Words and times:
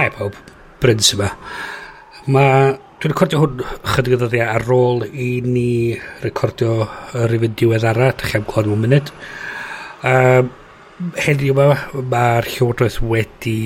Hi 0.00 0.08
pawb, 0.08 0.32
Bryns 0.80 1.10
yma. 1.12 1.26
Ma, 2.32 2.42
dwi'n 3.02 3.12
recordio 3.12 3.42
hwn 3.42 3.58
chydig 3.84 4.14
o 4.16 4.18
ddyddiau 4.22 4.46
ar 4.48 4.70
ôl 4.72 5.02
i 5.04 5.26
ni 5.44 5.92
recordio 6.22 6.86
yr 7.20 7.34
un 7.36 7.56
diwedd 7.60 7.84
ara, 7.90 8.06
dych 8.16 8.30
chi 8.30 8.38
am 8.38 8.46
clod 8.48 8.70
mewn 8.70 8.80
munud. 8.86 9.10
Um, 10.08 10.48
heddiw 11.20 11.52
yma, 11.52 11.66
mae'r 12.14 12.48
Llywodraeth 12.48 12.96
wedi 13.10 13.58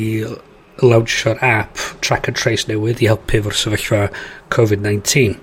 launcho'r 0.83 1.39
app 1.39 1.79
Track 2.03 2.27
and 2.33 2.41
Trace 2.41 2.67
newydd 2.67 3.05
i 3.05 3.13
helpu 3.13 3.39
efo'r 3.39 3.61
sefyllfa 3.61 4.03
COVID-19. 4.57 5.39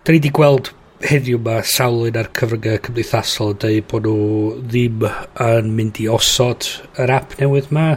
Da 0.00 0.14
ni 0.14 0.22
wedi 0.22 0.32
gweld 0.40 0.72
heddiw 1.04 1.42
yma 1.42 1.60
sawl 1.74 2.08
un 2.08 2.16
ar 2.18 2.32
cyfryngau 2.40 2.80
cymdeithasol 2.88 3.52
yn 3.52 3.60
dweud 3.66 3.92
bod 3.92 4.08
nhw 4.08 4.24
ddim 4.72 5.04
yn 5.44 5.68
mynd 5.76 6.00
i 6.00 6.08
osod 6.16 6.72
yr 7.04 7.12
app 7.20 7.36
newydd 7.42 7.68
yma 7.68 7.90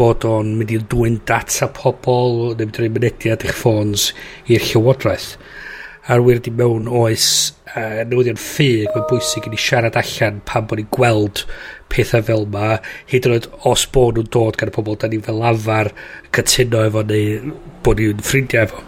bod 0.00 0.24
o'n 0.24 0.54
mynd 0.56 0.70
i 0.72 0.78
dwy'n 0.80 1.18
data 1.28 1.68
pobl, 1.76 2.54
neu 2.54 2.64
mynd 2.64 2.78
i'n 2.80 2.94
mynediad 2.94 3.44
eich 3.44 3.58
ffôns 3.58 4.10
i'r 4.48 4.64
llywodraeth. 4.64 5.34
A'r 6.10 6.24
wir 6.24 6.40
di 6.40 6.52
mewn 6.56 6.88
oes 6.88 7.26
uh, 7.74 8.00
newyddion 8.08 8.40
ffug, 8.40 8.88
mae'n 8.94 9.06
bwysig 9.10 9.46
i 9.46 9.52
ni 9.52 9.60
siarad 9.60 9.98
allan 10.00 10.40
pan 10.48 10.64
bod 10.70 10.80
ni'n 10.80 10.88
gweld 10.96 11.44
pethau 11.92 12.24
fel 12.24 12.46
yma, 12.48 12.80
hyd 13.12 13.28
yn 13.28 13.36
oed 13.36 13.50
os 13.68 13.84
bod 13.92 14.16
nhw'n 14.16 14.32
dod 14.32 14.56
gan 14.58 14.72
y 14.72 14.76
pobl, 14.78 14.96
da 14.96 15.10
ni 15.12 15.20
fel 15.26 15.44
afar 15.52 15.92
cytuno 16.32 16.84
efo 16.88 17.04
neu 17.12 17.54
bod 17.84 18.00
ni'n 18.00 18.24
ffrindiau 18.24 18.66
efo. 18.66 18.84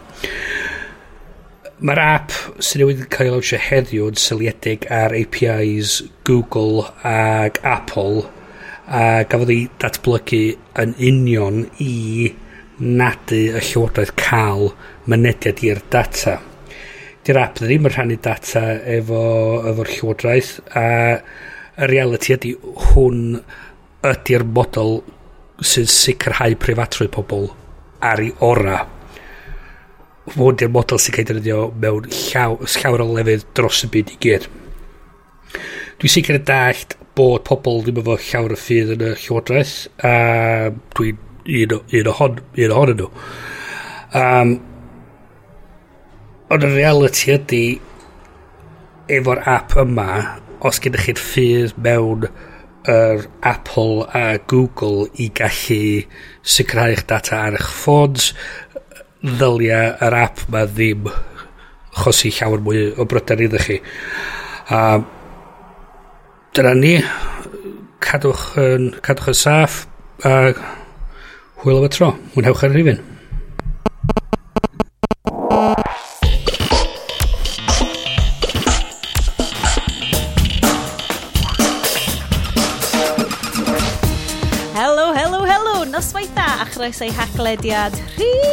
Mae'r 1.82 2.04
app 2.08 2.36
sy'n 2.62 2.86
newid 2.86 3.08
cael 3.12 3.28
ei 3.28 3.36
lawnsio 3.36 3.60
heddiw 3.60 4.08
yn 4.08 4.20
syliedig 4.22 4.88
ar 5.02 5.12
APIs 5.18 5.98
Google 6.24 6.86
ac 7.04 7.60
Apple– 7.68 8.22
a 8.86 9.24
gafodd 9.28 9.52
ei 9.54 9.66
datblygu 9.80 10.42
yn 10.82 10.94
union 10.98 11.62
i 11.82 12.32
nadu 12.82 13.42
y 13.52 13.60
llywodraeth 13.60 14.14
cael 14.18 14.72
mynediad 15.10 15.62
i'r 15.66 15.82
data. 15.92 16.38
Di'r 17.22 17.38
app 17.38 17.60
ddim 17.60 17.86
yn 17.86 17.94
rhannu 17.94 18.18
data 18.22 18.64
efo, 18.96 19.22
efo'r 19.70 19.90
llywodraeth 19.92 20.56
a 20.78 20.86
y 21.82 21.88
reality 21.88 22.34
ydy 22.34 22.56
hwn 22.90 23.36
ydy'r 24.08 24.44
model 24.44 24.98
sy'n 25.62 25.86
sicrhau 25.88 26.56
preifatrwydd 26.58 27.12
pobl 27.14 27.46
ar 28.02 28.22
ei 28.24 28.32
ora. 28.44 28.80
Hwn 30.34 30.58
di'r 30.58 30.74
model 30.74 31.00
sy'n 31.02 31.14
cael 31.14 31.24
ei 31.24 31.30
ddefnyddio 31.30 31.62
mewn 31.84 32.10
llaw, 32.10 32.58
llawer 32.74 33.06
o 33.06 33.08
lefydd 33.14 33.46
dros 33.54 33.84
y 33.86 33.92
byd 33.94 34.12
i 34.16 34.18
gyd. 34.26 34.50
Dwi'n 36.02 36.10
sicr 36.10 36.34
yn 36.34 36.42
dallt 36.42 36.96
bod 37.14 37.44
pobl 37.46 37.84
ddim 37.86 38.00
efo 38.00 38.16
llawer 38.18 38.56
o 38.56 38.56
ffydd 38.58 38.88
yn 38.96 39.04
y 39.06 39.10
llywodraeth. 39.22 39.74
a 40.02 40.72
dwi'n 40.98 41.20
un, 41.46 41.74
un, 41.78 42.08
ohon, 42.10 42.40
un 42.58 42.74
ohonyn 42.74 42.98
nhw. 42.98 43.06
Um, 44.18 44.50
ond 46.50 46.66
y 46.66 46.72
reality 46.72 47.30
ydy, 47.36 47.62
efo'r 49.14 49.44
app 49.54 49.76
yma, 49.84 50.08
os 50.66 50.82
gennych 50.82 51.06
chi'r 51.06 51.22
ffydd 51.22 51.78
mewn 51.86 52.26
yr 52.90 53.24
Apple 53.52 54.10
a 54.10 54.26
Google 54.50 55.06
i 55.22 55.30
gallu 55.38 56.02
sicrhau 56.42 56.90
eich 56.96 57.06
data 57.06 57.44
ar 57.46 57.62
eich 57.62 57.72
ffons, 57.78 58.32
ddylia 59.22 59.84
yr 60.02 60.20
app 60.24 60.48
ma 60.50 60.66
ddim 60.66 61.06
chosi 62.02 62.34
llawer 62.34 62.66
mwy 62.66 62.88
o 62.98 63.06
bryder 63.06 63.46
iddo 63.46 63.62
chi. 63.62 63.78
Um, 64.66 65.06
dyna 66.52 66.74
ni. 66.76 66.98
Cadwch 68.02 68.58
yn, 68.60 68.90
cadwch 69.00 69.30
yn 69.32 69.36
saff 69.38 69.86
a 70.28 70.52
hwyl 71.62 71.80
am 71.80 71.86
y 71.88 71.90
tro. 71.94 72.10
Mwynhewch 72.34 72.64
ar 72.66 72.74
rifin. 72.76 73.00
Helo, 84.76 85.12
helo, 85.16 85.44
helo! 85.48 85.76
Noswaith 85.88 86.36
a 86.36 86.66
chroeso 86.68 87.08
i 87.08 87.14
haglediad 87.16 87.96
rhif 88.18 88.51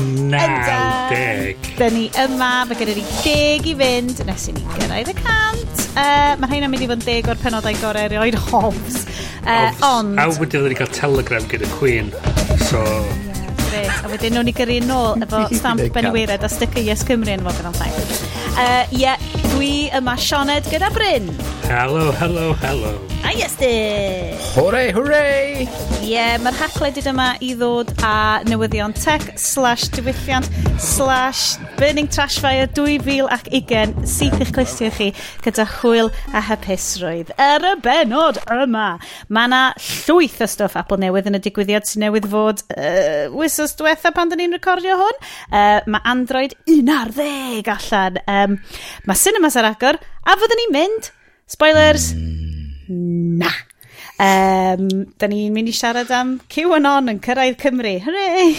Naw 0.00 1.10
deg. 1.12 1.66
Da 1.78 1.88
ni 1.92 2.06
yma, 2.22 2.50
mae 2.68 2.78
gennym 2.78 3.00
ni 3.00 3.04
deg 3.22 3.68
i 3.68 3.74
fynd 3.78 4.22
nes 4.28 4.46
i 4.48 4.54
ni 4.56 4.64
gyrraedd 4.76 5.12
y 5.12 5.16
cant. 5.18 5.82
Uh, 5.92 6.32
mae 6.40 6.48
rhain 6.48 6.66
yn 6.68 6.72
mynd 6.72 6.86
i 6.86 6.88
fod 6.90 7.02
yn 7.02 7.04
deg 7.08 7.28
o'r 7.32 7.42
penodau 7.42 7.76
gorau 7.82 8.08
erioed 8.08 8.38
Hobbs. 8.48 9.02
Uh, 9.42 9.68
ond... 9.88 10.16
A 10.20 10.28
wedyn 10.38 10.70
ni 10.70 10.78
cael 10.78 10.92
telegram 10.96 11.46
gyda 11.50 11.68
Queen. 11.76 12.12
So... 12.70 12.80
Yes, 13.72 14.02
a 14.04 14.08
wedyn 14.12 14.36
nhw'n 14.36 14.50
i 14.50 14.52
gyrru 14.56 14.78
nôl 14.84 15.22
efo 15.24 15.46
stamp 15.56 15.80
Beniwered 15.94 16.44
a 16.44 16.50
sticker 16.52 16.84
Yes 16.84 17.04
Cymru 17.08 17.32
yn 17.32 17.44
fo 17.46 17.54
gyda'n 17.56 17.76
ffaith. 17.78 18.26
Uh, 18.52 18.84
yeah, 18.92 19.16
Dwi 19.62 19.92
yma 19.94 20.16
Sioned 20.18 20.66
gyda 20.66 20.88
Bryn. 20.90 21.28
Hello, 21.70 22.10
hello, 22.18 22.52
hello. 22.64 22.98
A 23.22 23.30
Iestyn. 23.30 24.34
Hwrei, 24.56 24.88
hwrei. 24.90 25.68
Ie, 26.02 26.08
yeah, 26.10 26.34
mae'r 26.42 26.56
hachled 26.58 26.98
yma 27.06 27.28
i 27.38 27.52
ddod 27.54 27.92
a 28.02 28.42
newyddion 28.48 28.90
tech 28.98 29.22
slash 29.38 29.86
diwylliant 29.94 30.48
slash 30.82 31.60
burning 31.78 32.08
trash 32.10 32.40
fire 32.42 32.66
2020 32.74 34.02
syth 34.10 34.42
i'ch 34.42 34.50
clustio 34.56 34.90
chi 34.96 35.12
gyda 35.44 35.68
chwyl 35.76 36.10
a 36.34 36.42
hapusrwydd. 36.42 37.30
Er 37.38 37.62
y 37.70 37.76
benod 37.84 38.40
yma, 38.50 38.88
mae 39.30 39.46
yna 39.46 39.62
llwyth 39.78 40.42
o 40.42 40.50
stwff 40.50 40.80
Apple 40.82 40.98
newydd 41.04 41.30
yn 41.30 41.38
y 41.38 41.42
digwyddiad 41.46 41.86
sy'n 41.86 42.02
newydd 42.08 42.26
fod 42.34 42.64
uh, 42.74 43.30
wisos 43.38 43.76
diwetha 43.78 44.10
pan 44.16 44.34
dyn 44.34 44.42
ni'n 44.42 44.58
recordio 44.58 44.98
hwn. 44.98 45.22
Uh, 45.46 45.78
mae 45.86 46.02
Android 46.10 46.58
11 46.66 47.70
allan. 47.76 48.20
Um, 48.26 48.58
mae 49.06 49.22
Cinema 49.22 49.51
mas 49.52 49.60
ar 49.60 49.68
agor, 49.68 49.98
a 50.24 50.34
fyddwn 50.40 50.60
ni'n 50.62 50.72
mynd, 50.72 51.08
spoilers, 51.50 52.12
na. 52.88 53.50
Um, 54.22 54.86
da 55.18 55.28
ni'n 55.28 55.52
mynd 55.52 55.68
i 55.68 55.74
siarad 55.76 56.12
am 56.14 56.38
QAnon 56.52 57.10
yn 57.12 57.20
cyrraedd 57.20 57.58
Cymru. 57.60 57.92
Hooray! 58.04 58.54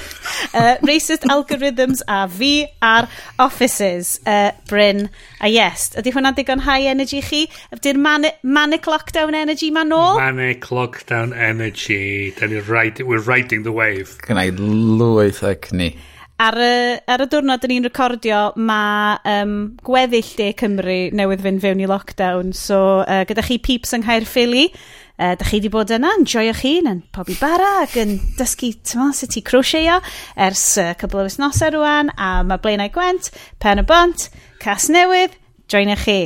uh, 0.60 0.76
racist 0.86 1.26
algorithms 1.32 2.04
a 2.06 2.22
VR 2.30 3.08
offices, 3.42 4.20
uh, 4.26 4.52
Bryn 4.70 5.08
a 5.40 5.50
Yes. 5.50 5.88
Ydy 5.98 6.14
hwnna 6.14 6.34
digon 6.36 6.62
high 6.66 6.86
energy 6.92 7.22
chi? 7.24 7.46
Ydy'r 7.74 7.98
mani 7.98 8.30
manic 8.44 8.86
lockdown 8.90 9.34
energy 9.34 9.72
ma'n 9.74 9.94
ôl? 9.96 10.20
Manic 10.20 10.68
lockdown 10.70 11.34
energy. 11.34 12.30
Da 12.38 12.46
ni 12.46 12.60
ride, 12.60 13.02
we're 13.02 13.24
riding 13.24 13.66
the 13.66 13.74
wave. 13.74 14.14
Gynna 14.28 14.46
i 14.46 14.54
lwyth 14.54 15.42
ac 15.42 15.72
ni. 15.74 15.96
Ar 16.36 16.52
y, 16.60 16.72
ar 17.08 17.22
y 17.24 17.26
diwrnod 17.32 17.62
yn 17.64 17.70
ni'n 17.72 17.86
recordio, 17.86 18.38
mae 18.60 19.14
um, 19.30 19.52
gweddill 19.86 20.34
De 20.36 20.50
Cymru 20.60 20.96
newydd 21.16 21.40
fynd 21.46 21.62
fewn 21.62 21.80
i 21.80 21.86
lockdown. 21.88 22.50
So, 22.52 23.00
uh, 23.08 23.22
gyda 23.24 23.44
chi 23.46 23.56
peeps 23.56 23.96
yng 23.96 24.04
Nghaerffili, 24.04 24.66
uh, 24.68 25.32
da 25.40 25.48
chi 25.48 25.56
wedi 25.56 25.70
bod 25.72 25.94
yna, 25.96 26.12
yn 26.18 26.28
joio'ch 26.28 26.60
hun, 26.60 26.90
yn 26.92 27.00
pobi 27.16 27.38
bara, 27.40 27.70
ac 27.86 27.96
yn 28.04 28.18
dysgu 28.36 28.74
tyma 28.84 29.08
sut 29.16 29.38
i 29.40 29.44
crwsieo 29.48 29.96
ers 30.36 30.68
uh, 30.82 30.92
cybl 31.00 31.24
o 31.24 31.26
wisnosau 31.30 31.72
rwan, 31.78 32.12
a 32.20 32.30
mae 32.44 32.60
Blaenau 32.60 32.92
Gwent, 32.92 33.32
Pen 33.64 33.80
y 33.80 33.88
Bont, 33.88 34.28
Cas 34.60 34.90
Newydd, 34.92 35.40
joinio'ch 35.72 36.04
chi. 36.04 36.20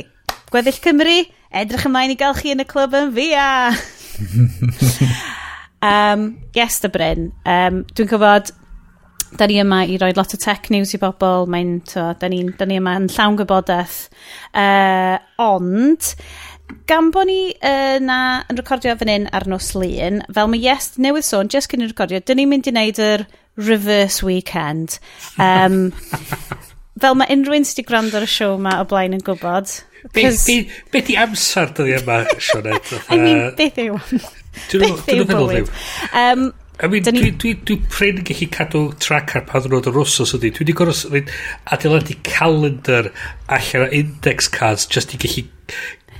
Gweddill 0.51 0.83
Cymru, 0.83 1.19
edrych 1.55 1.87
ymlaen 1.87 2.11
i 2.11 2.19
gael 2.19 2.35
chi 2.35 2.51
yn 2.51 2.65
y 2.65 2.67
clwb 2.67 2.99
yn 2.99 3.15
fia. 3.15 3.47
um, 5.87 6.33
yes, 6.51 6.83
dy 6.83 6.91
Bryn. 6.91 7.31
Um, 7.47 7.85
Dwi'n 7.95 8.11
gwybod, 8.11 8.51
da 9.39 9.47
ni 9.47 9.59
yma 9.61 9.83
i 9.87 9.97
roi 10.01 10.11
lot 10.17 10.35
o 10.35 10.39
tech 10.41 10.69
news 10.73 10.93
i 10.95 11.01
bobl. 11.01 11.47
Mae'n, 11.51 11.75
da 11.93 12.29
ni, 12.31 12.43
da 12.57 12.67
ni 12.67 12.79
yma 12.81 12.97
yn 12.99 13.09
llawn 13.11 13.37
gwybodaeth. 13.39 13.99
Uh, 14.51 15.17
ond, 15.41 16.13
gan 16.89 17.11
bod 17.13 17.29
ni 17.29 17.53
yna 17.57 18.19
uh, 18.41 18.49
yn 18.51 18.59
recordio 18.59 18.95
fan 18.99 19.11
hyn 19.11 19.29
ar 19.35 19.47
nos 19.51 19.71
lun, 19.77 20.21
fel 20.33 20.51
mae 20.51 20.63
Yes 20.63 20.95
newydd 21.01 21.27
sôn, 21.27 21.51
just 21.51 21.71
cyn 21.71 21.85
i'n 21.85 21.91
recordio, 21.93 22.21
dyn 22.23 22.41
ni'n 22.41 22.51
mynd 22.51 22.69
i 22.69 22.75
wneud 22.75 23.01
yr 23.03 23.25
reverse 23.59 24.25
weekend. 24.25 24.99
Um, 25.39 25.91
fel 27.01 27.17
mae 27.17 27.31
unrhyw 27.33 27.59
un 27.59 27.65
sydd 27.67 27.81
wedi 27.81 27.87
gwrando 27.89 28.19
ar 28.19 28.27
y 28.27 28.29
siow 28.29 28.57
yma 28.59 28.77
o 28.81 28.87
blaen 28.89 29.17
yn 29.17 29.23
gwybod. 29.25 29.71
Beth 30.15 30.45
be, 30.47 30.55
be 30.93 31.01
di 31.05 31.17
amser 31.19 31.73
dyddi 31.77 31.99
yma, 31.99 32.23
Sionet? 32.41 32.93
I 33.13 33.19
mean, 33.21 33.43
beth 33.57 33.77
yw? 33.81 33.99
Beth 34.01 35.11
yw 35.13 35.27
bywyd? 35.29 35.69
meddwl, 35.69 36.49
I 36.81 36.87
mean, 36.87 37.03
dwi, 37.03 37.29
dwi, 37.37 37.53
dwi 37.61 37.77
prin 37.93 38.19
yn 38.21 38.25
gallu 38.25 38.47
cadw 38.49 38.79
trac 39.03 39.35
ar 39.37 39.43
pa 39.45 39.59
ddwnod 39.61 39.89
yr 39.91 39.97
wrsos 39.99 40.33
ydy. 40.37 40.49
Dwi 40.49 40.65
wedi 40.65 40.75
gorfod 40.79 41.13
mynd 41.13 41.29
adeiladu 41.75 42.15
calendar 42.25 43.11
allan 43.57 43.85
o 43.85 43.89
index 43.99 44.49
cards 44.49 44.87
just 44.89 45.13
i 45.13 45.19
gallu 45.21 45.45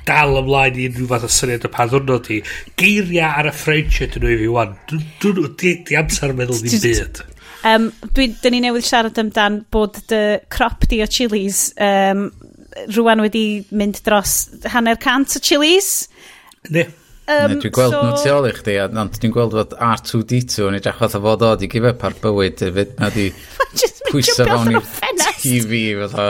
dal 0.06 0.38
ymlaen 0.38 0.78
i 0.78 0.86
unrhyw 0.90 1.10
fath 1.10 1.26
o 1.26 1.32
syniad 1.34 1.66
o 1.66 1.72
pa 1.74 1.88
ddwrnod 1.90 2.30
i. 2.36 2.40
Geiriau 2.78 3.42
ar 3.42 3.50
y 3.50 3.56
ffrensio 3.58 4.06
ydyn 4.06 4.26
nhw 4.28 4.36
i 4.36 4.40
fi 4.44 4.54
wan. 4.54 4.78
Di 5.26 5.98
amser 5.98 6.38
meddwl 6.38 6.62
ddim 6.62 6.86
byd. 6.86 7.26
Um, 7.72 7.90
dwi, 8.14 8.30
dyn 8.42 8.58
ni 8.58 8.64
newydd 8.68 8.86
siarad 8.86 9.18
amdan 9.22 9.64
bod 9.74 9.98
dy 10.10 10.24
crop 10.54 10.86
di 10.90 11.02
o 11.02 11.10
chilies 11.10 11.68
um, 11.82 12.30
rwan 12.94 13.22
wedi 13.26 13.46
mynd 13.74 14.02
dros 14.06 14.44
hanner 14.74 14.98
cant 15.02 15.38
o 15.38 15.42
chilies. 15.42 15.94
Ne. 16.70 16.86
Um, 17.32 17.56
dwi'n 17.62 17.74
gweld 17.76 17.96
so... 17.96 18.02
nhw 18.04 18.18
tu 18.20 18.34
ôl 18.34 18.48
i 18.50 18.52
chdi, 18.56 18.76
ond 18.88 19.16
dwi'n 19.18 19.34
gweld 19.36 19.56
fod 19.56 19.76
R2-D2 19.88 20.68
yn 20.68 20.78
edrych 20.80 21.00
fath 21.00 21.18
o 21.18 21.22
fod 21.24 21.46
o 21.48 21.54
di 21.60 21.70
gifep 21.72 22.04
ar 22.08 22.18
bywyd, 22.24 22.64
na 23.00 23.10
di 23.14 23.30
pwysa 24.10 24.48
fewn 24.50 24.76
i'r 24.76 24.92
TV, 25.40 25.82
fath 26.02 26.18
o. 26.20 26.28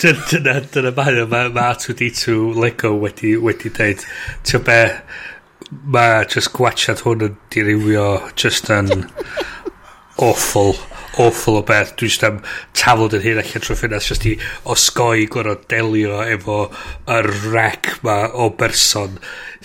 Dyna, 0.00 0.56
dyna 0.72 0.94
mae, 0.96 1.24
mae, 1.28 1.50
mae 1.52 1.74
R2-D2 1.74 2.36
Lego 2.56 2.94
wedi, 3.02 3.34
wedi 3.40 3.72
dweud, 3.76 4.04
ti'n 4.48 4.64
be, 4.68 4.78
mae 5.96 6.24
just 6.30 6.52
gwachad 6.56 7.04
hwn 7.06 7.26
yn 7.28 7.36
dirywio, 7.54 8.08
just 8.40 8.72
yn 8.74 9.06
awful 10.28 10.74
awful 11.18 11.58
o 11.58 11.62
beth 11.66 11.94
dwi 11.98 12.08
jyst 12.10 12.24
am 12.26 12.40
taflod 12.76 13.16
yn 13.18 13.24
hyn 13.24 13.40
allan 13.42 13.64
trwy 13.64 13.76
ffynast 13.78 14.12
jyst 14.12 14.26
i 14.30 14.34
osgoi 14.74 15.26
gorfod 15.32 15.66
delio 15.72 16.20
efo 16.22 16.58
y 17.10 17.20
rec 17.26 17.92
ma 18.06 18.18
o 18.30 18.50
berson 18.60 19.16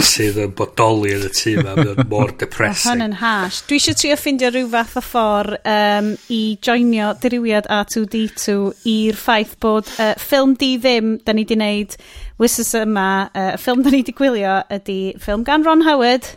sydd 0.02 0.40
yn 0.44 0.54
bodoli 0.58 1.14
yn 1.16 1.28
y 1.28 1.32
tŷ 1.38 1.56
ma 1.62 1.76
mae'n 1.78 1.92
o'n 1.94 2.10
mor 2.12 2.34
depressing 2.42 2.92
hwn 2.92 3.06
yn 3.08 3.18
hash 3.22 3.62
dwi 3.70 3.80
eisiau 3.80 4.00
trio 4.02 4.20
ffindio 4.20 4.52
rhyw 4.52 4.72
fath 4.74 4.98
o 5.00 5.04
ffordd 5.06 5.60
um, 5.76 6.14
i 6.34 6.42
joinio 6.66 7.12
diriwiad 7.24 7.70
R2D2 7.72 8.58
i'r 8.96 9.20
ffaith 9.20 9.58
bod 9.64 9.92
uh, 9.98 10.14
ffilm 10.22 10.58
di 10.60 10.76
ddim 10.82 11.18
da 11.26 11.36
ni 11.38 11.46
di 11.48 11.60
wneud 11.60 12.00
wysus 12.42 12.74
yma 12.82 13.10
y 13.30 13.46
uh, 13.46 13.54
ffilm 13.62 13.86
da 13.86 13.94
ni 13.94 14.02
di 14.08 14.16
gwylio 14.18 14.58
ydy 14.80 15.00
ffilm 15.22 15.46
gan 15.48 15.64
Ron 15.68 15.86
Howard 15.88 16.36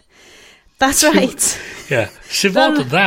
That's 0.79 1.03
right. 1.03 1.43
yeah. 1.91 2.07
Sy'n 2.31 2.55
fod 2.55 2.79
yn 2.85 2.91
dda. 2.93 3.07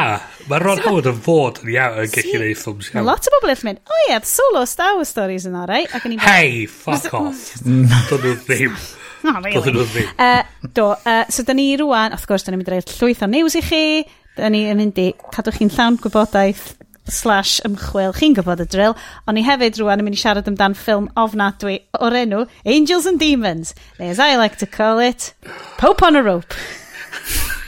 Mae 0.52 0.60
Ron 0.60 0.82
Howard 0.84 1.06
yn 1.08 1.20
fod 1.24 1.62
yn 1.64 1.70
iawn 1.72 2.00
yn 2.02 2.10
gallu 2.12 2.32
gwneud 2.34 2.58
ffilms 2.60 2.90
iawn. 2.92 3.06
Lot 3.08 3.28
o 3.30 3.32
bobl 3.38 3.54
eithaf 3.54 3.64
mynd, 3.64 3.78
o 3.88 3.94
oh 3.94 4.00
ie, 4.02 4.08
yeah, 4.10 4.26
solo 4.28 4.64
Star 4.68 4.98
Wars 4.98 5.12
stories 5.14 5.46
yn 5.48 5.56
arau. 5.56 5.86
Hey, 6.26 6.66
fuck 6.68 7.14
off. 7.16 7.46
Mm. 7.62 7.86
Doedd 8.10 8.26
nhw 8.26 8.34
ddim. 8.42 8.74
No, 9.24 9.36
really. 9.38 9.54
Doedd 9.56 9.78
nhw 9.78 9.86
ddim. 9.94 10.10
Eh, 10.26 10.68
do, 10.76 10.90
eh, 11.08 11.22
so 11.32 11.46
da 11.48 11.56
ni 11.56 11.70
rwan, 11.80 12.12
of 12.12 12.26
course, 12.28 12.44
da 12.44 12.52
ni'n 12.52 12.60
mynd 12.60 12.72
i 12.72 12.74
roi'r 12.74 12.92
llwyth 12.98 13.24
o 13.24 13.30
news 13.32 13.56
i 13.56 13.62
chi. 13.64 13.82
Da 14.36 14.50
ni'n 14.52 14.82
mynd 14.82 15.00
i 15.00 15.08
cadw 15.32 15.54
chi'n 15.56 15.72
llawn 15.72 16.02
gwybodaeth 16.04 16.74
slash 17.08 17.62
ymchwil, 17.68 18.12
chi'n 18.18 18.36
gwybod 18.36 18.66
y 18.66 18.68
drill, 18.76 18.98
ond 19.24 19.40
ni 19.40 19.46
hefyd 19.48 19.80
rwan 19.80 20.04
yn 20.04 20.10
mynd 20.10 20.20
i 20.20 20.22
siarad 20.26 20.52
amdan 20.52 20.76
ffilm 20.76 21.08
ofnadwy 21.20 21.80
o'r 22.02 22.20
enw 22.26 22.44
Angels 22.66 23.08
and 23.08 23.24
Demons, 23.24 23.72
neu 24.02 24.12
as 24.12 24.20
I 24.20 24.36
like 24.36 24.60
to 24.60 24.68
call 24.68 25.00
it, 25.00 25.32
Pope 25.80 26.04
on 26.04 26.20
a 26.20 26.24
Rope. 26.28 26.60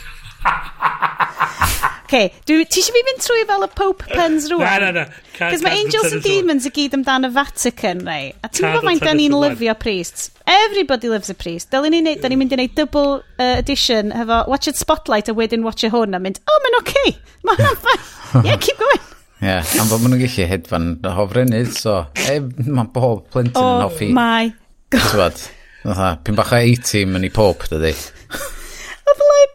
Okay, 2.04 2.28
ti 2.46 2.54
eisiau 2.62 2.94
fi 2.94 3.00
fynd 3.08 3.22
trwy 3.24 3.44
fel 3.48 3.64
y 3.64 3.68
Pope 3.74 4.04
Pens 4.12 4.44
rwan? 4.52 4.62
Na, 4.62 4.90
na, 4.92 5.02
na. 5.02 5.22
Cos 5.34 5.64
mae 5.64 5.80
Angels 5.80 6.12
and 6.12 6.22
Demons 6.22 6.66
y 6.68 6.70
gyd 6.76 6.92
amdano 6.94 7.30
Vatican, 7.34 8.04
rei. 8.06 8.28
A 8.44 8.50
ti'n 8.52 8.68
gwybod 8.68 8.86
mae'n 8.86 9.00
da 9.02 9.14
ni'n 9.16 9.34
lyfio 9.34 9.74
priests. 9.80 10.28
Everybody 10.46 11.10
loves 11.10 11.32
a 11.32 11.34
priest. 11.34 11.72
Dylen 11.72 11.96
ni 11.96 12.02
wneud, 12.04 12.20
da 12.22 12.30
ni'n 12.30 12.38
mynd 12.38 12.54
i 12.54 12.60
wneud 12.60 12.76
double 12.78 13.16
uh, 13.40 13.56
edition 13.56 14.14
hefo 14.14 14.44
Watch 14.52 14.70
It 14.70 14.78
Spotlight 14.78 15.32
a 15.32 15.34
wedyn 15.34 15.66
Watch 15.66 15.82
It 15.82 15.90
Hwn 15.96 16.14
a 16.14 16.22
mynd, 16.22 16.38
oh, 16.46 16.60
mae'n 16.66 16.78
oce. 16.82 16.94
Okay. 16.94 17.16
Mae 17.48 17.58
hwnna'n 17.58 17.82
ffaith. 17.82 18.14
Yeah, 18.44 18.62
keep 18.62 18.78
going. 18.78 19.02
Ie, 19.40 19.48
yeah, 19.48 19.74
am 19.82 19.90
fod 19.90 20.04
maen 20.04 20.14
nhw'n 20.14 20.22
gallu 20.22 20.48
hedfan 20.52 20.90
hofrennydd, 21.18 21.74
so 21.74 21.98
e, 22.30 22.38
mae 22.68 22.90
bob 22.94 23.26
plentyn 23.34 23.58
yn 23.58 23.64
oh 23.64 23.88
hoffi. 23.88 24.12
Oh 24.12 24.18
my 24.20 24.52
god. 24.94 25.40
Ti'n 25.42 25.96
bod, 25.98 26.22
pyn 26.28 26.38
bach 26.38 26.54
o 26.54 26.60
80 26.62 27.10
mynd 27.10 27.26
i 27.26 27.32
pob, 27.34 27.66
dydy 27.72 27.96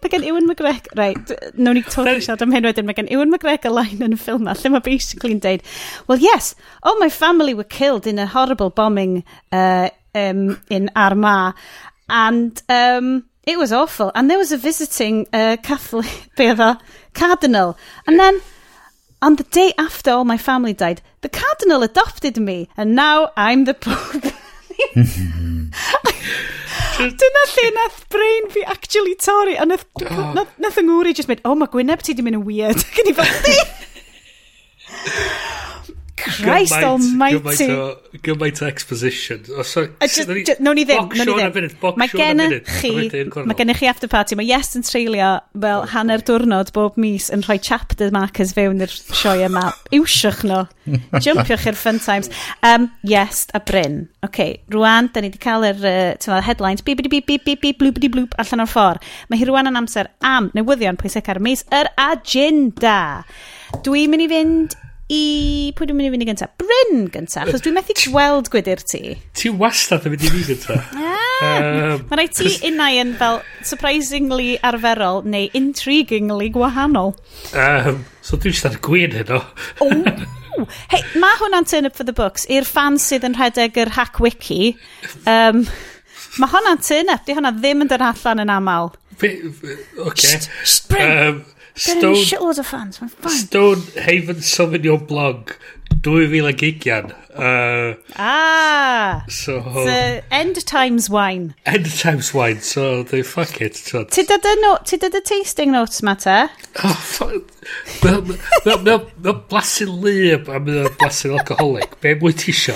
mae 0.10 0.18
gen 0.18 0.28
Ewan 0.28 0.48
McGregor, 0.48 0.98
right, 0.98 1.32
nawn 1.54 1.76
ni 1.76 1.84
totally 1.84 2.18
right. 2.18 2.24
siarad 2.26 2.42
am 2.42 2.54
hyn 2.54 2.66
wedyn, 2.66 2.88
mae 2.88 2.98
gen 2.98 3.10
Ewan 3.14 3.32
McGregor 3.32 3.74
line 3.74 4.02
yn 4.06 4.16
y 4.16 4.20
ffilm 4.20 4.46
ma, 4.48 4.56
lle 4.58 4.72
mae 4.74 4.86
basically'n 4.86 5.42
deud, 5.44 5.66
well 6.08 6.22
yes, 6.24 6.56
oh 6.84 6.98
my 7.00 7.10
family 7.10 7.54
were 7.54 7.68
killed 7.68 8.08
in 8.08 8.20
a 8.20 8.28
horrible 8.28 8.70
bombing 8.70 9.24
uh, 9.52 9.90
um, 10.16 10.60
in 10.70 10.90
Armagh, 10.96 11.54
and 12.10 12.62
um, 12.70 13.26
it 13.46 13.58
was 13.58 13.72
awful, 13.72 14.12
and 14.16 14.30
there 14.30 14.40
was 14.42 14.52
a 14.52 14.58
visiting 14.58 15.28
uh, 15.34 15.58
Catholic, 15.62 16.30
be 16.38 16.54
cardinal, 17.14 17.78
and 18.08 18.20
then... 18.20 18.42
On 19.22 19.36
the 19.36 19.44
day 19.44 19.74
after 19.78 20.12
all 20.12 20.24
my 20.24 20.38
family 20.38 20.72
died, 20.72 21.02
the 21.20 21.28
cardinal 21.28 21.84
adopted 21.84 22.38
me, 22.38 22.70
and 22.78 22.96
now 22.96 23.34
I'm 23.36 23.66
the 23.66 23.74
pope. 23.74 24.24
Dyna 27.00 27.44
lle 27.54 27.68
nath 27.78 28.01
brain 28.12 28.50
fi 28.51 28.63
actually 28.68 29.16
torri. 29.16 29.56
A 29.56 29.66
nath, 29.66 29.86
oh. 30.04 30.34
nath, 30.36 30.51
nath 30.60 30.80
yng 30.81 30.90
Ngwri 30.92 31.16
just 31.16 31.31
mynd, 31.31 31.44
oh, 31.48 31.56
mae 31.56 31.72
Gwyneb 31.72 32.04
ti 32.04 32.16
di 32.18 32.25
mynd 32.25 32.42
yn 32.42 32.48
weird. 32.48 32.84
Gyn 32.96 33.13
i 33.13 33.16
fel, 33.16 33.31
Christ 36.24 36.74
almighty. 36.74 37.39
Gymaint 37.39 37.74
o, 37.75 38.19
gymaint 38.25 38.62
o 38.62 38.68
exposition. 38.68 39.42
O, 39.56 39.63
so, 39.63 39.86
Nawn 40.60 40.77
ni 40.77 40.86
ddim. 40.88 41.07
Box 41.10 41.21
Sean 41.24 41.42
am 41.44 41.54
funud. 41.56 41.75
Mae 42.00 42.12
gen 42.12 42.44
chi, 42.68 42.92
mae 43.45 43.57
gen 43.57 43.74
chi 43.77 43.89
after 43.89 44.12
party. 44.12 44.38
Mae 44.39 44.50
Yes 44.50 44.75
yn 44.77 44.86
treulio 44.86 45.31
fel 45.54 45.83
oh, 45.83 45.88
hanner 45.94 46.24
diwrnod 46.25 46.74
bob 46.75 46.98
mis 47.00 47.30
yn 47.33 47.44
rhoi 47.45 47.60
chapter 47.62 48.12
markers 48.16 48.54
fewn 48.57 48.83
i'r 48.83 48.94
sioe 48.94 49.45
yma. 49.48 49.69
Iwsiwch 49.95 50.44
nhw. 50.48 50.63
Jumpiwch 51.24 51.68
i'r 51.69 51.80
fun 51.80 52.01
times. 52.04 52.31
Um, 52.65 52.89
yes 53.07 53.45
a 53.54 53.62
Bryn. 53.63 54.07
Ok, 54.25 54.42
rwan, 54.74 55.12
da 55.13 55.24
ni 55.24 55.31
wedi 55.31 55.42
cael 55.44 55.68
yr 55.69 55.86
uh, 55.86 56.42
headlines. 56.45 56.83
Bip, 56.86 57.01
bip, 57.04 57.12
bip, 57.13 57.45
bip, 57.45 57.62
bip, 57.62 57.80
blwb, 57.80 58.01
bloop, 58.12 58.36
allan 58.42 58.65
o'r 58.65 58.74
ffordd. 58.74 59.07
Mae 59.30 59.39
hi 59.42 59.48
rwan 59.50 59.69
yn 59.69 59.80
amser 59.80 60.12
am 60.25 60.51
newyddion 60.57 61.00
pwysig 61.00 61.30
ar 61.31 61.42
mis 61.44 61.65
yr 61.75 61.92
agenda. 62.00 63.00
Dwi'n 63.86 64.12
mynd 64.12 64.25
i 64.25 64.30
fynd 64.31 64.77
i... 65.10 65.74
Pwy 65.78 65.90
dwi'n 65.90 65.98
mynd 65.98 66.10
i 66.10 66.14
fynd 66.14 66.26
i 66.26 66.30
gyntaf? 66.30 66.54
Bryn 66.62 67.06
gyntaf, 67.14 67.50
achos 67.50 67.64
dwi'n 67.66 67.78
methu 67.78 67.96
gweld 68.00 68.50
gwydyr 68.54 68.82
ti. 68.86 69.16
Ti 69.38 69.52
wastad 69.62 70.06
yn 70.08 70.16
mynd 70.16 70.26
i 70.26 70.32
fi 70.34 70.44
gyntaf. 70.52 70.94
um, 70.96 72.04
Mae 72.10 72.20
rai 72.22 72.28
ti 72.34 72.54
unau 72.70 73.00
yn 73.02 73.14
fel 73.20 73.42
surprisingly 73.66 74.58
arferol 74.66 75.24
neu 75.26 75.50
intriguingly 75.58 76.52
gwahanol. 76.56 77.16
Um, 77.54 78.04
so 78.26 78.38
dwi'n 78.38 78.58
siarad 78.60 78.82
gwyn 78.86 79.18
heno. 79.18 79.42
o, 79.84 79.90
Hei, 80.92 81.00
mae 81.22 81.38
hwnna'n 81.40 81.68
turn 81.70 81.88
up 81.88 81.96
for 81.96 82.04
the 82.08 82.16
books 82.16 82.46
i'r 82.52 82.68
fan 82.68 82.98
sydd 83.00 83.26
yn 83.28 83.38
rhedeg 83.38 83.78
yr 83.80 83.94
hack 83.96 84.20
wiki. 84.24 84.74
Um, 85.30 85.64
mae 86.42 86.52
hwnna'n 86.52 86.82
turn 86.84 87.14
up, 87.14 87.24
di 87.28 87.38
hwnna 87.38 87.54
ddim 87.58 87.86
yn 87.86 87.92
dod 87.92 88.04
allan 88.04 88.44
yn 88.44 88.52
aml. 88.54 88.92
Be, 89.20 89.32
fe, 89.56 89.78
okay. 90.06 90.36
Shh, 90.36 90.50
shh, 90.64 90.84
Bryn! 90.92 91.16
Um, 91.30 91.40
Stone, 91.80 92.16
shitloads 92.28 92.60
of 92.60 92.68
fans, 92.68 93.00
mae'n 93.00 93.10
fine. 93.12 93.31
Stonehaven 93.46 94.42
Sauvignon 94.44 95.08
Blanc 95.08 95.58
2020. 96.04 97.14
Uh, 97.40 97.94
Ah, 98.18 99.24
so, 99.30 99.62
the 99.86 100.22
end 100.32 100.65
times 100.65 101.10
wine. 101.10 101.56
end 101.65 101.86
times 102.00 102.34
wine, 102.34 102.60
so 102.60 103.03
they 103.03 103.22
fuck 103.22 103.62
it. 103.62 103.75
So, 103.77 104.03
Ti 104.03 104.24
dod 104.27 104.44
y, 104.44 104.56
no, 104.62 104.77
ti 104.84 104.98
dod 104.98 105.15
y 105.15 105.22
tasting 105.24 105.72
notes 105.72 106.01
ma 106.03 106.15
te? 106.15 106.48
oh, 106.84 106.94
fuck. 107.00 107.48
Mae'n 108.03 109.44
blasu 109.50 109.88
lyb 109.88 110.50
a 110.50 110.60
mae'n 110.60 110.89
blasu 111.00 111.32
alcoholic. 111.38 111.96
Be 112.01 112.15
mwy 112.20 112.36
ti 112.36 112.51
isio? 112.51 112.75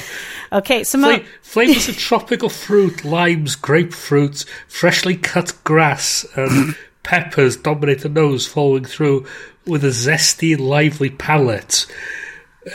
Okay, 0.54 0.84
so 0.84 0.98
mae... 1.02 1.20
Fla- 1.20 1.40
Flavors 1.54 1.90
of 1.90 1.98
tropical 1.98 2.50
fruit, 2.50 3.04
limes, 3.06 3.56
grapefruit, 3.56 4.46
freshly 4.68 5.16
cut 5.18 5.54
grass, 5.64 6.26
and 6.36 6.76
peppers 7.04 7.58
dominate 7.58 8.02
the 8.02 8.10
nose, 8.10 8.48
following 8.48 8.86
through 8.86 9.26
with 9.66 9.84
a 9.84 9.90
zesty, 9.90 10.58
lively 10.60 11.10
palate. 11.10 11.86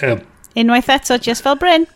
Um, 0.02 0.22
Unwaith 0.56 0.88
eto, 0.88 1.20
just 1.20 1.42
fel 1.42 1.56
Bryn. 1.56 1.86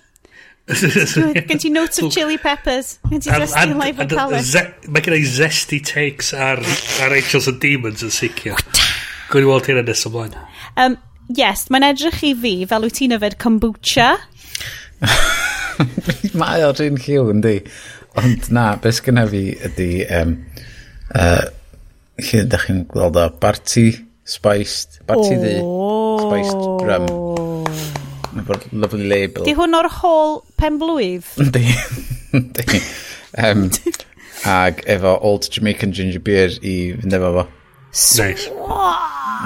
Gen 0.68 1.58
ti 1.58 1.70
notes 1.70 2.00
of 2.00 2.12
chili 2.12 2.38
peppers. 2.38 2.98
Gen 3.10 3.20
ti 3.20 3.30
zesty 3.30 3.62
and, 3.62 3.78
lively 3.78 4.06
palate. 4.06 4.88
Mae 4.88 5.04
gen 5.04 5.16
i 5.16 5.22
zesty 5.26 5.82
takes 5.84 6.32
ar, 6.32 6.60
ar 7.02 7.14
Angels 7.14 7.48
and 7.50 7.60
Demons 7.60 8.04
yn 8.06 8.12
sicr. 8.14 8.60
Gwyd 9.32 9.46
i 9.46 9.48
weld 9.48 9.70
hynna 9.70 9.84
nes 9.86 10.04
ymlaen. 10.08 10.36
Um, 10.76 10.98
yes, 11.32 11.66
mae'n 11.72 11.88
edrych 11.92 12.22
i 12.28 12.34
fi 12.38 12.54
fel 12.70 12.86
wyt 12.86 13.00
ti'n 13.00 13.16
yfed 13.16 13.38
kombucha. 13.42 14.12
mae 16.38 16.62
o'r 16.68 16.84
un 16.86 17.00
lliw, 17.00 17.32
yndi. 17.34 17.56
Ond 18.20 18.52
na, 18.52 18.70
beth 18.80 19.00
sgynna 19.00 19.26
fi 19.32 19.48
ydy... 19.70 19.90
Um, 20.12 20.38
uh, 21.16 21.50
lle 22.23 22.45
da 22.50 22.61
chi'n 22.62 22.85
gweld 22.91 23.19
o 23.21 23.29
Barty, 23.43 23.88
Spiced, 24.29 25.00
Barty 25.09 25.38
ddi, 25.41 25.57
Spiced 26.23 26.67
Drum. 26.83 27.09
Efo'r 28.43 28.61
lovely 28.73 29.09
label. 29.11 29.47
Di 29.47 29.55
hwn 29.59 29.76
o'r 29.76 29.91
hôl 30.00 30.38
pen 30.61 30.79
blwydd? 30.81 31.26
Di. 31.52 31.64
Di. 32.33 32.83
Um, 33.43 33.67
ag 34.49 34.85
efo 34.91 35.17
Old 35.21 35.49
Jamaican 35.52 35.93
Ginger 35.97 36.23
Beer 36.25 36.55
i 36.61 36.76
fynd 37.00 37.19
efo 37.19 37.33
fo. 37.38 37.49
Nice. 37.93 38.49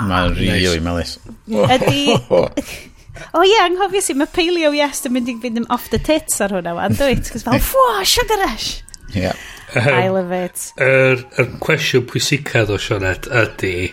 Mae'n 0.07 0.37
rili 0.37 0.61
nice. 0.61 0.85
melus. 0.85 1.17
Ydy... 1.49 2.05
O 3.33 3.41
ie, 3.49 3.55
anghofio 3.63 4.03
si, 4.05 4.13
mae 4.13 4.29
Paleo 4.29 4.75
Yes 4.77 5.07
yn 5.09 5.15
mynd 5.15 5.31
i 5.33 5.35
fynd 5.41 5.63
yn 5.63 5.67
off 5.73 5.87
the 5.89 5.97
tits 5.97 6.37
ar 6.45 6.53
hwnna 6.53 6.75
wan, 6.77 6.97
dwi'n, 6.99 7.23
cos 7.25 7.47
fel, 7.47 7.63
ffwa, 7.71 8.03
sugar 8.05 8.43
rush. 8.45 8.83
Ie. 9.15 9.23
Yeah. 9.23 9.45
I 9.75 10.09
love 10.09 10.33
it. 10.33 10.73
Yr 10.79 11.17
er, 11.17 11.23
er 11.41 11.49
cwestiwn 11.63 12.07
pwysicaf 12.11 12.71
o 12.71 12.79
Sionet 12.81 13.27
ydy, 13.27 13.91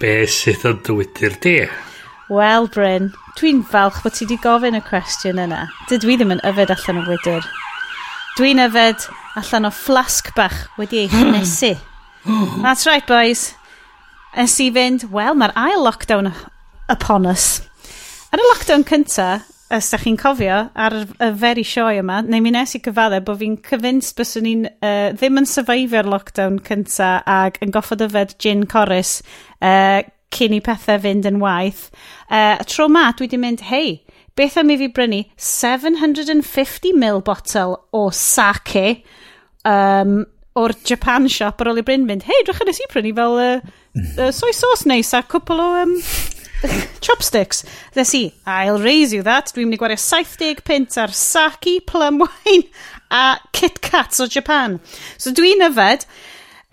be 0.00 0.14
sydd 0.30 0.66
yn 0.66 0.80
dywydyr 0.86 1.36
di? 1.44 1.58
Wel, 2.32 2.66
Bryn, 2.74 3.12
dwi'n 3.38 3.62
falch 3.70 4.00
bod 4.02 4.16
ti 4.16 4.26
wedi 4.26 4.40
gofyn 4.42 4.78
y 4.78 4.82
cwestiwn 4.88 5.38
yna. 5.44 5.66
Dydw 5.86 6.10
i 6.10 6.16
ddim 6.18 6.34
yn 6.34 6.42
yfed 6.48 6.72
allan 6.74 7.04
o 7.04 7.06
wydyr. 7.06 7.46
Dwi'n 8.36 8.64
yfed 8.66 9.06
allan 9.38 9.68
o 9.68 9.72
flasg 9.72 10.32
bach 10.36 10.64
wedi 10.80 11.04
ei 11.04 11.12
chynesu. 11.12 11.76
That's 12.64 12.86
right, 12.88 13.06
boys. 13.06 13.52
Ys 14.36 14.58
i 14.60 14.72
fynd, 14.74 15.06
wel, 15.14 15.38
mae'r 15.38 15.54
ail 15.56 15.86
lockdown 15.86 16.32
upon 16.92 17.30
us. 17.30 17.62
Yn 18.34 18.42
y 18.42 18.48
lockdown 18.50 18.84
cynta, 18.90 19.28
os 19.70 19.88
da 19.90 19.98
chi'n 19.98 20.18
cofio, 20.20 20.58
ar 20.78 20.94
y 20.94 21.30
very 21.34 21.64
sioe 21.66 21.98
yma, 22.00 22.20
neu 22.22 22.42
mi 22.44 22.52
nes 22.54 22.76
i 22.78 22.80
gyfadde 22.84 23.18
bod 23.26 23.40
fi'n 23.40 23.56
cyfyns 23.66 24.12
bys 24.16 24.36
ni'n 24.44 24.66
uh, 24.70 25.08
ddim 25.16 25.40
yn 25.40 25.48
syfeifio'r 25.50 26.10
lockdown 26.10 26.60
cynta 26.66 27.16
ag 27.26 27.58
yn 27.64 27.74
goffod 27.74 28.04
yfed 28.06 28.36
gin 28.42 28.62
corus 28.70 29.18
uh, 29.58 30.04
cyn 30.36 30.54
i 30.54 30.60
pethau 30.62 31.02
fynd 31.02 31.26
yn 31.26 31.40
waith. 31.42 31.88
Uh, 32.30 32.54
tro 32.70 32.86
ma, 32.92 33.08
dwi 33.16 33.26
wedi 33.26 33.40
mynd, 33.42 33.66
hei, 33.66 33.98
beth 34.38 34.60
am 34.60 34.70
i 34.70 34.78
fi 34.78 34.90
brynu 34.92 35.24
750ml 35.40 37.22
botel 37.26 37.76
o 37.96 38.06
sake 38.14 38.86
um, 39.66 40.20
o'r 40.56 40.74
Japan 40.86 41.26
shop 41.28 41.60
ar 41.60 41.72
ôl 41.72 41.82
i 41.82 41.84
Bryn 41.86 42.06
mynd, 42.08 42.24
hei, 42.28 42.42
drwych 42.46 42.62
nes 42.68 42.80
i 42.84 42.88
prynu 42.92 43.12
fel 43.16 43.38
uh, 43.42 43.76
uh, 43.98 44.30
soy 44.30 44.54
sauce 44.56 44.88
neis 44.88 45.12
a 45.16 45.24
cwpl 45.26 45.62
o 45.62 45.70
um, 45.82 45.96
Chopsticks. 47.04 47.64
Ddes 47.94 48.14
i, 48.18 48.24
I'll 48.46 48.82
raise 48.82 49.14
you 49.14 49.24
that. 49.26 49.52
Dwi'n 49.54 49.68
mynd 49.68 49.78
i 49.78 49.80
gwario 49.80 49.98
70 50.00 50.62
pint 50.66 50.96
ar 51.00 51.12
sake, 51.14 51.78
plum 51.86 52.22
wine 52.24 52.64
a 53.10 53.38
Kit 53.52 53.80
Kats 53.84 54.20
o 54.20 54.26
Japan. 54.26 54.80
So 55.18 55.32
dwi'n 55.36 55.64
yfed 55.66 56.06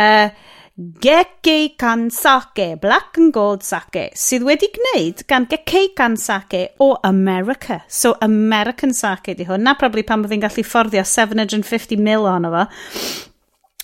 uh, 0.01 0.29
Gekei 0.73 1.77
Kansake, 1.77 2.81
Black 2.81 3.17
and 3.21 3.33
Gold 3.33 3.61
Sake, 3.61 4.07
sydd 4.17 4.45
wedi 4.47 4.71
gwneud 4.73 5.21
gan 5.29 5.45
Gekei 5.51 5.91
Kansake 5.93 6.63
o 6.81 6.95
America. 7.05 7.83
So 7.87 8.15
American 8.25 8.93
Sake 8.97 9.35
di 9.37 9.45
hwn. 9.45 9.61
Na 9.67 9.75
probably 9.77 10.01
pan 10.07 10.23
bydd 10.23 10.33
fi'n 10.33 10.45
gallu 10.47 10.65
fforddio 10.65 11.05
750ml 11.05 12.25
ohono 12.31 12.53
fo. 12.55 12.65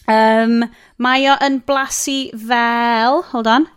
Um, 0.10 0.63
mae 0.98 1.30
o 1.30 1.38
yn 1.46 1.62
blasu 1.70 2.24
fel... 2.34 3.22
Hold 3.30 3.51
on. 3.54 3.70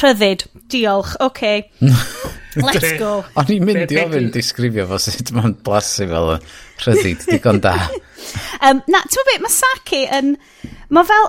Rhyddid. 0.00 0.44
Diolch. 0.68 1.16
Oce. 1.20 1.26
Okay. 1.26 1.70
Let's 2.56 2.98
go. 2.98 3.20
O'n 3.38 3.50
i'n 3.54 3.64
mynd 3.66 3.92
i 3.94 3.98
ofyn 4.02 4.30
disgrifio 4.34 4.86
fo 4.90 4.98
sut 4.98 5.30
mae'n 5.36 5.54
blasu 5.66 6.08
fel 6.10 6.32
y 6.34 6.38
rhyddid 6.82 7.26
digon 7.28 7.60
da. 7.62 7.76
um, 8.66 8.82
na, 8.90 9.02
ti'n 9.06 9.28
beth, 9.28 9.42
mae 9.44 9.54
sake 9.54 10.02
yn... 10.18 10.34
Mae 10.90 11.06
fel... 11.06 11.28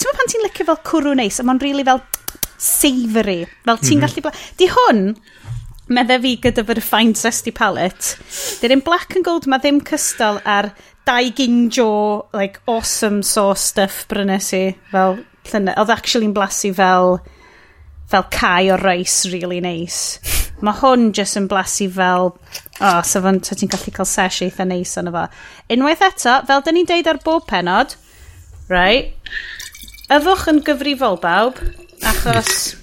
Ti'n 0.00 0.16
pan 0.16 0.32
ti'n 0.32 0.46
licio 0.46 0.68
fel 0.70 0.80
cwrw 0.88 1.12
neis, 1.18 1.40
a 1.40 1.46
mae'n 1.46 1.60
rili 1.60 1.82
really 1.82 1.88
fel 1.88 2.00
savoury. 2.56 3.42
Fel 3.68 3.82
ti'n 3.82 4.00
mm 4.00 4.08
-hmm. 4.08 4.24
gallu... 4.24 4.56
Di 4.56 4.70
hwn, 4.72 5.02
medde 5.92 6.20
fi 6.24 6.34
gyda 6.48 6.64
fy 6.66 6.80
refined 6.80 7.20
zesty 7.20 7.52
palette. 7.52 8.16
dyn 8.62 8.78
yn 8.78 8.84
black 8.86 9.16
and 9.16 9.28
gold 9.28 9.46
mae 9.46 9.60
ddim 9.60 9.84
cystal 9.84 10.40
ar 10.44 10.72
dau 11.06 11.30
ginjo, 11.36 12.26
like, 12.32 12.60
awesome 12.66 13.22
sauce 13.22 13.68
stuff 13.68 14.06
brynes 14.08 14.52
i. 14.56 14.72
Fel, 14.90 15.20
llynau. 15.52 15.76
Oedd 15.76 15.98
actually'n 16.00 16.34
blasu 16.34 16.72
fel 16.74 17.20
fel 18.10 18.26
cae 18.32 18.70
o 18.72 18.78
reis 18.80 19.24
really. 19.32 19.60
Nice. 19.60 20.20
Mae 20.64 20.78
hwn 20.80 21.10
jyst 21.16 21.36
yn 21.36 21.50
blasu 21.50 21.88
fel, 21.92 22.32
o, 22.32 22.88
oh, 22.88 23.02
so 23.04 23.20
fan, 23.24 23.42
so 23.44 23.56
ti'n 23.58 23.70
gallu 23.72 23.92
cael 23.92 24.08
sesh 24.08 24.40
eitha 24.46 24.64
neis 24.64 24.94
nice 24.94 25.02
ond 25.02 25.12
efo. 25.12 25.26
Unwaith 25.74 26.04
eto, 26.06 26.38
fel 26.48 26.64
dyn 26.64 26.78
ni'n 26.78 26.88
deud 26.88 27.10
ar 27.12 27.20
bob 27.24 27.44
penod, 27.50 27.96
right, 28.72 29.12
yfwch 30.16 30.46
yn 30.52 30.62
gyfrifol 30.64 31.20
bawb, 31.20 31.60
achos 32.08 32.76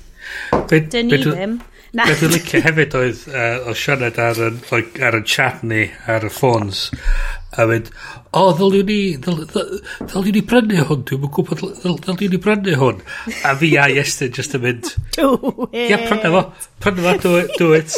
dyn 0.69 1.09
ni 1.09 1.21
ddim. 1.23 1.61
Na. 1.93 2.07
Beth 2.09 2.23
dwi'n 2.23 2.31
licio 2.33 2.59
hefyd 2.65 2.95
oedd 2.97 3.19
uh, 3.29 3.67
o 3.69 3.73
siarad 3.77 4.15
ar, 4.21 4.39
ar, 4.47 4.85
ar 5.09 5.17
y 5.19 5.25
chat 5.29 5.59
ni, 5.61 5.83
ar 6.09 6.25
y 6.25 6.31
ffôns, 6.33 6.87
a 7.53 7.65
mynd, 7.69 7.89
o, 8.33 8.41
oh, 8.41 8.51
ddyliwn 8.57 8.87
ni, 8.89 8.99
ddyl, 9.21 9.43
ddyliwn 9.53 10.35
ni 10.35 10.41
brynu 10.49 10.85
hwn, 10.89 11.03
dwi'n 11.07 11.21
mwyn 11.21 11.33
gwybod, 11.35 11.63
ddyliwn 11.83 12.31
ni 12.33 12.39
brynu 12.41 12.75
hwn. 12.81 13.01
A 13.45 13.53
fi 13.59 13.71
a 13.77 13.87
Iestyn 13.93 14.33
just 14.33 14.55
yn 14.57 14.63
mynd, 14.63 14.91
do 15.17 15.33
it. 15.69 15.79
Ia, 15.91 15.99
prynu 16.07 16.33
fo, 16.33 16.43
prynu 16.83 17.05
fo, 17.05 17.15
do 17.23 17.35
it, 17.41 17.55
do 17.59 17.71
it, 17.77 17.97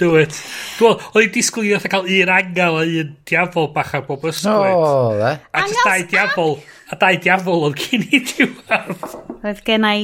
do 0.00 0.12
it. 0.20 0.40
Dwi'n 0.80 1.06
oedd 1.06 1.26
i'n 1.28 1.34
disgwyl 1.36 1.70
i 1.70 1.74
ddod 1.74 1.90
cael 1.92 2.10
un 2.18 2.34
angel 2.36 2.80
a 2.80 2.84
un 3.02 3.16
diafol 3.30 3.70
bach 3.76 3.94
ar 3.96 4.06
bob 4.08 4.26
ysgwyd. 4.32 4.76
O, 4.76 4.92
dde. 5.16 5.32
A 5.54 5.66
just 5.66 5.82
dau 5.86 6.06
diafol, 6.12 6.56
a 6.90 7.00
dau 7.02 7.20
diafol 7.28 7.66
oedd 7.70 7.82
gen 7.82 8.06
i 8.10 8.22
diwedd. 8.32 9.10
Roedd 9.42 9.66
gen 9.66 9.88
i 9.88 9.98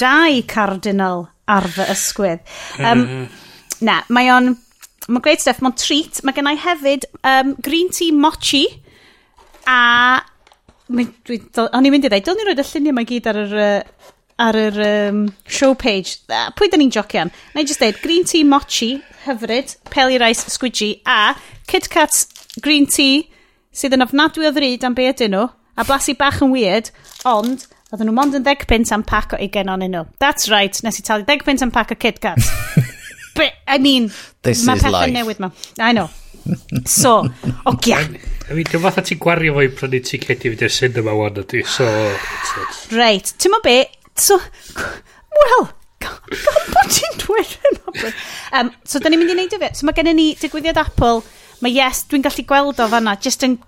dau 0.00 0.44
cardinal 0.50 1.26
ar 1.46 1.68
fy 1.76 1.90
ysgwydd. 1.92 2.56
Um, 2.80 3.04
na, 3.86 4.00
mae 4.08 4.32
o'n 4.32 4.56
mae'n 5.08 5.24
great 5.24 5.42
stuff. 5.42 5.62
Mae'n 5.64 5.76
treat. 5.80 6.22
Mae 6.26 6.36
gennau 6.36 6.58
hefyd 6.60 7.08
um, 7.22 7.54
green 7.62 7.92
tea 7.94 8.12
mochi 8.14 8.64
a... 9.66 10.22
O'n 10.86 11.02
i'n 11.02 11.90
mynd 11.90 12.06
i 12.06 12.10
ddweud, 12.10 12.22
dylwn 12.28 12.44
i 12.44 12.46
roed 12.46 12.62
y 12.62 12.66
lluniau 12.68 12.94
mae 12.94 13.08
gyd 13.08 13.26
ar 13.26 13.40
yr, 13.40 13.54
uh, 13.58 14.12
ar 14.46 14.58
yr 14.60 14.76
um, 14.86 15.24
show 15.50 15.74
page. 15.74 16.20
Uh, 16.30 16.46
pwy 16.54 16.70
da 16.70 16.78
ni'n 16.78 16.92
jocio 16.94 17.24
am? 17.24 17.32
Na 17.54 17.64
i 17.64 17.66
just 17.66 17.82
dweud, 17.82 17.98
green 18.04 18.26
tea 18.28 18.46
mochi, 18.46 18.92
hyfryd, 19.24 19.74
peli 19.90 20.20
rice 20.22 20.46
squidgy 20.54 20.92
a 21.02 21.34
Kit 21.66 21.90
Kats 21.90 22.28
green 22.62 22.86
tea 22.86 23.24
sydd 23.76 23.96
yn 23.96 24.06
ofnadwy 24.06 24.46
o 24.48 24.52
ddrud 24.54 24.86
am 24.86 24.94
be 24.96 25.10
ydyn 25.10 25.34
nhw 25.34 25.48
a 25.76 25.84
blasu 25.84 26.14
bach 26.16 26.38
yn 26.44 26.54
weird, 26.54 26.92
ond 27.28 27.66
oedden 27.90 28.08
nhw 28.08 28.16
mond 28.16 28.38
yn 28.38 28.46
10 28.46 28.68
pint 28.70 28.92
am 28.94 29.04
pac 29.06 29.34
o 29.36 29.40
20 29.42 29.74
onyn 29.74 29.96
nhw. 29.96 30.06
That's 30.22 30.50
right, 30.52 30.78
nes 30.86 31.02
i 31.02 31.04
talu 31.06 31.26
10 31.28 31.44
pint 31.48 31.66
am 31.66 31.74
pac 31.74 31.92
o 31.92 31.98
Kit 31.98 32.22
Kats. 32.22 32.52
But, 33.36 33.52
I 33.68 33.78
mean, 33.78 34.10
This 34.42 34.64
mae 34.66 34.76
is 34.76 34.82
pethau 34.82 34.92
life. 34.96 35.12
newydd 35.14 35.40
ma. 35.44 35.50
I 35.78 35.92
know. 35.92 36.08
So, 36.86 37.12
o 37.66 37.74
gia. 37.82 37.98
I 38.48 38.54
mean, 38.54 38.64
dyma 38.70 38.88
fatha 38.90 39.02
ti'n 39.08 39.18
gwario 39.22 39.54
fo 39.56 39.64
i 39.66 39.70
prynu 39.74 40.00
ticedi 40.06 40.52
fydd 40.52 40.62
i'r 40.68 40.74
cinema 40.76 41.14
wan 41.18 41.40
ydy, 41.42 41.64
so... 41.66 41.86
it's- 41.86 42.52
it's- 42.62 42.84
Reit, 42.94 43.32
ti'n 43.42 43.50
mo 43.54 43.58
be? 43.64 43.78
So, 44.16 44.38
wel, 45.36 45.66
gan 46.00 46.18
bod 46.72 46.92
ti'n 46.94 47.18
dweud 47.24 47.56
yma. 47.72 48.12
Um, 48.60 48.70
so, 48.86 49.00
da 49.02 49.10
ni'n 49.10 49.20
mynd 49.24 49.34
i 49.34 49.38
wneud 49.38 49.56
o 49.58 49.62
fe. 49.64 49.72
So, 49.74 49.88
mae 49.88 49.96
gennym 49.98 50.16
ni 50.20 50.28
digwyddiad 50.40 50.78
Apple. 50.80 51.24
Mae 51.64 51.72
yes, 51.74 52.04
dwi'n 52.10 52.22
gallu 52.24 52.44
gweld 52.48 52.80
o 52.84 52.86
fanna, 52.92 53.16
just 53.24 53.42
yn 53.46 53.58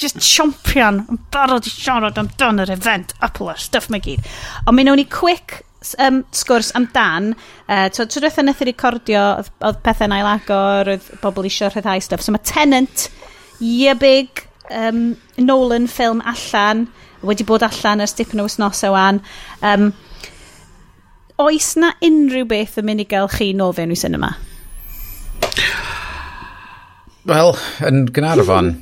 just 0.00 0.18
champion, 0.18 1.04
yn 1.12 1.18
barod 1.30 1.68
i 1.68 1.70
siarad 1.70 2.16
amdan 2.18 2.58
yr 2.64 2.72
event 2.74 3.12
Apple 3.22 3.52
a'r 3.52 3.60
stuff 3.62 3.86
mae 3.94 4.02
gyd 4.02 4.24
ond 4.66 4.74
mi 4.74 4.82
wnawn 4.82 4.98
ni 4.98 5.04
quick 5.06 5.60
um, 6.00 6.22
sgwrs 6.34 6.72
amdan, 6.78 7.32
uh, 7.68 7.88
so 7.92 8.06
trwy 8.06 8.24
dweud 8.24 8.40
wnaeth 8.42 8.62
i 8.64 8.68
recordio, 8.70 9.24
oedd, 9.42 9.50
oedd 9.68 9.82
pethau'n 9.84 10.14
ail 10.16 10.30
agor, 10.30 10.90
oedd 10.94 11.10
bobl 11.22 11.48
eisiau 11.48 11.72
rhyddhau 11.72 12.02
stuff. 12.04 12.24
So 12.24 12.34
mae 12.34 12.44
Tenant, 12.48 13.08
iebig 13.60 14.46
um, 14.70 15.14
Nolan 15.38 15.88
ffilm 15.90 16.22
allan, 16.24 16.86
wedi 17.24 17.46
bod 17.48 17.64
allan 17.66 18.04
ers 18.04 18.16
dipyn 18.16 18.42
o 18.42 18.48
wythnosau 18.48 18.94
wan. 18.94 19.20
Um, 19.64 19.92
oes 21.42 21.74
na 21.80 21.94
unrhyw 22.04 22.46
beth 22.50 22.78
yn 22.80 22.88
mynd 22.88 23.04
i 23.04 23.08
gael 23.10 23.30
chi 23.32 23.52
nôl 23.56 23.74
fewn 23.76 23.94
i 23.94 23.98
cinema? 23.98 24.34
Wel, 27.24 27.54
yn 27.88 28.04
Gynarfon, 28.12 28.74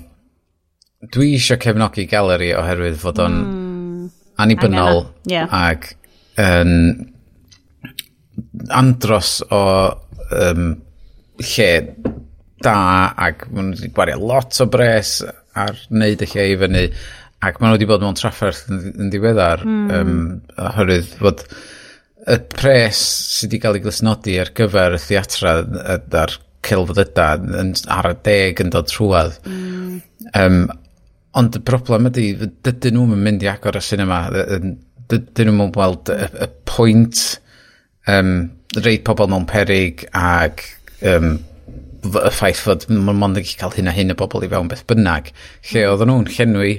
dwi 1.15 1.35
eisiau 1.37 1.61
cefnogi 1.63 2.09
galeri 2.11 2.51
oherwydd 2.59 2.99
fod 2.99 3.21
o'n 3.23 3.37
mm, 3.39 4.07
annibynnol 4.43 5.05
yeah. 5.31 5.51
ag 5.51 5.93
yn 6.41 6.73
andros 8.73 9.41
o 9.53 9.63
um, 10.33 10.69
lle 11.43 11.71
da 12.63 12.77
ac 13.27 13.49
maen 13.51 13.73
nhw 13.73 13.81
wedi 13.81 13.93
gwario 13.95 14.21
lot 14.23 14.61
o 14.63 14.69
bres 14.71 15.19
ar 15.59 15.77
wneud 15.91 16.23
y 16.25 16.29
lle 16.33 16.47
i 16.53 16.59
fyny 16.61 16.85
ac 17.43 17.59
maen 17.59 17.73
nhw 17.73 17.77
wedi 17.77 17.91
bod 17.91 18.05
mewn 18.05 18.19
trafferth 18.19 18.65
yn, 18.71 18.83
yn 18.95 19.13
ddiweddar 19.13 19.65
mm. 19.67 19.91
um, 19.99 20.21
oherwydd 20.69 21.11
fod 21.19 21.45
y 22.23 22.39
pres 22.55 23.03
sydd 23.39 23.51
wedi 23.51 23.63
cael 23.65 23.81
ei 23.81 23.85
glesnodi 23.85 24.39
ar 24.39 24.53
gyfer 24.57 24.97
y 24.97 25.03
theatra 25.03 25.57
a'r 26.23 26.37
celfyddyda 26.63 27.27
yn 27.59 27.75
ar 27.91 28.13
y 28.13 28.15
deg 28.23 28.61
yn 28.63 28.71
dod 28.71 28.87
trwad. 28.87 29.35
Mm. 29.51 29.97
Um, 30.39 30.61
ond 31.39 31.59
y 31.59 31.63
broblem 31.67 32.07
ydy, 32.13 32.27
dydyn 32.63 32.95
nhw'n 32.95 33.19
mynd 33.19 33.43
i 33.43 33.51
agor 33.51 33.81
y 33.81 33.83
cinema 33.83 34.27
yn 34.31 34.77
dyn 35.11 35.51
nhw'n 35.51 35.73
gweld 35.75 36.11
y, 36.13 36.19
y 36.45 36.49
pwynt 36.69 37.23
um, 38.11 38.51
reid 38.79 39.05
pobl 39.07 39.31
mewn 39.31 39.49
perig 39.51 40.05
ac 40.17 40.65
um, 41.09 41.35
y 42.03 42.33
ffaith 42.35 42.63
fod 42.65 42.87
mae'n 42.91 43.19
mond 43.19 43.39
yn 43.39 43.47
cael 43.47 43.75
hyn 43.77 43.91
a 43.91 43.95
hyn 43.95 44.15
y 44.15 44.19
bobl 44.19 44.45
i 44.45 44.51
fewn 44.51 44.71
beth 44.71 44.87
bynnag. 44.91 45.31
Lle 45.71 45.85
oedden 45.91 46.11
nhw'n 46.11 46.31
llenwi 46.35 46.73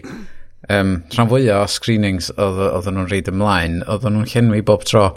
um, 0.73 0.97
rhan 1.13 1.31
fwyaf 1.31 1.63
o 1.63 1.71
screenings 1.71 2.31
oedden 2.35 2.97
nhw'n 2.97 3.11
reid 3.11 3.31
ymlaen 3.31 3.81
oedden 3.85 4.17
nhw'n 4.17 4.29
llenwi 4.33 4.63
bob 4.67 4.83
tro. 4.89 5.09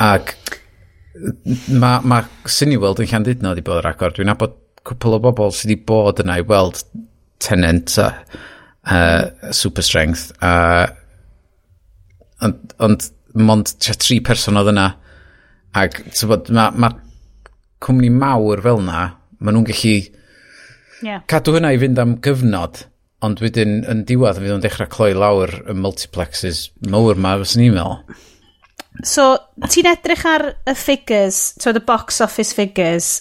Ac 0.00 0.36
mae 1.68 2.00
ma 2.06 2.22
Cineworld 2.48 3.02
yn 3.02 3.10
Llandudno 3.10 3.52
wedi 3.52 3.66
bod 3.66 3.82
yr 3.82 3.90
agor. 3.92 4.14
Dwi'n 4.16 4.32
abod 4.32 4.56
cwpl 4.86 5.18
o 5.18 5.20
bobl 5.26 5.52
sydd 5.52 5.74
wedi 5.74 5.82
bod 5.90 6.22
yna 6.22 6.38
i 6.40 6.46
weld 6.46 6.80
Tenant 7.40 7.98
a 8.00 8.08
uh, 8.84 9.52
Super 9.56 9.84
Strength 9.84 10.30
a 10.40 10.54
uh, 10.54 10.96
ond, 12.46 12.74
ond 12.82 13.08
mond 13.38 13.72
tri 13.80 14.20
person 14.24 14.58
oedd 14.60 14.72
yna. 14.72 14.88
Ac 15.80 16.00
tybod, 16.16 16.50
mae 16.54 16.74
ma 16.82 16.90
cwmni 17.80 18.10
mawr 18.12 18.62
fel 18.64 18.80
yna 18.82 19.04
maen 19.40 19.56
nhw'n 19.56 19.68
gallu 19.70 19.94
yeah. 21.06 21.22
cadw 21.30 21.54
hynna 21.56 21.70
i 21.72 21.78
fynd 21.80 22.00
am 22.02 22.18
gyfnod 22.24 22.82
ond 23.24 23.40
wedyn 23.44 23.80
yn 23.88 24.02
diwedd 24.08 24.40
fydd 24.40 24.50
nhw'n 24.50 24.64
dechrau 24.64 24.90
cloi 24.92 25.12
lawr 25.16 25.52
y 25.68 25.76
multiplexes 25.76 26.66
mawr 26.92 27.20
ma 27.20 27.36
fes 27.40 27.56
ni'n 27.60 27.76
meddwl. 27.76 28.18
So, 29.06 29.24
ti'n 29.70 29.88
edrych 29.88 30.26
ar 30.28 30.46
y 30.68 30.74
figures, 30.76 31.54
so 31.60 31.72
the 31.72 31.80
box 31.80 32.20
office 32.20 32.52
figures, 32.56 33.20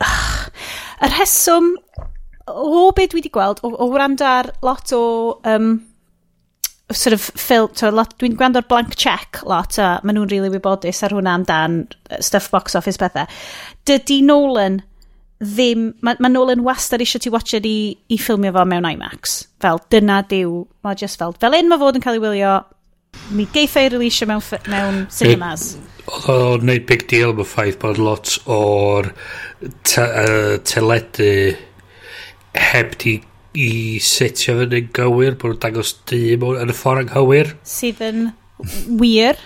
Yr 1.04 1.12
rheswm 1.12 1.74
o 2.46 2.90
beth 2.96 3.12
dwi 3.12 3.20
wedi 3.20 3.32
gweld, 3.32 3.60
o, 3.66 3.72
o 3.72 3.88
wrando 3.92 4.26
ar 4.26 4.50
lot 4.64 4.92
o 4.96 5.02
um, 5.48 5.74
sort 6.92 7.14
of 7.14 7.20
ffil, 7.34 7.66
to, 7.74 7.90
lot, 7.90 8.14
dwi'n 8.20 8.36
gwrando'r 8.38 8.66
blank 8.70 8.94
check 8.94 9.40
lot, 9.42 9.78
a 9.82 9.96
maen 10.06 10.20
nhw'n 10.20 10.30
really 10.30 10.50
wybodus 10.52 11.02
ar 11.02 11.14
hwnna 11.16 11.34
amdan 11.40 11.80
stuff 12.22 12.50
box 12.52 12.78
office 12.78 13.00
pethau. 13.00 13.26
Dydy 13.88 14.20
Nolan 14.26 14.78
ddim, 15.42 15.90
mae 16.06 16.20
ma 16.22 16.30
Nolan 16.30 16.62
wastad 16.64 17.02
eisiau 17.02 17.22
ti 17.22 17.32
watcher 17.32 17.66
i, 17.66 17.96
i 18.08 18.20
ffilmio 18.20 18.54
fo 18.54 18.64
mewn 18.68 18.86
IMAX. 18.88 19.42
Fel 19.62 19.82
dyna 19.92 20.22
diw, 20.30 20.62
mae 20.86 20.98
just 20.98 21.18
fel, 21.20 21.34
fel 21.42 21.58
un 21.58 21.68
mae 21.72 21.82
fod 21.82 21.98
yn 21.98 22.06
cael 22.06 22.20
ei 22.20 22.22
wylio, 22.22 22.54
mi 23.34 23.48
geitha 23.52 23.82
ei 23.82 23.92
releasio 23.92 24.30
mewn, 24.30 24.44
mewn 24.70 25.04
cinemas. 25.12 25.74
Oedd 26.06 26.30
o'n 26.30 26.68
neud 26.68 26.86
big 26.86 27.08
deal 27.10 27.34
am 27.34 27.42
y 27.42 27.48
ffaith 27.50 27.80
bod 27.82 27.98
lot 27.98 28.36
o'r 28.46 29.10
te, 29.82 30.04
uh, 30.06 30.52
teledu 30.62 31.32
heb 32.56 32.94
di 33.02 33.18
i 33.56 33.98
setio 34.04 34.58
fy'n 34.60 34.74
yn 34.76 34.88
gywir, 34.94 35.36
bod 35.40 35.54
nhw'n 35.54 35.62
dangos 35.62 35.92
dîm 36.08 36.44
yn 36.52 36.72
y 36.72 36.76
ffordd 36.76 37.06
anghywir. 37.06 37.54
Sydd 37.66 38.02
yn 38.04 38.26
wir. 39.00 39.40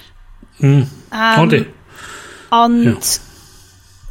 Mm. 0.60 0.82
Um, 1.10 1.42
Ondi. 1.44 1.60
Ond, 2.54 3.12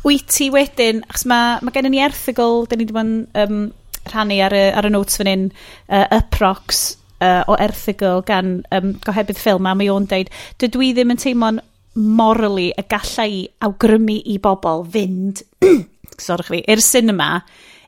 wyt 0.06 0.30
ti 0.32 0.48
wedyn, 0.54 1.04
achos 1.10 1.28
mae 1.30 1.60
ma 1.66 1.74
gen 1.76 1.90
i 1.90 1.94
ni 1.94 2.04
erthigol, 2.04 2.64
dyn 2.70 2.82
ni 2.82 2.88
wedi 2.88 2.96
bod 2.96 3.10
yn 3.10 3.16
um, 3.44 3.66
rhannu 4.10 4.40
ar 4.46 4.56
y, 4.56 4.64
ar 4.80 4.88
y 4.88 4.94
notes 4.94 5.20
fan 5.20 5.30
hyn, 5.30 5.48
uh, 5.92 6.06
Uprox, 6.20 6.84
uh, 7.20 7.44
o 7.52 7.58
erthigol 7.60 8.24
gan 8.28 8.60
um, 8.76 8.94
gohebydd 9.06 9.42
ffilm, 9.42 9.68
a 9.68 9.76
mae 9.76 9.92
o'n 9.92 10.08
deud, 10.10 10.32
dydw 10.62 10.86
i 10.88 10.94
ddim 10.96 11.16
yn 11.16 11.22
teimlo'n 11.22 11.64
morally 12.00 12.70
y 12.78 12.86
gallai 12.88 13.32
awgrymu 13.66 14.20
i 14.32 14.38
bobl 14.42 14.86
fynd, 14.94 15.44
sorwch 16.26 16.54
fi, 16.54 16.64
i'r 16.64 16.84
cinema 16.84 17.34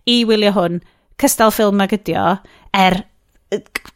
i 0.09 0.23
wylio 0.27 0.51
hwn 0.57 0.81
cystal 1.21 1.53
ffilm 1.53 1.81
ag 1.83 1.95
ydi 1.95 2.15
o, 2.19 2.27
er 2.75 3.03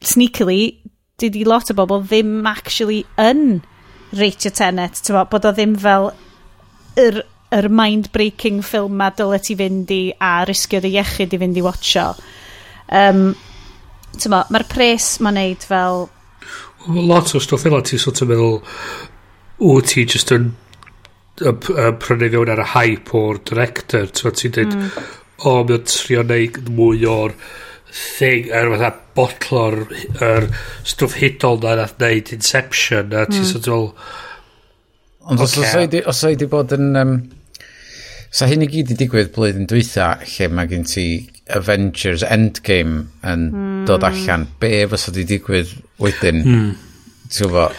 sneakily, 0.06 0.76
dydy 1.22 1.46
lot 1.48 1.72
o 1.72 1.78
bobl 1.78 2.04
ddim 2.04 2.46
actually 2.50 3.04
yn 3.22 3.62
reitio 4.16 4.52
tenet, 4.56 5.00
ti'n 5.02 5.16
bod 5.18 5.32
bod 5.32 5.48
o 5.48 5.54
ddim 5.56 5.76
fel 5.80 6.12
yr, 7.00 7.22
yr 7.56 7.70
mind-breaking 7.72 8.62
ffilm 8.66 8.98
ma 9.00 9.12
dyle 9.16 9.40
ti 9.44 9.58
fynd 9.60 9.92
i 9.96 10.02
a 10.20 10.38
risgio 10.48 10.82
dy 10.84 10.94
iechyd 10.96 11.36
i 11.36 11.42
fynd 11.42 11.60
i 11.60 11.64
watcho. 11.66 12.10
Um, 12.92 13.32
ti'n 14.16 14.36
bod, 14.36 14.52
mae'r 14.54 14.68
pres 14.72 15.16
ma'n 15.24 15.40
neud 15.40 15.66
fel... 15.68 16.06
Lot 16.86 17.34
o 17.34 17.42
stwff 17.42 17.66
fel 17.66 17.82
ti 17.88 17.98
sort 18.02 18.22
of 18.22 18.30
meddwl, 18.30 18.60
wyt 19.64 19.92
ti 19.94 20.06
just 20.06 20.32
yn 20.36 20.52
prynu 21.36 22.30
fewn 22.32 22.52
ar 22.54 22.62
y 22.64 22.68
hype 22.76 23.16
o'r 23.18 23.42
director, 23.44 24.12
ti'n 24.12 24.36
ti'n 24.40 24.56
dweud, 24.56 24.76
mm 24.76 25.08
o, 25.44 25.64
mae 25.64 25.80
o'n 25.80 25.88
trio 25.90 26.24
neud 26.28 26.62
mwy 26.76 27.06
o'r 27.10 27.36
thing, 27.96 28.50
er 28.52 28.70
fatha 28.74 28.92
botlo'r 29.16 29.82
er, 30.24 30.50
stwff 30.88 31.18
hudol 31.22 31.62
na 31.64 31.78
nath 31.82 31.98
neud 32.02 32.32
Inception, 32.36 33.14
a 33.16 33.26
ti'n 33.30 33.44
mm. 33.44 33.52
sort 33.54 33.72
of 33.74 34.14
Ond 35.26 35.42
os 35.42 35.56
oes 35.58 35.74
wedi 36.28 36.46
bod 36.50 36.76
yn... 36.76 36.92
Um, 37.00 37.16
sa 38.36 38.46
hyn 38.50 38.66
i 38.66 38.68
gyd 38.70 38.92
i 38.94 38.98
digwydd 39.00 39.32
blwyddyn 39.34 39.66
dwytha, 39.70 40.12
lle 40.36 40.50
mae 40.54 40.70
gen 40.70 40.84
ti 40.86 41.06
Avengers 41.56 42.26
Endgame 42.28 43.06
yn 43.26 43.46
mm. 43.48 43.80
dod 43.90 44.06
allan, 44.06 44.46
be 44.62 44.84
fysa 44.92 45.14
wedi 45.14 45.26
digwydd 45.36 45.72
wedyn? 46.04 46.42
Mm. 46.44 46.68
Ti'n 47.26 47.50
gwybod, 47.50 47.78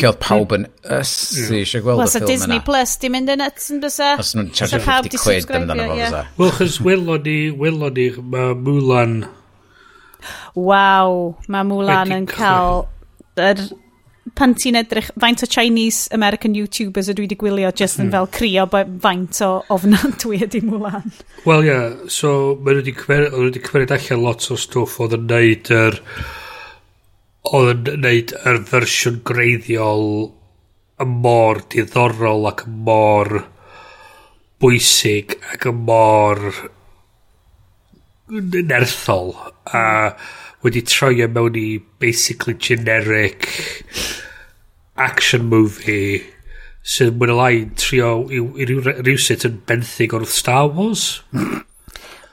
oedd 0.00 0.18
pawb 0.22 0.52
yn 0.56 0.62
ysu 0.96 1.52
eisiau 1.58 1.84
gweld 1.84 2.00
y 2.00 2.06
ffilm 2.08 2.24
yna. 2.24 2.30
Disney 2.30 2.60
Plus, 2.64 2.94
di 3.02 3.10
mynd 3.12 3.32
yn 3.34 3.40
nuts 3.42 3.68
yn 3.74 3.80
bysa? 3.82 4.14
Os 4.22 4.32
nhw'n 4.36 4.50
charge 4.56 4.80
50 4.80 5.20
quid 5.20 5.50
amdano 5.58 5.88
fo 5.90 5.96
bysa. 5.98 6.20
Wel, 6.38 6.52
chys 6.56 6.78
welon 6.84 7.24
ni, 7.26 7.38
welon 7.60 7.92
ni, 7.98 8.06
mae 8.32 8.54
Mulan... 8.56 9.16
Waw, 10.56 11.16
mae 11.52 11.68
Mulan 11.68 12.14
yn 12.16 12.28
cael... 12.30 12.86
Er, 13.36 13.60
pan 14.38 14.54
ti'n 14.56 14.78
edrych, 14.80 15.10
faint 15.20 15.44
o 15.44 15.48
Chinese 15.50 16.08
American 16.16 16.54
YouTubers 16.56 17.10
ydw 17.12 17.20
i 17.20 17.26
wedi 17.26 17.36
gwylio 17.42 17.68
just 17.76 18.00
yn 18.00 18.06
hmm. 18.06 18.14
fel 18.14 18.30
crio 18.32 18.64
faint 19.04 19.42
o 19.44 19.50
ofnadwy 19.76 20.40
ydi 20.46 20.62
Mulan. 20.64 21.12
Wel, 21.44 21.66
ie, 21.66 21.68
yeah, 21.68 22.00
so 22.08 22.54
maen 22.64 22.80
nhw 22.80 22.96
wedi 23.44 23.60
cymryd 23.68 23.92
allan 23.98 24.24
lot 24.24 24.48
o 24.48 24.56
stwff 24.56 25.02
oedd 25.04 25.18
yn 25.20 25.28
neud 25.34 25.72
yr... 25.74 26.00
Er, 26.00 26.40
oedd 27.44 27.90
yn 27.92 28.04
neud 28.04 28.32
yr 28.48 28.62
fersiwn 28.68 29.20
greiddiol 29.28 30.06
mor 31.04 31.60
diddorol 31.72 32.48
ac 32.48 32.64
mor 32.86 33.30
bwysig 34.62 35.34
ac 35.52 35.66
mor 35.76 36.40
nerthol 38.72 39.34
a 39.76 39.82
wedi 40.64 40.80
troi 40.88 41.18
e 41.20 41.28
mewn 41.28 41.58
i 41.60 41.66
basically 42.00 42.54
generic 42.68 43.50
action 44.96 45.44
movie 45.50 46.22
sydd 46.94 47.18
mwyn 47.18 47.34
y 47.34 47.36
lai 47.36 47.58
trio 47.80 48.14
i, 48.30 48.40
i, 48.40 48.64
i 48.64 48.80
rhywsut 49.04 49.44
yn 49.48 49.60
benthyg 49.68 50.16
o'r 50.16 50.24
Star 50.28 50.70
Wars. 50.72 51.04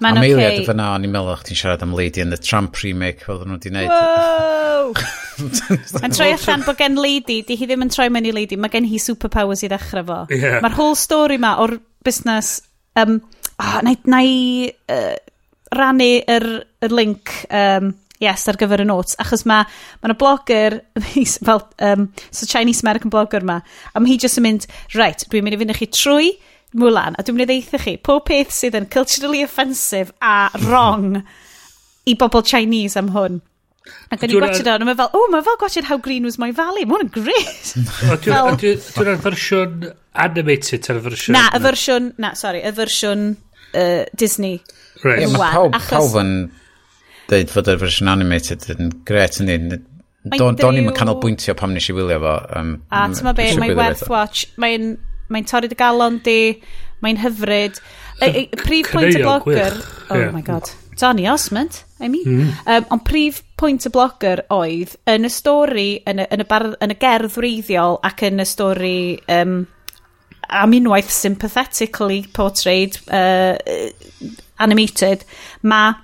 Mae'n 0.01 0.17
oce. 0.17 0.25
Amelia, 0.25 0.49
okay. 0.49 0.65
fyna, 0.65 0.87
o'n 0.95 1.03
i'n 1.05 1.11
meddwl 1.13 1.35
o'ch 1.35 1.43
ti'n 1.45 1.59
siarad 1.59 1.83
am 1.85 1.91
Lady 1.97 2.23
and 2.23 2.33
the 2.33 2.39
Tramp 2.41 2.79
remake 2.81 3.21
fel 3.27 3.43
nhw 3.45 3.59
wedi 3.59 3.69
wneud. 3.69 3.91
Mae'n 6.01 6.15
troi 6.17 6.31
allan 6.33 6.65
bod 6.65 6.79
gen 6.79 6.97
Lady, 7.01 7.41
di 7.45 7.57
hi 7.59 7.67
ddim 7.69 7.85
yn 7.85 7.93
troi 7.93 8.07
mewn 8.13 8.29
i 8.29 8.33
Lady, 8.33 8.57
mae 8.57 8.73
gen 8.73 8.89
hi 8.89 8.97
superpowers 9.01 9.61
i 9.65 9.69
ddechrau 9.69 10.05
fo. 10.07 10.19
Yeah. 10.33 10.57
Mae'r 10.65 10.77
whole 10.79 10.97
story 10.99 11.37
ma 11.41 11.51
o'r 11.61 11.77
busnes... 12.05 12.47
Um, 12.99 13.21
oh, 13.61 13.77
na, 13.85 13.93
na 14.11 14.19
i 14.27 14.67
uh, 14.91 15.15
rannu 15.77 16.09
yr, 16.27 16.47
yr 16.83 16.95
link 16.97 17.31
um, 17.47 17.93
yes, 18.21 18.43
ar 18.51 18.57
gyfer 18.59 18.83
y 18.83 18.87
notes, 18.89 19.15
achos 19.21 19.45
mae 19.49 19.65
ma 20.03 20.17
blogger, 20.17 20.81
fel, 21.47 21.63
um, 21.87 22.09
so 22.29 22.49
Chinese 22.49 22.83
American 22.83 23.13
blogger 23.13 23.45
ma, 23.47 23.61
a 23.93 24.01
mae 24.01 24.13
hi 24.13 24.19
jyst 24.21 24.41
yn 24.41 24.47
mynd, 24.47 24.67
right, 24.97 25.25
dwi'n 25.31 25.45
mynd 25.45 25.57
i 25.57 25.61
fynd 25.61 25.73
i 25.73 25.77
chi 25.79 25.89
trwy 25.93 26.33
Mulan, 26.77 27.17
a 27.19 27.23
dwi'n 27.25 27.35
mynd 27.35 27.43
i 27.43 27.47
ddeitha 27.49 27.79
chi, 27.83 27.97
pob 27.99 28.23
peth 28.29 28.53
sydd 28.55 28.77
yn 28.79 28.87
culturally 28.91 29.41
offensive 29.43 30.13
a 30.23 30.49
wrong 30.63 31.17
i 32.07 32.15
bobl 32.15 32.45
Chinese 32.47 32.99
am 32.99 33.11
hwn. 33.15 33.41
Ac 34.13 34.23
o'n 34.23 34.31
i'n 34.31 34.39
gwachod 34.43 34.69
o, 34.69 34.75
a 34.77 34.85
mae 34.87 34.95
fel, 34.95 35.09
o, 35.17 35.25
mae 35.33 35.43
fel 35.43 35.57
gwachod 35.59 35.87
How 35.89 35.97
Green 35.99 36.27
Was 36.27 36.37
My 36.39 36.51
Valley, 36.55 36.85
mae 36.87 36.99
hwn 36.99 37.07
yn 37.07 37.13
gris. 37.17 37.73
Dwi'n 38.23 39.11
ar 39.11 39.19
fersiwn 39.25 39.85
animated 40.23 40.89
ar 40.91 41.01
y 41.01 41.03
fersiwn? 41.09 41.35
Na, 41.35 41.43
y 41.57 41.61
fersiwn, 41.65 42.09
na, 42.21 42.31
sorry, 42.39 42.63
y 42.63 42.73
fersiwn 42.77 43.27
uh, 43.73 44.03
Disney. 44.15 44.61
Right. 45.03 45.25
Yeah, 45.25 45.33
mae 45.33 45.51
pawb, 45.57 45.77
pawb 45.89 46.17
yn 46.21 46.33
dweud 47.27 47.51
fod 47.51 47.71
y 47.73 47.77
fersiwn 47.83 48.11
animated 48.15 48.67
yn 48.75 48.93
gret 49.07 49.41
yn 49.43 49.51
un. 49.57 49.71
Do'n 50.37 50.77
i'n 50.77 50.91
canolbwyntio 50.93 51.55
pam 51.57 51.73
nes 51.73 51.87
i 51.89 51.95
wylio 51.97 52.19
fo. 52.21 52.35
Um, 52.59 52.75
a 52.93 53.07
ti'n 53.09 53.25
ma 53.25 53.33
be, 53.35 53.47
mae 53.59 53.73
werth 53.75 54.05
watch, 54.11 54.45
mae'n 54.61 54.93
mae'n 55.31 55.47
torri 55.49 55.71
dy 55.71 55.77
galon 55.79 56.19
di, 56.25 56.59
mae'n 57.01 57.19
hyfryd. 57.23 57.81
Y 58.21 58.29
e, 58.29 58.45
prif 58.59 58.91
pwynt 58.93 59.17
y 59.17 59.23
blogger... 59.23 59.79
Oh 60.11 60.19
yeah. 60.19 60.31
my 60.35 60.43
god. 60.45 60.69
Donny 60.99 61.25
Osmond, 61.27 61.83
I 61.99 62.09
mean. 62.09 62.25
Mm. 62.25 62.53
Um, 62.67 62.87
ond 62.93 63.05
prif 63.07 63.41
pwynt 63.57 63.87
y 63.87 63.91
blogger 63.93 64.43
oedd 64.53 64.93
yn 65.09 65.25
y 65.25 65.31
stori, 65.33 65.89
yn 66.09 66.21
y, 66.21 66.27
yn 66.35 66.43
y, 66.43 66.47
bar, 66.49 66.67
yn 66.83 66.93
y 66.93 66.97
gerdd 67.01 67.37
wreiddiol 67.39 67.97
ac 68.05 68.25
yn 68.27 68.43
y 68.43 68.47
stori 68.47 68.99
um, 69.31 69.63
am 70.51 70.75
unwaith 70.77 71.09
sympathetically 71.13 72.25
portrayed, 72.35 72.99
uh, 73.09 73.55
animated, 74.61 75.25
mae 75.63 75.97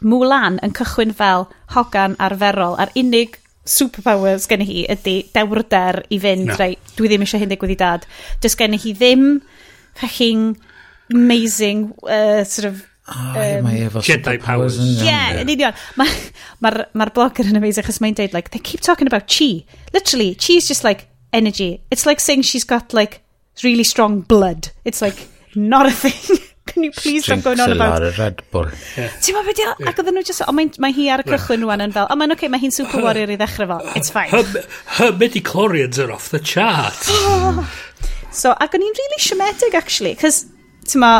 Mulan 0.00 0.56
yn 0.64 0.72
cychwyn 0.72 1.10
fel 1.12 1.44
hogan 1.74 2.14
arferol 2.24 2.78
a'r 2.80 2.92
unig 2.96 3.34
superpowers 3.70 4.46
sgen 4.48 4.64
hi 4.66 4.82
ydy 4.96 5.16
dewrder 5.34 6.02
i 6.10 6.18
fynd, 6.22 6.50
no. 6.50 6.58
right, 6.60 6.92
dwi 6.98 7.10
ddim 7.10 7.24
eisiau 7.26 7.42
hyn 7.42 7.52
digwydd 7.52 7.76
i 7.76 7.80
dad. 7.80 8.06
Does 8.42 8.56
gen 8.58 8.74
hi 8.78 8.94
ddim 8.96 9.26
fucking 10.00 10.56
amazing 11.14 11.90
uh, 12.04 12.44
sort 12.44 12.70
of 12.72 12.86
Oh, 13.10 13.32
um, 13.34 13.64
mae 13.64 13.80
efo 13.88 13.98
Jedi 14.06 14.36
powers. 14.38 14.76
yeah, 15.02 15.40
yn 15.40 15.48
union. 15.50 15.74
Mae'r 15.98 16.12
ma, 16.62 16.70
ma 16.94 17.06
blogger 17.10 17.48
yn 17.50 17.58
amazing 17.58 17.82
achos 17.82 17.98
mae'n 17.98 18.14
deud, 18.14 18.36
like, 18.36 18.52
they 18.54 18.60
keep 18.62 18.84
talking 18.86 19.08
about 19.10 19.26
chi. 19.26 19.64
Literally, 19.92 20.36
chi 20.38 20.60
is 20.60 20.68
just 20.68 20.84
like 20.86 21.08
energy. 21.32 21.80
It's 21.90 22.06
like 22.06 22.20
saying 22.20 22.42
she's 22.42 22.62
got, 22.62 22.94
like, 22.94 23.22
really 23.64 23.82
strong 23.82 24.20
blood. 24.20 24.68
It's 24.84 25.02
like, 25.02 25.26
not 25.56 25.86
a 25.86 25.90
thing. 25.90 26.38
can 26.80 26.84
you 26.84 26.92
please 26.92 27.24
stop 27.24 27.42
going 27.42 27.60
on 27.60 27.72
about... 27.72 28.02
ar 28.02 28.08
y 28.08 28.10
Red 28.16 28.42
Bull. 28.50 28.68
Ti'n 29.20 29.36
ma 29.36 29.42
beth 29.44 29.60
ac 29.90 30.00
oedden 30.00 30.16
nhw 30.16 30.24
just, 30.26 30.44
o 30.46 30.52
mae, 30.56 30.70
mae 30.82 30.94
hi 30.96 31.08
ar 31.12 31.22
y 31.22 31.26
cychwyn 31.28 31.64
rwan 31.66 31.84
yn 31.84 31.92
fel, 31.96 32.08
o 32.08 32.16
mae'n 32.16 32.32
oce, 32.32 32.38
okay, 32.38 32.52
mae 32.52 32.62
hi'n 32.62 32.74
super 32.74 33.04
warrior 33.04 33.32
i 33.32 33.36
ddechrau 33.40 33.68
fo, 33.68 33.78
it's 33.98 34.12
fine. 34.14 34.30
Her, 34.32 34.64
her 34.98 35.10
midichlorians 35.20 36.00
are 36.00 36.12
off 36.14 36.30
the 36.32 36.40
chart. 36.40 36.96
so, 38.40 38.54
ac 38.56 38.76
o'n 38.78 38.86
i'n 38.86 38.96
really 39.02 39.20
siomedig, 39.20 39.76
actually, 39.76 40.14
cos, 40.20 40.44
ti'n 40.86 41.04
ma, 41.04 41.12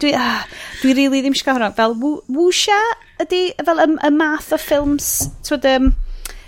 dwi, 0.00 0.14
ah, 0.18 0.46
dwi 0.80 0.94
really 0.96 1.20
ddim 1.24 1.36
siarad 1.36 1.60
hwnna, 1.60 1.74
fel 1.76 1.98
Wusha 2.38 2.80
ydy, 3.22 3.44
fel 3.66 3.84
y, 3.84 3.90
y 4.08 4.12
math 4.14 4.54
o 4.54 4.60
ffilms, 4.60 5.10
twyd, 5.44 5.68
um, 5.74 5.92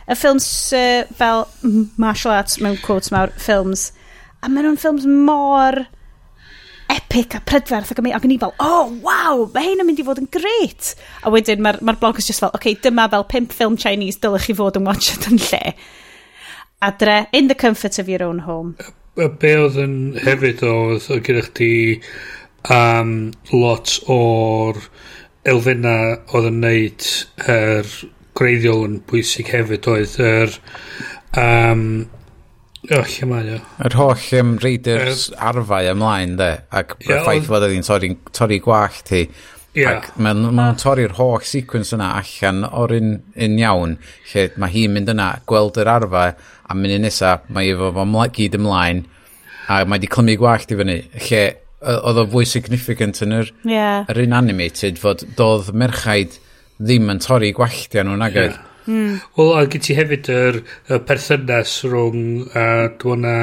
y 0.07 0.17
ffilms 0.17 0.49
uh, 0.79 1.05
fel 1.19 1.45
martial 2.01 2.33
arts 2.33 2.61
mewn 2.63 2.81
quotes 2.81 3.13
mawr, 3.13 3.35
ffilms, 3.37 3.91
a 4.41 4.49
maen 4.49 4.71
nhw'n 4.71 4.81
ffilms 4.81 5.07
mor 5.27 5.85
epic 6.97 7.37
a 7.37 7.41
prydferth 7.45 7.93
ac 7.93 8.01
ac 8.01 8.27
o'n 8.27 8.35
i 8.35 8.39
fel, 8.41 8.55
oh, 8.63 8.91
wow, 9.05 9.45
mae 9.55 9.71
hyn 9.71 9.83
yn 9.83 9.89
mynd 9.89 10.03
i 10.03 10.07
fod 10.07 10.21
yn 10.23 10.31
greit. 10.33 10.95
A 11.23 11.33
wedyn 11.33 11.63
mae'r 11.65 11.81
ma, 11.85 11.97
blog 12.01 12.21
is 12.21 12.29
just 12.31 12.43
fel, 12.43 12.55
okay, 12.57 12.77
dyma 12.83 13.09
fel 13.13 13.27
pimp 13.29 13.55
ffilm 13.55 13.79
Chinese 13.81 14.21
dylech 14.23 14.49
chi 14.49 14.57
fod 14.57 14.81
yn 14.81 14.89
watched 14.89 15.29
yn 15.31 15.41
lle. 15.49 15.75
Adre, 16.87 17.27
in 17.33 17.49
the 17.49 17.55
comfort 17.55 17.99
of 17.99 18.09
your 18.09 18.23
own 18.23 18.41
home. 18.47 18.77
A 19.17 19.29
be 19.29 19.55
oedd 19.57 19.79
yn 19.81 19.97
hefyd 20.21 20.65
oedd, 20.67 21.07
oedd 21.09 21.25
gyda 21.25 21.47
chdi 21.47 21.71
um, 22.73 23.15
lot 23.53 23.97
o'r 24.13 24.83
elfenna 25.49 25.97
oedd 26.35 26.51
yn 26.51 26.61
neud 26.65 27.09
yr 27.47 27.87
er, 27.87 27.97
greiddiol 28.37 28.85
yn 28.85 28.99
bwysig 29.09 29.49
hefyd 29.49 29.89
oedd 29.89 30.19
yr 30.21 30.53
er, 30.53 30.59
um, 31.41 31.87
O, 32.87 33.03
lle 33.03 33.29
mae 33.31 33.53
o. 33.57 33.59
Yr 33.87 33.99
holl 33.99 34.25
um, 34.39 34.55
reidr 34.63 35.03
er, 35.09 35.21
arfau 35.49 35.91
ymlaen, 35.91 36.37
de. 36.39 36.51
Ac 36.71 36.97
y 37.01 37.11
yeah, 37.11 37.25
ffaith 37.25 37.49
fod 37.51 37.67
ydy'n 37.69 37.87
torri, 37.87 38.13
torri 38.37 38.61
gwallt 38.63 39.03
ti. 39.09 39.27
Yeah. 39.77 39.99
Ac 39.99 40.15
mae'n 40.23 40.47
ma 40.57 40.71
torri'r 40.81 41.17
holl 41.19 41.43
sequence 41.45 41.93
yna 41.97 42.15
allan 42.21 42.65
o'r 42.69 42.95
un, 42.97 43.11
un 43.47 43.59
iawn, 43.61 43.99
lle 44.31 44.47
mae 44.57 44.73
hi'n 44.73 44.95
mynd 44.95 45.13
yna, 45.13 45.29
gweld 45.51 45.81
yr 45.83 45.91
arfa, 45.97 46.31
a 46.67 46.79
mynd 46.79 46.97
i 46.97 47.03
nesa, 47.03 47.37
mae 47.53 47.75
efo 47.75 47.93
fo 47.97 48.27
gyd 48.39 48.57
ymlaen, 48.61 49.05
a 49.69 49.83
mae 49.85 50.01
di 50.01 50.11
clymu 50.11 50.39
gwallt 50.41 50.73
i 50.73 50.79
fyny, 50.81 50.97
lle 51.27 51.45
oedd 51.87 52.23
o 52.23 52.25
fwy 52.33 52.47
significant 52.49 53.21
yn 53.27 53.37
yr, 53.43 53.53
yeah. 53.69 54.07
yr 54.11 54.23
un 54.25 54.39
animated, 54.39 54.99
fod 55.03 55.27
doedd 55.39 55.75
merchaid 55.77 56.39
ddim 56.79 57.13
yn 57.13 57.21
torri 57.25 57.53
gwalltia 57.57 58.05
nhw'n 58.07 58.25
agedd. 58.27 58.57
Yeah. 58.57 58.66
Mm. 58.87 59.21
Wel, 59.37 59.53
a 59.59 59.67
gyd 59.71 59.87
ti 59.87 59.97
hefyd 59.99 60.31
yr, 60.33 60.61
y 60.91 60.99
perthynas 61.09 61.79
rhwng, 61.87 62.27
a 62.55 62.67
dwi'n 63.03 63.25
na... 63.27 63.39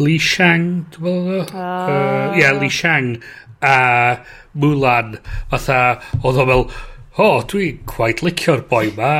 Li 0.00 0.16
Shang, 0.22 0.86
dwi'n 0.94 1.26
meddwl? 1.26 1.50
Ah. 1.52 1.60
Ie, 1.60 1.94
uh, 1.94 2.02
uh, 2.30 2.38
yeah, 2.38 2.54
Li 2.56 2.70
Shang 2.72 3.16
a 3.60 4.20
Mulan. 4.56 5.18
Fatha, 5.50 6.00
oedd 6.22 6.40
o 6.40 6.46
fel, 6.48 6.66
o, 7.18 7.26
oh, 7.26 7.40
dwi'n 7.50 7.82
quite 7.90 8.24
licio'r 8.24 8.64
boi 8.70 8.86
ma. 8.96 9.14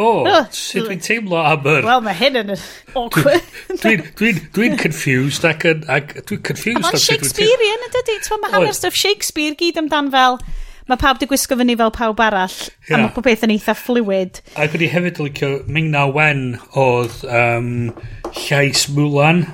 O, 0.00 0.10
oh, 0.30 0.44
sut 0.54 0.86
dwi'n 0.86 1.02
teimlo 1.04 1.40
am 1.40 1.66
yr... 1.68 1.84
Wel, 1.88 2.04
mae 2.06 2.16
hyn 2.20 2.38
yn 2.44 2.54
awkward. 2.54 3.50
Dwi'n 3.82 4.06
dwi, 4.20 4.32
dwi, 4.54 4.72
confused 4.80 5.48
ac 5.48 5.66
yn... 5.68 5.84
Ac, 5.90 6.14
dwi'n 6.28 6.44
confused. 6.46 6.86
Mae'n 6.86 7.04
Shakespearean, 7.08 7.86
ydy? 7.90 8.20
Ti'n 8.24 8.44
mae 8.44 8.54
hanner 8.54 8.76
stuff 8.76 8.98
Shakespeare 8.98 9.58
gyd 9.58 9.80
amdan 9.82 10.12
fel 10.14 10.42
mae 10.90 11.00
pawb 11.00 11.20
di 11.20 11.28
gwisgo 11.30 11.56
fyny 11.60 11.76
fel 11.78 11.94
pawb 11.94 12.20
arall, 12.24 12.58
yeah. 12.88 12.98
a 12.98 13.02
mae 13.04 13.14
pob 13.14 13.28
beth 13.28 13.46
yn 13.46 13.54
eitha 13.54 13.76
fluid. 13.78 14.42
A 14.58 14.66
gwni 14.70 14.90
hefyd 14.90 15.22
licio, 15.22 15.52
Mingna 15.70 16.08
Wen 16.10 16.44
oedd 16.74 17.22
um, 17.30 17.72
llais 18.44 18.88
Mulan 18.92 19.46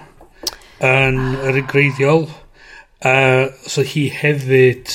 yn 0.81 1.23
ah. 1.23 1.47
yr 1.51 1.63
ygreiddiol 1.63 2.27
Uh, 3.05 3.53
so 3.69 3.83
hi 3.85 4.07
hefyd 4.09 4.89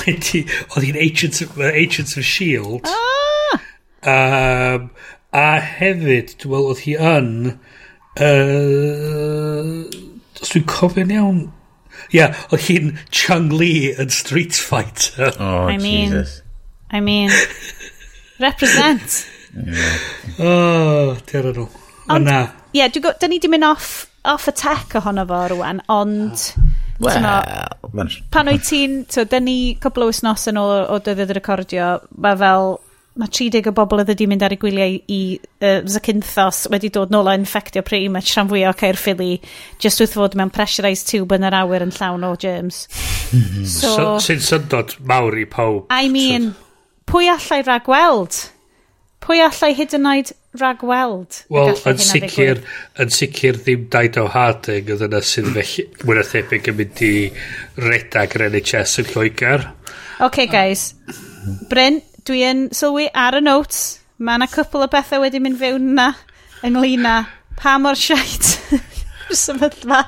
wedi, 0.00 0.42
oedd 0.74 0.86
hi'n 0.88 0.98
Agents, 0.98 1.42
uh, 1.46 1.70
Agents 1.70 2.16
of 2.18 2.24
S.H.I.E.L.D. 2.24 2.90
Ah! 2.90 3.60
Um, 4.10 4.90
a 5.30 5.60
hefyd, 5.62 6.34
dwi'n 6.42 6.50
meddwl, 6.50 6.72
oedd 6.72 6.82
hi 6.84 6.96
yn... 6.98 7.30
Uh, 8.20 9.86
os 10.40 10.50
dwi'n 10.50 10.66
cofio'n 10.68 11.14
iawn, 11.14 11.40
yeah, 12.12 12.36
o 12.50 12.58
hi'n 12.60 12.94
Chung 13.10 13.50
Lee 13.54 13.94
yn 13.98 14.10
Street 14.14 14.54
Fighter. 14.54 15.32
Oh, 15.40 15.68
I 15.68 15.78
mean, 15.78 16.10
Jesus. 16.10 16.42
I 16.90 17.00
mean, 17.00 17.30
represent. 18.40 19.26
yeah. 19.54 19.98
Oh, 20.38 21.16
dyr 21.30 21.52
nhw. 21.54 21.68
Ond, 22.10 22.26
na. 22.26 22.40
Ie, 22.74 22.82
yeah, 22.82 23.14
da 23.20 23.30
ni 23.30 23.38
di 23.42 23.50
mynd 23.50 23.66
off, 23.66 24.06
off 24.28 24.50
y 24.50 24.54
tech 24.58 24.98
ohono 25.00 25.26
fo 25.28 25.46
rwan, 25.54 25.82
ond... 25.88 26.50
Well, 27.00 27.22
no, 27.24 28.04
pan 28.28 28.50
wyt 28.52 28.66
ti'n, 28.68 28.98
so, 29.08 29.24
da 29.24 29.38
ni 29.40 29.72
cwbl 29.80 30.04
o 30.04 30.08
wythnos 30.10 30.42
yn 30.50 30.58
ôl 30.60 30.82
o 30.84 30.98
dyddiad 31.00 31.30
y 31.32 31.36
recordio, 31.38 31.86
mae 32.20 32.36
fel 32.36 32.74
mae 33.18 33.30
30 33.34 33.66
o 33.66 33.72
bobl 33.74 34.02
oedd 34.02 34.12
wedi 34.12 34.26
mynd 34.30 34.44
ar 34.46 34.54
eu 34.54 34.60
gwyliau 34.62 34.96
i 35.10 35.20
uh, 35.40 35.80
Zacynthos 35.90 36.68
wedi 36.70 36.92
dod 36.94 37.10
nôl 37.10 37.30
a 37.30 37.34
infectio 37.38 37.82
prim 37.86 38.18
a 38.18 38.22
rhan 38.22 38.50
fwyaf 38.52 38.76
o 38.76 38.78
Caerffili 38.78 39.32
just 39.82 40.02
wrth 40.02 40.14
fod 40.14 40.36
mewn 40.38 40.52
pressurised 40.54 41.08
tube 41.10 41.34
yn 41.34 41.48
yr 41.48 41.58
awyr 41.62 41.86
yn 41.86 41.94
llawn 41.96 42.26
o 42.28 42.34
germs. 42.40 42.84
so, 43.78 43.90
so 43.90 44.06
Sy'n 44.22 44.44
syndod 44.46 44.94
mawr 45.10 45.38
i 45.42 45.46
pawb. 45.50 45.90
I 45.90 46.06
mean, 46.12 46.52
pwy 47.10 47.32
allai 47.32 47.62
ragweld? 47.66 48.38
Pwy 49.20 49.42
allai 49.44 49.72
hyd 49.76 49.96
yn 49.98 50.06
oed 50.08 50.30
ragweld? 50.62 51.42
Wel, 51.52 51.74
yn 51.90 51.98
sicr, 52.02 52.62
yn 53.02 53.12
sicr 53.14 53.58
ddim 53.58 53.88
daid 53.92 54.16
o 54.22 54.28
Harding 54.30 54.94
oedd 54.94 55.04
yna 55.10 55.20
sydd 55.26 55.50
felly 55.56 55.88
mwyn 56.06 56.22
thebyg 56.30 56.70
yn 56.72 56.78
mynd 56.78 57.02
i 57.06 57.12
redag 57.82 58.38
yr 58.38 58.46
NHS 58.48 59.02
yn 59.02 59.10
Lloegr. 59.12 59.66
OK, 60.24 60.46
guys. 60.52 60.92
Bryn, 61.70 62.00
dwi 62.26 62.42
yn 62.46 62.66
sylwi 62.76 63.08
ar 63.16 63.38
y 63.38 63.42
notes, 63.44 64.00
mae 64.20 64.40
yna 64.40 64.50
cwpl 64.50 64.86
o 64.86 64.90
bethau 64.92 65.24
wedi 65.24 65.40
mynd 65.42 65.60
fewn 65.60 65.92
yna 65.94 66.10
ynglyn 66.66 67.08
â 67.08 67.16
pa 67.60 67.78
mor 67.80 67.98
siait 67.98 68.54
yw'r 68.76 69.40
sefyllfa. 69.44 70.04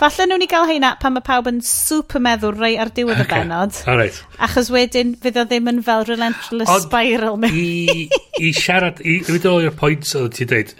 Falle 0.00 0.24
nhw'n 0.30 0.44
i 0.46 0.48
gael 0.48 0.68
heina 0.70 0.94
pan 1.00 1.12
mae 1.12 1.24
pawb 1.24 1.50
yn 1.50 1.58
super 1.66 2.22
meddwl 2.24 2.54
rei 2.56 2.72
ar 2.80 2.88
diwedd 2.96 3.20
okay. 3.20 3.42
y 3.42 3.44
benod. 3.44 3.76
Right. 3.84 4.16
Achos 4.40 4.70
wedyn 4.72 5.12
fydd 5.20 5.42
o 5.42 5.44
ddim 5.44 5.68
yn 5.74 5.82
fel 5.84 6.06
relentless 6.08 6.72
Ond 6.72 6.86
spiral. 6.86 7.36
mewn. 7.42 7.56
I, 7.56 8.06
I 8.40 8.52
siarad, 8.56 9.02
i, 9.04 9.18
i 9.20 9.26
fynd 9.26 9.48
o'r 9.50 9.74
pwynt 9.76 10.08
oedd 10.16 10.38
ti'n 10.38 10.52
dweud, 10.54 10.72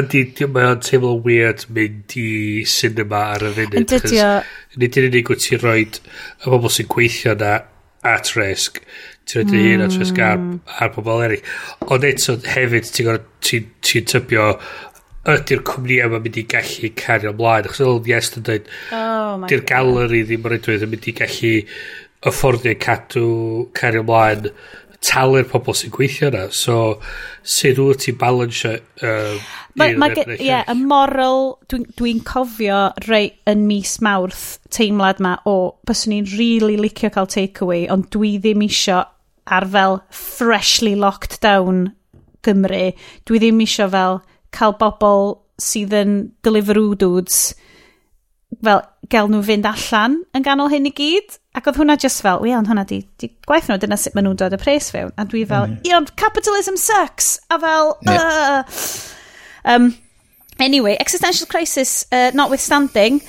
ydy, 0.00 0.48
mae 0.54 0.70
o'n 0.70 0.80
teimlo 0.84 1.12
weird 1.26 1.66
mynd 1.76 2.16
i 2.20 2.28
cinema 2.68 3.26
ar 3.34 3.44
y 3.50 3.52
funud. 3.58 3.76
Yn 3.82 3.90
dydio. 3.92 4.30
Nid 4.80 5.00
yn 5.00 5.10
unig 5.10 5.34
wyt 5.34 5.44
ti'n 5.44 5.62
rhoi 5.64 5.82
y 5.84 6.54
bobl 6.54 6.72
sy'n 6.72 6.88
gweithio 6.94 7.36
na 7.36 7.58
at 8.08 8.32
risk 8.38 8.80
ti'n 9.28 9.42
edrych 9.44 9.64
mm. 9.64 9.70
hun 9.70 9.84
a 9.84 9.88
trwy 9.92 10.04
hmm. 10.04 10.10
sgar 10.12 10.82
ar 10.84 10.92
pobl 10.94 11.24
eraill. 11.26 11.54
Ond 11.88 12.06
eto 12.08 12.36
hefyd, 12.48 12.90
ti'n 12.94 13.08
gorau, 13.08 13.24
ti'n 13.44 13.70
ti 13.84 14.02
tybio, 14.08 14.48
ydy'r 15.28 15.62
cwmni 15.68 16.00
yma 16.06 16.20
mynd 16.24 16.40
i 16.40 16.44
gallu 16.48 16.92
cario 16.98 17.34
ymlaen. 17.34 17.68
Achos 17.68 17.84
oedd 17.84 18.08
yes 18.08 18.32
yn 18.38 18.48
dweud, 18.48 18.68
oh, 18.96 19.46
di'r 19.50 19.64
galeri 19.68 20.24
ddim 20.24 20.48
yn 20.48 20.58
rhaid 20.58 20.84
yn 20.86 20.92
mynd 20.94 21.08
i 21.10 21.16
gallu 21.22 21.54
afforddio 22.28 22.74
cadw 22.82 23.24
cario 23.76 24.04
ymlaen 24.06 24.52
talu'r 25.04 25.46
pobl 25.46 25.76
sy'n 25.78 25.92
gweithio 25.94 26.30
yna. 26.32 26.48
So, 26.54 26.98
sut 27.46 27.78
wyt 27.78 28.02
ti'n 28.04 28.18
balansio... 28.18 28.74
Um, 29.04 29.40
Ie, 29.78 30.56
y 30.58 30.74
moral, 30.80 31.52
dwi'n 31.70 31.84
dwi, 31.86 31.92
dwi 32.00 32.14
cofio 32.26 32.80
rei 33.06 33.28
yn 33.46 33.62
mis 33.68 33.92
mawrth 34.02 34.58
teimlad 34.74 35.22
ma 35.22 35.36
o, 35.46 35.54
byswn 35.86 36.16
i'n 36.16 36.32
really 36.32 36.74
licio 36.80 37.12
cael 37.14 37.30
takeaway, 37.30 37.86
ond 37.94 38.08
dwi 38.14 38.34
ddim 38.42 38.64
isio 38.66 39.04
ar 39.50 39.66
fel 39.68 40.00
freshly 40.10 40.94
locked 40.94 41.40
down 41.44 41.92
Gymru. 42.46 42.92
Dwi 43.26 43.42
ddim 43.42 43.62
isio 43.64 43.88
fel 43.92 44.20
cael 44.54 44.76
bobl 44.80 45.38
sydd 45.58 45.94
yn 45.96 46.14
Deliveroo 46.46 46.94
dudes 46.98 47.52
fel 48.64 48.80
gael 49.12 49.28
nhw 49.28 49.42
fynd 49.44 49.66
allan 49.68 50.22
yn 50.36 50.46
ganol 50.46 50.72
hyn 50.72 50.88
i 50.88 50.94
gyd. 50.94 51.38
Ac 51.58 51.68
oedd 51.68 51.80
hwnna 51.80 51.98
just 52.00 52.22
fel, 52.24 52.40
wel, 52.44 52.62
hwnna 52.62 52.84
di, 52.88 53.02
di 53.20 53.32
gwaith 53.48 53.68
nhw, 53.68 53.78
dyna 53.82 53.98
sut 53.98 54.14
maen 54.14 54.28
nhw'n 54.28 54.38
dod 54.40 54.54
y 54.54 54.60
pres 54.62 54.92
fewn. 54.94 55.10
A 55.18 55.26
dwi 55.28 55.42
fel, 55.48 55.66
mm. 55.72 55.80
ion, 55.90 56.06
capitalism 56.20 56.78
sucks! 56.78 57.36
A 57.50 57.58
fel, 57.58 57.96
yeah. 58.06 58.62
uh. 58.62 59.72
um, 59.74 59.90
Anyway, 60.58 60.96
existential 60.98 61.46
crisis 61.46 62.04
uh, 62.10 62.32
notwithstanding, 62.34 63.20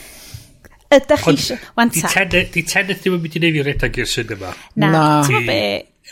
ydych 0.90 1.22
chi 1.22 1.34
eisiau... 1.36 2.26
Di 2.26 2.64
teneth 2.66 3.04
ddim 3.04 3.20
yn 3.20 3.22
mynd 3.22 3.36
i 3.38 3.42
neud 3.44 3.58
fi 3.60 3.66
redag 3.68 4.00
i'r 4.02 4.10
cinema. 4.10 4.54
Na, 4.82 4.90
na. 4.90 5.04
ti'n 5.28 5.46
be, 5.46 5.60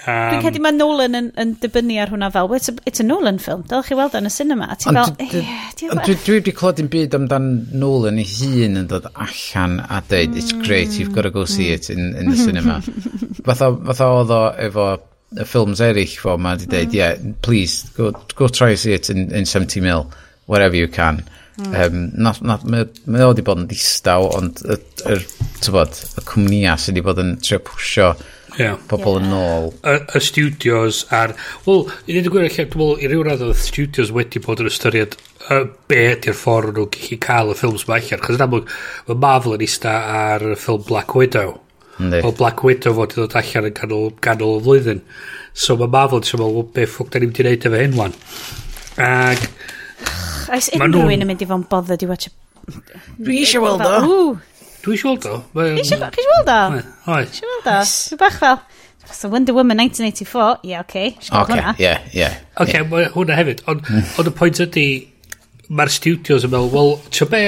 Um, 0.06 0.30
Dwi'n 0.30 0.44
cedi 0.46 0.60
mae 0.62 0.76
Nolan 0.76 1.18
yn, 1.18 1.28
yn 1.42 1.54
dibynnu 1.62 1.96
ar 2.00 2.12
hwnna 2.14 2.30
fel, 2.34 2.52
it's 2.54 2.70
a, 2.70 2.76
it's 2.86 3.02
a 3.02 3.06
Nolan 3.06 3.40
film, 3.42 3.64
dylch 3.68 3.90
chi 3.90 3.98
weld 3.98 4.14
yn 4.20 4.30
y 4.30 4.32
cinema. 4.32 4.68
A 4.70 4.78
ti'n 4.78 5.00
fel, 5.00 5.16
ie, 5.26 5.90
Dwi 6.06 6.36
wedi 6.36 6.54
clod 6.56 6.82
yn 6.84 6.90
byd 6.94 7.18
amdan 7.18 7.48
Nolan 7.82 8.22
ei 8.22 8.28
hun 8.30 8.78
yn 8.84 8.92
dod 8.92 9.10
allan 9.16 9.80
a 9.82 10.04
dweud, 10.06 10.38
it's 10.38 10.54
great, 10.62 11.00
you've 11.00 11.16
got 11.16 11.26
to 11.26 11.34
go 11.34 11.48
see 11.50 11.72
it 11.74 11.90
in, 11.90 12.14
in 12.14 12.30
the 12.30 12.38
mm. 12.38 12.46
cinema. 12.46 12.78
fatha 13.48 14.12
oedd 14.20 14.36
o 14.38 14.42
efo 14.68 14.88
y 15.34 15.50
ffilms 15.50 15.82
eraill 15.84 16.16
fo 16.22 16.38
ma 16.38 16.54
wedi 16.54 16.70
dweud, 16.70 16.94
mm. 16.94 17.00
yeah, 17.00 17.34
please, 17.42 17.90
go, 17.98 18.14
go 18.38 18.52
try 18.54 18.76
see 18.78 18.94
it 18.94 19.10
in, 19.10 19.32
in 19.34 19.50
70 19.50 19.82
mil, 19.82 20.12
wherever 20.46 20.78
you 20.78 20.88
can. 20.88 21.24
Um, 21.58 22.12
Mae 22.22 23.26
o 23.26 23.32
wedi 23.32 23.42
bod 23.42 23.64
yn 23.64 23.70
distaw, 23.72 24.30
ond 24.38 24.62
y, 24.62 24.78
y, 25.10 25.18
y, 25.18 25.72
y 25.74 26.26
cwmnïa 26.30 26.78
sydd 26.78 26.94
wedi 26.94 27.10
bod 27.10 27.22
yn 27.24 27.40
trio 27.42 27.64
pwysio 27.66 28.12
yeah. 28.58 28.78
pobl 28.90 29.20
yn 29.22 29.34
ôl. 29.36 29.72
Y, 29.82 29.96
y 30.18 30.22
studios 30.24 31.04
ar... 31.14 31.34
Wel, 31.66 31.86
i 32.06 32.16
ddweud 32.16 32.30
y 32.30 32.34
gwir 32.34 32.48
allan, 32.48 32.70
dwi'n 32.74 32.82
meddwl, 32.82 33.02
i 33.02 33.12
ryw 33.12 33.24
radd 33.28 33.46
oedd 33.48 33.62
studios 33.62 34.12
wedi 34.16 34.42
bod 34.44 34.64
yn 34.64 34.70
ystyried 34.72 35.18
uh, 35.48 35.64
be 35.90 36.02
ydy'r 36.16 36.38
ffordd 36.38 36.76
nhw'n 36.78 36.92
gallu 36.96 37.20
cael 37.28 37.54
y 37.54 37.58
ffilms 37.60 37.88
yma 37.88 38.00
allan. 38.00 38.24
Chos 38.26 38.40
yn 38.40 38.46
amlwg, 38.48 38.74
mae 39.08 39.22
Marvel 39.28 39.58
yn 39.58 39.66
eista 39.68 39.96
ar 40.18 40.46
y 40.52 40.58
ffilm 40.58 40.86
Black 40.90 41.16
Widow. 41.18 41.58
Ynddi. 41.98 42.22
O 42.26 42.34
Black 42.38 42.64
Widow 42.66 42.98
fod 42.98 43.16
i 43.16 43.20
ddod 43.22 43.38
allan 43.42 43.70
yn 43.72 43.78
ganol, 43.78 44.12
ganol 44.24 44.60
y 44.60 44.66
flwyddyn. 44.68 45.06
So 45.58 45.78
mae 45.80 45.94
Marvel 45.94 46.24
yn 46.24 46.44
meddwl, 46.44 46.68
be 46.76 46.90
ffwc 46.90 47.14
da 47.14 47.22
ni'n 47.22 47.32
mynd 47.32 47.42
i 47.42 47.48
wneud 47.48 47.70
efo 47.70 47.84
hyn 47.84 47.98
wan. 47.98 48.20
Ac... 49.08 49.48
Oes 50.54 50.70
unrhyw 50.78 51.10
un 51.14 51.26
yn 51.26 51.30
mynd 51.30 51.42
i 51.44 51.48
fo'n 51.50 51.66
bothered 51.70 52.04
i 52.06 52.08
watch 52.10 52.30
Dwi 52.68 53.42
eisiau 53.42 53.64
weld 53.64 53.84
o. 53.86 54.18
Dwi 54.88 54.96
eisiau 54.96 55.14
weld 55.14 55.28
o. 55.28 55.38
Chi 55.52 55.84
eisiau 55.84 56.00
weld 56.32 56.52
o? 56.54 56.60
Oes. 57.12 57.32
Eisiau 57.34 57.54
weld 57.54 57.72
o? 57.74 57.80
Dwi 57.84 58.20
bach 58.24 58.42
fel... 58.42 58.60
So 59.12 59.30
Wonder 59.30 59.54
Woman 59.54 59.78
1984, 59.78 60.60
ie, 60.64 60.70
yeah, 60.70 60.82
oce. 60.82 61.16
Okay. 61.32 61.60
Oce, 61.60 61.76
ie, 61.80 61.94
ie. 62.20 62.28
Oce, 62.60 62.82
mae 62.92 63.06
hwnna 63.14 63.38
hefyd. 63.40 63.64
Ond 63.72 63.86
hmm. 63.88 64.10
on 64.20 64.28
y 64.28 64.34
pwynt 64.36 64.60
ydy, 64.66 64.88
mae'r 65.72 65.92
studios 65.92 66.44
yn 66.48 66.52
meddwl, 66.52 66.74
wel, 66.74 66.92
ti'n 67.16 67.32
be, 67.32 67.44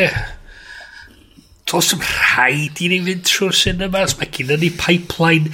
dos 1.70 1.92
ym 1.96 2.06
rhaid 2.06 2.80
i 2.80 2.90
ni 2.94 3.02
fynd 3.10 3.28
trwy'r 3.28 3.60
cinemas, 3.60 4.16
mae 4.20 4.32
gyda 4.36 4.58
ni 4.62 4.72
pipeline 4.80 5.52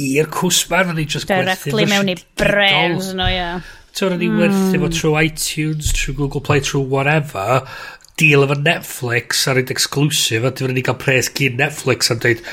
i'r 0.00 0.30
cwsmar, 0.32 0.86
fe 0.88 0.96
ni 0.96 1.06
just 1.10 1.28
gwerthu. 1.28 1.50
Directly 1.50 1.88
mewn 1.90 2.14
i 2.14 2.16
brews, 2.40 3.12
no, 3.18 3.26
ie. 3.26 3.38
Yeah. 3.40 3.76
So, 3.90 4.06
ni 4.14 4.30
mm. 4.30 4.38
werthu 4.38 4.76
fo 4.78 4.86
hmm. 4.86 4.98
trwy 5.00 5.24
iTunes, 5.26 5.90
trwy 5.98 6.14
Google 6.22 6.44
Play, 6.46 6.62
trwy 6.62 6.86
whatever, 6.86 7.64
deal 8.20 8.44
efo 8.46 8.58
Netflix 8.60 9.46
ar 9.48 9.58
rhaid 9.58 9.72
exclusive 9.74 10.48
a 10.48 10.52
dwi'n 10.52 10.72
rhaid 10.72 10.82
i 10.82 10.86
gael 10.90 11.00
pres 11.04 11.32
gyn 11.40 11.58
Netflix 11.60 12.12
a 12.12 12.18
dweud 12.24 12.44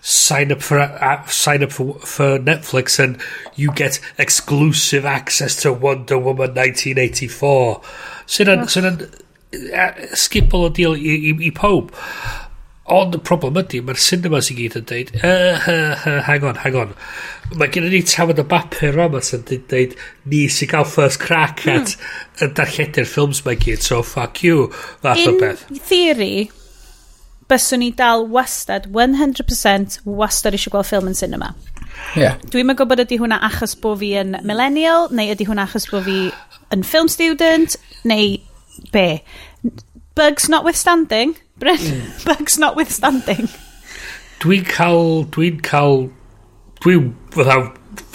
sign 0.00 0.52
up 0.52 0.62
for 0.62 0.80
uh, 0.80 1.26
sign 1.26 1.62
up 1.62 1.72
for, 1.72 1.94
for 2.00 2.38
Netflix 2.38 2.98
and 2.98 3.18
you 3.54 3.72
get 3.72 4.00
exclusive 4.18 5.04
access 5.04 5.56
to 5.62 5.72
Wonder 5.72 6.18
Woman 6.18 6.54
1984 6.54 7.82
sy'n 8.26 8.68
so, 8.68 8.80
oh. 8.80 8.96
skip 10.14 10.16
skipol 10.16 10.68
o 10.68 10.70
deal 10.70 10.94
i, 10.94 11.16
i, 11.30 11.34
i 11.48 11.50
pob 11.50 11.90
Ond 12.90 13.14
y 13.14 13.20
problem 13.22 13.58
ydy, 13.60 13.80
mae'r 13.86 14.00
cinema 14.02 14.40
sy'n 14.42 14.56
gyd 14.58 14.76
yn 14.80 14.86
dweud, 14.90 15.10
uh, 15.20 15.26
eh, 15.28 15.50
uh, 15.70 16.06
uh, 16.10 16.22
hang 16.26 16.46
on, 16.48 16.56
hang 16.64 16.78
on. 16.80 16.94
Mae 17.54 17.70
gen 17.70 17.86
i 17.86 17.90
ni 17.92 18.00
tafod 18.06 18.40
y 18.42 18.44
bapur 18.50 18.98
yma 19.06 19.20
sy'n 19.22 19.44
dweud, 19.46 19.94
ni 20.32 20.40
sy'n 20.50 20.72
cael 20.72 20.88
first 20.90 21.20
crack 21.22 21.62
hmm. 21.66 21.84
at 21.84 21.94
mm. 21.94 22.46
y 22.46 22.48
darlledu'r 22.58 23.10
ffilms 23.12 23.44
mae 23.46 23.60
gyd, 23.62 23.84
so 23.86 24.00
fuck 24.06 24.42
you, 24.42 24.70
fath 25.04 25.22
o 25.30 25.36
beth. 25.38 25.62
In 25.70 25.78
theory, 25.86 26.48
byswn 27.50 27.84
ni 27.84 27.90
dal 27.94 28.26
wastad, 28.30 28.88
100% 28.94 30.00
wastad 30.06 30.58
eisiau 30.58 30.74
gweld 30.74 30.90
ffilm 30.90 31.10
yn 31.10 31.18
cinema. 31.18 31.52
Yeah. 32.18 32.38
Dwi'n 32.50 32.68
meddwl 32.68 32.88
bod 32.90 33.02
ydy 33.02 33.18
hwnna 33.20 33.40
achos 33.46 33.76
bod 33.78 34.00
fi 34.02 34.14
yn 34.20 34.34
millennial, 34.46 35.08
neu 35.14 35.30
ydy 35.34 35.46
hwnna 35.48 35.66
achos 35.68 35.86
bod 35.90 36.06
fi 36.06 36.18
yn 36.74 36.82
film 36.86 37.10
student, 37.12 37.76
neu 38.06 38.38
be. 38.94 39.06
Bugs 40.18 40.48
notwithstanding, 40.50 41.36
Bryn, 41.60 41.76
mm. 41.76 42.24
bugs 42.28 42.56
notwithstanding. 42.58 43.50
Dwi'n 44.40 44.64
cael, 44.64 45.26
dwi'n 45.34 45.60
cael, 45.64 46.08
dwi'n 46.80 47.12
fydda 47.34 47.58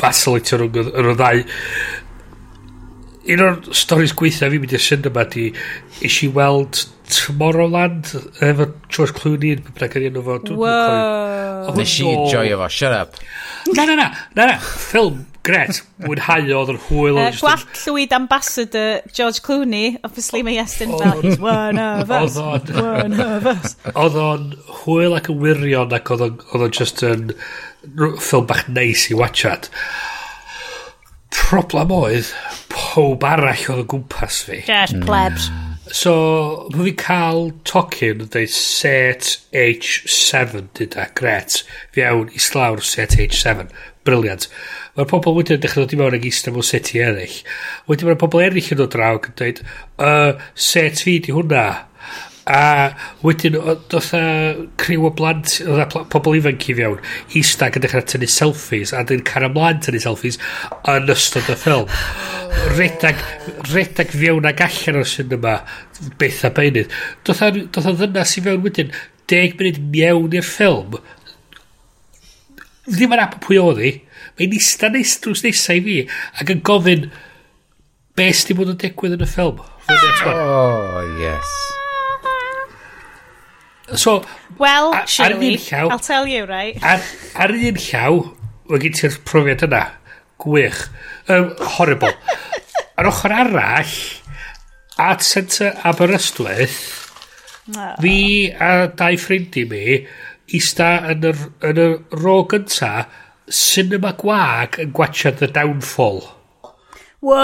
vacillator 0.02 0.66
rhwng 0.66 0.90
y 0.90 1.16
ddau. 1.20 1.44
Un 3.36 3.42
o'r 3.42 3.62
storys 3.74 4.14
gweithio 4.18 4.50
fi 4.54 4.62
mynd 4.62 4.74
i'r 4.76 4.84
cinema 4.86 5.26
di, 5.30 5.48
is 6.06 6.18
i 6.26 6.30
weld 6.34 6.84
Tomorrowland 7.06 8.10
efo 8.42 8.66
George 8.90 9.14
Clooney 9.18 9.54
yn 9.54 9.64
bynnag 9.68 10.00
yn 10.00 10.10
enw 10.10 10.26
fo. 10.26 10.40
Nes 11.78 11.96
i 12.02 12.10
joio 12.34 12.58
fo, 12.64 12.70
shut 12.74 12.98
up. 12.98 13.22
Na, 13.74 13.86
na, 13.86 13.98
na, 13.98 14.10
na, 14.34 14.50
na, 14.50 14.58
ffilm 14.58 15.22
Gret, 15.46 15.82
mwynhau 16.02 16.48
oedd 16.58 16.72
yr 16.74 16.80
hwyl. 16.88 17.20
Uh, 17.22 17.28
Gwallt 17.38 17.82
llwyd 17.84 18.14
ambassador 18.18 19.04
George 19.14 19.44
Clooney, 19.46 19.94
obviously 20.08 20.42
mae 20.46 20.58
Iestyn 20.58 20.96
fel, 20.98 21.22
he's 21.22 21.38
one 21.42 21.78
of 21.82 22.10
us, 22.18 22.40
oedd 22.42 22.72
on, 22.74 22.82
one 22.82 23.20
of 23.22 23.46
us. 23.52 23.76
Oedd 23.94 24.18
o'n 24.18 24.48
hwyl 24.82 25.18
ac 25.20 25.30
yn 25.30 25.38
wirion 25.44 25.94
ac 25.94 26.10
oedd 26.16 26.26
o'n 26.26 26.74
just 26.74 27.04
yn 27.06 27.36
ffilm 27.94 28.50
bach 28.50 28.66
neis 28.74 29.06
i 29.14 29.20
watchat. 29.20 29.70
Problem 31.36 31.94
oedd, 31.94 32.32
pob 32.74 33.26
arall 33.30 33.68
oedd 33.70 33.84
o 33.84 33.88
gwmpas 33.94 34.42
fi. 34.48 34.64
Just 34.66 34.98
hmm. 34.98 35.06
plebs. 35.06 35.52
So, 35.94 36.16
mae 36.74 36.90
fi 36.90 36.96
cael 36.98 37.52
tocyn 37.70 38.24
yn 38.26 38.32
dweud 38.34 38.50
set 38.50 39.36
H7 39.54 40.72
dyda, 40.80 41.06
gret. 41.16 41.62
Fi 41.94 42.08
iawn 42.08 42.34
i 42.34 42.42
slawr 42.42 42.82
set 42.82 43.14
H7. 43.14 43.70
Briliant. 44.06 44.50
Briliant 44.50 44.50
Mae'r 44.96 45.10
pobl 45.12 45.34
wedyn 45.36 45.58
yn 45.58 45.64
dechrau 45.64 45.84
dod 45.84 45.92
i 45.92 45.98
mewn 46.00 46.16
ag 46.16 46.24
eistedd 46.24 46.54
mewn 46.56 46.64
seti 46.64 47.02
eraill. 47.04 47.42
Wedyn 47.90 48.08
mae'r 48.08 48.20
pobl 48.22 48.44
eraill 48.46 48.70
yn 48.72 48.80
dod 48.80 48.94
draw 48.94 49.18
ac 49.18 49.26
yn 49.28 49.34
dweud, 49.42 49.58
uh, 50.00 50.46
set 50.56 51.02
fi 51.04 51.18
di 51.20 51.36
hwnna. 51.36 51.66
A 52.46 52.62
wedyn, 53.26 53.58
doedd 53.92 54.14
a 54.16 54.22
criw 54.80 55.08
o 55.10 55.12
blant, 55.18 55.58
oedd 55.66 55.82
a 55.84 56.06
pobl 56.14 56.38
ifanc 56.40 56.64
i 56.72 56.78
fewn, 56.78 57.02
eistedd 57.36 57.76
yn 57.76 57.84
dechrau 57.84 58.08
tynnu 58.08 58.30
selfies, 58.32 58.96
a 58.96 59.04
dyn 59.10 59.26
car 59.28 59.50
ymlaen 59.50 59.84
tynnu 59.84 60.00
selfies 60.06 60.40
yn 60.94 61.12
ystod 61.12 61.52
y 61.52 61.58
ffilm. 61.60 61.92
Redag, 62.78 63.20
redag 63.74 64.16
fewn 64.16 64.48
ag 64.48 64.64
allan 64.64 65.02
o'r 65.02 65.12
cinema, 65.12 65.58
beth 66.22 66.46
a 66.48 66.56
beinydd. 66.56 66.96
Doedd 67.28 67.44
a 67.44 67.52
e 67.92 67.98
ddynas 68.00 68.38
i 68.40 68.48
fewn 68.48 68.64
wedyn, 68.64 68.96
deg 69.28 69.60
munud 69.60 69.84
mewn 69.92 70.40
i'r 70.40 70.52
ffilm, 70.56 71.00
ddim 72.86 73.16
yn 73.18 73.28
apod 73.28 73.44
pwy 73.44 73.60
oedd 73.60 73.82
hi, 73.82 73.96
Mae'n 74.36 74.58
eista 74.58 74.90
neis 74.92 75.16
drws 75.24 75.46
nesa 75.46 75.78
i 75.78 75.84
fi 75.86 76.02
ac 76.42 76.52
yn 76.52 76.64
gofyn 76.66 77.08
be 78.16 78.28
sydd 78.36 78.58
bod 78.60 78.74
yn 78.74 78.82
digwydd 78.82 79.16
yn 79.18 79.24
y 79.24 79.30
ffilm. 79.30 79.62
Oh, 80.26 81.02
yes. 81.22 81.56
So, 83.94 84.26
well, 84.58 84.94
a, 84.94 85.06
surely, 85.06 85.58
llaw, 85.58 85.90
I'll 85.90 86.00
tell 86.00 86.26
you, 86.26 86.46
right? 86.46 86.82
Ar, 86.84 87.04
ar 87.38 87.54
un 87.54 87.78
llaw, 87.78 88.22
mae 88.72 88.82
gen 88.82 88.96
ti'r 88.98 89.18
profiad 89.30 89.66
yna. 89.68 89.84
Gwych. 90.42 90.80
Um, 91.30 91.52
horrible. 91.76 92.12
ar 92.98 93.12
ochr 93.12 93.36
arall, 93.36 93.98
at 94.98 95.22
Centre 95.22 95.74
Aberystwyth, 95.86 96.80
no. 97.76 97.92
fi 98.02 98.18
a 98.52 98.88
dau 98.88 99.20
ffrindu 99.22 99.68
mi, 99.70 100.00
ista 100.56 100.90
yn 101.12 101.30
y, 101.30 101.36
yn 101.70 101.82
y 101.84 101.88
ro 102.24 102.40
gynta, 102.50 103.06
cinema 103.50 104.12
gwag 104.18 104.80
yn 104.82 104.92
gwachio 104.96 105.32
The 105.38 105.48
Downfall. 105.48 106.22
Wow! 107.22 107.36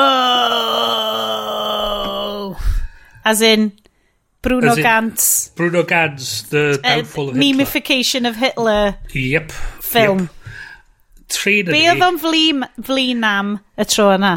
As 3.26 3.42
in, 3.42 3.72
Bruno 4.42 4.72
As 4.72 4.78
in, 4.78 4.84
Gantz. 4.84 5.52
Bruno 5.56 5.84
Gantz, 5.84 6.50
The 6.50 6.80
uh, 6.80 6.82
Downfall 6.82 7.30
of 7.30 7.36
Hitler. 7.36 7.44
Memification 7.44 8.28
of 8.28 8.36
Hitler. 8.36 8.98
Yep. 9.14 9.52
Film. 9.82 10.20
Yep. 10.20 10.30
Trin 11.32 11.66
Be 11.72 11.88
oedd 11.88 12.02
o'n 12.04 12.18
flin, 12.20 12.66
flin 12.84 13.24
am 13.24 13.60
y 13.80 13.84
tro 13.88 14.10
yna? 14.12 14.34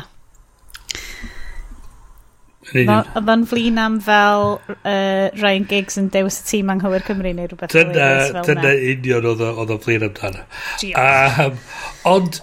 Oedd 2.72 3.28
o'n 3.34 3.44
flin 3.48 3.78
am 3.80 3.98
fel 4.04 4.56
uh, 4.56 5.26
Ryan 5.36 5.66
Giggs 5.68 5.98
yn 6.00 6.08
dewis 6.14 6.40
y 6.40 6.46
tîm 6.48 6.72
anghywir 6.72 7.04
Cymru 7.06 7.34
neu 7.36 7.50
rhywbeth. 7.50 7.74
Dyna, 7.74 8.08
e, 8.24 8.42
dyna 8.48 8.72
union 8.94 9.28
oedd 9.34 9.74
o'n 9.74 9.84
flin 9.84 10.06
amdano. 10.08 10.46
Um, 10.94 11.60
ond, 12.08 12.40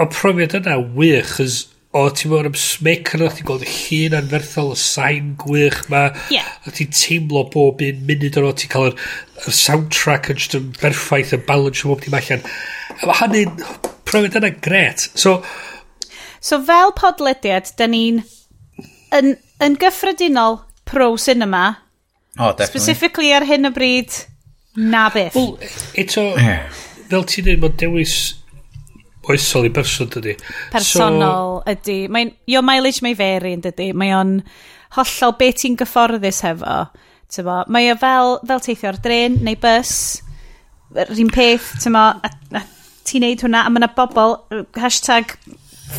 o 0.00 0.06
profiad 0.12 0.56
yna 0.60 0.78
wych, 0.96 1.36
chys 1.40 1.60
o 1.90 2.04
ti'n 2.14 2.30
mewn 2.30 2.50
am 2.52 2.58
smec 2.58 3.14
yna, 3.16 3.28
ti'n 3.34 3.48
gweld 3.48 3.66
llun 3.66 4.18
anferthol, 4.20 4.72
y 4.76 4.78
sain 4.78 5.32
gwych 5.40 5.80
ma, 5.90 6.04
yeah. 6.30 6.46
a 6.62 6.74
ti'n 6.74 6.92
teimlo 6.94 7.48
bob 7.50 7.82
un 7.82 8.04
munud 8.06 8.38
o'n 8.38 8.58
ti'n 8.60 8.70
cael 8.70 8.92
yr, 8.92 8.98
yr 9.42 9.56
soundtrack 9.58 10.30
yn 10.30 10.38
just 10.38 10.54
yn 10.58 10.70
berffaith, 10.78 11.34
y 11.34 11.40
balance 11.48 11.82
o 11.82 11.90
bob 11.90 12.04
dim 12.04 12.14
allan. 12.14 12.46
A 13.00 13.10
mae 13.10 13.18
hynny'n 13.24 13.56
profiad 14.06 14.38
yna 14.38 14.52
gret. 14.62 15.08
So, 15.18 15.40
so 16.38 16.62
fel 16.62 16.94
podlediad, 16.94 17.74
da 17.74 17.90
ni'n 17.90 18.22
yn, 19.16 19.34
yn 19.62 19.78
gyffredinol 19.80 20.60
pro 20.88 21.14
cinema. 21.16 21.64
Oh, 22.38 22.52
definitely. 22.52 22.70
Specifically 22.70 23.32
ar 23.34 23.46
hyn 23.48 23.68
o 23.68 23.72
bryd, 23.74 24.14
na 24.76 25.08
beth. 25.10 25.34
Well, 25.34 25.56
eto, 25.98 26.30
fel 27.10 27.26
ti'n 27.26 27.46
dweud, 27.46 27.64
mae'n 27.64 27.78
dewis 27.80 28.16
oesol 29.30 29.68
i 29.68 29.72
berson, 29.74 30.10
dydy. 30.10 30.36
Personol 30.72 31.60
so, 31.60 31.70
ydy. 31.70 32.00
Mae'n, 32.12 32.32
your 32.50 32.64
mileage 32.66 33.02
may 33.04 33.14
vary, 33.18 33.54
yn 33.56 33.64
dydy. 33.64 33.90
Mae 33.96 34.14
o'n 34.16 34.38
hollol 34.96 35.36
beth 35.38 35.62
ti'n 35.62 35.78
gyfforddus 35.80 36.42
hefo. 36.46 36.82
Tyfo. 37.30 37.60
Mae 37.70 37.92
o 37.92 37.96
fel, 38.00 38.38
fel 38.46 38.64
teithio 38.64 38.90
ar 38.90 38.98
dren 39.02 39.38
neu 39.46 39.58
bus, 39.60 39.94
yr 40.98 41.12
un 41.22 41.30
peth, 41.34 41.72
tyfo, 41.82 42.06
a, 42.10 42.32
a 42.58 42.64
ti'n 43.06 43.26
neud 43.26 43.46
hwnna, 43.46 43.64
a 43.66 43.70
mae 43.70 43.82
yna 43.82 43.90
bobl, 43.94 44.38
hashtag 44.78 45.36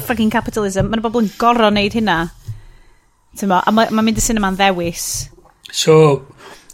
fucking 0.07 0.31
capitalism, 0.33 0.89
mae 0.89 0.99
yna 0.99 1.05
bobl 1.05 1.23
yn 1.23 1.31
gorau 1.39 1.71
neud 1.73 1.95
hynna. 1.95 2.19
Tyma, 3.39 3.61
a 3.63 3.71
mae'n 3.71 3.93
ma 3.95 4.03
mynd 4.03 4.19
y 4.19 4.25
cinema'n 4.25 4.59
ddewis. 4.59 5.07
So... 5.71 5.97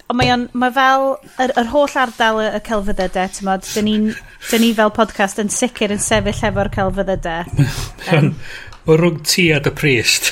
Ond 0.08 0.16
mae, 0.22 0.30
on, 0.32 0.46
mae 0.56 0.72
fel 0.72 1.10
yr, 1.44 1.52
yr 1.60 1.68
holl 1.74 1.96
ardal 2.00 2.40
y 2.46 2.62
celfyddydau, 2.64 3.32
ti'n 3.36 3.48
modd, 3.50 3.66
dyn 3.76 3.86
ni, 3.90 3.96
dyn 4.48 4.64
ni 4.64 4.70
fel 4.78 4.94
podcast 4.96 5.42
yn 5.44 5.52
sicr 5.52 5.92
yn 5.92 6.00
sefyll 6.00 6.46
efo'r 6.48 6.72
celfyddydau. 6.72 7.66
um, 8.16 8.30
mae 8.88 9.00
rhwng 9.02 9.20
ti 9.28 9.50
a 9.52 9.60
dy 9.64 9.74
priest. 9.76 10.32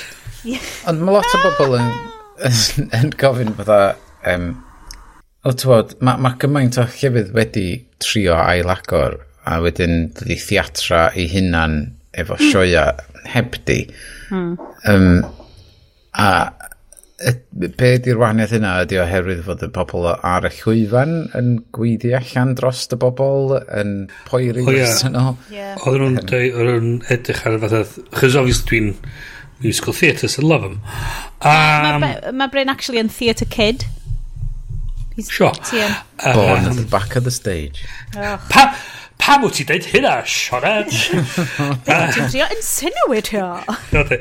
Ond 0.87 1.03
mae 1.03 1.17
lot 1.17 1.27
o 1.27 1.43
bobl 1.43 1.77
yn, 1.81 1.91
yn, 2.47 2.89
yn 3.01 3.13
gofyn 3.19 3.51
fydda... 3.59 3.81
Um, 4.31 4.49
o, 5.43 5.51
ti'n 5.51 5.93
mae 6.07 6.23
ma 6.23 6.33
gymaint 6.41 6.79
o 6.81 6.87
llefydd 6.95 7.35
wedi 7.35 7.67
trio 8.01 8.39
ailagor 8.39 9.19
a 9.45 9.59
wedyn 9.61 10.07
dydi 10.17 10.39
theatra 10.41 11.09
i 11.13 11.27
hunan 11.29 11.81
efo 12.17 12.39
sioia 12.39 12.93
heb 13.35 13.59
di. 13.67 13.83
Mm. 14.31 14.55
Um, 14.89 15.11
A 16.21 16.29
y, 17.15 17.31
be 17.79 17.91
di'r 18.03 18.19
wahaniaeth 18.19 18.55
yna 18.57 18.73
ydy 18.83 18.99
oherwydd 18.99 19.45
fod 19.45 19.63
y 19.63 19.69
pobl 19.75 20.09
ar 20.13 20.47
y 20.47 20.51
llwyfan 20.57 21.13
yn 21.39 21.53
gweiddi 21.75 22.11
allan 22.17 22.53
dros 22.59 22.83
y 22.91 22.99
bobl 22.99 23.55
yn 23.61 23.95
poeri 24.27 24.65
oh, 24.65 24.73
yeah. 24.75 25.31
yeah. 25.53 25.79
Oedden 25.87 26.19
nhw'n 26.19 26.91
edrych 27.15 27.45
ar 27.47 27.55
y 27.55 27.61
fath 27.63 27.95
chys 28.19 28.35
obviously 28.35 28.67
dwi'n 28.71 28.91
musical 29.63 29.93
theatre, 29.93 30.27
so 30.27 30.41
love 30.45 30.61
them. 30.61 30.81
Um, 31.41 32.01
Mae 32.01 32.31
ma 32.33 32.47
Bryn 32.51 32.69
actually 32.69 32.99
yn 32.99 33.09
theatre 33.09 33.45
kid. 33.45 33.85
He's 35.15 35.31
sure. 35.31 35.51
TM. 35.51 35.95
Born 36.35 36.65
um, 36.65 36.71
at 36.71 36.75
the 36.75 36.87
back 36.91 37.15
of 37.15 37.23
the 37.23 37.31
stage. 37.31 37.85
Oh. 38.17 38.35
Pa, 38.49 38.75
Pam 39.21 39.45
wyt 39.45 39.57
ti'n 39.57 39.69
deud 39.71 39.87
hynna, 39.89 40.13
Sionet? 40.29 40.91
Dwi'n 41.87 42.29
trio 42.29 42.47
insinuatio. 42.55 43.47
E. 43.95 44.19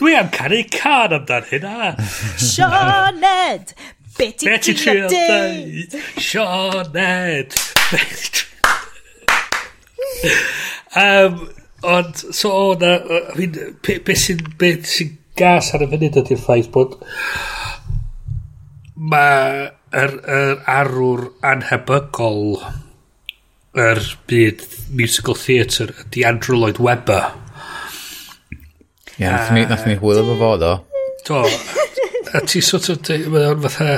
Dwi 0.00 0.16
am 0.18 0.30
canu 0.34 0.62
can 0.72 1.14
amdan 1.20 1.46
hynna. 1.50 1.94
Sionet! 2.40 3.74
Be 4.18 4.32
ti'n 4.34 4.58
trio 4.62 4.80
trio 4.80 5.08
deud? 5.12 5.96
Sionet! 6.18 7.56
um, 10.96 11.40
ond, 11.82 12.26
so 12.34 12.52
o'n... 12.72 12.84
I 12.84 13.38
mean, 13.38 13.56
be 13.86 14.18
sy'n 14.18 14.44
be 14.58 14.74
sy'n 14.82 15.16
gas 15.38 15.72
ar 15.76 15.86
y 15.86 15.90
funud 15.92 16.18
ydy'r 16.20 16.40
ffaith 16.42 16.68
bod 16.74 16.98
mae 19.00 19.70
yr, 19.96 20.16
yr 20.28 20.58
arwr 20.68 21.22
anhebygol 21.50 22.58
yr 23.78 24.00
byd 24.30 24.64
musical 24.98 25.36
theatre 25.38 25.92
ydy 26.04 26.24
Andrew 26.26 26.58
Lloyd 26.58 26.80
Webber. 26.82 27.30
Ie, 29.14 29.22
yeah, 29.22 29.36
nath 29.36 29.52
ni, 29.54 29.64
nath 29.68 29.86
ni 29.86 29.96
hwyl 30.00 30.22
efo 30.24 30.36
fo, 30.40 30.52
do. 30.58 30.72
Do. 31.28 31.42
A 32.34 32.40
ti 32.46 32.62
sort 32.64 32.88
of, 32.90 33.02
mae 33.30 33.46
o'n 33.50 33.62
fatha, 33.66 33.94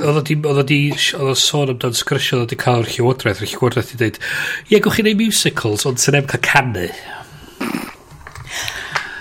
oedd 0.00 0.18
o 0.18 0.50
oedd 0.50 0.72
o 0.72 1.34
sôn 1.38 1.72
amdano'n 1.74 1.98
sgrisio, 1.98 2.40
oedd 2.42 2.54
o 2.54 2.58
cael 2.58 2.82
o'r 2.82 2.90
llywodraeth, 2.90 3.42
o'r 3.42 3.52
llywodraeth 3.52 3.92
i 3.94 4.00
dweud, 4.00 4.20
ie, 4.70 4.80
gwch 4.80 4.98
chi'n 4.98 5.10
ei 5.12 5.18
musicals, 5.18 5.86
ond 5.86 6.00
sy'n 6.02 6.18
em 6.18 6.30
cael 6.30 6.42
canu. 6.46 6.88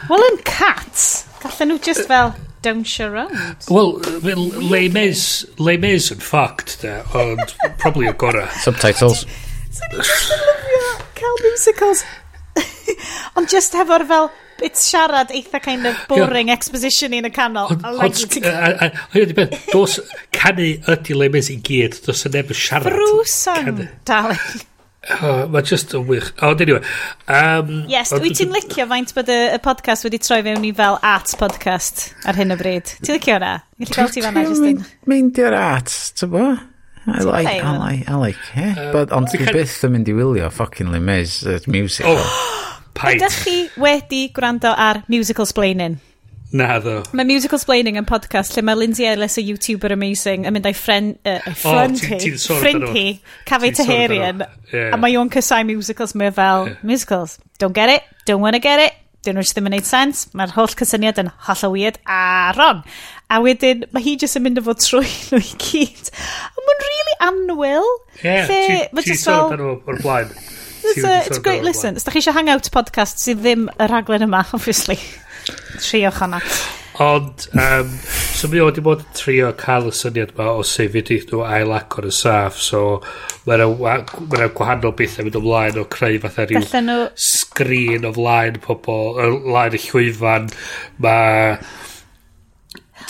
Wel, 0.09 0.25
yn 0.31 0.41
cats, 0.47 1.05
gallen 1.43 1.73
nhw 1.73 1.79
just 1.85 2.07
fel 2.09 2.33
dawnsio 2.65 3.11
round. 3.13 3.69
Wel, 3.69 3.93
Le 4.71 4.81
Mis, 4.93 5.45
Le 5.61 5.77
Mis 5.81 6.09
yn 6.13 6.21
fucked, 6.23 6.79
da, 6.81 7.01
ond 7.17 7.55
probably 7.81 8.09
o 8.09 8.17
gorau. 8.17 8.49
Subtitles. 8.63 9.25
Sa'n 9.71 9.93
i 9.95 10.03
just 10.03 10.31
yn 10.35 10.41
lyfio 10.47 10.87
cael 11.19 11.37
musicals. 11.45 12.03
Ond 13.39 13.51
just 13.51 13.75
hefo'r 13.77 14.03
fel, 14.09 14.27
it's 14.61 14.83
siarad 14.89 15.31
eitha 15.31 15.61
kind 15.63 15.87
of 15.87 15.99
boring 16.09 16.49
yeah. 16.49 16.57
exposition 16.57 17.15
yn 17.15 17.29
y 17.29 17.31
canol. 17.33 17.71
Hynny 17.79 19.27
di 19.29 19.37
beth, 19.37 19.55
dos 19.71 19.99
canu 20.35 20.73
ydy 20.91 21.15
lemys 21.17 21.51
i 21.53 21.57
gyd, 21.63 22.01
dos 22.05 22.25
yn 22.27 22.35
neb 22.35 22.51
yn 22.51 22.59
siarad. 22.59 22.91
Frwson, 22.97 23.87
darling. 24.07 24.67
Oh, 25.09 25.47
Mae 25.49 25.65
just 25.65 25.95
yn 25.97 26.03
wych. 26.05 26.27
Ond 26.45 26.59
anyway. 26.61 26.83
Um, 27.25 27.71
yes, 27.89 28.11
wyt 28.13 28.35
ti'n 28.37 28.51
licio 28.53 28.85
faint 28.91 29.15
bod 29.17 29.31
y, 29.33 29.39
y 29.55 29.61
podcast 29.63 30.05
wedi 30.05 30.19
troi 30.21 30.43
fewn 30.45 30.67
i 30.67 30.73
fel 30.77 30.99
art 30.99 31.33
podcast 31.39 32.11
ar 32.29 32.37
hyn 32.37 32.53
o 32.53 32.59
bryd? 32.59 32.91
Ti'n 32.99 33.17
licio 33.17 33.39
hwnna? 33.39 33.55
Gallu 33.79 33.95
gweld 33.95 34.13
ti 34.13 34.25
fanna, 34.27 34.45
Justine? 34.45 34.85
Meindio'r 35.09 35.57
art, 35.57 35.95
ti'n 36.19 36.35
bo? 36.35 36.51
I 37.07 37.23
like, 37.23 37.47
I 37.47 37.77
like, 37.77 38.09
I 38.09 38.15
like, 38.15 38.37
yeah. 38.55 38.75
Um, 38.77 38.91
But, 38.93 39.11
ond 39.15 39.31
dwi 39.31 39.47
byth 39.49 39.79
yn 39.87 39.95
mynd 39.95 40.09
i 40.11 40.13
wylio 40.13 40.51
fucking 40.53 40.91
Les 40.93 41.01
Mis, 41.01 41.39
uh, 41.47 41.57
musical. 41.65 42.19
Oh, 42.21 42.79
paid. 42.97 43.17
Ydych 43.17 43.39
chi 43.45 43.57
wedi 43.81 44.27
gwrando 44.35 44.75
ar 44.77 45.01
musical 45.09 45.49
splaining? 45.49 45.97
Na 46.51 46.79
ddo. 46.83 46.99
Mae 47.15 47.25
musical 47.25 47.61
splaining 47.61 47.95
yn 47.97 48.05
podcast 48.07 48.53
lle 48.57 48.63
mae 48.67 48.75
Lindsay 48.75 49.07
Ellis, 49.07 49.37
y 49.39 49.45
YouTuber 49.47 49.95
amazing, 49.95 50.43
yn 50.45 50.53
mynd 50.53 50.67
o'i 50.67 50.75
ffrind 50.75 51.15
uh, 51.23 51.37
hi, 51.47 52.33
ffrind 52.35 52.89
hi, 52.91 53.05
cafu 53.47 53.71
Teherian, 53.77 54.43
a 54.43 54.99
mae 54.99 55.15
o'n 55.17 55.31
cysau 55.31 55.63
musicals, 55.67 56.13
mae 56.19 56.33
fel, 56.35 56.67
yeah. 56.67 56.81
musicals, 56.83 57.37
don't 57.57 57.77
get 57.77 57.93
it, 57.93 58.09
don't 58.27 58.43
wanna 58.43 58.59
get 58.59 58.83
it, 58.83 58.99
dyn 59.23 59.37
nhw 59.37 59.45
ddim 59.47 59.69
yn 59.69 59.77
neud 59.77 59.87
sens, 59.87 60.25
mae'r 60.35 60.51
holl 60.57 60.75
cysyniad 60.75 61.19
yn 61.21 61.31
holl 61.47 61.71
weird 61.71 62.01
a 62.03 62.51
wrong. 62.57 62.83
A 63.31 63.39
wedyn, 63.39 63.85
mae 63.95 64.03
hi 64.03 64.17
jyst 64.19 64.35
yn 64.35 64.43
mynd 64.43 64.59
o 64.59 64.63
fod 64.65 64.81
trwy 64.83 65.07
nhw 65.31 65.39
i 65.39 65.53
gyd. 65.63 66.09
A 66.51 66.65
mae'n 66.65 66.81
really 66.87 67.17
anwyl. 67.27 67.87
Ie, 68.19 68.25
yeah, 68.27 68.89
ti'n 68.97 69.19
sôn 69.19 69.45
amdano 69.45 69.77
o'r 69.79 70.01
blaen. 70.03 70.33
It's 70.81 71.03
a, 71.05 71.17
it's 71.27 71.37
a 71.37 71.41
great 71.41 71.61
listen. 71.63 71.95
Os 71.95 72.03
da 72.03 72.11
chi 72.11 72.19
eisiau 72.23 72.33
hangout 72.33 72.65
podcast 72.73 73.21
sydd 73.21 73.43
ddim 73.43 73.67
y 73.69 73.87
raglen 73.87 74.25
yma, 74.25 74.41
obviously. 74.57 74.97
Triwch 75.77 76.17
honna. 76.23 76.39
Ond, 77.01 77.45
um, 77.53 77.91
so 78.35 78.49
mi 78.49 78.59
oedd 78.61 78.81
bod 78.83 79.03
yn 79.05 79.13
trio 79.15 79.51
cael 79.57 79.87
y 79.87 79.93
syniad 79.95 80.33
yma 80.33 80.49
o 80.57 80.65
sef 80.67 80.97
ydy 80.99 81.19
nhw 81.29 81.43
ail 81.45 81.71
agor 81.77 82.09
y 82.09 82.11
saff, 82.17 82.57
so 82.59 82.81
mae'n 83.45 83.63
ma 83.77 83.95
gwahanol 84.57 84.95
beth 84.97 85.19
yn 85.21 85.29
mynd 85.29 85.39
ymlaen 85.39 85.79
o 85.81 85.85
creu 85.95 86.19
fatha 86.25 86.49
rhyw 86.49 86.65
sgrin 87.29 88.09
o 88.09 88.11
flaen 88.17 88.59
pobl, 88.65 89.15
o 89.21 89.29
flaen 89.47 89.77
y 89.77 89.81
llwyfan, 89.85 90.51
mae 91.05 91.55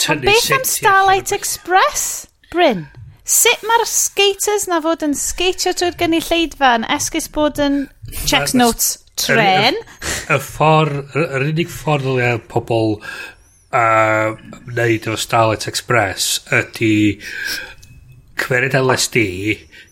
A 0.08 0.16
beth 0.16 0.52
am 0.52 0.64
Starlight 0.64 1.32
Express, 1.32 2.28
Bryn? 2.52 2.88
Sut 3.28 3.62
mae'r 3.68 3.84
skaters 3.88 4.66
na 4.68 4.80
fod 4.84 5.04
yn 5.06 5.14
skatio 5.16 5.74
trwy'r 5.78 5.98
gynulleidfa 6.00 6.72
yn 6.80 6.88
esgus 6.96 7.30
bod 7.32 7.60
yn 7.62 7.84
checks 8.26 8.56
notes 8.58 8.96
tren? 9.20 9.78
Y 10.32 10.40
ffordd, 10.42 11.14
yr 11.16 11.46
unig 11.52 11.70
ffordd 11.72 12.10
o 12.12 12.32
pobl 12.52 12.98
uh, 12.98 14.34
wneud 14.72 15.08
o 15.12 15.18
Starlight 15.20 15.68
Express 15.70 16.42
ydy 16.60 17.20
cwered 18.42 18.76
LSD 18.82 19.24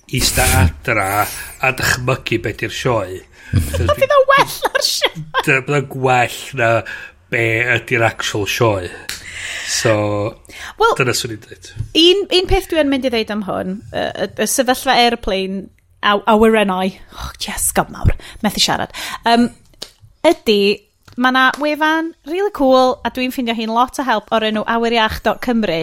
eista 0.10 0.48
adra 0.64 1.28
a 1.62 1.72
dychmygu 1.78 2.42
beth 2.48 2.66
i'r 2.66 2.76
sioe. 2.76 3.22
Ydy 3.54 4.10
na 4.10 4.20
well 4.32 4.58
na'r 4.66 4.90
sioe? 4.90 5.24
Dyna 5.46 5.84
gwell 5.94 6.42
na 6.60 6.74
be 7.30 7.46
ydy'r 7.78 8.10
actual 8.10 8.50
sioe. 8.50 8.90
So, 9.70 9.94
well, 10.82 10.96
dyna 10.98 11.14
swn 11.14 11.36
i'n 11.36 11.42
dweud. 11.44 11.68
Un, 12.02 12.24
un 12.40 12.48
peth 12.50 12.72
dwi'n 12.72 12.90
mynd 12.90 13.06
i 13.06 13.12
ddeud 13.14 13.34
am 13.36 13.44
hwn, 13.46 13.76
y, 13.94 14.06
y, 14.10 14.28
y 14.42 14.48
sefyllfa 14.50 14.96
airplane 14.98 15.68
aw, 16.02 16.24
awyrennau, 16.34 16.90
oh, 17.14 17.28
yes, 17.46 17.68
gofnawr, 17.78 18.16
methu 18.42 18.64
siarad, 18.64 18.96
um, 19.30 19.46
ydy, 20.26 20.58
mae 21.20 21.36
yna 21.36 21.46
wefan 21.62 22.14
really 22.32 22.54
cool, 22.58 22.98
a 23.06 23.14
dwi'n 23.14 23.36
ffindio 23.36 23.54
hi'n 23.60 23.76
lot 23.76 24.02
o 24.02 24.08
help 24.08 24.34
o'r 24.34 24.48
enw 24.50 24.66
awyriach.cymru 24.66 25.80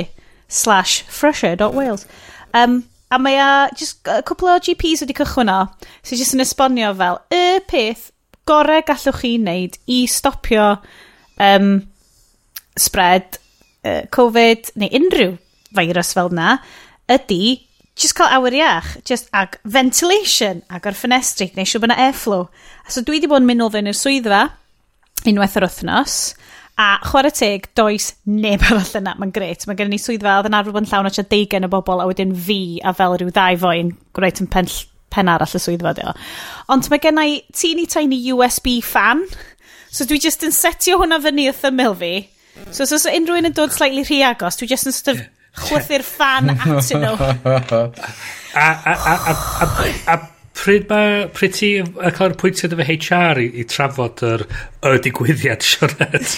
slash 0.48 1.04
fresher.wales. 1.06 2.08
Um, 2.56 2.80
a 3.14 3.22
mae 3.22 3.38
a, 3.38 3.50
just, 3.78 4.02
a 4.10 4.18
cwpl 4.26 4.56
o 4.56 4.58
GPs 4.66 5.06
wedi 5.06 5.20
cychwyn 5.22 5.52
o, 5.52 5.62
sy'n 6.02 6.24
just 6.24 6.34
yn 6.34 6.42
esbonio 6.42 6.90
fel, 6.98 7.22
y 7.30 7.62
peth 7.70 8.10
gorau 8.50 8.82
gallwch 8.86 9.22
chi 9.22 9.36
wneud 9.38 9.78
i 9.94 10.04
stopio 10.10 10.72
um, 11.38 11.76
spread 12.74 13.38
uh, 13.86 14.02
Covid 14.14 14.72
neu 14.82 14.90
unrhyw 15.00 15.36
virus 15.76 16.12
fel 16.16 16.32
yna 16.34 16.56
ydy 17.12 17.40
just 17.96 18.16
cael 18.18 18.34
awyr 18.36 18.58
iach, 18.58 18.90
just 19.08 19.30
ag 19.32 19.56
ventilation, 19.64 20.60
ag 20.68 20.84
o'r 20.88 20.96
ffenestri, 20.96 21.48
neu 21.56 21.68
siw 21.68 21.80
bod 21.80 21.90
yna 21.90 21.98
airflow. 22.08 22.44
A 22.84 22.92
so 22.92 23.00
dwi 23.00 23.16
wedi 23.16 23.30
bod 23.30 23.40
yn 23.40 23.48
mynd 23.48 23.64
o 23.64 23.70
fewn 23.72 23.88
i'r 23.88 23.96
swyddfa 23.96 24.42
unwaith 25.26 25.56
yr 25.58 25.66
wythnos, 25.66 26.18
a 26.76 26.90
chwarae 27.08 27.32
teg, 27.32 27.70
does 27.78 28.10
neb 28.28 28.64
arall 28.68 28.92
yna, 29.00 29.16
mae'n 29.16 29.32
gret. 29.34 29.64
Mae 29.66 29.78
gen 29.78 29.96
i 29.96 30.00
swyddfa, 30.00 30.36
oedd 30.38 30.50
yn 30.50 30.58
arfer 30.58 30.76
bod 30.76 30.84
yn 30.84 30.90
llawn 30.90 31.08
o 31.08 31.24
deugen 31.32 31.66
o 31.66 31.72
bobl, 31.72 32.02
a 32.04 32.08
wedyn 32.10 32.36
fi 32.36 32.60
a 32.84 32.92
fel 32.96 33.16
rhyw 33.16 33.32
ddau 33.32 33.56
foen, 33.64 33.94
gwneud 34.16 34.42
yn 34.44 34.50
pen, 34.52 34.68
pen 35.14 35.32
arall 35.32 35.56
y 35.56 35.62
swyddfa 35.62 35.94
dio. 35.96 36.12
Ond 36.72 36.90
mae 36.92 37.02
gen 37.02 37.22
i 37.24 37.40
teeny 37.56 37.88
tiny 37.88 38.20
USB 38.34 38.76
fan, 38.84 39.24
so 39.88 40.04
dwi 40.04 40.20
just 40.20 40.44
yn 40.44 40.52
setio 40.52 41.00
hwnna 41.00 41.22
fyny 41.24 41.48
wrth 41.48 41.64
ymyl 41.70 41.96
fi, 41.96 42.12
So, 42.70 42.82
os 42.82 42.90
so, 42.90 42.98
so, 42.98 43.10
unrhyw 43.12 43.40
un 43.40 43.50
yn 43.50 43.56
dod 43.56 43.74
slightly 43.74 44.04
rhy 44.06 44.22
agos, 44.26 44.58
dwi 44.60 44.70
just 44.70 44.88
yn 44.88 44.96
sort 44.96 45.12
of 45.14 45.26
chwythu'r 45.66 46.04
fan 46.06 46.50
atyn 46.54 47.04
nhw. 47.04 47.28
a, 47.46 47.52
a, 48.56 48.96
a, 48.96 48.96
a, 48.96 49.36
a, 49.66 49.68
a 50.14 50.16
pryd 50.56 50.88
mae 50.90 51.26
pryd 51.36 51.56
ti 51.56 51.70
a 51.80 52.12
cael 52.14 52.32
yr 52.32 52.38
pwyntio 52.40 52.70
efo 52.70 52.86
HR 52.86 53.42
i, 53.42 53.48
i 53.60 53.66
trafod 53.68 54.22
yr 54.26 54.46
y 54.88 54.94
digwyddiad 55.04 55.64
Sionet 55.66 56.36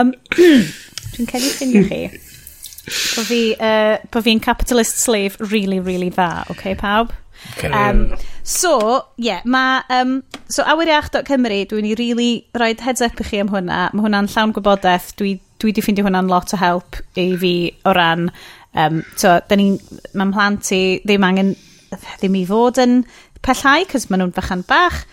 um, 0.00 0.14
dwi'n 1.14 1.28
cael 1.30 1.48
ei 1.48 1.52
ffinio 1.56 1.84
chi 1.90 2.00
bo 3.16 3.26
fi 3.26 3.40
uh, 3.56 3.96
bo 4.12 4.22
fi'n 4.24 4.42
capitalist 4.44 5.02
slave 5.02 5.50
really 5.52 5.80
really 5.80 6.10
dda 6.12 6.30
oce 6.46 6.58
okay, 6.58 6.78
pawb? 6.78 7.12
Okay. 7.56 7.70
Um, 7.70 8.16
so, 8.42 8.76
ie, 9.16 9.28
yeah, 9.28 9.42
mae... 9.44 9.82
Um, 9.88 10.22
so, 10.48 10.64
awiriach.cymru, 10.66 11.60
dwi'n 11.70 11.88
i 11.88 11.94
really 11.98 12.30
rhoi 12.56 12.72
heads 12.82 13.04
up 13.04 13.20
i 13.22 13.28
chi 13.28 13.42
am 13.42 13.52
hwnna. 13.52 13.86
Mae 13.94 14.06
hwnna'n 14.06 14.30
llawn 14.32 14.54
gwybodaeth. 14.56 15.12
Dwi, 15.20 15.36
dwi 15.62 15.74
di 15.74 15.84
ffeindio 15.84 16.06
hwnna'n 16.08 16.30
lot 16.32 16.54
o 16.56 16.60
help 16.60 17.00
i 17.20 17.30
fi 17.40 17.54
o 17.86 17.94
ran... 17.96 18.28
Um, 18.74 19.04
so, 19.16 19.38
da 19.48 19.58
ni... 19.60 19.72
Mae'n 20.14 20.34
plant 20.34 20.74
i 20.74 20.82
ddim 21.06 21.26
angen... 21.26 21.54
ddim 21.94 22.40
i 22.40 22.44
fod 22.48 22.82
yn 22.82 23.02
pellhau, 23.44 23.86
cos 23.90 24.08
maen 24.10 24.24
nhw'n 24.24 24.36
fachan 24.36 24.66
bach. 24.66 25.04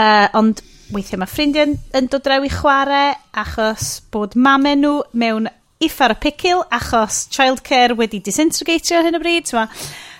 Uh, 0.00 0.28
ond 0.38 0.62
weithiau 0.94 1.20
mae 1.20 1.30
ffrindiau 1.30 1.68
yn, 1.68 1.78
yn 1.98 2.08
dod 2.10 2.24
draw 2.24 2.42
i 2.46 2.50
chwarae 2.50 3.14
achos 3.42 3.98
bod 4.12 4.36
mame 4.38 4.72
nhw 4.78 5.00
mewn 5.20 5.48
iffar 5.80 6.14
y 6.14 6.18
picil 6.20 6.62
achos 6.76 7.24
childcare 7.32 7.96
wedi 7.98 8.20
disintegratio 8.24 9.02
hyn 9.04 9.18
o 9.18 9.20
bryd. 9.22 9.50
So, 9.50 9.64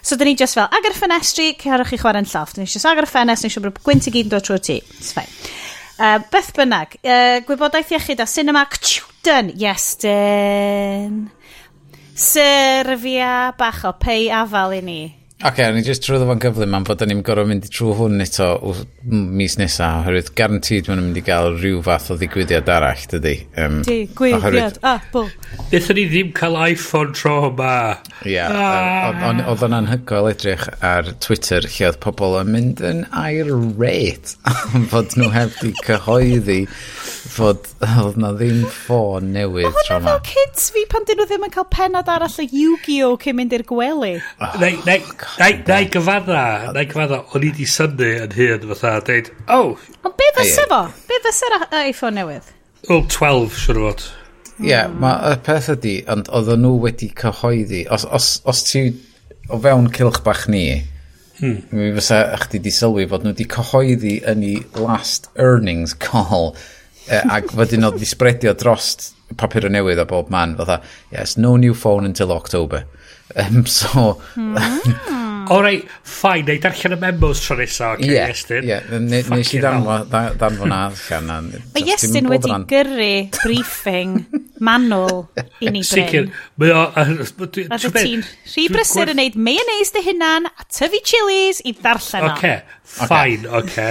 So 0.02 0.16
dyn 0.16 0.30
ni 0.30 0.36
just 0.38 0.56
fel, 0.56 0.68
agor 0.72 0.94
y 0.94 0.96
ffenestri, 0.96 1.50
cerwch 1.60 1.94
i 1.96 2.00
chwarae'n 2.00 2.28
lloft. 2.28 2.56
Dyn 2.56 2.64
ni 2.66 2.72
just 2.72 2.88
agor 2.88 3.06
y 3.06 3.10
ffenest, 3.10 3.44
dyn 3.44 3.52
ni 3.52 3.64
bod 3.66 3.82
gwynt 3.84 4.08
i 4.08 4.14
gyd 4.14 4.28
yn 4.28 4.32
dod 4.32 4.46
trwy'r 4.46 4.64
tŷ. 4.64 4.78
It's 4.96 5.12
fine. 5.16 5.28
Uh, 6.00 6.16
beth 6.32 6.54
bynnag, 6.56 6.96
uh, 7.04 7.42
gwybodaeth 7.44 7.92
iechyd 7.92 8.22
a 8.24 8.28
cinema, 8.30 8.64
ktiw, 8.72 9.52
yes, 9.60 9.92
dyn. 10.00 11.26
Syrfia 12.20 13.52
bach 13.56 13.84
o 13.88 13.92
pei 14.00 14.28
afal 14.32 14.76
i 14.76 14.84
ni. 14.84 15.00
Ac 15.40 15.54
okay, 15.54 15.72
ni 15.72 15.80
jyst 15.80 16.02
trwyddo 16.04 16.26
fo'n 16.28 16.40
gyflym 16.42 16.74
am 16.76 16.84
fod 16.84 17.00
ni'n 17.08 17.22
gorfod 17.24 17.48
mynd 17.48 17.68
trwy 17.72 17.94
hwn 17.96 18.20
eto 18.20 18.48
mis 19.08 19.54
nesaf, 19.56 20.02
oherwydd 20.02 20.26
garantid 20.36 20.90
maen 20.90 20.98
nhw'n 21.00 21.06
mynd 21.06 21.20
i 21.20 21.22
gael 21.24 21.54
rhyw 21.54 21.78
fath 21.86 22.10
o 22.12 22.16
ddigwyddiad 22.20 22.68
arall, 22.68 23.06
dydy. 23.08 23.32
Um, 23.56 23.78
digwyddiad, 23.86 24.76
Apple. 24.84 25.30
Ah, 25.30 25.62
Nethon 25.72 25.96
ni 25.96 26.04
ddim 26.10 26.34
cael 26.36 26.58
iPhone 26.66 27.16
tro 27.16 27.38
yma. 27.48 27.72
Ie, 28.26 28.34
yeah, 28.34 29.48
oedd 29.48 29.64
o'n 29.64 29.78
anhygoel 29.78 30.28
edrych 30.34 30.66
ar 30.84 31.08
Twitter 31.24 31.64
lle 31.64 31.88
oedd 31.88 32.00
pobl 32.04 32.36
yn 32.42 32.52
mynd 32.58 32.84
yn 32.84 33.06
air 33.22 33.48
rate 33.80 34.36
fod 34.92 35.14
nhw 35.16 35.32
heb 35.32 35.56
di 35.62 35.72
cyhoeddi 35.86 36.60
fod 37.30 37.68
oedd 38.02 38.18
na 38.20 38.32
ddim 38.36 38.64
ffôn 38.70 39.30
newydd 39.34 39.76
tro 39.86 39.98
ma. 40.02 40.12
fel 40.12 40.20
kids 40.26 40.68
fi 40.74 40.84
pan 40.90 41.06
dyn 41.08 41.20
nhw 41.20 41.26
ddim 41.30 41.46
yn 41.46 41.54
cael 41.54 41.66
penod 41.72 42.10
arall 42.12 42.38
o 42.42 42.46
Yu-Gi-Oh 42.46 43.18
cyn 43.22 43.38
mynd 43.38 43.56
i'r 43.56 43.64
gwely. 43.68 44.12
Neu 44.60 44.78
oh, 44.82 45.88
gyfadda, 45.94 46.44
neu 46.76 46.86
gyfadda, 46.90 47.20
o'n 47.34 47.46
i 47.46 47.52
di 47.56 47.68
synnu 47.70 48.12
yn 48.26 48.36
hyn 48.36 48.68
fatha 48.72 48.94
dweud, 49.06 49.32
oh. 49.56 49.74
Ond 50.04 50.16
be 50.20 50.30
fysa 50.38 50.66
fo? 50.70 50.84
Be 51.08 51.20
fysa'r 51.26 51.58
iPhone 51.82 52.18
newydd? 52.20 52.54
Wel, 52.88 53.04
12 53.12 53.60
siwr 53.64 53.82
o 53.82 53.90
fod. 53.90 54.06
Ie, 54.60 54.80
mae 55.00 55.32
y 55.32 55.42
peth 55.46 55.70
ydi, 55.72 55.98
ond 56.12 56.28
oedd 56.36 56.54
nhw 56.60 56.76
wedi 56.84 57.10
cyhoeddi, 57.16 57.86
os, 57.94 58.04
os, 58.04 58.32
os 58.50 58.64
ti 58.68 58.88
o 59.50 59.60
fewn 59.60 59.88
cilch 59.96 60.24
bach 60.26 60.48
ni, 60.52 60.64
Hmm. 61.40 61.62
Mi 61.72 61.86
fysa 61.96 62.36
chdi 62.36 62.58
di 62.60 62.68
sylwi 62.68 63.06
fod 63.08 63.22
nhw 63.24 63.30
wedi 63.32 63.46
cyhoeddi 63.48 64.18
yn 64.28 64.42
ei 64.44 64.58
last 64.76 65.30
earnings 65.40 65.94
call 65.96 66.50
ac 67.10 67.54
wedyn 67.58 67.86
oedd 67.88 67.98
wedi 67.98 68.08
spredio 68.08 68.54
dros 68.58 69.12
papur 69.40 69.66
o 69.68 69.72
newydd 69.72 70.02
a 70.02 70.06
bob 70.08 70.30
man 70.30 70.56
fatha 70.58 70.80
yes 71.14 71.36
no 71.36 71.56
new 71.56 71.74
phone 71.74 72.06
until 72.06 72.32
October 72.32 72.84
um, 73.36 73.66
so 73.66 74.20
mm. 74.36 75.29
O 75.50 75.58
rei, 75.58 75.80
ffain, 76.06 76.44
neu 76.46 76.60
darllen 76.62 76.94
y 76.94 76.98
memos 77.02 77.40
tro 77.42 77.56
nesa, 77.58 77.88
oce, 77.96 78.06
okay, 78.06 78.20
Iestyn. 78.30 78.68
Ie, 78.68 79.00
nes 79.02 79.50
i 79.56 79.62
danfo 79.64 80.68
na. 80.70 80.84
Mae 81.74 81.82
Iestyn 81.88 82.28
wedi 82.30 82.54
gyrru 82.70 83.08
briefing 83.40 84.20
manwl 84.62 85.24
i 85.58 85.72
ni 85.74 85.82
Bryn. 85.90 85.90
Sicr. 85.90 86.30
Mae 86.60 86.70
o... 86.70 87.50
ti'n 87.50 88.22
rhy 88.22 88.68
brysur 88.70 89.10
yn 89.10 89.18
neud 89.18 89.42
mayonnaise 89.50 89.96
dy 89.96 90.04
hunan 90.06 90.46
a 90.46 90.68
tyfu 90.70 91.02
chilies 91.10 91.64
i 91.66 91.74
ddarllen 91.80 92.30
o. 92.30 92.32
Oce, 92.36 92.56
ffain, 92.94 93.50
oce. 93.60 93.88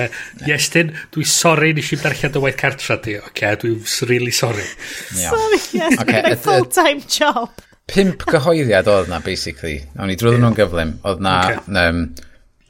Iestyn, 0.48 0.96
dwi 1.12 1.28
sori 1.28 1.76
nes 1.76 1.92
i 1.92 2.00
darllen 2.00 2.38
dy 2.38 2.46
waith 2.46 2.62
cartra 2.64 3.02
di, 3.04 3.20
oce, 3.20 3.56
dwi'n 3.66 3.82
really 4.08 4.32
sori. 4.32 4.64
Sorry, 5.12 5.60
Iestyn, 5.82 6.08
gyda 6.08 6.38
full-time 6.40 7.04
job 7.04 7.52
pimp 7.92 8.26
cyhoeddiad 8.30 8.90
oedd 8.92 9.10
na, 9.12 9.22
basically. 9.26 9.80
O'n 9.98 10.12
ni 10.12 10.18
drwyddyn 10.20 10.40
yeah. 10.40 10.48
nhw'n 10.48 10.60
gyflym. 10.60 10.94
Oedd 11.10 11.24
na 11.26 11.38
okay. 11.46 11.86
um, 11.86 12.04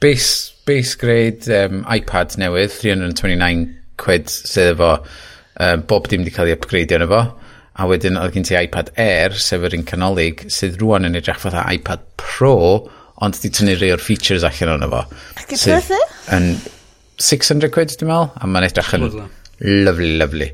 base, 0.02 0.52
base 0.68 0.96
grade 1.00 1.50
um, 1.54 1.84
iPad 1.90 2.36
newydd, 2.40 2.72
329 2.74 3.66
quid 4.00 4.32
sydd 4.32 4.74
efo 4.74 4.94
um, 5.60 5.84
bob 5.88 6.08
dim 6.08 6.24
wedi 6.24 6.34
cael 6.34 6.50
ei 6.50 6.56
upgradeio 6.56 7.00
yn 7.00 7.06
efo. 7.06 7.22
A 7.80 7.86
wedyn 7.88 8.18
oedd 8.20 8.34
gen 8.36 8.46
ti 8.48 8.56
iPad 8.58 8.90
Air, 9.00 9.36
sef 9.40 9.62
yr 9.68 9.76
un 9.78 9.86
canolig, 9.88 10.46
sydd 10.52 10.80
rwan 10.80 11.08
yn 11.08 11.18
edrych 11.20 11.40
fatha 11.42 11.64
iPad 11.72 12.02
Pro, 12.20 12.56
ond 13.20 13.38
di 13.40 13.52
tynnu 13.52 13.76
rei 13.78 13.92
o'r 13.94 14.02
features 14.02 14.44
allan 14.46 14.74
o'n 14.76 14.88
efo. 14.88 15.04
Ac 15.40 15.54
yn 16.36 16.50
600 17.20 17.68
e? 17.68 17.72
quid, 17.74 17.94
dwi'n 18.00 18.10
meddwl, 18.10 18.30
a 18.36 18.48
mae'n 18.48 18.68
edrych 18.68 18.92
yn 18.96 19.06
lovely. 19.06 20.12
lovely. 20.20 20.50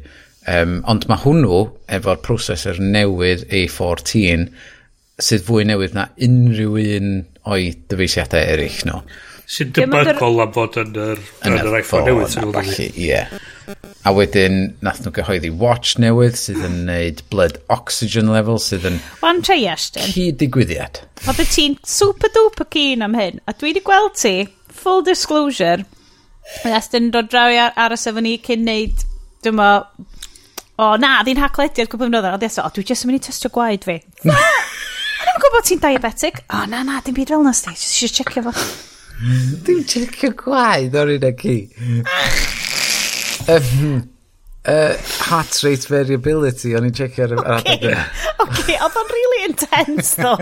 Um, 0.46 0.78
ond 0.86 1.08
mae 1.10 1.22
hwnnw 1.24 1.62
efo'r 1.96 2.20
prosesor 2.22 2.78
newydd 2.82 3.46
A14 3.50 4.46
sydd 5.26 5.46
fwy 5.46 5.64
newydd 5.66 5.96
na 5.96 6.10
unrhyw 6.22 6.76
un 6.98 7.08
o'i 7.50 7.72
dyfeisiadau 7.90 8.52
eraill 8.52 8.84
nhw. 8.86 9.00
Sy'n 9.46 9.72
debygol 9.74 10.42
am 10.42 10.52
fod 10.54 10.78
yn 10.82 10.96
yr, 10.98 11.20
yn 11.46 11.58
yr 11.60 11.76
iPhone 11.80 12.06
newydd 12.10 12.32
sy'n 12.34 12.46
gwybod 12.48 12.70
ni. 12.72 12.88
Ie. 13.06 13.20
A 14.06 14.12
wedyn 14.14 14.60
nath 14.86 15.02
nhw 15.02 15.14
gyhoeddi 15.16 15.50
watch 15.62 15.96
newydd 16.02 16.38
sydd 16.38 16.62
yn 16.66 16.80
neud 16.86 17.24
blood 17.32 17.58
oxygen 17.72 18.30
level 18.34 18.60
sydd 18.62 18.86
yn... 18.90 19.00
Wan 19.22 19.42
tre 19.46 19.58
Ashton. 19.70 20.06
Cyd 20.14 20.38
digwyddiad. 20.42 21.02
Oedd 21.26 21.40
beth 21.40 21.54
ti'n 21.54 21.78
super 21.86 22.30
duper 22.34 22.70
keen 22.70 23.02
am 23.06 23.18
hyn 23.18 23.42
a 23.46 23.54
dwi 23.54 23.72
wedi 23.72 23.82
gweld 23.86 24.18
ti, 24.18 24.36
full 24.70 25.02
disclosure, 25.06 25.86
Nes 26.64 26.90
dyn 26.92 27.10
dod 27.14 27.30
draw 27.32 27.50
ar, 27.58 27.74
ar 27.74 27.94
y 27.94 27.98
sefyn 27.98 28.26
ni 28.26 28.36
cyn 28.42 28.64
neud, 28.66 29.02
dwi'n 29.44 29.58
o 30.82 30.96
na, 31.00 31.12
ddim 31.24 31.40
haclediad 31.40 31.88
cwbl 31.92 32.10
yn 32.10 32.18
oedd, 32.20 32.28
o 32.60 32.68
dwi 32.74 32.84
jyst 32.86 33.06
yn 33.06 33.12
mynd 33.12 33.20
i 33.20 33.26
testio 33.28 33.52
gwaed 33.54 33.86
fi. 33.86 33.96
Hmm. 34.24 34.32
O'n 35.22 35.30
i'n 35.32 35.40
gwybod 35.44 35.68
ti'n 35.68 35.80
diabetic? 35.84 36.42
O 36.52 36.64
na, 36.70 36.82
na, 36.86 37.00
dim 37.04 37.16
byd 37.16 37.32
fel 37.32 37.46
na 37.46 37.54
sti, 37.56 37.72
jyst 37.76 37.96
eisiau 37.96 38.12
checio 38.20 38.44
fo. 38.46 38.52
Dwi'n 39.66 39.86
checio 39.88 40.30
gwaed 40.44 40.98
o'r 41.00 41.14
un 41.16 41.30
ac 41.30 41.46
i. 41.48 41.58
Uh, 44.66 44.96
heart 45.22 45.62
rate 45.62 45.86
variability, 45.86 46.72
o'n 46.74 46.88
i'n 46.88 46.94
checio 46.98 47.22
ar 47.22 47.32
yr 47.36 47.42
adeg. 47.54 47.84
Oce, 48.42 48.74
oedd 48.74 48.96
o'n 48.98 49.12
really 49.12 49.44
intense, 49.46 50.16
ddo. 50.18 50.32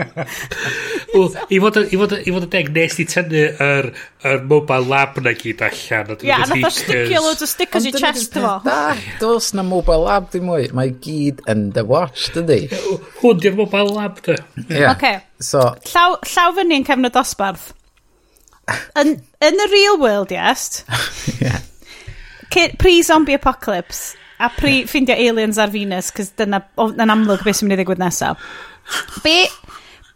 Wel, 1.13 1.35
i 1.53 1.59
fod 1.61 2.15
y 2.17 2.47
deg, 2.55 2.71
nes 2.73 2.97
i 3.03 3.05
tynnu 3.11 3.43
yr, 3.61 3.91
yr 4.25 4.41
mobile 4.49 4.89
lab 4.89 5.19
na 5.21 5.35
gyd 5.37 5.61
allan. 5.67 6.09
Ia, 6.25 6.39
a 6.41 6.47
nath 6.49 6.65
o 6.65 6.71
sticio 6.73 7.21
loads 7.21 7.45
o 7.45 7.49
stickers 7.51 7.85
i 7.85 7.93
chest 7.93 8.33
fo. 8.33 8.55
Da, 8.65 8.95
dos 9.21 9.51
na 9.53 9.67
mobile 9.67 10.07
lab 10.07 10.31
dim 10.33 10.49
mwy. 10.49 10.71
Mae 10.73 10.95
gyd 11.05 11.45
yn 11.51 11.67
the 11.77 11.85
watch, 11.85 12.31
dydy. 12.33 12.63
Hwn 13.21 13.45
di'r 13.45 13.61
mobile 13.61 13.93
lab, 13.93 14.23
dy. 14.25 14.39
Yeah. 14.71 14.95
Oce. 14.95 15.13
So. 15.37 15.67
Llaw, 15.91 16.17
llaw 16.33 16.57
fyny'n 16.57 16.89
y 17.11 17.13
dosbarth. 17.13 17.69
Yn, 18.97 19.19
yn 19.45 19.65
y 19.67 19.71
real 19.75 20.01
world, 20.01 20.33
yes. 20.33 20.81
yeah 21.37 21.61
pre-zombie 22.51 23.37
apocalypse 23.37 24.15
a 24.39 24.49
pre 24.51 24.83
ffindio 24.87 25.15
aliens 25.15 25.57
ar 25.61 25.71
Venus, 25.71 26.11
cys 26.15 26.33
dyna 26.39 26.61
yn 26.91 27.11
amlwg 27.13 27.45
beth 27.45 27.59
sy'n 27.59 27.69
mynd 27.69 27.77
i 27.77 27.81
ddigwydd 27.81 28.01
nesaf. 28.03 28.41
Be, 29.23 29.45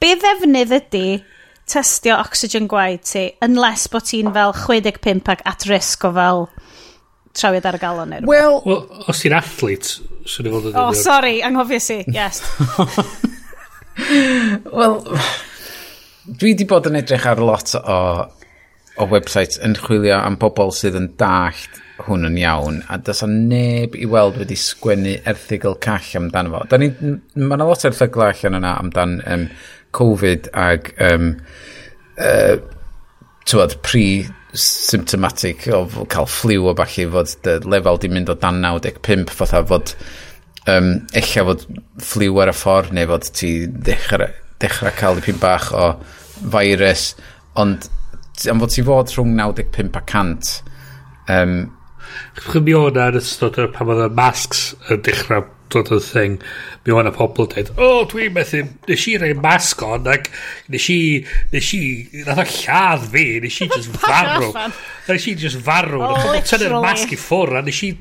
be 0.01 0.13
ddefnydd 0.19 0.75
ydy 0.75 1.05
testio 1.69 2.17
oxygen 2.19 2.67
gwaed 2.69 3.05
ti, 3.07 3.25
unless 3.45 3.89
bod 3.91 4.07
ti'n 4.09 4.33
fel 4.35 4.55
65 4.57 5.31
ac 5.33 5.43
at 5.49 5.67
risk 5.69 6.07
o 6.09 6.13
fel 6.15 6.47
trawiad 7.37 7.67
ar 7.69 7.77
y 7.77 7.81
galon 7.81 8.13
neu 8.13 8.29
Wel, 8.29 8.59
well, 8.65 8.85
os 9.07 9.21
ti'n 9.23 9.37
athlete, 9.37 9.99
sy'n 10.27 10.49
ei 10.49 10.55
fod 10.55 10.71
yn 10.71 10.79
oh, 10.81 10.93
sorry 10.97 11.39
anghofio 11.45 11.81
si, 11.83 12.01
yes. 12.11 12.41
Wel, 14.79 14.97
dwi 16.39 16.55
di 16.57 16.67
bod 16.67 16.87
yn 16.89 16.99
edrych 16.99 17.27
ar 17.29 17.41
lot 17.43 17.75
o, 17.79 17.99
o 18.99 19.07
websites 19.11 19.61
yn 19.65 19.77
chwilio 19.79 20.19
am 20.19 20.39
bobl 20.41 20.73
sydd 20.75 20.97
yn 20.99 21.13
dallt 21.19 21.79
hwn 22.09 22.27
yn 22.27 22.39
iawn, 22.41 22.81
a 22.89 22.97
dysa 22.99 23.29
neb 23.29 23.95
i 23.95 24.07
weld 24.09 24.39
wedi 24.41 24.57
sgwennu 24.59 25.15
erthigol 25.29 25.77
call 25.83 26.15
amdano 26.19 26.57
fo. 26.57 26.79
Ni, 26.81 26.89
mae 27.37 27.55
yna 27.55 27.67
lot 27.69 27.85
o 27.85 27.91
erthigol 27.91 28.27
allan 28.27 28.59
yna 28.59 28.73
amdan 28.81 29.19
um, 29.29 29.45
Covid 29.95 30.49
ag 30.57 30.91
um, 31.05 31.31
uh, 32.19 32.57
tywed, 33.49 33.77
pre-symptomatic 33.85 35.67
o 35.73 35.85
cael 36.09 36.27
flu 36.29 36.59
o 36.69 36.75
falle 36.77 37.07
fod 37.15 37.35
dy 37.45 37.55
lefel 37.65 38.01
di 38.01 38.11
mynd 38.11 38.29
o 38.29 38.35
dan 38.37 38.61
95 38.65 39.33
fatha 39.39 39.63
fod 39.71 39.95
um, 40.69 40.91
eich 41.17 41.33
fod 41.47 41.65
flu 42.11 42.29
ar 42.41 42.51
y 42.51 42.55
ffordd 42.55 42.93
neu 42.95 43.09
fod 43.09 43.25
ti 43.39 43.53
dechrau, 43.89 44.29
dechrau 44.61 44.93
cael 44.99 45.19
dipyn 45.19 45.41
bach 45.41 45.71
o 45.73 45.91
virus 46.53 47.13
ond 47.59 47.89
am 48.51 48.61
fod 48.61 48.75
ti 48.75 48.85
fod 48.85 49.13
rhwng 49.15 49.33
95 49.39 49.97
a 49.97 50.03
100 50.05 50.53
um, 51.35 51.55
Chwch 52.39 52.59
mi 52.65 52.75
o'na 52.77 53.09
yn 53.13 53.21
ystod 53.21 53.59
pan 53.75 53.93
oedd 53.93 54.05
y 54.07 54.11
masks 54.19 54.69
yn 54.89 55.01
dechrau 55.05 55.47
dod 55.69 55.91
o'r 55.93 56.01
thing, 56.01 56.39
mi 56.85 56.93
o'na 56.95 57.11
pobl 57.13 57.47
dweud, 57.51 57.67
o, 57.75 57.89
oh, 57.99 58.05
dwi'n 58.09 58.33
methu, 58.33 58.63
nes 58.89 59.03
i 59.11 59.15
rei 59.21 59.35
masg 59.37 59.83
on, 59.85 60.07
ac 60.09 60.31
nes 60.73 60.87
i, 60.93 61.01
nes 61.53 61.69
i, 61.77 61.81
nath 62.25 62.41
o 62.41 62.47
lladd 62.55 63.05
fi, 63.13 63.27
nes 63.43 63.59
i 63.61 63.69
just 63.75 63.93
farw. 64.05 64.49
nes 65.09 65.29
i 65.29 65.35
just 65.37 65.61
farw, 65.65 65.99
oh, 65.99 66.15
nath 66.15 66.31
o'n 66.31 66.49
tynnu'r 66.49 66.79
masg 66.81 67.13
i 67.13 67.21
ffwr 67.21 67.59
a 67.59 67.63
nes 67.67 67.83
i 67.85 67.93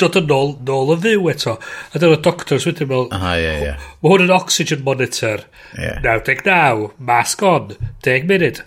dod 0.00 0.18
yn 0.18 0.32
ôl, 0.34 0.56
nôl 0.66 0.94
y 0.96 0.98
fyw 1.04 1.28
eto. 1.30 1.54
A 1.92 2.00
dyna'r 2.00 2.24
doctors 2.24 2.66
wedyn 2.66 2.90
fel, 2.90 3.06
ah, 3.14 3.34
yeah, 3.38 3.60
yeah. 3.62 3.86
mae 4.02 4.14
hwn 4.14 4.26
yn 4.26 4.34
oxygen 4.34 4.82
monitor, 4.86 5.44
yeah. 5.78 6.00
99, 6.02 6.90
mask 6.98 7.44
on, 7.46 7.76
10 8.06 8.28
munud. 8.30 8.64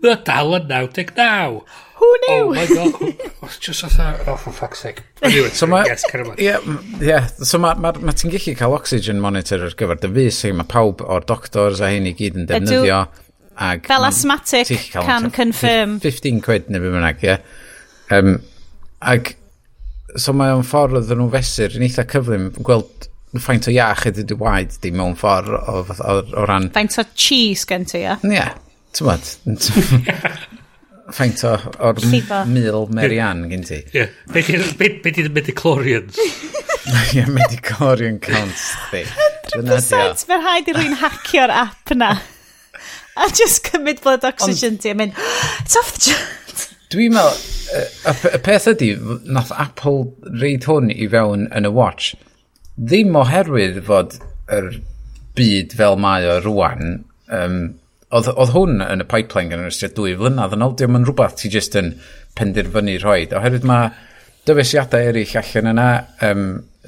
Mae 0.00 0.16
dal 0.24 0.56
yn 0.56 0.70
99. 0.70 1.60
Who 2.00 2.16
knew? 2.22 2.34
Oh 2.34 2.54
my 2.54 2.66
god. 2.66 3.16
Oh, 3.42 3.48
Just 3.58 3.80
fatha, 3.80 4.22
oh 4.28 4.36
for 4.36 4.52
fuck's 4.52 4.80
sake. 4.80 5.02
Anyway, 5.22 5.48
so 5.48 5.66
ma, 5.66 5.82
yes, 5.86 6.04
carry 6.10 6.28
on. 6.28 6.38
Ie, 6.38 6.44
yeah, 6.44 6.60
yeah, 7.00 7.26
so 7.26 7.56
mae 7.58 7.72
ma, 7.80 7.92
ma, 7.92 8.10
ma 8.10 8.12
ti'n 8.12 8.32
gallu 8.34 8.52
cael 8.58 8.76
oxygen 8.76 9.22
monitor 9.24 9.64
ar 9.64 9.72
gyfer 9.80 9.96
dy 10.02 10.10
fus, 10.12 10.42
mae 10.58 10.68
pawb 10.68 11.00
o'r 11.00 11.24
doctors 11.24 11.80
a 11.80 11.88
hyn 11.88 12.08
i 12.10 12.12
gyd 12.18 12.36
yn 12.36 12.44
defnyddio. 12.50 12.98
Ag, 13.56 13.88
Fel 13.88 14.04
mm, 14.04 14.10
asthmatic 14.10 14.84
can 14.92 15.30
confirm. 15.32 15.96
15 16.04 16.44
quid 16.44 16.68
neu 16.68 16.84
beth 16.84 16.94
bynnag, 16.98 17.24
ie. 17.24 17.38
Um, 18.12 18.36
ag, 19.14 19.32
so 20.20 20.36
mae 20.36 20.52
o'n 20.52 20.68
ffordd 20.68 21.00
oedden 21.00 21.22
nhw'n 21.22 21.34
fesur 21.38 21.80
yn 21.80 21.88
eitha 21.88 22.04
cyflym 22.12 22.50
gweld 22.60 23.10
ffaint 23.40 23.72
o 23.72 23.74
iach 23.74 24.04
ydy 24.12 24.28
dy 24.28 24.36
waed 24.44 24.76
di 24.84 24.92
mewn 24.92 25.16
ffordd 25.16 25.56
o, 25.56 25.60
o, 25.80 25.84
o, 25.96 26.22
o 26.44 26.48
ran... 26.52 26.68
Faint 26.76 27.00
o 27.00 27.08
cheese 27.14 27.64
gen 27.68 27.88
ti, 27.88 28.04
ia? 28.04 28.20
Ie, 28.20 28.48
ti'n 28.92 29.08
bod. 29.08 29.36
faint 31.16 31.42
o, 31.46 31.54
o'r 31.80 32.00
mil 32.50 32.86
Mary 32.94 33.20
gen 33.50 33.64
ti? 33.66 33.82
Ie. 33.96 34.08
Be 34.32 34.42
di'n 34.42 35.32
Mediclorians? 35.36 36.18
Ie, 37.14 37.24
Mediclorian 37.28 38.20
counts 38.22 38.70
thi. 38.90 39.04
100% 39.54 40.26
fe 40.26 40.38
rhaid 40.40 40.68
i 40.70 40.74
rwy'n 40.76 40.98
hacio'r 41.00 41.52
app 41.52 41.94
na. 41.96 42.14
A 43.20 43.28
just 43.34 43.66
cymryd 43.66 44.02
blood 44.02 44.24
oxygen 44.24 44.78
ti 44.78 44.92
a 44.92 44.94
mynd, 44.94 45.16
oh, 45.18 45.56
it's 45.60 45.76
off 45.76 45.92
the 45.94 46.10
chart. 46.10 46.66
Dwi'n 46.90 47.14
meddwl, 47.14 47.42
y 48.34 48.38
peth 48.42 48.68
ydy, 48.72 48.94
nath 49.30 49.52
Apple 49.54 50.08
reid 50.40 50.66
hwn 50.66 50.90
i 50.90 51.06
fewn 51.10 51.46
yn 51.54 51.68
y 51.68 51.70
watch, 51.74 52.14
ddim 52.74 53.18
oherwydd 53.18 53.82
fod 53.86 54.16
yr 54.50 54.72
byd 55.38 55.76
fel 55.78 55.98
mae 56.00 56.26
o 56.26 56.40
rwan, 56.42 57.04
um, 57.30 57.60
oedd, 58.10 58.30
oedd 58.34 58.54
hwn 58.54 58.80
yn 58.84 59.04
y 59.04 59.08
pipeline 59.10 59.52
gan 59.52 59.64
yr 59.64 59.70
ystyried 59.72 59.96
dwy 59.98 60.14
flynydd 60.18 60.56
yn 60.56 60.64
ôl, 60.66 60.74
diolch 60.78 60.98
yn 60.98 61.06
rhywbeth 61.06 61.36
ti 61.40 61.50
jyst 61.52 61.76
yn 61.78 61.92
penderfynu 62.38 62.96
rhoi. 63.02 63.22
Oherwydd 63.36 63.68
mae 63.68 63.90
dyfeisiadau 64.48 65.10
eraill 65.10 65.36
allan 65.40 65.70
yna, 65.74 65.88
um, 66.26 66.44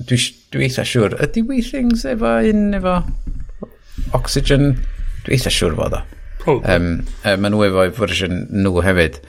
dwi, 0.08 0.18
dwi 0.54 0.66
eitha 0.68 0.86
siŵr, 0.88 1.18
ydy 1.26 1.44
we 1.48 1.62
things 1.66 2.06
efo 2.08 2.34
un 2.50 2.78
efo 2.78 2.98
oxygen, 4.18 4.72
dwi 5.26 5.38
eitha 5.38 5.52
siŵr 5.52 5.78
fod 5.78 5.98
o. 6.00 6.02
Um, 6.42 6.88
um, 7.28 7.44
nhw 7.46 7.66
efo'i 7.68 7.92
fersiwn 7.94 8.46
nhw 8.64 8.82
hefyd. 8.82 9.20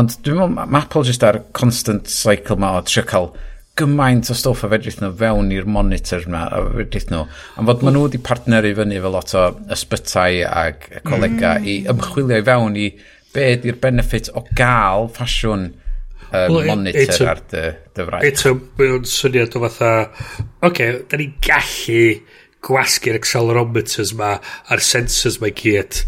Ond 0.00 0.14
dwi'n 0.24 0.40
meddwl, 0.40 0.54
mae 0.72 0.80
Apple 0.80 1.04
jyst 1.06 1.26
ar 1.26 1.42
constant 1.54 2.08
cycle 2.10 2.56
ma 2.58 2.78
o 2.78 2.84
trio 2.88 3.04
cael 3.06 3.34
gymaint 3.78 4.30
o 4.30 4.36
stwff 4.38 4.64
a 4.66 4.70
fedrith 4.70 5.00
nhw 5.02 5.10
fewn 5.18 5.50
i'r 5.54 5.66
monitor 5.66 6.22
yma 6.28 6.44
a 6.46 6.60
fedrith 6.76 7.08
nhw. 7.10 7.24
Am 7.58 7.70
fod 7.70 7.82
maen 7.82 7.96
nhw 7.96 8.04
wedi 8.06 8.20
partneru 8.22 8.74
fyny 8.78 9.00
fel 9.02 9.16
lot 9.16 9.34
o 9.34 9.46
ysbytau 9.74 10.42
ag 10.46 10.86
colega 11.06 11.56
mm. 11.58 11.66
i 11.70 11.78
ymchwilio 11.90 12.38
i 12.38 12.46
fewn 12.46 12.78
i 12.78 12.90
be 13.34 13.48
ydy'r 13.56 13.80
benefit 13.82 14.30
o 14.38 14.44
gael 14.54 15.08
ffasiwn 15.16 15.66
um, 15.66 16.54
well, 16.54 16.68
monitor 16.70 17.02
it, 17.02 17.26
ar 17.32 17.42
dy, 17.50 17.64
dy 17.96 18.06
fraich. 18.06 18.28
Eto, 18.30 18.54
mae 18.78 18.94
o'n 18.94 19.10
syniad 19.10 19.58
o 19.58 19.64
fatha, 19.66 19.90
oce, 20.06 20.70
okay, 20.70 21.02
da 21.10 21.18
ni'n 21.18 21.34
gallu 21.42 22.06
gwasgu'r 22.64 23.18
accelerometers 23.18 24.14
ma 24.16 24.36
a'r 24.72 24.82
sensors 24.84 25.40
ma 25.42 25.50
i 25.50 25.56
gyd 25.58 26.04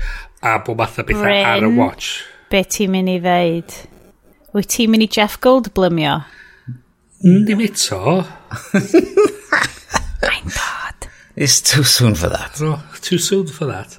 a 0.47 0.57
bod 0.65 0.79
math 0.79 1.03
o 1.03 1.09
bethau 1.09 1.43
ar 1.51 1.67
y 1.67 1.75
watch. 1.75 2.21
Be 2.53 2.63
ti'n 2.63 2.95
mynd 2.95 3.11
i 3.11 3.19
ddeud? 3.27 3.77
Wyt 4.55 4.73
ti'n 4.77 4.95
mynd 4.95 5.11
i 5.11 5.11
Jeff 5.19 5.41
Goldblumio? 5.43 6.21
Hmm? 7.23 7.45
Dim 7.45 7.61
eto. 7.61 8.25
I'm 10.23 10.45
God. 10.45 11.09
It's 11.35 11.61
too 11.61 11.85
soon 11.85 12.15
for 12.15 12.29
that. 12.29 12.61
No, 12.61 12.81
too 13.01 13.19
soon 13.19 13.47
for 13.47 13.67
that. 13.67 13.99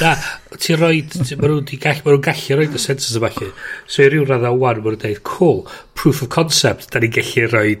Na, 0.00 0.14
ti'n 0.56 0.80
rhoi, 0.80 1.02
maen 1.36 1.52
nhw'n 1.52 1.66
gallu, 1.80 2.04
maen 2.04 2.16
nhw'n 2.16 2.24
gallu 2.24 2.56
rhoi 2.58 2.68
y 2.68 2.80
sensors 2.80 3.18
yma 3.20 3.30
chi. 3.34 3.50
So 3.86 4.04
i 4.04 4.08
ryw 4.12 4.24
radda 4.28 4.52
wan, 4.52 4.80
maen 4.80 4.96
nhw'n 4.96 5.02
dweud, 5.04 5.22
cool, 5.28 5.62
proof 5.96 6.22
of 6.24 6.32
concept, 6.32 6.90
da 6.92 7.00
ni'n 7.00 7.12
gallu 7.16 7.46
rhoi 7.52 7.74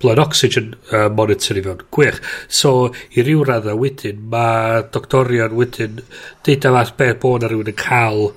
blood 0.00 0.20
oxygen 0.20 0.74
uh, 0.92 1.08
monitor 1.08 1.56
i 1.56 1.64
fewn. 1.64 1.80
Gwych. 1.96 2.20
So, 2.48 2.92
i 3.16 3.24
ryw 3.24 3.44
radda 3.48 3.76
wedyn, 3.80 4.20
mae 4.32 4.84
doctorion 4.92 5.56
wedyn 5.56 6.02
deud 6.44 6.68
am 6.68 6.76
as 6.80 6.92
beth 6.96 7.20
bod 7.22 7.44
na 7.44 7.52
rhywun 7.52 7.72
yn 7.72 7.80
cael 7.80 8.30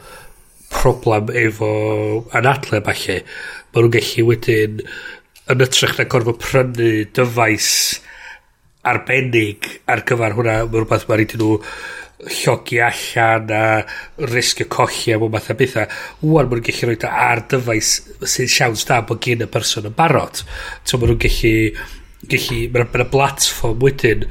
problem 0.71 1.31
efo 1.35 1.71
anadle, 2.39 2.83
falle. 2.87 3.21
Mae 3.69 3.83
nhw'n 3.83 3.95
gallu 3.99 4.27
wedyn 4.31 4.83
yn 5.49 5.65
ytrach 5.65 5.97
na 5.97 6.05
gorfod 6.09 6.41
prynu 6.41 6.89
dyfais 7.15 7.69
arbennig 8.89 9.65
ar 9.89 10.03
gyfer 10.07 10.35
hwnna, 10.37 10.59
mae 10.65 10.83
rhywbeth 10.83 11.07
mae'n 11.09 11.21
rhaid 11.21 11.33
i 11.35 11.39
nhw 11.41 11.55
llogi 12.19 12.79
allan 12.83 13.51
a 13.55 13.63
risgio 14.27 14.67
colli 14.71 15.13
a 15.13 15.19
mwy 15.19 15.31
math 15.33 15.49
o 15.53 15.55
bethau. 15.59 15.87
Wwan, 16.21 16.49
maen 16.51 16.63
gallu 16.67 16.91
rhoi 16.91 17.09
ar 17.09 17.43
dyfais 17.51 17.91
sy'n 18.27 18.51
siawns 18.51 18.85
da 18.89 19.01
bod 19.07 19.23
gen 19.23 19.45
y 19.45 19.49
person 19.51 19.87
yn 19.89 19.95
barod. 19.97 20.43
So 20.83 20.99
mae 20.99 21.11
nhw'n 21.11 21.21
gallu, 21.25 21.53
gallu 22.29 22.63
mae'n 22.75 22.89
ma 22.93 23.11
blatfform 23.15 23.85
wedyn 23.85 24.27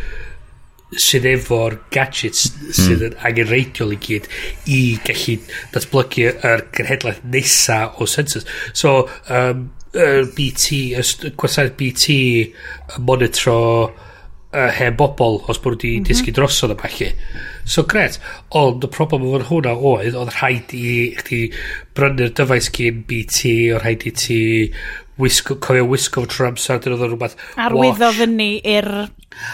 sydd 0.97 1.27
efo'r 1.29 1.75
gadgets 1.93 2.47
sydd 2.73 3.03
yn 3.11 3.11
mm. 3.13 3.25
angenreidiol 3.29 3.91
i 3.93 3.99
gyd 4.01 4.29
i 4.73 4.81
gallu 5.05 5.35
datblygu 5.75 6.31
yr 6.31 6.47
er 6.49 6.65
genhedlaeth 6.77 7.27
nesa 7.29 7.83
o 8.01 8.09
sensors. 8.09 8.49
So, 8.73 9.03
um, 9.29 9.67
er 9.99 10.29
BT, 10.35 10.83
y 10.99 11.33
gwasanaeth 11.39 11.77
BT 11.79 12.19
monitro 13.05 13.59
uh, 14.53 14.71
hen 14.79 14.97
bobl 14.97 15.43
os 15.49 15.61
bod 15.61 15.77
wedi 15.77 15.99
mm 15.99 16.03
-hmm. 16.03 16.09
disgu 16.09 16.33
drosodd 16.33 16.75
y 16.75 16.79
falle. 16.83 17.11
So 17.65 17.85
gret, 17.85 18.21
ond 18.51 18.85
y 18.85 18.89
problem 18.89 19.27
oedd 19.29 19.49
hwnna 19.51 19.75
oedd, 19.75 20.15
oedd 20.15 20.33
rhaid 20.39 20.73
i 20.73 21.13
chdi 21.19 21.43
brynu'r 21.95 22.33
dyfais 22.33 22.71
gyn 22.73 23.05
BT, 23.09 23.53
oedd 23.75 23.83
rhaid 23.83 24.07
i 24.09 24.13
ti 24.13 24.41
wisgo, 25.19 25.59
cofio 25.61 25.85
wisgo 25.91 26.25
trwy 26.27 26.49
amser, 26.49 26.81
dyn 26.81 26.95
oedd 26.95 27.05
o'n 27.05 27.13
rhywbeth 27.13 27.37
Arwyddo 27.59 28.13
fyny 28.15 28.51
i'r 28.63 28.91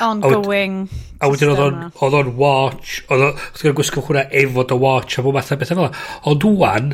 ongoing 0.05 0.89
A 1.21 1.29
wedyn 1.33 1.55
oedd 1.55 2.17
o'n 2.21 2.33
watch, 2.37 3.01
oedd 3.09 3.23
o'n 3.65 3.77
gwisgo 3.79 4.05
hwnna 4.05 4.27
efo 4.31 4.65
dy 4.69 4.77
watch 4.77 5.19
a 5.19 5.25
bod 5.25 5.35
math 5.39 5.53
o 5.55 5.57
beth 5.57 5.73
yna. 5.73 5.91
Ond 6.29 6.43
dwan, 6.43 6.91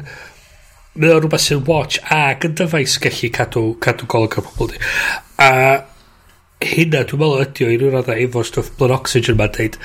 mae 0.99 1.13
o'n 1.15 1.23
rhywbeth 1.23 1.45
sy'n 1.45 1.67
watch 1.69 2.01
ac 2.15 2.47
yn 2.49 2.57
dyfais 2.59 2.97
gallu 3.03 3.31
cadw, 3.37 3.65
cadw 3.85 4.09
golwg 4.11 4.39
ar 4.41 4.47
pobl 4.49 4.73
di. 4.73 4.81
A 5.41 5.51
hynna, 6.61 7.05
dwi'n 7.09 7.21
meddwl 7.23 7.45
ydi 7.45 7.67
o 7.67 7.71
i 7.71 7.77
rhywun 7.79 8.01
adda 8.01 8.17
efo 8.21 8.43
stwff 8.45 8.75
blood 8.79 8.97
oxygen 8.99 9.39
ma'n 9.39 9.55
deud, 9.57 9.79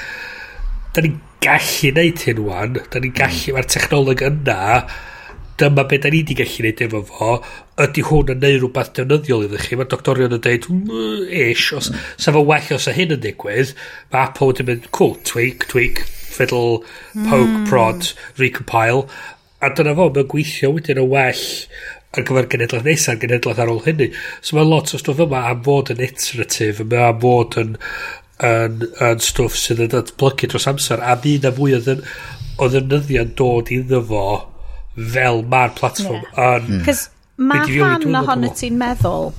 da 0.95 1.03
ni'n 1.03 1.19
gallu 1.45 1.91
neud 1.95 2.23
hyn 2.25 2.41
wan, 2.47 2.79
da 2.91 3.01
ni'n 3.01 3.13
gallu, 3.15 3.43
hmm. 3.43 3.59
mae'r 3.59 3.69
technoleg 3.75 4.25
yna, 4.25 4.57
dyma 5.61 5.85
beth 5.87 6.03
da 6.03 6.11
ni 6.11 6.23
wedi 6.23 6.35
gallu 6.41 6.65
neud 6.65 6.83
efo 6.87 7.01
fo, 7.11 7.29
ydy 7.85 8.03
hwn 8.09 8.33
yn 8.33 8.41
neud 8.43 8.59
rhywbeth 8.59 8.91
defnyddiol 8.97 9.45
iddo 9.45 9.61
chi. 9.61 9.77
Mae 9.79 9.91
doctorion 9.93 10.35
yn 10.35 10.43
dweud, 10.43 10.67
ish, 11.29 11.69
os 11.77 11.91
hmm. 11.91 12.11
sa 12.17 12.33
fo 12.35 12.43
well 12.49 12.75
os 12.75 12.89
y 12.91 12.97
hyn 12.97 13.15
yn 13.15 13.23
digwydd, 13.23 13.75
mae 14.09 14.25
Apple 14.25 14.51
wedi 14.51 14.67
mynd, 14.71 14.89
cool, 14.95 15.15
tweak, 15.27 15.69
tweak, 15.71 16.03
fiddle, 16.35 16.81
poke, 17.13 17.45
hmm. 17.45 17.63
prod, 17.69 18.11
recompile, 18.41 19.05
a 19.65 19.71
dyna 19.75 19.95
fo, 19.97 20.09
mae'n 20.13 20.29
gweithio 20.31 20.71
wedyn 20.75 21.01
yn 21.01 21.11
well 21.11 21.45
ar 22.15 22.25
gyfer 22.27 22.49
genedlaeth 22.51 22.85
nesaf, 22.87 23.19
genedlaeth 23.21 23.61
ar 23.63 23.71
ôl 23.71 23.81
hynny. 23.85 24.09
So 24.41 24.57
mae 24.57 24.67
lot 24.67 24.93
o 24.93 24.99
stwff 25.01 25.23
yma 25.25 25.45
am 25.51 25.63
fod 25.65 25.91
yn 25.93 26.03
iterative, 26.05 26.85
mae 26.91 27.09
am 27.09 27.19
fod 27.23 27.57
yn, 27.61 27.75
yn, 28.49 28.85
yn 29.09 29.23
stwff 29.23 29.57
sydd 29.59 29.83
yn 29.85 29.93
datblygu 29.95 30.51
dros 30.51 30.69
amser, 30.71 31.03
a 31.03 31.17
mi 31.23 31.37
na 31.43 31.51
fwy 31.55 31.75
o, 31.77 31.81
ddyn, 31.83 32.03
o 32.61 32.69
ddynyddiau'n 32.71 33.33
dod 33.39 33.71
iddo 33.75 34.01
fo 34.11 34.25
fel 34.95 35.43
mae'r 35.51 35.75
platform 35.75 36.21
yeah. 36.21 36.55
yn... 36.55 36.69
Hmm. 36.69 36.85
Cos 36.87 37.07
mae 37.35 37.65
rhan 37.67 38.21
ohono 38.21 38.51
ti'n 38.55 38.77
meddwl, 38.79 39.33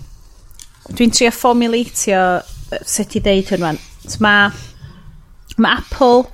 dwi'n 0.93 1.15
trio 1.17 1.33
formulatio 1.33 2.25
sut 2.85 3.17
i 3.17 3.23
ddeud 3.25 3.55
hwn 3.55 3.63
rwan. 3.63 3.81
Mae 4.23 4.51
ma 5.63 5.79
Apple 5.79 6.27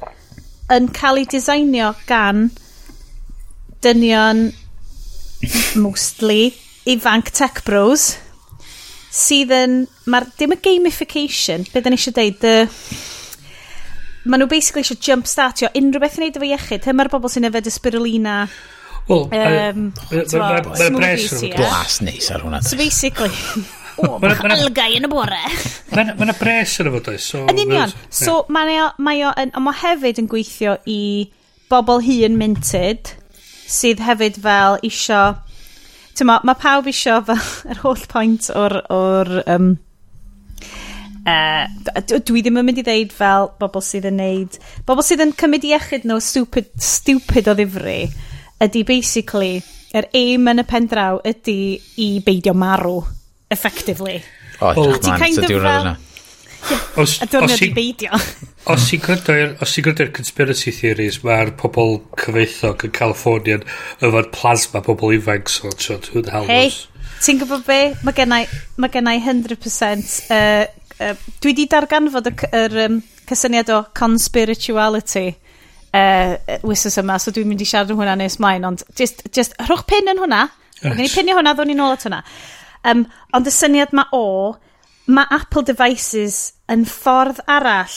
yn 0.74 0.88
cael 0.96 1.20
ei 1.20 1.28
designio 1.30 1.92
gan 2.08 2.48
dynion 3.84 4.50
mostly 5.82 6.52
ifanc 6.88 7.32
tech 7.34 7.62
bros 7.66 8.12
sydd 9.12 9.52
yn 9.54 9.80
mae'r 10.08 10.28
dim 10.38 10.54
y 10.54 10.60
gamification 10.64 11.66
beth 11.72 11.84
dyn 11.84 11.94
ni 11.94 12.00
eisiau 12.00 12.16
deud 12.16 12.38
the 12.42 12.54
maen 14.24 14.42
nhw 14.42 14.48
basically 14.50 14.84
eisiau 14.84 15.00
jump 15.08 15.28
startio 15.28 15.70
unrhyw 15.78 16.02
beth 16.02 16.18
i 16.18 16.22
wneud 16.22 16.38
efo 16.38 16.48
iechyd 16.48 16.88
hyn 16.88 16.98
mae'r 16.98 17.12
bobl 17.12 17.32
sy'n 17.32 17.50
efo 17.50 17.60
y 17.62 17.74
spirulina 17.74 18.36
Wel, 19.10 19.24
mae'n 19.34 20.94
bres 20.94 21.24
Blas 21.56 21.96
neis 22.06 22.28
ar 22.30 22.44
hwnna. 22.44 22.60
So 22.62 22.78
basically, 22.78 23.32
o, 23.98 24.18
mae'n 24.22 24.54
algau 24.54 24.94
yn 24.94 25.08
y 25.08 25.10
bore. 25.10 25.40
Mae'n 25.90 26.34
bres 26.38 26.76
yn 26.78 26.90
y 26.90 26.92
fod 26.94 27.10
oes. 27.10 27.26
Yn 27.40 27.62
union. 27.64 27.94
So, 28.14 28.44
mae 28.54 28.78
o, 28.78 28.92
mae 29.02 29.24
o, 29.26 29.32
ond 29.42 29.58
mae 29.66 29.80
hefyd 29.80 30.22
yn 30.22 30.30
gweithio 30.30 30.76
i 30.86 31.00
bobl 31.72 32.04
hun 32.06 32.38
minted 32.38 33.10
sydd 33.72 34.02
hefyd 34.04 34.40
fel 34.42 34.78
isio... 34.86 35.22
Tyma, 36.12 36.42
mae 36.44 36.58
pawb 36.60 36.90
isio 36.92 37.22
fel 37.24 37.40
yr 37.72 37.82
holl 37.86 38.04
pwynt 38.12 38.52
o'r... 38.56 38.78
o'r 38.92 39.34
um, 39.46 39.72
Uh, 41.22 41.68
dwi 42.26 42.40
ddim 42.42 42.56
yn 42.58 42.64
mynd 42.66 42.80
i 42.80 42.82
ddeud 42.82 43.12
fel 43.14 43.44
bobl 43.60 43.78
sydd 43.86 44.08
yn 44.08 44.16
neud 44.18 44.56
bobl 44.88 45.04
sydd 45.06 45.20
yn 45.22 45.30
cymryd 45.38 45.62
iechyd 45.68 46.02
nhw 46.10 46.16
stupid, 46.18 46.72
stupid 46.82 47.46
o 47.46 47.54
ddifri 47.54 47.94
ydy 48.66 48.82
basically 48.88 49.60
yr 49.94 50.08
aim 50.18 50.50
yn 50.50 50.64
y 50.64 50.66
pen 50.66 50.88
draw 50.90 51.20
ydy 51.30 51.76
i 52.02 52.08
beidio 52.26 52.56
marw 52.58 53.04
effectively. 53.54 54.18
O, 54.58 54.72
oh, 54.72 54.96
ti'n 54.98 55.18
kind 55.20 55.44
of 55.44 55.52
fel... 55.52 55.92
Os, 57.00 57.16
a 57.22 57.26
dwi'n 57.26 57.48
mynd 57.48 57.64
i 57.64 57.70
beidio. 57.74 58.18
Os 58.72 58.86
i 58.94 58.98
grydo'r 59.02 60.12
conspiracy 60.14 60.72
theories, 60.74 61.20
mae'r 61.26 61.54
pobl 61.58 61.98
cyfeithog 62.20 62.84
yn 62.86 62.94
California 62.94 63.58
efo'r 64.04 64.28
plasma 64.34 64.82
pobl 64.84 65.14
ifanc, 65.16 65.50
so, 65.50 65.72
so 65.78 65.98
who 66.12 66.22
the 66.22 66.34
hell 66.34 66.46
hey, 66.50 66.70
ti'n 67.24 67.40
gwybod 67.42 67.66
be? 67.66 67.80
Mae 68.06 68.16
gennau, 68.16 68.46
mae 68.78 68.92
gennau 68.94 69.22
100% 69.24 70.14
uh, 70.36 70.64
uh, 71.08 71.28
dwi 71.42 71.56
di 71.58 71.66
darganfod 71.70 72.30
y, 72.30 72.34
yr 72.62 72.78
um, 72.86 72.98
cysyniad 73.28 73.72
o 73.74 73.82
conspirituality 73.98 75.28
uh, 75.32 76.34
wysus 76.66 76.98
yma, 77.02 77.18
so 77.18 77.34
dwi'n 77.34 77.50
mynd 77.50 77.62
i 77.64 77.68
siarad 77.68 77.92
o 77.94 77.98
hwnna 77.98 78.16
nes 78.20 78.38
maen, 78.42 78.66
ond 78.68 78.84
just, 78.98 79.24
just 79.34 79.56
rhwch 79.66 79.86
pin 79.90 80.12
yn 80.12 80.20
hwnna, 80.22 80.44
right. 80.48 80.84
Yes. 80.84 80.98
gen 80.98 81.06
i 81.06 81.14
pinio 81.14 81.38
hwnna, 81.38 81.56
ddwn 81.58 81.74
i 81.74 81.78
nôl 81.78 81.96
at 81.96 82.06
hwnna. 82.06 82.22
Um, 82.90 83.06
ond 83.36 83.48
y 83.48 83.54
syniad 83.54 83.94
ma 83.94 84.08
o, 84.14 84.24
mae 85.06 85.26
Apple 85.34 85.64
devices 85.66 86.52
yn 86.70 86.84
ffordd 86.88 87.42
arall 87.50 87.96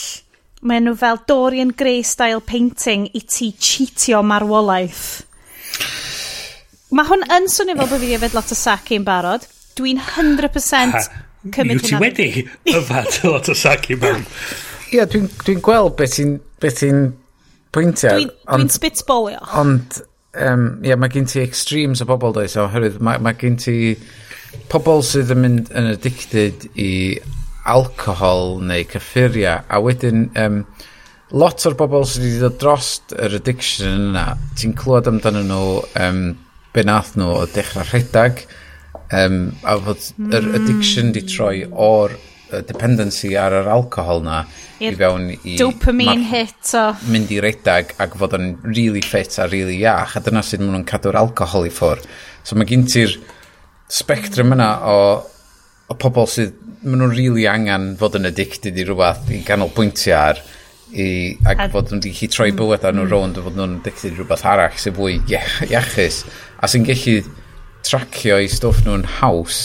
mae 0.65 0.81
nhw 0.81 0.95
fel 0.97 1.19
Dorian 1.29 1.73
Gray 1.77 2.01
style 2.05 2.41
painting 2.41 3.05
i 3.13 3.21
ti 3.21 3.51
cheatio 3.53 4.23
marwolaeth. 4.25 5.05
Mae 6.95 7.09
hwn 7.09 7.25
yn 7.35 7.49
swnio 7.51 7.75
fel 7.77 7.89
bod 7.91 7.99
fi 7.99 8.07
wedi 8.07 8.17
yfed 8.17 8.37
lot 8.37 8.53
o 8.53 8.57
sac 8.57 8.89
i'n 8.95 9.05
barod. 9.05 9.45
Dwi'n 9.77 9.99
100% 10.01 10.97
cymryd 11.53 11.83
hwnna. 11.83 11.85
Ti 11.85 12.01
wedi 12.01 12.45
yfed 12.73 13.19
lot 13.29 13.51
o 13.51 13.57
sac 13.57 13.91
i'n 13.93 14.01
barod. 14.01 14.25
Ie, 14.89 14.97
yeah, 14.97 15.09
dwi'n 15.09 15.29
dwi 15.43 15.57
gweld 15.65 15.95
beth 15.99 16.17
ti'n 16.17 16.35
beth 16.63 16.81
ti 16.81 16.91
pwyntio. 17.75 18.15
Dwi'n 18.15 18.29
dwi, 18.31 18.65
dwi 18.65 18.77
spitballio. 18.79 19.41
Ond, 19.61 19.99
um, 20.39 20.67
yeah, 20.85 20.97
mae 20.97 21.13
gen 21.13 21.29
ti 21.29 21.43
extremes 21.43 22.01
o 22.01 22.09
bobl 22.09 22.33
does 22.37 22.57
oherwydd. 22.61 23.01
Mae, 23.03 23.21
mae 23.21 23.37
gen. 23.37 23.59
Ti 23.61 23.75
pobl 24.71 25.03
sydd 25.05 25.33
yn 25.35 25.41
mynd 25.43 25.71
yn 25.75 25.91
addicted 25.93 26.67
i 26.79 26.91
alcohol 27.65 28.59
neu 28.65 28.85
cyffuria 28.89 29.57
a 29.67 29.79
wedyn 29.81 30.27
um, 30.41 30.59
lot 31.33 31.65
o'r 31.65 31.77
bobl 31.79 32.05
sydd 32.09 32.27
wedi 32.27 32.43
dod 32.43 32.59
drost 32.61 33.15
yr 33.17 33.39
addiction 33.39 34.11
yna 34.11 34.27
ti'n 34.59 34.75
clywed 34.77 35.09
amdano 35.11 35.41
nhw 35.47 35.65
um, 36.05 36.21
be 36.75 36.85
nath 36.85 37.15
nhw 37.17 37.31
o 37.39 37.47
dechrau 37.55 37.87
rhedag 37.89 38.45
um, 39.09 39.41
a 39.63 39.77
fod 39.81 40.07
mm. 40.15 40.31
yr 40.31 40.47
hmm. 40.47 40.55
addiction 40.59 41.11
di 41.15 41.25
troi 41.25 41.65
o'r 41.71 42.15
dependency 42.67 43.33
ar 43.39 43.55
yr 43.57 43.67
alcohol 43.71 44.21
na 44.23 44.43
I 44.79 44.89
i 44.91 44.95
fewn 44.95 45.29
i... 45.33 45.55
Dopamine 45.59 46.27
hit 46.29 46.73
o... 46.77 46.83
Mynd 47.11 47.31
i 47.33 47.39
redag 47.43 47.95
ac 48.01 48.17
fod 48.19 48.35
yn 48.37 48.51
really 48.67 49.01
fit 49.03 49.39
a 49.41 49.47
really 49.49 49.79
iach 49.81 50.17
a 50.19 50.23
dyna 50.23 50.43
sydd 50.45 50.63
maen 50.63 50.77
nhw'n 50.77 50.87
cadw'r 50.89 51.17
alcohol 51.19 51.67
i 51.67 51.73
ffwr. 51.73 52.03
So 52.45 52.57
mae 52.59 52.69
gen 52.69 52.85
ti'r 52.91 53.15
spectrum 53.91 54.53
yna 54.55 54.69
o, 54.89 54.97
o 55.89 55.97
pobl 56.01 56.27
sydd, 56.29 56.55
maen 56.85 57.01
nhw'n 57.01 57.13
rili 57.13 57.29
really 57.29 57.47
angen 57.49 57.93
fod 57.99 58.17
yn 58.19 58.29
addicted 58.29 58.77
i 58.77 58.85
rhywbeth 58.85 59.31
i 59.33 59.41
ganolbwyntio 59.45 60.13
ar 60.17 60.41
i, 60.93 61.07
ac 61.45 61.63
a, 61.63 61.69
fod 61.73 61.89
nhw'n 61.89 62.03
di 62.03 62.13
chi 62.15 62.29
troi 62.31 62.51
bywyd 62.55 62.85
ar 62.85 62.95
nhw 62.95 63.07
rownd 63.09 63.39
a 63.39 63.45
fod 63.45 63.57
nhw'n 63.57 63.79
addicted 63.79 64.13
i 64.13 64.19
rhywbeth 64.19 64.45
arall 64.51 64.77
sy'n 64.81 64.97
fwy 64.97 65.17
iachus 65.29 66.21
a 66.61 66.69
sy'n 66.69 66.85
gallu 66.87 67.17
tracio 67.85 68.37
i 68.41 68.49
stwff 68.51 68.85
nhw'n 68.85 69.05
haws 69.19 69.59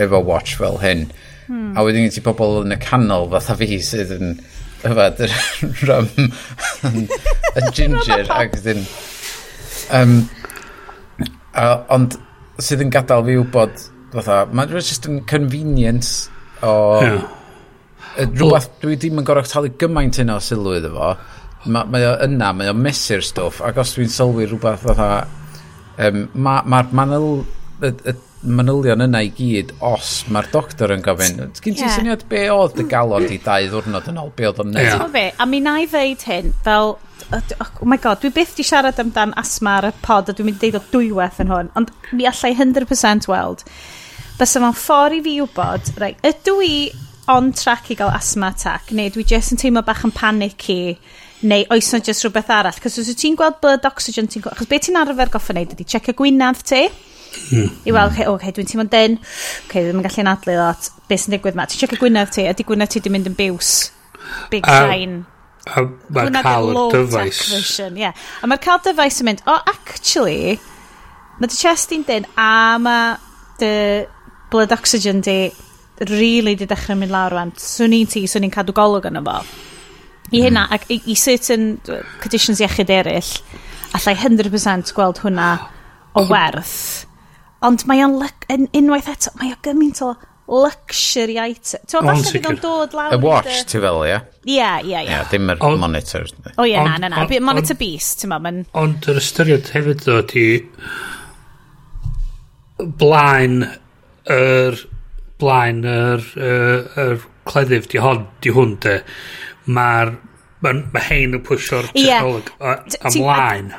efo 0.00 0.20
watch 0.24 0.56
fel 0.58 0.80
hyn. 0.82 1.06
Hmm. 1.44 1.76
a 1.76 1.82
wedyn 1.84 2.06
gen 2.06 2.14
ti 2.14 2.22
pobl 2.24 2.62
yn 2.62 2.72
y 2.72 2.78
canol 2.80 3.26
fatha 3.34 3.52
fi 3.60 3.76
sydd 3.84 4.14
yn 4.16 4.30
yfad 4.88 5.18
yr 5.26 5.34
rum 5.90 6.08
y 7.60 7.64
ginger 7.76 8.30
ac 8.32 8.56
dyn 8.64 8.80
um, 9.92 10.14
a, 11.52 11.66
ond 11.92 12.16
sydd 12.62 12.84
yn 12.84 12.92
gadael 12.94 13.24
fi 13.26 13.38
wybod, 13.40 13.86
fatha, 14.14 14.42
mae'n 14.50 14.74
just 14.78 15.08
yn 15.10 15.22
convenience 15.30 16.28
o... 16.62 16.74
Yeah. 17.02 17.24
Rhywbeth, 18.14 18.68
dwi 18.78 18.94
ddim 18.94 19.18
yn 19.18 19.26
gorau 19.26 19.46
talu 19.50 19.72
gymaint 19.80 20.20
hyn 20.20 20.30
o 20.30 20.36
sylw 20.42 20.76
iddo 20.76 20.92
fo. 20.94 21.14
ma, 21.66 21.82
Mae 21.90 22.04
o 22.06 22.12
yna, 22.28 22.52
mae 22.54 22.70
o 22.70 22.74
mesur 22.78 23.24
stwff, 23.26 23.58
ac 23.66 23.80
os 23.82 23.96
dwi'n 23.96 24.12
sylwi 24.12 24.46
rhywbeth 24.46 24.84
fatha, 24.84 25.08
um, 25.98 26.20
mae'r 26.30 26.68
ma, 26.70 26.84
ma 26.84 26.84
manel, 27.00 27.26
y, 27.82 27.90
y 27.90 28.14
manylion 28.44 29.04
yna 29.06 29.22
i 29.24 29.30
gyd 29.34 29.72
os 29.84 30.10
mae'r 30.32 30.50
doctor 30.52 30.92
yn 30.94 31.02
gofyn 31.04 31.38
gyn 31.40 31.76
ti 31.76 31.80
yeah. 31.80 31.94
syniad 31.96 32.24
be 32.28 32.44
oedd 32.52 32.76
dy 32.78 32.84
galon 32.90 33.26
di 33.30 33.38
dau 33.42 33.68
ddwrnod 33.72 34.10
yn 34.12 34.20
ôl? 34.20 34.30
Be 34.36 34.48
oedd 34.50 34.60
o'n 34.64 34.72
neud? 34.74 34.84
Yeah. 34.84 35.32
a 35.40 35.46
mi 35.48 35.62
na 35.64 35.78
i 35.82 35.88
ddeud 35.90 36.24
hyn 36.28 36.52
fel 36.66 36.96
oh 37.32 37.88
my 37.88 37.96
god 38.00 38.20
dwi 38.22 38.32
byth 38.36 38.56
di 38.58 38.66
siarad 38.66 39.00
amdan 39.00 39.32
asma 39.40 39.78
ar 39.78 39.88
y 39.88 39.92
pod 40.04 40.28
a 40.28 40.36
dwi'n 40.36 40.50
mynd 40.50 40.60
i 40.60 40.66
deud 40.66 40.80
o 40.80 40.84
dwywaith 40.92 41.40
yn 41.44 41.52
hwn 41.54 41.72
ond 41.78 41.92
mi 42.12 42.28
allai 42.28 42.52
100% 42.52 43.30
weld. 43.32 43.64
Bys 44.38 44.56
yma'n 44.60 44.76
ffordd 44.76 45.18
i 45.18 45.24
fi 45.24 45.38
wybod 45.40 45.94
right, 46.02 46.20
ydw 46.26 46.58
i 46.66 46.76
on 47.32 47.52
track 47.56 47.90
i 47.94 47.96
gael 47.96 48.12
asma 48.12 48.50
attack 48.52 48.92
neu 48.92 49.12
dwi 49.14 49.24
jyst 49.30 49.54
yn 49.54 49.60
teimlo 49.62 49.84
bach 49.86 50.04
yn 50.04 50.12
panicky 50.12 50.98
neu 51.44 51.64
oes 51.72 51.90
yna 51.92 52.04
jyst 52.04 52.26
rhywbeth 52.26 52.52
arall? 52.52 52.80
Cos 52.82 53.00
os 53.00 53.08
wyt 53.08 53.20
ti'n 53.22 53.40
gweld 53.40 53.60
blood 53.64 53.88
oxygen 53.88 54.28
ti'n 54.28 54.44
gweld 54.44 54.58
achos 54.58 54.70
beth 54.70 54.86
ti'n 54.88 55.00
arfer 55.00 55.32
goffa 55.32 55.56
wneud 55.56 55.72
ydy 55.76 55.88
check 55.88 56.12
y 56.12 56.16
gwynaf 56.18 56.64
ti. 56.68 56.84
Mm. 57.50 57.70
I 57.86 57.94
weld, 57.94 58.14
oce, 58.14 58.26
okay, 58.32 58.54
dwi'n 58.56 58.70
teimlo'n 58.70 58.90
dyn, 58.92 59.18
okay, 59.66 59.84
ddim 59.84 60.00
yn 60.00 60.06
gallu 60.06 60.24
anadlu 60.24 60.56
lot, 60.58 60.90
beth 61.10 61.24
sy'n 61.24 61.36
digwydd 61.36 61.58
ma. 61.58 61.66
Ti'n 61.68 61.82
siarad 61.82 62.00
Gwynedd 62.00 62.32
ti, 62.34 62.46
Ydy 62.46 62.58
di 62.60 62.66
Gwynedd 62.68 62.94
ti 62.94 63.02
di 63.04 63.12
mynd 63.12 63.30
yn 63.30 63.36
biws. 63.38 63.72
Big 64.52 64.66
a, 64.68 64.78
shine. 64.84 65.22
A 65.64 65.84
mae'n 66.12 66.40
cael 66.44 66.70
y 66.70 66.86
dyfais. 66.92 67.42
Version, 67.52 68.00
yeah. 68.00 68.16
A 68.42 68.48
mae'r 68.50 68.62
cael 68.64 68.82
dyfais 68.84 69.20
yn 69.22 69.30
mynd, 69.30 69.44
o, 69.46 69.54
oh, 69.54 69.74
actually, 69.74 70.56
mae 71.40 71.50
dy 71.50 71.60
chest 71.60 71.94
i'n 71.96 72.06
dyn, 72.08 72.26
a 72.40 72.80
mae 72.82 73.14
dy 73.60 73.74
blood 74.52 74.74
oxygen 74.74 75.22
di 75.24 75.38
really 76.10 76.54
di 76.58 76.66
dechrau 76.68 76.98
mynd 76.98 77.12
lawr 77.14 77.34
rwan. 77.34 77.54
Swn 77.60 77.94
i'n 77.96 78.10
ti, 78.10 78.24
swn 78.30 78.48
i'n 78.48 78.54
cadw 78.54 78.74
golwg 78.76 79.08
yn 79.10 79.20
fo. 79.24 79.38
I 80.32 80.42
hynna, 80.46 80.66
hmm. 80.66 80.74
ac 80.74 80.88
i, 80.90 81.00
i 81.12 81.16
certain 81.18 81.74
conditions 82.22 82.62
iechyd 82.64 82.90
eraill, 82.90 83.32
allai 83.94 84.14
100% 84.18 84.94
gweld 84.96 85.20
hwnna 85.22 85.48
o 86.18 86.24
werth. 86.30 87.04
Ond 87.64 87.84
mae 87.88 88.04
o'n, 88.04 88.16
yn, 88.52 88.68
unwaith 88.76 89.10
eto, 89.14 89.32
mae 89.40 89.54
o 89.54 89.58
gymaint 89.64 90.02
o 90.04 90.12
luxury 90.50 91.38
item. 91.40 91.84
Ti'n 91.88 92.00
o'n 92.00 92.10
falle 92.10 92.32
bydd 92.34 92.48
o'n 92.50 92.58
dod 92.60 92.96
lawr... 92.96 93.14
Y 93.16 93.20
watch, 93.22 93.62
ti 93.70 93.80
fel, 93.80 94.00
ia? 94.04 94.18
Ie, 94.44 94.66
ie, 94.84 94.98
ie. 95.00 95.20
Dim 95.30 95.52
yr 95.54 95.62
monitor. 95.80 96.28
O 96.60 96.66
ie, 96.68 96.76
na, 96.76 96.98
na, 97.00 97.08
na. 97.12 97.24
Monitor 97.44 97.78
beast, 97.80 98.20
ti'n 98.20 98.34
meddwl. 98.34 98.66
Ond 98.76 99.08
yr 99.08 99.20
ystyried 99.22 99.70
hefyd, 99.72 100.04
ddo, 100.04 100.18
ti 100.28 100.44
blaen 103.00 103.62
yr 104.34 104.84
blaen 105.40 105.80
yr, 105.88 106.28
yr, 106.36 107.24
cleddyf 107.48 107.88
di 107.92 108.00
hon, 108.00 108.26
di 108.44 108.52
hwn 108.54 108.76
de, 108.84 108.98
mae'r 109.66 110.14
mae 110.64 110.80
ma 110.94 111.02
hein 111.04 111.36
yn 111.36 111.42
pwysio'r 111.44 111.90
technoleg 111.92 112.52
yeah. 112.62 113.08
ymlaen. 113.10 113.72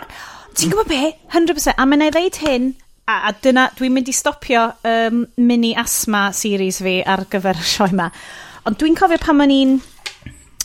Ti'n 0.56 0.72
gwybod 0.72 0.90
be? 0.92 1.00
100%. 1.34 1.74
A 1.78 1.88
mae'n 1.90 2.06
ei 2.06 2.14
ddeud 2.14 2.42
hyn 2.44 2.68
A, 3.06 3.20
a 3.30 3.32
dyna, 3.38 3.68
dwi'n 3.78 3.94
mynd 3.94 4.08
i 4.10 4.14
stopio 4.18 4.64
um, 4.90 5.20
mini 5.46 5.76
asma 5.78 6.32
series 6.34 6.80
fi 6.82 6.96
ar 7.06 7.28
gyfer 7.30 7.60
y 7.62 7.66
sioe 7.70 7.92
yma. 7.94 8.08
Ond 8.66 8.80
dwi'n 8.82 8.96
cofio 8.98 9.20
pan 9.22 9.44
o'n 9.46 9.54
i'n 9.54 9.76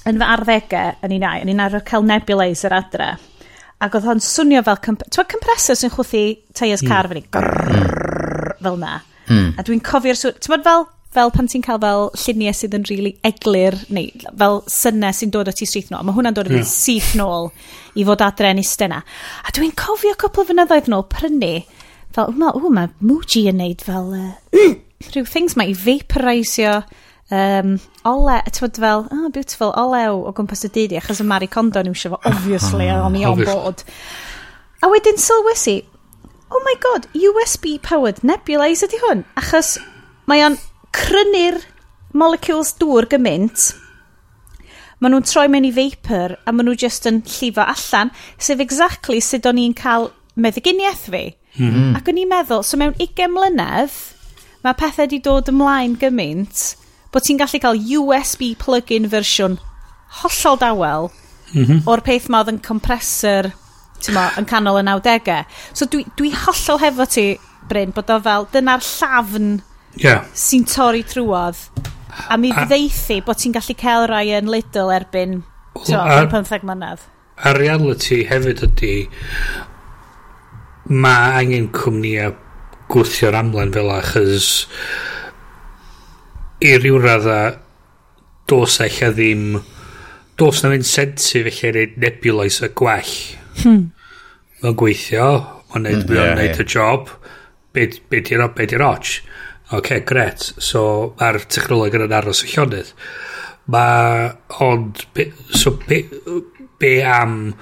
yn 0.09 0.21
fy 0.21 0.25
arddegau 0.25 0.95
yn 1.05 1.17
un 1.19 1.27
ai, 1.29 1.43
yn 1.45 1.51
un 1.53 1.61
ar 1.61 1.77
cael 1.85 2.07
nebulizer 2.09 2.73
adre. 2.73 3.11
Ac 3.81 3.97
oedd 3.97 4.09
hon 4.09 4.23
swnio 4.25 4.63
fel... 4.65 4.81
Ti'n 4.81 5.29
compressor 5.29 5.77
sy'n 5.77 5.93
chwthu 5.93 6.23
tyres 6.57 6.85
car 6.87 7.09
mm. 7.09 7.13
fyny. 7.13 8.57
Fel 8.61 8.81
na. 8.81 8.95
Hmm. 9.29 9.53
A 9.61 9.65
dwi'n 9.67 9.85
cofio'r 9.85 10.17
swnio... 10.21 10.41
Ti'n 10.41 10.55
bod 10.55 10.65
fel, 10.65 10.87
fel 11.17 11.33
pan 11.35 11.49
ti'n 11.53 11.65
cael 11.67 11.81
fel 11.83 12.07
lluniau 12.23 12.57
sydd 12.57 12.77
yn 12.77 12.89
rili 12.89 13.03
really 13.03 13.15
eglir, 13.27 13.77
neu 13.93 14.33
fel 14.41 14.61
synnau 14.73 15.17
sy'n 15.17 15.33
dod 15.37 15.53
o 15.53 15.57
ti 15.57 15.69
syth 15.69 15.93
nôl. 15.93 16.09
Mae 16.09 16.17
hwnna'n 16.17 16.41
dod 16.41 16.49
o 16.49 16.57
ti 16.57 16.65
syth 16.69 17.13
nôl 17.21 17.51
i 18.01 18.09
fod 18.09 18.25
adre 18.25 18.53
yn 18.57 18.65
istena. 18.65 19.01
A 19.45 19.53
dwi'n 19.57 19.77
cofio 19.77 20.17
cwpl 20.17 20.45
o 20.45 20.49
fynyddoedd 20.55 20.89
nôl 20.93 21.05
prynu 21.13 21.55
fel, 22.17 22.33
ww, 22.35 22.51
o, 22.57 22.73
mae 22.75 22.91
Muji 23.05 23.47
yn 23.51 23.61
neud 23.61 23.85
fel 23.87 24.13
uh, 24.17 24.33
rhyw 25.11 25.29
things 25.29 25.57
mae 25.57 25.73
i 25.73 25.77
vaporisio 25.77 26.81
um, 27.31 27.77
ole, 28.05 28.41
tywed 28.51 28.81
fel, 28.83 29.07
oh, 29.11 29.29
beautiful, 29.33 29.73
olew 29.79 30.25
o 30.27 30.35
gwmpas 30.37 30.67
y 30.67 30.73
dydi, 30.75 30.99
achos 31.01 31.23
y 31.23 31.27
Mari 31.29 31.49
Kondo 31.51 31.83
nhw 31.85 31.95
eisiau 31.95 32.17
fo, 32.17 32.21
obviously, 32.29 32.89
a 32.91 33.01
o'n 33.05 33.19
i 33.19 33.25
on 33.29 33.45
board. 33.47 33.85
A 34.83 34.91
wedyn 34.91 35.21
sylwes 35.21 35.67
i, 35.71 35.79
oh 36.51 36.63
my 36.67 36.77
god, 36.83 37.07
USB 37.15 37.77
powered 37.83 38.25
nebulizer 38.27 38.91
di 38.91 39.01
hwn, 39.05 39.25
achos 39.41 39.77
mae 40.31 40.43
o'n 40.47 40.59
crynu'r 40.97 41.61
molecules 42.17 42.75
dŵr 42.81 43.07
gymaint, 43.13 43.71
maen 45.01 45.15
nhw'n 45.15 45.29
troi 45.29 45.47
mewn 45.49 45.69
i 45.69 45.73
vapor 45.73 46.37
a 46.45 46.53
maen 46.53 46.69
nhw 46.69 46.77
just 46.83 47.07
yn 47.09 47.23
llifo 47.25 47.65
allan, 47.65 48.11
sef 48.37 48.61
exactly 48.61 49.23
sut 49.25 49.47
o'n 49.49 49.61
i'n 49.63 49.77
cael 49.79 50.11
meddyginiaeth 50.41 51.07
fi. 51.13 51.25
Hmm. 51.57 51.97
Ac 51.99 52.09
o'n 52.11 52.21
i'n 52.23 52.31
meddwl, 52.31 52.65
so 52.67 52.79
mewn 52.81 52.95
20 52.99 53.33
mlynedd, 53.35 53.97
mae 54.65 54.77
pethau 54.79 55.07
wedi 55.07 55.21
dod 55.25 55.51
ymlaen 55.51 55.97
gymaint 56.01 56.67
bod 57.11 57.27
ti'n 57.27 57.41
gallu 57.41 57.61
cael 57.63 57.81
USB 57.99 58.53
plug-in 58.61 59.09
fersiwn 59.11 59.57
hollol 60.21 60.59
dawel 60.61 61.09
mm 61.55 61.65
-hmm. 61.65 61.81
o'r 61.91 62.03
peth 62.07 62.29
ma 62.31 62.43
oedd 62.43 62.53
yn 62.55 62.63
compressor 62.63 63.51
mo, 64.15 64.27
yn 64.39 64.47
canol 64.47 64.81
y 64.81 64.85
90au. 64.87 65.45
So 65.75 65.87
dwi, 65.91 66.05
dwi 66.17 66.33
hollol 66.45 66.81
hefo 66.83 67.07
ti, 67.07 67.27
Bryn, 67.69 67.93
bod 67.95 68.11
o 68.11 68.19
fel 68.23 68.47
dyna'r 68.53 68.83
llafn 68.83 69.61
yeah. 70.01 70.25
sy'n 70.35 70.65
torri 70.67 71.03
trwodd 71.07 71.59
a 72.29 72.37
mi 72.39 72.51
a, 72.51 72.65
ddeithi 72.67 73.21
bod 73.27 73.39
ti'n 73.41 73.55
gallu 73.55 73.77
cael 73.79 74.07
rai 74.11 74.31
yn 74.39 74.51
Lidl 74.51 74.93
erbyn 74.95 75.41
so, 75.85 75.97
15 75.97 76.67
mlynedd. 76.67 77.05
A 77.41 77.55
reality 77.57 78.25
hefyd 78.29 78.65
ydy 78.67 78.95
mae 80.91 81.39
angen 81.39 81.69
cwmni 81.75 82.17
a 82.19 82.31
gwthio'r 82.91 83.39
amlen 83.39 83.71
fel 83.75 83.93
achos 83.95 84.51
i 86.61 86.75
ryw 86.77 86.99
radda 87.01 87.41
dos 88.51 88.81
eich 88.83 88.99
a 89.07 89.13
ddim 89.15 89.61
dos 90.41 90.65
na'n 90.65 90.75
incentive 90.81 91.53
eich 91.53 91.63
erin 91.69 91.95
nebulais 92.03 92.59
y 92.65 92.71
gwell. 92.77 93.17
Hmm. 93.61 93.91
mae'n 94.61 94.77
gweithio 94.77 95.29
mae'n 95.71 95.87
neud, 95.87 96.03
mm, 96.05 96.17
yeah, 96.17 96.35
neud 96.37 96.51
yeah. 96.51 96.63
y 96.63 96.67
job. 96.69 97.13
Be 97.71 97.87
di'r 97.87 98.49
be 98.57 98.67
di'r 98.67 98.85
och 98.85 99.13
ok 99.79 100.01
gret. 100.07 100.51
So 100.59 101.15
mae'r 101.21 101.45
technoleg 101.47 101.95
yn 101.95 102.15
aros 102.17 102.43
y 102.45 102.51
llonydd. 102.51 102.91
Mae 103.71 104.33
ond 104.67 105.05
be, 105.15 105.31
so 105.55 105.77
be, 105.87 106.03
be 106.83 106.97
am 107.07 107.55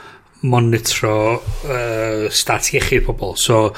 monitro 0.46 1.16
uh, 1.38 2.28
stat 2.30 2.70
iechyd 2.74 3.04
pobl. 3.06 3.34
So 3.40 3.72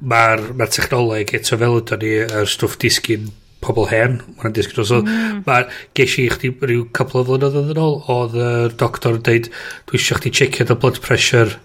mae'r 0.00 0.50
ma 0.56 0.68
technoleg 0.70 1.34
eto 1.36 1.58
fel 1.60 1.80
ydyn 1.82 2.02
ni 2.04 2.14
yr 2.24 2.48
stwff 2.48 2.78
disgyn 2.80 3.28
pobl 3.60 3.88
hen. 3.90 4.20
Mae'n 4.38 4.54
disgyn 4.56 4.78
dros. 4.78 4.92
So, 4.92 5.02
mm. 5.04 5.42
Mae 5.48 5.66
ges 5.98 6.16
i 6.22 6.28
chdi 6.32 6.52
rhyw 6.56 6.86
couple 6.96 7.22
o 7.22 7.26
flynyddoedd 7.28 7.74
yn 7.74 7.82
ôl 7.82 7.98
oedd 8.14 8.38
y 8.40 8.52
doctor 8.80 9.18
yn 9.18 9.26
dweud 9.26 9.50
dwi 9.90 10.00
eisiau 10.00 10.20
chdi 10.20 10.32
checio 10.40 10.68
dy 10.68 10.78
blood 10.80 11.02
pressure 11.04 11.58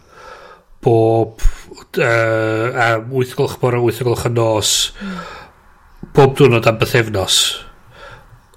bob 0.86 1.42
uh, 1.98 2.76
a 2.76 2.90
8 3.00 3.38
gloch 3.38 3.56
bore, 3.62 3.80
8 3.82 4.04
gloch 4.06 4.28
y 4.28 4.34
nos 4.36 4.74
hmm. 5.00 5.24
bob 6.14 6.36
diwrnod 6.38 6.68
am 6.70 6.82
bythefnos. 6.82 7.40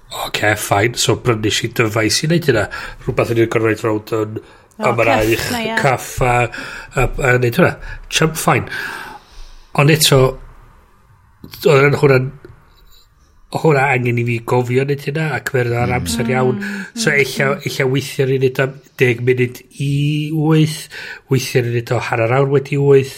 Oce, 0.09 0.27
okay, 0.27 0.55
fine. 0.57 0.97
So 0.97 1.19
brynu 1.21 1.49
i 1.49 1.69
dyfais 1.77 2.23
i 2.23 2.29
wneud 2.29 2.47
hynna. 2.49 2.65
Rhywbeth 3.05 3.33
yn 3.33 3.43
i'r 3.43 3.51
gorfod 3.53 3.83
round 3.85 4.13
yn 4.17 4.39
A 4.79 4.93
mae 4.95 5.07
rai 5.07 5.21
oh, 5.25 5.31
eich 5.35 5.79
caff 5.81 6.11
a, 6.23 6.35
a, 6.95 7.03
a, 7.03 7.33
a 7.33 7.37
hwnna. 7.39 7.73
Chump 8.07 8.37
fine. 8.39 8.69
Ond 9.79 9.91
eto, 9.93 10.21
oedd 11.67 11.89
yn 11.89 11.97
hwnna'n 11.99 12.29
hwnna 13.57 13.83
angen 13.95 14.19
i 14.21 14.23
fi 14.27 14.37
gofio 14.45 14.83
wneud 14.85 15.03
hynna 15.07 15.25
ac 15.35 15.49
cymryd 15.49 15.73
ar 15.73 15.93
amser 15.95 16.25
mm. 16.25 16.33
iawn. 16.35 16.63
So 16.93 17.09
mm. 17.09 17.15
eich 17.17 17.37
ella 17.41 17.87
weithio 17.89 18.27
ni'n 18.29 18.43
nid 18.45 18.61
am 18.61 18.75
10 19.01 19.23
munud 19.25 19.61
i 19.81 19.91
8 20.31 20.75
weithio 21.33 21.63
ni'n 21.65 21.77
nid 21.79 21.93
o 21.95 22.01
hanner 22.09 22.35
awr 22.37 22.51
wedi 22.53 22.77
8 22.77 23.13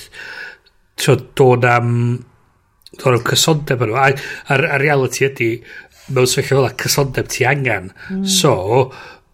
so 1.02 1.18
dod 1.36 1.68
am 1.68 1.94
dod 2.98 3.18
am 3.18 3.26
cysondeb 3.28 3.84
yno 3.86 3.98
a, 4.00 4.12
a, 4.12 4.56
a 4.56 4.80
reality 4.82 5.26
ydy 5.28 5.50
mewn 6.16 6.30
sefyllfa 6.30 6.72
fel 6.72 6.80
cysondeb 6.86 7.32
ti 7.32 7.48
angen 7.48 7.92
mm. 7.92 8.24
so 8.28 8.54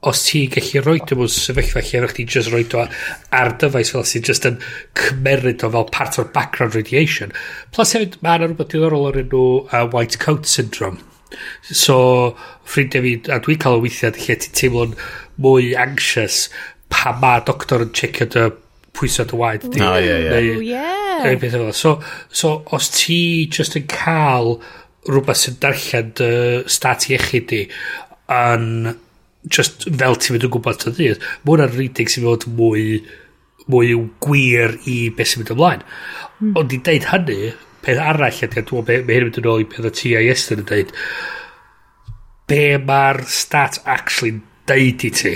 os 0.05 0.23
ti 0.27 0.43
gallu 0.53 0.83
roed 0.85 1.11
o 1.11 1.17
mewn 1.17 1.31
sefyllfa 1.33 1.81
lle 1.81 2.03
rwy'n 2.03 2.15
ti'n 2.19 2.29
just 2.29 2.51
roed 2.53 2.75
o 2.77 2.83
ar 3.33 3.53
dyfais 3.61 3.91
fel 3.93 4.05
sy'n 4.05 4.25
just 4.27 4.45
yn 4.45 4.59
cymeryd 4.99 5.65
o 5.65 5.71
fel 5.73 5.87
part 5.93 6.19
o'r 6.21 6.29
background 6.35 6.77
radiation. 6.77 7.33
Plus 7.73 7.95
hefyd, 7.97 8.19
mae 8.21 8.37
yna 8.37 8.51
rhywbeth 8.51 8.69
diddorol 8.73 9.07
o'r 9.09 9.21
enw 9.23 9.43
uh, 9.65 9.87
white 9.93 10.19
coat 10.21 10.45
syndrome. 10.49 11.01
So, 11.65 11.97
ffrindiau 12.69 13.03
fi, 13.03 13.15
a 13.33 13.39
dwi'n 13.43 13.61
cael 13.63 13.79
o 13.79 13.81
weithiad 13.83 14.21
lle 14.21 14.37
ti'n 14.43 14.55
teimlo'n 14.61 14.93
mwy 15.43 15.73
anxious 15.81 16.45
pa 16.93 17.15
ma 17.17 17.39
doctor 17.49 17.83
yn 17.87 17.91
checio 17.97 18.29
dy 18.31 18.45
pwysau 18.97 19.25
dy 19.29 19.41
waed. 19.41 19.65
O, 19.65 19.89
ie, 19.97 20.13
ie. 20.37 20.85
E. 21.33 21.73
So, 21.73 21.97
so, 22.29 22.53
os 22.77 22.91
ti 22.93 23.19
just 23.49 23.75
yn 23.79 23.89
cael 23.89 24.59
rhywbeth 25.09 25.41
sy'n 25.41 25.59
darllen 25.63 26.13
dy 26.21 26.31
stat 26.69 27.09
iechyd 27.09 27.49
di 27.49 27.65
yn 28.37 28.93
just 29.53 29.87
fel 29.87 30.17
ti'n 30.17 30.35
mynd 30.35 30.47
yn 30.47 30.53
gwybod 30.53 30.81
ty 30.81 30.93
dydd, 30.97 31.23
mae 31.43 31.53
hwnna'n 31.53 31.73
reading 31.75 32.11
sy'n 32.11 32.27
fod 32.27 32.45
mwy, 32.57 32.83
mwy 33.71 33.95
gwir 34.23 34.77
i 34.89 34.97
beth 35.15 35.33
sy'n 35.33 35.43
mynd 35.43 35.53
ymlaen. 35.55 35.87
Mm. 36.41 36.53
Ond 36.59 36.75
i 36.75 36.79
deud 36.87 37.09
hynny, 37.11 37.39
peth 37.85 38.03
arall, 38.03 38.29
a 38.29 38.49
dwi'n 38.51 38.61
meddwl, 38.61 38.85
mae 38.87 39.17
hyn 39.17 39.27
yn 39.27 39.29
mynd 39.29 39.41
yn 39.41 39.49
ôl 39.51 39.63
i 39.63 39.67
peth 39.71 39.89
o 39.89 39.93
ti 39.93 40.13
a 40.17 40.23
Iestyn 40.25 40.63
yn 40.63 40.69
dweud, 40.69 40.93
be 42.47 42.61
mae'r 42.83 43.21
stat 43.31 43.81
actually 43.85 44.39
deud 44.69 45.07
i 45.07 45.11
ti? 45.21 45.35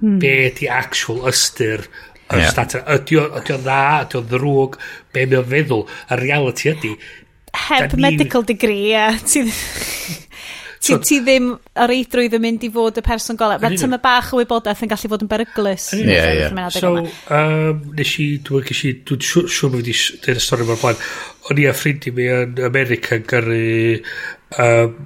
Hmm. 0.00 0.18
Be 0.22 0.34
di 0.56 0.68
actual 0.70 1.26
ystyr 1.30 1.86
yr 2.30 2.42
yeah. 2.42 2.52
stat? 2.52 2.78
Ydy 2.80 3.20
o 3.20 3.28
dda, 3.48 3.80
ydy 4.04 4.20
o 4.20 4.24
ddrwg, 4.26 4.80
be 5.14 5.26
mae'n 5.30 5.50
feddwl? 5.50 5.86
Y 6.10 6.20
reality 6.24 6.72
ydy... 6.74 6.94
Heb 7.50 7.96
medical 7.98 8.44
ni... 8.44 8.52
degree, 8.52 8.90
ie. 8.94 9.06
ti 9.26 9.44
ti, 10.80 10.96
ti 11.04 11.18
ddim 11.24 11.50
ar 11.76 11.92
eidrwydd 11.92 12.36
yn 12.38 12.44
mynd 12.44 12.64
i 12.66 12.70
fod 12.72 12.98
y 13.00 13.04
person 13.04 13.38
golau. 13.40 13.60
Mae 13.62 13.78
tyma 13.78 14.00
bach 14.02 14.32
o 14.34 14.40
wybodaeth 14.40 14.84
yn 14.86 14.90
gallu 14.92 15.12
fod 15.12 15.24
yn 15.26 15.30
beryglus. 15.30 15.90
Ie, 15.96 16.16
ie. 16.40 16.48
So, 16.76 16.92
um, 17.36 17.84
nes 17.98 18.14
i, 18.22 18.28
dwi'n 18.46 18.66
gwybod, 18.66 19.00
dwi'n 19.10 19.22
dwi 19.22 19.46
siŵr 19.56 19.72
bod 19.74 19.80
wedi 19.80 19.96
dweud 20.24 20.40
y 20.40 20.44
stori 20.44 20.68
mor 20.68 20.80
blaen. 20.82 21.06
O'n 21.50 21.62
i 21.62 21.66
a 21.68 21.74
ffrindiau 21.76 22.16
mi 22.16 22.28
yn 22.32 22.62
America 22.66 23.18
yn 23.18 23.26
gyrru 23.30 23.62
um, 24.64 24.96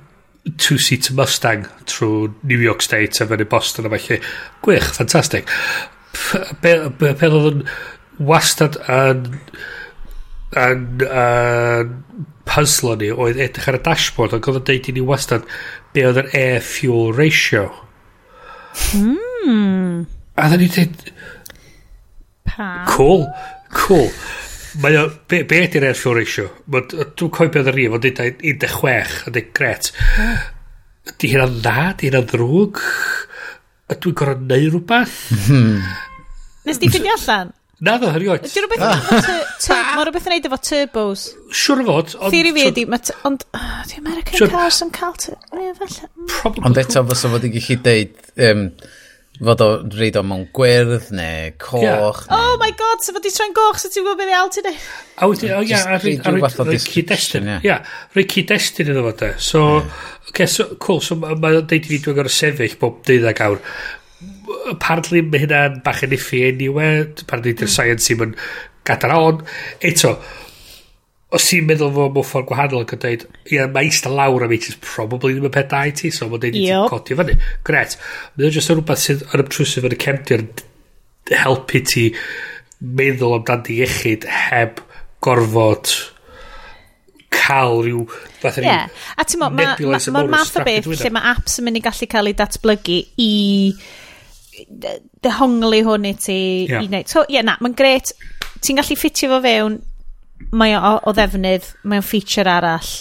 two-seat 0.60 1.10
Mustang 1.16 1.66
trwy 1.90 2.30
New 2.42 2.60
York 2.60 2.84
State 2.84 3.20
a 3.20 3.28
fyny 3.28 3.48
Boston 3.48 3.88
a 3.88 3.94
falle. 3.96 4.20
Gwych, 4.64 4.90
ffantastig. 4.94 5.50
Pel 6.62 7.38
oedd 7.40 7.50
yn 7.50 7.64
wastad 8.22 8.78
yn 8.86 9.30
yn 10.54 11.02
puzzle 12.48 12.96
ni 13.00 13.10
oedd 13.12 13.40
edrych 13.40 13.70
ar 13.70 13.78
y 13.78 13.82
dashboard 13.88 14.36
ac 14.36 14.48
oedd 14.50 14.60
yn 14.62 14.68
deud 14.70 14.90
i 14.90 14.94
ni 14.96 15.04
wastad 15.10 15.48
be 15.94 16.06
oedd 16.08 16.22
yr 16.24 16.30
air 16.40 16.64
fuel 16.64 17.12
ratio 17.16 17.66
mm. 18.98 20.04
a 20.36 20.48
dda 20.50 20.60
ni 20.60 20.70
dweud 20.76 21.04
cool 22.94 23.28
cool 23.74 24.10
Mae 24.82 24.96
o, 24.98 25.04
be, 25.30 25.44
be 25.46 25.60
ydy'r 25.68 25.84
air 25.86 25.98
fuel 25.98 26.16
ratio? 26.18 26.48
Dwi'n 26.66 27.30
coi 27.30 27.46
beth 27.54 27.68
yr 27.70 27.76
un, 27.84 27.92
ond 27.94 28.02
dweud 28.02 28.40
16, 28.42 29.20
ond 29.28 29.36
dweud 29.36 29.52
gret. 29.54 29.90
Di 31.20 31.30
hynna 31.30 31.46
dda? 31.46 31.92
Di 32.00 32.08
hynna 32.08 32.22
ddrwg? 32.26 32.80
A 33.86 33.98
Dwi'n 34.00 34.16
gorau 34.18 34.40
neud 34.40 34.72
rhywbeth? 34.72 35.14
Hmm. 35.46 35.78
Nes 36.66 36.82
di 36.82 36.90
ffeindio 36.90 37.14
allan? 37.14 37.52
Na 37.84 37.98
ddo, 38.00 38.08
heriwyd. 38.14 38.46
Dwi'n 38.48 38.64
rhywbeth 38.64 38.80
yn 38.80 39.34
ei 39.34 39.76
ah. 39.76 40.00
rhywbeth 40.00 40.28
yn 40.28 40.32
neud 40.34 40.46
efo 40.48 40.58
turbos. 40.64 41.24
Siwr 41.52 41.82
o 41.82 41.86
fod. 41.88 42.12
Theori 42.32 42.52
fi 42.56 42.66
ydi, 42.70 42.84
ond 43.28 43.44
ah, 43.58 43.80
di 43.90 43.98
American 44.00 44.40
sure. 44.40 44.52
Cars 44.52 44.80
yn 44.86 44.92
cael 44.94 45.16
turbos. 45.20 45.98
Ond 46.64 46.80
eto 46.80 47.02
fysa 47.10 47.32
fod 47.32 47.44
i 47.44 47.50
gallu 47.52 47.76
deud 47.84 48.14
um, 48.48 48.62
fod 49.50 49.64
o 49.66 49.68
reid 49.98 50.16
o 50.16 50.22
mewn 50.24 50.46
gwyrdd 50.56 51.10
neu 51.18 51.50
coch. 51.60 51.82
Yeah. 51.82 52.22
Oh 52.38 52.54
my 52.62 52.70
god, 52.78 53.04
sef 53.04 53.18
fod 53.18 53.28
i 53.28 53.34
tre'n 53.34 53.56
goch, 53.58 53.82
sef 53.82 53.92
ti'n 53.92 54.06
gwybod 54.06 54.22
beth 54.22 54.32
iawn 54.32 54.54
ti'n 54.54 54.68
neud. 54.70 54.86
A 55.18 55.28
wedi, 55.32 55.50
o 55.52 55.60
ia, 55.66 55.82
a 55.84 55.98
rei 55.98 56.86
cyd-destun. 56.86 57.50
Ia, 57.58 57.80
rhaid 58.14 58.32
cyd-destun 58.32 58.94
iddo 58.94 59.04
fo 59.10 59.12
de. 59.20 59.30
So, 59.50 59.66
yeah. 59.82 60.08
okay, 60.30 60.48
so, 60.48 60.70
cool, 60.80 61.04
so 61.04 61.18
mae'n 61.20 61.60
deud 61.60 61.76
i 61.76 61.84
fi 61.90 62.00
dwi'n 62.00 62.16
gorau 62.22 62.32
sefyll 62.32 62.80
bob 62.80 63.04
dydd 63.04 63.28
ag 63.34 63.44
awr 63.44 63.60
apparently 64.70 65.22
mae 65.24 65.42
hynna'n 65.44 65.82
bach 65.84 66.04
yn 66.06 66.14
iffi 66.16 66.44
anyway, 66.48 67.02
e. 67.02 67.10
apparently 67.24 67.54
dy'r 67.54 67.68
mm. 67.68 67.74
science 67.74 68.08
sy'n 68.08 68.22
mynd 68.22 68.40
gadael 68.88 69.28
on. 69.28 69.42
Eto, 69.84 70.14
os 71.34 71.48
ti'n 71.50 71.66
meddwl 71.68 71.92
fo 71.94 72.08
mewn 72.14 72.28
ffordd 72.28 72.48
gwahanol 72.50 72.84
ac 72.84 72.94
yn 72.96 73.02
dweud, 73.02 73.26
ia 73.50 73.56
yeah, 73.56 73.70
mae 73.74 73.88
eista 73.88 74.12
lawr 74.12 74.46
am 74.46 74.54
eich, 74.54 74.70
probably 74.84 75.34
ddim 75.34 75.48
yn 75.50 75.54
peth 75.54 75.70
da 75.72 75.82
i 75.88 75.94
ti, 75.96 76.12
so 76.14 76.28
mae'n 76.28 76.44
dweud 76.44 76.58
i 76.60 76.64
ti'n 76.68 76.88
codi 76.92 77.18
fyny. 77.18 77.36
Gret. 77.66 77.98
mae'n 78.38 78.54
just 78.54 78.72
yn 78.72 78.80
rhywbeth 78.80 79.04
sydd 79.04 79.26
yn 79.30 79.44
obtrwsif 79.44 79.88
yn 79.88 79.96
y 79.96 80.00
cefndir 80.06 80.46
helpu 81.32 81.80
ti 81.88 82.08
meddwl 82.84 83.38
amdan 83.38 83.64
di 83.64 83.80
iechyd 83.82 84.26
heb 84.28 84.82
gorfod 85.24 85.92
cael 87.34 87.82
rhyw 87.82 88.04
fath 88.42 88.60
yeah. 88.62 88.88
a 89.16 89.24
ti'n 89.26 89.40
mo, 89.40 89.50
mae'r 89.50 89.80
ma, 89.80 89.98
ma, 89.98 90.22
ma 90.22 90.24
math 90.38 90.58
o 90.60 90.64
beth 90.66 90.88
lle 90.90 91.08
e. 91.08 91.12
mae 91.14 91.32
apps 91.34 91.58
yn 91.60 91.68
mynd 91.68 91.80
i 91.80 91.84
gallu 91.84 92.08
cael 92.12 92.30
ei 92.30 92.36
datblygu 92.38 92.98
i 93.24 93.32
dehongli 95.24 95.82
hwn 95.86 96.06
i 96.10 96.14
ti 96.18 96.38
yeah. 96.68 96.82
i 96.82 96.88
wneud. 96.88 97.10
So, 97.10 97.24
ie, 97.28 97.38
yeah, 97.38 97.46
na, 97.46 97.56
mae'n 97.64 97.76
gret. 97.78 98.14
Ti'n 98.64 98.78
gallu 98.80 98.96
ffitio 98.98 99.32
fo 99.34 99.40
fewn, 99.44 99.80
mae 100.56 100.76
o, 100.78 100.94
o 101.04 101.16
ddefnydd, 101.16 101.72
mae 101.84 102.00
o'n 102.00 102.06
feature 102.06 102.48
arall. 102.50 102.92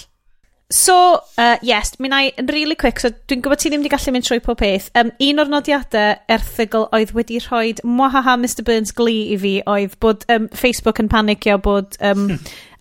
So, 0.73 1.21
uh, 1.37 1.57
yes, 1.61 1.99
mi 1.99 2.09
i 2.09 2.31
yn 2.39 2.47
really 2.49 2.73
quick, 2.73 2.99
so 2.99 3.11
dwi'n 3.29 3.43
gwybod 3.45 3.61
ti 3.61 3.69
ddim 3.69 3.83
wedi 3.83 3.91
gallu 3.93 4.13
mynd 4.15 4.25
trwy 4.25 4.39
pob 4.41 4.57
peth. 4.57 4.87
Um, 4.97 5.11
un 5.21 5.41
o'r 5.43 5.51
nodiadau 5.51 6.15
erthygl 6.33 6.87
oedd 6.97 7.13
wedi 7.13 7.37
rhoi 7.43 7.75
mwahaha 7.85 8.33
Mr 8.39 8.65
Burns 8.65 8.95
glee 8.97 9.35
i 9.35 9.37
fi 9.37 9.53
oedd 9.69 9.93
bod 10.01 10.25
um, 10.33 10.47
Facebook 10.57 11.03
yn 11.03 11.11
panicio 11.11 11.59
bod 11.61 11.99
um, 12.01 12.25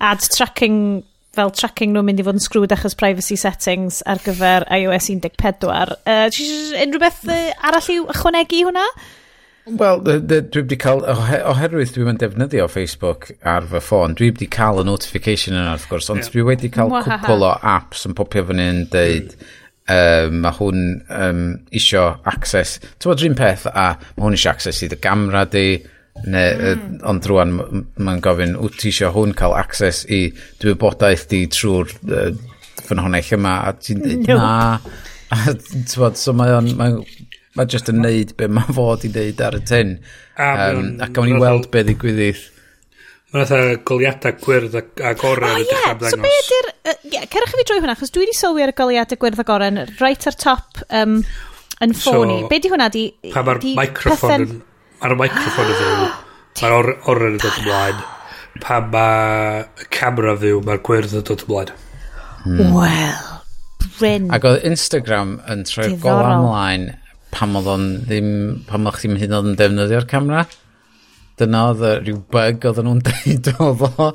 ad 0.00 0.24
tracking 0.32 1.02
fel 1.36 1.50
tracking 1.56 1.94
nhw'n 1.94 2.06
mynd 2.08 2.20
i 2.20 2.26
fod 2.26 2.36
yn 2.36 2.44
sgrwyd 2.44 2.74
achos 2.76 2.96
privacy 2.98 3.38
settings 3.40 4.02
ar 4.08 4.20
gyfer 4.24 4.66
iOS 4.68 5.08
14. 5.08 5.96
Uh, 6.04 6.28
unrhyw 6.84 7.02
beth 7.02 7.24
arall 7.32 7.90
i'w 7.94 8.06
ychwanegu 8.12 8.64
hwnna? 8.68 8.86
Wel, 9.64 10.00
dwi 10.02 10.42
wedi 10.58 10.76
cael, 10.80 11.04
oherwydd 11.06 11.92
dwi'n 11.94 12.08
mynd 12.08 12.20
defnyddio 12.24 12.64
Facebook 12.70 13.28
ar 13.46 13.68
fy 13.70 13.78
ffôn, 13.78 14.16
dwi 14.18 14.32
wedi 14.32 14.48
cael 14.50 14.80
y 14.82 14.84
notification 14.88 15.54
yna 15.54 15.76
wrth 15.76 15.86
gwrs, 15.90 16.10
ond 16.10 16.24
yeah. 16.24 16.32
dwi 16.34 16.46
wedi 16.48 16.70
cael 16.74 16.90
cwpl 16.90 17.46
o 17.46 17.52
apps 17.70 18.02
yn 18.08 18.16
popio 18.18 18.42
fyny 18.48 18.64
yn 18.72 18.80
deud, 18.90 19.36
um, 19.86 20.40
mae 20.42 20.56
hwn 20.58 20.82
um, 21.14 21.44
isio 21.78 22.08
access, 22.32 22.80
ti'n 22.96 23.12
bod 23.12 23.22
un 23.28 23.38
peth, 23.38 23.68
a 23.70 23.92
mae 24.16 24.26
hwn 24.26 24.38
isio 24.40 24.50
access 24.50 24.82
i 24.82 24.90
dy 24.90 24.98
gamra 25.04 25.44
di, 25.54 25.66
Ne, 26.22 26.42
mm. 26.54 26.98
ond 27.08 27.26
rwan 27.26 27.54
mae'n 27.56 28.20
gofyn, 28.22 28.54
wyt 28.60 28.76
ti 28.78 28.90
eisiau 28.92 29.14
hwn 29.14 29.32
cael 29.36 29.56
access 29.56 30.04
i 30.12 30.26
dy 30.60 30.74
di 31.30 31.40
trwy'r 31.50 31.94
uh, 32.04 32.28
ffynhonell 32.82 33.34
yma, 33.38 33.54
a 33.66 33.72
ti'n 33.78 34.02
dweud 34.04 34.28
nope. 34.28 34.38
na. 34.38 34.78
A 35.32 35.54
bod, 36.02 36.18
so 36.20 36.34
mae 36.36 36.52
o'n, 36.54 36.68
mae, 36.78 36.98
mae 37.56 37.70
just 37.72 37.88
yn 37.90 38.02
neud 38.04 38.34
be 38.36 38.48
mae 38.52 38.74
fod 38.78 39.06
i 39.08 39.12
ddeud 39.12 39.40
ar 39.42 39.56
y 39.58 39.62
tyn. 39.66 39.94
A, 40.36 40.50
um, 40.68 40.90
a 41.02 41.08
gawn 41.08 41.32
ni 41.32 41.40
weld 41.40 41.70
be 41.72 41.82
ddigwyddith. 41.88 42.50
Mae'n 43.32 43.46
atho 43.46 43.60
goliadau 43.88 44.36
gwyrdd 44.44 44.76
a 44.76 45.14
oren 45.24 45.54
oh, 45.54 45.62
yeah. 45.64 45.94
So 46.04 46.18
be 46.20 46.32
ydy'r... 46.42 46.68
Uh, 46.84 46.98
yeah, 47.08 47.24
cerwch 47.32 47.54
i 47.56 47.62
fi 47.62 47.64
drwy 47.70 47.80
hwnna, 47.80 47.96
chos 47.96 48.12
dwi 48.12 48.26
wedi 48.26 48.36
sylwi 48.36 48.66
ar 48.66 48.74
y 48.74 48.76
goliadau 48.76 49.18
gwyrdd 49.24 49.40
a 49.40 49.46
oren, 49.56 49.86
right 50.02 50.28
ar 50.28 50.36
top 50.36 50.84
um, 50.90 51.22
yn 51.82 51.96
ffôn 51.96 52.28
so, 52.28 52.36
i. 52.36 52.44
Be 52.52 52.60
di 52.60 52.70
hwnna? 52.70 52.90
Di, 52.92 53.06
pa 53.32 53.42
mae'r 53.48 53.64
microphone 53.78 54.44
yn 54.44 54.60
ar 55.02 55.14
y 55.14 55.18
microfon 55.20 55.70
y 55.72 55.76
fyw, 55.80 56.08
mae'r 56.62 56.76
or, 56.78 56.90
oren 57.12 57.36
yn 57.36 57.42
dod 57.42 57.60
ymlaen. 57.62 58.02
pa 58.62 58.82
mae 58.84 59.86
camera 59.90 60.34
fyw, 60.38 60.58
mae'r 60.66 60.82
gwyrdd 60.86 61.14
yn 61.18 61.28
dod 61.28 61.44
ymlaen. 61.46 61.76
Hmm. 62.42 62.74
Wel, 62.76 63.30
Bryn. 63.98 64.28
Ac 64.34 64.48
oedd 64.48 64.66
Instagram 64.68 65.38
yn 65.50 65.62
troi'r 65.68 65.96
gol 66.02 66.24
amlaen 66.26 66.90
pam 67.32 67.56
oedd 67.58 67.70
o'n 67.72 67.86
ddim, 68.04 68.28
pam 68.68 68.88
oedd 68.88 68.98
chdi'n 69.00 69.18
hyn 69.20 69.36
oedd 69.36 69.52
yn 69.52 69.58
defnyddio'r 69.58 70.08
camera 70.10 70.44
dyna 71.42 71.66
oedd 71.72 71.84
rhyw 72.06 72.22
bug 72.32 72.66
oedd 72.70 72.80
nhw'n 72.86 73.04
deud 73.08 73.52
oedd 73.66 73.84
o. 73.90 74.08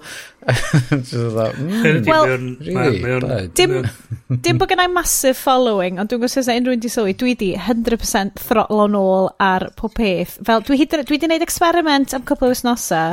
Hmm, 0.47 2.05
Wel, 2.07 3.49
dim, 3.57 3.73
dim 4.45 4.59
bod 4.61 4.71
gennau 4.71 4.87
massive 4.95 5.35
following, 5.35 5.99
ond 5.99 6.09
dwi'n 6.09 6.21
gwybod 6.21 6.33
sy'n 6.33 6.61
unrhyw'n 6.61 6.83
di 6.83 6.91
sylwi, 6.91 7.15
dwi 7.19 7.33
di 7.39 7.49
100% 7.59 8.39
throtlo 8.47 8.85
on 8.87 8.95
ôl 8.99 9.27
ar 9.43 9.67
pob 9.79 9.95
peth. 9.97 10.37
Fel, 10.47 10.63
dwi, 10.67 10.79
hyd, 10.79 10.95
dwi 11.09 11.19
di 11.19 11.27
wneud 11.29 11.43
experiment 11.43 12.15
am 12.15 12.23
cwpl 12.27 12.47
o 12.47 12.53
wisnosa 12.53 13.03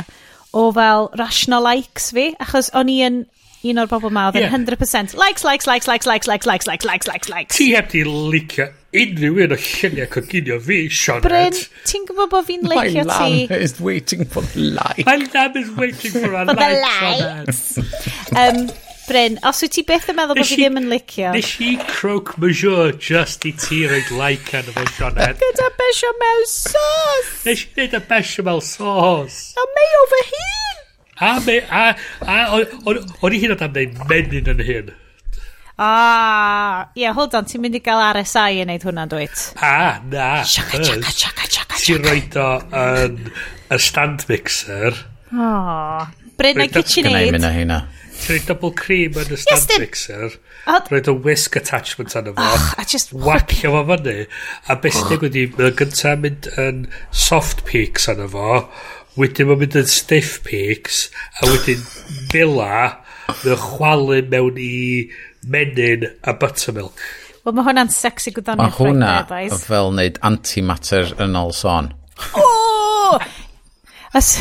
o 0.55 0.69
fel 0.75 1.09
rational 1.19 1.67
likes 1.67 2.13
fi, 2.15 2.31
achos 2.43 2.71
o'n 2.79 2.93
i 2.93 3.01
yn, 3.07 3.25
un 3.65 3.81
o'r 3.81 3.89
bobl 3.91 4.13
ma 4.13 4.27
oedd 4.29 4.39
yn 4.43 4.51
100% 4.53 5.15
likes, 5.19 5.45
likes, 5.47 5.67
likes, 5.67 5.89
likes, 5.89 6.07
likes, 6.07 6.29
likes, 6.29 6.47
likes, 6.47 6.67
likes, 6.69 6.85
likes, 6.89 7.09
likes, 7.09 7.31
likes. 7.33 7.57
Ti 7.57 7.69
heb 7.75 7.89
di 7.93 8.03
licio 8.05 8.69
unrhyw 8.95 9.41
un 9.47 9.55
o 9.57 9.59
lluniau 9.59 10.09
coginio 10.13 10.61
fi, 10.63 10.81
Sioned. 10.93 11.25
Bryn, 11.27 11.57
ti'n 11.89 12.05
gwybod 12.11 12.33
bod 12.35 12.49
fi'n 12.49 12.69
licio 12.71 13.05
ti? 13.05 13.09
My 13.09 13.19
lamb 13.19 13.55
is 13.65 13.77
waiting 13.81 14.25
for 14.29 14.45
the 14.55 14.71
light. 14.79 15.05
My 15.09 15.17
lamb 15.33 15.57
is 15.63 15.71
waiting 15.79 16.13
for 16.15 16.35
a 16.35 16.45
for 16.47 16.55
like, 16.55 17.55
Sioned. 17.57 18.37
um, 18.43 18.67
Bryn, 19.05 19.35
os 19.45 19.59
wyt 19.61 19.75
ti 19.77 19.83
beth 19.85 20.07
yn 20.09 20.17
meddwl 20.17 20.39
bod 20.39 20.49
fi 20.49 20.57
ddim 20.57 20.79
yn 20.81 20.87
licio? 20.89 21.33
Nes 21.35 21.51
i 21.61 21.75
croc 21.91 22.31
majour 22.41 22.95
just 22.97 23.45
i 23.45 23.53
ti 23.65 23.83
roed 23.91 24.13
like 24.17 24.55
arno 24.57 24.73
fo, 24.77 24.87
Sioned. 24.97 25.43
Gyda 25.43 25.69
bechamel 25.81 26.47
sauce! 26.53 27.35
Nes 27.49 27.67
i 27.67 27.75
wneud 27.75 27.99
y 27.99 28.03
bechamel 28.13 28.63
sauce. 28.65 29.43
A 29.61 29.67
mayo 29.77 30.07
fy 30.15 30.23
hun! 30.31 30.74
A, 31.21 31.39
me, 31.47 31.61
a, 31.71 31.95
a 32.27 32.37
o'n 32.59 33.35
i 33.35 33.39
hyn 33.39 33.55
o 33.55 33.59
dan 33.59 33.75
neud 33.77 33.99
menyn 34.11 34.51
yn 34.55 34.63
hyn. 34.67 34.93
Ah, 35.75 36.91
ie, 36.95 37.03
yeah, 37.03 37.15
hold 37.15 37.35
on, 37.35 37.47
ti'n 37.51 37.63
mynd 37.63 37.75
i 37.75 37.81
gael 37.83 38.03
RSI 38.15 38.61
yn 38.63 38.69
neud 38.71 38.85
hwnna, 38.87 39.09
dwyt? 39.11 39.49
A, 39.59 39.99
na. 40.11 40.29
Siaca, 40.47 40.79
siaca, 40.79 41.11
siaca, 41.11 41.49
siaca. 41.51 41.81
Ti'n 41.83 42.07
rhoi 42.07 42.23
o 42.39 42.49
yn 42.79 43.19
y 43.75 43.79
stand 43.83 44.23
mixer. 44.31 45.01
Oh, 45.35 46.07
Bryn 46.39 46.63
a 46.63 46.69
KitchenAid. 46.71 47.17
Gwneud 47.19 47.37
mynd 47.39 47.49
hynna. 47.59 47.81
Ti'n 48.21 48.37
rhoi 48.37 48.47
double 48.47 48.71
cream 48.79 49.19
yn 49.19 49.35
y 49.35 49.41
stand 49.43 49.75
yes, 49.75 49.83
mixer. 49.83 50.39
Rhoi 50.65 51.03
o 51.11 51.17
whisk 51.27 51.59
attachment 51.59 52.15
yn 52.23 52.31
fo. 52.31 52.47
Oh, 52.47 52.87
just... 52.91 53.11
Wacio 53.27 53.75
fo 53.75 53.85
fyny. 53.91 54.29
A 54.71 54.79
beth 54.79 55.01
sy'n 55.01 55.11
digwydd 55.11 55.41
i, 55.43 55.49
mae'n 55.59 55.79
gyntaf 55.83 56.23
mynd 56.23 56.51
yn 56.55 56.85
soft 57.11 57.67
peaks 57.67 58.07
yn 58.15 58.23
fo. 58.31 58.63
Wedyn 59.15 59.47
mae'n 59.47 59.61
mynd 59.61 59.77
yn 59.79 59.91
stiff 59.91 60.41
peaks 60.47 61.05
a 61.39 61.47
wedyn 61.47 61.83
Mila 62.33 62.71
mae'n 63.29 63.61
chwalu 63.63 64.19
mewn 64.33 64.59
i 64.59 64.73
menyn 65.47 66.09
a 66.25 66.35
buttermilk. 66.41 66.99
Wel, 67.45 67.55
mae 67.55 67.67
hwnna'n 67.69 67.93
sexy 67.93 68.33
gwyddonio 68.35 68.65
Mae 68.65 68.75
hwnna 68.79 69.13
fel 69.61 69.93
wneud 69.93 70.19
antimatter 70.25 71.13
yn 71.23 71.39
ôl 71.39 71.55
son. 71.55 71.93
O! 72.41 73.19
As... 74.17 74.33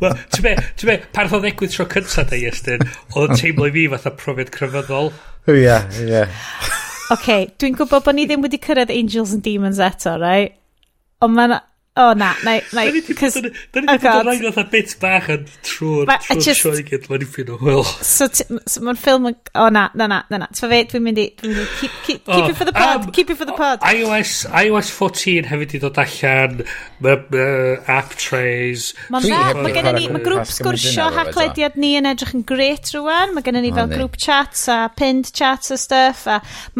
Wel, 0.00 0.14
ti'n 0.32 0.44
be, 0.46 0.54
ti'n 0.80 0.88
be, 0.88 0.96
parth 1.12 1.34
o 1.36 1.40
ddegwydd 1.42 1.74
tro 1.74 1.88
cyntaf 1.90 2.30
da, 2.30 2.38
i 2.38 2.46
Iestyn, 2.48 2.84
oedd 3.12 3.34
yn 3.34 3.40
teimlo 3.42 3.68
i 3.68 3.74
fi 3.74 3.88
fatha 3.92 4.14
profiad 4.16 4.52
cryfyddol. 4.54 5.10
Ie, 5.52 5.80
ie. 6.06 6.22
Oce, 7.12 7.36
dwi'n 7.60 7.76
gwybod 7.76 8.06
bod 8.06 8.16
ni 8.16 8.24
ddim 8.30 8.44
wedi 8.46 8.60
cyrraedd 8.62 8.92
Angels 8.94 9.34
and 9.36 9.44
Demons 9.44 9.82
eto, 9.84 10.14
right? 10.22 10.56
Ond 11.20 11.36
mae'n 11.36 11.58
O 12.00 12.10
oh, 12.10 12.14
na, 12.14 12.32
na, 12.44 12.56
na. 12.72 12.84
Da 12.84 12.84
ni 12.88 13.00
wedi 13.02 13.14
bod 13.18 13.82
yn 13.82 13.88
rhaid 14.24 14.44
oh, 14.48 14.58
o'n 14.62 14.68
bit 14.72 14.94
bach 15.02 15.26
yn 15.34 15.42
trwy'r 15.66 16.08
sioe 16.40 16.80
gyd. 16.86 17.08
Mae'n 17.10 17.26
ffyn 17.28 17.50
o 17.52 17.58
hwyl. 17.60 17.82
So, 18.06 18.28
so 18.32 18.84
mae'n 18.86 18.96
ffilm 18.96 19.28
yn... 19.28 19.36
O 19.60 19.66
na, 19.74 19.88
na, 19.92 20.06
na, 20.08 20.22
na. 20.30 20.38
na. 20.44 20.48
Tfa 20.56 20.70
fe, 20.70 20.78
dwi'n 20.88 21.04
mynd 21.04 21.20
i... 21.20 21.26
Keep, 21.40 21.98
keep, 22.06 22.30
oh, 22.30 22.38
keep 22.38 22.54
it 22.54 22.56
for 22.56 22.68
the 22.68 22.72
pod, 22.72 23.04
um, 23.04 23.10
keep 23.12 23.32
it 23.34 23.36
for 23.36 23.48
the 23.48 23.56
pod. 23.58 23.84
iOS, 23.84 24.46
iOS 24.62 24.92
14 24.96 25.50
hefyd 25.50 25.74
i 25.76 25.82
dod 25.82 26.00
allan, 26.00 26.62
uh, 27.04 27.92
app 27.98 28.16
trays. 28.16 28.90
Mae'n 29.12 29.28
dda, 29.28 29.42
mae 29.60 29.76
gen 29.76 29.90
ni, 29.98 30.08
mae 30.14 30.24
grŵp 30.24 30.48
sgwrsio 30.54 31.10
haclediad 31.18 31.76
ni 31.80 31.92
yn 32.00 32.08
edrych 32.08 32.32
yn 32.38 32.46
gret 32.48 32.94
rwan. 32.96 33.36
Mae 33.36 33.44
gen 33.44 33.60
ni 33.60 33.74
fel 33.76 33.92
grŵp 33.92 34.16
chats 34.20 34.64
a 34.72 34.80
pinned 34.96 35.34
chats 35.36 35.74
a 35.74 35.78
stuff. 35.80 36.24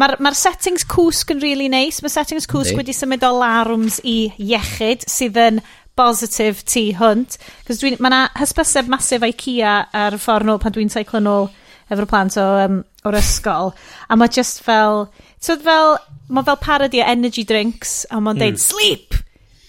Mae'r 0.01 0.39
settings 0.39 0.87
cwsg 0.89 1.35
yn 1.35 1.45
really 1.45 1.69
nice. 1.69 2.01
Mae 2.01 2.13
settings 2.13 2.49
cwsg 2.49 2.81
wedi 2.81 2.97
symud 2.97 3.25
o 3.27 3.33
larwms 3.37 4.01
i 4.07 4.17
iechyd 4.41 5.05
sydd 5.11 5.39
yn 5.41 5.61
bositif 5.99 6.63
tu 6.67 6.87
hwnt. 6.97 7.37
Cos 7.67 7.81
mae 7.83 7.97
yna 7.97 8.21
hysbyseb 8.39 8.89
masif 8.91 9.25
IKEA 9.27 9.73
ar 9.97 10.15
y 10.15 10.21
ffordd 10.21 10.47
nôl 10.47 10.61
pan 10.61 10.75
dwi'n 10.75 10.91
teiclo 10.91 11.21
nôl 11.23 11.49
efo'r 11.91 12.07
plant 12.09 12.37
o, 12.39 12.45
um, 12.65 12.79
o'r 13.07 13.19
ysgol. 13.19 13.73
A 14.09 14.17
mae 14.19 14.31
just 14.31 14.63
fel... 14.65 15.07
So 15.39 15.57
fel... 15.61 15.97
Mae 16.31 16.47
fel 16.47 16.61
parody 16.63 17.01
o 17.03 17.07
energy 17.11 17.43
drinks. 17.43 18.05
A 18.09 18.21
mae'n 18.21 18.37
mm. 18.37 18.43
deud, 18.45 18.61
sleep 18.61 19.17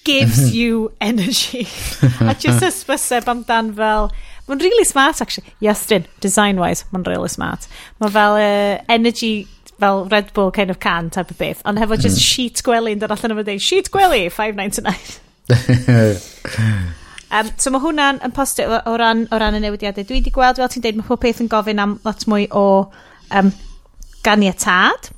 gives 0.07 0.39
mm-hmm. 0.39 0.55
you 0.55 0.93
energy. 1.01 1.67
a 2.31 2.37
just 2.39 2.63
hysbyseb 2.63 3.27
amdan 3.33 3.73
fel... 3.79 4.13
Mae'n 4.47 4.63
really 4.63 4.87
smart, 4.87 5.21
actually. 5.23 5.55
Yes, 5.63 5.85
dyn. 5.91 6.07
Design-wise, 6.23 6.87
mae'n 6.95 7.07
really 7.09 7.31
smart. 7.33 7.67
Mae 8.03 8.15
fel 8.15 8.39
uh, 8.39 8.79
energy 8.91 9.49
fel 9.83 10.07
Red 10.11 10.33
Bull 10.35 10.53
kind 10.55 10.71
of 10.71 10.79
can 10.79 11.11
type 11.11 11.31
of 11.31 11.39
beth. 11.39 11.63
Ond 11.67 11.79
hefo 11.83 11.99
just 11.99 12.21
mm. 12.21 12.27
sheet 12.31 12.63
gwely 12.63 12.95
yn 12.95 13.03
dod 13.03 13.15
allan 13.15 13.35
efo 13.35 13.47
dweud, 13.49 13.63
sheet 13.63 13.91
gwely, 13.95 14.29
5.99. 14.31 15.19
um, 17.37 17.51
so 17.57 17.73
mae 17.73 17.83
hwnna'n 17.83 18.21
yn 18.27 18.35
postio 18.37 18.79
o, 18.79 18.97
ran, 19.01 19.27
o 19.33 19.41
ran 19.41 19.59
y 19.59 19.63
newidiadau. 19.63 20.07
Dwi 20.09 20.21
wedi 20.21 20.35
gweld, 20.35 20.61
fel 20.61 20.73
ti'n 20.73 20.85
deud, 20.87 21.01
mae 21.01 21.09
pob 21.09 21.23
peth 21.23 21.43
yn 21.45 21.51
gofyn 21.53 21.83
am 21.83 21.99
lot 22.07 22.27
mwy 22.31 22.49
o 22.51 22.67
um, 23.39 23.53
ganiatad. 24.27 25.11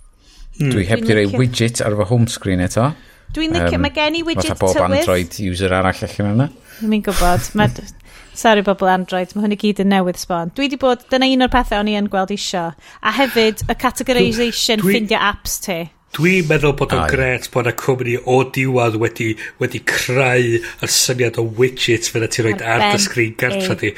Mm. 0.60 0.70
Dwi 0.70 0.86
heb 0.88 1.04
di 1.06 1.18
rei 1.18 1.26
widget 1.32 1.82
ar 1.84 1.96
fy 1.98 2.08
home 2.10 2.30
screen 2.30 2.62
eto. 2.64 2.92
Dwi'n 3.34 3.56
licio, 3.56 3.78
um, 3.78 3.82
mae 3.82 3.94
gen 3.94 4.20
i 4.20 4.22
widget 4.26 4.52
tywydd. 4.52 4.60
Fatha 4.62 4.86
bob 4.86 4.98
Android 5.00 5.38
user 5.42 5.74
arall 5.74 6.06
allan 6.06 6.32
yna. 6.34 6.48
Mi'n 6.86 7.02
gwybod. 7.06 7.48
Mae, 7.58 7.86
sorry 8.38 8.62
bobl 8.66 8.90
Android, 8.90 9.32
mae 9.34 9.46
hwn 9.46 9.56
i 9.56 9.58
gyd 9.58 9.82
yn 9.82 9.90
newydd 9.90 10.20
sbon. 10.22 10.52
Dwi 10.54 10.68
wedi 10.68 10.78
bod, 10.80 11.02
dyna 11.10 11.26
un 11.30 11.46
o'r 11.46 11.52
pethau 11.52 11.82
o'n 11.82 11.90
i 11.90 11.96
yn 11.98 12.10
gweld 12.12 12.34
isio. 12.34 12.68
A 13.02 13.14
hefyd, 13.18 13.66
y 13.66 13.76
categorisation 13.80 14.84
ffindio 14.86 15.18
apps 15.18 15.58
ti. 15.66 15.80
Dwi'n 16.14 16.46
meddwl 16.46 16.76
bod 16.78 16.92
o'n 16.94 17.08
gret 17.10 17.48
bod 17.50 17.66
y 17.66 17.72
cwmni 17.74 18.12
o 18.30 18.36
diwad 18.54 18.94
wedi, 19.02 19.32
wedi 19.58 19.80
creu 19.88 20.60
y 20.60 20.90
syniad 20.90 21.40
o 21.42 21.46
widgets 21.58 22.12
fyna 22.14 22.28
ti'n 22.30 22.46
rhoi 22.46 22.58
ar 22.62 22.84
dy 22.92 23.00
sgrin 23.02 23.32
gartra 23.40 23.74
di. 23.80 23.90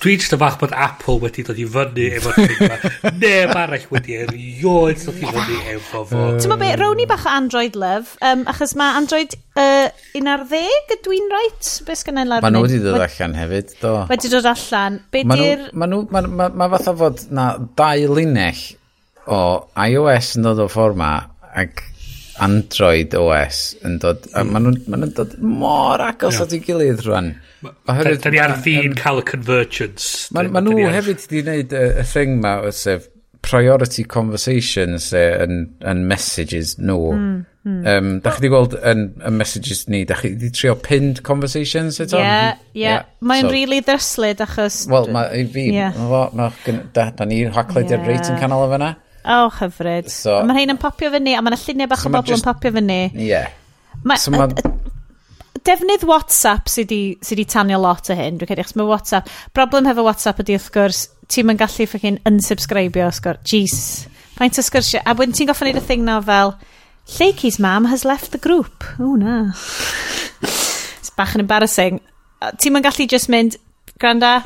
Dwi'n 0.00 0.22
just 0.22 0.32
y 0.32 0.38
fach 0.40 0.56
bod 0.60 0.72
Apple 0.72 1.18
wedi 1.20 1.44
dod 1.44 1.60
i 1.60 1.66
fyny 1.74 2.06
efo'r 2.16 2.38
ffigma. 2.38 2.78
Neb 3.20 3.52
arall 3.52 3.84
wedi 3.92 4.16
erioed 4.22 5.02
dod 5.02 5.18
i 5.20 5.34
fyny 5.34 5.58
efo 5.74 6.06
fo. 6.08 6.22
Ti'n 6.38 6.54
meddwl 6.54 6.62
beth, 6.62 6.80
rown 6.80 7.04
i 7.04 7.08
bach 7.12 7.28
o 7.28 7.34
Android 7.34 7.76
love, 7.84 8.16
um, 8.24 8.46
achos 8.54 8.72
mae 8.80 8.96
Android 9.02 9.36
uh, 9.60 9.92
un 10.16 10.32
ar 10.32 10.46
ddeg 10.48 10.88
11 10.94 10.96
ydwy'n 10.96 11.30
reit? 11.36 11.70
Beth 11.84 12.00
sgan 12.00 12.22
i'n 12.24 12.32
larwyd? 12.32 12.48
Mae 12.48 12.56
nhw 12.56 12.64
wedi 12.64 12.80
dod 12.86 13.04
allan 13.10 13.36
hefyd, 13.42 13.76
do. 13.84 13.92
Wedi 14.08 14.32
dod 14.32 14.50
allan. 14.54 14.98
Be 15.12 15.26
di'r... 15.28 15.68
Mae 15.76 15.92
nhw, 15.92 16.02
mae 16.16 16.32
ma, 16.32 16.48
ma 16.64 16.72
fatha 16.78 16.96
fod 16.96 17.28
na 17.36 17.50
dau 17.76 18.16
linell 18.16 18.64
o 19.26 19.40
iOS 19.86 20.36
yn 20.38 20.46
dod 20.46 20.62
o 20.62 20.68
ffordd 20.70 20.98
ma 21.00 21.12
ac 21.56 21.82
Android 22.42 23.14
OS 23.16 23.60
yn 23.86 23.98
dod, 24.02 24.26
mm. 24.28 24.52
maen 24.52 24.66
nhw'n 24.68 24.78
ma 24.92 25.00
nhw 25.00 25.12
dod 25.16 25.34
mor 25.40 26.02
agos 26.04 26.40
at 26.44 26.52
ei 26.52 26.62
gilydd 26.64 27.02
rwan. 27.06 27.32
Oherwydd... 27.64 28.22
Da 28.24 28.32
ni 28.32 28.40
ar 28.42 28.56
ddyn 28.60 28.96
cael 28.98 29.22
y 29.22 29.26
convergence. 29.30 30.28
Maen 30.36 30.52
ma 30.52 30.62
nhw 30.64 30.90
hefyd 30.92 31.22
wedi 31.24 31.44
gwneud 31.44 31.76
y, 31.76 31.84
y 32.02 32.08
thing 32.12 32.40
ma, 32.44 32.58
sef 32.76 33.08
priority 33.46 34.02
conversations 34.10 35.12
e, 35.14 35.22
yn, 35.44 35.60
yn 35.86 36.02
messages 36.10 36.74
nhw. 36.82 36.98
Mm, 37.14 37.36
mm. 37.64 37.78
Um, 37.92 38.12
da 38.24 38.34
chi 38.34 38.42
wedi 38.42 38.52
gweld 38.52 38.76
yn, 38.82 39.06
yn 39.28 39.38
messages 39.38 39.84
ni, 39.92 40.02
da 40.08 40.18
chi 40.18 40.34
wedi 40.34 40.50
trio 40.54 40.74
pinned 40.82 41.22
conversations 41.26 42.00
eto? 42.02 42.18
Ie, 42.18 42.26
yeah, 42.26 42.50
ie. 42.50 42.82
Yeah. 42.82 42.84
Yeah. 42.84 43.08
Mae'n 43.32 43.48
so, 43.48 43.54
really 43.54 43.80
ddryslyd 43.86 44.44
achos... 44.44 44.82
Wel, 44.92 45.08
mae 45.14 45.46
fi, 45.54 45.68
yeah. 45.72 45.96
ma, 46.10 46.26
ma, 46.36 46.50
da, 46.96 47.08
da 47.16 47.28
ni'r 47.28 47.54
haclediad 47.56 48.02
yeah. 48.02 48.08
reit 48.10 48.32
yn 48.34 48.40
canol 48.42 48.66
o 48.66 48.70
fyna. 48.74 48.96
O, 49.26 49.36
oh, 49.46 49.52
hyfryd. 49.58 50.06
So, 50.12 50.38
mae 50.46 50.54
rhain 50.54 50.70
yn 50.76 50.78
popio 50.78 51.10
fyny, 51.10 51.34
a 51.34 51.42
mae 51.42 51.50
yna 51.50 51.58
lluniau 51.58 51.90
bach 51.90 52.04
so 52.04 52.10
o 52.10 52.14
bobl 52.14 52.36
yn 52.36 52.44
popio 52.44 52.70
fyny. 52.76 52.98
Ie. 53.10 53.26
Yeah. 53.26 53.48
Ma, 54.06 54.18
so 54.22 54.30
ma... 54.30 54.46
Defnydd 55.66 56.04
WhatsApp 56.06 56.70
sydd 56.70 56.92
wedi 56.92 57.26
sy 57.26 57.34
'di 57.34 57.44
tanio 57.50 57.80
lot 57.82 58.06
o 58.12 58.14
hyn, 58.14 58.36
dwi'n 58.38 58.52
credu, 58.52 58.66
mae 58.78 58.86
WhatsApp... 58.86 59.32
Broblem 59.56 59.88
hefo 59.90 60.04
WhatsApp 60.06 60.44
ydy, 60.44 60.54
wrth 60.60 60.70
gwrs, 60.76 61.00
ti'n 61.32 61.48
mynd 61.48 61.58
gallu 61.58 61.88
ffocin 61.90 62.20
unsubscribio, 62.30 63.08
sgwr. 63.18 63.40
Jeez. 63.50 64.06
Paint 64.38 64.60
o 64.60 64.62
sgwrsio. 64.62 65.02
A 65.02 65.16
wedyn 65.18 65.34
ti'n 65.34 65.50
goffa 65.50 65.66
wneud 65.66 65.80
y 65.80 65.84
thing 65.88 66.06
na 66.06 66.20
fel, 66.22 66.54
Leikey's 67.18 67.58
mam 67.62 67.90
has 67.90 68.04
left 68.06 68.30
the 68.30 68.38
group. 68.38 68.86
O, 69.02 69.16
na. 69.18 69.50
It's 71.00 71.10
bach 71.18 71.34
yn 71.34 71.42
embarrassing. 71.42 71.98
Ti'n 72.62 72.76
mynd 72.76 72.86
gallu 72.86 73.08
just 73.10 73.32
mynd, 73.32 73.58
granda, 73.98 74.36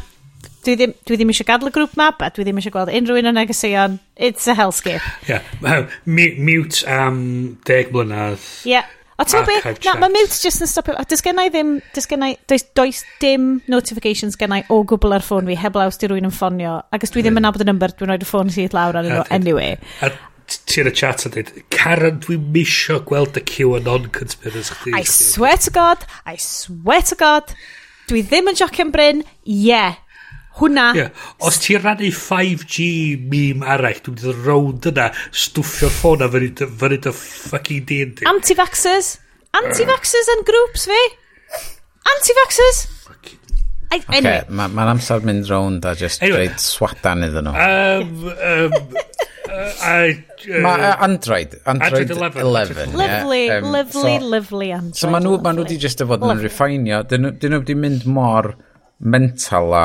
dwi 0.67 0.77
ddim, 0.77 0.95
dwi 1.09 1.19
ddim 1.19 1.33
eisiau 1.33 1.49
gadw 1.49 1.71
y 1.71 1.75
grŵp 1.75 1.97
map 2.01 2.23
a 2.25 2.31
dwi 2.35 2.47
ddim 2.47 2.61
eisiau 2.61 2.75
gweld 2.75 2.93
unrhyw 2.95 3.21
un 3.21 3.31
o 3.31 3.35
negeseuon. 3.37 3.99
It's 4.17 4.49
a 4.51 4.57
hellscape. 4.59 5.05
Ie. 5.29 5.37
Yeah. 5.37 5.91
Mute 6.07 6.87
am 6.87 7.21
um, 7.21 7.29
deg 7.69 7.93
mlynedd. 7.95 8.49
Ie. 8.69 8.77
Yeah. 8.77 8.97
O 9.21 9.25
ti'n 9.29 9.45
gwybod 9.45 9.85
Na, 9.85 9.95
mae 10.01 10.13
mute 10.15 10.37
just 10.41 10.63
yn 10.65 10.71
stopio. 10.71 10.95
Does 11.09 11.21
gennau 11.25 11.51
ddim, 11.53 11.75
does 11.93 12.09
gennau, 12.09 12.37
does, 12.49 12.65
does 12.77 13.03
dim 13.21 13.59
notifications 13.69 14.39
gennau 14.41 14.65
o 14.73 14.81
gwbl 14.89 15.19
ar 15.19 15.25
ffôn 15.25 15.49
fi 15.51 15.59
heblaw 15.61 15.91
os 15.93 16.01
di 16.01 16.09
rwy'n 16.09 16.31
yn 16.31 16.33
ffonio. 16.33 16.79
Ac 16.95 17.05
os 17.05 17.13
dwi 17.13 17.27
ddim 17.27 17.37
yn 17.37 17.45
nabod 17.45 17.65
y 17.65 17.69
number, 17.69 17.93
dwi'n 17.93 18.15
rhoi'r 18.15 18.29
ffôn 18.29 18.53
sydd 18.55 18.77
lawr 18.77 18.97
ar 18.97 19.09
yno 19.11 19.27
anyway. 19.37 19.77
A 20.01 20.09
ti'n 20.49 20.89
y 20.89 20.95
chat 20.97 21.27
a 21.29 21.33
dweud, 21.35 21.53
Karen, 21.75 22.23
dwi'n 22.25 22.49
misio 22.55 23.01
gweld 23.07 23.37
y 23.37 23.45
QAnon 23.51 24.09
conspiracy. 24.17 24.95
I 24.97 25.05
swear 25.05 25.61
to 25.67 25.75
God, 25.75 26.09
I 26.25 26.41
swear 26.41 27.05
to 27.13 27.19
God, 27.21 27.53
dwi 28.09 28.25
ddim 28.25 28.49
yn 28.49 28.59
jocio'n 28.59 28.95
bryn, 28.95 29.25
yeah, 29.45 30.01
Hwna. 30.59 30.91
Yeah. 30.99 31.11
Os 31.47 31.61
ti'n 31.63 31.83
rannu 31.85 32.11
5G 32.15 32.87
meme 33.31 33.67
arall, 33.71 34.01
dwi'n 34.05 34.19
dod 34.19 34.45
rownd 34.47 34.89
yna, 34.91 35.11
stwffio'r 35.31 35.95
ffôn 35.95 36.25
a 36.27 36.31
fyny 36.33 36.51
dy 36.59 37.13
ffucking 37.15 37.85
dyn 37.89 38.15
di. 38.19 38.29
Anti-vaxxers. 38.29 39.15
Anti-vaxxers 39.61 40.33
yn 40.35 40.47
grŵps 40.49 40.89
fi. 40.91 41.05
Anti-vaxxers. 42.17 42.89
I, 43.91 43.99
okay, 43.99 44.19
anyway. 44.19 44.43
Mae'n 44.55 44.75
ma 44.77 44.87
amser 44.93 45.25
mynd 45.27 45.49
rownd 45.51 45.87
a 45.89 45.97
just 45.99 46.23
anyway. 46.23 46.47
dreid 46.47 46.63
swatan 46.63 47.25
iddyn 47.27 47.49
nhw. 47.49 47.55
Um, 47.59 48.13
um, 48.31 48.77
uh, 49.51 49.73
I, 49.83 50.13
uh, 50.47 50.61
mae 50.63 50.93
Android, 51.07 51.57
Android, 51.67 52.13
Android 52.13 52.37
11. 52.39 52.45
11 52.45 52.95
lovely, 53.01 53.41
yeah. 53.47 53.57
um, 53.57 53.73
lovely, 53.73 54.15
so, 54.21 54.29
lovely 54.37 54.71
Android. 54.77 55.01
So 55.01 55.11
maen 55.11 55.27
nhw, 55.27 55.41
ma 55.43 55.55
nhw 55.57 55.67
di 55.67 55.81
just 55.83 56.05
efo 56.05 56.21
yn 56.21 56.45
refinio, 56.45 57.03
dyn 57.11 57.27
nhw 57.27 57.59
wedi 57.65 57.79
mynd 57.83 58.07
mor 58.07 58.53
mental 59.01 59.75
a 59.75 59.85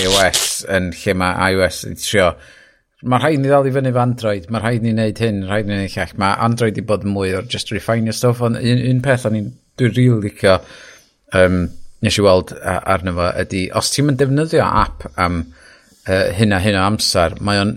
iOS 0.00 0.64
yn 0.70 0.90
lle 0.96 1.14
mae 1.18 1.52
iOS 1.54 1.84
yn 1.88 1.98
trio 2.00 2.32
mae 3.02 3.22
rhaid 3.22 3.40
ni 3.40 3.48
ddal 3.48 3.68
i 3.68 3.72
fyny 3.72 3.92
fy 3.94 4.00
Android, 4.02 4.48
mae 4.52 4.60
rhaid 4.60 4.82
ni 4.84 4.92
wneud 4.92 5.20
hyn, 5.24 5.44
rhaid 5.48 5.68
ni 5.68 5.76
wneud 5.76 5.94
llall. 5.94 6.16
Mae 6.20 6.34
Android 6.46 6.76
i 6.76 6.84
bod 6.84 7.06
yn 7.06 7.14
mwy 7.14 7.32
o'r 7.38 7.46
just 7.48 7.72
refine 7.72 8.12
stuff, 8.12 8.42
ond 8.44 8.60
un, 8.60 8.82
un 8.90 9.00
peth 9.04 9.24
o'n 9.28 9.38
i'n 9.38 9.46
dwi'n 9.80 9.94
rili 9.96 10.18
licio 10.26 10.58
um, 11.38 11.62
nes 12.04 12.18
i 12.18 12.24
weld 12.24 12.52
arno 12.60 13.14
fo 13.16 13.30
ydy, 13.40 13.62
os 13.76 13.92
ti'n 13.94 14.08
mynd 14.08 14.20
defnyddio 14.20 14.66
app 14.66 15.06
am 15.20 15.40
uh, 15.46 16.26
hyn 16.36 16.52
a 16.52 16.60
hyn 16.60 16.76
o 16.76 16.84
amser, 16.84 17.38
mae 17.40 17.62
o'n 17.62 17.74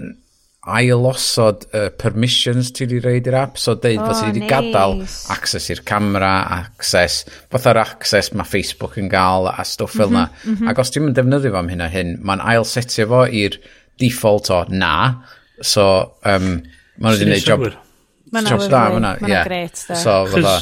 ailosod 0.64 1.66
uh, 1.76 1.89
permissions 1.99 2.72
ti 2.72 2.86
wedi 2.86 3.01
reid 3.03 3.28
i'r 3.28 3.36
app, 3.36 3.57
so 3.59 3.76
deud 3.76 3.99
oh, 3.99 4.05
bod 4.07 4.16
ti 4.16 4.28
wedi 4.30 4.43
nice. 4.45 4.51
gadael 4.51 5.01
access 5.36 5.70
i'r 5.74 5.82
camera, 5.88 6.32
access, 6.55 7.24
fatha'r 7.51 7.82
access 7.82 8.32
mae 8.32 8.47
Facebook 8.47 8.95
yn 9.01 9.09
gael 9.11 9.49
a 9.51 9.66
stwff 9.68 9.97
fel 9.97 10.14
mm 10.14 10.16
-hmm, 10.16 10.30
na. 10.32 10.45
Mm 10.45 10.55
-hmm. 10.55 10.72
Ac 10.72 10.84
os 10.84 10.93
ti'n 10.93 11.03
mynd 11.03 11.20
defnyddio 11.20 11.51
fo 11.51 11.59
am 11.59 11.72
hyn 11.74 11.84
a 11.84 11.89
hyn, 11.91 12.14
mae'n 12.24 12.43
ail 12.53 12.68
setio 12.70 13.09
fo 13.11 13.26
i'r 13.28 13.59
default 13.99 14.51
o 14.55 14.61
na, 14.72 14.93
so 15.59 15.88
um, 16.24 16.47
maen 16.95 17.11
nhw 17.11 17.18
wedi 17.18 17.28
gwneud 17.28 17.49
job, 17.49 17.68
man 18.32 18.47
job 18.47 18.64
da, 18.72 18.86
maen 18.95 19.09
nhw, 19.09 19.34
ie. 19.36 19.68
So, 19.99 20.16
fydda, 20.32 20.55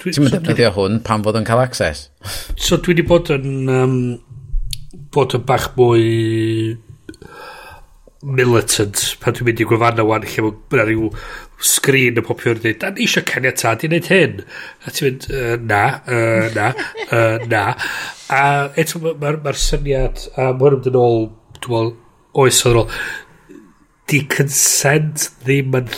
ti'n 0.00 0.22
mynd 0.24 0.38
defnyddio 0.38 0.72
hwn 0.78 1.02
pan 1.04 1.26
fod 1.26 1.36
yn 1.36 1.44
cael 1.44 1.60
access? 1.60 2.08
so, 2.56 2.80
dwi 2.80 2.96
wedi 2.96 3.04
bod 3.04 3.28
yn, 3.36 3.68
um, 3.68 4.00
bod 5.12 5.36
yn 5.36 5.44
bach 5.44 5.74
mwy 5.76 6.80
militant 8.24 9.02
pan 9.20 9.34
dwi'n 9.36 9.50
mynd 9.50 9.60
i 9.60 9.66
gwefanna 9.68 10.04
wan 10.06 10.24
lle 10.24 10.44
mae 10.46 10.86
rhyw 10.86 11.10
sgrin 11.72 12.20
y 12.20 12.24
popio 12.24 12.54
yn 12.54 12.62
dweud 12.62 12.78
da 12.80 12.90
ni 12.92 13.04
eisiau 13.04 13.24
caniatad 13.28 13.84
i 13.84 13.90
wneud 13.90 14.10
hyn. 14.12 14.40
A 14.84 14.92
ti'n 14.92 15.06
mynd 15.08 15.28
uh, 15.30 15.54
na 15.60 15.82
uh, 16.08 16.48
na 16.56 16.70
uh, 17.10 17.46
na. 17.50 17.62
A 18.32 18.42
eto 18.80 19.02
mae'r 19.04 19.40
ma, 19.40 19.50
ma, 19.50 19.54
syniad 19.60 20.26
a 20.34 20.50
mae'n 20.52 20.78
mynd 20.78 20.90
yn 20.92 21.00
ôl 21.00 21.22
dwi'n 21.60 21.72
meddwl 21.72 21.94
oes 22.44 22.62
oedd 22.68 22.82
ôl. 22.82 23.00
Di 24.06 24.22
consent 24.30 25.30
ddim 25.44 25.76
yn 25.80 25.92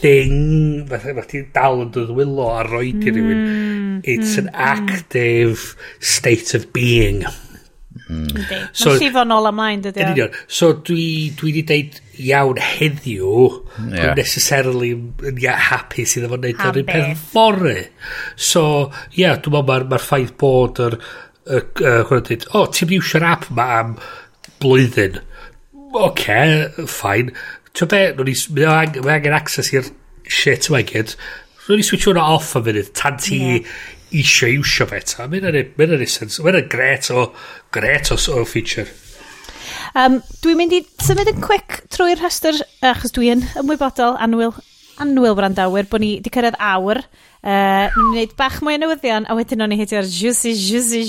thing 0.00 0.88
mae 0.88 1.28
ti'n 1.28 1.50
dal 1.54 1.84
yn 1.84 1.92
dod 1.94 2.12
wylo 2.16 2.50
a 2.54 2.64
roed 2.68 3.04
i 3.04 3.14
rywun. 3.14 3.44
Hmm, 3.44 4.00
It's 4.00 4.36
mm, 4.36 4.46
an 4.46 4.48
hmm, 4.48 4.56
hmm. 4.56 4.68
active 4.72 5.76
state 6.00 6.54
of 6.56 6.72
being. 6.72 7.24
Mm. 8.10 8.44
So, 8.72 8.90
Mae'n 8.90 9.00
llifo 9.04 9.22
nôl 9.28 9.48
ymlaen, 9.50 9.82
dydy 9.84 10.02
o. 10.02 10.10
Union. 10.10 10.36
So 10.50 10.72
dwi, 10.86 11.04
dwi 11.38 11.52
wedi 11.52 11.62
deud 11.68 11.98
iawn 12.20 12.58
heddiw, 12.60 13.44
yeah. 13.86 14.12
necessarily 14.18 14.92
yn 15.30 15.40
ia, 15.40 15.54
hapus 15.70 16.16
iddo 16.18 16.32
fo'n 16.32 16.44
neud 16.46 16.64
yr 16.66 16.80
un 16.82 16.88
peth 16.88 17.26
fory. 17.34 17.76
So, 18.34 18.64
ie, 19.12 19.22
yeah, 19.22 19.38
dwi'n 19.38 19.56
meddwl 19.56 19.68
mae'r 19.70 19.90
ma 19.92 20.00
ffaith 20.02 20.34
bod 20.40 20.82
yr... 20.88 20.98
Y, 21.50 21.60
uh, 21.82 22.10
dweud, 22.10 22.44
o, 22.54 22.66
ti'n 22.70 22.86
mynd 22.90 22.96
iwsio'r 22.98 23.24
app 23.26 23.46
ma 23.56 23.68
am 23.78 23.94
blwyddyn. 24.62 25.22
Oce, 25.90 26.04
okay, 26.06 26.86
ffain. 26.86 27.32
Ti'n 27.74 27.90
be, 27.90 28.02
mae 28.58 29.14
angen 29.16 29.34
access 29.34 29.72
i'r 29.74 29.88
shit 30.30 30.68
yma 30.70 30.82
i 30.84 30.86
gyd. 30.90 31.16
Rwy'n 31.64 31.82
i 31.82 31.86
switch 31.86 32.06
hwnna 32.08 32.26
off 32.36 32.52
a 32.58 32.62
funud, 32.66 32.92
tan 32.98 33.18
ti 33.22 33.40
yeah 33.40 33.72
eisiau 34.10 34.58
iwsio 34.58 34.86
fe 34.90 35.00
ta. 35.06 35.28
Mae'n 35.30 35.48
yna'n 35.50 36.06
sens. 36.10 36.40
Mae'n 36.44 36.66
gret 36.70 37.10
o, 37.14 37.30
gret 37.74 38.12
o, 38.14 38.18
o 38.34 38.44
feature. 38.48 38.88
Um, 39.98 40.20
dwi'n 40.42 40.58
mynd 40.58 40.74
i 40.76 40.82
symud 41.02 41.30
yn 41.30 41.40
quick 41.42 41.82
trwy'r 41.94 42.20
rhestr, 42.20 42.58
achos 42.86 43.14
dwi 43.16 43.32
yn 43.34 43.44
ymwybodol 43.60 44.16
anwyl, 44.22 44.54
anwyl 45.02 45.36
brandawyr, 45.38 45.88
bod 45.90 46.04
ni 46.04 46.16
wedi 46.18 46.32
cyrraedd 46.34 46.58
awr. 46.62 47.02
Uh, 47.40 47.86
ni'n 47.96 48.10
gwneud 48.12 48.34
bach 48.38 48.58
mwy 48.64 48.76
o 48.76 48.82
newyddion, 48.82 49.28
a 49.30 49.36
wedyn 49.38 49.64
o'n 49.64 49.74
i 49.74 49.78
hedio'r 49.80 50.08
juicy, 50.08 50.52
juicy, 50.58 51.04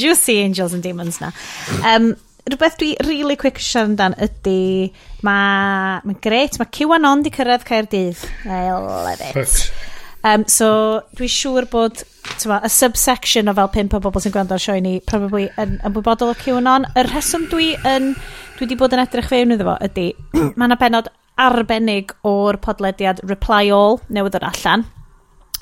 juicy 0.00 0.40
angels 0.44 0.76
and 0.76 0.84
demons 0.86 1.20
na. 1.22 1.32
Um, 1.80 2.12
rhywbeth 2.50 2.78
dwi 2.80 2.94
really 3.06 3.36
quick 3.40 3.60
siarad 3.62 3.92
amdan 3.92 4.18
ydy, 4.26 4.90
mae 5.26 6.00
ma 6.04 6.18
gret, 6.24 6.58
mae 6.60 6.70
QAnon 6.74 7.24
di 7.24 7.32
cyrraedd 7.34 7.66
Caerdydd. 7.68 8.26
I 8.46 8.68
love 8.74 9.16
it. 9.18 9.32
Fuck. 9.34 9.88
Um, 10.20 10.44
so, 10.52 10.68
dwi'n 11.16 11.32
siŵr 11.32 11.66
bod 11.72 12.02
tyma, 12.40 12.60
y 12.66 12.70
subsection 12.72 13.48
o 13.48 13.54
fel 13.56 13.70
pimp 13.72 13.94
o 13.96 14.00
bobl 14.04 14.20
sy'n 14.20 14.34
gwrando'r 14.34 14.60
sioe 14.60 14.82
ni 14.84 14.98
probably 15.08 15.46
yn 15.60 15.78
ymwybodol 15.86 16.34
o 16.34 16.36
QAnon. 16.36 16.84
Y 16.92 17.04
rheswm 17.08 17.46
dwi 17.52 17.70
yn, 17.88 18.12
dwi 18.58 18.66
wedi 18.66 18.78
bod 18.80 18.96
yn 18.96 19.04
edrych 19.04 19.30
fewn 19.32 19.56
iddo 19.56 19.70
fo 19.70 19.76
ydy, 19.86 20.10
mae 20.56 20.68
yna 20.68 20.78
benod 20.80 21.08
arbennig 21.40 22.12
o'r 22.28 22.60
podlediad 22.60 23.22
Reply 23.30 23.70
All 23.72 24.00
newydd 24.12 24.36
o'r 24.36 24.50
allan, 24.50 24.84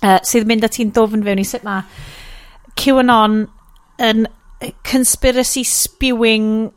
uh, 0.02 0.18
sydd 0.26 0.48
mynd 0.50 0.66
at 0.66 0.74
ti'n 0.78 0.90
dofn 0.96 1.22
fewn 1.26 1.42
i 1.42 1.46
sut 1.46 1.66
mae 1.66 1.86
QAnon 2.78 3.44
yn 4.02 4.26
conspiracy 4.86 5.62
spewing 5.66 6.72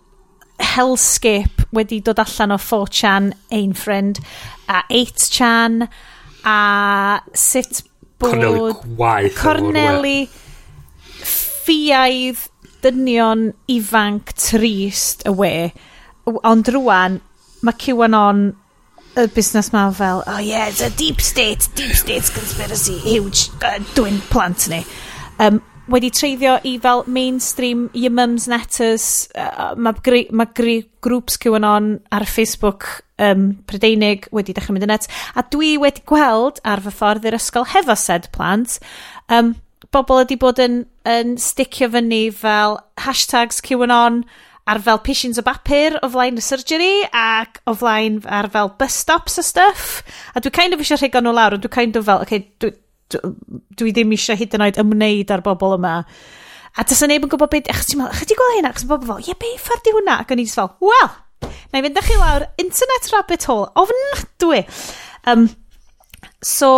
hellscape 0.61 1.65
wedi 1.73 2.01
dod 2.05 2.21
allan 2.21 2.53
o 2.53 2.57
4chan, 2.61 3.31
Ein 3.49 3.73
Friend, 3.73 4.21
a 4.69 4.83
8chan, 4.89 5.87
a 6.47 7.21
sut 7.33 7.83
bod... 8.19 8.35
Corneli 8.35 8.73
gwaith. 8.97 9.37
Corneli 9.41 10.17
ffiaidd 11.21 12.47
dynion 12.81 13.51
ifanc 13.69 14.33
trist 14.37 15.25
y 15.29 15.35
we. 15.37 15.53
Ond 16.25 16.69
rwan, 16.73 17.19
mae 17.61 17.77
QAnon 17.77 18.51
y 19.19 19.25
busnes 19.35 19.71
ma 19.73 19.89
fel, 19.91 20.23
oh 20.25 20.39
yeah, 20.39 20.69
it's 20.69 20.81
a 20.81 20.89
deep 20.89 21.19
state, 21.21 21.67
deep 21.75 21.95
state 21.95 22.31
conspiracy, 22.33 22.97
huge, 22.97 23.49
uh, 23.61 23.77
dwi'n 23.95 24.21
plant 24.31 24.69
ni. 24.71 24.85
Um, 25.41 25.59
wedi 25.91 26.11
treiddio 26.13 26.55
i 26.63 26.77
fel 26.79 27.03
mainstream 27.07 27.89
your 27.93 28.13
mums 28.15 28.47
netters 28.47 29.27
uh, 29.35 29.73
mae 29.75 30.27
ma 30.31 30.45
grŵps 30.55 31.39
QAnon 31.41 31.93
ar 32.13 32.25
Facebook 32.29 32.87
um, 33.23 33.47
Prydeinig 33.69 34.27
wedi 34.35 34.55
dechrau 34.57 34.75
mynd 34.75 34.87
yn 34.87 34.93
net. 34.95 35.09
A 35.37 35.45
dwi 35.53 35.75
wedi 35.81 36.03
gweld 36.09 36.61
ar 36.67 36.83
fy 36.83 36.93
ffordd 36.97 37.27
i'r 37.29 37.37
ysgol 37.37 37.69
hefo 37.71 37.97
sed 37.99 38.29
plant, 38.35 38.79
um, 39.31 39.55
bobl 39.91 40.23
ydi 40.23 40.37
bod 40.39 40.61
yn, 40.63 40.85
yn 41.07 41.35
sticio 41.41 41.89
fyny 41.91 42.29
fel 42.35 42.79
hashtags 43.01 43.61
QAnon, 43.65 44.23
ar 44.69 44.79
fel 44.85 45.01
pisins 45.03 45.39
o 45.41 45.43
bapur 45.45 45.97
o 46.05 46.09
flaen 46.13 46.37
y 46.37 46.43
surgery 46.45 46.91
ac 47.17 47.59
o 47.67 47.73
flaen 47.77 48.21
ar 48.29 48.47
fel 48.53 48.71
bus 48.79 48.99
stops 49.03 49.39
a 49.41 49.43
stuff. 49.43 50.03
A 50.35 50.43
dwi 50.43 50.53
kind 50.53 50.75
of 50.75 50.83
eisiau 50.83 51.01
rhego 51.01 51.23
nhw 51.23 51.33
lawr, 51.35 51.57
ond 51.57 51.65
dwi 51.65 51.73
kind 51.73 51.97
of 51.97 52.05
fel, 52.07 52.21
okay, 52.23 52.45
dwi, 52.61 52.71
dwi, 53.11 53.91
ddim 53.91 54.13
eisiau 54.15 54.39
hyd 54.39 54.55
yn 54.57 54.67
oed 54.67 54.79
ymwneud 54.83 55.33
â'r 55.33 55.43
bobl 55.47 55.75
yma. 55.79 55.97
A 56.79 56.85
dysa 56.87 57.09
neb 57.09 57.25
yn 57.25 57.33
gwybod 57.33 57.51
beth, 57.51 57.67
achos 57.73 57.89
ti'n 57.89 57.99
meddwl, 57.99 58.21
chyddi 58.21 58.37
gweld 58.39 58.57
hynna, 58.59 58.71
achos 58.71 58.87
bobl 58.87 59.09
fel, 59.09 59.25
ie, 59.25 59.35
be 59.41 59.51
ffordd 59.59 59.83
di 59.87 59.95
hwnna? 59.97 60.21
Ac 60.23 60.31
o'n 60.31 60.43
i'n 60.43 60.53
fel, 60.53 60.71
wel, 60.85 61.11
Na 61.41 61.79
i 61.79 61.85
fynd 61.85 61.99
â 61.99 62.03
chi 62.05 62.17
lawr 62.19 62.47
internet 62.61 63.07
rabbit 63.13 63.47
hole. 63.49 63.69
Ofnadwy. 63.79 64.65
Um, 65.31 65.47
so... 66.41 66.71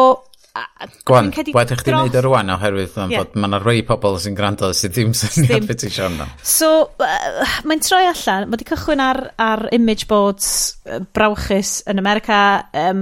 Gwan, 1.09 1.31
waed 1.33 1.71
eich 1.73 1.79
di 1.81 1.93
wneud 1.95 2.15
ar 2.19 2.27
rwan 2.27 2.51
oherwydd 2.53 2.97
yeah. 3.09 3.23
bod 3.23 3.31
mae 3.33 3.49
yna 3.49 3.59
rhai 3.63 3.79
pobl 3.87 4.19
sy'n 4.21 4.35
gwrando 4.37 4.67
sydd 4.77 4.93
ddim 4.93 5.15
syniad 5.17 5.65
beth 5.65 5.87
i 5.87 5.89
siarad 5.89 6.43
So, 6.45 6.69
uh, 7.01 7.55
mae'n 7.65 7.81
troi 7.81 8.03
allan, 8.05 8.45
mae 8.45 8.53
wedi 8.53 8.67
cychwyn 8.69 9.01
ar, 9.01 9.23
ar 9.41 9.65
image 9.73 10.05
boards 10.11 10.51
uh, 10.85 10.99
brawchus 11.17 11.79
yn 11.89 11.97
America. 12.03 12.37
Um, 12.77 13.01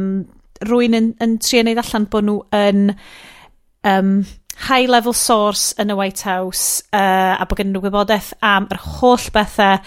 rwy'n 0.63 0.95
yn, 0.95 1.11
yn 1.19 1.35
trio 1.43 1.65
wneud 1.65 1.83
allan 1.83 2.07
bod 2.13 2.29
nhw 2.29 2.37
yn... 2.61 2.93
Um, 3.81 4.21
high 4.61 4.85
level 4.85 5.13
source 5.17 5.73
yn 5.81 5.89
y 5.89 5.95
White 5.97 6.21
House 6.27 6.83
uh, 6.93 7.33
a 7.33 7.47
bod 7.49 7.57
gen 7.57 7.71
nhw 7.73 7.81
gwybodaeth 7.81 8.33
am 8.45 8.67
yr 8.71 8.81
holl 8.99 9.29
bethau 9.33 9.79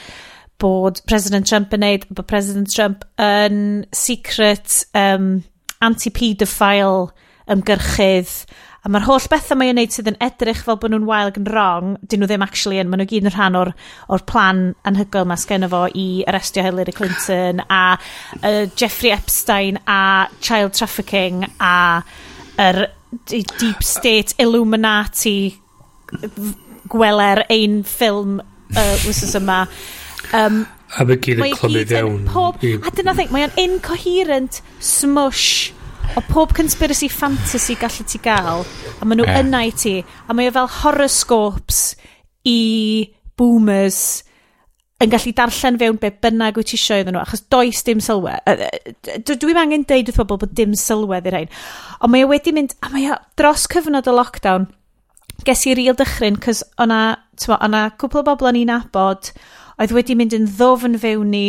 bod 0.65 1.03
President 1.09 1.49
Trump 1.49 1.75
yn 1.77 1.85
neud, 1.85 2.09
bod 2.11 2.29
President 2.31 2.71
Trump 2.73 3.05
yn 3.21 3.85
secret 3.95 4.81
um, 4.97 5.35
anti-pedophile 5.85 7.11
ymgyrchydd 7.53 8.39
a 8.85 8.91
mae'r 8.93 9.07
holl 9.07 9.27
bethau 9.33 9.57
mae'n 9.57 9.79
neud 9.79 9.95
sydd 9.95 10.11
yn 10.11 10.19
edrych 10.25 10.61
fel 10.67 10.77
bod 10.81 10.93
nhw'n 10.93 11.07
wael 11.09 11.31
yn 11.33 11.47
wrong, 11.49 11.95
dyn 12.05 12.21
nhw 12.21 12.29
ddim 12.29 12.45
actually 12.45 12.81
yn, 12.83 12.91
maen 12.93 13.01
nhw 13.01 13.09
gyd 13.09 13.25
yn 13.25 13.33
rhan 13.33 13.57
o'r, 13.57 13.71
or 14.12 14.25
plan 14.29 14.61
anhygoel 14.85 15.25
mae 15.31 15.41
sgen 15.41 15.65
fo 15.73 15.87
i 15.89 16.05
arrestio 16.29 16.65
Hillary 16.67 16.93
Clinton 16.93 17.62
a 17.65 17.81
uh, 17.97 18.67
Jeffrey 18.77 19.15
Epstein 19.15 19.81
a 19.89 20.29
child 20.45 20.77
trafficking 20.77 21.47
a 21.57 21.75
yr 22.61 22.83
er, 22.85 22.91
deep 23.25 23.81
state 23.81 24.37
Illuminati 24.43 25.55
gweler 26.93 27.47
ein 27.49 27.81
ffilm 27.89 28.41
uh, 28.43 28.97
wrthos 29.07 29.33
yma. 29.41 29.62
Um, 30.35 30.64
a 30.99 31.07
mae 31.07 31.20
gyd 31.22 31.41
yn 31.43 31.55
clymu 31.55 31.87
fewn. 31.91 32.26
Pob, 32.32 32.59
a 32.59 32.93
dyna 32.95 33.14
ddeng, 33.14 33.32
mae 33.35 33.47
o'n 33.47 33.57
incoherent 33.61 34.61
smush 34.82 35.72
o 36.18 36.22
pob 36.28 36.53
conspiracy 36.57 37.09
fantasy 37.09 37.76
gallu 37.78 38.07
ti 38.09 38.20
gael. 38.22 38.66
A 39.01 39.07
maen 39.07 39.20
nhw 39.20 39.28
yeah. 39.28 39.41
yna 39.43 39.64
i 39.68 39.72
ti. 39.74 39.97
A 40.28 40.37
mae 40.37 40.51
o 40.51 40.55
fel 40.55 40.70
horoscopes 40.80 41.82
i 42.51 42.61
boomers 43.39 44.24
yn 45.03 45.11
gallu 45.11 45.32
darllen 45.37 45.78
fewn 45.80 45.99
be 46.01 46.11
bynnag 46.22 46.59
wyt 46.59 46.70
ti 46.70 46.78
isio 46.78 47.01
iddyn 47.03 47.16
nhw, 47.16 47.24
achos 47.24 47.43
does 47.53 47.82
dim 47.87 48.03
sylwedd. 48.05 48.62
Dwi'n 49.26 49.61
angen 49.61 49.87
deud 49.91 50.11
wrth 50.11 50.22
bobl 50.22 50.41
bod 50.45 50.55
dim 50.57 50.76
sylwedd 50.78 51.26
i'r 51.30 51.41
ein. 51.43 51.51
Ond 52.01 52.14
mae 52.14 52.24
o 52.26 52.30
wedi 52.30 52.55
mynd, 52.55 52.76
a 52.82 52.93
mae 52.93 53.11
o 53.12 53.18
dros 53.39 53.66
cyfnod 53.72 54.09
y 54.11 54.14
lockdown, 54.14 54.68
ges 55.47 55.66
i 55.66 55.74
real 55.76 55.99
dychryn, 55.99 56.39
cys 56.45 56.62
o'na, 56.80 57.03
o'na 57.59 57.89
cwpl 57.99 58.22
o 58.22 58.26
bobl 58.30 58.51
o'n 58.51 58.61
i'n 58.62 58.72
abod, 58.76 59.32
oedd 59.81 59.95
wedi 59.97 60.16
mynd 60.18 60.37
yn 60.37 60.49
ddofn 60.57 60.99
fewn 61.03 61.31
ni. 61.35 61.47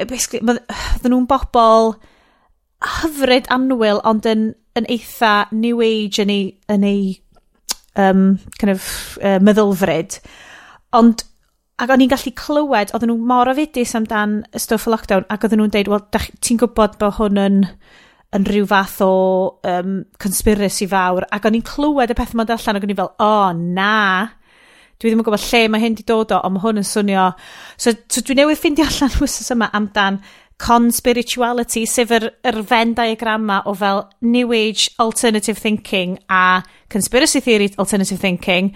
Oedden 0.00 1.10
nhw'n 1.10 1.28
bobl 1.30 1.94
hyfryd 3.00 3.50
anwyl, 3.52 4.00
ond 4.08 4.28
yn, 4.28 4.52
yn 4.78 4.86
eitha 4.88 5.50
new 5.52 5.82
age 5.84 6.22
yn 6.22 6.32
ei, 6.32 6.44
yn 6.72 6.86
ei 6.86 7.02
um, 7.98 8.38
kind 8.60 8.72
of, 8.72 9.18
uh, 9.20 9.38
meddylfryd. 9.42 10.20
Ond 10.96 11.26
Ac 11.80 11.88
o'n 11.94 12.02
i'n 12.04 12.10
gallu 12.12 12.30
clywed, 12.36 12.90
oedden 12.92 13.08
nhw 13.08 13.22
mor 13.24 13.48
ofidus 13.48 13.94
amdan 13.96 14.42
y 14.52 14.60
stwff 14.60 14.84
y 14.84 14.90
lockdown, 14.92 15.24
ac 15.32 15.46
oedden 15.46 15.62
nhw'n 15.62 15.70
deud, 15.72 15.88
wel, 15.88 16.02
ti'n 16.44 16.58
gwybod 16.60 16.98
bod 17.00 17.14
hwn 17.16 17.40
yn, 17.40 17.56
yn 18.36 18.44
rhyw 18.44 18.66
fath 18.68 18.98
o 19.06 19.14
um, 19.64 19.94
conspiracy 20.20 20.84
fawr, 20.90 21.24
ac 21.32 21.48
o'n 21.48 21.56
i'n 21.56 21.64
clywed 21.64 22.12
y 22.12 22.16
peth 22.18 22.34
yma'n 22.36 22.52
allan, 22.52 22.76
ac 22.76 22.84
o'n 22.84 22.92
i'n 22.92 22.98
fel, 22.98 23.08
o, 23.16 23.30
oh, 23.30 23.56
na, 23.56 23.94
dwi 25.00 25.10
ddim 25.10 25.22
yn 25.22 25.26
gwybod 25.26 25.46
lle 25.48 25.62
mae 25.72 25.82
hyn 25.82 25.96
di 25.96 26.04
dod 26.06 26.34
o, 26.36 26.42
ond 26.44 26.56
mae 26.56 26.64
hwn 26.66 26.82
yn 26.82 26.86
swnio... 26.86 27.30
So, 27.80 27.94
so 28.12 28.22
dwi 28.26 28.36
newydd 28.36 28.60
ffeindio 28.60 28.84
allan 28.90 29.16
wrthos 29.16 29.52
yma 29.54 29.70
amdan 29.76 30.20
con-spirituality, 30.60 31.86
sef 31.88 32.12
yr, 32.12 32.26
yr 32.44 32.60
Venn 32.68 32.92
diagramma 32.98 33.62
o 33.64 33.72
fel 33.80 34.04
New 34.20 34.52
Age 34.52 34.90
alternative 35.00 35.56
thinking 35.58 36.18
a 36.28 36.62
conspiracy 36.92 37.40
theory 37.40 37.70
alternative 37.78 38.20
thinking. 38.20 38.74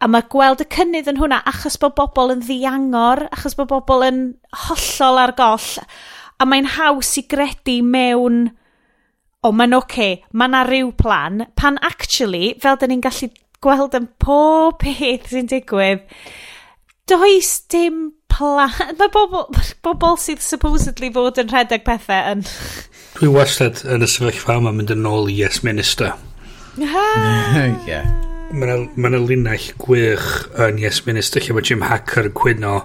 A 0.00 0.08
mae 0.08 0.24
gweld 0.32 0.64
y 0.64 0.68
cynnydd 0.72 1.10
yn 1.12 1.20
hwnna 1.20 1.42
achos 1.48 1.76
bod 1.80 1.94
bobl 1.98 2.32
yn 2.34 2.42
ddiangor, 2.44 3.26
achos 3.36 3.56
bod 3.58 3.70
bobl 3.70 4.04
yn 4.08 4.20
hollol 4.64 5.20
ar 5.20 5.34
goll. 5.36 5.70
A 6.40 6.48
mae'n 6.48 6.72
haws 6.78 7.12
i 7.20 7.26
gredu 7.28 7.78
mewn 7.84 8.46
o, 9.44 9.52
mae'n 9.52 9.76
oce, 9.76 9.84
okay, 9.84 10.12
mae 10.32 10.48
yna 10.48 10.64
rhyw 10.64 10.92
plan, 10.96 11.44
pan 11.56 11.76
actually, 11.84 12.54
fel 12.64 12.80
dyn 12.80 12.94
ni'n 12.94 13.04
gallu 13.04 13.28
gweld 13.64 13.96
yn 13.96 14.10
pob 14.22 14.78
peth 14.82 15.30
sy'n 15.32 15.48
digwydd, 15.50 16.04
does 17.10 17.54
dim 17.72 18.12
plan... 18.34 18.72
Mae 18.98 19.10
bobl, 19.14 19.46
bobl 19.84 20.18
sydd 20.20 20.42
supposedly 20.44 21.10
fod 21.14 21.40
yn 21.42 21.50
rhedeg 21.52 21.86
pethau 21.86 22.34
yn... 22.34 22.44
Dwi 23.18 23.30
wastad 23.30 23.84
yn 23.86 24.04
y 24.04 24.10
sefyllfa 24.10 24.58
yma 24.60 24.74
mynd 24.74 24.94
yn 24.94 25.08
ôl 25.08 25.30
i 25.30 25.38
Yes 25.42 25.62
Minister. 25.66 26.14
yeah. 27.86 28.08
Mae 28.54 29.10
yna 29.10 29.20
linell 29.22 29.68
gwych 29.82 30.26
yn 30.62 30.80
Yes 30.82 31.04
Minister 31.06 31.42
lle 31.42 31.56
mae 31.56 31.66
Jim 31.66 31.84
Hacker 31.86 32.28
yn 32.30 32.34
cwyno 32.38 32.80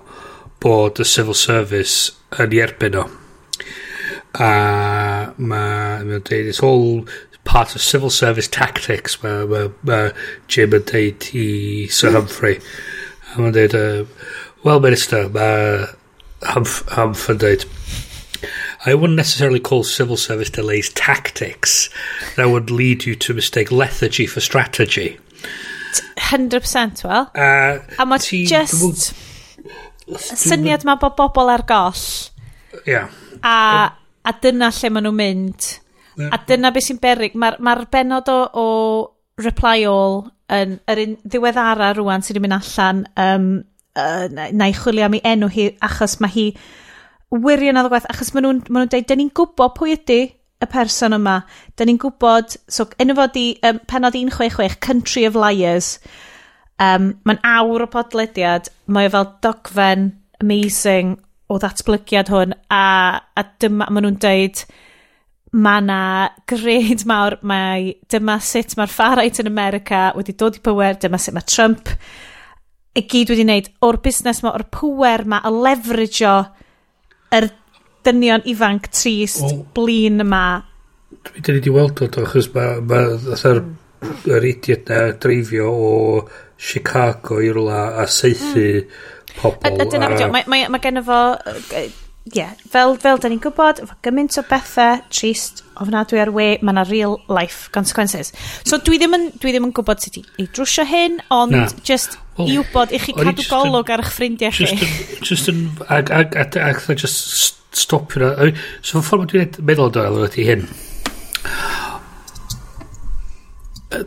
bod 0.61 1.01
y 1.01 1.07
civil 1.07 1.37
service 1.37 2.13
yn 2.37 2.53
ei 2.53 2.61
erbyn 2.65 2.99
o. 2.99 3.07
A 4.39 4.49
mae'n 5.37 6.05
ma 6.05 6.19
dweud, 6.21 6.49
it's 6.51 6.61
all 6.61 7.01
part 7.43 7.75
of 7.75 7.81
civil 7.81 8.09
service 8.09 8.47
tactics 8.47 9.21
mae 9.23 9.45
ma, 9.49 9.67
ma 9.83 9.99
Jim 10.47 10.75
yn 10.77 10.85
deud 10.91 11.29
i 11.37 11.47
Sir 11.91 12.13
Humphrey 12.15 12.59
a 13.33 13.39
mae'n 13.39 13.55
dweud 13.55 13.77
uh, 13.77 14.03
well 14.63 14.83
minister 14.83 15.27
mae 15.33 15.87
Humph, 16.53 16.83
Humph 16.95 17.27
yn 17.31 17.41
deud 17.41 17.65
I 18.85 18.93
wouldn't 18.93 19.17
necessarily 19.17 19.59
call 19.59 19.83
civil 19.83 20.15
service 20.15 20.49
delays 20.49 20.89
tactics 20.93 21.89
that 22.37 22.49
would 22.49 22.71
lead 22.71 23.03
you 23.05 23.15
to 23.15 23.33
mistake 23.33 23.73
lethargy 23.73 24.25
for 24.25 24.39
strategy. 24.39 25.19
100% 26.17 27.03
well. 27.03 27.29
Uh, 27.35 27.79
a 27.99 28.05
mae 28.05 28.45
just 28.47 29.11
y 30.07 30.17
syniad 30.39 30.85
mae 30.87 30.97
bod 31.01 31.17
bobl 31.19 31.51
ar 31.51 31.65
goll. 31.67 32.05
Yeah. 32.87 33.09
a, 33.43 33.91
a 34.25 34.33
dyna 34.41 34.71
lle 34.73 34.91
maen 34.93 35.07
nhw'n 35.09 35.19
mynd. 35.19 35.69
Yeah. 36.19 36.33
A 36.35 36.41
dyna 36.47 36.73
beth 36.75 36.89
sy'n 36.89 36.99
berig. 37.01 37.37
Mae'r 37.39 37.57
ma, 37.63 37.75
benod 37.91 38.29
o, 38.31 38.39
o 38.59 38.67
Reply 39.39 39.85
All 39.87 40.25
yn 40.51 40.79
yr 40.89 41.03
un 41.05 41.15
ddiweddara 41.23 41.93
rwan 41.95 42.25
sydd 42.25 42.39
wedi 42.39 42.47
mynd 42.47 42.57
allan 42.57 43.03
um, 43.23 43.47
uh, 43.95 44.25
na 44.29 44.67
i 44.67 44.75
chwilio 44.75 45.05
am 45.05 45.15
ei 45.19 45.23
enw 45.31 45.49
hi 45.53 45.69
achos 45.85 46.17
mae 46.19 46.33
hi 46.33 46.45
wirion 47.31 47.77
a 47.77 47.85
gwaith 47.85 48.09
achos 48.09 48.33
maen 48.33 48.47
nhw'n 48.47 48.61
ma 48.67 48.81
nhw 48.81 48.91
dweud, 48.91 49.07
dyn 49.07 49.21
ni'n 49.21 49.31
gwybod 49.37 49.75
pwy 49.77 49.95
ydy 49.95 50.19
y 50.59 50.67
person 50.73 51.15
yma. 51.15 51.37
Dyn 51.77 51.91
ni'n 51.91 52.01
gwybod, 52.01 52.57
so 52.67 52.87
enw 52.99 53.15
fod 53.19 53.39
i 53.39 53.45
um, 53.69 53.79
penod 53.87 54.17
166, 54.17 54.79
Country 54.83 55.23
of 55.29 55.37
Liars. 55.39 55.93
Um, 56.79 57.13
mae'n 57.27 57.41
awr 57.45 57.85
o 57.85 57.89
podlediad, 57.91 58.71
mae 58.91 59.11
fel 59.13 59.27
dogfen 59.45 60.11
amazing 60.41 61.17
o 61.49 61.57
ddatblygiad 61.61 62.29
hwn 62.31 62.53
a, 62.71 62.83
a 63.19 63.43
dyma 63.61 63.89
maen 63.89 64.07
nhw'n 64.07 64.21
dweud 64.23 64.63
mae 65.51 65.81
na 65.81 66.01
gred 66.49 67.05
mawr, 67.09 67.39
mae 67.41 67.93
dyma 68.11 68.37
sut 68.43 68.75
mae'r 68.77 68.91
far 68.93 69.17
right 69.17 69.39
yn 69.41 69.49
America 69.49 70.09
wedi 70.17 70.35
dod 70.37 70.59
i 70.59 70.63
pwer, 70.65 70.99
dyma 71.01 71.19
sut 71.21 71.37
mae 71.37 71.47
Trump 71.49 71.93
i 72.97 73.05
gyd 73.09 73.33
wedi 73.33 73.45
wneud 73.45 73.69
o'r 73.85 73.99
busnes 74.03 74.43
mae, 74.43 74.53
o'r 74.53 74.65
pwer 74.73 75.25
mae, 75.29 75.41
a 75.41 75.51
lefrigio 75.53 76.35
yr 77.35 77.49
dynion 78.05 78.45
ifanc 78.49 78.89
trist, 78.93 79.43
well, 79.43 79.63
blin 79.75 80.23
yma. 80.23 80.43
Dwi 81.29 81.57
wedi 81.57 81.73
weld 81.73 82.01
o, 82.05 82.09
achos 82.23 82.49
mae 82.55 82.79
ma, 82.81 82.99
ma, 83.21 83.31
hmm. 83.37 83.71
yr 84.29 84.49
idiot 84.51 84.91
na 84.91 85.01
dreifio 85.21 85.71
o 85.73 85.95
Chicago 86.59 87.39
i 87.41 87.49
rwla 87.55 87.81
a 88.01 88.05
seithi 88.11 88.67
mm. 88.81 89.33
pobl. 89.39 89.63
A, 89.63 89.71
a 89.71 89.87
dyna 89.87 90.11
a... 90.11 90.29
Mae, 90.33 90.43
mae, 90.51 90.67
mae 90.71 90.83
gen 90.83 91.01
fo 91.07 91.19
yeah, 92.35 92.53
fel, 92.69 92.95
fel 93.01 93.19
da 93.21 93.29
ni'n 93.31 93.41
gwybod, 93.43 93.81
efo 93.83 93.95
gymaint 94.05 94.37
o 94.39 94.43
bethau 94.49 95.01
trist, 95.13 95.63
ofnadwy 95.79 96.19
ar 96.21 96.31
we, 96.35 96.47
mae 96.61 96.73
yna 96.75 96.85
real 96.89 97.17
life 97.31 97.69
consequences. 97.75 98.33
So 98.67 98.79
dwi 98.83 98.99
ddim 98.99 99.15
yn, 99.17 99.27
dwi 99.39 99.53
ddim 99.53 99.69
yn 99.69 99.75
gwybod 99.75 100.03
sut 100.03 100.19
i, 100.19 100.25
i 100.41 100.47
drwsio 100.55 100.85
hyn, 100.89 101.19
ond 101.33 101.55
na. 101.55 101.67
just 101.87 102.17
well, 102.37 102.49
i 102.49 102.57
wybod, 102.59 102.93
i 102.95 103.01
chi 103.03 103.15
cadw 103.17 103.45
golwg 103.49 103.93
ar 103.93 104.03
eich 104.03 104.11
ffrindiau 104.15 104.55
chi. 104.55 104.67
Just, 104.73 105.23
just 105.29 105.51
yn, 105.51 105.65
ag, 105.87 106.11
ag, 106.11 106.35
ag, 106.35 106.59
ag, 106.59 106.83
ag, 106.83 106.99
just 106.99 107.57
stopio 107.75 108.23
na. 108.23 108.51
So 108.81 108.99
fy 108.99 109.07
ffordd 109.07 109.33
dwi'n 109.33 109.59
meddwl 109.65 109.89
amdano 109.89 110.27
ydy 110.27 110.47
hyn. 110.49 110.67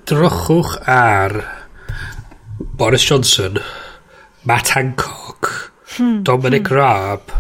Drochwch 0.09 0.77
ar 0.87 1.41
Boris 2.79 3.05
Johnson, 3.05 3.59
Matt 4.45 4.77
Hancock, 4.77 5.73
hmm, 5.97 6.23
Dominic 6.23 6.69
hmm. 6.69 6.77
Raab, 6.77 7.33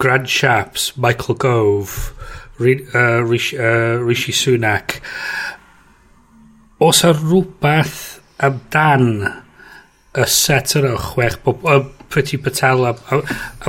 Grant 0.00 0.26
Shapps, 0.26 0.96
Michael 0.96 1.34
Gove, 1.34 2.14
Re, 2.58 2.86
uh, 2.94 3.20
Rishi, 3.20 3.58
uh, 3.58 4.00
Rishi 4.00 4.32
Sunak. 4.32 4.96
Os 6.80 7.02
yw 7.04 7.12
rhywbeth 7.18 7.98
amdan 8.40 9.10
y 10.16 10.24
set 10.24 10.72
yna 10.80 10.94
o 10.96 11.02
chwech 11.10 11.36
bob... 11.44 11.66
O, 11.68 11.80
Priti 12.10 12.40
Patel 12.42 12.86
a, 12.88 12.90
a, 13.12 13.18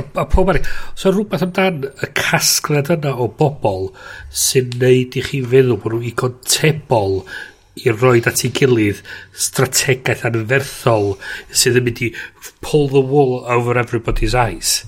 a, 0.00 0.04
a 0.18 0.24
pob 0.26 0.48
arall. 0.50 0.64
So 0.98 1.12
rhywbeth 1.12 1.44
amdan 1.44 1.84
y 1.92 2.08
casgliad 2.16 2.88
yna 2.96 3.12
o 3.12 3.28
bobl 3.28 3.90
sy'n 4.32 4.72
neud 4.80 5.20
i 5.20 5.26
chi 5.28 5.44
feddwl 5.44 5.76
bod 5.84 5.98
nhw'n 5.98 6.08
igon 6.14 6.40
tebol 6.48 7.20
i 7.84 7.92
roi 7.92 8.18
at 8.24 8.40
ei 8.48 8.50
gilydd 8.56 9.04
strategaeth 9.46 10.24
anferthol 10.32 11.12
sydd 11.52 11.78
yn 11.80 11.86
mynd 11.86 12.02
i 12.08 12.10
pull 12.64 12.88
the 12.88 13.04
wool 13.04 13.42
over 13.44 13.76
everybody's 13.76 14.34
eyes. 14.34 14.82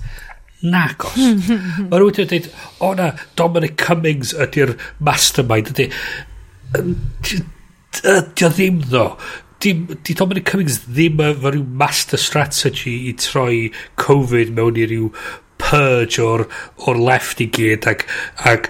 Nag 0.71 1.07
os. 1.07 1.17
Mae 1.89 1.99
rhywun 1.99 2.11
wedi 2.11 2.27
dweud, 2.31 2.51
o 2.83 2.91
na, 2.97 3.11
Dominic 3.39 3.77
Cummings 3.81 4.33
ydy'r 4.45 4.75
mastermind. 5.03 5.73
Ydy, 5.73 5.89
ydy 6.81 8.47
o 8.47 8.51
ddim 8.51 8.83
ddo. 8.85 9.07
Di 9.63 10.13
Dominic 10.13 10.45
Cummings 10.49 10.83
ddim 10.85 11.21
efo 11.23 11.53
rhyw 11.53 11.65
master 11.79 12.21
strategy 12.21 12.95
i 13.09 13.15
troi 13.17 13.71
Covid 14.01 14.53
mewn 14.53 14.77
i 14.77 14.85
ryw 14.91 15.09
purge 15.61 16.19
o'r, 16.21 16.45
or 16.85 16.97
left 16.99 17.41
i 17.41 17.47
gyd 17.47 17.87
ac, 17.89 18.03
ac 18.45 18.69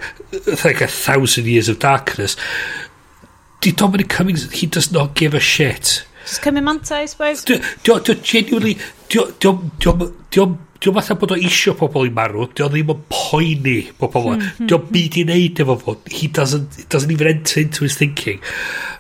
like 0.63 0.81
a 0.81 0.88
thousand 0.88 1.47
years 1.47 1.69
of 1.69 1.80
darkness. 1.80 2.38
Di 3.61 3.72
Dominic 3.72 4.09
Cummings, 4.09 4.51
he 4.51 4.67
does 4.67 4.91
not 4.91 5.15
give 5.15 5.34
a 5.34 5.39
shit. 5.39 6.05
Just 6.26 6.41
cymryd 6.41 6.63
manta, 6.63 6.95
I 6.97 7.05
suppose. 7.05 7.43
Dio, 7.43 7.59
dio, 7.99 8.13
genuinely, 8.15 8.77
dio, 9.09 9.30
dio, 9.39 9.53
dio, 9.80 9.93
dio, 9.93 10.13
dio 10.31 10.57
Di 10.86 10.91
o'n 10.91 10.98
fatha 10.99 11.16
bod 11.18 11.32
o 11.34 11.36
isio 11.41 11.72
pobl 11.74 12.06
i 12.06 12.12
marw, 12.14 12.44
dio 12.53 12.68
ddim 12.70 12.91
yn 12.94 12.99
poeni 13.10 13.80
bod 13.98 14.12
pobl 14.14 14.36
fo. 14.36 14.66
Di 14.70 14.76
o'n 14.76 14.84
byd 14.91 15.16
i 15.18 15.24
wneud 15.26 15.62
efo 15.64 15.76
fo. 15.82 15.95
He 16.14 16.28
doesn't, 16.30 16.76
it 16.84 16.91
doesn't 16.94 17.10
even 17.10 17.32
enter 17.32 17.64
into 17.64 17.88
his 17.88 17.95
thinking. 17.98 18.38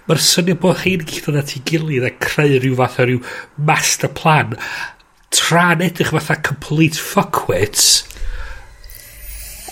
Mae'r 0.09 0.23
syniad 0.25 0.63
bod 0.63 0.79
chi'n 0.81 1.03
gyd 1.05 1.29
o'n 1.29 1.37
ati 1.43 1.61
gilydd 1.69 2.07
a 2.07 2.11
creu 2.25 2.57
rhyw 2.57 2.79
fath 2.79 2.97
o 3.03 3.05
rhyw 3.05 3.21
master 3.69 4.09
plan 4.17 4.55
tra'n 5.35 5.83
edrych 5.85 6.09
fatha 6.15 6.39
complete 6.49 6.97
fuckwits. 6.97 7.85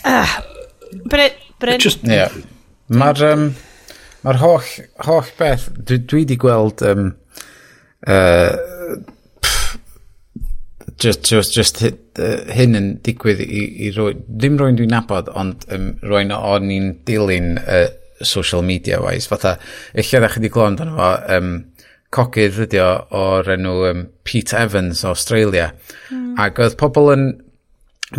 Ah, 0.06 0.38
Bryn, 1.10 1.34
Bryn. 1.58 1.82
Just, 1.82 2.06
yeah. 2.06 2.30
Mae'r 2.94 3.26
um, 3.32 3.50
ma 4.22 4.38
holl, 4.38 4.70
holl 5.10 5.34
beth, 5.42 5.72
dwi, 5.82 5.98
dwi 6.06 6.28
di 6.30 6.38
gweld 6.38 6.86
um, 6.86 7.16
uh, 8.06 8.54
just, 11.00 11.26
just, 11.26 11.54
just 11.54 11.82
hyn 11.82 12.78
yn 12.78 12.90
digwydd 13.06 13.42
i, 13.44 13.64
i 13.88 13.92
roi, 13.96 14.14
ddim 14.28 14.58
rwy'n 14.60 14.80
dwi'n 14.80 14.94
nabod, 14.94 15.32
ond 15.40 15.66
um, 15.74 15.92
rwy'n 16.04 16.34
o'n 16.36 16.72
i'n 16.74 16.90
dilyn 17.08 17.58
uh, 17.62 17.88
social 18.24 18.64
media 18.66 19.02
wise. 19.04 19.30
Fatha, 19.30 19.58
eich 19.96 20.12
da 20.14 20.30
chi 20.30 20.42
wedi 20.42 20.52
glwyd 20.54 20.74
amdano 20.74 20.98
fo, 20.98 21.12
um, 21.38 21.56
cogydd 22.14 22.60
ydi 22.68 22.82
o 22.84 22.92
o'r 23.20 23.50
enw 23.56 23.74
um, 23.90 24.06
Pete 24.28 24.58
Evans 24.60 25.04
o 25.04 25.14
Australia. 25.14 25.72
Mm. 26.12 26.36
Ac 26.44 26.62
oedd 26.62 26.78
pobl 26.80 27.12
yn, 27.16 27.26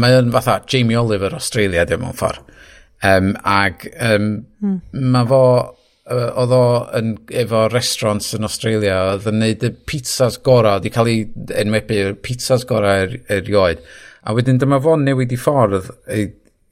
mae 0.01 0.19
o'n 0.19 0.33
fatha 0.35 0.59
Jamie 0.71 0.99
Oliver 0.99 1.37
o 1.37 1.41
Australia, 1.41 1.87
ddim 1.87 2.05
mewn 2.05 2.19
ffordd. 2.19 2.53
Um, 3.05 3.35
ac 3.45 3.85
um, 4.01 4.29
mm. 4.65 4.77
mae 5.13 5.29
fo 5.29 5.43
oedd 6.13 6.53
o 6.53 6.65
yn, 6.99 7.15
efo 7.33 7.65
restaurants 7.73 8.35
yn 8.37 8.45
Australia, 8.45 8.97
oedd 9.15 9.29
yn 9.31 9.41
neud 9.41 9.65
y 9.65 9.71
pizzas 9.89 10.37
gorau, 10.45 10.79
wedi 10.79 10.93
cael 10.93 11.11
ei 11.13 11.23
enwebu 11.63 12.01
y 12.11 12.17
pizzas 12.25 12.67
gorau 12.69 13.07
er, 13.07 13.15
erioed. 13.33 13.81
A 14.25 14.35
wedyn 14.37 14.61
dyma 14.61 14.81
fo'n 14.85 15.07
newid 15.07 15.33
i 15.33 15.39
ffordd, 15.41 15.89
e, 16.13 16.27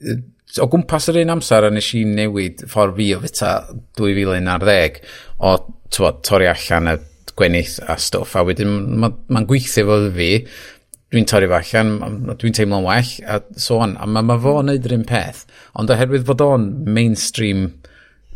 e, 0.04 0.18
o 0.60 0.68
gwmpas 0.68 1.08
yr 1.12 1.22
un 1.22 1.32
amser 1.36 1.64
a 1.64 1.70
nes 1.72 1.88
i 1.96 2.02
newid 2.08 2.66
ffordd 2.68 2.98
fi 2.98 3.08
o 3.16 3.22
fita 3.22 3.54
2011 4.00 5.00
o 5.40 5.54
twa, 5.92 6.12
torri 6.24 6.50
allan 6.50 6.92
y 6.92 6.98
gwenith 7.38 7.78
a 7.88 7.96
stwff 8.00 8.36
a 8.36 8.44
wedyn 8.44 8.68
mae'n 8.68 9.00
ma, 9.00 9.10
ma 9.32 9.42
gweithio 9.48 9.86
fo 9.88 9.98
fi 10.12 10.28
dwi'n 11.12 11.28
torri 11.28 11.48
fo 11.48 11.56
allan 11.56 12.34
dwi'n 12.40 12.56
teimlo'n 12.58 12.84
well 12.84 13.14
a 13.24 13.40
so 13.56 13.80
on 13.84 13.96
a 13.96 14.08
mae 14.08 14.28
ma 14.28 14.36
fo 14.40 14.58
yn 14.60 14.68
neud 14.68 14.88
yr 14.88 14.96
un 14.98 15.06
peth 15.08 15.46
ond 15.80 15.92
oherwydd 15.94 16.28
fod 16.28 16.44
o'n 16.44 16.68
mainstream 16.98 17.70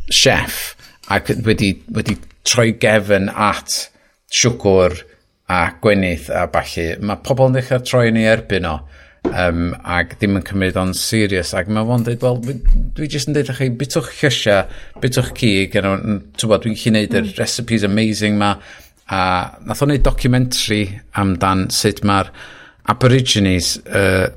chef 0.09 0.76
ac 1.13 1.31
wedi, 1.47 1.73
wedi 1.95 2.17
troi 2.47 2.73
gefn 2.83 3.29
at 3.31 3.77
siwgwr 4.33 4.97
a 5.53 5.61
gwenith 5.83 6.31
a 6.35 6.47
balli, 6.51 6.89
mae 6.99 7.23
pobl 7.23 7.51
yn 7.51 7.59
dechrau 7.61 7.85
troi 7.87 8.09
yn 8.11 8.21
ei 8.21 8.31
erbyn 8.33 8.67
o 8.67 8.77
um, 9.31 9.69
ac 9.97 10.17
ddim 10.19 10.39
yn 10.41 10.47
cymryd 10.47 10.79
o'n 10.81 10.95
serious 10.99 11.53
ac 11.57 11.71
mae 11.71 11.87
fo'n 11.87 12.07
dweud, 12.07 12.25
wel, 12.25 12.41
dwi 12.97 13.09
jyst 13.11 13.31
yn 13.31 13.37
dweud 13.37 13.53
chi 13.59 13.69
bitwch 13.83 14.11
llysia, 14.21 14.65
bitwch 15.03 15.33
cig 15.39 15.77
you 15.77 15.85
know, 15.85 16.19
bod, 16.47 16.65
dwi'n 16.65 16.79
chi'n 16.79 16.99
neud 16.99 17.15
mm. 17.15 17.31
y 17.31 17.39
recipes 17.39 17.87
amazing 17.87 18.39
ma 18.41 18.57
a 19.07 19.21
nath 19.63 19.85
o'n 19.85 19.93
neud 19.95 20.07
documentary 20.07 20.83
amdan 21.19 21.69
sut 21.75 22.03
mae'r 22.07 22.33
Aborigines 22.91 23.77
uh, 23.87 24.29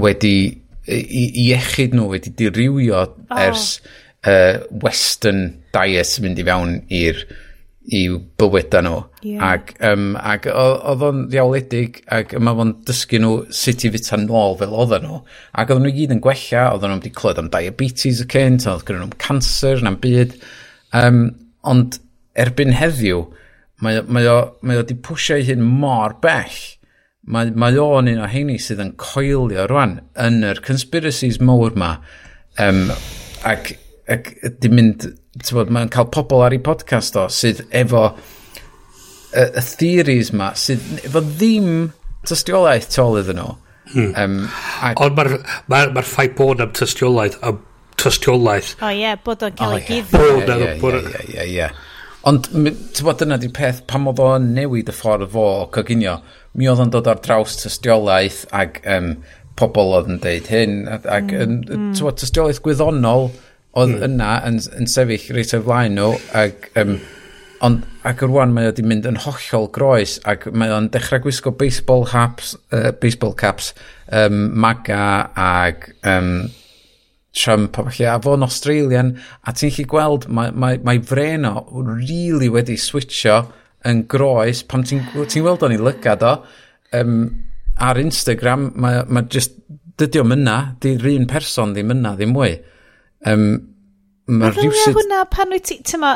wedi 0.00 0.36
i, 0.88 0.98
i 1.00 1.24
iechyd 1.50 1.96
nhw 1.96 2.10
wedi 2.12 2.32
dirywio 2.36 3.00
oh. 3.00 3.40
ers 3.40 3.78
uh, 4.26 4.64
western 4.82 5.46
diet 5.74 6.18
mynd 6.24 6.40
i 6.40 6.46
fewn 6.46 6.78
i'r 6.92 7.24
i'w 7.92 8.16
bywyda 8.40 8.80
nhw. 8.84 9.00
Yeah. 9.26 9.42
Ac, 9.44 9.74
um, 9.84 10.14
ac 10.16 10.46
oedd 10.48 11.02
o'n 11.04 11.24
ddiawledig 11.28 12.00
ac 12.16 12.32
mae 12.40 12.56
fo'n 12.56 12.72
dysgu 12.88 13.20
nhw 13.20 13.32
sut 13.52 13.84
i 13.84 13.90
fita 13.92 14.16
nôl 14.20 14.56
fel 14.60 14.72
oedden 14.72 15.04
nhw. 15.04 15.18
Ac 15.52 15.72
oedden 15.72 15.84
nhw 15.88 15.94
gyd 15.98 16.14
yn 16.16 16.22
gwella, 16.24 16.70
oedden 16.70 16.94
nhw 16.94 17.00
wedi 17.02 17.12
clywed 17.18 17.42
am 17.42 17.50
diabetes 17.52 18.22
y 18.24 18.28
cynt, 18.32 18.68
oedd 18.70 18.86
gen 18.88 19.02
nhw'n 19.02 19.18
cancer 19.20 19.84
na'n 19.84 20.00
byd. 20.00 20.38
Um, 20.96 21.20
ond 21.68 22.00
erbyn 22.40 22.72
heddiw, 22.78 23.26
mae, 23.84 24.00
mae, 24.08 24.32
o, 24.32 24.38
mae 24.64 24.80
o 24.80 24.88
di 24.88 24.96
pwysio 25.04 25.36
ei 25.36 25.48
hun 25.50 25.68
mor 25.68 26.16
bell. 26.24 26.56
Mae, 27.28 27.52
mae 27.52 27.76
o'n 27.80 28.08
un 28.08 28.24
o 28.24 28.32
heini 28.32 28.56
sydd 28.60 28.80
yn 28.84 28.96
coelio 29.00 29.68
rwan 29.68 29.98
yn 30.20 30.40
yr 30.44 30.64
conspiracies 30.64 31.36
mowr 31.40 31.76
ma. 31.76 31.98
Um, 32.60 32.86
ac 33.44 33.74
ac 34.10 34.30
di 34.60 34.70
mynd, 34.72 35.06
ti'n 35.40 35.58
bod, 35.58 35.72
mae'n 35.74 35.92
cael 35.92 36.10
pobl 36.12 36.44
ar 36.44 36.54
ei 36.56 36.62
podcast 36.64 37.16
o 37.16 37.26
sydd 37.32 37.64
efo 37.74 38.06
y, 38.10 39.44
y 39.44 39.62
theories 39.80 40.32
ma, 40.36 40.52
sydd 40.58 41.06
efo 41.06 41.22
ddim 41.24 41.70
tystiolaeth 42.28 42.90
tol 42.94 43.20
iddyn 43.20 43.40
nhw. 43.40 43.54
Hmm. 43.94 44.12
Um, 44.16 44.36
ac... 44.84 45.00
Ond 45.04 45.16
mae'r 45.18 45.34
ma 45.70 45.80
ma 45.92 46.04
ffaith 46.04 46.36
bod 46.38 46.62
am 46.64 46.72
tystiolaeth, 46.76 47.38
am 47.44 47.60
tystiolaeth. 48.00 48.74
O 48.80 48.88
oh, 48.88 48.92
ie, 48.92 49.02
yeah, 49.04 49.18
bod 49.24 49.44
o'n 49.44 49.56
cael 49.58 49.78
ei 49.78 49.86
gyd. 49.88 50.14
Ie, 50.14 51.26
ie, 51.34 51.48
ie. 51.58 51.68
Ond, 52.28 52.48
ti'n 52.48 53.04
bod, 53.04 53.18
dyna 53.20 53.38
di 53.40 53.50
peth, 53.52 53.82
pam 53.90 54.08
oedd 54.08 54.22
o'n 54.24 54.52
newid 54.56 54.88
y 54.88 54.96
ffordd 54.96 55.28
fo 55.32 55.46
o 55.60 55.64
coginio, 55.72 56.18
mi 56.56 56.68
oedd 56.70 56.80
o'n 56.84 56.92
dod 56.94 57.10
ar 57.12 57.20
draws 57.24 57.58
tystiolaeth 57.60 58.44
ac 58.56 58.80
um, 58.88 59.10
pobl 59.60 59.92
oedd 59.98 60.08
yn 60.14 60.22
deud 60.22 60.48
hyn, 60.50 60.78
ac 60.88 61.28
mm, 61.28 61.42
yn, 61.44 61.58
mm. 61.90 62.14
tystiolaeth 62.20 62.62
gwyddonol 62.64 63.28
oedd 63.80 63.96
mm. 63.96 64.06
yna 64.08 64.30
yn, 64.48 64.60
yn 64.78 64.88
sefyll 64.90 65.34
reit 65.36 65.54
o'r 65.56 65.64
flaen 65.66 65.96
nhw 65.98 66.10
ac, 66.40 66.68
um, 66.80 66.96
ond, 67.66 67.84
ac 68.06 68.24
yr 68.26 68.34
wan 68.34 68.52
mae 68.54 68.68
o 68.68 68.72
wedi 68.72 68.84
mynd 68.86 69.08
yn 69.10 69.20
hollol 69.24 69.70
groes 69.74 70.18
ac 70.30 70.46
mae 70.52 70.72
o'n 70.74 70.90
dechrau 70.94 71.24
gwisgo 71.24 71.54
baseball, 71.58 72.04
caps 72.10 72.54
uh, 72.74 72.92
baseball 73.02 73.34
caps 73.38 73.72
um, 74.12 74.46
maga 74.64 75.30
ac 75.34 75.90
um, 76.02 76.36
Trump 77.34 77.78
a 77.80 77.82
falle 77.88 78.10
a 78.12 78.18
fo'n 78.22 78.46
Australian 78.46 79.16
a 79.42 79.54
ti'n 79.56 79.72
chi 79.74 79.86
gweld 79.90 80.28
mae, 80.30 80.52
mae, 80.54 80.78
mae 80.86 81.02
freno 81.02 81.64
really 81.74 82.50
wedi 82.52 82.76
switcho 82.78 83.40
yn 83.84 84.04
groes 84.10 84.62
pam 84.70 84.84
ti'n 84.86 85.02
ti 85.30 85.42
weld 85.42 85.66
o'n 85.66 85.74
i 85.74 85.80
lygad 85.80 86.22
o 86.22 86.36
um, 86.94 87.18
ar 87.82 87.98
Instagram 87.98 88.70
mae, 88.78 89.02
mae 89.10 89.26
just 89.32 89.58
dydy 89.98 90.22
o'm 90.22 90.34
yna, 90.34 90.56
di'r 90.82 91.10
un 91.12 91.26
person 91.30 91.74
ddim 91.74 91.92
yna 91.94 92.14
ddim 92.18 92.32
mwy. 92.34 92.56
Um, 93.30 93.46
Mae'r 94.24 94.54
rhywsyd... 94.56 94.88
Oedd 94.88 95.02
hwnna 95.02 95.18
pan 95.28 95.50
wyt 95.52 95.66
ti... 95.68 95.76
ti'n 95.82 95.98
Tyma, 95.98 96.14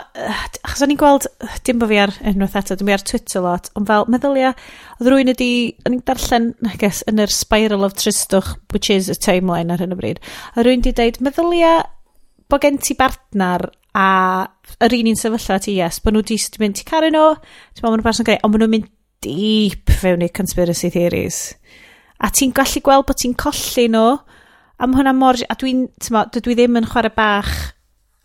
achos 0.64 0.80
o'n 0.85 0.93
i'n 0.94 1.01
gweld... 1.01 1.26
Dim 1.66 1.80
bo 1.80 1.89
fi 1.90 1.98
ar 2.01 2.14
unwaith 2.30 2.56
eto, 2.56 2.76
dim 2.80 2.89
ar 2.94 3.05
Twitter 3.05 3.44
lot, 3.44 3.68
ond 3.76 3.89
fel 3.90 4.06
meddylia, 4.12 4.55
oedd 4.97 5.10
rwy'n 5.12 5.32
ydi... 5.35 5.51
O'n 5.85 5.98
i'n 5.98 6.05
darllen, 6.09 6.47
I 6.64 6.78
guess, 6.80 7.02
yn 7.10 7.20
yr 7.20 7.32
spiral 7.32 7.85
of 7.85 7.98
tristwch, 8.01 8.55
which 8.72 8.89
is 8.94 9.10
a 9.12 9.16
timeline 9.18 9.74
ar 9.74 9.85
hyn 9.85 9.93
o 9.93 9.98
bryd. 9.98 10.22
A 10.56 10.64
rwy'n 10.64 10.85
di 10.86 10.94
deud, 10.97 11.20
meddylia 11.24 11.74
bod 12.48 12.64
gen 12.64 12.80
ti 12.80 12.97
bartnar 12.97 13.66
a 13.98 14.09
yr 14.85 14.97
un 14.97 15.12
un 15.12 15.20
sefyllfa 15.20 15.60
ti, 15.66 15.76
yes, 15.76 16.01
bod 16.01 16.16
nhw 16.16 16.24
di 16.30 16.40
mynd 16.62 16.80
i 16.80 16.89
caru 16.89 17.12
nhw, 17.12 17.26
ti'n 17.36 17.85
ma, 17.85 17.90
maen 17.90 17.98
nhw'n 17.98 18.09
person 18.09 18.28
greu, 18.28 18.40
ond 18.40 18.55
maen 18.55 18.64
nhw'n 18.64 18.74
mynd 18.78 18.89
deep 19.24 19.93
fewn 20.01 20.24
i 20.24 20.32
conspiracy 20.32 20.89
theories. 20.94 21.43
A 22.24 22.32
ti'n 22.32 22.56
gallu 22.56 22.80
gweld 22.89 23.05
bod 23.10 23.20
ti'n 23.20 23.36
colli 23.36 23.85
nhw, 23.93 24.16
no, 24.16 24.38
A 24.78 24.86
mae 24.86 25.00
hwnna 25.00 25.14
mor... 25.16 25.38
A 25.50 25.56
dwi'n, 25.59 25.86
dwi 25.98 26.55
ddim 26.55 26.78
yn 26.80 26.88
chwarae 26.88 27.12
bach 27.14 27.52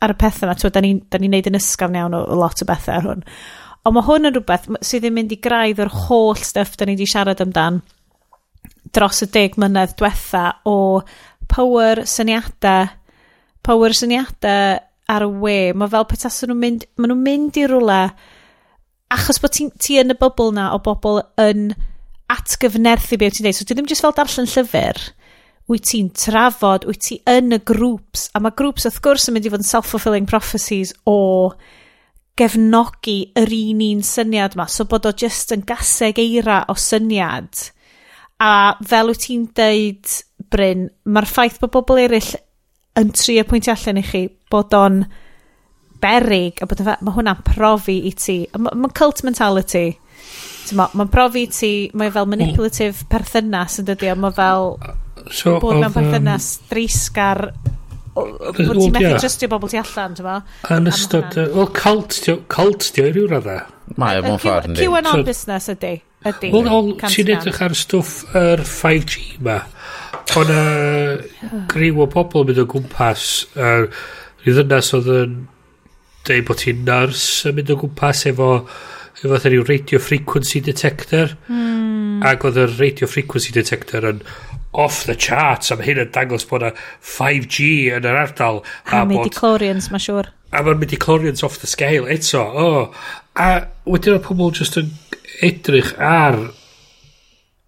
ar 0.04 0.14
y 0.14 0.18
pethau 0.20 0.50
yma. 0.50 0.70
Da 0.70 0.84
ni'n 0.84 1.02
ni 1.24 1.32
neud 1.32 1.50
yn 1.50 1.60
ysgafn 1.60 1.98
iawn 2.00 2.16
o, 2.18 2.24
o 2.24 2.40
lot 2.40 2.62
o 2.62 2.70
bethau 2.70 2.98
ar 2.98 3.08
hwn. 3.10 3.26
Ond 3.84 3.98
mae 3.98 4.08
hwn 4.08 4.30
yn 4.30 4.36
rhywbeth 4.38 4.70
sydd 4.86 5.04
ddim 5.04 5.18
mynd 5.20 5.34
i 5.36 5.40
graidd 5.44 5.82
o'r 5.84 5.92
holl 6.06 6.40
stuff 6.40 6.78
da 6.80 6.88
ni 6.88 6.96
wedi 6.96 7.10
siarad 7.10 7.42
amdan 7.44 7.82
dros 8.96 9.24
y 9.26 9.28
deg 9.34 9.58
mlynedd 9.60 9.96
diwetha 10.00 10.44
o 10.70 11.02
power 11.52 12.04
syniadau, 12.08 12.88
power 13.66 13.96
syniadau 13.98 14.78
ar 15.12 15.26
y 15.26 15.32
we. 15.44 15.58
Mae 15.76 15.92
fel 15.92 16.08
petas 16.10 16.40
nhw'n 16.46 16.62
mynd, 16.62 16.86
maen 16.96 17.12
nhw'n 17.12 17.26
mynd 17.26 17.60
i 17.60 17.66
rwle 17.68 18.00
achos 19.14 19.42
bod 19.42 19.54
ti, 19.56 19.68
ti 19.82 20.00
yn 20.02 20.14
y 20.14 20.18
bobl 20.20 20.54
na 20.56 20.70
o 20.76 20.80
bobl 20.84 21.20
yn 21.42 21.74
atgyfnerthu 22.34 23.20
beth 23.20 23.38
ti'n 23.38 23.50
dweud. 23.50 23.58
So 23.58 23.68
ti 23.68 23.76
ddim 23.76 23.90
jyst 23.90 24.06
fel 24.06 24.16
darllen 24.16 24.50
llyfr, 24.50 25.02
wyt 25.74 25.88
ti'n 25.90 26.12
trafod, 26.18 26.86
wyt 26.90 27.02
ti 27.08 27.20
yn 27.30 27.56
y 27.58 27.60
grŵps, 27.66 28.30
a 28.34 28.42
mae 28.44 28.56
grŵps 28.58 28.88
wrth 28.90 29.02
gwrs 29.04 29.30
yn 29.30 29.38
mynd 29.38 29.50
i 29.50 29.54
fod 29.54 29.64
yn 29.64 29.70
self-fulfilling 29.70 30.30
prophecies 30.30 30.94
o 31.10 31.18
gefnogi 32.38 33.18
yr 33.38 33.54
un 33.60 33.82
un 33.90 34.06
syniad 34.06 34.58
yma, 34.58 34.68
so 34.70 34.86
bod 34.90 35.06
o 35.10 35.14
just 35.18 35.54
yn 35.54 35.66
gaseg 35.68 36.22
eira 36.22 36.64
o 36.70 36.78
syniad. 36.80 37.68
A 38.42 38.76
fel 38.86 39.12
wyt 39.12 39.26
ti'n 39.26 39.50
deud, 39.58 40.16
Bryn, 40.54 40.88
mae'r 41.06 41.30
ffaith 41.30 41.60
bod 41.62 41.74
bobl 41.74 42.02
eraill 42.04 42.34
yn 43.00 43.14
trio 43.16 43.46
pwyntio 43.50 43.74
allan 43.74 44.02
i 44.02 44.06
chi 44.06 44.24
bod 44.54 44.74
o'n 44.78 45.00
berig 46.04 46.60
a 46.62 46.68
bod 46.70 46.84
mae 46.86 47.16
hwnna'n 47.16 47.46
profi 47.48 48.00
i 48.10 48.12
ti. 48.18 48.44
Mae'n 48.58 48.82
ma 48.84 48.92
cult 48.94 49.24
mentality. 49.26 49.94
Mae'n 50.74 50.98
ma 51.00 51.08
profi 51.12 51.46
i 51.48 51.54
ti, 51.54 51.72
mae 51.94 52.12
e 52.12 52.14
fel 52.14 52.30
manipulative 52.30 53.08
perthynas 53.10 53.80
yn 53.82 53.90
dydi, 53.90 54.12
mae 54.20 54.36
fel 54.36 54.76
so, 55.32 55.58
bod 55.64 55.80
mewn 55.82 55.94
perthynas 55.94 56.50
um, 56.58 56.68
dreisgar 56.72 57.44
bod 58.14 58.78
ti'n 58.78 58.94
methu 58.94 59.14
trystio 59.18 59.50
bobl 59.52 59.72
ti 59.72 59.80
allan 59.82 60.18
tyma, 60.18 60.40
yn 60.76 60.90
ystod 60.92 61.38
wel 61.56 61.70
cult 61.78 62.20
cult 62.52 62.90
di 62.96 63.04
o 63.04 63.10
i 63.10 63.14
ryw 63.16 63.30
radda 63.32 63.60
mae 64.00 64.20
o 64.20 64.26
mewn 64.26 64.42
ffordd 64.42 64.80
Q&A 64.80 65.16
business 65.26 65.72
ydy 65.74 65.96
ydy 66.30 66.52
wel 66.56 66.94
ti'n 67.04 67.34
edrych 67.36 67.62
ar 67.66 67.78
stwff 67.78 68.36
yr 68.40 68.64
5G 68.70 69.40
ma 69.48 69.60
o 70.34 70.44
na 70.50 70.62
griw 71.72 72.04
o 72.04 72.10
bobl 72.10 72.44
yn 72.44 72.52
mynd 72.52 72.64
o 72.64 72.68
gwmpas 72.70 73.28
rhyw 73.58 74.58
ddynas 74.60 74.94
oedd 74.98 75.12
yn 75.18 75.38
dweud 76.28 76.48
bod 76.48 76.62
ti'n 76.64 76.86
nyrs 76.88 77.28
yn 77.50 77.58
mynd 77.58 77.74
o 77.74 77.80
gwmpas 77.82 78.26
efo 78.32 78.50
efo 78.64 79.34
fatha 79.34 79.52
rhyw 79.52 79.66
radio 79.68 80.00
frequency 80.02 80.62
detector. 80.64 81.36
Mm. 81.48 82.24
ac 82.24 82.46
oedd 82.48 82.60
y 82.62 82.66
radio 82.78 83.08
frequency 83.10 83.52
detector 83.56 84.06
yn 84.08 84.22
off 84.74 85.04
the 85.10 85.16
charts 85.16 85.72
am 85.74 85.84
hyn 85.86 86.02
yn 86.06 86.14
dangos 86.16 86.48
bod 86.50 86.66
5G 86.74 87.68
yn 87.98 88.10
yr 88.10 88.20
ardal 88.24 88.64
a, 88.64 89.02
a 89.02 89.06
midi-chlorians 89.10 89.92
mae 89.94 90.02
siŵr 90.02 90.32
a 90.54 90.66
mae'r 90.66 90.82
midi-chlorians 90.82 91.46
off 91.46 91.62
the 91.62 91.70
scale 91.70 92.10
eto 92.18 92.42
oh. 92.42 93.06
a 93.38 93.50
wedyn 93.86 94.18
oedd 94.18 94.28
pobl 94.28 94.54
just 94.58 94.80
yn 94.82 94.92
edrych 95.46 95.94
ar 96.02 96.42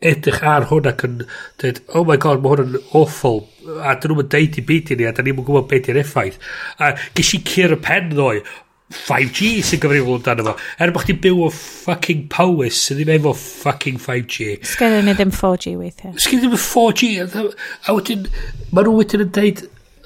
edrych 0.06 0.41
ar 0.45 0.68
hwn 0.69 0.90
ac 0.90 1.03
yn 1.07 1.19
dweud, 1.61 1.82
oh 1.98 2.03
my 2.07 2.18
god, 2.22 2.41
mae 2.44 2.53
hwn 2.53 2.76
yn 2.76 2.90
awful, 2.99 3.41
a 3.82 3.95
dyn 4.02 4.14
nhw'n 4.14 4.30
deud 4.34 4.60
i 4.60 4.64
byd 4.69 4.91
i 4.94 4.98
ni, 4.99 5.07
a 5.07 5.14
dyn 5.15 5.30
ni'n 5.30 5.40
gwybod 5.40 5.69
beth 5.72 5.90
i'r 5.91 6.02
effaith. 6.02 6.38
A 6.77 6.91
ges 7.18 7.32
i 7.38 7.41
cyr 7.48 7.73
y 7.73 7.80
pen 7.82 8.11
ddoe, 8.14 8.44
5G 8.93 9.63
sy'n 9.65 9.81
gyfrifol 9.81 10.19
amdano 10.19 10.51
fo. 10.51 10.55
Er 10.81 10.91
bod 10.93 11.05
chdi'n 11.07 11.21
byw 11.23 11.39
o 11.47 11.51
fucking 11.53 12.27
Powys 12.29 12.77
sydd 12.85 13.01
ddim 13.01 13.15
efo 13.15 13.31
fucking 13.37 13.97
5G. 14.01 14.59
Sgennyn 14.75 15.09
ni 15.09 15.15
ddim 15.17 15.31
4G 15.33 15.73
weithio. 15.79 16.13
Sgennyn 16.21 16.51
ddim 16.51 16.61
4G. 16.61 17.09
A 17.25 17.95
wedyn, 17.97 18.27
mae 18.71 18.85
nhw 18.85 18.93
wedyn 18.99 19.25
yn 19.25 19.31
deud, 19.39 19.63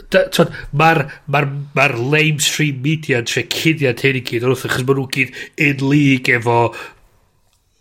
mae'r 0.10 1.04
ma 1.28 1.44
ma 1.76 1.90
lamestream 1.92 2.80
media 2.86 3.20
yn 3.20 3.28
tre 3.30 3.44
cyddiad 3.52 4.06
hyn 4.06 4.22
i 4.22 4.24
gyd, 4.32 4.48
wrth 4.48 4.66
achos 4.70 4.88
mae 4.88 4.98
nhw 4.98 5.10
gyd 5.18 5.36
in 5.68 5.84
league 5.84 6.40
efo 6.40 6.62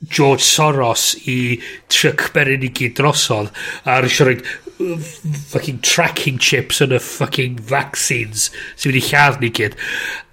George 0.03 0.45
Soros 0.47 1.13
i 1.27 1.59
trio 1.91 2.13
cberin 2.19 2.67
i 2.67 2.71
gyd 2.75 2.99
drosodd 2.99 3.49
A 3.87 3.99
rysio 4.03 4.29
rhaid, 4.29 4.45
fucking 4.79 5.81
tracking 5.83 6.39
chips 6.39 6.79
yn 6.85 6.95
y 6.95 7.01
fucking 7.03 7.59
vaccines 7.71 8.49
sy'n 8.79 8.93
mynd 8.93 9.01
i 9.01 9.05
lladd 9.09 9.43
ni 9.43 9.51
gyd. 9.59 9.77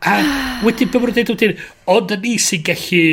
A 0.05 0.19
wedyn, 0.65 0.91
be 0.93 1.01
mae'n 1.01 1.15
dweud 1.17 1.33
wedyn, 1.33 1.55
ond 1.89 2.13
y 2.13 2.19
ni 2.21 2.35
sy'n 2.41 2.65
gallu 2.67 3.05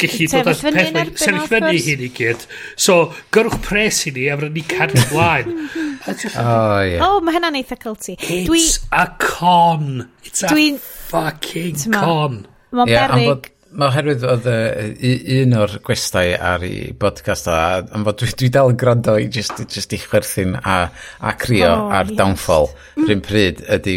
gallu 0.00 0.26
dod 0.32 0.50
at 0.50 0.62
peth 0.64 0.90
mae 0.94 1.12
sefyll 1.12 1.46
fyny 1.50 1.82
hyn 1.86 2.02
i 2.02 2.10
gyd. 2.18 2.46
So, 2.74 2.98
gyrwch 3.34 3.60
pres 3.64 4.02
i 4.10 4.14
ni 4.16 4.26
a 4.26 4.38
fyddwn 4.38 4.56
ni 4.58 4.64
cadw 4.74 5.06
blaen. 5.12 5.54
Oh, 6.04 6.12
o, 6.12 6.80
yeah. 6.84 7.00
oh, 7.00 7.22
mae 7.24 7.32
hynna'n 7.32 7.54
eitha 7.56 7.78
culty. 7.80 8.18
It's 8.20 8.82
a 8.92 9.06
con. 9.16 10.10
It's 10.20 10.42
a 10.44 10.50
Dwi... 10.50 10.74
fucking 10.76 11.94
con. 11.94 12.42
Mae'n 12.74 12.90
yeah, 12.90 13.08
berig 13.08 13.53
Mae 13.74 13.88
oherwydd 13.90 14.22
oedd 14.30 14.44
uh, 14.46 14.90
un 15.34 15.54
o'r 15.58 15.72
gwestai 15.86 16.28
ar 16.38 16.62
ei 16.66 16.92
podcast 16.98 17.48
o, 17.50 17.54
a 17.54 18.02
fod 18.06 18.20
dwi, 18.20 18.28
dwi 18.38 18.50
dal 18.54 18.70
yn 18.70 18.78
gwrando 18.78 19.16
i 19.18 19.26
just, 19.34 19.64
just 19.72 19.96
i 19.96 19.98
chwerthin 19.98 20.54
a, 20.60 20.76
a 21.18 21.32
crio 21.40 21.72
oh, 21.72 21.88
ar 21.90 22.06
yes. 22.06 22.18
downfall 22.20 22.70
rhywun 23.00 23.24
pryd 23.26 23.64
ydy 23.78 23.96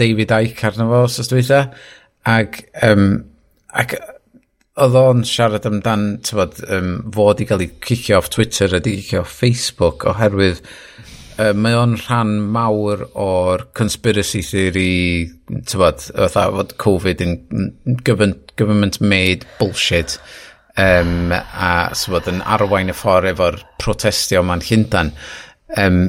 David 0.00 0.32
Icke 0.38 0.70
arno 0.70 0.88
fo, 0.88 1.02
sos 1.12 1.28
dwi 1.28 1.42
eitha, 1.42 1.60
ac, 2.32 2.62
um, 2.88 3.06
ac 3.82 3.98
oedd 4.80 4.96
o'n 4.96 5.20
siarad 5.28 5.68
amdan, 5.68 6.06
tybod, 6.24 6.62
um, 6.72 6.94
fod 7.12 7.44
i 7.44 7.48
gael 7.48 7.66
ei 7.66 7.70
cicio 7.84 8.16
off 8.22 8.32
Twitter 8.32 8.78
a 8.78 8.80
di 8.80 8.96
cicio 9.02 9.20
off 9.26 9.36
Facebook 9.42 10.08
oherwydd 10.08 10.64
uh, 11.42 11.50
mae 11.58 11.74
o'n 11.76 11.96
rhan 11.98 12.36
mawr 12.54 13.04
o'r 13.18 13.66
conspiracy 13.76 14.44
theory, 14.46 15.26
tybod, 15.66 16.06
fatha 16.14 16.46
fod 16.54 16.76
Covid 16.82 17.26
yn 17.26 17.36
government, 18.06 18.54
government 18.60 19.00
made 19.02 19.48
bullshit 19.58 20.18
um, 20.76 21.32
a 21.32 21.90
sbod, 21.98 22.30
yn 22.30 22.42
arwain 22.42 22.92
y 22.92 22.96
ffordd 22.96 23.32
efo'r 23.34 23.60
protestio 23.82 24.42
ma'n 24.46 24.64
Llyndan. 24.66 25.14
Um, 25.76 26.02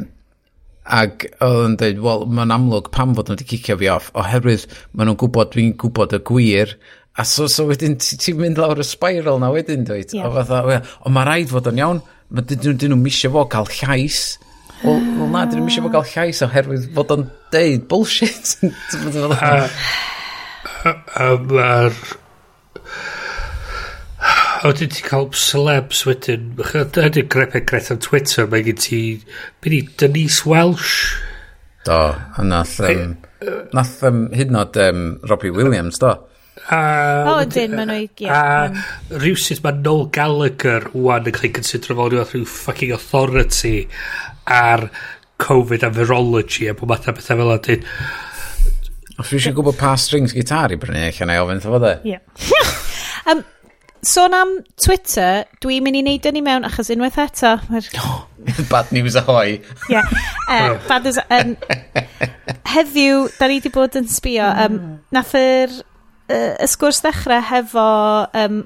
Ac 0.84 1.24
oedd 1.40 1.62
yn 1.64 1.76
dweud, 1.80 2.00
wel, 2.04 2.26
mae'n 2.36 2.52
amlwg 2.52 2.90
pam 2.92 3.14
fod 3.16 3.30
nhw 3.30 3.38
wedi 3.38 3.46
cicio 3.54 3.78
fi 3.80 3.88
off, 3.88 4.10
oherwydd 4.20 4.66
maen 4.92 5.08
nhw'n 5.08 5.20
gwybod, 5.22 5.54
dwi'n 5.54 5.78
gwybod 5.80 6.16
y 6.18 6.20
gwir, 6.28 6.74
a 7.16 7.24
so, 7.24 7.46
so 7.48 7.64
wedyn 7.70 7.96
ti'n 8.02 8.42
mynd 8.42 8.60
lawr 8.60 8.82
y 8.84 8.86
spiral 8.88 9.40
na 9.40 9.54
wedyn, 9.54 9.86
dweud. 9.88 10.12
Yeah. 10.12 10.28
O, 10.28 10.34
fatha, 10.36 10.60
o, 10.68 10.82
o 11.08 11.14
mae 11.16 11.30
rhaid 11.30 11.54
fod 11.54 11.70
yn 11.72 11.80
iawn, 11.80 12.02
mae 12.36 12.50
dyn 12.50 12.76
nhw'n 12.82 13.00
misio 13.00 13.32
fo 13.32 13.46
cael 13.54 13.72
llais, 13.78 14.20
Wel, 14.84 15.00
well, 15.00 15.30
na, 15.32 15.46
dyn 15.48 15.62
nhw'n 15.62 15.70
eisiau 15.72 15.86
bod 15.86 15.94
gael 15.96 16.10
llais 16.12 16.42
oherwydd 16.44 16.90
fod 16.96 17.12
o'n 17.16 17.24
deud 17.54 17.86
bullshit. 17.92 18.58
a 21.24 21.28
mae'r... 21.40 21.96
A 24.64 24.68
wedyn 24.68 24.92
ti 24.92 25.06
cael 25.06 25.30
celebs 25.40 26.04
wedyn. 26.08 26.52
Ydy'n 26.60 27.32
grepe 27.32 27.64
gret 27.68 27.92
am 27.96 28.02
Twitter, 28.04 28.50
mae 28.52 28.66
gen 28.68 28.82
ti... 28.84 29.00
Byddi 29.64 29.80
Denise 30.04 30.44
Welsh? 30.50 30.98
Do, 31.88 32.02
a 32.20 32.44
nath... 32.44 32.76
Um, 32.84 33.16
nath 33.76 34.04
um, 34.08 34.26
hyd 34.36 34.52
yn 34.52 34.60
oed 34.60 34.76
um, 34.84 35.02
Robbie 35.32 35.56
Williams, 35.56 36.00
do. 36.04 36.12
A, 36.72 36.80
o, 37.28 37.40
dyn, 37.48 37.74
maen 37.76 37.90
nhw 37.92 38.04
i 38.04 38.06
gyd. 38.20 38.30
A 38.32 39.16
rhywsyd 39.16 39.64
mae 39.64 39.80
Noel 39.80 40.06
Gallagher 40.16 40.92
wwan 40.92 41.28
yn 41.28 41.36
cael 41.36 41.50
ei 41.50 41.56
considero 41.56 42.04
fel 42.04 42.20
rhyw 42.20 42.46
fucking 42.48 42.92
authority 42.96 43.88
ar 44.46 44.88
Covid 45.44 45.84
a 45.84 45.90
virology 45.94 46.70
a 46.70 46.76
bod 46.78 46.92
math 46.92 47.10
o 47.10 47.16
bethau 47.16 47.40
fel 47.42 47.56
ydy. 47.58 47.80
Os 49.20 49.30
fi 49.30 49.38
eisiau 49.38 49.56
gwybod 49.58 49.78
pa 49.80 49.96
strings 50.00 50.34
gitar 50.36 50.74
i 50.74 50.80
brynu, 50.80 51.04
eich 51.08 51.22
yna 51.24 51.38
i 51.38 51.42
ofyn 51.44 51.62
fo 51.64 51.80
dde. 51.82 51.98
Ie. 52.10 52.22
um, 53.32 53.44
Sôn 54.04 54.34
am 54.36 54.58
Twitter, 54.84 55.46
dwi'n 55.64 55.84
mynd 55.86 55.96
i 55.96 56.02
neud 56.04 56.26
yn 56.28 56.36
i 56.36 56.42
mewn 56.44 56.66
achos 56.68 56.90
unwaith 56.92 57.20
eto. 57.24 57.54
Mae'r... 57.72 57.88
Oh, 58.04 58.26
bad 58.68 58.92
news 58.92 59.16
ahoy. 59.16 59.62
yeah. 59.88 60.04
Oh. 60.50 60.74
Uh, 60.76 60.88
bad 60.90 61.06
news... 61.08 61.20
Um, 61.32 61.56
heddiw, 62.74 63.30
da 63.38 63.48
ni 63.48 63.62
wedi 63.62 63.72
bod 63.72 63.96
yn 63.96 64.10
sbio. 64.12 64.50
Um, 64.66 64.80
nath 65.16 65.32
yr 65.40 65.72
uh, 65.80 66.56
y 66.60 66.68
sgwrs 66.68 67.00
ddechrau 67.06 67.46
hefo 67.48 67.88
um, 68.44 68.64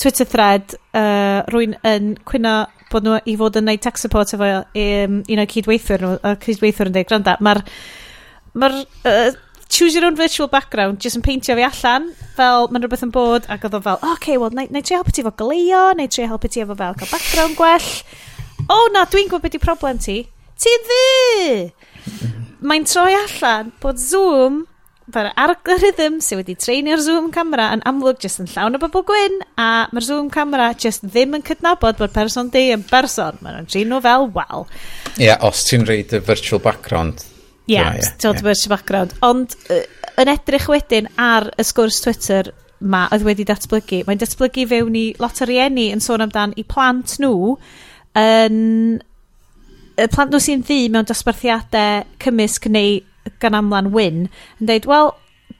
Twitter 0.00 0.28
thread 0.28 0.78
uh, 0.96 1.44
rwy'n 1.52 1.76
yn 1.92 2.14
cwyno 2.28 2.56
bod 2.92 3.06
nhw 3.06 3.20
i 3.28 3.36
fod 3.40 3.58
yn 3.60 3.68
neud 3.70 3.82
tech 3.84 4.00
support 4.00 4.34
efo 4.36 4.50
um, 4.62 5.22
un 5.22 5.42
o'r 5.42 5.50
cydweithwyr 5.54 6.04
nhw, 6.04 6.18
a 6.22 6.34
cydweithwyr 6.42 6.90
yn 6.90 6.96
dweud, 6.96 7.08
granda, 7.10 7.36
mae'r 7.40 7.62
ma 8.54 8.68
uh, 8.68 9.32
choose 9.72 9.94
your 9.94 10.04
own 10.04 10.16
virtual 10.16 10.48
background 10.52 11.00
jyst 11.00 11.16
yn 11.16 11.24
peintio 11.24 11.56
fi 11.56 11.64
allan 11.64 12.10
fel 12.36 12.68
mae'n 12.68 12.84
rhywbeth 12.84 13.06
yn 13.06 13.12
bod 13.14 13.46
ac 13.52 13.64
oedd 13.64 13.78
o 13.78 13.80
fel 13.86 14.02
oce 14.02 14.10
okay, 14.18 14.36
wel 14.40 14.52
neu, 14.58 14.68
neu 14.74 14.84
trio 14.84 14.98
helpu 15.00 15.14
ti 15.16 15.24
efo 15.24 15.32
goleio 15.40 15.84
neu 15.96 16.10
trio 16.12 16.28
helpu 16.28 16.50
ti 16.52 16.60
efo 16.64 16.76
fel 16.76 16.98
cael 17.00 17.12
background 17.14 17.56
gwell. 17.56 17.88
O 18.68 18.76
oh, 18.76 18.90
na 18.92 19.06
dwi'n 19.08 19.30
gwybod 19.30 19.46
beth 19.46 19.56
i 19.56 19.62
problem 19.62 20.02
ti. 20.02 20.18
Ti 20.60 20.74
ddi 20.84 21.06
mhm. 21.62 22.36
mae'n 22.68 22.84
troi 22.86 23.16
allan 23.16 23.72
bod 23.82 23.98
Zoom 24.02 24.62
Mae'r 25.12 25.32
algorithm 25.36 26.20
sydd 26.24 26.40
wedi 26.40 26.54
treinio'r 26.56 27.02
zoom 27.04 27.28
camera 27.34 27.68
yn 27.76 27.82
amlwg 27.88 28.22
jyst 28.24 28.40
yn 28.40 28.48
llawn 28.52 28.78
o 28.78 28.80
bobl 28.80 29.04
gwyn 29.08 29.40
a 29.60 29.68
mae'r 29.92 30.06
zoom 30.06 30.30
camera 30.32 30.70
jyst 30.72 31.04
ddim 31.04 31.36
yn 31.36 31.44
cydnabod 31.44 31.98
bod 32.00 32.14
person 32.14 32.48
di 32.54 32.70
yn 32.72 32.84
berson. 32.88 33.36
Mae 33.44 33.58
nhw'n 33.58 33.68
trin 33.68 33.92
nhw 33.92 34.00
fel 34.04 34.30
wal. 34.36 34.64
Ie, 35.18 35.26
yeah, 35.26 35.44
os 35.44 35.66
ti'n 35.68 35.84
reid 35.88 36.14
y 36.16 36.22
virtual 36.24 36.62
background. 36.64 37.26
Ie, 37.68 37.76
yeah, 37.76 37.92
yeah, 37.98 38.16
yeah. 38.24 38.40
virtual 38.40 38.72
background. 38.72 39.14
Ond 39.28 39.56
uh, 39.68 39.84
yn 40.22 40.32
edrych 40.32 40.70
wedyn 40.72 41.10
ar 41.20 41.50
y 41.56 41.66
sgwrs 41.66 42.00
Twitter 42.04 42.52
ma 42.82 43.04
oedd 43.14 43.24
wedi 43.26 43.46
datblygu, 43.46 44.02
mae'n 44.06 44.20
datblygu 44.20 44.66
fewn 44.70 44.98
i 44.98 45.06
lot 45.22 45.44
o 45.44 45.46
rieni 45.48 45.90
yn 45.94 46.02
sôn 46.02 46.24
amdan 46.24 46.56
i 46.58 46.64
plant 46.66 47.18
nhw 47.22 47.54
yn 48.18 48.58
y 50.00 50.08
plant 50.10 50.32
nhw 50.32 50.40
sy'n 50.42 50.64
ddi 50.66 50.88
mewn 50.92 51.06
dosbarthiadau 51.08 52.06
cymysg 52.22 52.68
neu 52.72 53.00
gan 53.42 53.58
amlan 53.58 53.92
Wyn 53.94 54.24
yn 54.26 54.70
dweud, 54.70 54.88
wel, 54.90 55.12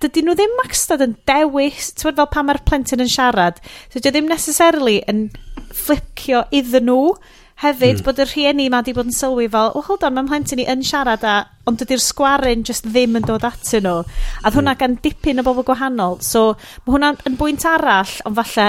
dydy 0.02 0.24
nhw 0.24 0.34
ddim 0.38 0.56
magstad 0.58 1.04
yn 1.04 1.14
dewis, 1.28 1.92
ti'n 1.94 2.16
fel 2.16 2.30
pan 2.32 2.48
mae'r 2.48 2.62
plentyn 2.66 3.04
yn 3.04 3.12
siarad, 3.12 3.60
so 3.88 4.00
dydy 4.00 4.16
ddim 4.16 4.32
necessarily 4.32 4.98
yn 5.10 5.28
flipio 5.72 6.42
iddyn 6.54 6.88
nhw, 6.90 7.14
hefyd 7.62 8.00
mm. 8.00 8.04
bod 8.06 8.18
y 8.18 8.26
rhieni 8.26 8.66
ma 8.72 8.80
di 8.82 8.94
bod 8.96 9.10
yn 9.10 9.14
sylwi 9.14 9.46
fel, 9.52 9.70
oh, 9.78 9.84
hold 9.86 10.02
on, 10.06 10.16
mae'n 10.16 10.30
plentyn 10.30 10.58
ni 10.58 10.66
yn 10.70 10.82
siarad 10.86 11.22
a, 11.28 11.36
ond 11.70 11.78
dydy'r 11.78 12.02
sgwarin 12.02 12.64
just 12.66 12.88
ddim 12.88 13.20
yn 13.20 13.28
dod 13.28 13.46
atyn 13.46 13.86
nhw. 13.86 14.02
A 14.02 14.48
mm. 14.48 14.56
hwnna 14.56 14.74
hmm. 14.74 14.80
gan 14.80 14.98
dipyn 15.04 15.42
o 15.42 15.46
bobl 15.46 15.66
gwahanol. 15.68 16.18
So, 16.26 16.56
mae 16.82 16.96
hwnna 16.96 17.12
yn 17.28 17.38
bwynt 17.38 17.66
arall, 17.70 18.18
ond 18.26 18.38
falle, 18.40 18.68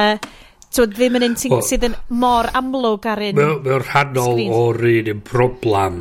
So, 0.74 0.88
ddim 0.90 1.20
yn 1.20 1.28
un 1.28 1.36
well, 1.38 1.60
sydd 1.62 1.84
yn 1.86 1.94
mor 2.18 2.48
amlwg 2.58 3.04
ar 3.12 3.20
un 3.22 3.38
Mae'n 3.38 3.84
rhannol 3.84 4.40
o'r 4.58 4.80
un 4.90 5.10
yn 5.12 5.20
broblem. 5.28 6.00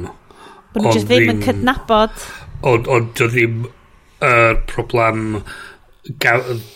Bod 0.72 0.86
nhw 0.86 0.94
just 0.96 1.10
ddim 1.10 1.28
yn 1.34 1.42
cydnabod 1.44 2.14
ond 2.62 2.88
on, 2.90 3.10
dy 3.18 3.28
ddim 3.32 3.62
y 3.66 3.70
uh, 4.26 4.56
problem 4.70 5.42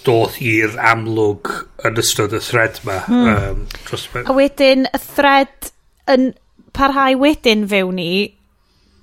dod 0.06 0.36
i'r 0.42 0.76
amlwg 0.92 1.50
yn 1.86 1.98
ystod 2.02 2.34
y 2.36 2.40
thread 2.42 2.78
ma. 2.86 3.00
Hmm. 3.06 3.28
Um, 3.32 4.22
a 4.22 4.34
wedyn, 4.34 4.86
y 4.86 5.00
thread 5.02 5.70
yn 6.10 6.30
parhau 6.76 7.18
wedyn 7.22 7.66
fewn 7.70 7.98
ni, 7.98 8.10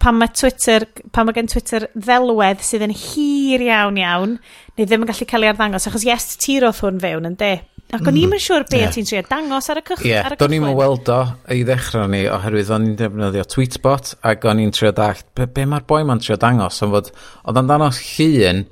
pan 0.03 0.18
mae 0.19 0.31
Twitter, 0.35 0.85
pan 1.15 1.27
mae 1.27 1.35
gen 1.35 1.51
Twitter 1.51 1.88
ddelwedd 1.95 2.64
sydd 2.64 2.85
yn 2.88 2.95
hir 2.95 3.64
iawn 3.68 3.99
iawn, 3.99 4.38
neu 4.77 4.88
ddim 4.88 5.03
yn 5.05 5.11
gallu 5.11 5.27
cael 5.27 5.47
ei 5.47 5.51
arddangos, 5.51 5.88
achos 5.88 6.07
yes, 6.07 6.34
ti 6.39 6.60
roth 6.64 6.84
hwn 6.84 6.99
fewn, 7.03 7.27
yn 7.31 7.38
de? 7.39 7.53
Ac 7.94 8.07
o'n 8.10 8.18
i'n 8.18 8.32
mm. 8.32 8.41
siŵr 8.41 8.65
beth 8.65 8.80
yeah. 8.80 8.94
ti'n 8.95 9.07
trio 9.10 9.24
dangos 9.30 9.70
ar 9.70 9.80
y 9.80 9.86
cychwyn. 9.86 10.07
Ie, 10.07 10.14
yeah. 10.15 10.36
do'n 10.40 10.56
i'n 10.57 10.68
weld 10.78 11.10
o 11.14 11.20
i 11.53 11.61
ddechrau 11.68 12.10
ni 12.10 12.24
oherwydd 12.32 12.72
o'n 12.74 12.88
i'n 12.90 12.95
defnyddio 12.98 13.45
tweetbot 13.53 14.14
ac 14.30 14.48
o'n 14.49 14.61
i'n 14.64 14.74
trio 14.74 14.90
dallt 14.98 15.28
be, 15.38 15.45
be 15.45 15.68
mae'r 15.70 15.86
boi 15.90 16.02
ma'n 16.10 16.22
trio 16.24 16.38
dangos. 16.41 16.82
Ond 16.86 16.95
fod, 16.95 17.11
oedd 17.44 17.52
o'n 17.53 17.61
amdano 17.61 17.91
llun 17.99 18.64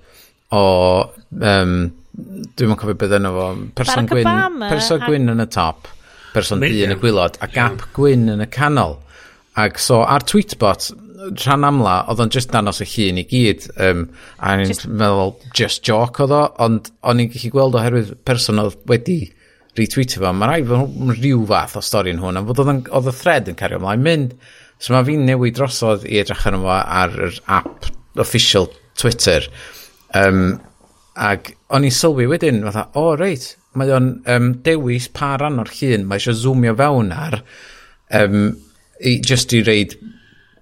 o, 0.57 0.63
um, 1.37 1.75
dwi'n 2.57 2.77
cofio 2.81 2.97
beth 3.03 3.15
yna 3.19 3.33
fo, 3.35 3.47
person 3.77 4.09
Barack 4.09 4.15
gwyn, 4.15 4.27
Obama, 4.31 4.71
person 4.73 5.05
gwyn 5.05 5.35
yn 5.35 5.45
y 5.45 5.47
top, 5.53 5.91
person 6.33 6.63
di 6.63 6.81
yn 6.85 6.95
y 6.95 6.99
gwylod 6.99 7.37
a 7.45 7.49
gap 7.51 7.85
gwyn 7.95 8.27
yn 8.33 8.43
y 8.43 8.49
canol. 8.51 8.97
Ac 9.61 9.79
so 9.83 10.01
ar 10.07 10.23
tweetbot, 10.25 10.89
rhan 11.29 11.67
amla, 11.67 11.97
oedd 12.11 12.21
o'n 12.23 12.31
just 12.33 12.51
danos 12.53 12.81
y 12.83 12.87
llun 12.89 13.21
i 13.21 13.25
gyd. 13.29 13.67
Um, 13.81 14.07
a 14.39 14.55
o'n 14.55 14.65
just... 14.69 14.87
meddwl, 14.87 15.35
just 15.57 15.83
joke 15.87 16.23
oedd 16.23 16.33
o, 16.35 16.41
ond 16.65 16.89
o'n 17.07 17.21
i'n 17.23 17.29
gallu 17.33 17.53
gweld 17.53 17.77
oherwydd 17.79 18.15
person 18.27 18.61
oedd 18.61 18.79
wedi 18.89 19.19
retweetio 19.77 20.23
fo. 20.23 20.33
Mae 20.35 20.49
rai 20.49 20.65
fod 20.67 21.13
rhyw 21.19 21.45
fath 21.49 21.77
o 21.79 21.85
stori 21.85 22.13
yn 22.15 22.23
hwn, 22.23 22.39
a 22.39 22.45
bod 22.47 22.63
oedd 22.65 23.11
y 23.11 23.15
thread 23.15 23.51
yn 23.51 23.59
cario 23.59 23.79
ymlaen 23.81 24.05
mynd. 24.07 24.35
So 24.81 24.95
mae 24.95 25.05
fi'n 25.07 25.27
newid 25.27 25.57
drosodd 25.59 26.07
i 26.09 26.17
edrych 26.21 26.47
arno 26.49 26.63
fo 26.65 26.73
ar 26.73 27.15
yr 27.29 27.39
app 27.59 27.91
official 28.21 28.71
Twitter. 28.97 29.45
Um, 30.17 30.59
ac 31.15 31.53
o'n 31.71 31.85
i'n 31.87 31.93
sylwi 31.95 32.27
wedyn, 32.31 32.63
fatha, 32.65 32.87
o 32.97 33.11
oh, 33.11 33.13
reit, 33.19 33.53
mae 33.77 33.93
o'n 33.93 34.11
um, 34.31 34.49
dewis 34.65 35.07
pa 35.13 35.35
ran 35.39 35.61
o'r 35.61 35.71
llun, 35.77 36.07
mae 36.07 36.19
eisiau 36.19 36.35
zoomio 36.35 36.73
fewn 36.79 37.13
ar 37.15 37.39
um, 38.19 38.49
i, 38.99 39.19
just 39.23 39.53
i 39.55 39.61
reid 39.65 39.95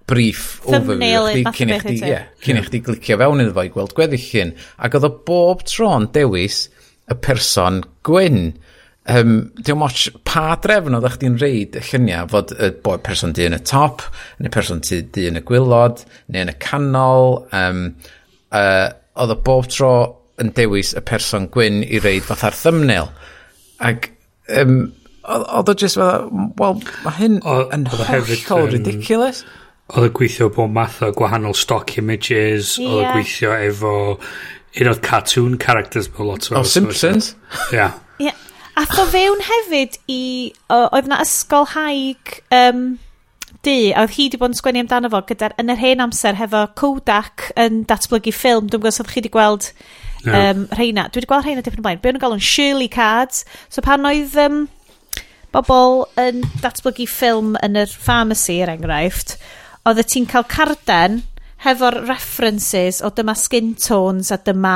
brief 0.10 0.44
overview 0.68 1.28
chdi, 1.30 1.44
cyn 1.56 1.72
i 1.74 1.78
chdi, 1.84 2.00
yeah, 2.08 2.26
cyn 2.44 2.60
i 2.60 2.64
chdi 2.66 2.82
glicio 2.86 3.18
fewn 3.22 3.44
iddo 3.44 3.54
fo 3.56 3.66
i 3.68 3.72
gweld 3.74 3.94
gweddill 3.98 4.26
hyn. 4.32 4.56
Ac 4.82 4.98
oedd 4.98 5.08
o 5.08 5.14
bob 5.28 5.64
tro'n 5.70 6.10
dewis 6.16 6.66
y 7.10 7.18
person 7.26 7.84
gwyn. 8.08 8.52
Um, 9.10 9.34
Dwi'n 9.58 9.80
moch 9.82 10.04
pa 10.28 10.54
drefn 10.62 10.98
oedd 10.98 11.10
chdi'n 11.16 11.40
reid 11.42 11.78
y 11.80 11.84
lluniau 11.88 12.30
fod 12.30 12.54
y 12.58 12.72
boi 12.84 12.98
person 13.06 13.34
di 13.38 13.48
yn 13.50 13.58
y 13.58 13.62
top, 13.66 14.04
neu 14.42 14.54
person 14.54 14.84
di 14.86 15.28
yn 15.30 15.40
y 15.40 15.44
gwylod, 15.46 16.04
neu 16.30 16.46
yn 16.46 16.54
y 16.54 16.58
canol. 16.62 17.44
Um, 17.56 17.84
uh, 18.54 18.90
oedd 19.20 19.36
o 19.36 19.40
bob 19.46 19.70
tro 19.72 19.94
yn 20.40 20.54
dewis 20.56 20.94
y 20.96 21.04
person 21.06 21.50
gwyn 21.54 21.82
i 21.84 22.02
reid 22.04 22.26
fath 22.28 22.46
ar 22.48 22.58
thumbnail. 22.58 23.10
Ac 23.86 24.12
um, 24.58 24.92
oedd 25.30 25.72
o 25.72 25.78
just 25.78 26.00
fel, 26.00 26.30
wel, 26.60 26.78
mae 27.06 27.18
hyn 27.20 27.42
yn 27.46 27.90
hollol 27.94 28.70
ridiculous. 28.74 29.44
Um 29.46 29.58
oedd 29.90 30.10
y 30.10 30.14
gweithio 30.16 30.50
bod 30.54 30.72
math 30.74 31.00
o 31.06 31.10
gwahanol 31.16 31.56
stock 31.58 31.96
images, 31.98 32.76
yeah. 32.78 32.94
oedd 32.94 33.04
y 33.04 33.12
gweithio 33.16 33.56
efo 33.58 33.94
un 34.80 34.92
o'r 34.92 35.02
cartoon 35.04 35.58
characters 35.62 36.12
mewn 36.14 36.30
lot 36.30 36.50
o... 36.52 36.60
Oh, 36.60 36.64
Simpsons? 36.68 37.34
Ia. 37.74 37.90
Yeah. 38.22 38.38
A 38.78 38.86
tho 38.88 39.06
fewn 39.10 39.42
hefyd 39.44 39.98
i... 40.12 40.24
O, 40.70 40.82
oedd 40.94 41.10
na 41.10 41.20
ysgol 41.26 41.66
haig 41.74 42.38
um, 42.56 42.84
di, 43.66 43.90
a 43.92 44.06
oedd 44.06 44.14
hi 44.16 44.30
wedi 44.30 44.40
bod 44.40 44.54
yn 44.54 44.60
sgwennu 44.62 44.86
amdano 44.86 45.10
fo 45.12 45.24
gyda, 45.28 45.52
yn 45.60 45.74
yr 45.74 45.82
hen 45.82 46.06
amser 46.06 46.38
hefo 46.40 46.68
Kodak 46.80 47.50
yn 47.60 47.84
datblygu 47.90 48.34
ffilm. 48.36 48.70
Dwi'n 48.70 48.84
gwybod 48.84 49.02
oedd 49.04 49.14
chi 49.14 49.24
wedi 49.24 49.34
gweld 49.34 49.72
yeah. 50.24 50.52
um, 50.54 50.68
rheina. 50.78 51.10
Dwi 51.10 51.24
wedi 51.24 51.32
gweld 51.34 51.50
rheina 51.50 51.66
dipyn 51.66 51.82
o 51.82 51.88
blaen. 51.90 52.04
Be 52.04 52.14
nhw'n 52.14 52.24
galw'n 52.28 52.46
Shirley 52.52 52.92
Cards. 52.94 53.44
So 53.74 53.86
pan 53.86 54.06
oedd... 54.08 54.38
Um, 54.38 54.68
bobl 55.50 56.04
yn 56.22 56.44
datblygu 56.62 57.08
ffilm 57.10 57.56
yn 57.66 57.78
yr 57.82 57.90
pharmacy, 57.90 58.60
er 58.62 58.70
enghraifft, 58.70 59.32
oeddet 59.88 60.12
ti'n 60.14 60.28
cael 60.30 60.48
carden 60.50 61.22
hefo'r 61.66 62.04
references 62.08 63.02
o 63.04 63.12
dyma 63.16 63.36
skin 63.36 63.74
tones 63.80 64.32
a 64.32 64.40
dyma 64.44 64.76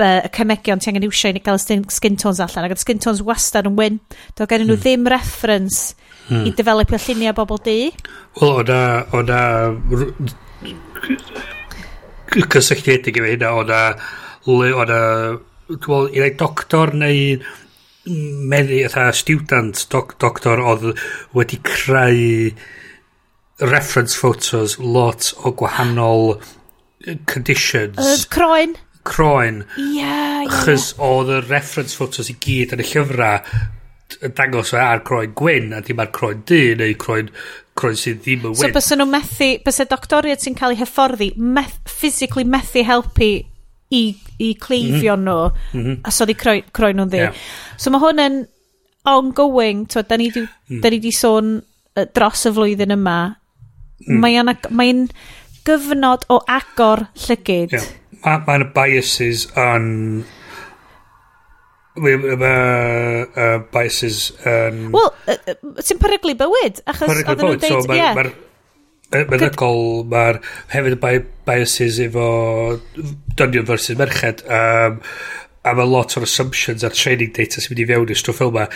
y 0.00 0.30
cymegion 0.32 0.80
ti 0.80 0.88
angen 0.90 1.04
iwsio 1.04 1.28
i 1.30 1.36
ni 1.36 1.42
gael 1.44 1.58
skin 1.60 2.16
tones 2.20 2.40
allan 2.40 2.66
ac 2.66 2.74
oedd 2.74 2.82
skin 2.82 3.02
tones 3.02 3.20
wastad 3.26 3.68
yn 3.68 3.76
wyn 3.76 3.98
do 4.38 4.46
gen 4.48 4.64
nhw 4.64 4.76
hmm. 4.76 4.82
ddim 4.84 5.08
reference 5.12 5.94
hmm. 6.28 6.46
i 6.48 6.54
developio 6.56 7.00
lluniau 7.04 7.36
bobl 7.36 7.60
di 7.66 7.78
Wel, 8.40 8.54
o'na 8.62 8.80
o'na 9.18 9.40
cysylltiedig 12.54 13.20
efo 13.20 13.28
hynna 13.28 13.52
o'na 13.60 13.80
o'na 14.48 15.00
dwi'n 15.70 16.10
meddwl, 16.10 16.36
doctor 16.40 16.94
neu 16.96 17.38
meddi, 18.50 18.80
ytha 18.86 19.10
student 19.14 19.84
doc, 19.92 20.16
doctor 20.22 20.62
oedd 20.64 20.88
wedi 21.36 21.60
creu 21.66 22.54
reference 23.60 24.14
photos, 24.14 24.78
lot 24.78 25.32
o 25.44 25.52
gwahanol 25.52 26.40
conditions. 27.26 27.98
Uh, 27.98 28.16
croen. 28.28 28.76
Croen. 29.04 29.64
Ie, 29.76 30.00
yeah, 30.00 30.42
ie. 30.42 30.48
Yeah. 30.48 30.64
Chys 30.64 30.94
oedd 31.00 31.32
y 31.32 31.40
reference 31.48 31.96
photos 31.96 32.30
i 32.32 32.36
gyd 32.40 32.74
yn 32.76 32.84
y 32.84 32.88
llyfrau 32.90 33.40
yn 34.26 34.34
dangos 34.36 34.72
ar 34.74 35.04
croen 35.06 35.34
gwyn 35.38 35.74
a 35.76 35.80
dim 35.86 36.00
ar 36.02 36.10
croen 36.14 36.42
dy 36.48 36.74
neu 36.78 36.96
croen, 37.00 37.30
croen 37.78 37.96
sydd 37.98 38.24
ddim 38.24 38.48
yn 38.48 38.56
wyn. 38.56 38.60
So 38.60 38.72
bys 38.74 38.90
nhw 38.96 39.06
methu, 39.08 39.50
bys 39.64 39.80
y 39.84 39.86
doctoriad 39.90 40.42
sy'n 40.42 40.58
cael 40.58 40.74
ei 40.74 40.80
hyfforddi, 40.82 41.30
meth, 41.38 41.78
physically 41.88 42.44
methu 42.48 42.84
helpu 42.86 43.30
i, 43.90 44.02
i 44.38 44.52
cleifio 44.60 45.16
mm 45.16 45.22
-hmm. 45.22 45.28
nhw 45.28 45.38
mm 45.72 45.84
-hmm. 45.84 46.00
a 46.04 46.10
so 46.14 46.26
di 46.26 46.34
croen, 46.34 46.64
croen 46.72 46.98
nhw'n 46.98 47.12
ddi. 47.12 47.22
Yeah. 47.24 47.44
So 47.76 47.90
mae 47.90 48.02
hwn 48.02 48.24
yn 48.26 48.40
ongoing, 49.08 49.86
to, 49.88 50.02
da 50.02 50.16
ni 50.16 50.30
di, 50.30 50.42
mm. 50.44 50.80
da 50.82 50.90
ni 50.90 50.98
di 51.00 51.12
sôn 51.12 51.60
dros 52.14 52.46
y 52.46 52.52
flwyddyn 52.54 52.94
yma 52.94 53.18
mm. 54.06 54.20
mae'n 54.22 54.52
mae 54.76 54.92
gyfnod 55.66 56.26
o 56.32 56.40
agor 56.48 57.06
llygyd. 57.26 57.74
Yeah. 57.76 57.88
Mae'n 58.20 58.44
ma, 58.44 58.58
ma 58.60 58.68
biases 58.76 59.46
yn... 59.58 59.88
Mae 62.00 62.18
uh, 62.20 63.56
biases 63.72 64.30
yn... 64.44 64.86
Um, 64.86 64.94
Wel, 64.94 65.10
uh, 65.32 65.82
ti'n 65.82 66.00
peryglu 66.00 66.36
bywyd, 66.40 66.84
achos 66.90 67.12
oedden 67.16 67.44
nhw'n 67.44 67.60
deud... 67.64 67.82
So, 67.88 67.96
yeah. 67.96 68.14
Mae'r 68.16 68.32
meddygol, 69.10 70.04
mae'r 70.10 70.38
hefyd 70.70 70.94
y 70.94 71.20
biases 71.48 71.98
efo 72.04 72.26
dynion 73.38 73.66
versus 73.68 73.98
merched. 73.98 74.44
Um, 74.46 75.00
a 75.60 75.74
mae 75.76 75.84
lot 75.84 76.14
o'r 76.16 76.24
assumptions 76.24 76.84
a'r 76.86 76.94
training 76.96 77.34
data 77.36 77.60
sy'n 77.60 77.74
mynd 77.74 77.82
i 77.82 77.86
fewn 77.90 78.12
i'r 78.14 78.18
stwff 78.18 78.40
fel 78.40 78.52
yma 78.52 78.66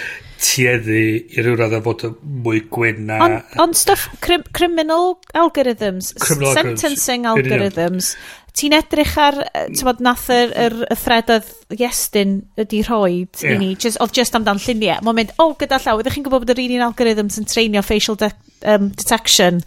tueddu 0.44 1.00
i 1.16 1.44
ryw 1.44 1.56
radd 1.56 1.76
fod 1.86 2.04
yn 2.10 2.16
mwy 2.44 2.60
gwyn 2.74 3.06
na... 3.08 3.20
Ond 3.24 3.36
on, 3.38 3.62
on 3.64 3.76
stuff 3.78 4.04
crim, 4.24 4.44
criminal 4.56 5.14
algorithms, 5.40 6.12
criminal 6.20 6.52
sentencing 6.58 7.24
algorithms, 7.30 7.78
algorithms. 7.78 8.10
ti'n 8.60 8.76
edrych 8.76 9.16
ar, 9.16 9.40
e, 9.48 9.64
ti'n 9.72 9.88
bod, 9.88 10.04
nath 10.04 10.28
yr, 10.34 10.52
yr, 10.66 10.78
y 10.92 11.00
thredodd 11.00 11.50
Iestyn 11.78 12.36
ydi 12.60 12.84
rhoi 12.84 13.16
yeah. 13.16 13.54
i 13.54 13.58
ni, 13.62 13.72
just, 13.80 13.98
oedd 14.04 14.12
just 14.20 14.36
amdan 14.36 14.60
lluniau. 14.60 15.00
Mae'n 15.08 15.22
mynd, 15.22 15.34
o, 15.38 15.48
oh, 15.48 15.58
gyda 15.60 15.80
llaw, 15.80 16.04
ydych 16.04 16.18
chi'n 16.18 16.28
gwybod 16.28 16.44
bod 16.44 16.52
yr 16.52 16.64
un 16.68 16.88
algorithms 16.90 17.40
yn 17.40 17.48
treinio 17.48 17.82
facial 17.86 18.20
de, 18.20 18.34
um, 18.76 18.92
detection? 18.92 19.64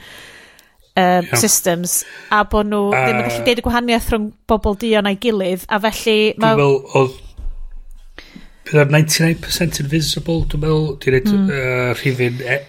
um, 0.97 1.27
yeah. 1.29 1.35
systems 1.37 2.01
a 2.33 2.43
bod 2.49 2.69
nhw 2.71 2.89
uh, 2.89 3.03
ddim 3.05 3.21
yn 3.21 3.27
gallu 3.27 3.45
deud 3.45 3.61
y 3.61 3.65
gwahaniaeth 3.67 4.09
rhwng 4.13 4.27
bobl 4.49 4.77
dion 4.81 5.09
a'i 5.09 5.19
gilydd 5.21 5.67
a 5.69 5.79
felly... 5.85 6.17
Dwi'n 6.37 6.59
meddwl 6.61 6.79
oedd... 7.01 7.23
Bydd 8.67 8.91
99% 8.91 9.79
invisible, 9.85 10.41
dwi'n 10.51 10.65
meddwl, 10.65 10.89
dwi'n 11.03 11.17
neud 11.17 11.31
mm. 11.31 11.53
uh, 11.53 11.93
rhifin 12.01 12.43
e, 12.43 12.59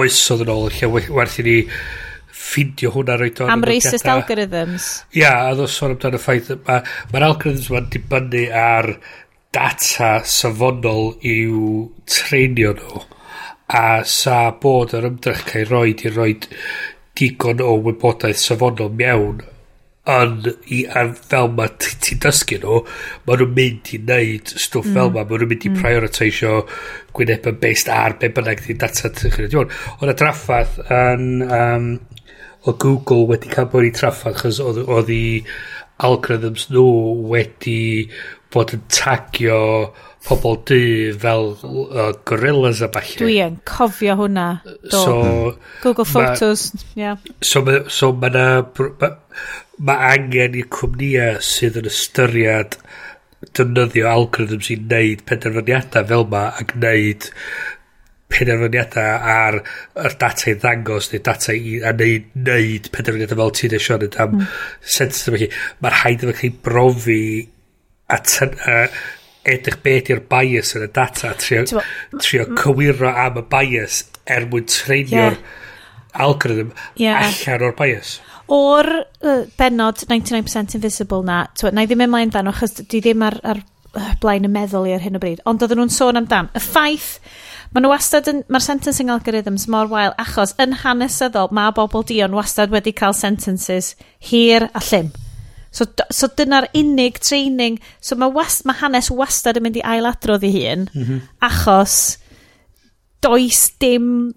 oes 0.00 0.22
oedd 0.32 0.46
yn 0.46 0.54
ôl, 0.54 0.70
lle 0.72 0.90
werth 0.94 1.40
i 1.42 1.46
ni 1.48 1.58
ffindio 2.44 2.94
hwnna 2.94 3.18
roed 3.20 3.42
o'n... 3.42 3.52
Am 3.52 3.66
racist 3.66 4.08
algorithms. 4.10 4.88
Ia, 5.18 5.34
a 5.50 5.58
ddos 5.58 5.74
sôn 5.76 5.96
amdano'r 5.96 6.22
ffaith, 6.22 6.54
mae'r 6.54 6.86
ma, 6.86 7.20
ma 7.20 7.26
algorithms 7.28 7.68
ma'n 7.74 7.90
dibynnu 7.92 8.46
ar 8.60 8.94
data 9.54 10.16
safonol 10.26 11.12
i'w 11.30 11.84
treinio 12.10 12.72
nhw 12.78 13.04
a 13.74 14.04
sa 14.04 14.38
bod 14.60 14.92
yr 14.96 15.06
ymdrech 15.08 15.44
cael 15.48 15.70
roed 15.70 16.02
i 16.04 16.10
roed 16.12 16.48
digon 17.18 17.62
o 17.64 17.74
wybodaeth 17.88 18.40
safonol 18.42 18.94
mewn 19.00 19.42
yn 20.14 20.32
i, 20.68 20.82
a 20.84 21.06
fel 21.16 21.48
mae 21.56 21.70
ti'n 21.80 22.20
dysgu 22.20 22.58
nhw 22.60 22.80
maen 23.24 23.40
nhw'n 23.40 23.54
mynd 23.56 23.92
i 23.96 24.00
wneud 24.02 24.50
stwff 24.52 24.90
mm. 24.90 24.96
fel 24.98 25.12
ma 25.14 25.22
maen 25.22 25.40
nhw'n 25.40 25.52
mynd 25.52 25.64
i 25.64 25.70
mm. 25.70 25.78
prioritisio 25.80 26.58
gwynebau 27.16 27.56
based 27.62 27.88
ar 27.92 28.18
be 28.20 28.28
bynnag 28.36 28.60
ti'n 28.66 28.82
data 28.82 29.12
Oedd 29.14 30.12
y 30.12 30.16
draffaeth 30.20 30.76
yn 30.92 31.30
um, 31.48 31.88
o 32.68 32.76
Google 32.80 33.28
wedi 33.30 33.52
cael 33.52 33.70
bod 33.72 33.88
i 33.88 33.94
traffaeth 33.96 34.42
chos 34.42 34.60
oedd 34.64 35.12
i 35.12 35.24
algorithms 36.04 36.68
nhw 36.74 36.84
wedi 37.32 37.78
bod 38.52 38.76
yn 38.76 38.84
tagio 38.92 39.60
pobl 40.24 40.56
dy 40.68 40.84
fel 41.20 41.50
uh, 41.52 42.12
gorillas 42.24 42.80
a 42.84 42.88
falle. 42.92 43.18
Dwi 43.20 43.36
yn 43.44 43.58
cofio 43.68 44.16
hwnna. 44.22 44.46
Do. 44.64 45.02
So, 45.02 45.16
Google 45.82 46.08
Photos, 46.08 46.70
ie. 46.94 47.02
Yeah. 47.02 47.20
So, 47.44 47.60
ma, 47.66 47.82
so 47.92 48.12
ma, 48.16 48.30
na, 48.32 48.46
ma, 49.00 49.10
ma 49.84 49.98
angen 50.12 50.56
i'r 50.60 50.70
cwmnïau 50.72 51.42
sydd 51.44 51.80
yn 51.82 51.90
ystyried 51.90 52.78
defnyddio 53.52 54.08
algorithms 54.08 54.70
i 54.72 54.78
wneud 54.80 55.24
penderfyniadau 55.28 56.06
fel 56.10 56.26
ma 56.32 56.44
a 56.48 56.64
wneud 56.72 57.26
penderfyniadau 58.32 59.26
ar 59.34 59.58
yr 60.06 60.16
data 60.22 60.50
i 60.50 60.54
ddangos 60.62 61.10
neu 61.12 61.22
data 61.28 61.52
i 61.52 61.74
a 61.84 61.92
neud, 61.98 62.30
neud 62.48 62.88
penderfyniadau 62.94 63.42
fel 63.42 63.52
ti'n 63.58 63.76
eisiau 63.78 64.08
am 64.24 64.38
mm. 64.38 64.46
sensitif 64.96 65.36
chi. 65.42 65.50
Mae'r 65.84 65.98
haid 66.00 66.24
efo 66.24 66.38
chi 66.40 66.50
brofi 66.68 67.20
a, 68.08 68.18
ten, 68.24 68.56
a 68.64 68.86
edrych 69.44 69.80
beth 69.84 70.10
yw'r 70.12 70.22
bias 70.30 70.74
yn 70.78 70.86
y 70.86 70.90
data, 70.94 71.34
trio, 71.40 71.64
Tewa, 71.68 71.84
trio 72.20 72.46
cywiro 72.58 73.10
am 73.10 73.40
y 73.42 73.44
bias 73.50 74.02
er 74.24 74.48
mwyn 74.48 74.66
treinio'r 74.70 75.36
yeah. 75.36 75.60
algorithm 76.24 76.72
yeah. 77.00 77.26
allan 77.28 77.68
o'r 77.68 77.76
bias. 77.78 78.18
O'r 78.54 78.90
uh, 79.00 79.44
benod 79.58 80.04
99% 80.08 80.76
Invisible 80.78 81.24
na, 81.24 81.44
twa, 81.56 81.72
na 81.72 81.84
i 81.84 81.88
ddim 81.88 82.04
ymlaen 82.06 82.32
dan, 82.32 82.50
achos 82.52 82.76
di 82.80 83.00
ddim 83.00 83.24
ar, 83.24 83.38
ar 83.44 83.62
blaen 84.20 84.46
y 84.48 84.50
meddwl 84.52 84.88
i 84.88 84.94
ar 84.96 85.04
hyn 85.04 85.18
o 85.18 85.22
bryd, 85.22 85.42
ond 85.48 85.62
oedden 85.64 85.80
nhw'n 85.80 85.92
sôn 85.92 86.20
amdan. 86.20 86.50
Y 86.56 86.62
ffaith, 86.62 87.18
mae 87.72 87.84
nhw 87.84 87.92
wastad 87.92 88.28
yn, 88.30 88.42
mae'r 88.52 88.64
sentencing 88.64 89.12
algorithms 89.12 89.68
mor 89.72 89.88
wael, 89.92 90.16
achos 90.20 90.56
yn 90.62 90.76
hanesyddol, 90.82 91.52
mae 91.54 91.74
bobl 91.76 92.06
dion 92.08 92.36
wastad 92.36 92.74
wedi 92.74 92.94
cael 92.96 93.16
sentences 93.16 93.94
hir 94.30 94.68
a 94.72 94.82
llym. 94.90 95.12
So, 95.74 95.88
so 96.14 96.30
dyna'r 96.30 96.68
unig 96.78 97.18
training. 97.18 97.80
So 97.98 98.18
mae, 98.20 98.30
was, 98.34 98.60
mae 98.68 98.78
hanes 98.78 99.10
wastad 99.10 99.58
yn 99.58 99.66
mynd 99.66 99.80
i 99.80 99.86
ailadrodd 99.94 100.46
i 100.46 100.52
hun, 100.54 100.86
mm 100.92 101.04
-hmm. 101.04 101.20
achos 101.42 101.98
does 103.24 103.68
dim 103.80 104.34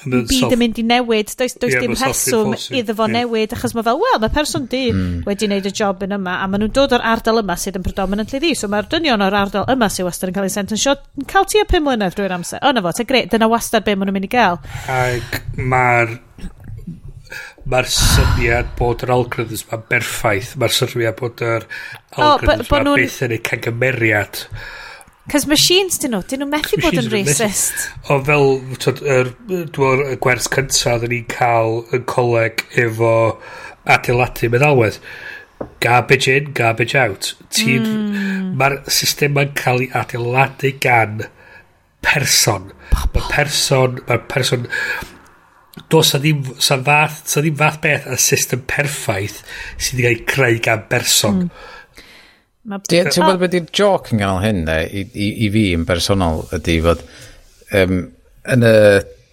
byd 0.00 0.54
yn 0.54 0.60
mynd 0.60 0.78
i 0.80 0.84
newid, 0.86 1.32
does, 1.36 1.54
does 1.60 1.74
yeah, 1.74 1.82
dim 1.84 1.92
rheswm 1.92 2.54
iddo 2.56 2.94
fo 2.96 3.06
yeah. 3.06 3.20
newid, 3.20 3.52
achos 3.56 3.74
mae 3.76 3.84
fel, 3.84 3.98
wel, 4.00 4.18
mae 4.22 4.32
person 4.32 4.64
di 4.70 4.82
mm. 4.92 5.18
wedi 5.26 5.48
wneud 5.48 5.68
y 5.68 5.72
job 5.76 6.04
yn 6.06 6.16
yma, 6.16 6.38
a 6.40 6.48
maen 6.48 6.64
nhw'n 6.64 6.74
dod 6.76 6.94
o'r 6.96 7.04
ardal 7.12 7.42
yma 7.42 7.56
sydd 7.60 7.76
yn 7.80 7.84
predominantly 7.84 8.40
ddi, 8.40 8.54
so 8.56 8.70
mae'r 8.72 8.88
dynion 8.92 9.24
o'r 9.26 9.36
ardal 9.42 9.68
yma 9.74 9.90
sydd 9.92 10.08
wastad 10.08 10.32
yn 10.32 10.38
cael 10.38 10.48
ei 10.48 10.54
sentensio, 10.54 10.96
yn 11.20 11.28
cael 11.30 11.48
tua 11.52 11.66
pum 11.68 11.86
mlynedd 11.88 12.16
drwy'r 12.16 12.36
amser. 12.38 12.64
O, 12.64 12.72
na 12.72 12.84
fo, 12.84 12.94
ta 12.96 13.06
gret, 13.08 13.28
dyna 13.34 13.50
wastad 13.52 13.84
be 13.84 13.96
maen 13.96 14.08
nhw'n 14.08 14.20
mynd 14.20 14.30
i 14.30 14.32
gael. 14.32 14.60
Ac 14.96 15.40
mae'r 15.60 16.16
mae'r 17.68 17.88
syniad 17.92 18.70
bod 18.78 19.04
yr 19.04 19.12
algorithms 19.14 19.66
ma'n 19.70 19.82
berffaith. 19.90 20.54
Mae'r 20.60 20.76
syniad 20.76 21.18
bod 21.20 21.42
yr 21.44 21.66
algorithms 22.16 22.70
oh, 22.70 22.76
ma'n 22.76 22.94
byth 22.94 23.18
yn 23.26 23.34
ei 23.36 23.42
cangymeriad. 23.50 24.44
Cos 25.30 25.44
machines 25.46 26.00
dyn 26.02 26.14
nhw, 26.14 26.22
dyn 26.26 26.42
nhw 26.42 26.48
methu 26.50 26.78
bod 26.80 26.96
yn 26.98 27.10
racist. 27.12 27.84
O 28.10 28.16
fel, 28.26 28.56
er, 29.04 29.28
dwi'n 29.46 30.04
y 30.08 30.16
gwers 30.24 30.48
cyntaf, 30.50 31.02
dyn 31.04 31.12
ni'n 31.14 31.28
cael 31.30 31.82
yn 31.94 32.06
coleg 32.10 32.64
efo 32.80 33.12
adeiladu 33.84 34.50
meddalwedd. 34.50 34.98
Garbage 35.84 36.32
in, 36.32 36.50
garbage 36.56 36.96
out. 36.98 37.34
Ti'n... 37.54 37.86
Mm. 37.86 38.48
Mae'r 38.58 38.80
system 38.90 39.38
yn 39.38 39.52
cael 39.58 39.84
ei 39.84 39.92
adeiladu 40.00 40.72
gan 40.82 41.26
person. 42.02 42.72
Mae 42.96 43.28
person... 43.30 44.00
Mae 44.08 44.24
person 44.32 44.66
dos 45.90 46.14
a 46.14 46.20
ddim, 46.22 46.42
sa 46.62 46.78
fath, 46.84 47.22
sa 47.30 47.42
ddim 47.42 47.58
fath 47.58 47.80
beth 47.82 48.08
a 48.10 48.16
system 48.20 48.64
perffaith 48.70 49.40
sydd 49.76 50.00
wedi 50.00 50.06
cael 50.06 50.16
ei 50.16 50.24
creu 50.32 50.62
gan 50.64 50.86
berson. 50.90 51.44
Mm. 51.44 52.80
Ti'n 52.90 53.12
gwybod 53.14 53.40
beth 53.42 53.56
yw'r 53.58 53.70
joc 53.74 54.10
yn 54.14 54.22
ganol 54.22 54.42
hyn, 54.44 54.64
ne? 54.68 54.80
I, 54.86 55.04
i, 55.10 55.30
i 55.46 55.52
fi 55.52 55.64
yn 55.76 55.86
bersonol 55.88 56.44
ydy 56.56 56.76
fod 56.84 57.04
um, 57.76 58.02
yn 58.54 58.66
y 58.66 58.74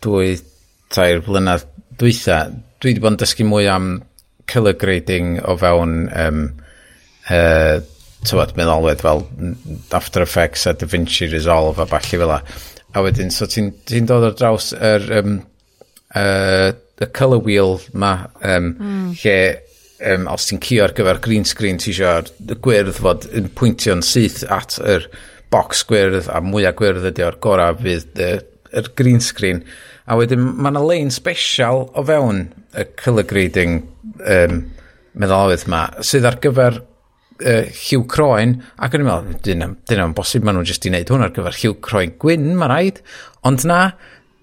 dwy, 0.04 0.38
tair 0.94 1.22
blynedd 1.26 1.68
dwytha, 2.00 2.46
dwi 2.80 2.94
wedi 2.94 3.04
bod 3.04 3.16
yn 3.16 3.20
dysgu 3.24 3.48
mwy 3.48 3.68
am 3.72 3.92
color 4.48 4.78
grading 4.80 5.38
o 5.44 5.58
fewn 5.60 6.08
um, 6.16 6.42
uh, 7.34 7.78
tywed, 8.28 8.56
meddalwedd 8.58 9.04
fel 9.04 9.26
After 9.96 10.24
Effects 10.24 10.66
a 10.70 10.74
DaVinci 10.74 11.30
Resolve 11.32 11.84
a 11.84 11.88
balli 11.90 12.20
fel 12.22 12.32
la. 12.32 12.42
A 12.96 13.04
wedyn, 13.04 13.32
so 13.34 13.46
ti'n 13.50 13.74
ti 13.86 14.00
dod 14.08 14.26
ar 14.30 14.38
draws 14.40 14.72
yr 14.74 15.04
er, 15.04 15.20
um, 15.20 15.40
uh, 16.18 16.74
y 16.98 17.10
colour 17.14 17.44
wheel 17.46 17.78
ma, 17.94 18.14
um, 18.42 18.74
mm. 18.74 19.08
lle 19.22 19.40
um, 20.14 20.28
os 20.34 20.48
ti'n 20.50 20.62
cio 20.64 20.86
ar 20.86 20.96
gyfer 20.98 21.22
green 21.24 21.46
screen 21.48 21.80
ti 21.82 21.94
eisiau 21.94 22.26
y 22.26 22.58
gwyrdd 22.64 22.96
fod 22.98 23.28
yn 23.38 23.52
pwyntio'n 23.58 24.04
syth 24.06 24.44
at 24.54 24.80
yr 24.82 25.08
box 25.54 25.86
gwyrdd 25.90 26.30
a 26.34 26.42
mwyaf 26.44 26.78
gwyrdd 26.80 27.08
ydy 27.12 27.26
o'r 27.28 27.40
gorau 27.44 27.78
fydd 27.80 28.22
y, 28.22 28.32
yr 28.78 28.90
green 29.00 29.22
screen 29.24 29.64
a 30.08 30.18
wedyn 30.20 30.44
mae 30.44 30.74
yna 30.74 30.84
lein 30.84 31.14
special 31.14 31.88
o 31.96 32.04
fewn 32.08 32.48
y 32.78 32.86
colour 33.00 33.28
grading 33.28 33.80
um, 34.26 34.62
meddalwedd 35.18 35.66
ma 35.72 35.88
sydd 36.06 36.28
ar 36.28 36.40
gyfer 36.44 36.82
uh, 36.82 37.64
lliw 37.72 38.04
croen 38.12 38.58
ac 38.84 38.98
yn 38.98 39.08
meddwl 39.08 39.40
dyna'n 39.46 39.78
dyna 39.90 40.10
bosib 40.18 40.46
maen 40.46 40.60
nhw 40.60 40.68
jyst 40.68 40.88
i 40.88 40.94
wneud 40.94 41.14
hwn 41.14 41.26
ar 41.28 41.34
gyfer 41.36 41.58
lliw 41.62 41.80
croen 41.84 42.16
gwyn 42.22 42.52
mae 42.60 42.72
rhaid 42.72 43.02
ond 43.48 43.66
na 43.70 43.82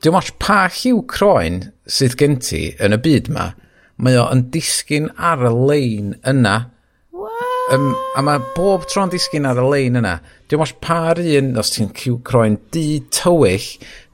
Dim 0.04 0.18
ots 0.18 0.34
pa 0.36 0.66
lliw 0.68 0.98
croen 1.08 1.62
sydd 1.88 2.18
gen 2.20 2.34
ti 2.44 2.58
yn 2.84 2.92
y 2.92 2.98
byd 3.00 3.30
ma, 3.32 3.46
mae 4.04 4.18
o 4.20 4.26
yn 4.34 4.42
disgyn 4.52 5.06
ar 5.16 5.46
y 5.48 5.52
lein 5.54 6.10
yna. 6.28 6.56
Um, 7.72 7.86
a 8.12 8.20
mae 8.20 8.42
bob 8.52 8.84
tro'n 8.92 9.08
disgyn 9.14 9.48
ar 9.48 9.62
y 9.62 9.64
lein 9.64 9.96
yna. 10.02 10.18
Dim 10.52 10.60
ots 10.60 10.74
pa'r 10.84 11.22
un, 11.24 11.54
os 11.56 11.72
ti'n 11.72 11.88
lliw 11.96 12.18
croen 12.28 12.60
di 12.76 13.00
tywyll, 13.16 13.70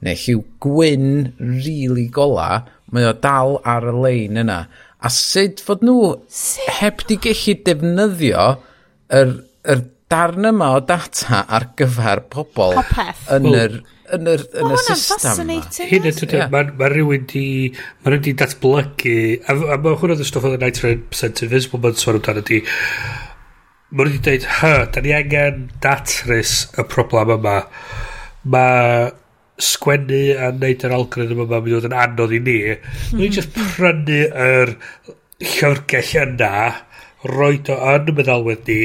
neu 0.07 0.23
lliw 0.23 0.45
gwyn 0.63 1.11
rili 1.41 1.75
really 1.83 2.07
gola, 2.07 2.63
mae 2.95 3.11
o 3.11 3.13
dal 3.27 3.59
ar 3.67 3.91
y 3.91 3.95
lein 3.97 4.39
yna. 4.45 4.61
A 5.03 5.11
sut 5.11 5.59
fod 5.65 5.83
nhw 5.83 6.13
sut? 6.31 6.71
heb 6.79 7.03
di 7.09 7.19
gallu 7.19 7.59
defnyddio 7.67 8.51
yr, 9.19 9.39
yr 9.67 9.87
darn 10.07 10.53
yma 10.55 10.77
o 10.77 10.83
data 10.87 11.43
ar 11.51 11.73
gyfer 11.75 12.29
pobl 12.31 12.79
Popeth. 12.79 13.27
yn 13.35 13.51
yr... 13.51 13.81
Ooh 13.83 13.97
yn 14.15 14.29
y, 14.29 14.35
yn 14.61 14.73
y 14.73 14.79
system 14.85 15.41
yma. 15.45 15.59
Hyn 15.91 16.07
yn 16.09 16.17
tydyn, 16.17 16.51
mae 16.51 16.91
rhywun 16.93 17.27
di, 17.31 17.45
mae 18.01 18.13
rhywun 18.13 18.25
di 18.27 18.33
datblygu, 18.41 19.15
a, 19.45 19.55
a 19.75 19.79
mae 19.81 19.97
hwnna 20.01 20.17
dy 20.19 20.27
stwff 20.27 20.47
oedd 20.49 20.57
yn 20.59 20.65
99% 20.67 21.45
Invisible 21.47 21.81
mae'n 21.83 21.99
sôn 22.01 22.19
amdano 22.19 22.43
di, 22.47 22.61
mae 23.91 24.07
rhywun 24.07 24.17
di 24.17 24.23
dweud, 24.27 24.49
hy, 24.59 24.73
da 24.95 25.05
ni 25.05 25.15
angen 25.17 25.65
datrys 25.83 26.55
y 26.75 26.87
problem 26.91 27.35
yma. 27.37 27.57
Mae 28.51 29.09
sgwennu 29.61 30.21
a 30.41 30.51
wneud 30.55 30.85
yr 30.87 30.95
algorithm 30.97 31.43
yma 31.45 31.59
mynd 31.61 31.71
i 31.71 31.75
fod 31.77 31.89
yn 31.91 31.97
anodd 32.03 32.35
i 32.35 32.41
ni. 32.43 32.59
Mae'n 33.13 33.25
mm. 33.27 33.35
just 33.37 33.57
prynu 33.57 34.21
yr 34.47 34.75
llyfrgell 35.41 36.15
yna, 36.25 36.53
roed 37.29 37.69
o 37.69 37.77
yn 37.95 38.09
y 38.09 38.15
meddalwedd 38.17 38.69
ni, 38.69 38.79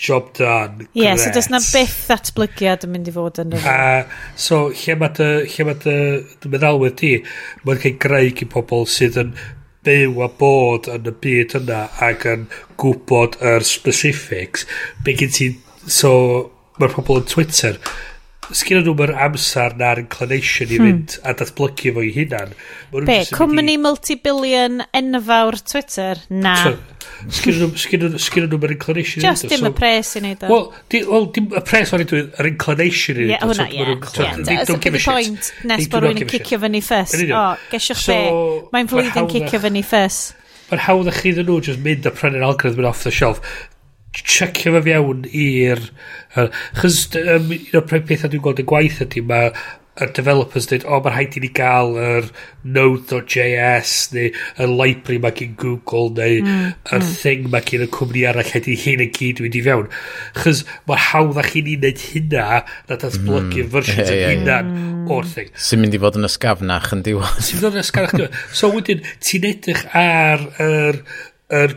job 0.00 0.32
done. 0.38 0.86
Ie, 0.94 1.04
yeah, 1.04 1.16
so 1.20 1.30
does 1.34 1.50
na 1.52 1.60
byth 1.62 1.96
ddatblygiad 2.08 2.86
yn 2.86 2.94
mynd 2.94 3.10
i 3.10 3.14
fod 3.14 3.40
yn 3.42 3.54
rhywbeth. 3.54 4.10
Uh, 4.10 4.36
so, 4.46 4.60
lle 4.82 4.96
mae 5.00 5.14
dy, 5.16 5.30
lle 5.54 5.66
mae 5.68 5.80
dy, 5.84 5.96
dy 6.40 6.52
meddalwedd 6.52 6.98
ti, 7.00 7.14
mae'n 7.66 7.82
cael 7.84 7.98
greu 8.04 8.30
i 8.32 8.48
pobl 8.54 8.86
sydd 8.90 9.18
yn 9.20 9.34
byw 9.86 10.22
a 10.24 10.28
bod 10.40 10.90
yn 10.92 11.08
y 11.08 11.14
byd 11.24 11.56
yna 11.60 11.82
ac 12.08 12.26
yn 12.28 12.46
gwybod 12.80 13.38
yr 13.52 13.66
specifics. 13.66 14.66
Be 15.04 15.16
gen 15.20 15.34
ti, 15.36 15.50
so, 15.86 16.12
mae'r 16.80 16.96
pobl 16.96 17.22
yn 17.22 17.28
Twitter, 17.30 17.80
sgyn 18.56 18.82
nhw'n 18.84 19.02
yr 19.06 19.12
amser 19.26 19.74
na'r 19.78 20.00
inclination 20.02 20.70
i 20.70 20.78
hmm. 20.78 20.86
fynd 20.88 21.16
a 21.26 21.34
datblygu 21.38 21.92
fo 21.96 22.04
i 22.04 22.10
hunan. 22.14 22.54
Be, 23.06 23.18
cwmni 23.30 23.76
i... 23.76 23.80
multi-billion 23.80 24.82
enfawr 24.96 25.58
Twitter? 25.62 26.20
Na. 26.30 26.56
Sgyn 27.30 27.60
nhw'n 27.60 28.66
yr 28.66 28.74
inclination 28.74 29.24
Just 29.24 29.48
dim 29.50 29.64
so, 29.64 29.70
y 29.70 29.76
pres 29.76 30.14
i 30.16 30.24
wneud 30.24 30.44
o. 30.46 30.52
Wel, 30.52 30.66
di, 30.92 31.02
well, 31.08 31.28
dim 31.36 31.50
y 31.54 31.64
pres 31.70 31.94
o'n 31.94 32.04
i 32.04 32.08
dweud, 32.10 32.30
yr 32.40 32.50
inclination 32.50 33.20
i 33.20 33.28
wneud 33.28 33.46
o. 33.46 33.50
Ie, 33.50 33.54
hwnna, 33.54 33.68
ie. 33.70 34.64
Don't 34.70 34.84
give 34.84 34.98
a 34.98 35.04
shit. 35.04 35.52
Nes 35.70 35.88
bod 35.92 36.06
rwy'n 36.06 36.24
yn 36.24 36.30
cicio 36.34 36.60
fyny 36.64 36.84
ffys. 36.84 37.16
O, 37.30 37.46
gesiwch 37.72 38.06
be. 38.10 38.20
Mae'n 38.74 38.90
flwyddyn 38.90 39.30
cicio 39.34 39.62
fyny 39.66 39.84
ffys. 39.86 40.22
Mae'n 40.70 40.86
hawdd 40.86 41.10
a 41.10 41.14
chi 41.14 41.34
ddyn 41.34 41.48
nhw 41.50 41.60
just 41.66 41.82
mynd 41.82 42.06
a 42.06 42.14
prynu'r 42.14 42.46
algorithm 42.46 42.86
off 42.86 43.02
the 43.06 43.10
shelf 43.14 43.42
checio 44.14 44.74
fe 44.76 44.84
fewn 44.86 45.26
i'r... 45.30 45.84
Chos 46.78 47.02
um, 47.20 47.52
un 47.54 47.78
o'r 47.80 47.86
pethau 47.90 48.30
dwi'n 48.30 48.44
gweld 48.46 48.62
y 48.62 48.66
gwaith 48.70 49.02
ydy 49.06 49.22
mae 49.26 49.52
y 50.00 50.06
developers 50.16 50.68
dweud, 50.70 50.84
o, 50.86 50.96
oh, 50.96 51.00
mae'n 51.04 51.14
rhaid 51.14 51.36
i 51.36 51.42
ni 51.42 51.48
gael 51.56 51.96
yr 52.00 52.28
node.js 52.76 53.94
neu 54.14 54.30
y 54.30 54.68
library 54.70 55.18
mae 55.20 55.34
gen 55.36 55.56
Google 55.60 56.12
neu 56.16 56.38
mm, 56.44 56.68
yr 56.94 57.02
mm. 57.02 57.10
thing 57.20 57.48
mae 57.52 57.66
gen 57.66 57.84
y 57.84 57.88
cwmni 57.92 58.24
arall 58.30 58.48
hyd 58.48 58.68
i 58.70 58.76
hyn 58.80 59.04
y 59.04 59.08
gyd 59.16 59.42
wedi 59.44 59.62
fewn. 59.66 59.90
Chos 60.38 60.62
mae'n 60.88 61.04
hawdd 61.10 61.40
â 61.42 61.46
chi 61.48 61.64
ni 61.66 61.76
wneud 61.80 62.04
hynna 62.12 62.46
na 62.62 62.96
datblygu 62.96 63.66
mm. 63.66 63.72
fersiwn 63.74 64.00
yeah, 64.04 64.14
yeah, 64.14 64.34
hynna'n 64.34 64.70
yeah. 64.70 64.84
Mm. 64.86 65.10
o'r 65.16 65.30
thing. 65.34 65.52
Sy'n 65.68 65.82
mynd 65.82 65.98
i 65.98 66.02
fod 66.06 66.20
yn 66.20 66.30
ysgafnach 66.30 66.92
yn 66.96 67.04
diwedd. 67.10 67.42
Sy'n 67.42 67.58
mynd 67.58 67.60
i 67.60 67.66
fod 67.66 67.80
yn 67.80 67.84
ysgafnach 67.84 68.16
diwedd. 68.16 68.40
So 68.62 68.72
wedyn, 68.72 69.04
ti'n 69.26 69.50
edrych 69.50 69.84
ar 69.90 70.46
yr 70.62 70.70
er, 70.70 71.02
yr 71.50 71.74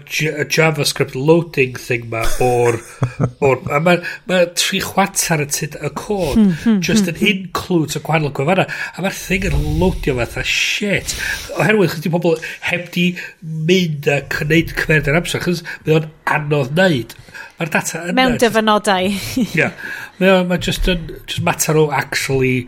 JavaScript 0.54 1.16
loading 1.18 1.76
thing 1.80 2.10
ma 2.12 2.24
o'r... 2.44 2.80
or, 3.46 3.60
a 3.74 3.80
mae 3.84 4.02
ma 4.30 4.44
tri 4.60 4.82
chwatar 4.84 5.44
y 5.44 5.50
tyd 5.50 5.78
y 5.80 5.92
cod 5.98 6.38
hmm, 6.38 6.54
hmm, 6.64 6.80
just 6.86 7.10
hmm, 7.10 7.18
yn 7.18 7.34
includes 7.34 7.98
y 8.00 8.04
gwahanol 8.06 8.34
gwefanna. 8.38 8.68
A 8.94 9.06
mae'r 9.06 9.18
thing 9.18 9.50
yn 9.50 9.68
loadio 9.82 10.18
fatha 10.22 10.46
shit. 10.48 11.16
Oherwydd, 11.58 11.96
chys 11.96 12.06
di 12.06 12.14
pobl 12.14 12.40
heb 12.70 12.90
di 12.96 13.10
mynd 13.42 14.10
a 14.12 14.22
gwneud 14.34 14.76
cymerid 14.78 15.12
yr 15.12 15.22
amser, 15.22 15.44
chys 15.46 15.66
mae 15.86 16.00
o'n 16.00 16.10
anodd 16.38 16.76
neud 16.78 17.18
Mae'r 17.60 17.70
data 17.72 18.02
yna. 18.02 18.16
Mewn 18.18 18.40
dyfynodau. 18.42 19.10
yeah. 19.58 19.76
Mae 20.20 20.32
o'n 20.40 20.50
ma 20.50 20.58
just, 20.58 20.88
yn, 20.92 21.06
just 21.26 21.44
matter 21.46 21.78
o 21.80 21.90
actually 21.94 22.68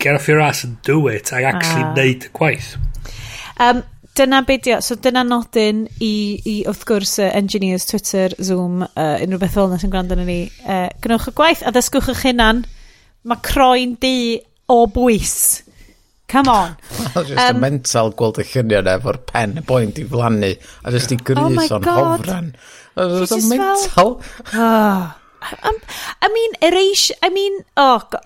get 0.00 0.14
off 0.16 0.28
your 0.28 0.40
ass 0.40 0.64
and 0.64 0.80
do 0.82 1.08
it 1.08 1.32
a 1.32 1.42
actually 1.44 1.84
ah. 1.84 1.94
neud 1.96 2.28
y 2.28 2.30
gwaith. 2.36 2.70
Um, 3.60 3.82
dyna 4.20 4.42
be 4.46 4.58
di, 4.60 4.74
so 4.84 4.96
dyna 5.00 5.22
nodyn 5.24 5.86
i, 6.04 6.12
i 6.44 6.56
wrth 6.68 6.84
gwrs 6.88 7.16
uh, 7.22 7.30
engineers, 7.36 7.86
Twitter, 7.88 8.34
Zoom, 8.42 8.84
uh, 8.84 9.16
unrhyw 9.16 9.40
beth 9.40 9.56
fel 9.56 9.70
yna 9.70 9.80
sy'n 9.80 9.92
gwrando 9.92 10.18
ni. 10.20 10.42
Uh, 10.64 10.88
gwnewch 11.00 11.30
y 11.30 11.34
gwaith 11.38 11.64
a 11.64 11.72
ddysgwch 11.74 12.12
eich 12.12 12.24
hunan. 12.28 12.62
Mae 13.28 13.44
croen 13.44 13.96
di 14.00 14.14
o 14.70 14.84
bwys. 14.92 15.36
Come 16.30 16.52
on. 16.52 16.76
Just 17.26 17.40
um, 17.42 17.62
mental 17.62 18.12
gweld 18.18 18.42
y 18.42 18.46
lluniau 18.52 18.84
yna 18.84 18.98
efo'r 19.00 19.20
pen 19.30 19.56
y 19.58 19.64
boint 19.66 19.98
i 19.98 20.04
flannu 20.12 20.52
a 20.54 20.92
just 20.94 21.10
i 21.10 21.18
oh 21.18 21.24
grys 21.32 21.64
oh 21.64 21.78
o'n 21.80 21.88
hofran. 21.88 22.52
Just 23.24 23.48
mental. 23.50 24.20
Fel... 24.52 25.19
Um, 25.62 25.76
I 26.22 26.28
mean, 26.28 26.52
erasure, 26.60 27.16
I 27.22 27.30
mean, 27.30 27.64
oh, 27.76 28.02
God, 28.10 28.24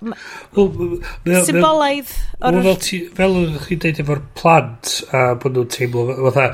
well, 1.24 1.44
symbolaidd. 1.46 2.10
Wel, 2.40 2.62
fel, 2.66 2.80
ti, 2.82 2.98
fel 3.14 3.38
ydych 3.44 3.68
chi'n 3.70 3.82
deud 3.84 4.00
efo'r 4.02 4.22
plant, 4.38 4.90
a 5.14 5.22
bod 5.40 5.54
nhw'n 5.54 5.70
teimlo, 5.70 6.04
fatha, 6.26 6.48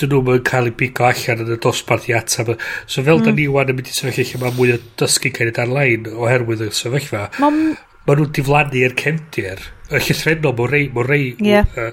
dyn 0.00 0.12
nhw'n 0.16 0.42
cael 0.48 0.70
eu 0.72 0.76
bigo 0.78 1.06
allan 1.06 1.44
yn 1.44 1.54
y 1.54 1.60
dosbarth 1.62 2.08
i 2.10 2.16
atab. 2.18 2.54
So 2.86 3.04
fel 3.06 3.20
mm. 3.20 3.28
da 3.28 3.36
ni 3.36 3.48
wan 3.54 3.72
yn 3.72 3.78
mynd 3.78 3.92
i 3.92 3.96
sefyllfa 3.96 4.26
lle 4.32 4.42
mae 4.42 4.56
mwy 4.58 4.74
o 4.74 4.80
dysgu 5.02 5.32
cael 5.36 5.52
ei 5.52 5.56
darlain 5.58 6.12
oherwydd 6.12 6.66
y 6.66 6.70
sefyllfa, 6.76 7.28
Mom... 7.42 7.60
mae 8.08 8.18
nhw'n 8.18 8.32
diflannu 8.38 8.82
i'r 8.82 8.96
cefndir. 8.98 9.66
Y 9.92 10.00
llythrenol 10.00 10.56
mae 10.58 10.72
rei, 10.72 10.88
mae 10.96 11.08
rei 11.08 11.26
yeah. 11.44 11.76
uh, 11.76 11.92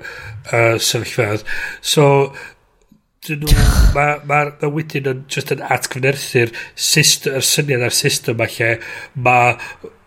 uh, 0.49 0.77
sefyllfedd. 0.81 1.45
So, 1.81 2.05
dyn 3.27 3.43
nhw, 3.43 3.55
mae'r 3.95 4.21
ma, 4.29 4.43
ma, 4.43 4.43
ma 4.61 4.73
wedyn 4.75 5.09
yn 5.11 5.23
just 5.31 5.53
yn 5.55 5.63
atgyfnerthu'r 5.65 6.53
system, 6.75 7.39
syniad 7.43 7.85
a'r 7.87 7.95
system 7.95 8.43
a 8.43 8.47
lle 8.53 8.75
mae, 9.27 9.55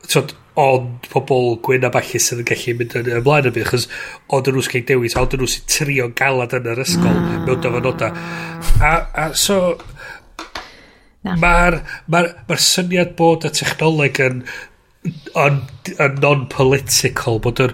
tyd, 0.08 0.36
ond 0.60 1.06
pobl 1.08 1.54
gwyn 1.64 1.86
a 1.88 1.90
falle 1.92 2.20
sydd 2.20 2.42
yn 2.42 2.48
gallu 2.50 2.74
mynd 2.76 2.96
yn 3.00 3.10
ymlaen 3.18 3.48
yn 3.48 3.54
fi, 3.56 3.62
achos 3.64 3.86
ond 4.36 4.50
yn 4.50 4.58
nhw 4.58 4.64
cael 4.68 4.84
dewis, 4.90 5.16
ond 5.20 5.36
yn 5.36 5.40
nhw 5.40 5.48
sy'n 5.48 5.70
trio 5.74 6.08
galad 6.18 6.56
yn 6.58 6.68
yr 6.74 6.82
ysgol 6.84 7.14
mm. 7.14 7.46
mewn 7.46 7.62
dyfynodau. 7.64 8.18
A, 8.84 8.92
a 9.22 9.28
so, 9.38 9.60
mae'r 11.24 11.40
ma, 11.40 11.54
r, 11.70 11.78
ma, 12.12 12.22
r, 12.26 12.30
ma 12.48 12.58
r 12.58 12.64
syniad 12.64 13.14
bod 13.16 13.48
y 13.48 13.52
technoleg 13.56 14.20
yn 14.26 14.44
ond 15.34 15.88
yn 15.98 16.18
non-political 16.22 17.40
bod 17.42 17.60
y, 17.64 17.68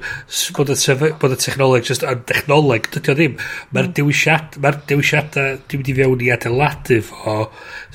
bod 0.57 0.71
y, 0.73 0.77
bod 1.21 1.35
y 1.35 1.37
technoleg 1.43 1.89
just 1.89 2.05
yn 2.09 2.23
technoleg 2.31 2.89
dydy 2.95 3.13
o 3.13 3.17
ddim 3.19 3.35
mae'r 3.75 3.91
mm. 3.91 3.97
dewisiad 3.99 4.57
mae'r 4.65 4.79
dewisiadau 4.89 5.59
dwi'n 5.69 5.83
mynd 5.83 5.91
i 5.93 5.97
fewn 5.99 6.25
i 6.25 6.31
adeiladu 6.33 7.03
fo 7.11 7.35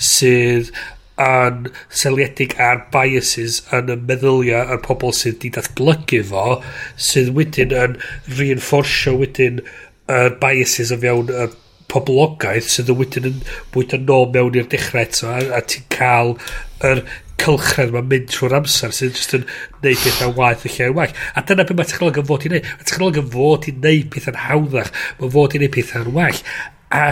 sydd 0.09 0.69
yn 1.23 1.71
seliedig 2.03 2.53
ar 2.61 2.85
biases 2.93 3.61
yn 3.73 3.89
y 3.93 3.97
meddylia 4.11 4.63
a'r 4.67 4.83
pobl 4.85 5.13
sydd 5.17 5.39
wedi 5.39 5.53
datblygu 5.57 6.21
fo 6.29 6.45
sydd 7.09 7.33
wedyn 7.37 7.73
yn 7.79 7.97
reinforcio 8.37 9.15
wedyn 9.21 9.61
y 9.63 10.23
biases 10.41 10.93
o 10.93 11.01
fewn 11.01 11.33
y 11.33 11.49
poblogaeth 11.93 12.69
sydd 12.73 12.89
yn 12.93 13.01
wedyn 13.01 13.29
yn 13.29 13.41
bwyta 13.73 13.99
nôl 14.01 14.29
mewn 14.33 14.61
i'r 14.61 14.69
dechrau 14.69 15.03
eto 15.03 15.29
a, 15.29 15.41
a 15.57 15.61
ti'n 15.69 15.89
cael 15.93 16.33
yr 16.89 17.03
cylchred 17.41 17.93
mae'n 17.93 18.09
mynd 18.11 18.27
trwy'r 18.31 18.57
amser 18.59 18.93
sydd 18.95 19.17
just 19.17 19.37
yn 19.37 19.45
neud 19.83 20.01
pethau 20.03 20.35
waith 20.37 20.65
y 20.67 20.73
lle 20.75 20.89
yn 20.91 20.97
waith 20.97 21.15
A 21.33 21.43
dyna 21.47 21.65
beth 21.67 21.79
mae 21.79 21.89
technoleg 21.91 22.19
yn 22.21 22.27
fod 22.29 22.47
i 22.47 22.53
neud 22.53 22.67
Mae 22.69 22.89
technoleg 22.89 23.21
yn 23.23 23.31
fod 23.33 23.69
i 23.69 23.75
neud 23.85 24.11
pethau'n 24.13 24.41
hawddach. 24.47 24.91
Mae'n 25.19 25.33
fod 25.37 25.57
i 25.57 25.63
neud 25.63 25.75
pethau'n 25.77 26.13
well. 26.17 26.43
A 26.93 27.05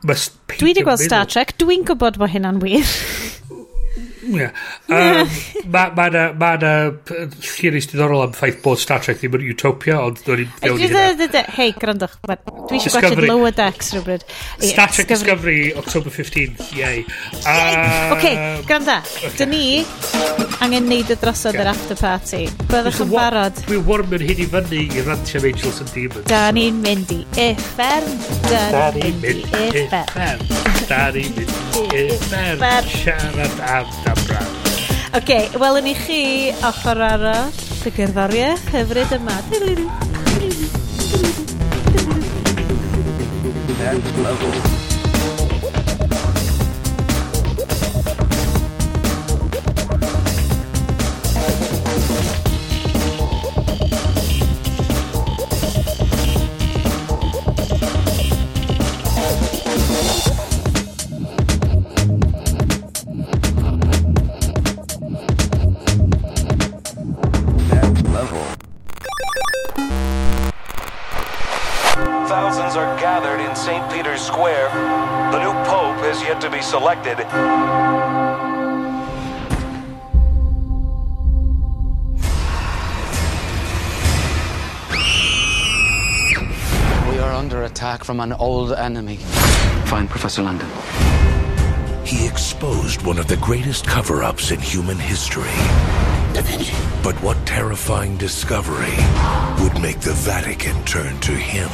Dwi 0.00 0.70
wedi 0.70 0.82
gweld 0.86 1.02
Star 1.04 1.28
Trek, 1.28 1.52
dwi'n 1.60 1.84
gwybod 1.88 2.16
bod 2.20 2.32
hynna'n 2.32 2.62
wir. 2.62 2.88
Yeah. 4.30 4.52
Um, 4.88 5.28
mae 5.74 5.90
ma 5.96 6.06
na, 6.12 6.24
ma 6.38 6.50
na 6.60 6.72
theories 7.42 7.88
diddorol 7.90 8.22
am 8.28 8.34
ffaith 8.36 8.60
bod 8.62 8.78
Star 8.78 9.02
Trek 9.02 9.18
ddim 9.20 9.34
yn 9.40 9.46
utopia, 9.50 9.98
ond 10.06 10.20
dwi'n 10.26 10.50
fewn 10.60 10.78
i 10.84 10.88
hynna. 10.90 11.42
Hei, 11.56 11.70
grandwch, 11.74 12.14
dwi 12.22 12.78
eisiau 12.78 12.94
gwachod 12.94 13.24
Lower 13.26 13.54
Decks 13.56 13.90
rhywbryd. 13.96 14.24
Star 14.62 14.92
Trek 14.94 15.10
Discovery, 15.10 15.72
October 15.80 16.14
15th, 16.14 16.70
yay. 16.78 17.02
Um, 17.42 18.14
Oce, 18.16 18.32
granda, 18.70 19.00
dyn 19.38 19.50
ni 19.54 19.64
angen 20.62 20.86
neud 20.90 21.10
y 21.10 21.18
drosod 21.20 21.58
yr 21.60 21.72
after 21.72 21.98
party. 21.98 22.44
Byddwch 22.70 23.02
yn 23.06 23.12
barod. 23.14 23.60
Dwi'n 23.66 23.84
warm 23.88 24.14
yn 24.18 24.26
hyn 24.30 24.44
i 24.44 24.48
fyny 24.54 24.84
i 25.00 25.04
rantio 25.06 25.42
Angels 25.50 25.82
and 25.82 25.92
Demons. 25.96 26.26
Da 26.30 26.46
ni'n 26.54 26.78
mynd 26.84 27.14
i 27.16 27.20
effern. 27.48 28.10
Da 28.46 28.90
ni'n 28.94 29.18
mynd 29.24 29.58
i 29.58 29.74
effern. 29.82 30.44
Da 30.90 31.02
ni'n 31.16 31.34
mynd 31.38 31.56
i 31.80 31.86
effern. 32.04 32.92
Siarad 33.00 33.64
am 33.70 34.19
Oce, 34.20 34.40
okay, 35.16 35.48
welwn 35.62 35.88
i 35.88 35.94
chi 35.96 36.20
ochr 36.68 37.00
arall 37.06 37.48
y 37.88 37.92
gerddoriaeth 37.96 38.68
hyfryd 38.74 39.16
yma. 39.16 39.38
That's 43.80 44.12
lovely. 44.20 44.89
Yet 76.30 76.40
to 76.40 76.48
be 76.48 76.62
selected. 76.62 77.18
We 87.10 87.18
are 87.18 87.32
under 87.32 87.64
attack 87.64 88.04
from 88.04 88.20
an 88.20 88.32
old 88.34 88.72
enemy. 88.72 89.16
Find 89.86 90.08
Professor 90.08 90.42
London. 90.42 90.68
He 92.04 92.28
exposed 92.28 93.02
one 93.02 93.18
of 93.18 93.26
the 93.26 93.38
greatest 93.38 93.84
cover 93.84 94.22
ups 94.22 94.52
in 94.52 94.60
human 94.60 94.98
history. 94.98 95.56
But 97.02 97.16
what 97.24 97.44
terrifying 97.44 98.16
discovery 98.18 98.96
would 99.60 99.82
make 99.82 99.98
the 99.98 100.14
Vatican 100.14 100.84
turn 100.84 101.18
to 101.20 101.32
him? 101.32 101.70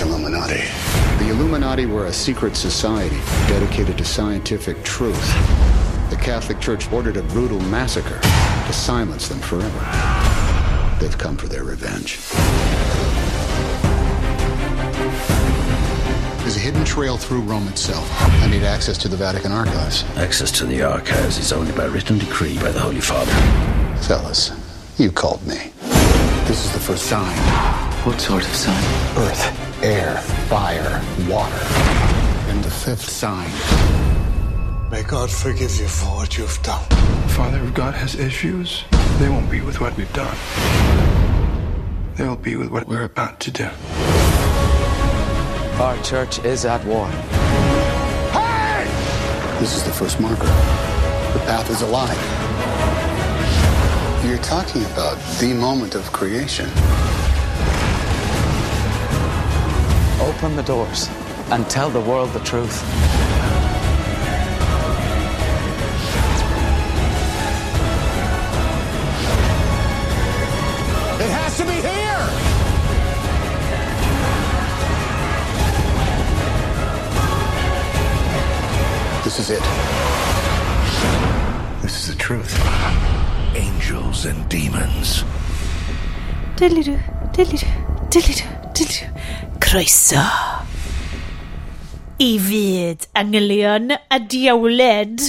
That's 0.00 0.12
Illuminati? 0.12 0.62
The 1.22 1.30
Illuminati 1.30 1.84
were 1.84 2.06
a 2.06 2.12
secret 2.12 2.56
society 2.56 3.18
dedicated 3.48 3.98
to 3.98 4.04
scientific 4.06 4.82
truth. 4.82 5.20
The 6.08 6.16
Catholic 6.16 6.58
Church 6.58 6.90
ordered 6.90 7.18
a 7.18 7.22
brutal 7.24 7.60
massacre 7.60 8.18
to 8.18 8.72
silence 8.72 9.28
them 9.28 9.40
forever. 9.40 9.78
They've 10.98 11.18
come 11.18 11.36
for 11.36 11.48
their 11.48 11.64
revenge. 11.64 12.18
There's 16.38 16.56
a 16.56 16.60
hidden 16.60 16.86
trail 16.86 17.18
through 17.18 17.42
Rome 17.42 17.68
itself. 17.68 18.08
I 18.22 18.48
need 18.48 18.62
access 18.62 18.96
to 18.98 19.08
the 19.08 19.18
Vatican 19.18 19.52
archives. 19.52 20.04
Access 20.16 20.50
to 20.52 20.64
the 20.64 20.82
archives 20.82 21.36
is 21.36 21.52
only 21.52 21.72
by 21.72 21.84
written 21.84 22.18
decree 22.18 22.56
by 22.56 22.70
the 22.70 22.80
Holy 22.80 23.02
Father. 23.02 23.32
Fellas, 24.00 24.50
you 24.96 25.12
called 25.12 25.46
me. 25.46 25.74
This 26.46 26.64
is 26.64 26.72
the 26.72 26.80
first 26.80 27.04
sign. 27.04 27.36
What 28.06 28.18
sort 28.18 28.44
of 28.44 28.54
sign? 28.54 28.82
Earth, 29.18 29.69
air, 29.82 30.18
fire, 30.48 31.02
water. 31.28 31.64
And 32.50 32.62
the 32.62 32.70
fifth 32.70 33.08
sign. 33.08 33.50
May 34.90 35.02
God 35.02 35.30
forgive 35.30 35.74
you 35.78 35.88
for 35.88 36.16
what 36.16 36.36
you've 36.36 36.62
done. 36.62 36.84
Father, 37.28 37.60
of 37.60 37.72
God 37.72 37.94
has 37.94 38.14
issues, 38.14 38.84
they 39.18 39.28
won't 39.28 39.50
be 39.50 39.60
with 39.60 39.80
what 39.80 39.96
we've 39.96 40.12
done. 40.12 40.36
They'll 42.16 42.36
be 42.36 42.56
with 42.56 42.68
what 42.70 42.86
we're 42.88 43.04
about 43.04 43.40
to 43.40 43.50
do. 43.50 43.68
Our 45.80 45.96
church 46.02 46.44
is 46.44 46.66
at 46.66 46.84
war. 46.84 47.06
Hey! 48.32 48.84
This 49.60 49.74
is 49.74 49.84
the 49.84 49.92
first 49.92 50.20
marker. 50.20 50.44
The 50.44 51.42
path 51.46 51.70
is 51.70 51.80
alive. 51.80 52.18
You're 54.26 54.38
talking 54.38 54.84
about 54.84 55.16
the 55.40 55.54
moment 55.54 55.94
of 55.94 56.12
creation. 56.12 56.68
Open 60.30 60.54
the 60.54 60.62
doors 60.62 61.08
and 61.50 61.68
tell 61.68 61.90
the 61.90 62.00
world 62.00 62.32
the 62.32 62.38
truth. 62.40 62.82
It 71.20 71.30
has 71.30 71.56
to 71.56 71.64
be 71.64 71.72
here! 71.72 72.26
This 79.24 79.38
is 79.40 79.50
it. 79.50 79.62
This 81.82 81.94
is 82.02 82.14
the 82.14 82.18
truth. 82.18 82.56
Angels 83.56 84.26
and 84.26 84.48
demons. 84.48 85.24
Diddly-doo, 86.54 87.00
diddly-doo, 87.32 87.66
diddly-doo, 88.08 88.08
diddly-doo. 88.10 88.49
croeso 89.70 90.18
i 92.18 92.30
fyd 92.42 93.04
angylion 93.14 93.92
a 93.94 94.16
diawled. 94.18 95.22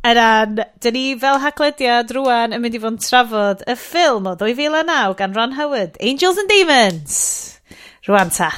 Yn 0.00 0.20
an, 0.22 0.62
dyn 0.80 0.96
ni 0.96 1.02
fel 1.20 1.36
haglediad 1.42 2.14
rwan 2.16 2.56
yn 2.56 2.62
mynd 2.62 2.78
i 2.78 2.80
fod 2.80 2.94
yn 2.94 3.02
trafod 3.04 3.66
y 3.68 3.76
ffilm 3.76 4.30
o 4.30 4.32
2009 4.40 5.12
gan 5.18 5.36
Ron 5.36 5.52
Howard, 5.58 6.00
Angels 6.00 6.40
and 6.40 6.48
Demons. 6.48 7.18
Rwan 8.08 8.32
ta. 8.32 8.48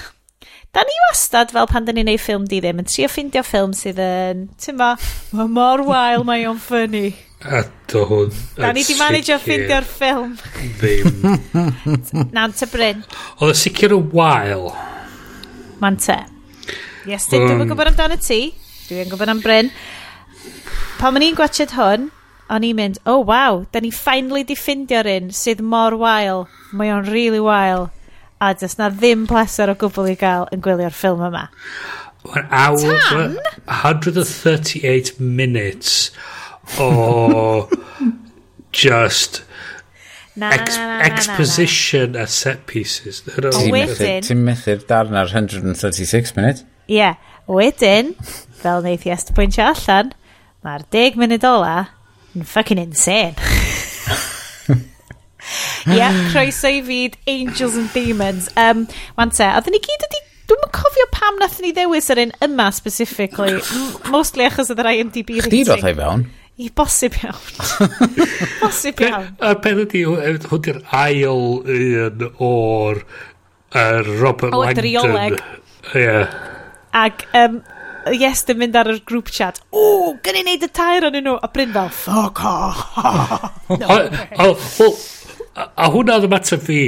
Da 0.70 0.86
ni 0.86 1.02
wastad 1.08 1.50
fel 1.50 1.66
pan 1.66 1.88
da 1.88 1.96
ni'n 1.96 2.06
neud 2.12 2.22
ffilm 2.22 2.46
di 2.46 2.62
ddim 2.62 2.84
yn 2.84 2.92
trio 2.92 3.10
ffeindio 3.10 3.42
ffilm 3.42 3.74
sydd 3.74 3.98
yn, 4.06 4.46
ti'n 4.54 4.78
ma, 4.78 4.94
mae 5.34 5.50
mor 5.50 5.82
wael 5.90 6.22
mae 6.30 6.46
o'n 6.46 6.62
ffynnu. 6.62 7.08
A 7.42 7.64
do 7.90 8.04
hwn... 8.06 8.30
Da 8.54 8.70
ni 8.72 8.84
di 8.86 8.94
manage 8.98 9.34
o 9.34 9.38
ffeindio'r 9.42 9.86
ffilm. 9.86 10.36
Ddim. 10.78 11.30
Nant 12.36 12.62
y 12.62 12.68
Bryn. 12.70 13.02
Oedd 13.40 13.54
y 13.54 13.58
sicr 13.58 13.94
yn 13.96 14.04
wael. 14.14 14.68
Ma'n 15.82 15.98
te. 15.98 16.20
Yes, 17.08 17.26
um, 17.34 17.48
dwi'n 17.48 17.66
gwybod 17.66 17.90
amdano 17.90 18.18
ti. 18.22 18.52
Dwi'n 18.86 19.10
gwybod 19.10 19.32
am 19.32 19.40
Bryn. 19.42 19.72
Pan 21.00 21.18
o'n 21.18 21.26
i'n 21.26 21.38
gwachod 21.38 21.74
hwn, 21.74 22.06
o'n 22.52 22.66
i'n 22.68 22.78
mynd, 22.78 23.00
oh 23.10 23.24
wow, 23.26 23.64
da 23.74 23.82
ni 23.82 23.90
finally 23.90 24.44
di 24.46 24.54
ffindio'r 24.58 25.10
un 25.16 25.32
sydd 25.34 25.64
mor 25.66 25.96
wael. 25.98 26.46
Mae 26.70 26.92
o'n 26.94 27.10
really 27.10 27.42
wael. 27.42 27.88
A 28.42 28.52
dys 28.58 28.78
na 28.78 28.90
ddim 28.90 29.26
pleser 29.30 29.72
o 29.72 29.74
gwbl 29.78 30.12
i 30.12 30.16
gael 30.18 30.46
yn 30.54 30.62
gwylio'r 30.62 30.94
ffilm 30.94 31.26
yma. 31.26 31.48
Mae'n 32.28 32.46
awr... 32.54 33.02
Tan? 33.08 33.34
138 33.66 35.18
minutes 35.18 36.12
o 36.80 37.68
just 38.72 39.42
na, 40.36 40.52
ex, 40.54 40.76
na, 40.76 40.86
na, 40.86 41.04
exposition 41.04 42.16
a 42.16 42.26
set 42.26 42.66
pieces. 42.66 43.22
Ti'n 43.26 44.44
methu'r 44.46 44.86
darn 44.88 45.18
ar 45.18 45.28
136 45.32 46.36
munud? 46.38 46.64
Ie. 46.88 46.96
Yeah. 46.96 47.20
Wedyn, 47.50 48.14
fel 48.62 48.80
wneud 48.84 49.04
i 49.08 49.10
est 49.12 49.32
pwyntio 49.34 49.66
allan, 49.66 50.12
mae'r 50.62 50.84
10 50.94 51.18
munud 51.20 51.44
ola 51.44 51.76
yn 52.36 52.46
fucking 52.48 52.80
insane. 52.80 53.34
Ie, 55.90 55.96
yeah, 55.98 56.14
croeso 56.30 56.70
i 56.70 56.78
fyd 56.86 57.18
Angels 57.26 57.74
and 57.76 57.90
Demons. 57.92 58.46
Um, 58.54 58.86
Wan 59.18 59.34
te, 59.34 59.48
oedden 59.50 59.74
ni 59.74 59.82
gyd 59.82 60.06
wedi 60.06 60.28
Dwi'n 60.52 60.72
cofio 60.74 61.06
pam 61.14 61.36
nath 61.40 61.60
ni 61.62 61.70
ddewis 61.72 62.10
yr 62.12 62.18
un 62.26 62.32
yma 62.44 62.66
specifically. 62.74 63.60
Mostly 64.12 64.44
achos 64.48 64.72
oedd 64.72 64.82
yr 64.82 64.90
IMDb 64.90 65.38
rating. 65.38 65.48
Chdi 65.48 65.60
roedd 65.68 65.86
ei 65.88 65.94
fewn? 65.96 66.24
I 66.62 66.70
bosib 66.76 67.16
iawn. 67.18 67.42
bosib 68.62 69.00
iawn. 69.02 69.28
A 69.42 69.54
pen 69.62 69.82
ydi, 69.82 70.04
hwn 70.06 70.62
di'r 70.62 70.80
ail 70.94 71.44
un 71.74 72.26
o'r 72.32 73.02
uh, 73.02 74.00
Robert 74.20 74.54
o, 74.54 74.62
Langdon. 74.62 74.70
O, 74.70 74.80
drioleg. 74.80 75.38
Ie. 75.92 76.02
Yeah. 76.04 76.36
Ac, 77.02 77.24
um, 77.38 77.62
yes, 78.14 78.44
dim 78.46 78.60
mynd 78.62 78.76
ar 78.78 78.92
y 78.92 78.98
grŵp 79.08 79.32
chat. 79.34 79.58
O, 79.74 80.12
gan 80.22 80.38
i 80.38 80.44
wneud 80.44 80.68
y 80.68 80.70
tair 80.76 81.08
o'n 81.08 81.18
nhw. 81.18 81.34
A 81.42 81.50
Bryn 81.54 81.74
fel, 81.74 81.90
fuck 81.96 82.44
off. 82.46 82.84
no, 83.82 83.88
a, 83.88 83.98
a, 84.46 84.48
a, 84.52 85.66
a 85.66 85.90
hwnna 85.94 86.20
oedd 86.20 86.28
y 86.28 86.32
mater 86.32 86.62
fi 86.62 86.80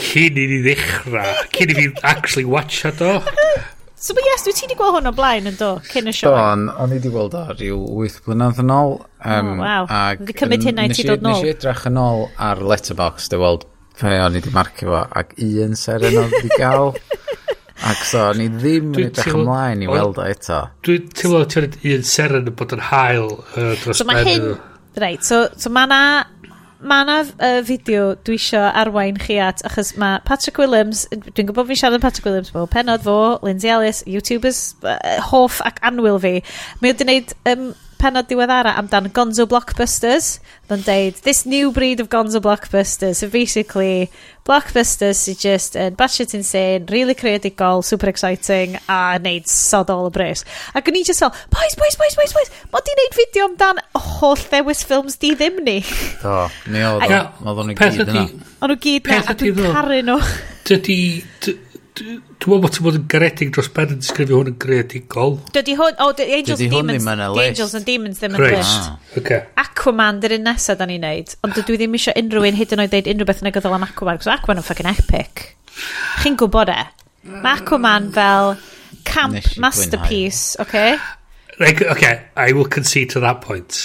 cyn 0.00 0.38
i 0.38 0.46
ni 0.54 0.62
ddechrau, 0.64 1.44
cyn 1.56 1.74
i 1.74 1.78
fi 1.80 1.90
actually 2.14 2.46
watcha 2.48 2.94
do. 3.00 3.18
So, 4.00 4.14
but 4.14 4.24
yes, 4.24 4.46
dwi 4.46 4.54
ti 4.56 4.64
wedi 4.64 4.76
gweld 4.78 4.94
hwn 4.96 5.08
o 5.10 5.12
blaen 5.12 5.48
yn 5.50 5.56
do, 5.60 5.74
cyn 5.84 6.06
y 6.08 6.12
sioe. 6.16 6.30
Do, 6.32 6.36
o'n 6.80 6.92
i 6.94 6.96
wedi 6.96 7.10
gweld 7.12 7.34
o 7.36 7.42
rhyw 7.50 7.80
8 8.00 8.14
blynedd 8.24 8.60
yn 8.62 8.72
ôl. 8.72 8.94
Um, 9.20 9.50
oh, 9.50 9.60
wow. 9.60 9.88
Wedi 10.22 10.36
cymryd 10.38 10.64
hynna 10.64 10.86
i 10.88 10.94
ti 10.96 11.04
dod 11.04 11.20
nôl. 11.26 11.36
Nes 11.36 11.44
i 11.44 11.50
edrych 11.52 11.82
yn 11.90 11.98
ôl 12.00 12.24
ar 12.46 12.62
Letterboxd, 12.64 13.34
dy 13.34 13.40
weld 13.42 13.66
pe 14.00 14.14
o'n 14.16 14.38
i 14.38 14.40
wedi 14.40 14.54
marcio 14.54 14.88
fo, 14.88 15.02
ac 15.20 15.36
un 15.44 15.76
seren 15.76 16.16
o'n 16.16 16.32
wedi 16.32 16.52
gael. 16.54 16.94
Ac 17.90 18.00
so, 18.14 18.24
o'n 18.30 18.40
i 18.40 18.48
ddim 18.54 18.88
yn 18.94 19.10
edrych 19.10 19.36
ymlaen 19.36 19.84
i 19.84 19.92
weld 19.92 20.22
o 20.24 20.24
eto. 20.32 20.62
Dwi'n 20.88 21.12
teimlo 21.20 21.44
ti'n 21.52 21.68
un 21.92 22.10
seren 22.14 22.48
yn 22.48 22.56
bod 22.56 22.72
yn 22.78 22.86
hael 22.88 23.28
uh, 23.36 23.74
dros 23.84 24.00
so, 24.00 24.08
ben. 24.08 24.24
Hyn, 24.24 24.48
Reit, 25.04 25.28
so, 25.28 25.44
so 25.60 25.68
mae 25.76 25.92
na 25.92 26.00
mae 26.80 27.04
yna 27.04 27.16
uh, 27.26 27.60
fideo 27.66 28.14
dwi 28.24 28.38
isio 28.40 28.62
arwain 28.82 29.18
chi 29.20 29.36
at, 29.42 29.62
achos 29.68 29.92
mae 30.00 30.20
Patrick 30.28 30.58
Williams, 30.62 31.04
dwi'n 31.12 31.50
gwybod 31.50 31.68
fi'n 31.68 31.80
siarad 31.82 32.04
Patrick 32.04 32.28
Williams, 32.28 32.52
bo, 32.54 32.64
penod 32.70 33.04
fo, 33.04 33.16
Lindsay 33.46 33.72
Ellis, 33.72 34.02
YouTubers, 34.08 34.62
uh, 34.84 35.20
hoff 35.30 35.60
ac 35.66 35.80
anwyl 35.86 36.20
fi. 36.22 36.38
Mae 36.80 36.92
wedi 36.92 37.06
gwneud 37.06 37.34
um, 37.52 37.70
penod 38.00 38.28
diweddara 38.30 38.72
amdan 38.80 39.10
Gonzo 39.14 39.46
Blockbusters. 39.50 40.38
Oedd 40.70 40.84
deud, 40.86 41.20
this 41.26 41.44
new 41.44 41.70
breed 41.74 42.00
of 42.00 42.08
Gonzo 42.08 42.40
Blockbusters. 42.40 43.20
So 43.20 43.28
basically, 43.28 44.08
Blockbusters 44.48 45.20
sy'n 45.26 45.38
just 45.38 45.76
yn 45.78 45.96
batshit 45.98 46.32
insane, 46.34 46.86
really 46.90 47.14
creadigol, 47.14 47.84
super 47.84 48.08
exciting, 48.08 48.78
a 48.88 49.18
neud 49.22 49.48
sod 49.50 49.92
all 49.92 50.08
y 50.08 50.14
bres. 50.14 50.44
Ac 50.74 50.88
o'n 50.90 50.98
i 50.98 51.04
just 51.06 51.22
fel, 51.22 51.32
boys, 51.52 51.76
boys, 51.78 51.98
boys, 52.00 52.16
boys, 52.18 52.34
boys, 52.38 52.52
mod 52.72 52.88
i 52.88 52.96
wneud 52.96 53.18
fideo 53.18 53.48
amdan 53.50 53.82
holl 54.20 54.38
ddewis 54.48 54.84
ffilms 54.88 55.20
di 55.20 55.34
ddim 55.36 55.60
ni. 55.66 55.80
Do, 56.24 56.36
ni 56.72 56.84
oedd 56.88 57.64
o'n 57.64 57.74
i 57.74 57.78
gyd 57.78 58.06
yna. 58.06 58.26
O'n 58.60 58.72
nhw 58.74 58.80
gyd 58.86 59.10
yna, 59.10 59.24
a 59.28 59.36
dwi'n 59.42 59.74
caru 59.76 60.00
nhw. 60.08 60.20
Dydy, 60.70 61.00
Dwi'n 62.00 62.20
meddwl 62.22 62.60
bod 62.62 62.72
ti'n 62.72 62.84
bod 62.86 62.96
yn 62.96 63.06
garedig 63.12 63.50
dros 63.52 63.68
ben 63.76 63.90
yn 63.92 64.00
disgrifio 64.00 64.38
hwn 64.40 64.50
yn 64.54 64.56
greadigol. 64.62 65.34
Dydy 65.52 65.74
hwn, 65.76 65.98
o, 66.00 66.06
oh, 66.08 66.22
Angels 66.24 66.62
and 66.64 66.72
Demons, 66.72 67.04
the 67.04 67.44
Angels 67.44 67.74
and 67.76 67.86
Demons 67.88 68.22
ddim 68.22 68.36
yn 68.38 68.44
list. 68.56 68.90
Okay. 69.20 69.42
Aquaman, 69.60 70.20
dy'r 70.22 70.38
un 70.38 70.46
nesaf 70.48 70.80
da 70.80 70.88
ni'n 70.88 71.04
neud, 71.04 71.34
ond 71.44 71.58
dwi 71.58 71.76
ddim 71.76 71.96
eisiau 71.98 72.16
unrhyw 72.16 72.48
un 72.48 72.58
hyd 72.60 72.72
yn 72.76 72.84
oed 72.86 72.94
deud 72.94 73.10
unrhyw 73.12 73.28
beth 73.28 73.42
negyddol 73.44 73.76
am 73.76 73.84
Aquaman, 73.84 74.20
cos 74.22 74.30
Aquaman 74.32 74.62
yn 74.62 74.68
fucking 74.70 74.88
epic. 74.88 75.44
Chi'n 76.22 76.38
gwybod 76.40 76.72
e? 76.72 76.78
Mae 77.34 77.58
Aquaman 77.58 78.08
fel 78.16 78.54
camp 79.04 79.36
masterpiece, 79.60 80.56
oce? 80.56 80.64
Okay? 80.64 80.96
Like, 81.60 81.84
okay, 81.92 82.22
I 82.36 82.54
will 82.56 82.64
concede 82.64 83.10
to 83.10 83.20
that 83.20 83.42
point. 83.44 83.76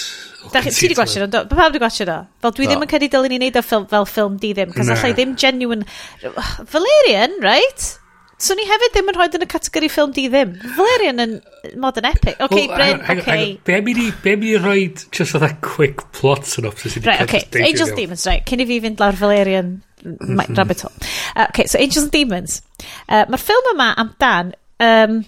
Da 0.52 0.62
chi 0.62 0.70
ti 0.70 0.86
wedi 0.86 0.96
gwasio 0.96 1.26
nhw? 1.26 1.44
Pa 1.50 1.58
pawb 1.58 1.74
wedi 1.74 1.82
gwasio 1.82 2.06
nhw? 2.08 2.24
Fel 2.40 2.56
dwi 2.56 2.70
ddim 2.70 2.84
yn 2.86 2.90
credu 2.90 3.10
dylun 3.12 3.32
ni 3.34 3.38
wneud 3.42 3.60
o 3.60 3.62
ffil, 3.66 3.86
fel 3.90 4.08
ffilm 4.08 4.40
di 4.40 4.54
ddim, 4.56 4.72
cos 4.72 4.88
allai 4.94 5.12
ddim 5.12 5.34
genuine... 5.36 5.84
Valerian, 6.72 7.34
right? 7.44 7.88
So 8.38 8.52
ni 8.56 8.66
hefyd 8.68 8.92
ddim 8.92 9.06
yn 9.08 9.16
rhoi 9.16 9.28
yn 9.32 9.44
y 9.46 9.48
categori 9.48 9.88
ffilm 9.88 10.10
di 10.16 10.26
ddim. 10.28 10.56
Valerian 10.76 11.22
yn 11.24 11.36
modern 11.80 12.08
epic. 12.10 12.36
Oce, 12.36 12.50
okay, 12.50 12.66
well, 12.68 12.76
Bryn, 12.76 12.98
oce. 13.00 13.22
Okay. 13.22 13.46
Be 13.64 13.78
mi 13.84 13.94
ni, 13.96 14.10
be 14.24 14.34
mi 14.36 14.56
rhoi 14.60 14.90
just 15.16 15.38
oedd 15.38 15.54
quick 15.64 16.04
plot 16.16 16.44
synopsis 16.48 16.98
i 16.98 17.00
ni 17.00 17.08
right, 17.08 17.24
okay. 17.24 17.46
Angels 17.64 17.94
Demons, 17.96 18.26
right. 18.28 18.44
Cyn 18.48 18.60
i 18.60 18.66
fi 18.68 18.82
fynd 18.84 19.00
lawr 19.00 19.16
Valerian 19.16 19.78
mm-hmm. 20.02 20.58
rabbit 20.58 20.84
hole. 20.84 20.92
Uh, 21.32 21.46
okay, 21.48 21.64
so 21.64 21.80
Angels 21.80 22.04
and 22.04 22.12
Demons. 22.12 22.60
Uh, 23.08 23.24
Mae'r 23.24 23.42
ffilm 23.46 23.72
yma 23.72 23.94
amdan... 24.04 24.52
Um, 24.84 25.24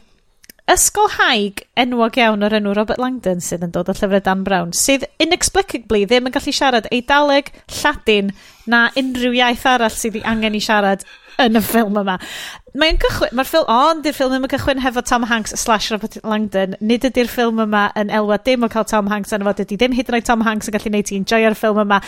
ysgol 0.69 1.09
haig 1.15 1.63
enwog 1.81 2.19
iawn 2.21 2.45
o'r 2.45 2.59
enw 2.59 2.75
Robert 2.77 3.01
Langdon 3.01 3.41
sydd 3.41 3.63
yn 3.65 3.73
dod 3.73 3.89
o 3.89 3.95
llyfrau 3.97 4.21
Dan 4.25 4.43
Brown, 4.45 4.75
sydd 4.77 5.07
inexplicably 5.23 6.03
ddim 6.05 6.29
yn 6.29 6.35
gallu 6.35 6.53
siarad 6.53 6.91
Eidaleg, 6.93 7.49
Lladin 7.79 8.35
na 8.69 8.83
unrhyw 9.01 9.39
iaith 9.39 9.65
arall 9.71 9.95
sydd 9.97 10.21
ei 10.21 10.27
angen 10.29 10.59
i 10.59 10.61
siarad 10.61 11.07
yn 11.45 11.59
y 11.59 11.63
ffilm 11.63 11.99
yma. 12.01 12.17
Mae'n 12.79 12.99
cychwyn, 13.03 13.35
mae'r 13.39 13.49
ffilm, 13.49 13.71
ond 13.73 14.05
di'r 14.05 14.17
ffilm 14.17 14.37
yma 14.39 14.51
cychwyn 14.51 14.83
hefo 14.83 15.03
Tom 15.07 15.27
Hanks 15.31 15.55
slash 15.61 15.93
Robert 15.95 16.19
Langdon. 16.25 16.77
Nid 16.85 17.07
ydy'r 17.09 17.31
ffilm 17.31 17.63
yma 17.65 17.89
yn 17.99 18.13
elwa 18.15 18.41
dim 18.45 18.67
o 18.67 18.71
cael 18.73 18.87
Tom 18.91 19.11
Hanks 19.13 19.35
yn 19.37 19.47
fod 19.47 19.63
ydy 19.65 19.79
ddim 19.79 19.97
hyd 19.97 20.11
yn 20.11 20.19
oed 20.19 20.29
Tom 20.29 20.45
Hanks 20.47 20.71
yn 20.71 20.77
gallu 20.77 20.95
neud 20.95 21.09
ti'n 21.11 21.27
joio'r 21.29 21.57
ffilm 21.59 21.83
yma. 21.85 22.01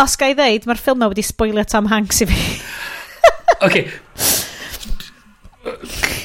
Os 0.00 0.14
ga 0.20 0.30
i 0.30 0.36
ddeud, 0.38 0.68
mae'r 0.68 0.82
ffilm 0.82 1.00
yma 1.00 1.10
wedi 1.12 1.24
spoilio 1.26 1.64
Tom 1.68 1.88
Hanks 1.90 2.22
i 2.24 2.30
fi. 2.30 2.44
okay. 3.66 3.88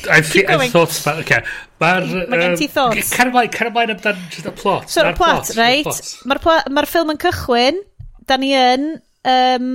I've, 0.09 0.29
Keep 0.31 0.49
I've 0.49 0.71
thought 0.71 0.99
about, 1.01 1.23
okay. 1.23 1.41
Mae'r... 1.81 2.05
Mae 2.29 2.39
gen 2.39 2.53
um, 2.53 2.59
ti 2.59 2.69
thoughts. 2.71 3.09
Cer 3.15 3.31
ymlaen, 3.31 3.51
cer 3.51 3.71
ymlaen 3.71 3.95
amdan 3.95 4.21
y 4.21 4.53
plot. 4.59 4.87
So, 4.91 5.03
y 5.03 5.15
plot, 5.17 5.49
plot, 5.49 5.57
right? 5.59 6.05
Mae'r 6.29 6.71
ma 6.71 6.85
ffilm 6.87 7.11
yn 7.15 7.19
cychwyn, 7.23 7.81
da 8.29 8.37
ni 8.39 8.53
yn 8.55 8.87
um, 9.27 9.73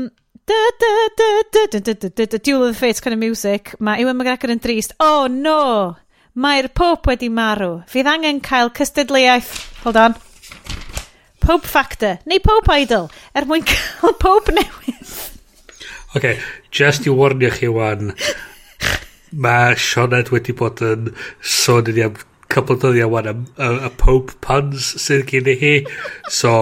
Duel 2.43 2.64
of 2.64 2.74
the 2.74 2.78
Fates 2.78 3.01
kind 3.01 3.14
of 3.14 3.20
music. 3.20 3.74
Mae 3.78 4.01
Ewan 4.02 4.18
McGregor 4.18 4.51
yn 4.51 4.60
drist. 4.62 4.94
Oh 4.98 5.28
no! 5.31 5.97
Mae'r 6.35 6.70
Pope 6.74 7.10
wedi 7.10 7.28
marw. 7.31 7.82
Fydd 7.90 8.09
angen 8.10 8.40
cael 8.43 8.70
cystadleuaeth. 8.74 9.52
Hold 9.85 9.98
on. 10.01 10.16
Pope 11.40 11.66
Factor, 11.66 12.18
neu 12.28 12.40
Pope 12.44 12.70
Idol, 12.82 13.09
er 13.35 13.47
mwyn 13.48 13.64
cael 13.70 14.14
Pope 14.20 14.52
newydd. 14.55 15.14
OK, 16.14 16.35
just 16.74 17.06
i 17.06 17.14
warnio 17.14 17.51
chi 17.55 17.70
wan, 17.70 18.12
mae 19.31 19.78
Sioned 19.78 20.32
wedi 20.35 20.55
bod 20.59 20.82
yn 20.85 21.12
sôn 21.40 21.89
i 21.90 21.94
ni 21.97 22.05
am 22.06 22.18
couple 22.51 22.77
o 22.82 23.09
wan 23.09 23.31
am 23.31 23.44
y 23.56 23.90
Pope 23.97 24.35
puns 24.43 24.93
sydd 25.02 25.27
gen 25.31 25.48
i 25.51 25.56
hi. 25.60 25.74
So, 26.28 26.52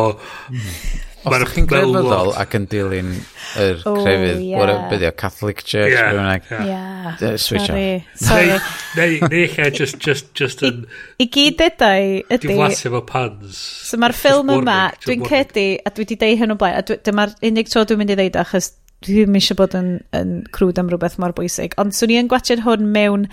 Os 1.29 1.37
ydych 1.39 1.53
chi'n 1.55 1.69
grefyddol 1.71 2.31
ac 2.43 2.57
yn 2.59 2.67
dilyn 2.73 3.13
yr 3.61 3.83
oh, 3.89 3.95
crefydd, 4.01 4.43
yeah. 4.45 4.59
what 4.59 4.73
a 4.73 4.77
byddio, 4.91 5.13
Catholic 5.21 5.63
Church, 5.65 5.93
yeah, 5.93 6.11
rhywun 6.11 6.51
yeah. 6.51 7.17
yeah. 7.21 7.37
switch 7.37 7.67
sorry, 7.67 7.87
off. 7.97 8.21
Sorry. 8.23 8.59
Neu, 8.97 9.29
neu 9.29 9.43
eich 9.45 9.59
just, 9.77 9.99
just, 10.05 10.31
just 10.39 10.65
yn... 10.67 10.85
I, 11.21 11.29
gyd 11.33 11.65
edau 11.69 12.11
ydy... 12.21 12.43
Diflasio 12.47 12.93
fo 12.97 13.03
pans. 13.09 13.63
So 13.89 14.01
mae'r 14.01 14.17
ffilm 14.17 14.53
yma, 14.59 14.79
dwi'n 15.05 15.27
cedi, 15.29 15.67
a 15.81 15.93
dwi 15.95 16.07
wedi 16.07 16.21
deud 16.21 16.43
hyn 16.43 16.55
o 16.55 16.59
blaen, 16.61 16.79
a 16.81 17.01
dyma'r 17.09 17.35
unig 17.51 17.73
tro 17.73 17.85
dwi'n 17.89 18.03
mynd 18.03 18.15
i 18.15 18.19
ddeud 18.19 18.41
achos 18.45 18.73
dwi 19.05 19.21
ddim 19.21 19.37
eisiau 19.39 19.59
bod 19.61 19.77
yn, 19.79 19.93
yn 20.17 20.39
crwd 20.55 20.81
am 20.83 20.89
rhywbeth 20.91 21.21
mor 21.23 21.37
bwysig. 21.37 21.77
Ond 21.79 21.95
swn 21.97 22.17
i 22.17 22.23
yn 22.23 22.33
gwachod 22.33 22.65
hwn 22.67 22.89
mewn... 22.95 23.29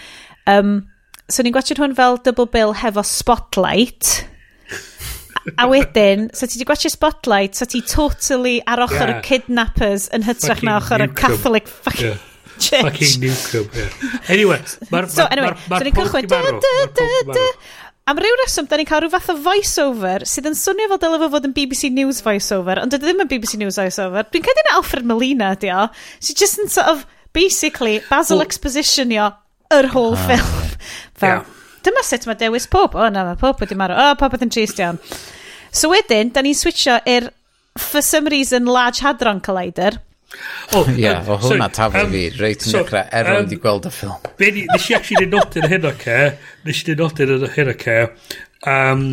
Um, 0.51 0.77
swn 1.31 1.49
i'n 1.49 1.55
gwachod 1.55 1.79
hwn 1.81 1.95
fel 1.97 2.19
double 2.21 2.45
bill 2.53 2.75
hefo 2.77 3.01
Spotlight. 3.05 4.27
A 5.61 5.67
wedyn, 5.69 6.29
so 6.33 6.47
ti 6.47 6.57
wedi 6.57 6.67
gwachio 6.69 6.89
Spotlight, 6.93 7.57
so 7.57 7.67
ti 7.69 7.83
totally 7.85 8.57
ar 8.65 8.81
ochr 8.87 9.03
yeah. 9.03 9.19
y 9.19 9.25
kidnappers 9.25 10.07
yn 10.15 10.25
hytrach 10.25 10.63
na 10.65 10.79
ochr 10.81 11.05
y 11.05 11.11
Catholic 11.13 11.69
fucking... 11.69 12.15
Yeah. 12.15 12.31
Church. 12.55 12.85
Fucking 12.85 13.19
Newcomb, 13.19 13.73
yeah. 13.75 14.19
Anyway, 14.31 14.61
mae'r 14.87 15.09
so, 15.11 15.25
anyway, 15.27 15.51
ma, 15.67 15.73
ma, 15.73 15.79
so 15.81 15.91
cychwyn, 15.97 16.27
da, 16.31 16.39
da, 16.95 17.09
da, 17.27 17.47
Am 18.05 18.19
ryw 18.21 18.35
reswm, 18.37 18.67
da 18.69 18.77
ni'n 18.77 18.85
cael 18.85 19.01
rhyw 19.01 19.11
fath 19.15 19.31
o 19.33 19.35
voice-over 19.41 20.23
sydd 20.29 20.45
yn 20.51 20.55
swnio 20.55 20.91
fel 20.91 20.99
dylai 21.01 21.19
fo 21.23 21.29
fod 21.33 21.47
yn 21.47 21.55
BBC 21.57 21.89
News 21.89 22.19
voice-over, 22.23 22.77
ond 22.83 22.93
dydy 22.93 23.09
ddim 23.09 23.23
yn 23.23 23.31
BBC 23.31 23.57
News 23.57 23.79
voice-over. 23.81 24.27
Dwi'n 24.29 24.45
cael 24.45 24.69
Alfred 24.75 25.09
Molina, 25.09 25.55
di 25.57 25.71
o. 25.73 25.87
She's 26.19 26.37
just 26.37 26.61
yn 26.61 26.69
sort 26.69 26.91
of, 26.91 27.01
basically, 27.33 27.97
Basil 28.07 28.37
well, 28.37 28.45
Expositionio 28.45 29.31
yr 29.73 29.89
whole 29.89 30.13
ffilm. 30.21 30.77
fel, 31.17 31.41
yeah 31.41 31.54
dyma 31.85 32.03
sut 32.05 32.27
mae 32.29 32.39
dewis 32.39 32.67
pob. 32.71 32.97
O, 32.97 33.07
na, 33.13 33.25
mae 33.29 33.39
pob 33.39 33.61
wedi 33.63 33.77
marw. 33.79 33.95
O, 33.95 34.15
popeth 34.19 34.45
yn 34.45 34.53
trist 34.53 34.81
iawn. 34.81 34.99
So 35.75 35.91
wedyn, 35.91 36.31
da 36.35 36.43
ni'n 36.45 36.57
switcho 36.57 36.97
i'r, 37.09 37.29
for 37.77 38.01
some 38.01 38.31
reason, 38.31 38.65
Large 38.65 39.03
Hadron 39.05 39.41
Collider. 39.43 39.99
O, 40.73 40.81
oh, 40.81 40.89
yeah, 40.97 41.21
um, 41.21 41.35
o 41.35 41.37
hwnna 41.39 41.69
taflu 41.71 42.01
um, 42.07 42.11
fi, 42.11 42.23
reit 42.39 42.65
yn 42.65 42.71
so, 42.73 42.81
dechrau, 42.81 43.05
er 43.15 43.29
um, 43.31 43.37
wedi 43.43 43.59
gweld 43.61 43.87
y 43.87 43.91
ffilm. 43.93 44.31
Be 44.39 44.49
ni, 44.55 44.65
nes 44.71 44.89
i 44.89 44.97
actually 44.97 45.29
nodyn 45.31 45.67
hyn 45.71 45.87
o 45.87 45.93
ce, 46.01 46.17
nes 46.65 46.81
i 46.81 46.95
nodyn 46.99 47.45
hyn 47.55 47.71
o 47.71 47.75
ce, 47.83 47.97
um, 48.71 49.05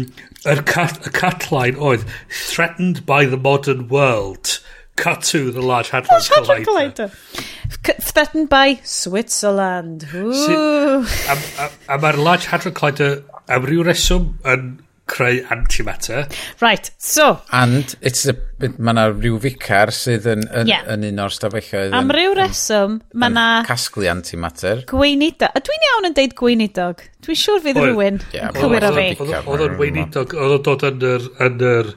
yr 0.48 0.64
cat, 0.66 0.98
y 1.06 1.12
catline 1.14 1.78
oedd, 1.78 2.06
threatened 2.30 3.04
by 3.06 3.22
the 3.28 3.38
modern 3.38 3.86
world 3.92 4.56
Cut 4.96 5.22
to 5.32 5.50
the 5.50 5.62
large 5.62 5.90
hadron 5.90 6.12
Large 6.12 6.28
Hadron 6.28 6.64
collider. 6.64 7.08
collider. 7.08 8.02
Threatened 8.02 8.48
by 8.48 8.78
Switzerland. 8.84 10.06
Ooh. 10.14 11.02
A, 11.02 11.36
a, 11.64 11.70
a 11.88 11.98
mae'r 11.98 12.18
large 12.20 12.46
hadron 12.52 12.74
collider 12.76 13.22
am 13.48 13.64
ryw 13.66 13.86
reswm 13.88 14.34
yn 14.44 14.66
creu 15.12 15.40
antimatter. 15.50 16.26
Right, 16.60 16.90
so... 16.98 17.40
And 17.52 17.94
it's 18.00 18.26
a, 18.28 18.34
mae 18.60 18.92
yna 18.94 19.06
rhyw 19.10 19.40
ficar 19.42 19.92
sydd 19.96 20.28
yn, 20.30 20.44
yn, 20.60 20.70
yeah. 20.70 20.84
yn 20.92 21.08
un 21.08 21.24
o'r 21.24 21.34
stafelloedd... 21.34 21.96
Am 21.98 22.12
ryw 22.14 22.36
reswm, 22.38 23.00
mae 23.16 23.32
yna... 23.32 23.46
Casglu 23.68 24.08
antimatter. 24.12 24.84
Gweinidog. 24.92 25.50
A 25.52 25.64
dwi'n 25.64 25.88
iawn 25.88 26.08
yn 26.12 26.16
deud 26.20 26.36
gweinidog. 26.38 27.02
Dwi'n 27.26 27.40
siŵr 27.42 27.64
fydd 27.66 27.82
rhywun 27.82 28.22
yeah, 28.36 28.54
cywir 28.56 28.88
o 28.88 28.94
fi. 28.96 29.08
Oedd 29.42 29.66
o'n 29.66 29.76
weinidog, 29.80 30.36
oedd 30.38 30.56
o'n 30.60 30.64
dod 30.70 30.86
yn 30.92 31.04
yr... 31.10 31.28
Yn 31.48 31.68
yr 31.72 31.92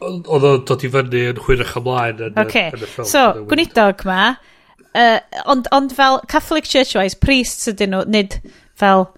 oedd 0.00 0.46
o'n 0.48 0.64
dod 0.68 0.86
i 0.86 0.90
fyny 0.92 1.26
yn 1.34 1.42
hwyrach 1.44 1.76
ymlaen 1.80 2.24
yn, 2.28 2.40
okay. 2.40 2.70
yn 2.72 2.84
y 2.84 2.88
ffilm. 2.88 3.08
So, 3.10 3.24
gwnidog 3.50 4.04
ma, 4.08 4.32
uh, 4.94 5.18
ond, 5.50 5.68
ond 5.76 5.94
fel 5.96 6.20
Catholic 6.30 6.68
Church-wise, 6.68 7.18
priests 7.20 7.70
ydyn 7.70 7.94
nhw, 7.94 8.04
nid 8.10 8.38
fel 8.80 9.08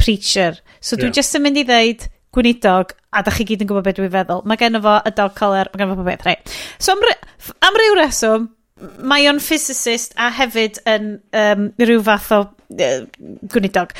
preacher. 0.00 0.60
So 0.80 0.96
dwi'n 0.96 1.12
yeah. 1.12 1.20
just 1.20 1.36
yn 1.38 1.46
mynd 1.46 1.60
i 1.62 1.64
ddeud 1.68 2.08
gweinidog, 2.36 2.92
a 3.16 3.22
da 3.24 3.32
chi 3.32 3.46
gyd 3.48 3.64
yn 3.64 3.70
gwybod 3.70 3.86
beth 3.86 3.96
dwi'n 4.00 4.12
feddwl. 4.12 4.42
Mae 4.48 4.60
gen 4.60 4.80
fo 4.84 4.98
y 5.08 5.14
dog 5.16 5.32
color, 5.38 5.70
mae 5.72 5.82
gen 5.82 5.94
fo 5.94 6.04
beth, 6.06 6.26
rei. 6.26 6.36
So 6.82 6.92
am, 6.92 7.06
am 7.64 7.80
ryw 7.80 7.96
reswm, 8.02 8.50
mae 9.08 9.24
o'n 9.30 9.40
physicist 9.40 10.12
a 10.20 10.28
hefyd 10.36 10.82
yn 10.90 11.14
um, 11.32 11.70
rhyw 11.80 12.02
fath 12.04 12.28
o 12.36 12.42
uh, 12.44 12.98
gweinidog. 13.54 13.94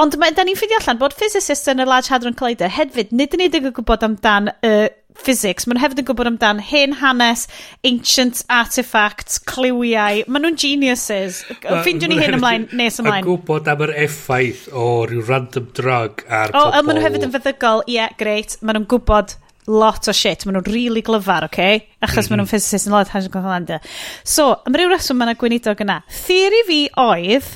Ond 0.00 0.16
mae, 0.20 0.32
da 0.32 0.46
ni'n 0.46 0.56
ffidio 0.56 0.80
allan 0.80 1.02
bod 1.02 1.16
physicist 1.18 1.68
yn 1.68 1.84
y 1.84 1.88
Large 1.88 2.14
Hadron 2.14 2.38
Collider 2.38 2.72
hefyd 2.72 3.12
nid 3.12 3.36
yn 3.36 3.44
edrych 3.44 3.68
yn 3.68 3.76
gwybod 3.76 4.06
amdan 4.08 4.54
y 4.54 4.72
uh, 4.72 4.88
physics. 5.26 5.66
Maen 5.68 5.80
hefyd 5.82 6.02
yn 6.02 6.06
gwybod 6.08 6.30
amdan 6.30 6.62
hen 6.66 6.96
hanes, 7.00 7.46
ancient 7.86 8.42
artefacts, 8.52 9.38
cliwiau. 9.48 10.24
Maen 10.26 10.46
nhw'n 10.46 10.58
geniuses. 10.60 11.42
Ffindiwn 11.62 12.12
ni 12.12 12.18
hyn 12.20 12.38
ymlaen, 12.38 12.66
nes 12.78 13.00
ymlaen. 13.02 13.22
Yn 13.22 13.28
gwybod 13.28 13.70
am 13.72 13.86
yr 13.86 13.94
effaith 14.04 14.66
o 14.72 14.88
ryw 15.08 15.24
random 15.28 15.70
drug 15.78 16.24
ar 16.28 16.52
o, 16.52 16.58
pobl. 16.58 16.76
Maen 16.88 16.98
nhw 16.98 17.06
hefyd 17.06 17.26
yn 17.28 17.34
feddygol, 17.36 17.86
ie, 17.86 17.96
yeah, 17.98 18.12
greit. 18.20 18.58
Maen 18.60 18.80
nhw'n 18.80 18.90
gwybod 18.92 19.36
lot 19.72 20.08
o 20.10 20.16
shit. 20.16 20.46
Maen 20.46 20.58
nhw'n 20.58 20.70
really 20.72 21.02
glyfar, 21.06 21.48
oce? 21.48 21.52
Okay? 21.52 21.82
Achos 22.02 22.14
mm 22.14 22.22
-hmm. 22.22 22.30
maen 22.30 22.42
nhw'n 22.42 22.46
mhm. 22.46 22.54
physicist 22.54 22.90
yn 22.90 22.96
lot 22.96 23.12
hanes 23.14 23.28
yn 23.30 23.34
Gwynlanda. 23.36 23.82
So, 24.24 24.48
am 24.66 24.78
ryw 24.78 24.90
reswm 24.92 25.20
maen 25.20 25.32
nhw 25.32 25.42
gweinidog 25.42 25.84
yna. 25.84 26.00
Theori 26.24 26.64
fi 26.68 26.80
oedd, 27.00 27.52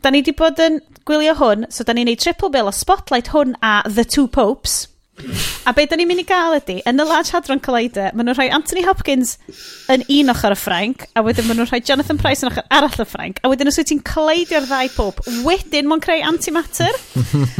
da 0.00 0.10
ni 0.10 0.22
wedi 0.24 0.36
bod 0.36 0.62
yn 0.64 0.80
gwylio 1.08 1.34
hwn, 1.36 1.66
so 1.72 1.84
da 1.84 1.92
ni'n 1.96 2.08
neud 2.08 2.22
triple 2.22 2.50
bill 2.54 2.70
o 2.70 2.74
Spotlight 2.74 3.34
hwn 3.34 3.56
a 3.60 3.82
The 3.88 4.04
Two 4.04 4.28
Popes 4.28 4.89
A 5.68 5.74
be 5.76 5.86
da 5.86 5.98
ni'n 5.98 6.08
mynd 6.08 6.22
i 6.22 6.26
gael 6.28 6.56
ydy, 6.56 6.78
yn 6.88 7.02
y 7.02 7.06
Large 7.06 7.34
Hadron 7.34 7.62
Collider, 7.64 8.14
maen 8.14 8.28
nhw'n 8.28 8.38
rhoi 8.38 8.48
Anthony 8.54 8.84
Hopkins 8.86 9.36
yn 9.92 10.04
un 10.06 10.32
ochr 10.32 10.54
y 10.54 10.58
Ffranc, 10.58 11.06
a 11.14 11.24
wedyn 11.26 11.48
maen 11.48 11.60
nhw'n 11.60 11.70
rhoi 11.70 11.82
Jonathan 11.84 12.20
Price 12.20 12.44
yn 12.44 12.50
ochr 12.50 12.64
arall 12.76 13.02
y 13.02 13.08
Ffranc, 13.08 13.42
a 13.42 13.50
wedyn 13.52 13.70
os 13.70 13.80
wyt 13.80 13.90
ti'n 13.92 14.04
collidio'r 14.06 14.68
ddau 14.70 14.92
pob, 14.96 15.20
wedyn 15.46 15.90
maen 15.90 16.04
creu 16.04 16.22
antimatter. 16.26 16.96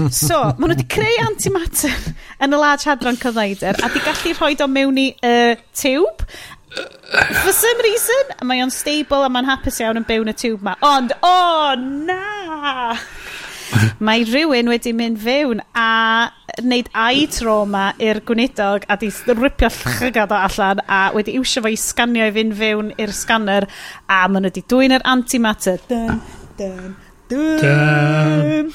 so, 0.09 0.41
maen 0.57 0.73
nhw 0.73 0.77
wedi 0.77 0.89
creu 0.97 1.27
antimatter 1.27 2.09
yn 2.41 2.57
y 2.57 2.63
Large 2.65 2.91
Hadron 2.91 3.21
Collider, 3.21 3.77
a 3.77 3.93
di 3.93 4.05
gallu 4.07 4.35
rhoi 4.39 4.57
o 4.61 4.71
mewn 4.71 5.05
i 5.05 5.11
uh, 5.21 5.55
tiwb, 5.77 6.27
For 6.71 7.53
some 7.53 7.83
reason, 7.83 8.47
mae 8.47 8.63
o'n 8.63 8.71
stable 8.71 9.25
a 9.27 9.31
mae'n 9.33 9.49
hapus 9.49 9.81
iawn 9.83 9.99
yn 9.99 10.07
byw 10.07 10.23
yn 10.23 10.31
y 10.31 10.35
tiwb 10.39 10.63
ma. 10.63 10.77
Ond, 10.87 11.11
o 11.19 11.33
oh, 11.35 11.75
na! 12.07 12.95
mae 14.03 14.25
rhywun 14.27 14.71
wedi 14.73 14.93
mynd 14.97 15.21
fewn 15.23 15.63
a 15.77 16.31
wneud 16.61 16.91
eye 16.97 17.27
trauma 17.31 17.91
i'r 18.03 18.21
gwneudog 18.27 18.87
a 18.91 18.97
di 19.01 19.11
ripio 19.39 19.71
llygad 20.01 20.35
o 20.35 20.39
allan 20.49 20.83
a 20.87 21.01
wedi 21.15 21.37
iwsio 21.39 21.63
fo 21.65 21.73
i 21.73 21.79
sganio 21.81 22.29
i 22.29 22.35
fynd 22.35 22.57
fewn 22.59 22.93
i'r 22.99 23.15
scanner 23.17 23.69
a 24.07 24.23
maen 24.29 24.45
nhw 24.45 24.51
wedi 24.51 24.65
dwy'n 24.71 24.97
yr 24.99 25.07
antimatter. 25.15 25.83
Dun, 25.91 26.23
dun, 26.59 26.97
dun. 27.31 27.61
dun. 27.63 28.73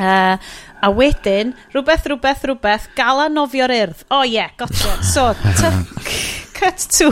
Uh, 0.00 0.36
a 0.80 0.88
wedyn, 0.96 1.52
rhywbeth, 1.74 2.06
rhywbeth, 2.08 2.46
rhywbeth, 2.48 2.88
gala 2.96 3.28
nofio'r 3.28 3.74
urdd. 3.74 4.06
O 4.08 4.20
oh, 4.20 4.24
ie, 4.24 4.38
yeah, 4.38 4.54
gotcha. 4.56 4.96
So, 5.04 5.26
cut 6.56 6.86
to. 6.96 7.10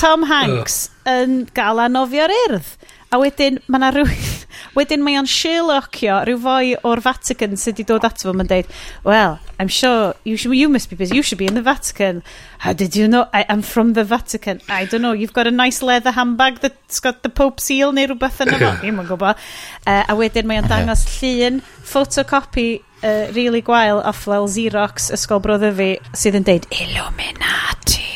Tom 0.00 0.26
Hanks 0.26 0.88
yn 1.06 1.44
gala 1.54 1.86
nofio'r 1.92 2.34
urdd. 2.46 2.74
A 3.10 3.22
wedyn, 3.22 3.62
mae 3.70 3.82
yna 3.82 3.94
rhywun 3.94 4.29
Wedyn 4.76 5.04
mae 5.04 5.18
o'n 5.20 5.28
Sherlockio 5.30 6.20
rhyw 6.26 6.40
foi 6.42 6.74
o'r 6.86 7.02
Vatican 7.04 7.56
sydd 7.60 7.80
wedi 7.80 7.88
dod 7.88 8.06
ato 8.06 8.30
fo. 8.30 8.36
yn 8.36 8.48
dweud, 8.50 8.68
well, 9.04 9.38
I'm 9.58 9.68
sure 9.68 10.14
you, 10.24 10.36
should, 10.36 10.56
you 10.56 10.68
must 10.68 10.90
be 10.90 10.96
busy. 10.96 11.16
You 11.16 11.22
should 11.22 11.38
be 11.38 11.46
in 11.46 11.54
the 11.54 11.62
Vatican. 11.62 12.22
How 12.58 12.72
did 12.72 12.96
you 12.96 13.08
know? 13.08 13.28
I, 13.32 13.44
I'm 13.48 13.62
from 13.62 13.94
the 13.94 14.04
Vatican. 14.04 14.60
I 14.68 14.84
don't 14.84 15.02
know. 15.02 15.12
You've 15.12 15.32
got 15.32 15.46
a 15.46 15.50
nice 15.50 15.82
leather 15.82 16.12
handbag 16.12 16.60
that's 16.60 17.00
got 17.00 17.22
the 17.22 17.28
Pope 17.28 17.60
seal 17.60 17.92
neu 17.92 18.06
rhywbeth 18.08 18.40
yn 18.44 18.52
fo. 18.54 18.70
Ddim 18.80 19.02
yn 19.02 19.10
gwybod. 19.10 19.40
Uh, 19.86 19.90
eh, 19.92 20.04
a 20.08 20.16
wedyn 20.18 20.48
mae 20.48 20.60
o'n 20.62 20.70
dangos 20.70 21.04
llun, 21.18 21.60
photocopy 21.90 22.68
uh, 23.02 23.06
eh, 23.06 23.32
really 23.36 23.62
gwael 23.62 24.02
off 24.04 24.24
fel 24.26 24.48
Xerox 24.48 25.10
ysgol 25.16 25.42
brother 25.44 25.74
fi 25.76 25.92
sydd 26.12 26.40
yn 26.40 26.48
deud 26.48 26.70
Illuminati. 26.74 28.08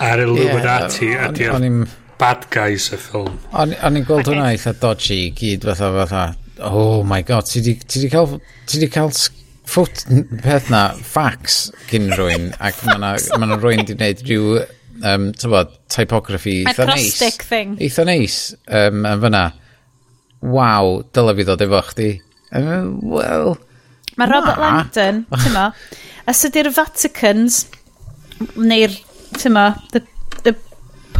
Ar 0.00 0.22
Illuminati. 0.24 1.12
Yeah, 1.12 1.32
ydy 1.32 1.99
bad 2.20 2.46
guys 2.52 2.90
y 2.92 2.98
ffilm. 3.00 3.36
O'n 3.56 3.72
i'n 3.96 4.06
gweld 4.06 4.28
hwnna 4.28 4.50
eitha 4.52 4.74
dodgy 4.76 5.16
i 5.26 5.28
gyd 5.36 5.64
fatha 5.70 5.90
fatha, 5.94 6.24
oh 6.68 7.02
my 7.06 7.22
god, 7.26 7.48
ti 7.48 7.62
di, 7.64 7.76
ti 7.80 8.02
di 8.02 8.10
cael, 8.12 8.36
ti 8.68 8.80
di 8.82 8.88
cael 8.92 9.12
ffwt 9.70 10.04
peth 10.42 10.68
na, 10.72 10.82
fax 11.14 11.62
gyn 11.90 12.10
rwy'n, 12.18 12.50
ac 12.60 12.82
mae 12.86 13.00
na, 13.00 13.14
ma 13.40 13.48
na 13.48 13.58
rwy'n 13.60 13.86
di 13.88 13.96
wneud 13.96 14.24
rhyw, 14.26 14.60
um, 15.06 15.30
tybod, 15.40 15.72
typography 15.92 16.60
eitha 16.66 16.88
neis. 16.90 17.14
Acrostic 17.14 17.46
thing. 17.48 17.74
Eitha 17.80 18.04
neis, 18.08 18.38
um, 18.68 19.04
yn 19.08 19.24
fyna. 19.24 19.44
Waw, 20.40 20.94
dyla 21.16 21.36
fi 21.36 21.48
ddod 21.48 21.66
efo 21.66 21.82
chdi. 21.90 22.12
Um, 22.56 22.94
well, 23.06 23.58
Mae 24.18 24.28
Robert 24.28 24.58
na. 24.58 24.66
Langdon, 24.66 25.24
ti'n 25.32 25.54
mo, 25.56 25.68
os 26.30 26.46
ydy'r 26.48 26.72
Vaticans, 26.76 27.62
neu'r, 28.58 28.96
ti'n 29.38 29.56
mo, 29.56 29.70
the 29.94 30.04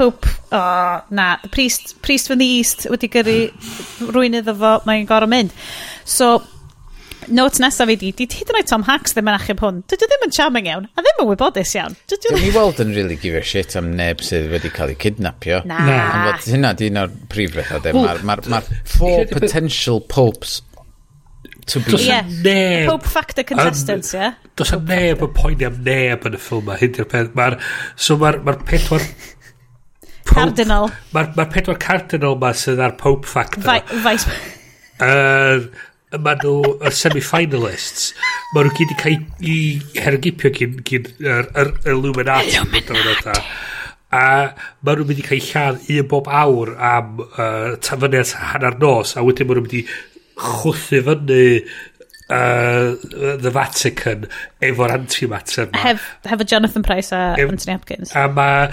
Pope, 0.00 0.26
oh, 0.50 1.02
na, 1.10 1.36
the 1.42 1.48
priest, 1.50 2.00
priest 2.00 2.28
from 2.28 2.38
the 2.38 2.46
east 2.48 2.86
wedi 2.88 3.10
gyrru 3.12 3.34
rwy'n 4.08 4.38
iddo 4.38 4.54
fo, 4.56 4.70
mae'n 4.88 5.04
gorau 5.04 5.28
mynd. 5.28 5.52
So, 6.08 6.38
notes 7.28 7.60
nesaf 7.60 7.90
fi 7.90 7.98
di, 8.00 8.12
di 8.16 8.24
hyd 8.24 8.48
yn 8.48 8.56
oed 8.62 8.70
Tom 8.70 8.86
Hanks 8.86 9.12
ddim 9.12 9.28
yn 9.28 9.36
achub 9.36 9.60
hwn. 9.60 9.82
Dydw 9.92 10.08
ddim 10.08 10.24
yn 10.24 10.32
charming 10.32 10.70
iawn, 10.70 10.86
a 10.88 11.04
ddim 11.04 11.20
yn 11.26 11.28
wybodus 11.28 11.74
iawn. 11.76 11.98
Dydw 12.08 12.32
ni 12.38 12.48
weld 12.54 12.80
yn 12.80 12.94
really 12.96 13.18
give 13.20 13.36
a 13.36 13.42
shit 13.44 13.76
am 13.76 13.90
neb 13.98 14.24
sydd 14.24 14.48
wedi 14.54 14.70
cael 14.72 14.94
ei 14.94 14.96
kidnapio. 15.04 15.60
Na. 15.68 15.82
na. 15.84 16.32
Hynna 16.46 16.72
di 16.80 16.88
un 16.88 17.02
o'r 17.02 17.12
prif 17.36 17.52
beth 17.58 17.92
Mae'r 17.92 18.24
ma, 18.24 18.38
ma 18.54 18.62
four 18.88 19.26
potential 19.28 20.00
popes 20.00 20.62
to 21.66 21.84
be. 21.84 21.98
Yeah. 22.02 22.24
Neb. 22.40 22.88
Pope 22.88 23.12
factor 23.18 23.44
contestants, 23.44 24.14
ie. 24.14 24.24
Yeah? 24.24 24.40
Does 24.56 24.72
am 24.72 24.88
neb 24.88 25.20
yn 25.28 25.36
poeni 25.36 25.68
am 25.68 25.76
neb 25.84 26.24
yn 26.24 26.40
y 26.40 26.40
ffilm 26.40 26.64
yma. 26.64 26.80
Hyn 26.80 26.96
di'r 26.96 27.10
peth. 27.12 27.30
Mae'r 27.36 27.60
so 28.00 28.16
ma 28.20 28.32
ma 28.48 28.56
pedwar 28.64 29.04
Cardinal. 30.30 30.90
Mae'r 31.14 31.30
ma 31.36 31.46
pedwar 31.52 31.78
cardinal 31.82 32.38
ma 32.40 32.54
sydd 32.56 32.82
ar 32.82 32.96
Pope 33.00 33.30
Factor. 33.30 33.66
Vice... 34.06 34.40
Yr... 35.04 35.70
Mae 36.10 36.34
nhw 36.42 36.72
y 36.82 36.90
semi-finalists 36.90 38.08
mae 38.50 38.64
nhw 38.66 38.72
gyd 38.74 38.90
i 38.90 38.96
cael 38.98 39.20
i 39.46 39.58
hergipio 39.94 40.50
gyn, 40.50 40.80
gyn 40.82 41.04
yr, 41.22 41.46
yr, 41.54 41.68
yr 41.84 41.92
Illuminati 41.92 42.56
Illuminati 42.56 43.36
a 44.10 44.22
mae 44.82 44.96
nhw'n 44.98 45.06
mynd 45.06 45.20
i 45.22 45.26
cael 45.26 45.44
llan 45.46 45.78
un 45.94 46.08
bob 46.10 46.30
awr 46.40 46.72
am 46.74 47.20
uh, 47.22 47.76
tafyniad 47.86 48.34
hanner 48.50 48.78
nos 48.82 49.14
a 49.14 49.22
wedyn 49.26 49.46
mae 49.46 49.60
nhw'n 49.60 49.68
mynd 49.68 49.76
i 49.78 49.84
chwthu 50.40 51.02
fyny 51.06 51.44
uh, 52.34 52.96
The 53.44 53.52
Vatican 53.54 54.26
efo'r 54.66 54.96
antimatter 54.96 55.68
yma. 55.68 55.84
Hef, 55.84 56.08
hefo 56.26 56.48
Jonathan 56.54 56.86
Price 56.86 57.14
a 57.14 57.36
Ef, 57.36 57.52
Anthony 57.54 57.76
Hopkins. 57.76 58.16
A 58.18 58.26
mae 58.34 58.72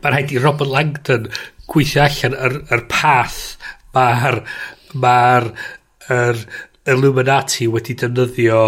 Mae 0.00 0.12
rhaid 0.14 0.32
i 0.32 0.40
Robert 0.40 0.72
Langdon 0.72 1.28
gweithio 1.68 2.06
allan 2.06 2.36
yr, 2.36 2.58
yr 2.72 2.84
path 2.90 3.40
mae'r 3.96 4.40
mae'r 5.02 5.50
yr 6.12 6.44
Illuminati 6.92 7.68
wedi 7.70 7.94
defnyddio 7.98 8.62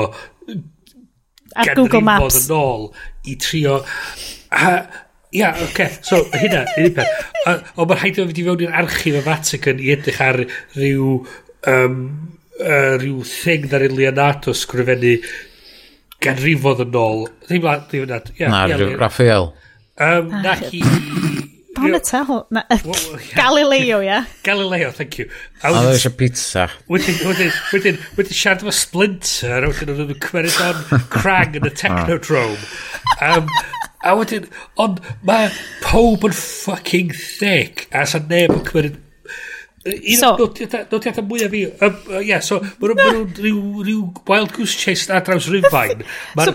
ar 1.55 1.73
Google 1.75 2.05
Maps 2.05 2.45
yn 2.45 2.55
ôl 2.57 2.87
i 3.31 3.39
trio 3.41 3.81
ha, 3.85 4.75
Ia, 5.35 5.49
yeah, 5.49 5.63
oce, 5.65 5.71
okay. 5.73 5.91
so 6.07 6.21
hynna, 6.31 6.61
un 6.79 6.93
peth. 6.95 7.23
Ond 7.51 7.89
mae'n 7.91 7.99
rhaid 7.99 8.19
i 8.23 8.27
fi 8.29 8.45
fewn 8.47 8.61
i'r 8.63 8.77
archif 8.79 9.17
y 9.19 9.23
Vatican 9.25 9.81
i 9.83 9.89
edrych 9.91 10.21
ar 10.23 10.37
ryw, 10.77 11.09
um, 11.73 11.97
uh, 12.61 12.93
ryw 13.03 13.25
thing 13.27 13.67
dar 13.73 13.83
Leonardo 13.91 14.55
sgrifennu 14.55 15.17
ganrifodd 16.23 16.85
yn 16.87 17.01
ôl. 17.01 17.25
Ddim 17.49 17.67
la, 17.67 17.75
ddim 17.91 18.07
na. 18.13 18.21
Yeah, 18.39 18.55
Na, 18.55 18.61
yeah, 18.71 18.95
Raphael. 19.01 19.51
Um, 19.99 20.29
na 20.43 20.55
hi... 20.55 20.83
Donatello. 21.75 22.47
Na, 22.51 22.65
Galileo, 23.35 24.01
ia. 24.03 24.27
Galileo, 24.43 24.91
thank 24.91 25.19
you. 25.19 25.27
A 25.63 25.73
oedd 25.75 25.91
eisiau 25.91 26.15
pizza. 26.15 26.69
Wedyn, 26.91 27.17
wedyn, 27.27 27.51
wedyn, 27.73 27.99
wedyn 28.15 28.39
siarad 28.39 28.63
efo 28.63 28.75
Splinter, 28.75 29.67
a 29.67 29.71
wedyn 29.73 29.91
oedd 29.91 30.03
nhw'n 30.05 30.21
cymryd 30.23 30.61
on 30.63 31.07
crag 31.13 31.59
yn 31.59 31.67
y 31.67 31.73
ah. 31.75 31.79
Technodrome. 31.83 32.69
Um, 33.27 33.51
a 34.07 34.15
wedyn, 34.21 34.47
ond 34.85 35.01
mae 35.27 35.51
pob 35.83 36.29
yn 36.29 36.37
fucking 36.39 37.11
thick, 37.15 37.89
a 37.91 38.07
sa 38.07 38.23
neb 38.23 38.55
yn 38.55 38.63
cymryd 38.71 39.01
Un 39.85 40.17
so, 40.17 40.31
nodiadau 40.41 41.25
mwyaf 41.29 41.51
fi... 41.53 41.59
Ie, 41.67 41.73
um, 41.85 41.97
uh, 42.09 42.21
yeah, 42.25 42.41
so, 42.41 42.57
mae 42.81 42.95
nhw'n 42.95 43.35
rhyw, 43.37 43.83
rhyw 43.85 44.07
wild 44.31 44.55
goose 44.57 44.79
chase 44.81 45.13
ar 45.13 45.21
draws 45.27 45.51
Rhyfain 45.53 46.01
Mae'r 46.39 46.55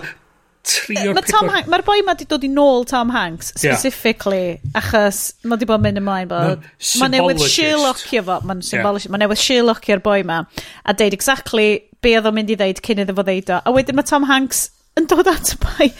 trio... 0.66 1.14
Mae 1.16 1.26
Tom 1.28 1.48
Hanks, 1.52 1.70
mae'r 1.70 1.84
boi 1.86 2.00
ma 2.06 2.14
di 2.18 2.26
dod 2.28 2.44
i 2.46 2.50
nôl 2.52 2.84
Tom 2.88 3.12
Hanks, 3.14 3.52
specifically, 3.54 4.56
yeah. 4.56 4.80
achos 4.80 5.22
mae 5.44 5.60
di 5.60 5.68
bod 5.68 5.80
yn 5.80 5.86
mynd 5.88 6.02
ymlaen 6.02 6.30
bod... 6.30 6.66
Mae 7.02 7.12
newydd 7.14 7.42
Sherlockio 7.44 8.24
fo, 8.26 8.40
mae'n 8.48 8.62
symbolist, 8.66 9.08
yeah. 9.08 9.14
mae 9.14 9.24
newydd 9.24 9.42
Sherlockio'r 9.42 10.04
boi 10.04 10.20
ma, 10.26 10.42
a 10.84 10.96
deud 10.96 11.16
exactly 11.16 11.70
be 12.04 12.14
oedd 12.18 12.28
o'n 12.30 12.36
mynd 12.36 12.52
i 12.52 12.58
ddeud 12.60 12.82
cyn 12.84 13.02
iddo 13.04 13.16
fo 13.16 13.26
ddeud 13.26 13.54
o. 13.56 13.62
A 13.64 13.74
wedyn 13.76 13.98
mae 13.98 14.08
Tom 14.08 14.28
Hanks 14.30 14.68
yn 15.00 15.08
dod 15.10 15.30
at 15.30 15.54
y 15.54 15.60
boi, 15.64 15.90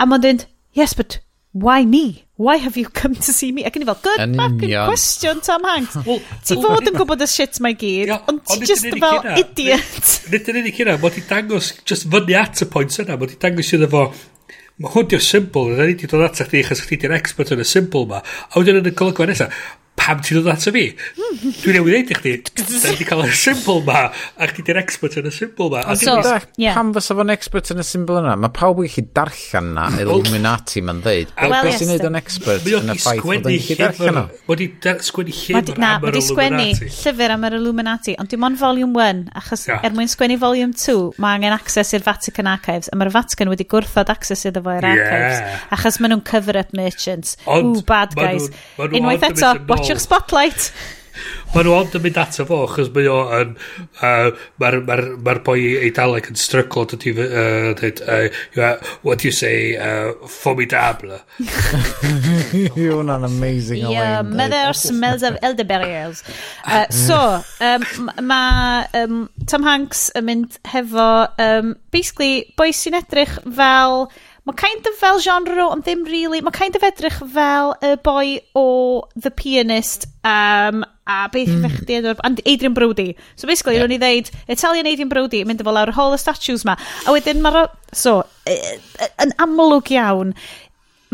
a 0.00 0.08
mae'n 0.08 0.26
dweud, 0.26 0.46
yes, 0.78 0.96
but 0.98 1.20
why 1.52 1.84
me? 1.86 2.23
why 2.36 2.56
have 2.58 2.76
you 2.76 2.88
come 2.88 3.14
to 3.14 3.32
see 3.32 3.52
me? 3.54 3.62
Ac 3.68 3.76
yn 3.78 3.84
i 3.84 3.86
fel, 3.86 3.98
good 4.02 4.20
Yn 4.24 4.32
fucking 4.38 4.64
union. 4.66 4.88
question, 4.90 5.40
Tom 5.46 5.62
Hanks. 5.68 5.94
Wel, 6.08 6.18
Ti 6.48 6.56
fod 6.58 6.88
yn 6.90 6.96
gwybod 6.98 7.22
y 7.22 7.28
shit 7.30 7.60
mae 7.62 7.76
gyd, 7.78 8.08
Ia, 8.10 8.16
ond 8.32 8.42
ti 8.42 8.56
ond 8.56 8.64
nid 8.64 8.72
just 8.72 8.88
yn 8.88 8.96
unig 8.96 9.04
fel 9.04 9.20
hynna. 9.20 9.36
idiot. 9.44 10.12
Nid 10.34 10.50
yn 10.50 10.58
unig 10.64 10.80
hynna, 10.82 10.96
mae 11.04 11.20
i 11.20 11.24
dangos, 11.30 11.72
just 11.86 12.08
fyny 12.10 12.34
at 12.40 12.64
y 12.66 12.70
pwynt 12.74 12.98
yna, 13.04 13.18
mae 13.20 13.30
i 13.30 13.38
dangos 13.46 13.70
iddo 13.78 13.90
fo, 13.94 14.02
mae 14.82 14.90
hwn 14.96 15.08
di'r 15.14 15.22
symbol, 15.22 15.70
yna 15.76 15.86
ni 15.86 15.94
di 16.00 16.10
dod 16.10 16.26
at 16.26 16.42
chdi, 16.42 16.64
achos 16.66 16.82
chdi 16.88 16.98
di'r 17.04 17.14
expert 17.20 17.54
yn 17.54 17.62
y 17.62 17.68
symbol 17.70 18.08
ma, 18.10 18.18
a 18.50 18.58
wedyn 18.58 18.80
yn 18.82 18.90
y 18.90 18.94
golygfa 18.98 19.28
nesaf, 19.30 19.62
pam 19.98 20.20
ti'n 20.20 20.40
dod 20.40 20.50
at 20.52 20.66
y 20.68 20.72
fi? 20.74 20.82
Dwi'n 21.62 21.78
newydd 21.78 21.94
ddeud 21.94 22.10
i 22.12 22.16
chdi. 22.18 22.32
Da 22.60 22.90
wedi 22.90 23.06
cael 23.08 23.22
y 23.24 23.36
symbol 23.38 23.80
ma, 23.86 24.00
a 24.10 24.48
chdi 24.50 24.64
di'r 24.66 24.80
expert 24.80 25.16
yn 25.20 25.28
y 25.30 25.32
symbol 25.34 25.70
ma. 25.72 25.84
Ond 25.90 26.02
so, 26.02 26.16
yeah. 26.60 26.76
pam 26.76 26.92
fysa 26.96 27.16
fo'n 27.16 27.32
expert 27.34 27.70
yn 27.72 27.80
y 27.80 27.86
symbol 27.86 28.20
yna? 28.20 28.34
Mae 28.40 28.52
pawb 28.54 28.82
yn 28.84 28.90
gallu 28.90 29.06
darllen 29.16 29.70
na, 29.76 29.86
Illuminati 30.02 30.82
ma'n 30.84 31.00
ddeud. 31.04 31.32
Wel, 31.38 31.54
yes. 31.54 31.64
Beth 31.68 31.80
sy'n 31.80 31.92
neud 31.92 32.06
o'n 32.10 32.18
expert 32.20 32.68
yn 32.68 32.92
y 32.92 32.98
ffaith 32.98 33.24
bod 33.24 33.38
yn 33.38 33.46
gallu 33.46 33.78
darllen 33.80 34.20
o? 34.20 34.24
Mae 34.50 34.58
di 34.60 34.68
sgwennu 35.04 35.48
llyfr 35.54 35.74
am 35.74 35.78
yr 35.78 35.78
Illuminati. 35.78 35.78
Na, 35.84 35.92
mae 36.02 36.16
di 36.18 36.24
sgwennu 36.28 36.68
llyfr 36.98 37.36
am 37.36 37.48
yr 37.48 37.58
Illuminati, 37.60 38.16
ond 38.20 38.32
dim 38.34 38.48
ond 38.50 38.60
volume 38.60 39.06
1, 39.08 39.24
achos 39.40 39.66
er 39.74 39.96
mwyn 39.96 40.10
sgwennu 40.12 40.38
volume 40.42 40.76
2, 40.76 40.98
mae 41.22 41.38
angen 41.38 41.56
access 41.56 41.96
i'r 41.96 42.04
Vatican 42.04 42.50
Archives, 42.50 42.90
a 42.92 42.98
mae'r 42.98 43.12
Vatican 43.14 43.52
wedi 43.52 43.66
gwrthod 43.70 44.12
access 44.12 44.44
iddo 44.48 44.64
fo 44.64 44.76
i'r 44.76 44.88
archives, 44.90 45.60
achos 45.74 46.00
maen 46.02 46.14
nhw'n 46.14 46.24
cover-up 46.28 46.74
merchants. 46.76 47.38
Ooh, 47.48 47.80
bad 47.88 48.14
guys. 48.18 48.50
Unwaith 48.84 49.26
eto, 49.30 49.54
watch 49.70 49.83
Twtsiwch 49.84 50.00
spotlight. 50.00 50.72
Mae 51.54 51.62
nhw 51.62 51.74
ond 51.76 51.92
yn 51.94 52.02
mynd 52.02 52.16
ato 52.18 52.42
fo, 52.48 52.56
chos 52.66 52.88
mae 52.94 53.06
o 53.06 53.18
yn... 53.36 53.52
Uh, 54.02 54.32
Mae'r 54.58 54.80
ma 54.82 54.96
ma 55.22 55.34
boi 55.46 55.60
eidaleg 55.86 56.26
yn 56.32 56.38
stryglo, 56.40 56.82
dydy... 56.90 57.12
Uh, 57.14 57.68
dweud, 57.78 58.00
uh, 58.08 58.74
what 59.06 59.22
do 59.22 59.28
you 59.28 59.34
say, 59.34 59.76
uh, 59.76 60.10
formidable. 60.26 61.20
Yw 62.58 62.96
hwnna'n 62.96 63.28
amazing 63.28 63.84
Yeah, 63.84 64.24
Alain, 64.24 64.34
mother 64.40 64.74
smells 64.74 65.22
of 65.22 65.38
elderberries. 65.46 66.24
Uh, 66.64 66.88
so, 66.90 67.20
um, 67.62 68.10
mae 68.18 68.88
um, 69.04 69.28
Tom 69.46 69.68
Hanks 69.68 70.08
yn 70.18 70.26
mynd 70.32 70.58
hefo, 70.72 71.08
um, 71.38 71.76
basically, 71.94 72.48
boi 72.58 72.72
sy'n 72.74 72.98
edrych 72.98 73.38
fel 73.54 74.08
Mae 74.44 74.56
kind 74.60 74.86
of 74.86 74.96
fel 75.00 75.20
genre 75.24 75.56
o, 75.64 75.70
ond 75.72 75.86
ddim 75.86 76.02
really. 76.04 76.42
Mae 76.44 76.52
kind 76.52 76.76
of 76.76 76.82
edrych 76.84 77.16
fel 77.32 77.72
y 77.80 77.94
boi 78.04 78.40
o 78.60 78.66
The 79.16 79.30
Pianist 79.32 80.04
um, 80.20 80.84
a 81.08 81.22
beth 81.32 81.48
mm. 81.48 81.64
fech 81.64 81.86
di 81.88 81.96
edrych, 81.96 82.20
and 82.24 82.42
Adrian 82.44 82.74
Brody. 82.76 83.16
So 83.36 83.48
basically, 83.48 83.78
yeah. 83.78 83.86
ro'n 83.86 83.96
i 83.96 83.98
ddeud, 84.02 84.28
Italian 84.52 84.90
Adrian 84.90 85.08
Brody, 85.08 85.40
mynd 85.48 85.64
efo 85.64 85.72
lawr 85.72 85.94
y 85.94 85.96
whole 85.96 86.18
y 86.18 86.20
statues 86.20 86.66
ma. 86.68 86.76
A 87.08 87.16
wedyn 87.16 87.40
mae'r... 87.44 87.70
So, 87.96 88.18
yn 89.22 89.32
amlwg 89.40 89.94
iawn, 89.96 90.36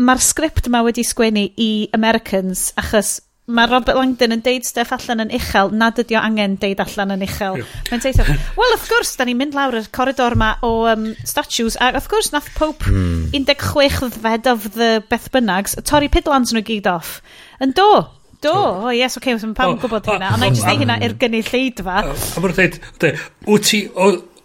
mae'r 0.01 0.23
sgript 0.27 0.67
yma 0.67 0.83
wedi 0.87 1.07
sgwennu 1.07 1.47
i 1.55 1.71
Americans, 1.95 2.71
achos 2.83 3.19
mae 3.51 3.69
Robert 3.71 3.97
Langdon 3.99 4.35
yn 4.35 4.43
deud 4.45 4.67
stuff 4.67 4.93
allan 4.95 5.25
yn 5.25 5.33
uchel, 5.37 5.73
nad 5.75 5.99
ydi 6.01 6.17
o 6.17 6.21
angen 6.23 6.55
deud 6.61 6.81
allan 6.83 7.15
yn 7.17 7.25
uchel. 7.25 7.59
Mae'n 7.89 8.03
teithio, 8.03 8.25
well, 8.59 8.75
of 8.75 8.87
course, 8.89 9.17
da 9.19 9.27
ni'n 9.27 9.39
mynd 9.39 9.57
lawr 9.57 9.77
yr 9.81 9.91
corridor 9.95 10.37
ma 10.39 10.53
o 10.65 10.87
um, 10.91 11.11
statues, 11.27 11.77
a 11.79 11.91
of 11.97 12.09
course, 12.11 12.31
nath 12.33 12.49
Pope 12.57 12.87
mm. 12.87 13.29
16 13.35 14.15
ddfed 14.15 14.49
of 14.51 14.71
the 14.77 15.03
Beth 15.11 15.29
Bynnags, 15.33 15.77
torri 15.87 16.11
pidlans 16.11 16.55
nhw 16.55 16.65
gyd 16.67 16.89
off. 16.91 17.19
Yn 17.61 17.75
do, 17.77 17.91
Do, 18.41 18.49
o 18.49 18.87
oh, 18.87 18.89
yes, 18.89 19.13
oce, 19.19 19.21
okay, 19.21 19.37
so 19.37 19.51
pam 19.53 19.75
oh, 19.75 19.77
gwybod 19.77 20.07
hynna, 20.09 20.31
ond 20.33 20.41
oh, 20.41 20.47
i'n 20.49 20.55
just 20.57 20.65
neud 20.65 20.79
hynna 20.81 20.95
i'r 21.05 21.13
gynulleidfa. 21.21 21.99
A 22.09 22.41
mae'n 22.41 22.55
dweud, 22.57 22.79
wyt 23.45 23.67
ti, 23.69 23.83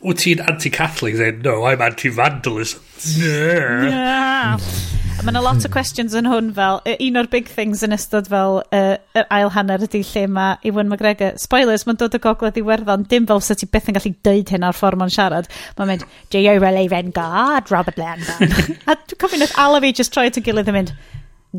wyt 0.04 0.20
ti'n 0.20 0.44
anti-Catholic? 0.52 1.16
dweud, 1.16 1.40
No, 1.46 1.64
I'm 1.64 1.80
anti-vandalism. 1.80 2.84
Yeah. 3.16 3.80
Hmm. 3.80 3.88
yeah. 3.88 4.95
Mae 5.24 5.32
yna 5.32 5.40
lot 5.40 5.64
o 5.64 5.68
questions 5.72 6.12
yn 6.14 6.26
hwn 6.28 6.50
fel, 6.54 6.82
un 6.92 7.18
o'r 7.18 7.28
big 7.32 7.48
things 7.48 7.80
yn 7.82 7.94
ystod 7.96 8.28
fel 8.30 8.58
uh, 8.60 8.96
yr 9.16 9.24
ail 9.32 9.50
hanner 9.54 9.82
ydy 9.86 10.02
lle 10.04 10.26
mae 10.30 10.58
Iwan 10.68 10.90
McGregor, 10.92 11.38
spoilers, 11.40 11.86
mae'n 11.88 11.98
dod 12.02 12.14
o 12.18 12.20
gogledd 12.22 12.60
i 12.60 12.64
werddon, 12.66 13.06
dim 13.10 13.26
fel 13.26 13.40
sy'n 13.42 13.58
ti 13.62 13.68
beth 13.72 13.88
yn 13.90 13.96
gallu 13.96 14.12
dweud 14.28 14.52
hyn 14.52 14.66
o'r 14.68 14.76
ffordd 14.76 15.00
mae'n 15.00 15.14
siarad. 15.16 15.48
Mae'n 15.78 15.90
mynd, 15.94 16.04
J.O. 16.34 16.58
Relay 16.60 16.90
Rengar, 16.92 17.64
Robert 17.72 17.98
Langdon. 17.98 18.52
a 18.90 18.98
dwi'n 19.00 19.22
cofyn 19.24 19.46
oedd 19.48 19.56
Alafi 19.64 19.94
just 19.96 20.14
troi 20.14 20.28
at 20.28 20.38
y 20.38 20.44
gilydd 20.46 20.70
yn 20.70 20.78
mynd, 20.78 20.92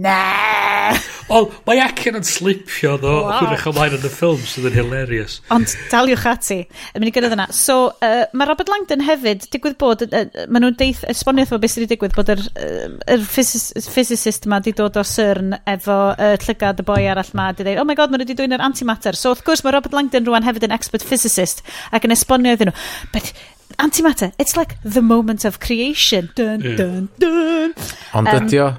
Na! 0.04 0.94
Ond 1.28 1.52
mae 1.68 1.82
acen 1.84 2.16
yn 2.16 2.24
slipio 2.24 2.94
ddo 3.02 3.12
wow. 3.26 3.42
hwyrach 3.42 3.66
ymlaen 3.68 3.96
yn 3.98 4.06
y 4.08 4.12
ffilm 4.12 4.44
sydd 4.48 4.70
yn 4.70 4.76
hilarious. 4.78 5.38
Ond 5.52 5.74
daliwch 5.92 6.24
ati. 6.30 6.60
Yn 6.94 7.04
mynd 7.04 7.12
i 7.12 7.14
gyrraedd 7.18 7.36
yna. 7.36 7.48
So, 7.56 7.90
uh, 8.06 8.22
mae 8.32 8.48
Robert 8.48 8.72
Langdon 8.72 9.04
hefyd, 9.04 9.50
digwydd 9.52 9.76
bod, 9.82 10.06
uh, 10.08 10.24
maen 10.48 10.64
nhw'n 10.64 10.78
deith, 10.80 11.04
esboniaeth 11.12 11.52
o 11.52 11.60
beth 11.60 11.74
sydd 11.74 11.84
wedi 11.84 11.98
digwydd, 11.98 12.16
bod 12.16 12.32
yr, 12.32 12.46
uh, 12.64 12.88
yr 13.18 13.28
physis, 13.28 13.68
physicist 13.92 14.48
yma 14.48 14.62
wedi 14.62 14.76
dod 14.80 15.02
o 15.02 15.04
CERN 15.08 15.58
efo 15.68 16.00
uh, 16.14 16.32
llygad 16.46 16.80
y 16.80 16.88
boi 16.88 17.02
arall 17.12 17.36
ma, 17.36 17.50
wedi 17.52 17.68
dweud, 17.68 17.84
oh 17.84 17.90
my 17.90 18.00
god, 18.00 18.14
maen 18.14 18.24
nhw 18.24 18.30
wedi 18.30 18.40
dwi'n 18.40 18.56
yr 18.56 18.64
antimatter. 18.70 19.20
So, 19.20 19.36
wrth 19.36 19.44
gwrs, 19.50 19.66
mae 19.68 19.76
Robert 19.76 20.00
Langdon 20.00 20.32
rwan 20.32 20.48
hefyd 20.48 20.70
yn 20.70 20.80
expert 20.80 21.04
physicist 21.04 21.66
ac 21.92 22.08
yn 22.08 22.16
esbonio 22.16 22.56
iddyn 22.56 22.72
nhw. 22.72 22.88
But, 23.12 23.36
antimatter, 23.84 24.32
it's 24.40 24.56
like 24.56 24.80
the 24.84 25.04
moment 25.04 25.44
of 25.44 25.60
creation. 25.60 26.32
Dun, 26.40 26.62
yeah. 26.62 26.80
dun, 26.80 27.10
dun. 27.20 27.76
Ond 28.16 28.32
um, 28.32 28.46
ydio, 28.48 28.72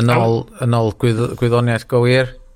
Yn 0.00 0.10
ôl, 0.14 0.40
yn 0.64 0.78
ôl 0.78 0.94
gwydd, 1.02 1.22
gwyddoniaeth 1.40 1.86
go 1.90 2.04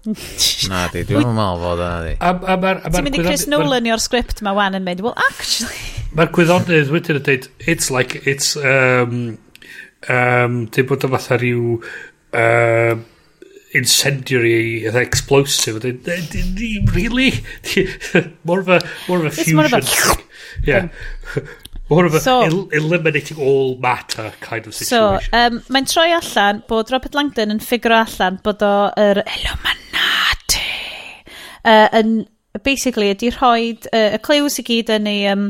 na 0.71 0.87
di, 0.89 1.03
dwi'n 1.05 1.27
meddwl 1.37 1.61
fod 1.61 1.81
yna 1.85 1.97
di. 2.07 2.15
Ti'n 2.19 3.05
mynd 3.05 3.19
i 3.19 3.25
Chris 3.27 3.45
Nolan 3.51 3.89
i 3.89 3.93
o'r 3.93 4.01
sgript 4.01 4.41
ma 4.47 4.55
wan 4.57 4.79
yn 4.79 4.87
mynd, 4.87 5.03
well 5.05 5.19
actually... 5.29 5.83
Mae'r 6.17 6.31
gwyddonydd 6.33 6.93
wedyn 6.95 7.19
yn 7.21 7.27
dweud, 7.27 7.49
it's 7.69 7.91
like, 7.93 8.23
it's, 8.25 8.55
um, 8.57 9.37
um, 10.09 10.63
dim 10.73 10.89
bod 10.89 11.05
o 11.05 11.11
fatha 11.13 11.37
rhyw, 11.43 11.83
Um, 12.33 13.07
incendiary, 13.73 14.83
eitha 14.85 15.01
explosive. 15.01 15.83
Really? 16.95 17.33
more 18.45 18.61
of 18.61 18.69
a, 18.69 18.81
more 19.09 19.19
of 19.19 19.25
a 19.27 19.31
fusion. 19.31 19.59
It's 19.59 19.73
more 19.73 19.79
of 19.81 20.19
a... 20.19 20.23
yeah. 20.67 20.89
More 21.89 22.05
of 22.05 22.15
a 22.15 22.21
so, 22.21 22.43
el 22.43 22.69
eliminating 22.71 23.39
all 23.39 23.79
matter 23.79 24.33
kind 24.41 24.67
of 24.67 24.75
situation. 24.75 25.31
So, 25.31 25.39
um, 25.39 25.63
mae'n 25.73 25.89
troi 25.89 26.11
allan 26.13 26.63
bod 26.69 26.93
Robert 26.93 27.17
Langdon 27.17 27.55
yn 27.55 27.63
ffigro 27.65 27.97
allan 28.03 28.37
bod 28.45 28.65
o'r 28.67 28.93
er 29.01 29.23
Illuminati 29.25 30.67
uh, 31.65 31.89
yn, 31.97 32.13
basically, 32.65 33.09
ydy 33.15 33.33
rhoi 33.33 33.73
uh, 33.89 34.19
y 34.19 34.21
clews 34.21 34.61
i 34.61 34.67
gyd 34.69 34.93
yn 34.99 35.09
ei 35.09 35.25
um, 35.33 35.49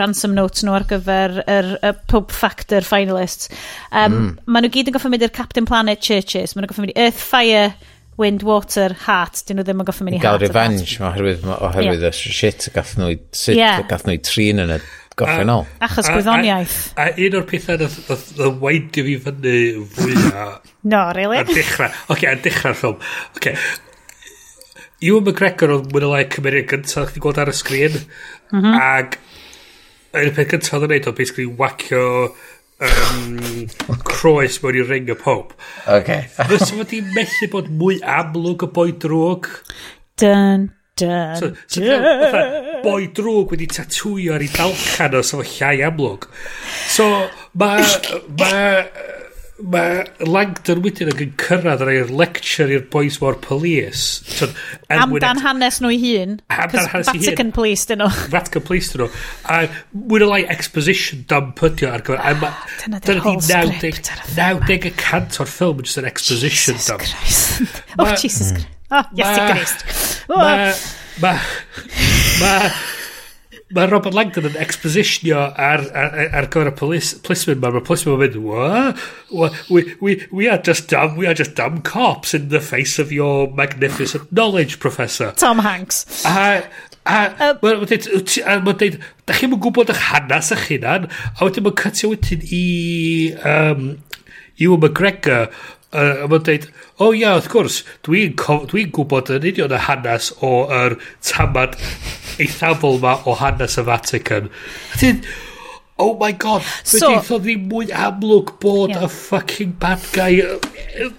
ransom 0.00 0.34
notes 0.34 0.64
nhw 0.66 0.74
ar 0.74 0.86
gyfer 0.90 1.38
yr 1.44 1.72
Pope 2.10 2.34
Factor 2.34 2.86
finalists. 2.86 3.52
Um, 3.92 4.16
mm. 4.16 4.30
Maen 4.48 4.66
nhw 4.66 4.74
gyd 4.74 4.90
yn 4.90 4.96
goffa 4.96 5.12
mynd 5.12 5.26
i'r 5.26 5.34
Captain 5.36 5.68
Planet 5.68 6.02
Churches. 6.02 6.56
Maen 6.56 6.66
nhw 6.66 6.72
goffa 6.72 6.82
mynd 6.82 6.96
i 6.96 7.00
Earth 7.06 7.22
Fire 7.22 7.70
Wind, 8.16 8.42
Water, 8.48 8.94
Heart, 9.06 9.42
dyn 9.46 9.60
nhw 9.60 9.66
ddim 9.68 9.82
yn 9.84 9.86
goffa 9.86 10.06
mynd 10.06 10.16
i 10.16 10.20
Heart. 10.22 10.40
Gael 10.40 10.46
revenge, 10.48 10.98
oherwydd, 10.98 11.42
oherwydd 11.60 12.06
yeah. 12.06 12.22
y 12.26 12.36
shit 12.40 12.70
gath 12.74 12.94
nhw, 12.98 13.12
sut 13.36 13.58
yeah. 13.58 13.82
gath 13.86 14.06
nhw 14.08 14.16
i 14.16 14.22
trin 14.24 14.64
yn 14.64 14.78
y 14.78 14.84
Goffennol. 15.16 15.64
Achos 15.80 16.10
gwyddoniaeth. 16.12 16.76
A, 16.92 17.06
a, 17.06 17.12
a 17.14 17.26
un 17.26 17.36
o'r 17.38 17.46
pethau 17.48 17.78
nath 17.80 18.32
weidio 18.60 19.04
fi 19.06 19.14
fyny 19.24 19.54
fwyaf... 19.94 20.72
no, 20.92 21.00
really? 21.16 21.38
Ar 21.40 21.48
dechrau. 21.48 21.88
Oce, 21.88 22.12
okay, 22.12 22.28
ar 22.34 22.42
dechrau'r 22.44 22.76
ffilm. 22.76 22.98
Oce. 23.00 23.38
Okay. 23.40 23.56
Ewan 25.06 25.24
McGregor 25.24 25.72
oedd 25.74 25.88
mwyn 25.92 26.04
o 26.06 26.10
lai 26.12 26.26
cymeriad 26.32 26.68
gyntaf 26.72 27.10
chdi 27.10 27.24
gweld 27.24 27.40
ar 27.40 27.52
y 27.52 27.56
sgrin. 27.56 27.96
Mm 28.52 28.60
-hmm. 28.60 28.76
Ac 28.84 29.18
un 30.20 30.36
peth 30.36 30.52
gyntaf 30.52 30.78
oedd 30.78 30.86
yn 30.88 30.94
neud 30.94 31.08
oedd 31.08 31.18
basically 31.22 31.48
wacio 31.62 32.04
um, 32.84 33.66
croes 34.04 34.60
mewn 34.60 34.80
i 34.82 34.84
ring 34.84 35.12
y 35.12 35.16
pob. 35.16 35.56
Oce. 35.56 36.00
Okay. 36.02 36.28
Fysa 36.52 36.72
fod 36.74 36.92
i'n 36.96 37.12
methu 37.16 37.48
bod 37.56 37.72
mwy 37.72 38.02
amlwg 38.04 38.68
y 38.68 38.72
boi 38.80 38.90
drwg. 38.92 39.48
Dun, 40.20 40.70
Dun, 40.96 41.36
so, 41.36 41.52
so 41.66 41.80
dun. 41.80 42.06
Fatha, 42.22 42.80
boi 42.84 43.10
drwg 43.16 43.52
wedi 43.52 43.68
tatwio 43.68 44.36
ar 44.36 44.44
ei 44.44 44.52
dalcan 44.54 45.18
o 45.18 45.20
sefo 45.26 45.44
llai 45.56 45.76
amlwg. 45.90 46.30
So, 46.94 47.10
mae... 47.60 47.84
mae 48.40 49.14
mae 49.56 50.02
Langdon 50.28 50.82
wedyn 50.84 51.10
yn 51.12 51.30
cyrraedd 51.40 51.82
ar 51.84 51.90
eir 51.90 52.10
lecture 52.12 52.68
i'r 52.72 52.84
boys 52.92 53.16
war 53.22 53.38
police. 53.40 54.20
So, 54.28 54.48
er 54.90 55.00
Amdan 55.00 55.40
hanes 55.40 55.80
nhw 55.80 55.94
i 55.94 55.98
hun. 56.02 56.36
Amdan 56.52 56.90
hanes 56.92 57.08
i 57.08 57.14
hun. 57.14 57.22
Vatican 57.24 57.52
Police 57.56 57.88
dyn 57.88 58.02
nhw. 58.04 58.10
Vatican 58.36 58.66
Police 58.68 58.92
dyn 58.92 59.06
nhw. 59.06 59.10
A 59.48 59.62
mwy'n 59.96 60.26
o 60.26 60.30
lai 60.34 60.42
exposition 60.52 61.24
dam 61.30 61.52
pydio 61.56 61.92
ar 61.94 62.04
gyfer... 62.04 62.20
Oh, 62.36 62.62
dyna 62.84 63.02
di'r 63.08 63.24
whole 63.24 63.44
script 63.48 64.12
ar 64.12 64.22
y 64.22 64.30
ffilm. 64.34 64.64
90 64.68 64.90
y 64.92 64.96
cant 65.00 65.40
o'r 65.40 65.52
ffilm 65.56 65.80
yn 65.82 65.88
just 65.88 66.02
an 66.02 66.10
exposition 66.12 66.76
Jesus 66.76 66.92
dam. 66.92 67.04
Oh, 67.06 67.12
Jesus 67.16 67.52
Christ. 67.56 67.94
Oh, 67.98 68.14
Jesus 68.20 68.52
Christ. 68.52 68.75
Ah, 68.90 69.02
oh, 69.02 69.16
yes, 69.18 69.38
i 69.38 69.48
grist. 69.52 69.88
Mae... 70.28 70.74
Mae... 71.22 71.40
Mae... 72.42 72.70
Mae 73.74 73.88
Robert 73.90 74.14
Langdon 74.14 74.44
yn 74.46 74.56
expositionio 74.62 75.40
ar, 75.42 75.80
ar, 75.90 76.12
ar 76.38 76.46
gyfer 76.54 76.68
y 76.70 76.74
policeman 76.78 77.58
ma. 77.58 77.72
Mae'r 77.74 77.82
policeman 77.88 78.20
ma'n 78.20 78.36
mynd, 78.36 79.00
what? 79.34 79.56
We, 79.66 79.82
we, 79.98 80.14
we, 80.30 80.46
are 80.46 80.60
just 80.62 80.86
dumb, 80.92 81.16
we 81.18 81.26
are 81.26 81.34
just 81.34 81.56
dumb 81.58 81.80
cops 81.82 82.32
in 82.32 82.46
the 82.54 82.60
face 82.60 83.00
of 83.02 83.10
your 83.10 83.50
magnificent 83.50 84.30
knowledge, 84.30 84.78
Professor. 84.78 85.32
Tom 85.34 85.58
Hanks. 85.66 86.04
A, 86.22 86.62
a, 87.10 87.18
um, 87.48 87.58
mae'n 87.64 88.78
dweud, 88.78 89.00
da 89.26 89.34
chi'n 89.34 89.50
mynd 89.50 89.64
gwybod 89.66 89.90
eich 89.96 90.04
hanes 90.12 90.54
eich 90.54 90.68
hunan, 90.70 91.10
a 91.34 91.42
wedyn 91.42 91.66
mae'n 91.66 91.78
cytio 91.82 92.14
wedyn 92.14 92.46
i 92.46 92.64
um, 93.50 93.88
Ewan 94.62 94.80
McGregor 94.80 95.50
uh, 95.94 96.24
a 96.24 96.28
mae'n 96.30 96.46
dweud, 96.46 96.68
o 96.96 97.08
oh, 97.08 97.16
ia, 97.16 97.34
wrth 97.36 97.50
gwrs, 97.52 97.80
dwi'n 98.06 98.36
dwi, 98.70 98.86
gwybod 98.94 99.32
yn 99.36 99.50
union 99.52 99.74
y 99.74 99.82
hanes 99.88 100.30
o'r 100.44 100.96
tamad 101.24 101.76
eithafol 102.42 103.02
ma 103.02 103.18
o 103.24 103.36
hanes 103.38 103.78
y 103.80 103.84
Vatican. 103.86 104.48
A 104.92 105.00
ti'n, 105.00 105.20
oh 105.98 106.16
my 106.20 106.32
god, 106.32 106.64
so, 106.84 106.98
beth 106.98 107.08
eitho 107.08 107.38
ddim 107.40 107.66
mwy 107.70 107.88
amlwg 108.04 108.52
bod 108.60 108.92
yeah. 108.92 109.04
a 109.06 109.08
fucking 109.08 109.72
bad 109.80 110.02
guy. 110.12 110.40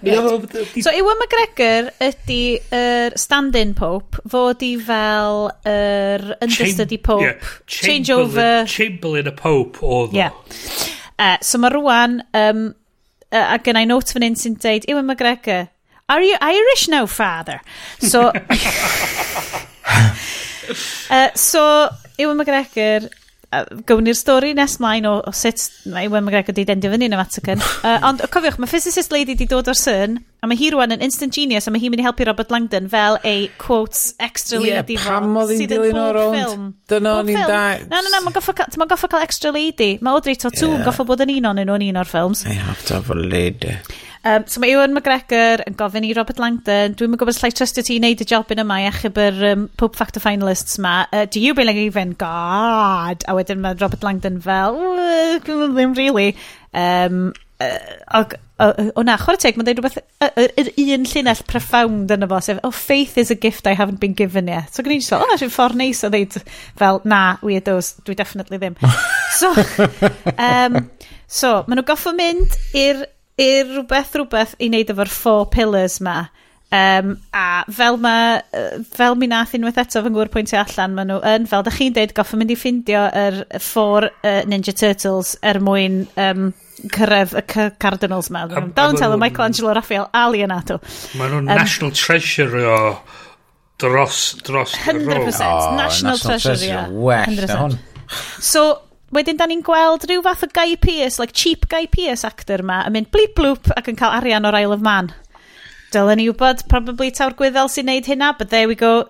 Yeah. 0.02 0.44
so 0.82 0.92
Iwan 0.94 1.18
McGregor 1.22 1.90
ydy 2.04 2.42
yr 2.58 2.78
er 2.78 3.18
stand-in 3.18 3.74
pope, 3.78 4.22
fod 4.30 4.62
i 4.66 4.74
fel 4.82 5.48
yr 5.66 6.28
er 6.28 6.36
understudy 6.44 7.00
pope. 7.02 7.26
Yeah. 7.26 7.54
Changeover. 7.66 8.66
Chamberlain 8.70 9.30
y 9.30 9.34
pope 9.38 9.82
oedd 9.82 10.14
o. 10.14 10.18
Yeah. 10.18 10.36
Uh, 11.18 11.34
so 11.42 11.58
mae 11.58 11.74
rwan, 11.74 12.20
um, 12.38 12.68
uh, 13.32 13.54
a 13.54 13.58
gynnau 13.58 13.86
note 13.86 14.14
fan 14.14 14.26
hyn 14.26 14.38
sy'n 14.38 14.56
deud, 14.60 14.86
Ewan 14.88 15.08
McGregor, 15.08 15.68
are 16.08 16.22
you 16.22 16.36
Irish 16.40 16.88
now, 16.88 17.06
father? 17.06 17.60
So, 18.00 18.28
uh, 21.10 21.30
so 21.34 21.88
Ewan 22.18 22.38
McGregor 22.38 23.08
gawn 23.88 24.04
ni'r 24.04 24.16
stori 24.16 24.50
nes 24.56 24.74
mlaen 24.82 25.06
o, 25.08 25.14
o 25.24 25.32
sut 25.32 25.62
mae 25.88 26.04
Iwan 26.04 26.26
McGregor 26.26 26.52
wedi 26.52 26.66
dendio 26.68 26.90
fyny 26.92 27.06
yn 27.08 27.14
y 27.16 27.20
Vatican. 27.20 27.62
uh, 27.86 27.94
ond 28.08 28.20
cofiwch, 28.32 28.58
mae 28.60 28.68
physicist 28.68 29.14
lady 29.14 29.32
wedi 29.32 29.46
dod 29.48 29.70
o'r 29.72 29.78
syn, 29.78 30.18
a 30.44 30.50
mae 30.50 30.58
hi 30.60 30.68
rwan 30.74 30.92
yn 30.92 31.04
instant 31.06 31.32
genius, 31.32 31.68
a 31.68 31.72
mae 31.72 31.80
hi'n 31.80 31.94
mynd 31.94 32.02
i 32.02 32.06
helpu 32.06 32.26
Robert 32.28 32.52
Langdon 32.52 32.90
fel 32.92 33.16
ei 33.28 33.46
quotes, 33.60 34.10
extra 34.20 34.60
yeah, 34.60 34.82
lady. 34.82 34.98
Pam 35.00 35.32
oedd 35.40 35.54
hi'n 35.56 35.70
dilyn 35.70 36.00
o'r 36.02 36.20
ond? 36.26 36.66
Dyna 36.92 37.14
o'n 37.22 37.32
i'n 37.32 37.40
da... 37.40 37.62
Na, 37.86 38.02
na, 38.02 38.12
na, 38.12 38.20
mae'n 38.26 38.36
goffa, 38.36 38.68
ma 38.76 38.88
goffa 38.90 39.12
cael 39.14 39.24
extra 39.24 39.54
lady. 39.54 39.94
Mae 40.02 40.18
Audrey 40.18 40.36
Tautou 40.36 40.74
yeah. 40.74 40.84
goffa 40.84 41.08
bod 41.08 41.24
yn 41.24 41.38
un 41.38 41.52
o'n 41.54 41.64
un 41.64 41.72
o'n 41.78 41.88
un 41.88 42.02
o'r 42.04 42.12
ffilms. 42.12 42.44
I 42.44 42.58
have 42.60 42.84
to 42.90 43.00
have 43.00 43.14
a 43.14 43.16
lady. 43.16 43.78
Um, 44.28 44.44
so 44.46 44.60
mae 44.60 44.74
Ewan 44.74 44.92
McGregor 44.92 45.62
yn 45.64 45.76
gofyn 45.78 46.04
i 46.04 46.10
Robert 46.16 46.40
Langdon, 46.42 46.92
dwi'n 46.98 47.12
mynd 47.12 47.20
gwybod 47.22 47.36
slai 47.36 47.48
trustio 47.54 47.84
ti 47.86 47.94
i 47.96 48.00
wneud 48.02 48.20
y 48.20 48.26
job 48.28 48.50
yn 48.52 48.60
yma 48.60 48.80
i 48.82 48.88
achub 48.90 49.16
yr 49.22 49.38
um, 49.54 49.62
Pope 49.80 49.96
Factor 49.96 50.20
finalists 50.20 50.76
ma. 50.84 51.06
Uh, 51.08 51.24
do 51.24 51.40
you 51.40 51.54
believe 51.56 51.96
in 51.96 52.12
God! 52.20 53.24
A 53.24 53.36
wedyn 53.38 53.62
mae 53.64 53.78
Robert 53.80 54.04
Langdon 54.04 54.36
fel, 54.44 54.76
ddim 55.46 55.96
really. 55.96 56.34
Um, 56.76 57.32
uh, 57.64 58.22
o 58.58 59.02
na, 59.06 59.16
chwarae 59.22 59.40
teg, 59.40 59.56
mae'n 59.56 59.70
dweud 59.70 59.80
rhywbeth, 59.80 59.98
yr 60.44 60.72
un 60.82 61.08
llinell 61.08 61.42
profound 61.48 62.12
yn 62.12 62.26
y 62.26 62.28
fo, 62.28 62.44
sef, 62.44 62.62
oh, 62.66 62.74
faith 62.74 63.16
is 63.22 63.32
a 63.32 63.38
gift 63.38 63.70
I 63.70 63.76
haven't 63.78 64.02
been 64.02 64.16
given 64.18 64.50
yet. 64.50 64.74
So, 64.74 64.84
gwneud 64.84 65.06
fel, 65.06 65.22
o, 65.24 65.28
oh, 65.30 65.38
sy'n 65.40 65.54
ffordd 65.54 65.78
neis 65.78 66.04
o 66.04 66.10
ddeud, 66.12 66.36
fel, 66.76 67.00
na, 67.08 67.22
weirdos, 67.40 67.94
dwi 68.04 68.18
definitely 68.18 68.60
ddim. 68.60 68.76
so, 69.40 69.54
um, 70.50 70.82
so, 71.24 71.62
maen 71.64 71.80
nhw 71.80 71.86
goffo 71.88 72.12
mynd 72.18 72.58
i'r 72.76 73.06
i'r 73.38 73.70
rhywbeth 73.76 74.18
rhywbeth 74.18 74.58
i 74.58 74.68
wneud 74.70 74.92
efo'r 74.94 75.12
four 75.12 75.48
pillars 75.52 76.00
ma. 76.04 76.26
Um, 76.68 77.14
a 77.32 77.64
fel 77.72 77.96
ma, 77.96 78.42
fel 78.92 79.14
mi 79.16 79.26
nath 79.30 79.54
unwaith 79.56 79.78
eto 79.80 80.02
fy 80.04 80.10
ngwyr 80.12 80.28
pwyntio 80.34 80.58
allan, 80.60 80.96
maen 80.98 81.08
nhw 81.08 81.20
yn, 81.30 81.46
fel 81.48 81.64
da 81.64 81.72
chi'n 81.72 81.94
deud, 81.96 82.12
goffa 82.16 82.36
mynd 82.36 82.52
i 82.52 82.58
ffindio 82.60 83.06
yr 83.16 83.38
four 83.64 84.10
uh, 84.10 84.42
Ninja 84.50 84.74
Turtles 84.76 85.32
er 85.40 85.62
mwyn 85.64 86.02
um, 86.20 86.50
cyrraedd 86.92 87.32
y 87.40 87.44
Cardinals 87.80 88.28
ma. 88.34 88.44
Donatello, 88.50 89.16
Michelangelo, 89.16 89.72
Raphael, 89.78 90.10
Alienato. 90.12 90.76
Maen 91.16 91.32
nhw'n 91.38 91.48
um, 91.48 91.54
national 91.54 91.94
treasure 91.96 92.66
o 92.68 92.76
dros, 93.80 94.34
dros 94.44 94.74
100%, 94.84 95.06
100% 95.06 95.08
national, 95.08 95.72
oh, 95.72 95.76
national 95.76 96.18
treasure, 96.18 96.48
treasure. 96.50 96.66
Yeah. 96.66 96.88
Well, 96.90 97.24
100%. 97.24 97.78
So, 98.40 98.82
wedyn 99.14 99.38
da 99.38 99.46
ni'n 99.48 99.62
gweld 99.64 100.04
rhyw 100.08 100.22
fath 100.24 100.44
o 100.44 100.50
Guy 100.52 100.76
Pearce, 100.80 101.18
like 101.20 101.32
cheap 101.32 101.68
Guy 101.70 101.86
Pearce 101.90 102.26
actor 102.28 102.62
ma, 102.66 102.82
yn 102.88 102.94
mynd 102.96 103.10
blip 103.14 103.34
blwp 103.38 103.72
ac 103.76 103.88
yn 103.90 103.98
cael 103.98 104.16
arian 104.18 104.48
o'r 104.48 104.58
Isle 104.60 104.76
of 104.76 104.84
Man. 104.84 105.10
Dylen 105.94 106.20
ni 106.20 106.26
wybod, 106.28 106.66
probably 106.68 107.08
tawr 107.16 107.32
gwyddel 107.36 107.70
sy'n 107.72 107.88
neud 107.88 108.08
hynna, 108.10 108.34
but 108.36 108.50
there 108.52 108.68
we 108.68 108.76
go. 108.76 109.06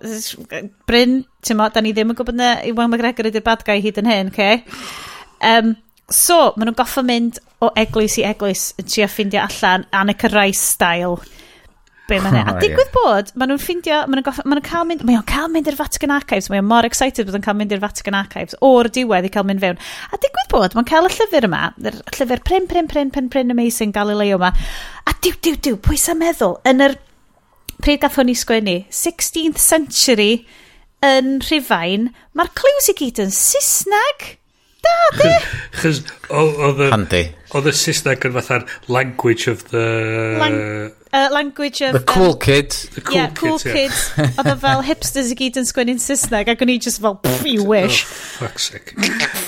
Bryn, 0.87 1.19
ti'n 1.43 1.59
mo, 1.59 1.67
da 1.73 1.83
ni 1.83 1.91
ddim 1.91 2.13
yn 2.13 2.19
gwybod 2.19 2.39
na 2.39 2.53
Iwan 2.69 2.93
McGregor 2.93 3.27
ydy'r 3.27 3.43
bad 3.43 3.65
guy 3.67 3.81
hyd 3.83 3.99
yn 3.99 4.07
hyn, 4.07 4.31
okay? 4.31 4.63
Um, 5.43 5.75
so, 6.07 6.53
maen 6.55 6.69
nhw'n 6.69 6.79
goffa 6.79 7.03
mynd 7.03 7.41
o 7.59 7.73
eglwys 7.79 8.15
i 8.21 8.25
eglwys 8.29 8.69
yn 8.79 8.87
trio 8.87 9.09
ffeindio 9.11 9.43
allan 9.43 9.83
Annika 9.91 10.31
Rice 10.31 10.63
style 10.63 11.19
be 12.09 12.19
mae'n 12.23 12.37
oh, 12.41 12.51
A 12.51 12.61
digwydd 12.61 12.91
bod, 12.93 13.31
maen 13.39 13.51
nhw'n 13.53 13.61
ffindio, 13.61 13.99
maen 14.09 14.21
nhw'n 14.21 14.63
cael 14.65 14.87
mynd, 14.89 15.03
maen 15.05 15.19
nhw'n 15.19 15.27
cael 15.29 15.51
mynd 15.53 15.69
i'r 15.69 15.77
Vatican 15.79 16.13
Archives, 16.15 16.49
maen 16.49 16.63
nhw'n 16.63 16.69
mor 16.71 16.87
excited 16.87 17.27
bod 17.27 17.37
nhw'n 17.37 17.45
cael 17.45 17.57
mynd 17.59 17.75
i'r 17.75 17.83
Vatican 17.83 18.17
Archives, 18.19 18.57
o'r 18.65 18.89
diwedd 18.95 19.27
i 19.29 19.33
cael 19.33 19.47
mynd 19.49 19.63
fewn. 19.63 19.81
A 20.09 20.19
digwydd 20.21 20.49
bod, 20.53 20.77
maen 20.77 20.89
cael 20.89 21.09
y 21.09 21.13
llyfr 21.15 21.49
yma, 21.49 21.61
y 21.79 21.93
llyfr 22.17 22.43
Prin, 22.47 22.67
Prin, 22.71 22.89
Prin, 22.91 23.13
Prin, 23.13 23.29
Prin 23.33 23.55
Amazing 23.55 23.93
Galileo 23.95 24.39
yma, 24.39 24.51
a 25.05 25.15
diw, 25.23 25.37
diw, 25.45 25.59
diw, 25.69 25.79
pwysa 25.85 26.17
meddwl, 26.17 26.57
yn 26.69 26.85
yr, 26.89 26.97
pryd 27.79 28.03
gath 28.03 28.19
hwn 28.19 28.33
i 28.33 28.37
sgwennu, 28.37 28.77
16th 28.91 29.61
century 29.63 30.31
yn 31.05 31.37
Rhyfain, 31.45 32.09
mae'r 32.35 32.53
clywys 32.57 32.91
i 32.91 32.97
gyd 32.99 33.23
yn 33.23 33.33
Saesneg. 33.35 34.31
Da, 34.83 34.95
di? 35.19 35.35
Chos, 35.79 36.01
oedd 36.31 36.83
y... 36.85 36.89
Handi. 36.93 37.23
Oedd 37.57 37.65
y 37.65 37.73
Saesneg 37.73 38.25
yn 38.27 38.33
fatha'r 38.35 38.65
language 38.93 39.49
of 39.49 39.63
the... 39.71 39.85
Lang 40.37 40.57
uh, 41.13 41.29
language 41.33 41.81
of... 41.81 41.93
The 41.93 42.03
cool 42.05 42.33
um, 42.33 42.39
kid. 42.39 42.71
The 42.93 43.01
cool 43.01 43.15
yeah, 43.15 43.31
cool 43.33 43.57
kids. 43.57 44.13
Yeah. 44.17 44.35
Oedd 44.37 44.51
o 44.51 44.55
fel 44.61 44.83
hipsters 44.85 45.31
i 45.33 45.37
gyd 45.39 45.57
yn 45.61 45.65
sgwennu'n 45.69 46.01
Saesneg 46.03 46.51
ac 46.53 46.61
o'n 46.61 46.73
i 46.73 46.77
just 46.77 47.01
fel, 47.01 47.17
pff, 47.23 47.47
you 47.49 47.63
oh, 47.65 47.71
wish. 47.73 48.03
Oh, 48.03 48.43
fuck's 48.43 48.69
sake. 48.69 48.93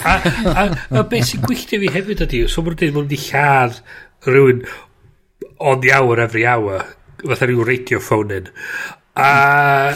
a, 0.02 0.16
a, 0.50 0.66
a 0.98 1.04
beth 1.06 1.30
sy'n 1.30 1.46
gwylltio 1.46 1.82
fi 1.84 1.92
hefyd 1.94 2.26
ydi, 2.26 2.42
so 2.50 2.66
mae'n 2.66 2.80
dweud, 2.80 2.96
mae'n 2.98 3.12
di 3.12 3.22
lladd 3.28 3.78
rhywun 4.26 4.66
on 5.62 5.86
the 5.86 5.94
hour 5.94 6.18
every 6.26 6.48
hour, 6.50 6.82
fatha 7.22 7.50
rhyw 7.52 7.68
radio 7.70 8.02
phone 8.02 8.34
in. 8.40 8.50
A... 9.14 9.94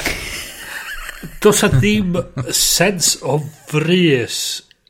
Does 1.41 1.63
a 1.65 1.71
ddim 1.73 2.13
sens 2.53 3.15
o 3.25 3.39
frys 3.71 4.39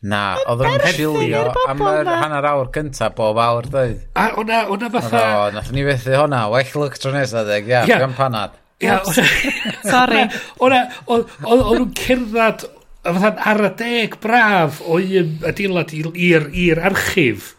Na, 0.05 0.35
oedd 0.51 0.61
yn 0.67 0.83
chilio 0.93 1.47
am 1.65 1.79
yr 1.81 2.09
hanner 2.11 2.45
awr 2.51 2.67
cyntaf 2.75 3.15
bob 3.17 3.39
awr 3.41 3.65
dweud. 3.71 4.03
A 4.13 4.27
hwnna, 4.35 4.59
hwnna 4.69 4.89
fatha... 4.93 5.21
O, 5.25 5.47
nath 5.55 5.71
ni 5.73 5.85
fethu 5.87 6.13
hwnna, 6.19 6.43
well 6.53 6.75
look 6.77 6.99
tro 7.01 7.13
nesaf 7.15 7.47
ddeg, 7.47 7.71
ia, 7.71 7.81
yeah. 7.89 8.03
gan 8.03 8.13
panad. 8.17 8.53
Ia, 8.85 8.99
Sorry. 9.93 10.27
Hwnna, 10.59 10.83
oedd 11.09 11.31
nhw'n 11.47 11.95
cerdded 11.97 12.67
fatha 13.07 13.31
ar 13.49 13.63
y 13.65 13.71
deg 13.79 14.19
braf 14.21 14.83
o 14.85 14.99
un 15.01 15.33
adeilad 15.49 15.95
i'r 15.97 16.83
archif. 16.91 17.55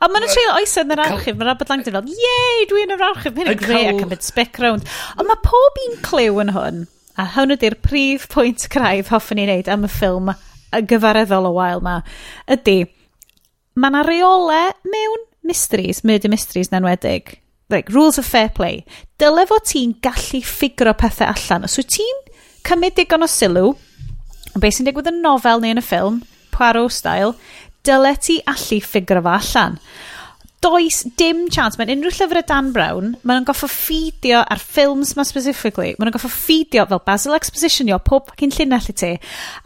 A 0.00 0.08
mae'n 0.08 0.24
nhw'n 0.24 0.32
treulio 0.32 0.56
oesau 0.62 0.86
yn 0.86 0.96
yr 0.96 1.04
archif, 1.04 1.36
mae'n 1.36 1.52
rhaid 1.52 1.68
lang 1.68 1.84
fel, 1.90 2.10
yey, 2.24 2.64
dwi 2.72 2.86
yn 2.86 2.96
yr 2.96 3.06
archif, 3.10 3.36
hyn 3.36 3.52
yn 3.52 3.60
greu 3.60 3.90
ac 3.90 4.00
yn 4.06 4.12
mynd 4.14 4.24
spec 4.24 4.56
round. 4.64 4.88
Ond 5.18 5.28
mae 5.28 5.44
pob 5.44 5.84
un 5.84 6.00
clyw 6.08 6.40
yn 6.46 6.56
hwn, 6.56 6.82
a 7.20 7.28
hwn 7.36 7.58
ydy'r 7.58 7.76
prif 7.84 8.24
pwynt 8.32 8.70
craif 8.72 9.12
hoffwn 9.12 9.44
i 9.44 9.48
wneud 9.50 9.68
am 9.76 9.84
y 9.84 9.92
ffilm 9.92 10.32
y 10.74 10.82
gyfareddol 10.90 11.48
o 11.48 11.54
wael 11.56 11.82
ma, 11.84 12.00
ydy, 12.50 12.84
mae 13.78 13.92
yna 13.92 14.04
reole 14.06 14.60
mewn 14.90 15.24
mysteries, 15.44 16.02
murder 16.04 16.32
mysteries 16.32 16.70
yn 16.72 16.80
enwedig, 16.80 17.38
like, 17.70 17.92
rules 17.92 18.18
of 18.18 18.28
fair 18.28 18.50
play, 18.54 18.84
dyle 19.20 19.46
fod 19.48 19.66
ti'n 19.70 19.96
gallu 20.04 20.42
ffigro 20.44 20.94
pethau 20.98 21.32
allan. 21.32 21.66
Os 21.68 21.78
wyt 21.80 21.92
ti'n 21.96 22.22
cymryd 22.66 22.96
digon 22.98 23.26
o 23.26 23.30
sylw, 23.30 23.74
beth 24.56 24.78
sy'n 24.78 24.88
digwydd 24.88 25.10
yn 25.12 25.22
nofel 25.24 25.62
neu 25.62 25.74
yn 25.74 25.82
y 25.82 25.84
ffilm, 25.84 26.22
Poirot 26.54 26.94
style, 26.94 27.34
dyle 27.84 28.14
ti 28.22 28.38
allu 28.50 28.80
ffigro 28.82 29.22
fo 29.24 29.34
allan 29.34 29.78
does 30.64 31.02
dim 31.18 31.44
chance. 31.52 31.76
Mae'n 31.76 31.92
unrhyw 31.92 32.14
llyfr 32.14 32.40
y 32.40 32.42
Dan 32.48 32.70
Brown, 32.72 33.12
mae'n 33.26 33.44
goffa 33.48 33.68
ffidio 33.68 34.40
ar 34.40 34.60
ffilms 34.62 35.12
ma 35.18 35.26
specifically, 35.28 35.92
mae'n 36.00 36.12
goffa 36.14 36.30
ffidio 36.32 36.86
fel 36.88 37.02
Basil 37.04 37.36
Expositionio 37.36 37.98
pob 38.04 38.30
fucking 38.30 38.54
llinell 38.56 38.88
i 38.88 38.96
ti, 38.96 39.12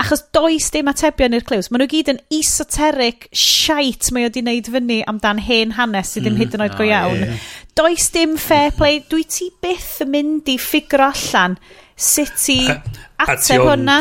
achos 0.03 0.25
does 0.35 0.71
dim 0.75 0.91
atebion 0.91 1.37
i'r 1.39 1.47
cliws. 1.47 1.71
Mae 1.71 1.83
nhw 1.83 1.91
gyd 1.93 2.13
yn 2.15 2.21
esoteric 2.41 3.29
shite 3.31 4.11
mae 4.15 4.27
o 4.27 4.33
di 4.35 4.43
wneud 4.43 4.71
fyny 4.75 5.01
amdan 5.11 5.43
hen 5.47 5.77
hanes 5.79 6.15
sydd 6.15 6.27
ddim 6.27 6.35
mm, 6.35 6.43
hyd 6.43 6.59
yn 6.59 6.67
oed 6.67 6.79
go 6.81 6.89
iawn. 6.89 7.23
Yeah, 7.23 7.35
yeah. 7.37 7.49
Does 7.79 8.11
dim 8.15 8.35
fair 8.43 8.75
play, 8.75 9.03
dwi 9.07 9.23
ti 9.31 9.53
byth 9.63 10.01
yn 10.03 10.11
mynd 10.17 10.51
i 10.51 10.59
ffigro 10.59 11.13
allan 11.13 11.55
sut 11.95 12.49
i 12.51 12.65
ateb 12.67 13.63
hwnna. 13.69 14.01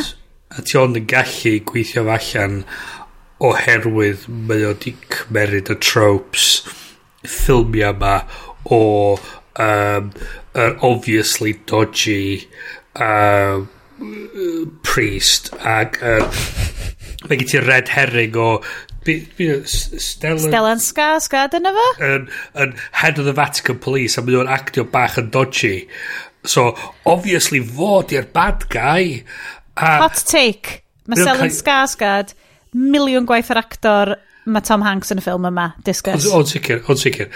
A 0.58 0.64
ti 0.66 0.80
ond 0.82 0.98
yn 0.98 1.06
gallu 1.10 1.60
gweithio 1.68 2.08
allan 2.10 2.64
oherwydd 3.46 4.26
mae 4.50 4.66
o 4.66 4.74
di 4.82 4.96
cymeryd 5.14 5.70
y 5.70 5.78
tropes 5.84 6.50
ffilmiau 7.28 7.96
yma 7.96 8.16
o 8.74 8.82
um, 9.16 10.12
yr 10.58 10.78
obviously 10.86 11.56
dodgy 11.70 12.48
um, 12.96 13.68
priest 14.86 15.52
ac 15.66 15.98
um, 16.06 16.28
mae 17.28 17.40
gen 17.40 17.50
ti 17.50 17.64
red 17.64 17.94
herring 17.96 18.38
o 18.38 18.52
Stellan... 19.08 20.40
Stellan 20.44 20.82
Ska, 20.84 21.20
Ska 21.24 21.46
fo? 21.48 21.86
Yn, 22.04 22.26
yn 22.60 22.74
head 22.92 23.20
of 23.20 23.24
the 23.24 23.32
Vatican 23.32 23.80
Police 23.80 24.20
a 24.20 24.24
mae 24.26 24.36
o'n 24.36 24.52
actio 24.52 24.84
bach 24.84 25.16
yn 25.22 25.30
dodgy. 25.32 25.88
So, 26.44 26.74
obviously, 27.08 27.62
fo 27.64 28.02
di'r 28.04 28.28
bad 28.36 28.68
guy. 28.74 29.24
A 29.80 29.94
Hot 30.04 30.20
take. 30.28 30.82
Mae 31.08 31.22
Stellan 31.22 31.54
Skarsgård 31.56 32.36
miliwn 32.76 33.28
gwaith 33.30 33.54
yr 33.54 33.62
actor 33.62 34.14
Mae 34.48 34.64
Tom 34.64 34.84
Hanks 34.86 35.12
yn 35.12 35.20
y 35.20 35.24
ffilm 35.26 35.48
yma, 35.50 35.70
discuss. 35.84 36.28
O'n 36.32 36.48
sicr, 36.48 36.80
o'n 36.88 37.00
sicr. 37.00 37.28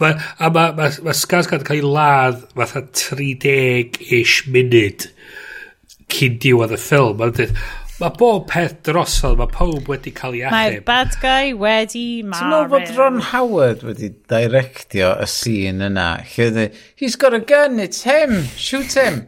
Ma, 0.00 0.14
a 0.38 0.48
mae 0.52 0.72
ma, 0.78 0.90
ma 1.04 1.14
Skarsgård 1.16 1.60
yn 1.60 1.68
cael 1.68 1.82
ei 1.82 1.94
ladd 1.96 2.44
fatha 2.56 2.84
30-ish 3.04 4.46
munud 4.54 5.08
cyn 6.14 6.38
diwedd 6.40 6.72
y 6.72 6.78
ffilm. 6.80 7.18
Mae'n 7.20 7.34
dweud, 7.36 7.52
mae 8.00 8.16
bob 8.16 8.46
peth 8.50 8.78
drosodd, 8.88 9.36
mae 9.42 9.52
pob 9.52 9.92
wedi 9.92 10.14
cael 10.16 10.38
ei 10.38 10.42
achub. 10.46 10.56
Mae'r 10.56 10.80
bad 10.88 11.18
guy 11.20 11.52
wedi 11.60 12.06
marw. 12.24 12.40
Ti'n 12.40 12.54
meddwl 12.54 12.72
bod 12.72 12.96
Ron 12.96 13.20
Howard 13.32 13.84
wedi 13.90 14.10
directio 14.32 15.12
y 15.20 15.28
scene 15.30 15.90
yna? 15.90 16.08
E, 16.24 16.70
He's 16.96 17.20
got 17.20 17.36
a 17.36 17.44
gun, 17.44 17.78
it's 17.78 18.02
him, 18.08 18.40
shoot 18.56 18.96
him. 18.96 19.26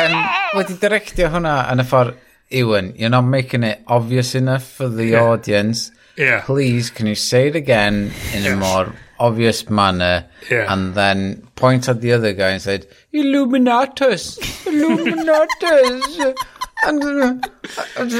um, 0.00 0.18
wedi 0.56 0.80
directio 0.80 1.28
hwnna 1.34 1.60
yn 1.74 1.84
y 1.84 1.88
ffordd 1.92 2.18
Ewan, 2.50 2.94
you're 2.96 3.10
not 3.10 3.22
making 3.22 3.62
it 3.62 3.82
obvious 3.86 4.34
enough 4.34 4.64
for 4.64 4.88
the 4.88 5.06
yeah. 5.06 5.22
audience 5.22 5.92
yeah. 6.20 6.42
please, 6.42 6.90
can 6.90 7.06
you 7.06 7.14
say 7.14 7.48
it 7.48 7.56
again 7.56 8.12
in 8.34 8.42
yes. 8.44 8.52
a 8.52 8.56
more 8.56 8.94
obvious 9.18 9.68
manner 9.68 10.28
yeah. 10.50 10.72
and 10.72 10.94
then 10.94 11.46
point 11.56 11.88
at 11.88 12.00
the 12.00 12.12
other 12.12 12.32
guy 12.32 12.50
and 12.50 12.62
said, 12.62 12.86
Illuminatus, 13.12 14.38
Illuminatus. 14.64 16.34
and, 16.84 17.02
and, 17.02 17.50
and, 17.98 18.12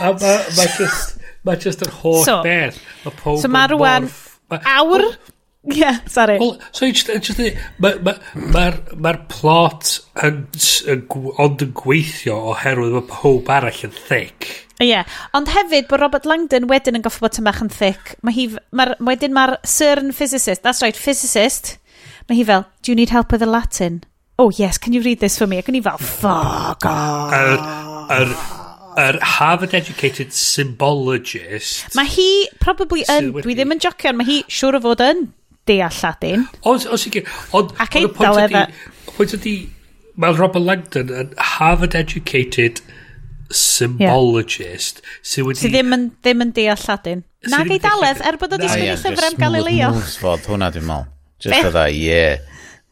and, 0.00 0.20
mae 0.56 0.66
just, 0.78 1.18
mae 1.44 1.56
just 1.56 1.84
yr 1.86 1.92
holl 2.00 2.24
so, 2.24 2.42
beth. 2.42 2.80
Mae 3.04 3.14
pob 3.22 3.38
so 3.42 3.48
mae 3.48 3.70
rwan 3.74 4.10
awr... 4.50 5.14
Yeah, 5.66 6.04
sorry. 6.04 6.38
Well, 6.38 6.58
so 6.72 6.84
it's 6.84 7.04
just 7.04 7.38
mae'r 7.38 8.02
ma, 8.04 8.12
ma, 8.52 8.64
ma 9.00 9.12
plot 9.32 9.94
yn, 10.20 10.42
ond 11.40 11.64
yn 11.64 11.72
gweithio 11.78 12.36
oherwydd 12.50 12.98
mae 12.98 13.06
pob 13.08 13.48
arall 13.54 13.80
yn 13.88 13.94
thick. 13.96 14.63
Ie, 14.82 14.88
yeah. 14.88 15.06
ond 15.32 15.50
hefyd 15.54 15.86
bod 15.86 16.02
Robert 16.02 16.24
Langdon 16.26 16.66
wedyn 16.70 16.98
yn 16.98 17.04
goffo 17.04 17.22
bod 17.22 17.36
tymach 17.36 17.60
yn 17.62 17.70
thic. 17.70 18.16
Mae 18.26 18.34
hi, 18.34 18.46
ma 18.74 18.88
wedyn 19.06 19.34
mae'r 19.36 19.54
CERN 19.70 20.10
physicist, 20.16 20.64
that's 20.64 20.82
right, 20.82 20.98
physicist, 20.98 21.76
mae 22.26 22.40
hi 22.40 22.46
fel, 22.48 22.66
do 22.82 22.90
you 22.90 22.98
need 22.98 23.14
help 23.14 23.30
with 23.30 23.44
the 23.44 23.50
Latin? 23.50 24.02
Oh 24.38 24.50
yes, 24.50 24.78
can 24.78 24.92
you 24.92 25.02
read 25.02 25.20
this 25.22 25.38
for 25.38 25.46
me? 25.46 25.60
Ac 25.62 25.70
yn 25.70 25.78
i 25.78 25.82
fel, 25.84 26.00
fuck 26.02 26.88
off. 26.90 27.36
Yr, 27.38 27.62
yr, 28.16 28.34
yr 29.04 29.20
Harvard-educated 29.36 30.34
symbologist... 30.34 31.94
Mae 31.94 32.10
hi 32.10 32.28
probably 32.64 33.06
yn, 33.14 33.30
dwi 33.44 33.54
ddim 33.54 33.76
yn 33.76 33.84
jocio, 33.84 34.10
mae 34.18 34.26
hi 34.26 34.40
siŵr 34.50 34.80
o 34.80 34.82
fod 34.88 35.04
yn 35.06 35.22
deall 35.70 36.02
Ladin. 36.02 36.48
O, 36.66 36.74
o 36.74 36.98
sicr. 36.98 37.30
Ond, 37.54 37.76
Ac 37.78 37.94
eidl 38.02 38.42
ydi, 38.42 38.66
Pwynt 39.14 39.38
ydi, 39.38 39.54
mae 40.18 40.34
Robert 40.34 40.66
Langdon 40.66 41.14
yn 41.14 41.32
Harvard-educated 41.54 42.82
symbologist 42.82 43.03
symbologist 43.50 45.00
yeah. 45.02 45.20
sydd 45.22 45.48
wedi... 45.48 45.60
Sydd 45.60 45.76
ddim 45.76 45.96
yn, 45.96 46.08
ddim 46.22 46.44
yn 46.46 46.54
deall 46.56 46.80
Lladin. 46.86 47.24
Na 47.52 47.60
di 47.68 47.78
daledd, 47.82 48.22
er 48.24 48.38
bod 48.40 48.56
o 48.56 48.60
di 48.60 48.70
sgwini 48.70 48.96
llyfr 48.96 49.28
am 49.28 49.38
Galileo. 49.40 49.92
Moves 49.96 50.16
fodd 50.20 50.48
hwnna 50.48 50.70
dwi'n 50.74 50.88
mol. 50.88 51.06
Just 51.42 51.68
oedd 51.68 51.96
yeah. 51.98 52.40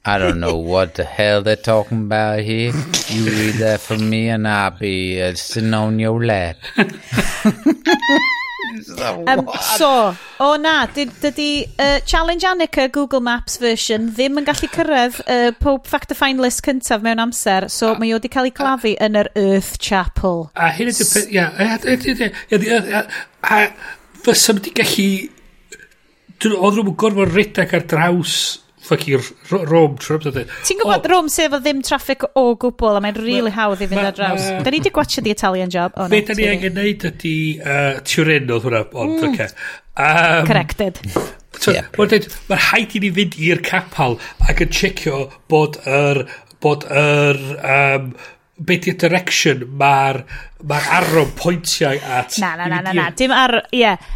I 0.05 0.19
don't 0.19 0.41
know 0.41 0.57
what 0.57 0.97
the 0.97 1.05
hell 1.05 1.43
they're 1.43 1.55
talking 1.55 2.03
about 2.07 2.41
here. 2.41 2.73
You 3.09 3.24
read 3.24 3.55
that 3.62 3.81
for 3.81 3.97
me 3.97 4.29
and 4.31 4.49
I'll 4.49 4.77
be 4.77 5.23
uh, 5.23 5.35
sitting 5.35 5.73
on 5.74 6.01
your 6.01 6.24
lap. 6.24 6.57
um, 9.26 9.48
so, 9.76 9.90
o 10.39 10.47
oh 10.47 10.56
na, 10.60 10.86
dydy 10.94 11.66
uh, 11.78 12.01
Challenge 12.06 12.47
Annika 12.48 12.89
Google 12.93 13.20
Maps 13.20 13.59
version 13.62 14.09
ddim 14.14 14.40
yn 14.40 14.48
gallu 14.48 14.70
cyrraedd 14.72 15.20
uh, 15.26 15.51
pob 15.62 15.86
Fact 15.90 16.14
of 16.14 16.20
Find 16.20 16.43
list 16.43 16.64
cyntaf 16.66 17.05
mewn 17.05 17.22
amser, 17.22 17.68
so 17.72 17.94
mae 18.01 18.14
o 18.14 18.20
wedi 18.20 18.32
cael 18.32 18.51
ei 18.51 18.56
clafu 18.56 18.94
yn 19.02 19.18
yr 19.22 19.30
Earth 19.39 19.76
Chapel. 19.82 20.48
A 20.55 20.72
hyn 20.76 20.93
ydy'r 20.93 21.12
peth, 21.12 21.30
ia, 21.32 23.05
a 23.43 23.62
fysa 24.22 24.55
nhw 24.55 24.62
wedi 24.62 24.74
gallu, 24.80 25.09
oedd 26.52 26.80
nhw'n 26.80 26.98
gorfod 26.98 27.36
redeg 27.36 27.76
ar 27.78 27.89
draws 27.90 28.61
ffocin 28.93 29.66
Rome 29.70 29.98
trip. 30.02 30.27
E? 30.28 30.44
Ti'n 30.69 30.81
gwybod 30.82 31.09
Rome 31.12 31.32
sef 31.32 31.56
o 31.56 31.60
ddim 31.62 31.82
traffic 31.86 32.27
o 32.39 32.44
gwbl, 32.60 32.98
a 32.98 33.05
mae'n 33.05 33.20
really 33.20 33.52
hawdd 33.55 33.85
i 33.85 33.90
fynd 33.90 34.05
ar 34.05 34.16
draws. 34.16 34.48
Da 34.62 34.70
ni 34.70 34.81
wedi 34.81 34.93
gwachio 34.94 35.24
The 35.24 35.35
Italian 35.35 35.73
Job. 35.73 35.97
Oh, 35.97 36.09
Be 36.12 36.23
da 36.27 36.36
ni 36.39 36.48
angen 36.51 36.77
neud 36.78 37.06
ydi 37.12 37.36
Turin 38.09 38.51
oedd 38.52 38.69
hwnna, 38.69 38.85
ond 38.93 39.19
mm. 39.19 39.32
oce. 39.32 39.48
Corrected. 40.48 41.02
Mae'r 41.62 42.64
haid 42.70 42.94
i 42.97 43.02
ni 43.02 43.10
fynd 43.14 43.36
i'r 43.39 43.60
capal 43.66 44.16
ac 44.48 44.62
yn 44.64 44.73
checio 44.73 45.27
bod 45.52 45.78
yr 45.86 46.24
bod 46.62 46.86
yr 46.86 47.39
um, 47.59 48.12
be 48.62 48.78
di'r 48.78 48.98
direction 49.01 49.64
mae'r 49.78 50.23
ma 50.69 50.81
arwm 50.98 51.32
pwyntiau 51.39 51.98
at... 51.98 52.39
Na, 52.43 52.55
na, 52.59 52.69
na, 52.70 52.82
na, 52.86 52.97
na. 52.97 53.10
Dim 53.19 53.35
ar... 53.35 53.59
Ie. 53.70 53.85
Yeah. 53.85 54.10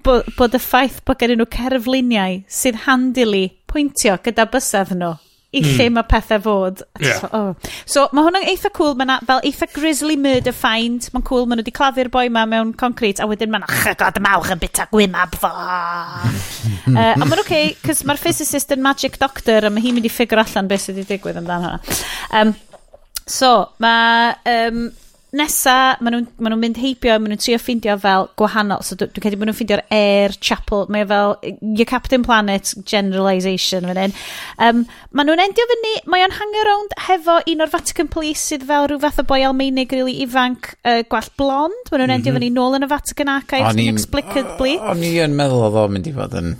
Bod 0.00 0.54
y 0.56 0.58
ffaith 0.62 1.02
bod 1.04 1.20
gen 1.20 1.34
nhw 1.36 1.44
cerfluniau 1.52 2.38
sydd 2.48 2.86
handily 2.86 3.50
pwyntio 3.70 4.18
gyda 4.24 4.46
bysedd 4.50 4.94
nhw 4.98 5.16
i 5.50 5.60
mm. 5.64 5.66
lle 5.66 5.86
hmm. 5.88 5.96
mae 5.98 6.06
pethau 6.06 6.38
fod. 6.44 6.82
Yeah. 7.02 7.24
Oh. 7.34 7.70
So 7.90 8.04
mae 8.14 8.22
hwnna'n 8.22 8.46
eitha 8.52 8.70
cool, 8.74 8.94
mae 8.98 9.16
fel 9.26 9.42
eitha 9.48 9.66
grizzly 9.72 10.14
murder 10.20 10.54
find, 10.54 11.08
mae'n 11.10 11.24
cool, 11.26 11.48
mae 11.50 11.58
nhw 11.58 11.64
wedi 11.64 11.74
claddu'r 11.74 12.10
boi 12.14 12.28
ma 12.30 12.44
mewn 12.46 12.70
concrete, 12.78 13.18
a 13.18 13.26
wedyn 13.26 13.50
mae'n 13.50 13.66
chygod 13.82 14.20
mawch 14.22 14.52
yn 14.54 14.62
bita 14.62 14.86
gwymab 14.92 15.34
fo. 15.42 15.50
uh, 15.56 16.94
a 16.94 17.18
mae'n 17.18 17.34
oce, 17.34 17.42
okay, 17.42 17.74
cys 17.82 18.04
mae'r 18.06 18.22
physicist 18.22 18.70
yn 18.76 18.84
magic 18.86 19.18
doctor, 19.22 19.66
a 19.66 19.74
mae 19.74 19.82
hi'n 19.82 19.98
mynd 19.98 20.06
i 20.06 20.14
ffigur 20.14 20.44
allan 20.44 20.70
beth 20.70 20.86
sydd 20.86 21.00
wedi 21.02 21.16
digwydd 21.16 21.42
amdano 21.42 21.74
hwnna. 21.74 22.00
Um, 22.42 22.54
so, 23.26 23.54
mae... 23.82 24.36
Um, 24.54 24.90
nesa, 25.36 25.76
maen 26.02 26.16
nhw'n 26.16 26.26
ma 26.42 26.50
nhw 26.50 26.58
mynd 26.60 26.80
heibio, 26.82 27.16
maen 27.20 27.32
nhw'n 27.32 27.42
trio 27.42 27.58
ffeindio 27.60 27.96
fel 28.02 28.28
gwahanol. 28.40 28.82
So 28.86 28.96
dwi'n 28.98 29.22
credu 29.22 29.38
maen 29.38 29.50
nhw'n 29.50 29.58
ffeindio'r 29.58 29.82
Air 29.94 30.34
Chapel, 30.42 30.86
mae 30.92 31.06
fel 31.10 31.36
your 31.60 31.88
Captain 31.88 32.24
Planet 32.26 32.72
generalisation 32.90 33.86
fan 33.90 34.00
hyn. 34.04 34.16
Um, 34.58 34.84
maen 35.14 35.30
nhw'n 35.30 35.44
endio 35.44 35.66
fyny, 35.72 35.94
mae 36.10 36.24
o'n 36.26 36.36
hang 36.38 36.56
around 36.64 36.96
hefo 37.06 37.38
un 37.52 37.66
o'r 37.66 37.74
Vatican 37.74 38.10
Police 38.12 38.42
sydd 38.50 38.66
fel 38.70 38.88
rhyw 38.90 39.02
fath 39.04 39.22
o 39.22 39.26
boi 39.28 39.42
Almeinig 39.46 39.94
really 39.94 40.18
ifanc 40.24 40.72
uh, 40.82 41.02
gwall 41.10 41.30
blond. 41.38 41.92
Maen 41.92 42.04
nhw'n 42.04 42.16
endio 42.16 42.32
mm 42.32 42.40
-hmm. 42.40 42.48
fyny 42.50 42.56
nôl 42.56 42.80
yn 42.80 42.88
y 42.88 42.90
Vatican 42.90 43.34
Archives 43.36 43.78
inexplicably. 43.78 44.78
O'n 44.90 45.06
i 45.06 45.14
yn 45.22 45.38
meddwl 45.38 45.68
oedd 45.68 45.80
o'n 45.84 45.94
mynd 45.94 46.10
i 46.10 46.16
fod 46.16 46.36
yn 46.42 46.56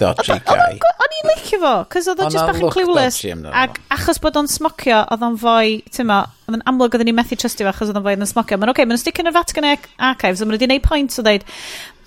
dodgy 0.00 0.36
guy. 0.48 0.78
O'n 0.80 1.14
i'n 1.18 1.28
licio 1.30 1.60
fo, 1.62 1.72
cos 1.92 2.08
oedd 2.10 2.22
o'n 2.24 2.32
just 2.32 2.48
bach 2.48 2.58
yn 2.60 2.72
clueless. 2.74 3.20
Ac 3.62 3.78
achos 3.96 4.20
bod 4.22 4.38
o'n 4.40 4.48
smocio, 4.50 5.02
oedd 5.14 5.24
o'n 5.26 5.38
fwy, 5.40 5.76
ti'n 5.92 6.08
ma, 6.10 6.22
oedd 6.48 6.58
o'n 6.58 6.66
amlwg 6.72 6.96
oedden 6.96 7.10
ni 7.10 7.14
methu 7.16 7.38
trystio 7.40 7.68
fo 7.68 7.74
achos 7.74 7.92
oedd 7.92 8.00
o'n 8.00 8.06
fwy 8.06 8.16
yn 8.18 8.26
smocio. 8.30 8.58
Mae'n 8.58 8.72
oce, 8.72 8.76
okay, 8.78 8.90
mae'n 8.90 9.02
sticio'n 9.04 9.30
y 9.30 9.34
Vatican 9.36 9.68
Archives, 9.70 10.42
a 10.42 10.48
maen 10.48 10.56
nhw 10.56 10.58
wedi 10.58 10.68
gwneud 10.70 10.86
pwynt 10.88 11.20
o 11.20 11.26
ddeud, 11.26 11.46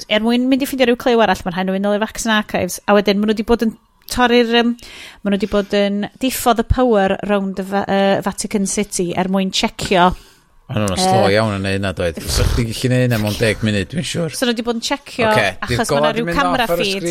er 0.09 0.25
mwyn 0.25 0.49
mynd 0.51 0.65
i 0.65 0.69
ffindio 0.69 0.89
rhyw 0.89 0.99
clyw 1.05 1.23
arall, 1.25 1.45
mae'n 1.45 1.57
rhaid 1.59 1.71
nhw 1.71 1.95
i'r 1.95 2.03
Vatican 2.03 2.35
Archives, 2.39 2.81
a 2.87 2.97
wedyn 2.97 3.21
maen 3.21 3.29
nhw 3.31 3.37
wedi 3.37 3.47
bod 3.53 3.65
yn 3.67 3.77
torri'r... 4.13 4.53
Um, 4.63 4.75
maen 5.23 5.35
nhw 5.35 5.39
wedi 5.39 5.51
bod 5.53 5.77
yn 5.77 6.03
diffodd 6.21 6.63
y 6.63 6.67
power 6.69 7.17
round 7.29 7.61
the 7.61 7.83
uh, 7.85 8.21
Vatican 8.25 8.67
City 8.69 9.11
er 9.17 9.31
mwyn 9.31 9.53
checio 9.53 10.11
Maen 10.73 10.87
nhw'n 10.87 11.01
slo 11.01 11.25
iawn 11.29 11.57
yn 11.59 11.67
neud 11.67 11.83
na 11.83 11.91
dweud. 11.93 12.17
Fysa 12.23 12.45
chdi 12.49 12.65
gallu 12.71 12.89
neud 12.93 13.11
na 13.13 13.19
mewn 13.21 13.35
10 13.37 13.65
munud, 13.67 13.89
dwi'n 13.91 14.07
siŵr. 14.09 14.33
So 14.33 14.47
nhw 14.47 14.55
wedi 14.55 14.65
bod 14.65 14.79
yn 14.79 14.85
checio 14.87 15.27
okay. 15.29 15.51
achos 15.67 15.91
mae 15.93 16.01
yna 16.01 16.13
rhyw 16.15 16.31
camera 16.39 16.65
feed. 16.71 17.05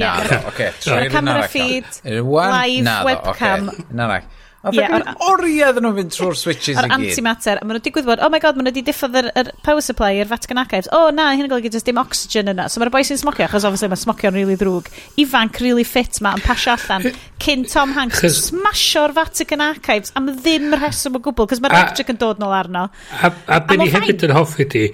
Na, 0.00 0.14
oce. 0.48 0.70
Camera 1.12 1.44
feed, 1.52 1.90
live 2.08 3.04
webcam. 3.10 3.68
Na, 3.90 4.08
na, 4.08 4.22
A 4.64 4.70
Ie, 4.72 4.80
o'r- 4.96 5.08
oriau 5.28 5.70
iddyn 5.74 5.84
nhw'n 5.84 5.96
fynd 5.98 6.12
trwy'r 6.14 6.36
switches 6.40 6.70
i 6.72 6.78
O'r 6.80 6.86
gyd. 6.88 6.94
antimatter, 6.96 7.58
a 7.60 7.66
maen 7.68 7.76
nhw 7.76 7.82
digwydd 7.84 8.06
bod, 8.08 8.22
oh 8.24 8.30
my 8.32 8.38
god, 8.40 8.56
maen 8.56 8.64
nhw 8.64 8.72
wedi 8.72 8.82
diffodd 8.86 9.18
yr, 9.20 9.26
yr 9.36 9.50
power 9.66 9.82
supply 9.84 10.14
i'r 10.22 10.30
Vatican 10.30 10.60
Archives. 10.62 10.88
O 10.88 11.02
Oh 11.04 11.10
na, 11.12 11.26
hyn 11.36 11.44
yn 11.44 11.50
golygu 11.52 11.68
just 11.74 11.84
dim 11.84 12.00
oxygen 12.00 12.48
yna. 12.54 12.64
So 12.72 12.80
mae'r 12.80 12.88
boi 12.94 13.02
sy'n 13.04 13.20
smocio, 13.20 13.44
achos 13.44 13.66
obviously 13.68 13.90
mae 13.92 14.00
smocio'n 14.00 14.38
really 14.38 14.56
ddrwg. 14.56 14.88
Ifanc, 15.20 15.60
really 15.60 15.84
fit 15.84 16.16
ma, 16.24 16.32
yn 16.38 16.46
pasio 16.46 16.72
allan. 16.78 17.10
Cyn 17.44 17.66
Tom 17.68 17.92
Hanks, 17.98 18.22
Chos- 18.24 18.40
smasio'r 18.48 19.12
Vatican 19.20 19.60
Archives 19.66 20.14
am 20.16 20.32
ddim 20.32 20.72
rheswm 20.80 21.20
o 21.20 21.24
gwbl, 21.28 21.50
cos 21.52 21.60
mae'r 21.60 21.76
A- 21.76 21.82
electric 21.84 22.14
yn 22.16 22.22
dod 22.24 22.40
nôl 22.40 22.56
arno. 22.56 22.86
A, 23.20 23.34
a 23.58 23.60
be 23.68 23.76
ni 23.76 23.90
ma'n 23.92 24.00
hefyd 24.00 24.24
yn 24.30 24.36
hoffi 24.38 24.64
di, 24.72 24.86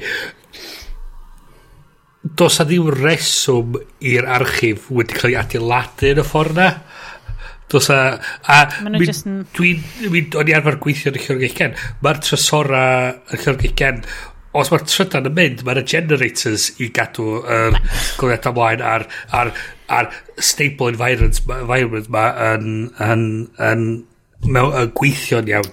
dos 2.36 2.58
a 2.60 2.66
ddim 2.68 2.90
reswm 2.92 3.78
i'r 4.10 4.26
archif 4.34 4.90
wedi 4.92 5.16
cael 5.16 5.30
ei 5.32 5.38
adeiladu 5.40 6.10
yn 6.12 6.20
y 6.20 6.26
ffordd 6.26 6.58
na. 6.58 6.66
Dos 7.70 7.90
a... 7.90 8.18
a 8.50 8.58
Dwi'n... 8.82 9.06
Just... 9.06 9.30
Dwi, 9.56 9.76
dwi, 10.02 10.24
o'n 10.40 10.50
i 10.50 10.56
arfer 10.56 10.78
gweithio 10.82 11.12
yn 11.12 11.20
y 11.20 11.22
llyfrgell 11.22 11.56
gen. 11.60 11.78
Mae'r 12.04 12.20
trysora 12.26 12.84
yn 13.14 13.38
y 13.38 13.42
llyfrgell 13.44 13.78
gen... 13.78 14.04
Os 14.58 14.72
mae'r 14.72 14.82
trydan 14.82 15.28
yn 15.30 15.34
mynd, 15.36 15.60
mae'r 15.62 15.84
generators 15.86 16.64
i 16.82 16.88
gadw 16.90 17.26
yr 17.38 17.76
um, 17.76 17.90
glwyd 18.18 18.48
ymlaen 18.50 18.80
ar, 18.82 19.04
ar, 19.38 19.52
ar 19.86 20.08
stable 20.42 20.90
environment, 20.90 21.38
environment 21.54 22.08
ma 22.10 22.24
yn, 22.48 22.64
yn, 23.06 23.22
yn, 23.62 23.84
mewn, 24.42 24.74
yn 24.80 24.90
gweithio'n 24.98 25.52
iawn. 25.54 25.70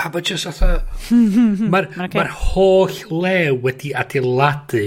A 0.00 0.08
mae 0.08 0.24
jyst 0.24 0.48
atho... 0.54 0.72
Mae'r 1.12 1.90
okay. 1.92 2.16
ma 2.16 2.24
holl 2.54 2.96
le 3.12 3.36
wedi 3.66 3.92
adeiladu 3.92 4.86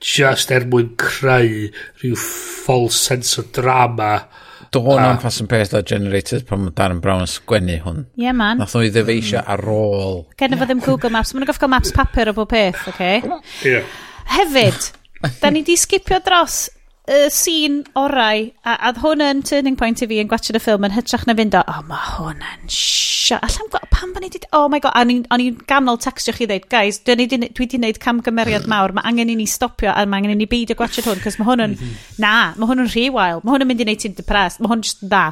just 0.00 0.54
er 0.54 0.64
mwyn 0.72 0.94
creu 0.96 1.68
rhyw 2.00 2.16
false 2.24 3.04
sense 3.04 3.36
o 3.36 3.44
drama. 3.52 4.14
Mm 4.24 4.46
hwn 4.76 5.04
o'n 5.04 5.20
ffas 5.22 5.40
yn 5.42 5.48
peth 5.50 5.74
o 5.76 5.82
generators 5.86 6.44
pan 6.48 6.64
mae 6.64 6.74
Darren 6.76 7.02
Brown 7.04 7.24
yn 7.24 7.30
sgwennu 7.32 7.78
hwn. 7.84 8.02
Ie, 8.18 8.26
yeah, 8.26 8.36
man. 8.36 8.60
Nath 8.60 8.76
nhw 8.76 8.88
i 8.88 8.92
ddefeisio 8.94 9.42
ar 9.42 9.64
ôl. 9.72 10.24
Gen 10.40 10.56
i 10.56 10.60
ddim 10.60 10.82
Google 10.84 11.12
Maps. 11.14 11.34
Mae'n 11.34 11.48
gofio 11.48 11.70
maps 11.72 11.94
papur 11.96 12.32
o 12.32 12.36
bob 12.36 12.52
peth, 12.52 12.84
oce? 12.90 12.94
Okay? 12.94 13.38
Yeah. 13.64 14.00
Hefyd, 14.28 14.90
da 15.40 15.52
ni 15.54 15.64
di 15.64 15.78
skipio 15.80 16.20
dros 16.24 16.66
y 17.08 17.28
sîn 17.32 17.80
orau, 17.96 18.42
a, 18.68 18.74
a 18.88 18.92
hwn 19.00 19.22
yn 19.24 19.40
turning 19.46 19.78
point 19.80 20.02
i 20.04 20.08
fi 20.10 20.18
yn 20.20 20.28
gwachod 20.28 20.58
y 20.58 20.60
ffilm 20.60 20.84
yn 20.84 20.92
hytrach 20.92 21.24
na 21.28 21.34
fynd 21.38 21.56
o, 21.56 21.62
oh, 21.72 21.80
mae 21.88 22.10
hwn 22.12 22.44
yn 22.44 22.68
sio. 22.72 23.38
Allam, 23.40 23.70
pam 23.94 24.12
bod 24.12 24.24
ni 24.24 24.28
di... 24.34 24.42
oh 24.52 24.66
my 24.68 24.80
god, 24.84 24.92
a 24.92 25.04
o'n 25.06 25.44
i'n 25.44 25.56
ganol 25.68 26.00
textio 26.04 26.34
chi 26.36 26.48
ddeud, 26.50 26.68
guys, 26.68 27.00
dwi 27.08 27.16
wedi 27.24 27.78
gwneud 27.78 28.00
camgymeriad 28.04 28.68
mm. 28.68 28.72
mawr, 28.74 28.94
mae 28.96 29.08
angen 29.08 29.32
i 29.32 29.38
ni 29.40 29.48
stopio, 29.48 29.90
a 29.94 30.04
mae 30.04 30.20
angen 30.20 30.36
i 30.36 30.38
ni 30.42 30.48
beidio 30.50 30.76
gwachod 30.76 31.08
hwn, 31.08 31.24
cos 31.24 31.40
mae 31.40 31.48
hwn 31.48 31.64
yn, 31.64 31.76
mm-hmm. 31.78 32.22
na, 32.24 32.34
mae 32.60 32.70
hwn 32.70 32.84
yn 32.84 32.92
rhy 32.92 33.08
wael, 33.14 33.42
mae 33.42 33.56
hwn 33.56 33.64
yn 33.64 33.72
mynd 33.72 33.84
i 33.84 33.88
wneud 33.88 34.04
ti'n 34.04 34.16
depressed, 34.20 34.60
mae 34.60 34.72
hwn 34.74 34.84
just 34.84 35.04
da. 35.08 35.26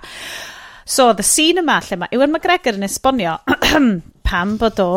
So, 0.88 1.12
the 1.12 1.26
scene 1.26 1.60
yma, 1.60 1.80
lle 1.84 2.00
mae 2.00 2.16
Ewan 2.16 2.32
McGregor 2.32 2.78
yn 2.78 2.88
esbonio 2.88 3.36
pam 4.28 4.56
bod 4.60 4.80
o 4.80 4.92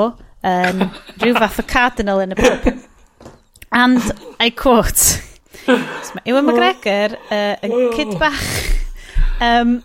yn 0.47 0.85
um, 0.85 0.91
rhyw 1.23 1.39
fath 1.41 1.59
o 1.59 1.65
cardinal 1.67 2.23
yn 2.23 2.37
y 2.37 2.39
pub. 2.39 2.69
And 3.75 4.13
I 4.39 4.53
quote... 4.55 5.27
So 5.69 6.17
mae 6.17 6.31
Ewan 6.31 6.47
McGregor 6.49 7.15
uh, 7.29 7.53
yn 7.65 7.75
oh. 7.75 7.93
cyd 7.97 8.17
bach... 8.21 8.49
Um, 9.39 9.77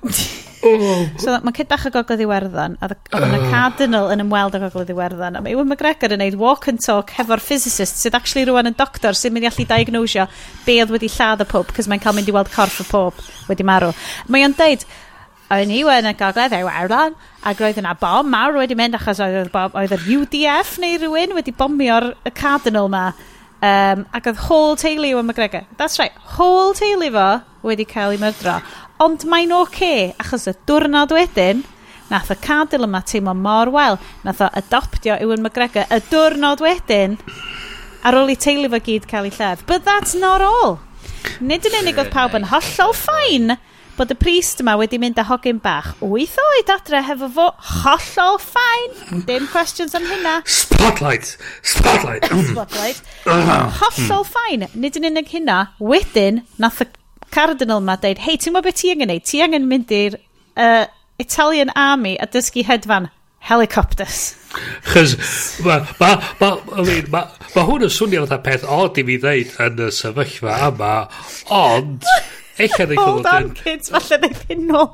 so 1.21 1.35
mae 1.45 1.55
cyd 1.55 1.69
bach 1.69 1.85
o 1.87 1.93
gogledd 1.93 2.23
Iwerddon, 2.25 2.77
a 2.81 2.89
oedd 2.89 3.27
yna 3.27 3.39
oh. 3.39 3.49
Cardinal 3.53 4.11
yn 4.15 4.25
ymweld 4.25 4.57
â 4.57 4.63
gogledd 4.63 4.93
Iwerddon, 4.95 5.37
a 5.39 5.43
mae 5.45 5.55
Ewan 5.55 5.69
McGregor 5.69 6.15
yn 6.17 6.23
neud 6.25 6.39
walk 6.41 6.69
and 6.73 6.81
talk 6.83 7.13
hefo'r 7.19 7.43
physicist 7.45 8.01
sydd 8.01 8.17
actually 8.17 8.47
rwan 8.49 8.71
yn 8.71 8.79
doctor 8.79 9.17
sy'n 9.19 9.35
mynd 9.35 9.47
i 9.47 9.51
allu 9.51 9.67
diagnosio 9.69 10.27
be 10.65 10.79
oedd 10.83 10.95
wedi 10.95 11.11
lladd 11.13 11.45
y 11.45 11.49
pob, 11.51 11.73
cos 11.77 11.91
mae'n 11.91 12.03
cael 12.03 12.17
mynd 12.17 12.33
i 12.33 12.37
weld 12.37 12.53
corff 12.55 12.81
y 12.81 12.89
pob 12.89 13.21
wedi 13.51 13.67
marw. 13.67 13.93
Mae 14.33 14.47
o'n 14.49 14.57
deud, 14.57 14.87
o'n 15.53 15.77
i 15.77 15.83
yn 15.99 16.11
y 16.11 16.17
gogledd 16.19 16.57
ei 16.57 16.65
werlon, 16.67 17.19
ac 17.45 17.61
roedd 17.61 17.83
yna 17.83 17.93
bom 18.01 18.33
mawr 18.33 18.57
wedi 18.63 18.79
mynd 18.79 18.97
achos 18.99 19.21
oedd, 19.21 19.53
oedd 19.53 19.95
yr 19.99 20.09
UDF 20.17 20.79
neu 20.83 20.97
rhywun 20.97 21.37
wedi 21.37 21.55
bomio'r 21.55 22.15
y 22.25 22.33
Cardinal 22.35 22.89
ma. 22.93 23.11
Um, 23.65 24.03
ac 24.13 24.27
oedd 24.29 24.41
whole 24.45 24.77
teulu 24.77 25.09
Ewan 25.15 25.29
McGregor. 25.29 25.65
That's 25.79 25.99
right, 25.99 26.13
whole 26.37 26.75
teulu 26.77 27.09
fo 27.15 27.29
wedi 27.65 27.87
cael 27.89 28.13
ei 28.13 28.21
myrdro. 28.21 28.59
Ond 29.01 29.25
mae'n 29.31 29.55
oce, 29.57 29.71
okay, 29.71 30.11
achos 30.21 30.45
y 30.51 30.53
diwrnod 30.69 31.15
wedyn, 31.17 31.63
nath 32.11 32.33
y 32.35 32.37
cadel 32.45 32.85
yma 32.85 33.01
teimlo 33.09 33.33
mor 33.39 33.73
wel, 33.73 33.97
nath 34.27 34.43
o 34.45 34.51
adoptio 34.61 35.17
Ewan 35.17 35.45
McGregor 35.47 35.89
y 35.89 36.01
diwrnod 36.11 36.61
wedyn, 36.65 37.17
ar 38.05 38.19
ôl 38.21 38.35
i 38.35 38.37
teulu 38.37 38.69
fo 38.75 38.83
gyd 38.85 39.09
cael 39.09 39.31
ei 39.31 39.37
llef. 39.39 39.65
But 39.71 39.89
that's 39.89 40.13
not 40.19 40.45
all. 40.45 40.77
Nid 41.41 41.65
yn 41.71 41.79
unig 41.81 42.03
oedd 42.03 42.13
pawb 42.13 42.37
yn 42.37 42.51
hollol 42.51 42.93
ffain, 42.99 43.57
bod 43.99 44.11
y 44.11 44.17
priest 44.19 44.63
yma 44.63 44.75
wedi 44.81 44.99
mynd 45.03 45.19
â 45.21 45.25
hogyn 45.29 45.61
bach 45.63 45.93
8 46.05 46.39
oed 46.43 46.73
adre 46.75 47.01
hefo 47.07 47.29
fo 47.37 47.47
hollol 47.83 48.41
ffain. 48.43 49.23
Dim 49.29 49.47
questions 49.53 49.95
am 49.95 50.07
hynna. 50.09 50.41
Spotlight! 50.47 51.37
Spotlight! 51.63 52.27
Spotlight. 52.51 53.03
hollol 53.81 54.27
ffain. 54.29 54.69
Nid 54.75 54.99
yn 55.01 55.11
unig 55.13 55.31
hynna, 55.35 55.59
wedyn 55.79 56.43
nath 56.63 56.83
y 56.85 56.89
cardinal 57.35 57.83
yma 57.83 57.99
dweud, 58.03 58.23
hei, 58.23 58.39
ti'n 58.39 58.55
gwybod 58.55 58.69
beth 58.69 58.81
ti 58.83 58.93
angen 58.95 59.11
neud? 59.11 59.27
Ti 59.27 59.43
angen 59.47 59.69
mynd 59.71 59.95
i'r 59.95 60.19
uh, 60.19 60.87
Italian 61.23 61.71
Army 61.79 62.17
a 62.19 62.27
dysgu 62.31 62.65
hedfan 62.67 63.11
helicopters. 63.45 64.35
Chos, 64.93 65.17
mae 65.65 65.83
ma, 66.01 66.15
ma, 66.41 66.55
ma, 66.71 66.85
ma, 67.13 67.27
ma 67.55 67.67
hwn 67.67 67.87
yn 67.87 67.93
swnio 67.93 68.23
fatha 68.25 68.41
peth 68.47 68.65
od 68.65 68.99
i 68.99 69.05
mi 69.07 69.19
ddeud 69.21 69.59
yn 69.67 69.83
y 69.87 69.91
sefyllfa 69.95 70.57
yma, 70.71 70.95
ond 71.53 72.07
Eich 72.59 72.77
ar 72.79 72.93
Hold 72.99 73.27
on, 73.27 73.51
kids, 73.59 73.91
falle 73.91 74.21
ddeith 74.23 74.45
hyn 74.51 74.69
nôl. 74.71 74.93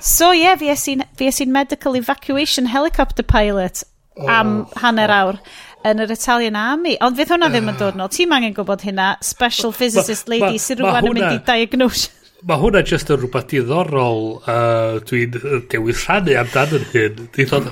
So, 0.00 0.32
ie, 0.34 0.44
yeah, 0.44 0.58
fi 0.58 1.30
i'n 1.30 1.54
medical 1.54 1.96
evacuation 1.96 2.68
helicopter 2.68 3.24
pilot 3.24 3.84
oh. 4.18 4.28
am 4.28 4.52
hanner 4.82 5.12
awr 5.14 5.40
yn 5.86 6.02
yr 6.02 6.12
Italian 6.12 6.58
Army. 6.58 6.96
Ond 7.04 7.18
fydd 7.18 7.32
hwnna 7.34 7.50
ddim 7.52 7.72
yn 7.72 7.80
dod 7.80 7.98
nôl. 7.98 8.12
Ti'n 8.12 8.34
angen 8.34 8.54
gwybod 8.56 8.84
hynna, 8.86 9.14
special 9.24 9.74
physicist 9.74 10.28
ma, 10.28 10.36
lady 10.36 10.62
sy'n 10.62 10.82
rhywun 10.82 11.12
yn 11.12 11.18
mynd 11.20 11.34
i 11.36 11.42
diagnose. 11.46 12.14
Mae 12.46 12.54
hwnna 12.60 12.84
jyst 12.86 13.08
yn 13.10 13.18
rhywbeth 13.18 13.48
diddorol 13.50 14.20
uh, 14.46 14.98
dwi'n 15.08 15.32
dewis 15.72 16.04
rhannu 16.04 16.36
amdano 16.38 16.78
hyn. 16.92 17.24
Dwi'n 17.34 17.50
dod 17.50 17.66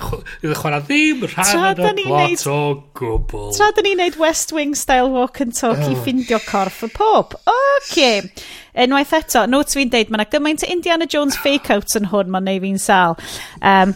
chwarae 0.59 0.81
ddim 0.89 1.23
rhan 1.31 1.83
yn 1.87 2.01
y 2.03 2.07
plot 2.09 2.47
o 2.51 2.59
gwbl. 2.99 3.53
Tra 3.55 3.71
dyn 3.77 3.87
ni'n 3.87 4.03
neud 4.03 4.19
West 4.23 4.55
Wing 4.57 4.75
style 4.79 5.13
walk 5.15 5.39
and 5.45 5.55
talk 5.55 5.79
oh. 5.79 5.93
i 5.93 5.99
ffindio 6.01 6.41
corff 6.49 6.83
y 6.83 6.91
pob. 6.95 7.39
Oce. 7.47 7.93
Okay. 7.93 8.47
Unwaith 8.77 9.15
eto, 9.17 9.47
notes 9.49 9.77
fi'n 9.79 9.93
deud, 9.93 10.11
mae 10.11 10.21
yna 10.21 10.29
gymaint 10.33 10.65
o 10.67 10.71
Indiana 10.73 11.09
Jones 11.09 11.39
fake-outs 11.41 11.97
yn 12.01 12.11
hwn, 12.13 12.29
mae'n 12.33 12.47
neud 12.51 12.63
fi'n 12.67 12.83
sal. 12.83 13.17
Um, 13.61 13.95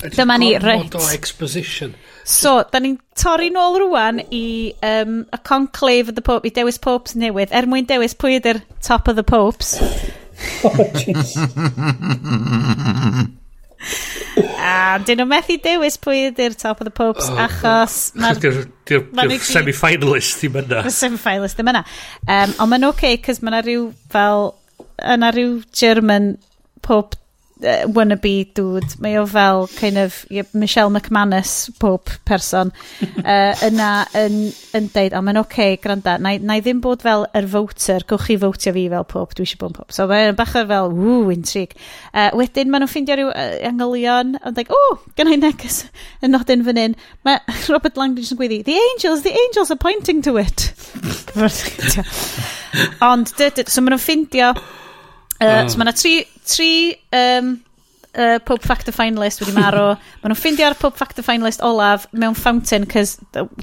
Dyma 0.00 0.38
ni, 0.40 0.54
reit. 0.60 0.94
o 0.96 1.02
exposition. 1.12 1.94
So, 2.24 2.62
da 2.72 2.80
ni'n 2.80 2.96
torri 3.16 3.50
nôl 3.52 3.76
rwan 3.82 4.22
i 4.32 4.72
um, 4.86 5.26
a 5.32 5.38
conclave 5.38 6.08
of 6.08 6.16
the 6.16 6.24
Pope, 6.24 6.48
i 6.48 6.54
dewis 6.56 6.80
popes 6.80 7.16
newydd, 7.16 7.52
er 7.52 7.68
mwyn 7.68 7.88
dewis 7.88 8.16
pwy 8.16 8.38
ydy'r 8.40 8.62
top 8.84 9.08
of 9.08 9.16
the 9.16 9.24
popes. 9.24 9.76
oh, 10.64 10.88
jeez. 11.00 11.36
a 14.60 14.98
dyn 15.04 15.20
nhw 15.20 15.28
methu 15.30 15.56
dewis 15.64 15.96
pwy 16.02 16.26
ydy'r 16.30 16.56
top 16.58 16.82
of 16.82 16.88
the 16.88 16.94
popes 16.94 17.30
oh, 17.30 17.38
achos 17.46 17.96
oh. 18.14 19.06
mae'r 19.16 19.36
semi-finalist 19.46 20.42
ddim 20.42 20.60
yna. 20.64 20.84
Y 20.88 20.94
semi-finalist 20.94 21.58
ddim 21.58 21.72
yna. 21.72 21.84
Um, 22.26 22.54
ond 22.58 22.72
mae'n 22.74 22.88
oce 22.90 22.98
okay, 22.98 23.20
cos 23.24 23.42
mae 23.44 23.62
rhyw 23.64 23.88
fel 24.12 24.52
yna 25.00 25.32
rhyw 25.34 25.60
German 25.76 26.34
pop 26.84 27.16
uh, 27.64 27.84
wannabe 27.94 28.32
dude. 28.54 28.96
Mae 29.02 29.18
o 29.20 29.24
fel 29.28 29.66
kind 29.76 29.98
of 30.00 30.24
Michelle 30.52 30.90
McManus 30.90 31.70
pob 31.80 32.10
person 32.28 32.72
uh, 33.24 33.54
yna 33.66 33.90
yn, 34.18 34.38
yn 34.76 34.88
deud, 34.94 35.16
o, 35.16 35.22
mae'n 35.24 35.40
oce, 35.40 35.50
okay, 35.50 35.78
granda, 35.82 36.16
na, 36.22 36.34
na 36.38 36.58
i 36.58 36.64
ddim 36.64 36.82
bod 36.84 37.04
fel 37.04 37.26
yr 37.36 37.48
voter, 37.50 38.04
gwch 38.08 38.28
chi 38.28 38.38
fowtio 38.40 38.74
fi 38.76 38.86
fel 38.92 39.06
pob, 39.10 39.34
dwi 39.36 39.46
eisiau 39.46 39.62
bod 39.62 39.72
yn 39.72 39.78
pob. 39.80 39.94
So 39.94 40.06
mae'n 40.10 40.38
bach 40.38 40.56
o'r 40.58 40.68
fel, 40.70 40.92
ww, 40.94 41.30
intrig. 41.34 41.76
Uh, 42.12 42.28
wedyn 42.38 42.70
maen 42.72 42.84
nhw'n 42.84 42.92
ffeindio 42.92 43.18
rhyw 43.18 43.30
uh, 43.32 43.54
angylion, 43.70 44.34
ond 44.40 44.58
dweud, 44.58 44.74
o, 44.74 44.82
oh, 44.90 44.98
gen 45.18 45.32
i 45.32 45.38
neges 45.40 45.82
yn 46.24 46.34
nodyn 46.36 46.66
fan 46.66 46.82
hyn. 46.84 46.98
Mae 47.26 47.40
Robert 47.72 48.00
Langdon 48.00 48.26
yn 48.26 48.40
gwyddi, 48.40 48.62
the 48.66 48.76
angels, 48.90 49.24
the 49.26 49.34
angels 49.46 49.72
are 49.74 49.80
pointing 49.80 50.22
to 50.26 50.36
it. 50.40 50.70
ond, 53.04 53.32
dy, 53.38 53.50
dy, 53.56 53.66
so 53.66 53.82
maen 53.82 53.96
nhw'n 53.96 54.04
ffeindio, 54.04 54.52
uh, 55.40 55.64
so 55.66 55.80
maen 55.80 55.90
yna 55.90 55.96
tri 55.96 56.14
tri 56.50 56.72
um, 57.16 57.52
uh, 58.14 58.38
Pope 58.44 58.66
Factor 58.66 58.94
Finalist 58.96 59.42
wedi 59.42 59.54
marw. 59.56 59.94
Maen 60.20 60.32
nhw'n 60.32 60.40
ffindio'r 60.40 60.78
Pope 60.80 60.98
Factor 61.00 61.26
Finalist 61.26 61.62
olaf 61.66 62.06
mewn 62.12 62.36
fountain, 62.38 62.86
cys 62.90 63.16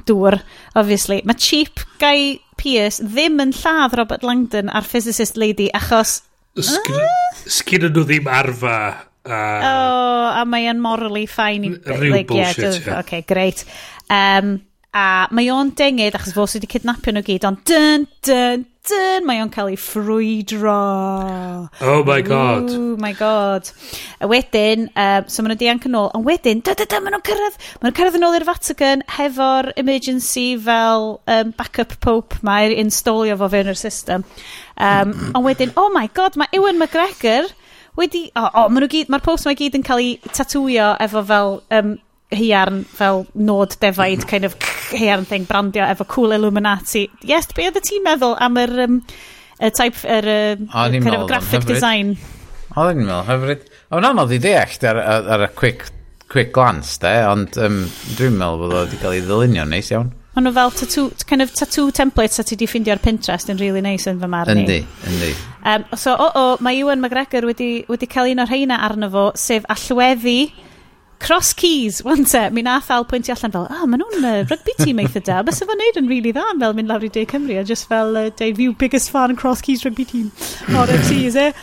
dŵr, 0.07 0.39
obviously. 0.79 1.21
Mae 1.27 1.39
cheap 1.41 1.83
Guy 2.01 2.37
Pearce 2.57 3.03
ddim 3.03 3.41
yn 3.43 3.53
lladd 3.57 3.97
Robert 3.99 4.25
Langdon 4.25 4.71
a'r 4.73 4.87
physicist 4.87 5.37
lady, 5.37 5.69
achos... 5.77 6.21
Sgyn 6.57 7.85
nhw 7.91 8.05
ddim 8.07 8.31
arfa. 8.33 8.79
Uh, 9.27 9.59
oh, 9.67 10.27
a 10.39 10.45
mae 10.47 10.69
yn 10.71 10.79
morally 10.81 11.25
fine. 11.27 11.75
Rhyw 11.83 12.13
like, 12.13 12.31
bullshit, 12.31 12.63
yeah. 12.63 12.79
yeah. 12.79 12.99
Okay, 13.03 13.21
great. 13.27 13.65
Um, 14.09 14.55
a 14.95 15.27
mae 15.35 15.51
o'n 15.51 15.73
dengid 15.77 16.15
achos 16.17 16.33
fos 16.33 16.55
wedi 16.57 16.69
cydnapio 16.71 17.13
nhw 17.13 17.25
gyd, 17.27 17.45
ond 17.49 17.61
dyn, 17.67 18.07
dyn, 18.25 18.63
dyn, 18.89 19.25
mae 19.27 19.41
o'n 19.43 19.51
cael 19.53 19.71
ei 19.71 19.77
ffrwydro. 19.79 20.75
Oh 21.83 22.01
my 22.07 22.21
god. 22.25 22.71
Oh 22.71 22.95
my 23.01 23.11
god. 23.17 23.69
A 24.23 24.29
wedyn, 24.31 24.87
um, 24.93 25.27
so 25.27 25.43
maen 25.43 25.53
nhw 25.53 25.59
dianc 25.61 25.87
yn 25.89 25.97
ôl, 25.99 26.09
ond 26.17 26.27
wedyn, 26.27 26.63
da 26.65 26.75
da 26.77 26.87
da, 26.89 27.01
maen 27.03 27.17
nhw'n 27.17 27.25
cyrraedd, 27.27 27.59
maen 27.81 27.89
nhw'n 27.89 27.97
cyrraedd 27.99 28.19
yn 28.19 28.27
ôl 28.29 28.39
i'r 28.39 28.47
Vatican 28.47 29.05
hefo'r 29.17 29.71
emergency 29.83 30.47
fel 30.63 31.07
um, 31.19 31.53
backup 31.59 31.97
pope 32.03 32.41
mae'r 32.47 32.75
installio 32.79 33.37
fo 33.39 33.51
fewn 33.53 33.71
yr 33.73 33.79
system. 33.79 34.25
Um, 34.77 35.13
ond 35.33 35.45
wedyn, 35.45 35.75
oh 35.79 35.91
my 35.93 36.07
god, 36.17 36.39
mae 36.39 36.51
Ewan 36.55 36.81
McGregor 36.81 37.51
wedi, 37.97 38.27
o, 38.33 38.43
oh, 38.43 38.49
oh, 38.63 38.67
maen 38.69 38.85
nhw 38.85 38.91
gyd, 38.93 39.13
mae'r 39.13 39.25
post 39.25 39.47
mae 39.49 39.57
gyd 39.57 39.77
yn 39.79 39.85
cael 39.85 40.03
ei 40.03 40.17
tatwio 40.29 40.91
efo 41.03 41.23
fel 41.27 41.57
um, 41.79 41.95
hiarn 42.33 42.83
fel 42.91 43.25
nod 43.33 43.77
defaid 43.79 44.27
kind 44.27 44.45
of 44.45 44.57
hair 44.91 45.23
thing 45.25 45.47
brandio 45.47 45.85
efo 45.87 46.07
cool 46.07 46.35
Illuminati. 46.35 47.07
Yes, 47.27 47.49
be 47.55 47.67
oedd 47.67 47.79
y 47.79 47.83
ti'n 47.85 48.05
meddwl 48.05 48.37
am 48.43 48.59
yr 48.61 48.73
um, 48.85 48.99
y 49.57 49.71
type, 49.75 50.03
yr 50.03 50.29
of 50.61 51.27
graphic 51.29 51.67
design? 51.69 52.15
Oedd 52.75 52.93
yn 52.95 53.05
meddwl 53.05 53.25
hyfryd. 53.29 53.65
O'n 53.97 54.07
anodd 54.07 54.35
i 54.35 54.39
ddeall 54.43 54.77
ar, 54.91 55.01
ar, 55.01 55.31
ar, 55.37 55.47
y 55.47 55.51
quick, 55.57 55.89
quick 56.31 56.53
glance 56.55 56.99
de, 57.01 57.13
ond 57.29 57.57
um, 57.63 57.83
dwi'n 58.19 58.37
meddwl 58.37 58.63
bod 58.63 58.75
o 58.75 58.85
wedi 58.85 59.01
cael 59.01 59.17
ei 59.17 59.25
ddilynio 59.25 59.67
neis 59.67 59.91
iawn. 59.93 60.13
Ond 60.37 60.45
nhw 60.45 60.53
fel 60.53 60.73
tattoo, 60.77 61.07
kind 61.25 61.41
of 61.41 61.53
tattoo 61.57 61.89
templates 61.89 62.37
a 62.37 62.43
ti 62.45 62.55
di 62.59 62.67
ffindio 62.69 62.93
ar 62.93 63.01
Pinterest 63.01 63.49
yn 63.49 63.57
really 63.57 63.81
nice 63.81 64.05
yn 64.11 64.19
fy 64.21 64.27
marn 64.29 64.53
i. 64.53 64.67
Yndi, 64.67 64.81
yndi. 65.09 65.31
Um, 65.65 65.87
so, 65.97 66.13
o, 66.13 66.27
oh, 66.27 66.29
o, 66.29 66.43
oh, 66.43 66.61
mae 66.61 66.77
Ewan 66.77 67.01
McGregor 67.01 67.47
wedi, 67.49 67.71
wedi 67.89 68.09
cael 68.11 68.29
un 68.35 68.43
o'r 68.43 68.51
rheina 68.51 68.77
arno 68.85 69.09
fo, 69.09 69.23
sef 69.39 69.65
allweddi 69.73 70.39
Cross 71.19 71.53
Keys, 71.57 72.03
wan 72.05 72.25
te, 72.29 72.43
mi 72.53 72.61
nath 72.61 72.91
Al 72.93 73.05
pwyntio 73.09 73.33
allan 73.33 73.53
fel, 73.53 73.65
ah, 73.73 73.85
maen 73.89 74.03
nhw'n 74.03 74.27
uh, 74.27 74.43
rugby 74.51 74.75
team 74.77 75.01
eitha 75.01 75.21
da, 75.25 75.39
bys 75.45 75.63
efo'n 75.65 75.79
neud 75.81 75.97
yn 76.01 76.11
really 76.11 76.33
dda 76.35 76.43
am 76.51 76.61
fel 76.61 76.75
mynd 76.77 76.91
lawr 76.91 77.07
i 77.07 77.09
De 77.13 77.25
Cymru, 77.29 77.57
a 77.57 77.63
just 77.67 77.89
fel, 77.89 78.13
uh, 78.19 78.29
Dave, 78.37 78.61
you 78.61 78.75
biggest 78.77 79.09
fan 79.13 79.35
Cross 79.39 79.65
Keys 79.65 79.83
rugby 79.87 80.05
team, 80.05 80.29
o'r 80.77 80.93
FC, 80.99 81.23
is 81.31 81.39
e? 81.41 81.49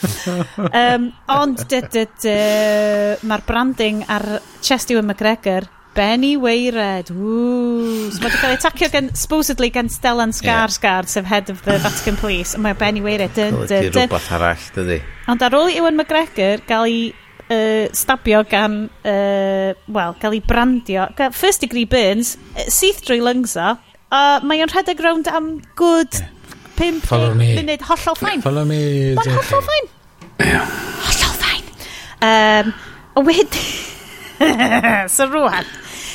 Um, 0.75 1.13
ond, 1.31 1.63
dy, 1.71 1.81
dy, 1.93 2.03
dy, 2.23 2.35
mae'r 3.29 3.47
branding 3.47 4.03
ar 4.11 4.25
chest 4.65 4.91
Ewan 4.91 5.07
McGregor, 5.07 5.69
Benny 5.95 6.37
Weired, 6.37 7.13
ww. 7.15 8.11
So 8.11 8.19
mae 8.19 8.33
wedi 8.33 8.41
cael 8.41 8.55
ei 8.57 8.61
tacio 8.65 8.89
gen, 8.91 9.11
supposedly 9.15 9.71
gen 9.71 9.89
Stellan 9.93 10.35
Skarsgård, 10.35 11.07
yeah. 11.07 11.13
sef 11.15 11.29
head 11.31 11.51
of 11.53 11.63
the 11.63 11.79
Vatican 11.79 12.19
Police, 12.19 12.57
a 12.59 12.63
mae 12.63 12.75
Benny 12.79 13.03
Weired... 13.05 13.37
Dyn, 13.39 13.61
dyn, 13.63 13.69
dyn. 13.71 13.93
Rhywbeth 13.95 14.33
arall, 14.35 14.65
dydy. 14.75 14.99
Ond 15.31 15.45
ar 15.47 15.55
ôl 15.55 15.71
i 15.71 15.79
Ewan 15.79 16.01
McGregor 16.01 16.65
gael 16.67 16.91
ei 16.91 17.05
uh, 17.51 17.87
stabio 17.97 18.45
gan, 18.49 18.85
uh, 19.05 19.73
wel, 19.87 20.17
gael 20.21 20.39
ei 20.39 20.45
brandio. 20.45 21.09
First 21.33 21.65
degree 21.65 21.87
burns, 21.89 22.37
syth 22.69 23.03
drwy 23.07 23.21
lungs 23.25 23.57
o, 23.61 23.75
a 24.15 24.23
mae 24.47 24.63
o'n 24.63 24.71
rhedeg 24.71 25.03
rownd 25.03 25.31
am 25.33 25.57
good 25.79 26.23
5 26.79 27.07
munud 27.39 27.87
hollol 27.89 28.19
ffain. 28.19 28.43
Follow 28.43 28.67
me. 28.67 28.81
Mae'n 29.19 29.37
hollol 29.39 29.65
ffain. 29.67 29.91
Hollol 30.43 31.35
ffain. 31.39 31.73
Um, 32.19 32.75
a 33.15 33.27
wedyn... 33.29 33.73
so 35.15 35.29
rwan, 35.31 35.67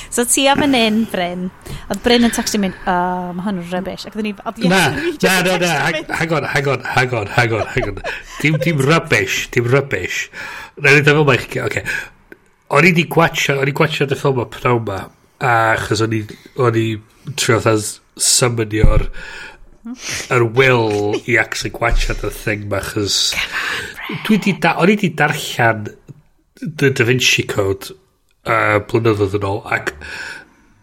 So 0.10 0.26
ti 0.26 0.48
am 0.50 0.64
yn 0.66 0.76
un, 0.78 1.00
Bryn, 1.12 1.48
oedd 1.88 2.02
Bryn 2.06 2.26
yn 2.26 2.34
textio 2.34 2.62
mynd, 2.62 2.78
o, 2.82 2.94
oh, 2.94 3.28
mae 3.38 3.46
hwn 3.46 3.62
yn 3.62 3.68
rybys. 3.74 4.08
Ac 4.10 4.18
oedd 4.18 4.26
ni, 4.26 4.34
oedd 4.42 4.64
Na, 4.66 4.82
na, 4.96 5.36
na, 5.46 5.58
na, 5.62 5.74
hang 6.18 6.34
on, 6.34 6.48
hang 6.50 6.72
on, 6.74 6.88
hang 6.96 7.14
on, 7.20 7.30
hang 7.36 7.54
on, 7.60 7.68
hang 7.76 7.92
on. 7.92 8.02
Dim, 8.40 8.58
dim 8.64 8.82
rybys, 8.86 9.44
dim 9.54 9.70
rybys. 9.70 10.24
Na, 10.80 10.96
ni 10.96 11.06
dyfel 11.06 11.28
mae 11.30 11.44
chi, 11.46 11.62
oce. 11.66 11.86
O'n 12.74 12.90
i 12.90 12.94
di 12.98 13.06
gwatcha, 13.10 13.60
o'n 13.62 13.70
i 13.70 13.76
gwatcha 13.76 14.10
dy 14.10 14.18
ffilm 14.18 14.42
o 14.42 14.48
Pnauma, 14.50 15.04
achos 15.46 16.02
o'n 16.06 16.18
i, 16.18 16.24
o'n 16.58 16.78
i 16.78 16.88
trio 17.38 17.62
summonio'r 18.20 19.06
yr 20.36 20.44
will 20.58 21.16
i 21.26 21.38
actually 21.40 21.72
gwachod 21.74 22.24
y 22.28 22.32
thing 22.36 22.68
ma 22.72 22.82
chys 22.84 23.32
dwi 24.26 24.38
di 24.44 24.54
da, 24.62 24.76
o'n 24.82 24.92
i 24.92 24.98
di 25.00 25.12
darllen 25.16 25.88
the 26.60 26.92
Da 26.92 27.06
Vinci 27.08 27.46
Code 27.48 27.96
uh, 28.46 28.80
blynyddoedd 28.90 29.38
yn 29.40 29.50
ôl 29.50 29.62
ac 29.76 29.94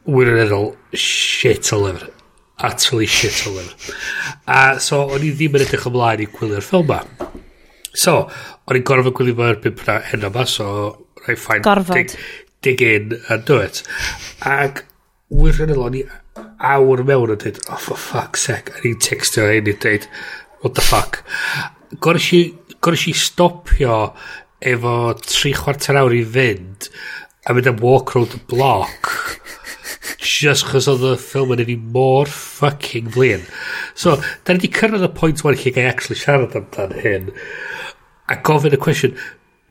wirioneddol 0.07 0.73
shit 0.93 1.73
o 1.75 1.81
lyfr 1.87 2.11
utterly 2.67 3.09
shit 3.11 3.43
o 3.49 3.57
lyfr 3.57 3.97
a 4.53 4.61
so 4.83 5.03
o'n 5.07 5.25
i 5.27 5.33
ddim 5.33 5.59
yn 5.59 5.67
edrych 5.67 5.89
ymlaen 5.91 6.25
i 6.25 6.31
gwylio'r 6.37 6.65
ffilm 6.65 6.93
ma 6.93 7.03
so 7.97 8.19
o'n 8.67 8.79
i'n 8.79 8.87
gorfod 8.87 9.17
gwylio 9.17 9.39
fo'r 9.39 9.61
bimp 9.65 9.83
na 9.87 10.01
hyn 10.11 10.29
ma, 10.35 10.45
so 10.51 10.69
rai 11.27 11.37
ffain 11.39 11.65
gorfod. 11.65 12.15
dig, 12.63 12.83
in 12.83 13.21
and 13.31 13.45
do 13.47 13.59
it. 13.63 13.83
Ac 14.43 14.85
wirioneddol 15.31 15.85
o'n 15.87 15.99
i 16.01 16.03
awr 16.73 17.05
mewn 17.07 17.35
yn 17.35 17.43
dweud 17.43 17.61
oh 17.71 17.81
for 17.83 18.01
fuck's 18.01 18.47
sake. 18.49 18.75
A 18.75 18.83
ni'n 18.85 18.99
textio 19.03 19.47
hyn 19.49 19.71
i 19.71 19.77
dweud 19.77 20.09
what 20.63 20.75
the 20.75 20.85
fuck? 20.85 21.23
Gorys 22.03 22.33
i 22.37 22.43
gorys 22.83 23.07
i 23.11 23.15
stopio 23.17 24.01
efo 24.73 24.97
tri 25.23 25.55
chwarter 25.57 26.01
awr 26.01 26.17
i 26.17 26.25
fynd 26.37 26.91
a 27.47 27.55
mynd 27.55 27.71
am 27.71 27.79
walk 27.83 28.15
round 28.15 28.35
the 28.35 28.43
block 28.51 29.13
just 30.27 30.67
chos 30.71 30.89
oedd 30.91 31.05
y 31.07 31.15
ffilm 31.21 31.55
yn 31.55 31.63
ei 31.65 31.77
mor 31.95 32.31
fucking 32.31 33.09
flin. 33.15 33.47
So, 33.95 34.17
da 34.45 34.55
ni 34.55 34.65
wedi 34.65 34.73
cyrraedd 34.75 35.07
y 35.07 35.13
pwynt 35.17 35.45
wan 35.47 35.57
lle 35.59 35.73
gai 35.75 35.87
actually 35.89 36.19
siarad 36.21 36.57
amdan 36.59 36.95
hyn 37.03 37.33
a 38.33 38.39
gofyn 38.47 38.77
y 38.77 38.81
cwestiwn, 38.83 39.17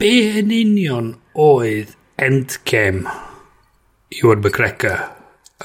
be 0.02 0.12
yn 0.42 0.54
union 0.56 1.14
oedd 1.36 1.96
Endgame 2.22 3.12
Ewan 4.16 4.44
McGregor 4.44 5.10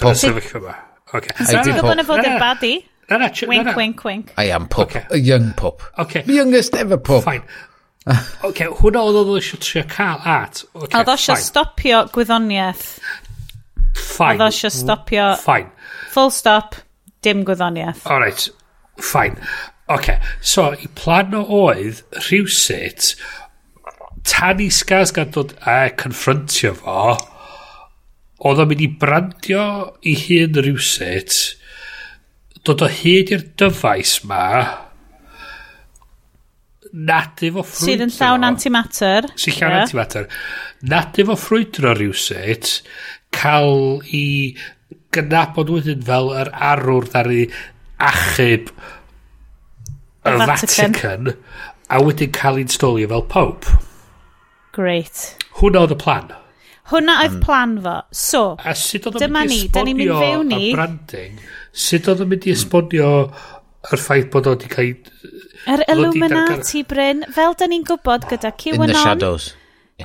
yn 0.01 0.11
y 0.11 0.15
sefyllfa 0.19 0.63
yma? 0.63 0.79
Okay. 1.15 1.35
I 1.41 1.63
did 1.63 1.75
hope. 1.75 2.07
fod 2.07 2.27
yn 2.27 2.39
badi. 2.39 2.75
Na, 3.11 3.19
na, 3.19 3.29
wink, 3.51 3.75
wink, 3.75 4.05
wink. 4.07 4.29
I 4.39 4.53
am 4.55 4.69
pup. 4.69 4.89
Okay. 4.89 5.03
A 5.11 5.19
young 5.19 5.53
pup. 5.59 5.83
Okay. 5.99 6.23
The 6.23 6.35
youngest 6.35 6.77
ever 6.77 6.97
pup. 6.97 7.25
Fine. 7.25 7.43
OK, 8.49 8.63
hwnna 8.81 9.03
oedd 9.07 9.19
oedd 9.23 9.35
eisiau 9.41 9.61
trio 9.65 9.85
cael 9.91 10.23
at. 10.25 10.63
Okay, 10.73 10.95
oedd 11.01 11.13
eisiau 11.15 11.41
stopio 11.41 12.05
gwyddoniaeth. 12.15 12.87
Fine. 13.97 14.37
Oedd 14.37 14.47
eisiau 14.49 14.73
stopio... 14.75 15.33
Fine. 15.43 15.71
Full 16.15 16.33
stop, 16.35 16.79
dim 17.23 17.45
gwyddoniaeth. 17.47 18.07
All 18.11 18.23
right, 18.25 18.49
fine. 18.99 19.37
OK, 19.91 20.15
so 20.41 20.71
i 20.79 20.89
plan 20.95 21.35
o 21.35 21.43
oedd 21.65 22.05
rhywsut 22.29 23.15
tan 24.27 24.61
i 24.61 24.69
Skarsgård 24.73 25.33
dod 25.35 25.55
a 25.69 25.91
confrontio 25.97 26.75
fo, 26.77 27.15
oedd 28.47 28.63
o'n 28.63 28.71
mynd 28.71 28.85
i 28.85 28.91
brandio 29.03 29.65
i 30.07 30.15
hun 30.25 30.61
rhywsut, 30.61 31.37
dod 32.67 32.85
o 32.85 32.91
hyd 33.01 33.33
i'r 33.35 33.47
dyfais 33.61 34.19
ma, 34.29 34.45
nad 36.93 37.43
efo 37.47 37.65
ffrwydro. 37.65 37.87
Sydd 37.87 38.05
yn 38.07 38.13
llawn 38.17 38.47
antimatter. 38.49 39.31
Sydd 39.35 39.59
llawn 39.59 39.75
yeah. 39.75 39.85
antimatter. 39.85 40.29
Nad 40.91 41.21
efo 41.23 41.37
ffrwydro 41.39 41.95
rhywsut, 41.97 42.73
cael 43.35 44.01
i 44.17 44.25
gynabod 45.15 45.71
wedyn 45.75 46.03
fel 46.07 46.33
yr 46.41 46.51
arwr 46.73 47.09
ddari 47.11 47.45
achub 48.01 48.73
y 50.21 50.35
Vatican. 50.37 50.47
Vatican 50.47 51.33
a 51.91 52.03
wedyn 52.05 52.35
cael 52.35 52.61
i'n 52.61 52.71
stolio 52.71 53.09
fel 53.11 53.25
Pope. 53.31 53.79
Great. 54.77 55.25
Hwna 55.59 55.85
oedd 55.85 55.97
y 55.97 55.99
plan. 56.01 56.31
Hwna 56.91 57.17
oedd 57.25 57.39
mm. 57.39 57.45
plan 57.45 57.77
fo. 57.85 57.97
So, 58.15 58.43
a 58.59 58.75
sut 58.79 59.09
oedd 59.11 59.19
dyma 59.23 59.45
ni, 59.49 59.63
da 59.73 59.85
ni'n 59.87 59.99
mynd 59.99 60.15
fewn 60.15 60.53
ni. 60.53 60.71
branding, 60.75 61.41
sut 61.71 62.11
oedd 62.11 62.23
yn 62.25 62.31
mynd 62.31 62.47
i 62.47 62.53
hmm. 62.53 62.59
esbonio 62.59 63.11
yr 63.91 64.03
ffaith 64.03 64.31
bod 64.33 64.51
oedd 64.51 64.67
wedi 64.67 64.75
cael 64.75 65.49
Yr 65.69 65.83
er 65.85 65.93
Illuminati, 65.93 66.83
Bryn, 66.89 67.25
fel 67.35 67.57
da 67.59 67.69
ni'n 67.69 67.85
gwybod 67.89 68.27
gyda 68.31 68.53
QAnon... 68.57 68.89
In 68.89 68.95
the 68.95 69.03
shadows. 69.03 69.51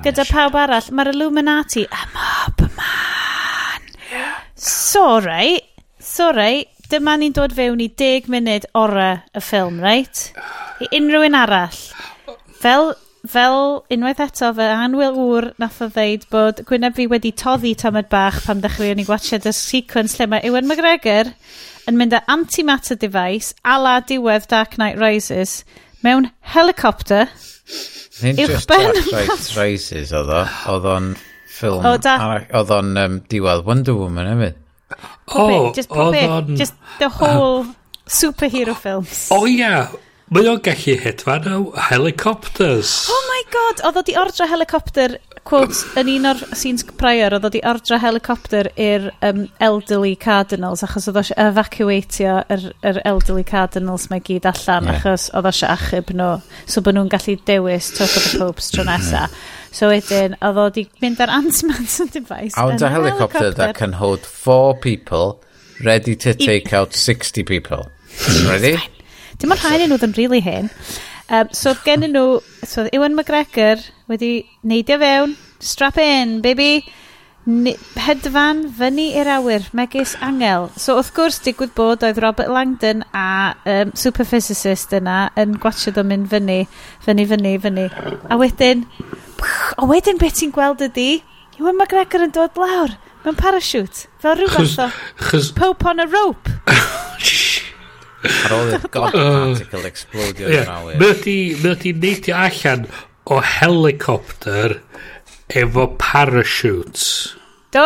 Gyda 0.04 0.26
pawb 0.28 0.58
arall, 0.60 0.90
mae'r 0.92 1.14
Illuminati... 1.14 1.86
A 1.88 2.04
mob 2.12 2.66
man. 2.76 3.88
Yeah. 4.12 4.42
So, 4.56 5.22
right, 5.24 5.64
so, 6.00 6.32
right, 6.36 6.68
dyma 6.92 7.16
ni'n 7.20 7.36
dod 7.36 7.56
fewn 7.56 7.82
i 7.84 7.90
10 7.90 8.30
munud 8.34 8.68
ora 8.76 9.10
y 9.32 9.44
ffilm, 9.44 9.80
right? 9.84 10.28
I 10.84 10.92
unrhyw 11.00 11.30
un 11.30 11.40
arall. 11.40 11.80
Fel, 12.60 12.92
fel 13.30 13.62
unwaith 13.94 14.24
eto, 14.28 14.52
fe 14.58 14.68
Anwyl 14.76 15.16
Wr 15.16 15.52
nath 15.62 15.82
o 15.84 15.90
ddeud 15.92 16.28
bod 16.34 16.62
Gwyneb 16.68 16.98
fi 16.98 17.08
wedi 17.12 17.32
toddi 17.36 17.74
tamad 17.80 18.10
bach 18.12 18.42
pam 18.46 18.62
dechreuon 18.64 19.00
ni 19.00 19.08
gwachod 19.08 19.48
y 19.48 19.56
sequence 19.56 20.20
lle 20.20 20.30
mae 20.32 20.44
Ewan 20.48 20.68
McGregor 20.70 21.32
yn 21.90 22.00
mynd 22.00 22.16
â 22.18 22.24
antimatter 22.32 23.00
device 23.00 23.54
a 23.64 23.78
la 23.82 24.00
diwedd 24.02 24.50
Dark 24.52 24.78
Knight 24.80 25.00
Rises 25.02 25.64
mewn 26.06 26.32
helicopter. 26.56 27.30
Uwch 28.22 28.68
ben. 28.70 28.92
Dark 28.92 29.02
Knight 29.12 29.50
Rises 29.58 30.14
oedd 30.16 30.34
o. 30.34 30.44
Oedd 30.74 30.92
o'n 30.96 31.16
ffilm 31.56 31.88
oedd 31.88 32.76
o'n 32.76 32.96
um, 33.00 33.20
diwedd 33.32 33.66
Wonder 33.68 33.96
Woman 33.98 34.32
hefyd 34.34 34.62
oh, 35.28 35.74
just, 35.74 35.90
just 36.58 36.74
the 37.00 37.10
whole 37.10 37.62
uh, 37.62 37.74
superhero 38.08 38.76
films. 38.76 39.30
O 39.32 39.42
oh, 39.42 39.48
ia 39.48 39.58
yeah. 39.58 39.88
Mae 40.34 40.48
o'n 40.50 40.58
gallu 40.66 40.96
hedfan 40.98 41.44
o 41.52 41.58
helicopters. 41.78 43.06
Oh 43.14 43.26
my 43.30 43.42
god, 43.54 43.82
oedd 43.86 44.00
o 44.00 44.02
di 44.08 44.16
ordra 44.18 44.48
helicopter, 44.50 45.20
quotes, 45.46 45.84
yn 46.02 46.10
un 46.16 46.26
o'r 46.32 46.40
scenes 46.58 46.82
prior, 46.98 47.36
oedd 47.38 47.46
o 47.46 47.52
di 47.54 47.62
ordra 47.70 48.00
helicopter 48.02 48.72
i'r 48.74 49.12
um, 49.28 49.44
elderly 49.62 50.16
cardinals, 50.18 50.82
achos 50.88 51.06
oedd 51.12 51.20
o 51.20 51.22
eisiau 51.22 51.52
evacuatio 51.52 52.40
yr, 52.56 52.66
yr 52.90 53.00
elderly 53.06 53.46
cardinals 53.46 54.08
mae 54.10 54.24
gyd 54.26 54.50
allan, 54.50 54.90
yeah. 54.90 54.98
achos 54.98 55.28
oedd 55.30 55.46
o 55.46 55.54
eisiau 55.54 55.76
achub 55.76 56.10
nhw, 56.18 56.32
so 56.66 56.82
bod 56.82 56.98
nhw'n 56.98 57.14
gallu 57.14 57.38
dewis 57.46 57.92
Tuck 57.94 58.18
of 58.18 58.26
the 58.26 58.42
Popes 58.42 58.74
tro 58.74 58.88
nesa. 58.90 59.28
So 59.70 59.94
wedyn, 59.94 60.40
oedd 60.42 60.58
o 60.58 60.68
di 60.74 60.88
mynd 61.06 61.22
ar 61.22 61.36
Ant-Man's 61.38 62.02
device. 62.18 62.58
A 62.58 62.66
a 62.66 62.90
helicopter 62.90 63.54
that 63.54 63.78
can 63.78 63.94
hold 64.02 64.26
four 64.26 64.74
people 64.74 65.38
ready 65.86 66.16
to 66.16 66.34
take 66.34 66.74
out 66.74 66.98
60 66.98 67.44
people. 67.44 67.92
Ready? 68.50 68.80
Dim 69.40 69.56
ond 69.56 69.64
rhaid 69.64 69.86
nhw 69.86 69.98
oedd 69.98 70.08
yn 70.08 70.18
really 70.20 70.42
hen. 70.46 70.70
Um, 71.30 71.50
so 71.52 71.74
gen 71.86 72.06
nhw, 72.06 72.28
so 72.64 72.84
oedd 72.84 72.94
Ewan 72.96 73.18
McGregor 73.18 73.82
wedi 74.12 74.46
neidio 74.64 75.00
fewn, 75.02 75.36
strap 75.60 75.98
in, 76.02 76.40
baby, 76.46 76.86
Ni, 77.46 77.76
hedfan 78.02 78.64
fyny 78.74 79.12
i'r 79.20 79.28
awyr, 79.36 79.68
megis 79.78 80.16
angel. 80.26 80.72
So 80.82 80.96
wrth 80.98 81.12
gwrs 81.14 81.36
digwydd 81.46 81.76
bod 81.78 82.02
oedd 82.08 82.18
Robert 82.24 82.50
Langdon 82.50 83.04
a 83.14 83.54
um, 83.70 83.92
superphysicist 83.94 84.96
yna 84.98 85.28
yn 85.38 85.54
gwachod 85.62 86.00
o'n 86.02 86.10
mynd 86.10 86.32
fyny, 86.32 86.64
fyny, 87.06 87.28
fyny, 87.30 87.52
fyny. 87.62 87.86
A 88.34 88.40
wedyn, 88.42 88.82
pwch, 89.38 89.76
a 89.78 89.86
wedyn 89.92 90.18
beth 90.24 90.40
ti'n 90.40 90.56
gweld 90.56 90.82
ydi, 90.88 91.22
Ewan 91.60 91.78
McGregor 91.78 92.26
yn 92.26 92.34
dod 92.34 92.58
lawr 92.58 92.98
mewn 93.22 93.38
parachute, 93.38 94.08
fel 94.22 94.40
rhyw 94.42 94.50
fath 94.50 95.38
o 95.38 95.44
pope 95.62 95.86
on 95.94 96.02
a 96.02 96.10
rope. 96.10 96.50
Ar 98.26 98.56
ôl 98.58 98.72
i'r 98.74 98.86
oh. 98.86 98.92
god 98.94 99.18
particle 99.18 99.90
explodio 99.90 100.50
yeah. 100.52 100.72
awyr. 100.78 100.98
Mae 101.02 101.14
wedi 101.66 101.94
neidio 101.98 102.38
allan 102.40 102.88
o 103.26 103.42
helicopter 103.42 104.80
efo 105.50 105.88
parachutes. 106.02 107.36
Do, 107.74 107.86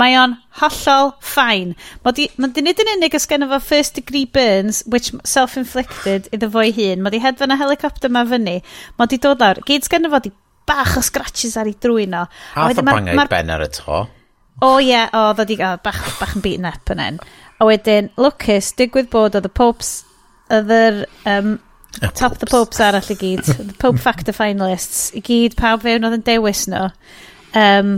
mae 0.00 0.16
o'n 0.18 0.36
hollol 0.60 1.12
ffain. 1.24 1.74
Mae 2.04 2.16
di, 2.16 2.28
ma 2.40 2.50
di 2.52 2.64
nid 2.64 2.80
yn 2.82 2.94
unig 2.96 3.16
os 3.16 3.28
gennym 3.30 3.52
fo 3.52 3.60
first 3.62 3.98
degree 3.98 4.24
burns, 4.26 4.82
which 4.90 5.12
self-inflicted 5.28 6.30
iddo 6.34 6.50
fo'i 6.54 6.72
hun. 6.74 7.04
Mae 7.04 7.14
di 7.14 7.22
hedfan 7.24 7.54
y 7.54 7.60
helicopter 7.60 8.12
ma 8.12 8.24
fyny. 8.28 8.58
Mae 8.98 9.12
di 9.12 9.20
dod 9.22 9.44
lawr. 9.44 9.62
Gyd 9.68 9.86
sgennym 9.86 10.14
fo 10.14 10.22
di 10.24 10.34
bach 10.68 10.96
o 10.98 11.04
scratches 11.04 11.56
ar 11.60 11.70
ei 11.70 11.76
drwy'n 11.76 12.20
o. 12.22 12.26
Half 12.56 12.80
a 12.80 12.86
bangau 12.86 13.26
ben 13.30 13.52
ar 13.54 13.64
y 13.66 13.70
to. 13.78 14.04
O 14.62 14.76
ie, 14.78 15.00
o, 15.10 15.22
ddod 15.34 15.50
i 15.50 15.58
gael 15.58 15.80
bach, 15.82 15.98
bach 16.20 16.36
yn 16.38 16.44
beaten 16.44 16.68
up 16.70 16.90
yn 16.94 17.02
en. 17.02 17.16
A 17.60 17.68
wedyn, 17.68 18.10
lwcus, 18.18 18.72
digwydd 18.78 19.12
bod 19.12 19.36
oedd 19.38 19.46
y 19.48 19.52
popes, 19.54 19.92
oedd 20.52 20.72
yr 20.74 21.04
um, 21.30 21.54
a 22.00 22.10
top 22.10 22.34
popes. 22.34 22.40
the 22.40 22.50
popes 22.50 22.80
arall 22.82 23.12
i 23.14 23.18
gyd, 23.20 23.44
the 23.44 23.76
pope 23.78 24.00
factor 24.02 24.34
finalists, 24.34 25.06
i 25.14 25.22
gyd 25.24 25.54
pawb 25.58 25.84
fewn 25.84 26.06
oedd 26.08 26.18
yn 26.18 26.26
dewis 26.26 26.64
nhw. 26.70 26.88
Um, 27.54 27.96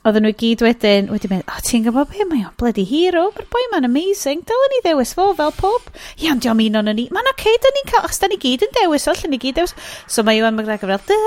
oedden 0.00 0.24
nhw 0.24 0.32
gyd 0.40 0.62
wedyn, 0.64 1.10
wedi 1.12 1.28
mynd, 1.28 1.42
o, 1.44 1.52
oh, 1.52 1.60
ti'n 1.64 1.82
gwybod 1.84 2.08
be, 2.08 2.24
mae 2.30 2.46
o'n 2.48 2.54
bloody 2.60 2.86
hero, 2.88 3.26
mae'r 3.34 3.48
boi 3.52 3.64
ma'n 3.68 3.84
amazing, 3.84 4.40
dylen 4.48 4.72
ni 4.72 4.78
ddewis 4.86 5.12
fo 5.16 5.26
fel 5.36 5.52
pob. 5.58 5.90
Iawn, 6.24 6.40
diolch 6.40 6.62
un 6.64 6.78
o'n 6.80 6.88
ni, 6.96 7.04
mae'n 7.12 7.28
oce, 7.28 7.34
okay, 7.36 7.58
dyn 7.60 7.76
ni'n 7.76 7.90
cael, 7.90 8.06
os 8.08 8.22
da 8.22 8.30
ni 8.32 8.38
gyd 8.40 8.64
yn 8.64 8.72
dewis, 8.78 9.04
o, 9.12 9.14
ni 9.28 9.40
gyd 9.42 9.58
dewis. 9.60 9.76
So 10.08 10.24
mae 10.24 10.40
Iwan 10.40 10.56
McGregor 10.56 10.94
fel, 10.94 11.04
the 11.10 11.18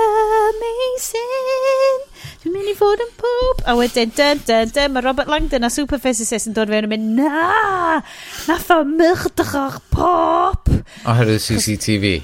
amazing, 0.48 2.02
dwi'n 2.42 2.56
mynd 2.56 2.74
i 2.74 2.76
fod 2.80 3.06
yn 3.06 3.14
pob. 3.22 3.62
A 3.70 3.78
wedyn, 3.78 4.10
dyn, 4.18 4.42
dyn, 4.50 4.74
dyn, 4.74 4.94
mae 4.96 5.06
Robert 5.06 5.30
Langdon 5.30 5.68
a 5.68 5.70
Superphysicist 5.70 6.50
yn 6.50 6.58
dod 6.58 6.74
fewn 6.74 6.90
yn 6.90 6.94
mynd, 6.96 7.14
na, 7.22 8.02
nath 8.50 8.74
o 8.74 8.82
myrdro'r 8.90 9.78
pop. 9.94 10.66
Oherwydd 11.06 11.46
CCTV. 11.46 12.16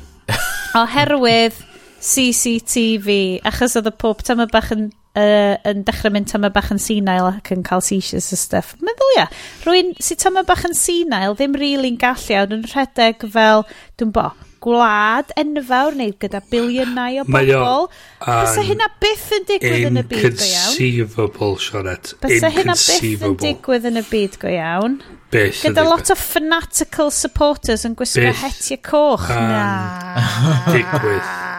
Oherwydd 0.82 1.62
CCTV, 2.01 3.39
achos 3.47 3.78
oedd 3.78 3.93
y 3.93 4.01
pob 4.02 4.27
tam 4.27 4.43
bach 4.51 4.74
yn 4.74 4.90
uh, 5.19 5.57
yn 5.70 5.82
dechrau 5.89 6.12
mynd 6.15 6.31
tama 6.31 6.51
bach 6.55 6.70
yn 6.74 6.82
senile 6.82 7.32
ac 7.37 7.51
yn 7.55 7.65
cael 7.66 7.82
seizures 7.85 8.31
a 8.35 8.39
stuff. 8.39 8.77
Meddwl 8.85 9.16
ia, 9.16 9.27
rwy'n 9.66 9.97
sy'n 10.03 10.23
tama 10.27 10.45
bach 10.47 10.66
yn 10.69 10.77
senile 10.78 11.35
ddim 11.35 11.57
really'n 11.59 11.99
gallu 12.01 12.39
a 12.39 12.47
yn 12.47 12.69
rhedeg 12.70 13.27
fel, 13.35 13.66
dwi'n 14.01 14.15
bo, 14.15 14.31
gwlad 14.61 15.32
enfawr 15.41 15.97
neu 15.97 16.12
gyda 16.20 16.43
biliynau 16.53 17.23
o 17.23 17.27
bobl. 17.28 17.87
Bysa 18.20 18.65
hynna 18.66 18.91
byth 19.03 19.31
yn 19.39 19.47
digwydd 19.49 19.89
yn 19.89 20.03
y 20.03 20.05
byd 20.05 20.27
go 20.27 20.45
iawn. 20.45 20.59
Inconceivable, 20.61 21.55
Sionet. 21.65 22.12
Bysa 22.23 22.53
hynna 22.55 22.77
byth 22.77 23.27
yn 23.28 23.39
digwydd 23.41 23.89
yn 23.91 24.03
y 24.03 24.05
byd 24.11 24.41
go 24.43 24.53
iawn. 24.53 24.99
Byth 25.31 25.62
gyda 25.65 25.87
lot 25.87 26.11
o 26.12 26.19
fanatical 26.19 27.12
supporters 27.15 27.87
yn 27.89 27.97
gwisgo 27.99 28.35
hetiau 28.43 28.82
coch. 28.91 29.31
Um, 29.31 29.55
na. 29.55 30.27
Digwydd 30.74 31.49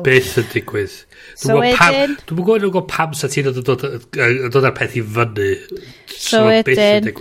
iawn. 0.00 0.06
Beth 0.08 0.32
yn 0.42 0.48
digwydd. 0.54 0.96
So 1.38 1.60
wedyn... 1.60 2.16
Dwi'n 2.24 2.40
gwybod 2.40 2.64
nhw'n 2.64 2.72
gwybod 2.72 2.88
pam 2.90 3.14
sa 3.16 3.30
ti'n 3.30 3.52
dod, 3.60 3.70
dod 3.70 4.64
ar 4.64 4.74
peth 4.76 4.98
i 4.98 5.04
fyny. 5.04 5.52
So 6.16 6.48
wedyn... 6.48 7.12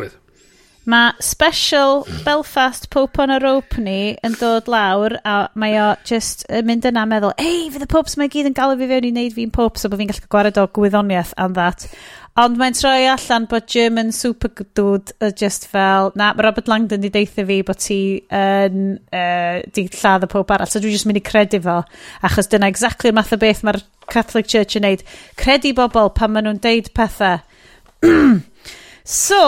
Mae 0.90 1.12
special 1.22 2.08
Belfast 2.26 2.90
Pope 2.90 3.20
on 3.22 3.30
a 3.30 3.38
Rope 3.44 3.78
ni 3.84 4.16
yn 4.26 4.34
dod 4.40 4.70
lawr 4.72 5.20
a 5.28 5.36
mae 5.60 5.76
o 5.78 5.92
just 6.08 6.48
yn 6.50 6.66
mynd 6.66 6.88
yna 6.90 7.04
meddwl 7.06 7.36
ei, 7.38 7.68
fydd 7.70 7.86
y 7.86 7.90
popes 7.92 8.18
mae 8.18 8.32
gyd 8.32 8.50
yn 8.50 8.56
galw 8.58 8.80
fi 8.80 8.88
fewn 8.90 9.06
i 9.06 9.12
wneud 9.12 9.36
fi'n 9.36 9.52
popes 9.54 9.86
so 9.86 9.92
bod 9.92 10.02
fi'n 10.02 10.10
gallu 10.10 10.32
gwared 10.34 10.58
o 10.58 10.66
gwyddoniaeth 10.80 11.36
am 11.38 11.54
that. 11.60 11.86
Ond 12.40 12.56
mae'n 12.56 12.76
troi 12.78 13.08
allan 13.10 13.46
bod 13.52 13.66
German 13.68 14.14
super 14.16 14.48
Superdud 14.54 15.12
uh, 15.20 15.32
just 15.36 15.66
fel, 15.68 16.14
na, 16.16 16.30
mae 16.38 16.46
Robert 16.46 16.70
Langdon 16.72 17.02
di 17.04 17.10
deitha 17.12 17.44
fi 17.44 17.58
bod 17.68 17.82
ti 17.84 17.98
yn, 18.32 18.94
uh, 19.12 19.58
di 19.76 19.84
lladd 19.92 20.24
y 20.24 20.30
pob 20.32 20.54
arall, 20.56 20.70
so 20.72 20.80
dwi'n 20.80 20.96
just 20.96 21.08
mynd 21.10 21.20
i 21.20 21.24
credu 21.26 21.60
fo, 21.66 21.82
achos 22.30 22.48
dyna 22.48 22.70
exactly 22.72 23.12
math 23.12 23.34
o 23.36 23.40
beth 23.42 23.66
mae'r 23.68 23.82
Catholic 24.08 24.48
Church 24.48 24.80
yn 24.80 24.88
neud. 24.88 25.04
Credu 25.42 25.74
bobl 25.76 26.14
pan 26.16 26.32
maen 26.32 26.48
nhw'n 26.48 26.64
deud 26.64 26.88
pethau. 26.96 27.42
so, 29.20 29.44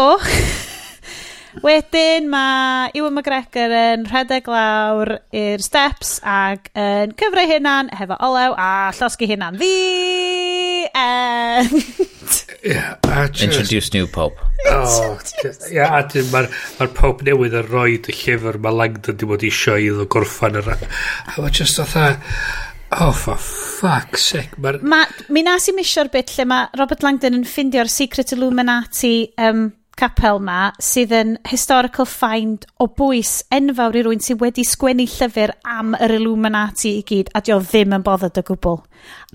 Wedyn 1.65 2.27
mae 2.31 2.91
Ewan 2.95 3.15
McGregor 3.15 3.71
yn 3.75 4.07
rhedeg 4.07 4.47
lawr 4.51 5.17
i'r 5.35 5.63
steps 5.63 6.17
ac 6.27 6.71
yn 6.75 7.15
cyfrau 7.19 7.47
hynna'n 7.55 7.91
hefo 7.99 8.19
olew 8.27 8.55
a 8.55 8.71
llosgu 8.99 9.31
hynna'n 9.31 9.59
The 9.59 10.89
end! 10.91 12.47
Yeah, 12.63 12.97
just, 13.27 13.43
Introduce 13.43 13.93
new 13.93 14.07
pope. 14.07 14.37
Oh, 14.67 15.19
yeah, 15.71 15.97
a 15.97 16.03
dyn 16.05 16.27
mae'r 16.29 16.47
ma 16.77 16.87
pope 16.93 17.25
newydd 17.25 17.55
yn 17.57 17.69
rhoi 17.71 17.95
y 17.97 18.13
llyfr 18.13 18.59
mae 18.61 18.77
Langdon 18.77 19.17
di 19.17 19.29
bod 19.29 19.45
isio 19.47 19.79
iddo 19.81 20.05
gorffan 20.05 20.59
yr... 20.61 20.69
A 20.75 21.41
mae 21.41 21.49
just 21.49 21.81
otha... 21.81 22.11
Oh, 22.91 23.13
for 23.15 23.39
fuck's 23.39 24.27
sake. 24.33 24.59
Ma, 24.83 25.05
mi 25.31 25.41
nas 25.47 25.69
i 25.71 25.73
misio'r 25.73 26.11
bit 26.13 26.35
lle 26.35 26.45
mae 26.51 26.69
Robert 26.77 27.05
Langdon 27.07 27.39
yn 27.39 27.47
ffindio'r 27.47 27.89
Secret 27.89 28.35
Illuminati 28.35 29.31
um, 29.41 29.69
capel 30.01 30.39
ma 30.41 30.71
sydd 30.81 31.11
yn 31.13 31.33
historical 31.49 32.07
find 32.09 32.65
o 32.81 32.87
bwys 32.97 33.41
enfawr 33.53 33.99
i 33.99 34.03
rwy'n 34.05 34.23
sydd 34.25 34.41
wedi 34.41 34.65
sgwennu 34.65 35.05
llyfr 35.09 35.53
am 35.67 35.93
yr 35.99 36.15
Illuminati 36.17 36.95
i 36.99 37.03
gyd 37.07 37.29
a 37.37 37.43
dio 37.45 37.59
ddim 37.61 37.93
yn 37.97 38.05
bothered 38.05 38.39
o 38.41 38.45
gwbl. 38.47 38.79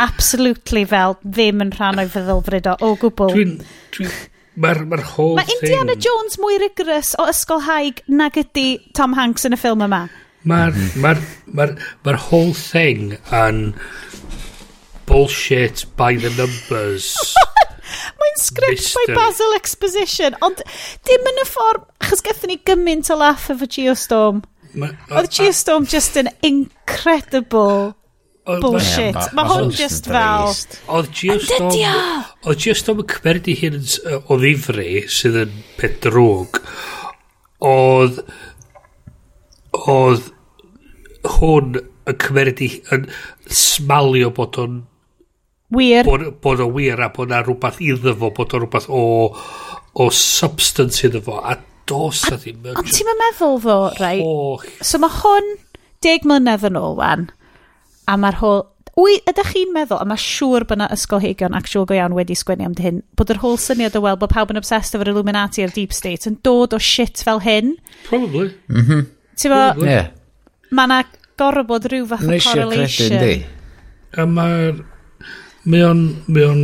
Absolutely 0.02 0.82
fel 0.90 1.18
ddim 1.22 1.62
yn 1.64 1.74
rhan 1.76 2.02
o'i 2.02 2.10
feddylfryd 2.10 2.70
o, 2.72 2.78
o 2.82 2.96
gwbl. 3.02 3.34
Dwi'n... 3.36 3.60
Dwi, 3.96 4.10
Mae'r 4.56 4.86
ma 4.88 4.96
whole 5.04 5.36
Mae 5.36 5.52
Indiana 5.52 5.92
thing. 5.92 6.06
Jones 6.06 6.38
mwy 6.40 6.56
rigorous 6.62 7.12
o 7.20 7.26
ysgol 7.28 7.60
haig 7.66 8.00
nag 8.08 8.38
ydy 8.40 8.78
Tom 8.96 9.12
Hanks 9.18 9.44
yn 9.44 9.52
y 9.52 9.60
ffilm 9.60 9.84
yma. 9.84 10.06
Mae'r 10.48 10.78
ma 11.02 11.12
ma 11.52 11.66
ma 12.06 12.16
whole 12.30 12.54
thing 12.56 13.18
yn 13.36 13.60
bullshit 15.06 15.84
by 16.00 16.16
the 16.16 16.32
numbers. 16.40 17.12
Mae'n 18.20 18.40
sgript 18.42 18.88
by 18.96 19.14
Basil 19.14 19.54
Exposition, 19.56 20.36
ond 20.44 20.62
dim 21.06 21.28
yn 21.30 21.42
y 21.42 21.46
ffordd, 21.48 21.86
achos 22.02 22.24
gathon 22.26 22.52
ni 22.52 22.58
gymaint 22.66 23.10
o 23.12 23.18
laff 23.20 23.50
efo 23.52 23.68
Geostorm. 23.70 24.42
Ma, 24.76 24.90
Oedd 25.16 25.30
Geostorm 25.32 25.86
just 25.88 26.18
yn 26.20 26.28
incredible 26.44 27.94
o, 28.46 28.58
bullshit. 28.60 29.16
Mae 29.16 29.32
ma, 29.38 29.44
ma 29.44 29.46
hwn 29.54 29.72
just 29.74 30.08
fel... 30.10 30.52
Oedd 30.92 31.12
Geostorm... 31.16 31.70
Oedd 32.46 32.64
Geostorm 32.64 33.02
yn 33.04 33.10
cymeryd 33.14 33.50
i 33.50 33.56
hyn 33.62 33.78
o 34.18 34.40
ddifri 34.42 34.90
sydd 35.12 35.40
yn 35.46 35.54
pedrwg. 35.80 36.60
Oedd... 37.64 38.20
Oedd 39.76 40.28
hwn 41.36 41.80
yn 41.80 42.20
cymeryd 42.26 42.62
i... 42.66 42.70
yn 42.94 43.08
smalio 43.46 44.32
bod 44.34 44.60
o'n 44.62 44.84
Wir. 45.74 46.04
Bod, 46.06 46.40
bod 46.42 46.60
o 46.62 46.68
wir 46.70 47.00
a 47.02 47.08
bod 47.10 47.32
na 47.32 47.40
rhywbeth 47.42 47.80
iddo 47.82 48.14
fo, 48.14 48.30
bod 48.34 48.54
o 48.54 48.60
rhywbeth 48.62 48.86
o, 48.92 49.02
o 49.98 50.10
substance 50.14 51.02
iddo 51.08 51.22
fo, 51.26 51.40
a 51.42 51.56
dos 51.88 52.22
a 52.30 52.36
ddim... 52.38 52.62
Ond 52.76 52.92
ti'n 52.92 53.10
meddwl 53.18 53.58
fo, 53.64 53.76
rai? 53.98 54.20
Oh. 54.22 54.62
So 54.84 55.00
mae 55.02 55.12
hwn 55.22 55.52
deg 56.06 56.26
mlynedd 56.28 56.68
yn 56.70 56.78
ôl, 56.78 56.96
wan, 57.00 57.28
a 58.06 58.18
mae'r 58.20 58.40
holl... 58.42 58.64
Wy, 58.96 59.18
ydych 59.28 59.50
chi'n 59.52 59.74
meddwl, 59.74 59.98
a 60.00 60.06
mae 60.08 60.22
siŵr 60.22 60.64
bod 60.64 60.78
yna 60.78 60.86
ysgolheigion 60.94 61.56
actual 61.58 61.84
go 61.84 61.98
iawn 61.98 62.14
wedi 62.16 62.32
sgwennu 62.38 62.64
am 62.70 62.78
hyn, 62.80 63.02
bod 63.18 63.34
yr 63.34 63.42
holl 63.42 63.58
syniad 63.60 63.98
o 63.98 64.00
weld 64.06 64.22
bod 64.22 64.32
pawb 64.32 64.54
yn 64.54 64.60
obsessed 64.62 64.96
efo'r 64.96 65.10
Illuminati 65.12 65.66
a'r 65.66 65.74
Deep 65.74 65.92
State 65.92 66.30
yn 66.30 66.38
dod 66.46 66.72
o 66.72 66.80
shit 66.80 67.20
fel 67.26 67.42
hyn. 67.44 67.74
Probably. 68.06 68.54
Mm 68.72 68.86
-hmm. 68.86 69.04
Ti'n 69.36 69.52
fo, 69.52 69.84
yeah. 69.84 70.08
mae 70.72 70.88
yna 70.88 71.02
gorfod 71.36 71.90
rhyw 71.92 72.08
fath 72.08 72.24
o 72.24 72.40
correlation. 72.40 72.80
Nes 72.80 73.00
i'r 73.02 73.18
credyn, 73.18 73.44
A 74.16 74.24
Mae'r 74.24 74.78
Mae 75.66 75.82
o'n... 75.82 76.02
Mae 76.30 76.46
o'n... 76.46 76.62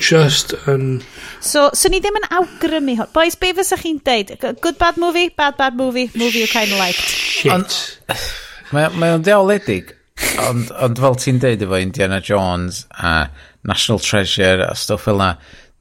Just 0.00 0.54
yn... 0.66 1.02
So, 1.44 1.68
so 1.76 1.90
ni 1.92 2.00
ddim 2.02 2.16
yn 2.18 2.28
awgrymu 2.32 2.96
hwn. 2.98 3.10
Boys, 3.14 3.36
be 3.38 3.52
fysa 3.54 3.76
chi'n 3.78 4.00
deud? 4.06 4.32
Good 4.40 4.78
bad 4.80 4.98
movie, 4.98 5.28
bad 5.28 5.58
bad 5.58 5.76
movie, 5.76 6.08
movie 6.16 6.40
you 6.40 6.48
kind 6.48 6.72
of 6.72 6.80
liked. 6.80 7.12
Shit. 7.12 7.78
Mae 8.72 8.88
mae 8.96 9.12
o'n 9.12 9.24
ddiawledig. 9.26 9.92
Ond, 10.40 10.70
ond 10.80 11.00
fel 11.02 11.18
ti'n 11.20 11.40
deud 11.42 11.62
efo 11.64 11.76
Indiana 11.76 12.22
Jones 12.24 12.86
a 12.96 13.28
National 13.68 14.00
Treasure 14.00 14.64
a 14.64 14.72
stwff 14.78 15.04
fel 15.06 15.20
na, 15.20 15.34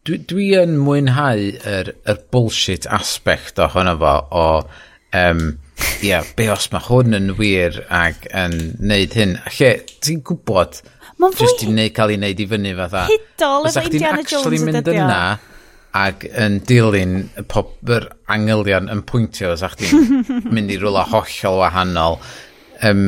dwi, 0.07 0.19
dwi 0.27 0.47
yn 0.59 0.76
mwynhau 0.84 1.45
yr, 1.72 1.93
yr 2.09 2.19
bullshit 2.34 2.88
aspect 2.91 3.61
ohono 3.63 3.95
fo 4.01 4.15
o, 4.35 4.47
um, 5.18 5.45
ia, 6.01 6.18
yeah, 6.19 6.34
be 6.35 6.49
os 6.51 6.68
mae 6.73 6.84
hwn 6.89 7.15
yn 7.18 7.35
wir 7.39 7.80
ac 7.88 8.27
yn 8.35 8.57
neud 8.91 9.15
hyn. 9.18 9.38
Lle, 9.55 9.72
ti'n 10.03 10.23
gwybod 10.27 10.81
Mae'n 11.22 11.38
fwy... 11.38 11.48
Just 11.48 11.64
i 11.65 11.72
neud 11.72 11.95
cael 11.95 12.14
ei 12.14 12.19
wneud 12.19 12.41
i 12.41 12.48
fyny 12.49 12.76
fatha. 12.77 13.06
Hidol 13.11 13.68
efo 13.69 13.84
Indiana 13.88 14.23
Jones 14.26 14.64
yn 14.65 14.77
dydio. 14.80 15.03
Yna, 15.06 15.23
ac 16.02 16.23
yn 16.30 16.61
dilyn 16.68 17.18
y 17.38 17.43
pop, 17.52 17.76
yr 17.91 18.07
angylion 18.31 18.89
yn 18.91 19.03
pwyntio, 19.07 19.52
sa'ch 19.60 19.77
ti'n 19.81 20.23
mynd 20.56 20.72
i 20.73 20.80
rwla 20.81 21.03
hollol 21.11 21.60
wahanol. 21.61 22.18
Um, 22.88 23.03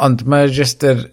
ond 0.00 0.24
mae 0.30 0.48
just 0.54 0.86
yr, 0.86 1.04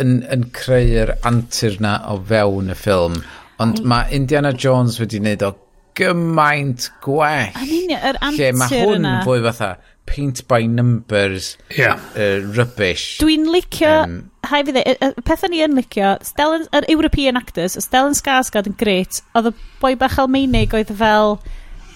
yn, 0.00 0.22
yn 0.32 0.48
creu'r 0.56 1.16
antur 1.28 1.76
na 1.84 1.98
o 2.12 2.16
fewn 2.30 2.72
y 2.72 2.78
ffilm. 2.78 3.20
Ond 3.62 3.84
mae 3.86 4.08
Indiana 4.16 4.54
Jones 4.56 4.96
wedi 5.02 5.20
wneud 5.22 5.44
o 5.46 5.52
gymaint 5.98 6.88
gwell. 7.04 7.52
Yn 7.60 7.74
union, 7.82 8.00
yr 8.00 8.22
antur 8.24 8.38
yna. 8.38 8.38
Lle 8.38 8.54
mae 8.62 8.80
hwn 8.80 8.96
yna. 9.02 9.18
fwy 9.26 9.44
fatha, 9.44 9.74
paint 10.06 10.46
by 10.48 10.66
numbers 10.66 11.56
yeah. 11.76 12.00
uh, 12.16 12.40
rubbish. 12.56 13.18
Dwi'n 13.22 13.48
licio, 13.50 13.90
um, 14.04 14.16
hai 14.50 14.62
fi 14.66 14.74
dde, 14.74 14.84
y, 14.84 14.94
y 15.08 15.24
pethau 15.26 15.50
ni 15.52 15.62
yn 15.64 15.76
licio, 15.78 16.14
Stellan, 16.26 16.66
yr 16.76 16.86
European 16.92 17.40
actors, 17.40 17.78
Stellan 17.82 18.16
Skarsgård 18.18 18.70
yn 18.70 18.78
gret, 18.80 19.22
oedd 19.34 19.50
y 19.50 19.54
boi 19.82 19.94
bach 20.00 20.18
Almeinig 20.22 20.76
oedd 20.76 20.92
fel 20.98 21.38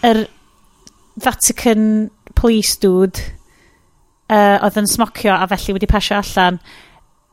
yr 0.06 0.24
Vatican 1.18 2.08
police 2.38 2.78
dude, 2.80 3.22
uh, 4.30 4.56
oedd 4.62 4.78
yn 4.80 4.90
smocio 4.90 5.34
a 5.34 5.46
felly 5.50 5.76
wedi 5.76 5.90
pasio 5.90 6.20
allan, 6.20 6.60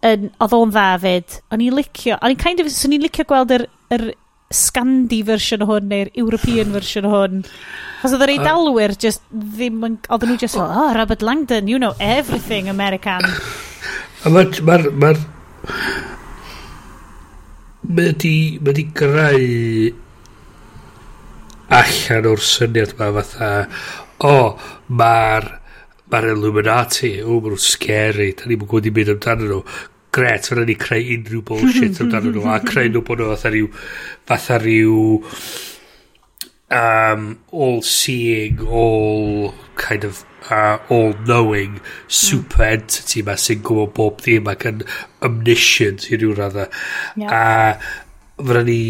yn, 0.06 0.30
oedd 0.42 0.56
o'n 0.58 0.74
dda 0.74 0.90
fyd. 1.02 1.40
O'n 1.54 1.64
i'n 1.66 1.80
licio, 1.80 2.20
o'n 2.20 2.36
i'n 2.36 2.42
kind 2.42 2.62
of, 2.64 2.72
so 2.74 2.90
i'n 2.90 3.04
licio 3.06 3.28
gweld 3.30 3.54
yr, 3.56 3.68
yr 3.96 4.10
Scandi 4.54 5.22
version 5.26 5.64
o 5.66 5.70
hwn 5.70 5.90
neu'r 5.90 6.12
European 6.14 6.74
version 6.76 7.08
o 7.10 7.14
hwn. 7.14 7.44
Chos 8.02 8.14
oedd 8.14 8.26
yr 8.28 8.36
eidalwyr 8.36 8.94
just 9.02 9.24
ddim 9.32 9.82
yn... 9.88 9.98
Oedden 10.10 10.34
nhw 10.34 10.42
just, 10.44 10.60
oh, 10.62 10.92
Robert 10.96 11.26
Langdon, 11.26 11.70
you 11.72 11.82
know 11.82 11.96
everything 12.00 12.70
American. 12.70 13.26
Mae'r... 14.26 14.62
Mae'r... 14.68 14.90
Mae'r... 14.94 15.22
Mae 17.86 18.16
di, 18.18 18.36
ma 18.66 18.74
di 18.74 18.88
greu 18.98 19.94
allan 21.76 22.28
o'r 22.30 22.42
syniad 22.42 22.96
ma 22.98 23.12
fatha 23.14 23.50
o, 24.22 24.32
oh, 24.32 24.66
mae'r 24.90 25.48
mae'r 26.12 26.30
Illuminati, 26.36 27.12
o, 27.24 27.36
oh, 27.36 27.42
maen 27.42 27.56
nhw'n 27.56 27.62
scary, 27.66 28.32
da 28.38 28.48
ni'n 28.48 28.62
gwybod 28.62 28.90
i 28.90 28.94
mynd 28.94 29.12
amdano 29.16 29.48
nhw 29.50 29.62
gret 30.16 30.50
fyddwn 30.50 30.70
ni 30.70 30.78
creu 30.80 31.12
unrhyw 31.18 31.44
bullshit 31.50 32.00
amdano 32.04 32.34
nhw 32.34 32.50
a 32.54 32.60
creu 32.66 32.92
nhw 32.92 33.04
bod 33.08 33.22
nhw 33.22 33.32
fatha 33.34 33.52
rhyw 33.54 33.70
fatha 34.32 34.60
rhyw 34.64 34.98
um, 36.80 37.28
all 37.52 37.82
seeing 37.82 38.62
all 38.68 39.54
kind 39.76 40.04
of 40.04 40.26
uh, 40.50 40.78
all 40.90 41.14
knowing 41.26 41.80
super 42.08 42.64
hmm. 42.64 42.80
entity 42.80 43.24
ma 43.26 43.38
sy'n 43.40 43.64
gwybod 43.66 43.96
bob 43.98 44.22
ddim 44.24 44.52
ac 44.52 44.68
yn 44.72 44.84
omniscient 45.26 46.10
i 46.12 46.20
ryw 46.22 46.36
radda 46.38 46.70
yeah. 47.20 47.32
a 47.32 48.44
fyddwn 48.44 48.70
ni 48.70 48.84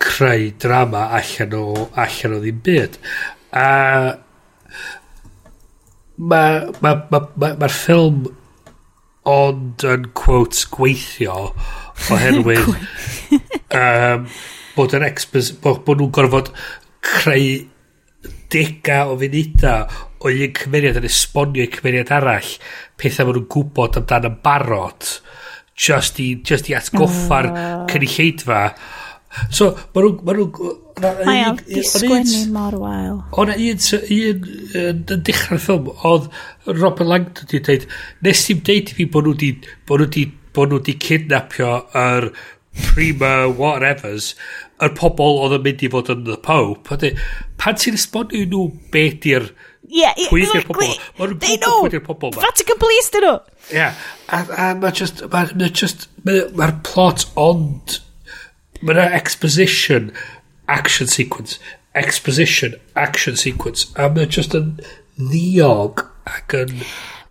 creu 0.00 0.50
drama 0.58 1.04
allan 1.18 1.54
o 1.58 1.64
allan 1.92 2.36
o 2.38 2.42
ddim 2.42 2.60
byd. 2.64 2.98
A 3.52 3.66
mae'r 6.20 6.68
ma, 6.84 6.94
ma, 7.12 7.20
ma, 7.40 7.50
ma 7.60 7.68
ffilm 7.72 8.24
ond 9.28 9.84
yn 9.84 10.06
quotes 10.16 10.64
gweithio 10.72 11.50
oherwydd 12.14 12.70
um, 13.80 14.24
bod 14.76 14.94
yr 14.96 15.04
experts 15.10 15.50
bod, 15.60 15.82
bod 15.84 16.00
nhw'n 16.00 16.14
gorfod 16.16 16.52
creu 17.04 17.66
dega 18.50 19.02
o 19.10 19.18
funuda 19.20 19.74
o 20.20 20.32
un 20.32 20.56
cymeriad 20.56 20.98
yn 21.00 21.08
esbonio 21.08 21.64
i 21.64 21.72
cymeriad 21.72 22.12
arall 22.16 22.54
pethau 23.00 23.28
maen 23.28 23.38
nhw'n 23.40 23.52
gwybod 23.52 24.00
amdano 24.00 24.32
barod 24.44 25.12
just 25.80 26.20
i, 26.20 26.32
just 26.44 26.68
i 26.68 26.76
atgoffa'r 26.76 27.50
uh. 27.52 27.68
cynulleidfa 27.90 28.64
So, 29.54 29.72
ma 29.94 30.04
nhw... 30.04 30.14
Ma 30.26 30.36
nhw 30.36 30.76
Mae 31.00 31.44
o'n 31.48 31.60
disgwennu 31.64 32.40
mor 32.52 32.74
wael. 32.82 33.20
O'na 33.40 33.54
un, 33.56 33.78
un 34.10 35.04
yn 35.14 35.22
dechrau'r 35.24 35.62
ffilm, 35.62 35.90
oedd 36.04 36.26
Robert 36.66 37.08
Langdon 37.08 37.46
wedi 37.46 37.62
dweud, 37.64 37.86
nes 38.26 38.42
ti'n 38.46 38.64
deud 38.66 38.92
i 38.92 38.96
fi 38.98 39.06
bod 39.08 39.28
nhw 39.28 39.36
wedi 39.36 39.52
bod 39.88 40.02
nhw 40.02 40.08
wedi 40.10 40.26
bod 40.56 40.72
nhw 40.72 40.80
wedi 40.80 40.96
cydnapio 41.06 41.70
yr 41.96 42.28
prima 42.90 43.32
whatevers 43.48 44.34
yr 44.84 44.92
pobol 44.98 45.40
oedd 45.44 45.56
yn 45.58 45.64
mynd 45.64 45.82
i 45.86 45.90
fod 45.92 46.12
yn 46.14 46.26
the 46.28 46.36
pope 46.44 46.94
ydy 46.96 47.10
pan 47.60 47.78
ti'n 47.80 47.98
esbonio 47.98 48.46
nhw 48.46 48.68
beth 48.94 49.18
di'r 49.26 49.50
Yeah, 49.90 50.14
pwy 50.30 50.44
ydy'r 50.44 50.66
pobol 50.68 50.86
mae 50.86 50.92
nhw'n 50.94 51.40
gwybod 51.40 51.64
pwy 51.64 51.88
ydy'r 51.90 52.04
pobol 52.06 52.34
ma 52.36 52.44
Vatican 52.44 52.78
Police 52.78 53.10
dyn 53.16 53.26
nhw 53.26 53.34
yeah. 53.74 53.98
a, 54.30 54.44
a 54.46 54.68
mae 54.78 54.94
just 54.94 55.24
mae'r 55.32 55.56
ma, 56.22 56.36
ma 56.60 56.70
plot 56.86 57.26
ond 57.40 57.98
Mae 58.80 58.94
yna 58.94 59.10
exposition, 59.16 60.08
action 60.70 61.08
sequence, 61.10 61.58
exposition, 61.94 62.76
action 62.96 63.36
sequence, 63.36 63.90
a 63.96 64.08
mae 64.08 64.28
just 64.30 64.54
yn 64.56 64.74
ddiog 65.20 66.04
ac 66.30 66.56
yn... 66.62 66.76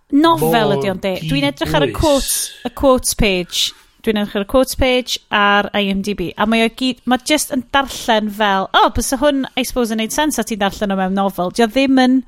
Nofel 0.10 0.76
ydy 0.78 0.90
ond 0.90 1.04
de. 1.06 1.16
Dwi'n 1.30 1.48
edrych 1.52 1.76
ar 1.78 1.86
y 1.86 1.92
quotes, 1.94 2.50
y 2.66 2.72
quotes 2.78 3.18
page. 3.18 3.72
Dwi'n 4.06 4.22
edrych 4.22 4.38
ar 4.40 4.46
y 4.46 4.50
quotes 4.50 4.78
page 4.80 5.20
ar 5.34 5.70
IMDb. 5.78 6.30
A 6.38 6.48
mae 6.50 6.66
o 6.66 6.70
gyd, 6.70 7.02
mae 7.10 7.22
just 7.30 7.54
yn 7.56 7.66
darllen 7.74 8.30
fel, 8.34 8.70
o, 8.70 8.86
oh, 8.86 8.94
bys 8.96 9.14
hwn, 9.22 9.44
I 9.58 9.66
suppose, 9.66 9.94
yn 9.94 10.02
neud 10.02 10.14
sens 10.14 10.42
a 10.42 10.46
ti'n 10.46 10.62
darllen 10.62 10.94
o 10.94 11.00
mewn 11.00 11.18
nofel. 11.18 11.54
Dio 11.58 11.70
ddim 11.70 12.02
yn 12.02 12.22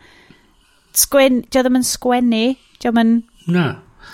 sgwen, 0.97 1.41
dio 1.49 1.65
ddim 1.65 1.79
yn 1.81 1.87
sgwennu, 1.87 2.43
dio 2.81 2.89
ddim 2.89 3.01
yn... 3.05 3.15
Na. 3.53 3.67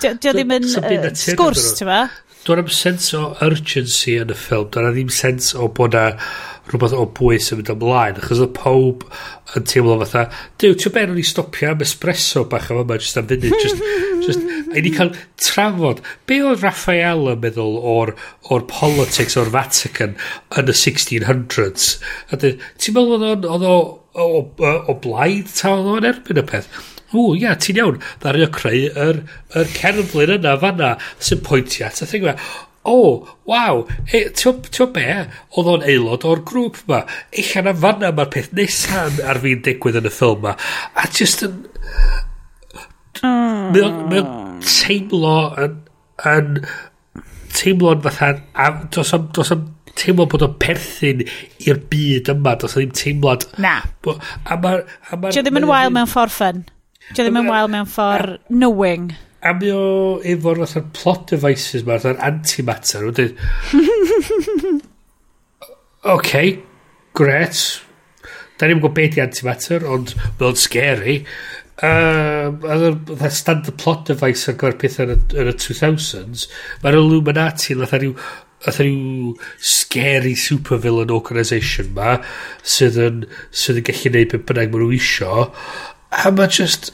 Dio 0.03 0.15
ddim 0.35 0.55
yn 0.59 0.67
sgwrs, 0.67 1.71
ti'n 1.79 1.91
fa? 1.91 2.01
Dwi'n 2.47 2.61
am 2.61 2.69
sens 2.71 3.09
o 3.11 3.25
urgency 3.43 4.13
yn 4.21 4.29
y 4.31 4.35
ffilm. 4.39 4.69
Dwi'n 4.71 4.85
am 4.87 4.93
ddim 4.95 5.09
sens 5.11 5.49
o 5.51 5.65
bod 5.67 5.97
na 5.97 6.13
rhywbeth 6.71 6.93
o 6.95 7.01
bwys 7.17 7.49
yn 7.51 7.59
mynd 7.59 7.71
ymlaen. 7.73 8.21
Achos 8.21 8.39
oedd 8.43 8.53
pob 8.55 9.03
yn 9.57 9.65
teimlo 9.67 9.97
fatha, 9.99 10.23
diw, 10.61 10.77
ti'n 10.79 10.95
ben 10.95 11.11
o'n 11.11 11.19
i 11.19 11.25
stopio 11.27 11.73
am 11.73 11.83
espresso 11.83 12.45
bach 12.47 12.69
am 12.71 12.79
yma, 12.85 12.99
just 13.03 13.19
am 13.19 13.27
funud, 13.27 13.51
just, 13.59 13.83
just, 14.23 14.47
a 14.71 14.83
ni 14.83 14.93
cael 14.95 15.11
trafod. 15.43 15.99
Be 16.29 16.39
oedd 16.47 16.63
Raphael 16.63 17.27
yn 17.33 17.43
meddwl 17.43 17.79
o'r, 17.93 18.15
or 18.47 18.63
politics 18.71 19.35
o'r 19.39 19.51
Vatican 19.51 20.15
yn 20.55 20.71
y 20.71 20.77
1600s? 20.85 21.89
Ti'n 22.31 22.95
meddwl 22.95 23.31
oedd 23.33 23.49
o, 23.67 23.73
o, 24.15 24.29
o, 24.39 24.77
o 24.87 25.01
blaid 25.03 25.51
ta 25.51 25.75
oedd 25.75 25.97
o'n 25.97 26.13
erbyn 26.13 26.43
y 26.43 26.47
peth? 26.47 26.71
o 27.13 27.33
ia, 27.37 27.55
ti'n 27.59 27.81
iawn. 27.81 27.99
Ddari 28.21 28.45
o 28.45 28.49
creu 28.53 28.87
yr, 28.91 29.21
yr 29.55 29.69
cerflun 29.75 30.33
yna 30.37 30.55
fanna 30.61 30.95
sy'n 31.23 31.43
pwyntio 31.45 31.87
at 31.87 32.01
y 32.03 32.09
thing 32.09 32.25
yma. 32.25 32.35
O, 32.87 32.99
waw, 33.49 33.81
e, 34.15 34.23
ti'n 34.35 34.91
be, 34.95 35.05
oedd 35.59 35.71
o'n 35.73 35.87
aelod 35.87 36.27
o'r 36.27 36.43
grŵp 36.47 36.81
yma. 36.85 37.01
Eich 37.35 37.55
na 37.63 37.75
fanna 37.75 38.13
mae'r 38.15 38.31
peth 38.35 38.53
nesaf 38.55 39.19
ar 39.23 39.41
fi'n 39.43 39.63
digwydd 39.65 39.99
yn 40.01 40.07
y 40.07 40.13
ffilm 40.13 40.43
yma. 40.43 40.55
A 40.95 41.07
just 41.11 41.43
yn... 41.47 41.63
Mae 43.23 43.83
o'n 43.83 44.61
teimlo 44.63 45.39
yn... 45.63 45.81
yn 46.31 46.53
teimlo'n 47.57 48.03
fatha... 48.05 48.37
Does 48.93 49.13
am, 49.15 49.27
dos 49.35 49.51
am 49.55 49.65
teimlo 49.97 50.27
bod 50.29 50.45
o'n 50.45 50.55
perthyn 50.61 51.23
i'r 51.65 51.79
byd 51.91 52.31
yma, 52.35 52.55
does 52.59 52.77
am 52.77 52.83
ddim 52.85 52.95
teimlad... 52.95 53.47
Na. 53.63 53.79
Bo, 54.05 54.15
A 54.45 54.59
mae'r... 54.63 54.83
Ma, 55.11 55.21
ma 55.25 55.35
ddim 55.35 55.61
yn 55.63 55.69
wael 55.69 55.93
mewn 55.93 56.11
ffordd 56.11 56.35
ffyn. 56.35 56.65
Dio 57.13 57.23
ddim 57.23 57.39
yn 57.39 57.47
wael 57.47 57.69
mewn 57.71 57.87
ffordd 57.87 58.39
knowing. 58.51 59.11
A 59.45 59.53
mi 59.55 59.69
o 59.71 59.83
efo'r 60.27 60.63
fatha'r 60.63 60.87
plot 60.97 61.29
devices 61.31 61.85
ma, 61.87 61.95
fatha'r 61.95 62.23
antimatter, 62.27 63.05
o 63.07 63.13
dyn... 63.15 63.35
OK, 66.15 66.31
gret. 67.17 67.61
Da 68.57 68.67
ni'n 68.67 68.81
gwybod 68.81 68.97
beth 68.97 69.19
i 69.19 69.23
antimatter, 69.23 69.85
ond 69.87 70.15
mae 70.17 70.49
o'n 70.49 70.59
scary. 70.59 71.21
Um, 71.77 72.59
a 72.65 72.75
dda 72.81 73.29
standard 73.31 73.77
plot 73.79 74.07
device 74.09 74.49
ar 74.49 74.57
gyfer 74.57 74.79
pethau 74.81 75.13
yn, 75.13 75.23
yn 75.37 75.51
y 75.51 75.55
2000s, 75.55 76.47
mae'r 76.83 76.99
Illuminati 76.99 77.77
yn 77.77 77.85
rhyw 77.85 78.17
Ath 78.65 78.79
rhyw 78.81 79.35
scary 79.61 80.31
supervillain 80.41 81.11
organisation 81.13 81.91
ma 81.93 82.15
sydd 82.65 82.97
yn, 82.97 83.19
sydd 83.53 83.83
yn 83.83 83.85
gallu 83.85 84.11
neud 84.15 84.31
beth 84.31 84.47
bynnag 84.49 84.71
maen 84.73 84.81
nhw 84.81 84.95
isio 84.97 85.43
a 86.11 86.31
mae 86.31 86.47
just 86.47 86.89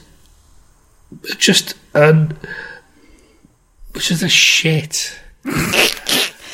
just 1.38 1.76
yn... 1.94 2.30
Just 3.94 4.22
a 4.22 4.28
shit. 4.28 5.20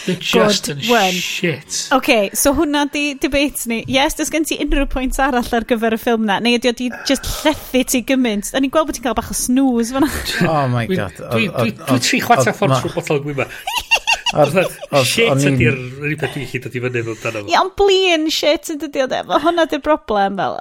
They're 0.06 0.16
just 0.16 0.66
God, 0.66 0.76
yn 0.76 0.90
when. 0.90 1.12
shit. 1.12 1.88
OK, 1.92 2.30
so 2.32 2.52
hwnna 2.56 2.86
di 2.92 3.14
debate 3.20 3.66
ni. 3.68 3.84
Yes, 3.88 4.16
does 4.16 4.32
gen 4.32 4.46
ti 4.48 4.56
unrhyw 4.60 4.88
pwynt 4.92 5.18
arall 5.20 5.48
ar 5.56 5.66
gyfer 5.68 5.96
y 5.96 6.00
ffilm 6.00 6.24
na, 6.28 6.38
neu 6.40 6.56
ydi 6.56 6.72
o 6.72 6.74
di 6.76 6.88
just 7.08 7.28
llethu 7.44 7.84
ti 7.92 8.02
gymaint. 8.08 8.52
Da 8.52 8.62
ni'n 8.62 8.72
gweld 8.72 8.88
bod 8.88 8.96
ti'n 8.96 9.04
cael 9.04 9.16
bach 9.18 9.30
o 9.32 9.36
snooze 9.36 9.96
fan'na. 9.96 10.08
Oh 10.48 10.66
my 10.72 10.86
god. 10.88 11.20
Dwi 11.36 12.00
tri 12.00 12.22
chwata 12.24 12.56
ffordd 12.56 12.80
trwy 12.80 12.94
botol 12.96 13.24
gwyma. 13.26 13.48
Shit 14.30 15.46
ydy'r 15.50 15.78
rhywbeth 16.00 16.36
dwi'n 16.36 16.48
gallu 16.50 16.62
dod 16.64 16.76
i 16.76 16.82
fyny 16.84 17.04
fel 17.06 17.16
dan 17.24 17.38
Ie, 17.44 17.56
ond 17.60 17.72
blin 17.78 18.28
shit 18.34 18.70
yn 18.74 18.82
dydio 18.82 19.08
de. 19.10 19.22
Mae 19.28 19.42
hwnna 19.42 19.66
di'r 19.70 19.82
broblem 19.84 20.38
fel... 20.40 20.58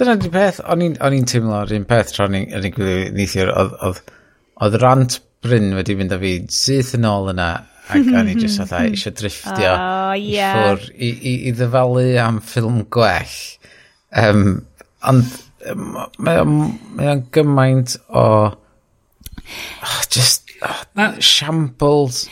Dyna 0.00 0.18
di 0.22 0.30
peth, 0.34 0.60
o'n 0.64 0.84
i'n 0.86 1.26
teimlo 1.28 1.62
yr 1.64 1.74
un 1.80 1.88
peth 1.88 2.14
tra 2.14 2.28
o'n 2.28 2.38
i'n 2.38 2.68
gwybod 2.76 3.16
neithiwr, 3.18 3.54
oedd 3.58 4.78
rant 4.82 5.18
Bryn 5.44 5.70
wedi 5.76 5.94
mynd 5.94 6.14
â 6.14 6.18
fi 6.18 6.32
syth 6.50 6.96
yn 6.98 7.06
ôl 7.06 7.30
yna 7.30 7.50
ac 7.88 8.08
o'n 8.10 8.30
i 8.30 8.34
jyst 8.38 8.58
fatha 8.62 8.80
eisiau 8.88 9.14
driftio 9.16 9.70
oh, 9.70 10.14
yeah. 10.18 10.50
i 10.50 10.56
ffwr 10.56 10.88
i, 10.90 11.10
i, 11.10 11.34
i 11.48 11.52
ddyfalu 11.56 12.06
am 12.22 12.40
ffilm 12.44 12.80
gwell 12.94 13.36
um, 14.24 14.42
ond 15.08 15.38
mae 16.18 16.42
um, 16.42 16.58
o'n 17.04 17.22
gymaint 17.34 17.96
o 18.08 18.24
oh, 18.24 20.02
just 20.10 20.47
oh, 20.62 21.12
shambles. 21.20 22.24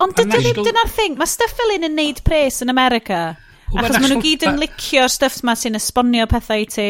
Ond 0.00 0.16
dyna'r 0.18 0.92
thing, 0.94 1.18
mae 1.20 1.30
stuff 1.30 1.54
fel 1.58 1.76
un 1.76 1.88
yn 1.90 1.96
neud 1.98 2.22
pres 2.26 2.60
yn 2.64 2.72
America. 2.72 3.22
Achos 3.70 4.00
maen 4.00 4.10
nhw 4.10 4.22
gyd 4.24 4.46
yn 4.48 4.58
licio'r 4.58 5.10
stuff 5.12 5.42
ma 5.46 5.54
sy'n 5.58 5.78
esbonio 5.78 6.26
pethau 6.30 6.64
i 6.64 6.66
ti, 6.66 6.86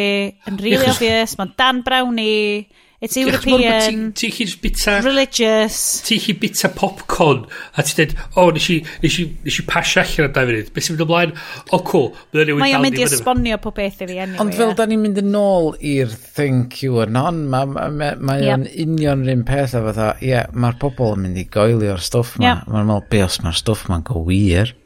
yn 0.48 0.60
really 0.62 0.88
obvious, 0.88 1.36
mae'n 1.36 1.52
Dan 1.60 1.82
Brownie, 1.84 2.64
It's 3.00 3.16
European. 3.16 4.10
Ti'n 4.12 4.32
chi 4.34 4.44
um, 4.44 4.56
bita... 4.60 4.98
Religious. 5.00 5.76
Ti'n 6.04 6.20
chi 6.20 6.34
bita 6.36 6.68
popcorn. 6.76 7.46
A 7.72 7.84
ti'n 7.84 7.96
dweud, 7.96 8.10
o, 8.34 8.42
oh, 8.42 8.50
nes 8.52 8.66
i, 8.74 8.76
nes 9.00 9.16
i, 9.22 9.24
nes 9.46 9.56
i 9.62 9.64
pasio 9.64 10.02
allan 10.02 10.28
am 10.28 10.34
2 10.36 10.50
munud. 10.50 10.68
Beth 10.74 10.84
sy'n 10.84 10.98
mynd 10.98 11.04
ymlaen? 11.06 11.32
O, 11.32 11.78
oh, 11.78 11.80
cool. 11.88 12.10
Mae'n 12.34 12.50
mynd 12.50 12.60
Mae'n 12.66 12.84
mynd 12.84 13.00
i 13.00 13.06
esbonio 13.06 13.56
pob 13.64 13.78
beth 13.78 14.04
i 14.04 14.10
fi, 14.10 14.18
anyway. 14.20 14.42
Ond 14.44 14.52
fel 14.58 14.74
da 14.76 14.84
ni'n 14.90 15.00
mynd 15.06 15.22
yn 15.22 15.38
ôl 15.40 15.72
i'r 15.94 16.12
thank 16.12 16.82
you 16.84 17.00
and 17.00 17.16
on, 17.16 17.40
mae'n 17.54 17.72
ma, 17.72 17.86
ma, 17.88 18.10
ma 18.20 18.36
yep. 18.36 18.68
union 18.84 19.24
rhywun 19.24 19.46
peth 19.48 19.78
a 19.78 19.82
fatha, 19.88 20.10
ie, 20.20 20.34
yeah, 20.34 20.52
mae'r 20.52 20.76
pobl 20.84 21.16
yn 21.16 21.24
mynd 21.24 21.40
i 21.40 21.48
goelio'r 21.56 22.04
stwff 22.04 22.36
ma. 22.36 22.50
Yep. 22.50 22.68
Mae'n 22.68 22.92
meddwl, 22.92 23.08
be 23.16 23.24
os 23.24 23.40
mae'r 23.40 23.60
stwff 23.62 23.88
ma'n 23.88 24.04
go 24.12 24.26
wir? 24.28 24.76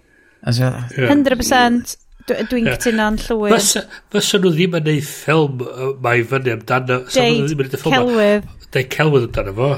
100%. 0.46 1.98
Dwi'n 2.24 2.64
yeah. 2.70 2.78
cytuno'n 2.80 3.18
llwyr. 3.20 3.58
Fysa 4.14 4.38
nhw 4.40 4.52
ddim 4.54 4.76
yn 4.78 4.86
neud 4.88 5.04
ffilm 5.04 5.58
mae 6.04 6.22
fyny 6.30 6.54
amdano. 6.54 7.02
Deud 7.12 7.74
celwydd. 7.82 8.46
Deud 8.72 8.88
celwydd 8.94 9.26
amdano 9.28 9.52
fo. 9.58 9.68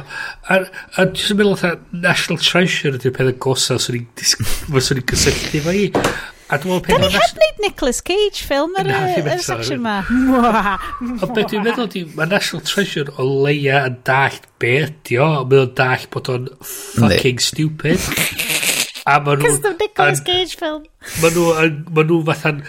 A, 0.47 0.61
a 0.63 1.09
jyst 1.09 1.35
yn 1.35 1.41
meddwl 1.41 1.57
atho 1.57 1.73
National 2.05 2.39
Treasure 2.45 3.01
ydy'r 3.01 3.17
peth 3.17 3.33
yn 3.33 3.41
gosa 3.43 3.81
os 3.81 3.91
ni'n 3.91 4.07
cysylltu 4.23 5.65
fo 5.65 5.75
i. 5.75 5.89
A 6.47 6.61
dwi'n 6.63 6.77
meddwl 6.77 6.85
peth... 6.87 6.95
Da 6.95 7.01
ni 7.03 7.11
heb 7.17 7.35
wneud 7.35 7.59
Nicolas 7.65 7.99
Cage 8.07 8.47
ffilm 8.47 8.79
ar 8.79 8.93
y 8.95 9.39
section 9.43 9.83
ma. 9.83 9.97
Ond 11.03 11.27
beth 11.27 11.51
dwi'n 11.51 11.67
meddwl 11.67 11.91
di, 11.97 12.05
mae 12.15 12.31
National 12.31 12.63
Treasure 12.71 13.11
o 13.19 13.27
leia 13.43 13.83
yn 13.89 13.99
dallt 14.07 14.47
beth, 14.63 14.95
dio, 15.11 15.27
ond 15.43 15.59
o'n 15.59 15.75
dallt 15.83 16.07
bod 16.15 16.31
o'n 16.31 16.47
fucking 16.63 17.43
stupid. 17.43 18.07
A 19.07 19.21
ma 19.23 19.37
nhw... 19.37 19.47
Cos 19.47 19.63
ddim 19.63 19.79
Nicolas 19.83 20.25
Cage 20.27 20.59
film. 20.59 20.83
Ma 21.23 21.31
nhw, 21.31 21.47
ma 21.95 22.07
nhw 22.07 22.21
fatha'n 22.27 22.65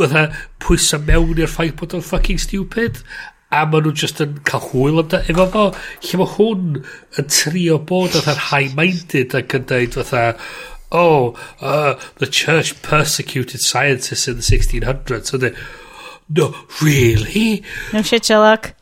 fatha 0.00 0.24
pwysa 0.62 0.98
mewn 1.04 1.40
i'r 1.42 1.50
ffaith 1.52 1.76
bod 1.80 1.94
o'n 1.98 2.04
fucking 2.06 2.40
stupid 2.40 3.02
a 3.52 3.66
ma 3.68 3.80
nhw 3.82 3.92
just 4.02 4.22
yn 4.24 4.38
cael 4.48 4.64
hwyl 4.70 5.02
am 5.02 5.08
da. 5.12 5.20
efo 5.28 5.46
fo 5.52 5.64
lle 6.06 6.20
mae 6.20 6.34
hwn 6.36 6.68
yn 7.20 7.30
trio 7.36 7.78
bod 7.90 8.16
fatha'n 8.16 8.44
high-minded 8.48 9.36
ac 9.36 9.56
yn 9.58 9.66
dweud 9.68 9.98
fatha 9.98 10.22
oh 10.96 11.34
uh, 11.60 11.94
the 12.22 12.26
church 12.26 12.74
persecuted 12.82 13.60
scientists 13.60 14.28
in 14.28 14.40
the 14.40 14.46
1600s 14.48 15.32
so 15.32 15.40
they 15.42 15.52
no 16.28 16.54
really 16.80 17.62
no 17.92 18.02
shit 18.02 18.24
Sherlock 18.24 18.72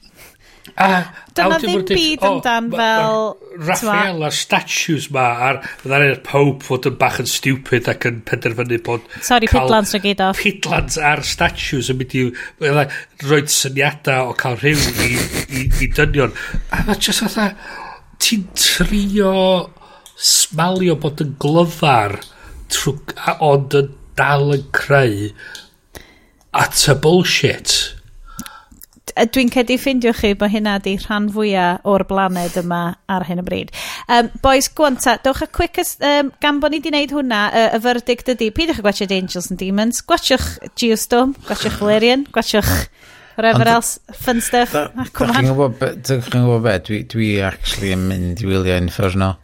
A 0.81 0.89
Dyna 1.37 1.59
ddim 1.61 1.83
byd 1.87 2.25
oh, 2.25 2.31
amdan 2.31 2.71
fel... 2.73 3.27
Raphael 3.61 4.25
a 4.25 4.31
statues 4.35 5.09
ma, 5.15 5.27
a'r 5.47 5.61
fydda'n 5.83 6.05
er 6.07 6.21
pope 6.27 6.67
fod 6.67 6.89
yn 6.89 6.97
bach 7.01 7.19
yn 7.23 7.29
stupid 7.31 7.91
ac 7.91 8.07
yn 8.09 8.23
penderfynu 8.27 8.81
bod... 8.87 9.05
Sorry, 9.27 9.51
pidlans 9.51 9.93
o 9.97 10.01
gyd 10.03 10.23
off. 10.25 10.41
Pidlans 10.41 10.97
ar 11.11 11.23
statues 11.27 11.93
yn 11.93 12.01
mynd 12.01 12.17
i 12.17 12.25
roi 13.29 13.43
syniadau 13.53 14.33
o 14.33 14.35
cael 14.41 14.59
rhyw 14.63 14.81
i, 15.07 15.13
i, 15.61 15.67
i 15.85 15.91
dynion. 15.99 16.35
A 16.75 16.83
mae 16.89 16.99
jyst 16.99 17.27
fatha, 17.27 17.51
ti'n 18.21 18.49
trio 18.57 19.37
smalio 20.21 20.97
bod 21.01 21.23
yn 21.25 21.37
glyfar 21.41 22.19
trwy, 22.73 22.99
ond 23.45 23.77
yn 23.79 23.95
dal 24.19 24.53
yn 24.57 24.69
creu 24.77 25.31
at 26.57 26.85
y 26.91 26.97
bullshit 27.05 27.79
dwi'n 29.35 29.51
cedi 29.53 29.77
ffindio 29.81 30.13
chi 30.17 30.33
bod 30.39 30.53
hynna 30.53 30.79
di 30.83 30.97
rhan 31.01 31.29
fwyaf 31.35 31.87
o'r 31.89 32.05
blaned 32.09 32.57
yma 32.61 32.81
ar 33.11 33.27
hyn 33.29 33.43
o 33.43 33.47
bryd. 33.47 33.73
Um, 34.09 34.31
boys, 34.45 34.71
gwanta, 34.73 35.19
dewch 35.25 35.45
a 35.45 35.49
quickest, 35.51 36.03
um, 36.07 36.33
gan 36.43 36.61
bod 36.63 36.75
ni 36.75 36.81
wedi 36.81 36.93
gwneud 36.93 37.15
hwnna, 37.19 37.45
uh, 37.51 37.69
y 37.77 37.83
verdict 37.85 38.33
ydy, 38.35 38.51
peidiwch 38.57 38.83
a 38.83 38.87
gwachod 38.87 39.15
Angels 39.15 39.51
and 39.51 39.61
Demons, 39.61 40.03
gwachwch 40.07 40.57
Geostorm, 40.81 41.37
gwachwch 41.49 41.79
Valerian, 41.81 42.27
gwachwch 42.33 42.89
whatever 43.37 43.61
And 43.61 43.69
else, 43.69 43.99
fun 44.13 44.41
stuff. 44.41 44.75
Dwi'n 44.75 45.47
gwybod 45.49 45.79
be, 45.81 46.75
dwi, 46.85 47.05
dwi 47.09 47.31
actually 47.45 47.95
yn 47.97 48.05
mynd 48.11 48.43
i 48.45 48.51
wylio 48.51 48.77
Inferno. 48.81 49.37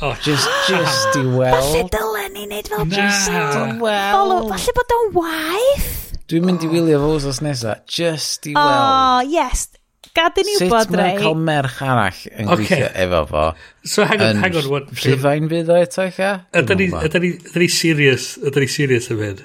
Oh, 0.00 0.14
just, 0.22 0.46
just 0.68 1.16
i 1.18 1.24
weld. 1.26 1.56
Falle 1.56 1.86
dylen 1.90 2.36
ni 2.36 2.44
wneud 2.46 2.68
fel 2.70 2.84
Jason. 2.92 3.80
Falle 3.80 4.76
bod 4.76 4.94
o'n 4.98 5.10
waith. 5.16 6.07
Dwi'n 6.28 6.44
mynd 6.44 6.60
i 6.60 6.68
oh. 6.68 6.72
wylio 6.74 6.96
fo 7.00 7.12
wrthos 7.14 7.38
nesa, 7.40 7.78
just 7.88 8.44
i 8.50 8.52
oh, 8.52 8.60
weld. 8.60 8.80
Oh, 8.84 9.20
yes. 9.32 9.68
Gadyn 10.12 10.44
ni 10.44 10.56
wybod, 10.58 10.90
rei. 10.90 10.90
Sut 10.90 10.96
mae 11.00 11.14
cael 11.22 11.38
merch 11.40 11.78
arall 11.84 12.18
yn 12.28 12.50
okay. 12.52 12.66
gweithio 12.66 12.88
efo 13.04 13.20
fo. 13.30 13.44
So, 13.88 14.04
hang 14.10 14.24
on, 14.26 14.42
hang 14.44 14.58
on. 14.60 14.66
What, 14.68 14.90
Rhyfain 14.92 15.46
fydd 15.48 15.70
o 15.72 15.78
eto 15.80 16.02
eich 16.04 16.18
a? 16.20 16.32
Ydy 16.60 16.90
ni 16.90 17.68
serious, 17.72 18.34
ydy 18.44 18.64
ni 18.64 18.68
serious 18.74 19.08
am 19.14 19.22
hyn. 19.24 19.40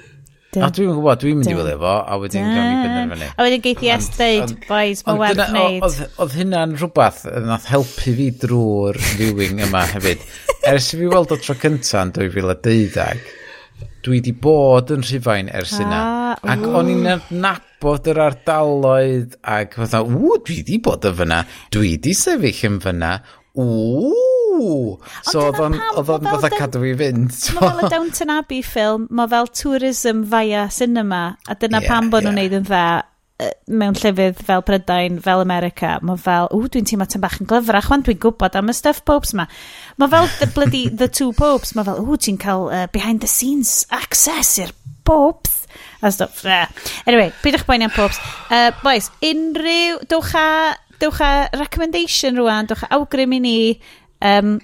A 0.60 0.68
dwi'n 0.76 0.92
gwybod, 0.92 1.22
dwi'n 1.22 1.40
mynd 1.40 1.50
i 1.50 1.54
wylio 1.56 1.78
fo, 1.80 1.94
a 2.04 2.18
wedyn 2.20 2.50
gawn 2.50 2.68
ni 2.68 2.76
penderfynu. 2.82 3.30
Ah. 3.30 3.38
A 3.40 3.46
wedyn 3.48 3.64
geithi 3.64 3.90
es 3.94 4.10
dweud, 4.18 4.52
boys, 4.68 5.02
mae 5.06 5.22
werth 5.22 5.42
wneud. 5.54 6.02
Oedd 6.20 6.36
hynna'n 6.36 6.76
rhywbeth, 6.82 7.22
yn 7.32 7.48
nath 7.48 7.70
helpu 7.72 8.12
fi 8.20 8.28
drwy'r 8.44 9.00
viewing 9.16 9.64
yma 9.70 9.86
hefyd. 9.94 10.28
Ers 10.74 10.92
i 10.92 11.00
fi 11.00 11.08
weld 11.10 11.32
o 11.32 11.40
tro 11.40 11.56
cyntaf 11.64 12.04
yn 12.04 12.14
2012, 12.20 13.24
dwi 14.04 14.20
di 14.24 14.34
bod 14.36 14.92
yn 14.94 15.04
Rhyfain 15.04 15.48
ers 15.54 15.74
ah, 15.78 15.84
yna. 15.84 16.00
Ah, 16.00 16.52
ac 16.54 16.66
o'n 16.68 16.90
i'n 16.92 17.08
nabod 17.40 18.10
yr 18.12 18.20
ardaloedd 18.26 19.38
ac 19.56 19.78
fatha, 19.80 20.02
ww, 20.04 20.36
dwi 20.44 20.60
di 20.66 20.80
bod 20.84 21.06
yn 21.08 21.16
fyna, 21.22 21.40
dwi 21.74 21.96
di 22.04 22.14
sefyll 22.18 22.68
yn 22.68 22.78
fyna, 22.84 23.14
ww. 23.54 24.98
So 25.30 25.48
oedd 25.48 25.62
o'n 25.64 25.78
fatha 25.96 26.52
cadw 26.52 26.84
fi 26.84 26.92
fynd. 27.00 27.40
Mae 27.56 27.72
fel 27.72 27.82
y 27.86 27.90
Downton 27.96 28.36
Abbey 28.36 28.62
ffilm, 28.66 29.08
mae 29.10 29.30
fel 29.32 29.50
tourism 29.56 30.22
via 30.30 30.68
cinema, 30.74 31.24
a 31.48 31.58
dyna 31.58 31.80
yeah, 31.80 31.90
pam 31.90 32.12
bod 32.12 32.26
nhw'n 32.26 32.38
yeah. 32.38 32.44
neud 32.44 32.60
yn 32.60 32.70
dda 32.70 32.86
mewn 33.66 33.96
llyfydd 33.98 34.38
fel 34.46 34.62
Prydain, 34.62 35.16
fel 35.22 35.40
America, 35.42 35.96
mae 36.06 36.18
fel, 36.22 36.46
ww, 36.54 36.68
dwi'n 36.70 36.86
teimlo 36.86 37.06
tyn 37.10 37.22
bach 37.22 37.40
yn 37.42 37.48
glyfrach, 37.50 37.88
wan 37.90 38.04
dwi'n 38.06 38.20
gwybod 38.22 38.54
am 38.60 38.70
y 38.70 38.74
stuff 38.76 39.00
popes 39.08 39.34
ma. 39.34 39.48
Mae 39.98 40.12
fel 40.12 40.28
the 40.38 40.46
bloody 40.54 40.84
the 40.86 41.08
two 41.10 41.32
popes, 41.34 41.74
mae 41.74 41.86
fel, 41.88 41.98
ww, 42.04 42.18
ti'n 42.20 42.38
cael 42.38 42.68
uh, 42.70 42.84
behind 42.94 43.24
the 43.24 43.30
scenes 43.30 43.88
access 43.90 44.54
i'r 44.62 44.70
popes. 45.08 45.64
A 46.04 46.12
stuff, 46.14 46.44
uh. 46.46 46.68
Anyway, 47.10 47.32
peidiwch 47.42 47.66
boi'n 47.66 47.88
am 47.88 47.94
popes. 47.96 48.20
Uh, 48.54 48.70
boys, 48.84 49.10
unrhyw, 49.24 49.98
dwch 50.12 50.36
a, 50.38 50.46
dwch 51.02 51.24
a 51.26 51.32
recommendation 51.58 52.38
rwan, 52.38 52.70
dwch 52.70 52.86
a 52.86 52.92
awgrym 53.00 53.34
i 53.34 53.42
ni, 53.42 53.58
um, 54.22 54.60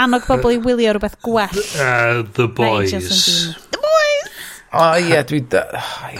annog 0.00 0.24
bobl 0.30 0.54
i 0.54 0.62
wylio 0.64 0.96
rhywbeth 0.96 1.20
gwell. 1.26 1.60
Uh, 1.76 2.24
the 2.40 2.48
boys. 2.48 2.94
The 2.94 3.84
boys! 3.84 4.33
O 4.74 4.86
ie, 4.98 5.20
dwi 5.28 5.40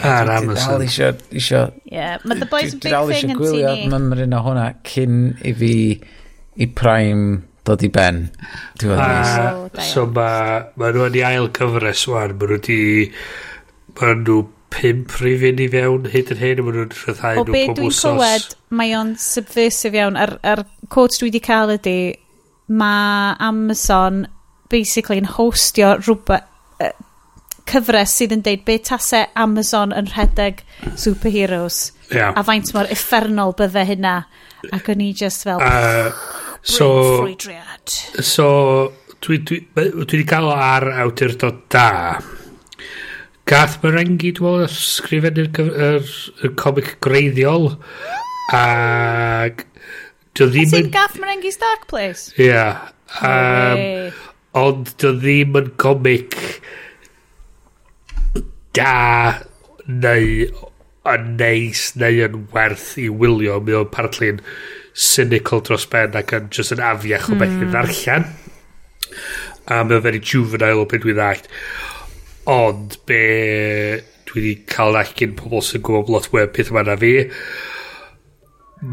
Ar 0.04 0.30
Amazon 0.30 0.78
Dwi 0.78 0.86
dal 0.86 0.86
isio... 0.86 1.10
isio 1.34 1.62
yeah, 1.90 2.18
mae 2.24 2.38
The 2.38 2.46
Boys 2.50 2.74
a 2.74 2.78
Big 2.78 2.94
Thing 3.10 3.34
yn 3.34 3.40
tini. 3.40 3.88
Dwi 3.88 4.28
dal 4.28 4.36
o 4.38 4.42
hwnna 4.46 4.68
cyn 4.86 5.18
i 5.42 5.54
fi 5.58 5.74
i 6.54 6.68
Prime 6.70 7.42
dod 7.66 7.82
i 7.82 7.90
ben. 7.90 8.28
A, 8.94 9.68
so 9.82 10.04
ma 10.06 10.28
ma 10.78 10.90
nhw 10.92 11.08
yn 11.08 11.18
i 11.18 11.24
ail 11.26 11.48
cyfres 11.56 12.04
wan, 12.10 12.36
Ma 12.38 12.50
nhw 12.50 12.60
di 12.66 12.80
Ma 13.98 14.12
nhw 14.20 14.42
pimp 14.74 15.14
rifin 15.22 15.62
i 15.62 15.68
fewn 15.72 16.10
hyd 16.12 16.34
yn 16.34 16.42
hyn, 16.42 16.62
Ma 16.66 16.74
nhw'n 16.76 16.94
rhyddhau 16.94 17.40
nhw 17.40 17.46
pob 17.48 17.50
wsos. 17.50 17.50
O 17.50 17.56
be 17.56 17.64
dwi'n 17.80 17.98
clywed, 18.00 18.58
mae 18.70 18.94
o'n 18.98 19.14
subversive 19.22 19.98
iawn. 19.98 20.20
Ar, 20.20 20.36
ar 20.44 20.66
quotes 20.94 21.18
dwi 21.22 21.32
wedi 21.32 21.42
cael 21.42 21.74
ydy, 21.74 21.98
mae 22.70 23.34
Amazon 23.42 24.26
basically 24.72 25.18
yn 25.22 25.32
hostio 25.34 25.96
rhywbeth 26.00 26.50
cyfres 27.70 28.12
sydd 28.18 28.34
yn 28.36 28.44
deud 28.44 28.64
be 28.66 28.78
tasau 28.84 29.26
Amazon 29.40 29.94
yn 29.96 30.08
rhedeg 30.12 30.62
superheroes. 31.00 31.92
Yeah. 32.12 32.32
A 32.36 32.44
faint 32.44 32.72
mor 32.76 32.88
effernol 32.92 33.54
bydde 33.58 33.84
hynna. 33.88 34.16
Ac 34.72 34.88
o'n 34.92 35.02
i 35.04 35.12
just 35.16 35.44
fel... 35.46 35.60
Uh, 35.60 36.12
so, 36.62 36.88
so 38.20 38.46
dwi, 39.24 39.40
dwi, 39.44 39.60
dwi 39.74 39.90
wedi 40.00 40.24
cael 40.28 40.50
ar 40.52 40.86
awdurdod 41.04 41.64
da. 41.72 41.88
Gath 43.48 43.76
Merengi, 43.82 44.30
dwi'n 44.36 44.62
meddwl, 44.64 44.70
sgrifennu'r 44.72 46.54
comic 46.60 46.94
greiddiol. 47.04 47.74
Ac... 48.56 49.66
Dio 50.34 50.48
ddim 50.50 50.72
yn... 50.78 50.88
Gath 50.94 51.18
Marengi's 51.20 51.60
Dark 51.60 51.84
Place? 51.90 52.32
Ie. 52.38 52.48
Yeah. 52.48 52.88
Um, 53.20 54.16
ond 54.58 54.94
dio 55.00 55.12
ddim 55.16 55.60
yn 55.60 55.68
comic 55.80 56.40
da 58.76 58.94
neu 59.86 60.46
yn 61.14 61.26
neis 61.40 61.90
neu 62.00 62.22
yn 62.26 62.46
werth 62.54 62.94
i 63.00 63.10
wylio 63.12 63.58
mi 63.64 63.76
o'n 63.76 63.90
partly'n 63.92 64.40
cynical 64.94 65.62
dros 65.66 65.84
ben 65.92 66.16
ac 66.20 66.32
yn 66.38 66.48
just 66.54 66.72
yn 66.74 66.82
afiach 66.84 67.28
o 67.28 67.36
beth 67.36 67.52
mm. 67.52 67.60
i 67.60 67.66
hmm. 67.66 67.74
ddarllen 67.74 68.26
a 69.64 69.82
mae 69.84 69.98
o'n 69.98 70.06
very 70.06 70.22
juvenile 70.22 70.80
o 70.80 70.88
beth 70.88 71.04
dwi'n 71.04 71.18
ddallt 71.18 71.50
ond 72.54 72.96
be 73.08 73.20
dwi 74.28 74.40
wedi 74.40 74.54
cael 74.70 74.98
ac 75.00 75.14
gyn 75.18 75.36
pobl 75.38 75.64
sy'n 75.64 75.84
gwybod 75.84 76.12
lot 76.12 76.30
mwy 76.32 76.48
peth 76.56 76.72
yma 76.72 76.86
na 76.88 76.96
fi 77.00 77.12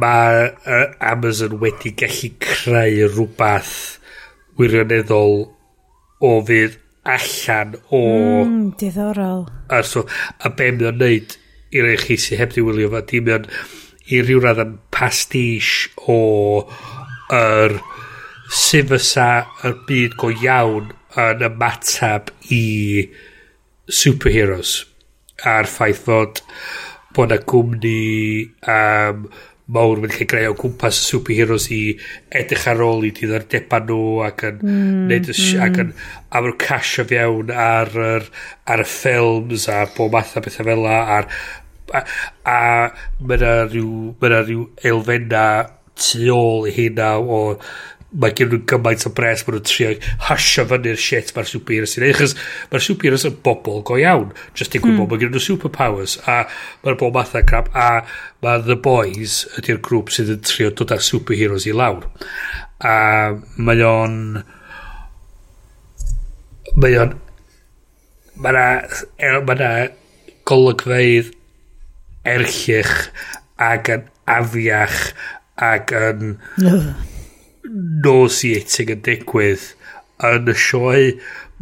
mae 0.04 0.44
uh, 0.50 0.86
Amazon 1.14 1.58
wedi 1.64 1.94
gallu 2.00 2.34
creu 2.44 3.08
rhywbeth 3.08 3.76
wirioneddol 4.60 5.42
o 6.22 6.36
fydd 6.48 6.81
allan 7.04 7.76
o... 7.90 8.02
Mm, 8.46 8.74
diddorol. 8.78 9.46
A, 9.70 9.82
so, 9.84 10.06
a 10.40 10.52
be 10.54 10.72
mae 10.76 10.92
o'n 10.92 11.00
neud 11.02 11.38
i 11.72 11.84
rei 11.84 11.98
chi 12.02 12.20
sy'n 12.20 12.42
heb 12.42 12.54
di 12.56 12.66
wylio 12.66 12.92
fa, 12.94 13.02
di 13.08 13.22
mae 13.24 13.40
o'n 13.40 13.48
i 14.12 14.22
ryw 14.26 14.42
radd 14.44 14.62
yn 14.64 14.78
pastiche 14.94 15.92
o 16.12 16.20
yr 17.32 17.78
er, 17.78 17.82
fysa 18.92 19.30
yr 19.66 19.78
byd 19.88 20.18
go 20.20 20.32
iawn 20.36 20.92
yn 21.22 21.46
ymatab 21.48 22.32
i 22.52 22.64
superheroes 24.02 24.74
a'r 25.48 25.70
ffaith 25.70 26.04
fod 26.06 26.42
bod 27.16 27.32
na 27.32 27.40
gwmni 27.52 28.48
um, 28.72 29.26
mawr 29.72 30.02
wedi 30.04 30.18
cael 30.20 30.30
greu 30.32 30.52
o 30.52 30.58
gwmpas 30.60 31.00
y 31.00 31.06
superheroes 31.08 31.70
i 31.72 31.82
edrych 32.42 32.68
ar 32.72 32.84
ôl 32.86 33.06
i 33.08 33.14
diddordeba 33.16 33.80
nhw 33.88 34.04
ac 34.28 34.46
yn 34.50 34.60
mm, 34.60 35.02
neud 35.12 35.32
y 35.32 35.36
mm. 35.38 35.64
ac 35.68 35.82
yn 35.86 35.94
am 35.94 36.46
yr 36.46 36.52
nhw'n 36.52 36.62
casio 36.66 37.08
fiewn 37.08 37.54
ar, 37.56 37.92
ar, 38.12 38.30
ar 38.76 38.84
y 38.84 38.88
ffilms 38.92 39.68
a 39.72 39.84
bob 39.96 40.16
math 40.16 40.38
o 40.38 40.44
bethau 40.46 40.68
fel 40.68 40.88
a'r 40.92 41.30
a, 41.92 42.04
a 42.48 42.60
mae 43.20 43.38
yna 43.38 43.54
rhyw, 43.68 43.94
mae 44.22 44.42
rhyw 44.42 44.66
elfenna 44.92 45.46
tu 46.02 46.28
ôl 46.34 46.68
i 46.70 46.76
hynna 46.76 47.14
o 47.20 47.42
mae 48.12 48.34
gen 48.36 48.50
nhw 48.52 48.60
gymaint 48.68 49.06
o 49.08 49.12
bres 49.16 49.46
bod 49.48 49.56
nhw'n 49.56 49.68
trio 49.68 49.92
hasio 50.28 50.66
fyny'r 50.68 51.00
shit 51.00 51.32
mae'r 51.36 51.48
superheroes 51.48 51.94
sy'n 51.96 52.06
ei. 52.08 52.14
achos 52.16 52.34
mae'r 52.72 52.84
superheroes 52.84 53.26
yn 53.30 53.38
bobl 53.46 53.80
go 53.88 53.98
iawn. 54.02 54.34
Just 54.58 54.76
digwydd 54.76 54.98
mm. 54.98 55.08
mae 55.08 55.22
gen 55.22 55.32
nhw 55.32 55.44
superpowers. 55.46 56.18
A 56.28 56.42
mae'r 56.84 56.98
bob 57.00 57.16
matha 57.16 57.44
crap. 57.48 57.72
A 57.72 58.04
mae 58.44 58.64
The 58.68 58.76
Boys 58.76 59.42
ydy'r 59.62 59.80
grŵp 59.88 60.12
sydd 60.12 60.34
yn 60.36 60.44
trio 60.48 60.74
dod 60.76 60.92
â'r 60.96 61.06
superheroes 61.08 61.68
i 61.70 61.76
lawr. 61.76 62.08
A 62.84 62.96
mae 63.56 63.86
o'n... 63.88 64.18
Mae 66.76 66.98
o'n... 67.00 67.16
Mae 68.42 68.58
na... 68.58 68.66
E, 69.16 69.32
mae 69.40 69.62
na 69.62 69.72
golygfeidd 70.52 71.32
erllych 72.28 72.96
ac 73.62 73.94
yn 73.96 74.10
afiach 74.36 75.00
ac 75.62 75.96
yn 75.96 76.36
nauseating 78.06 78.92
yn 78.96 79.06
digwydd 79.06 79.68
yn 80.28 80.50
y 80.52 80.58
sioe. 80.58 81.06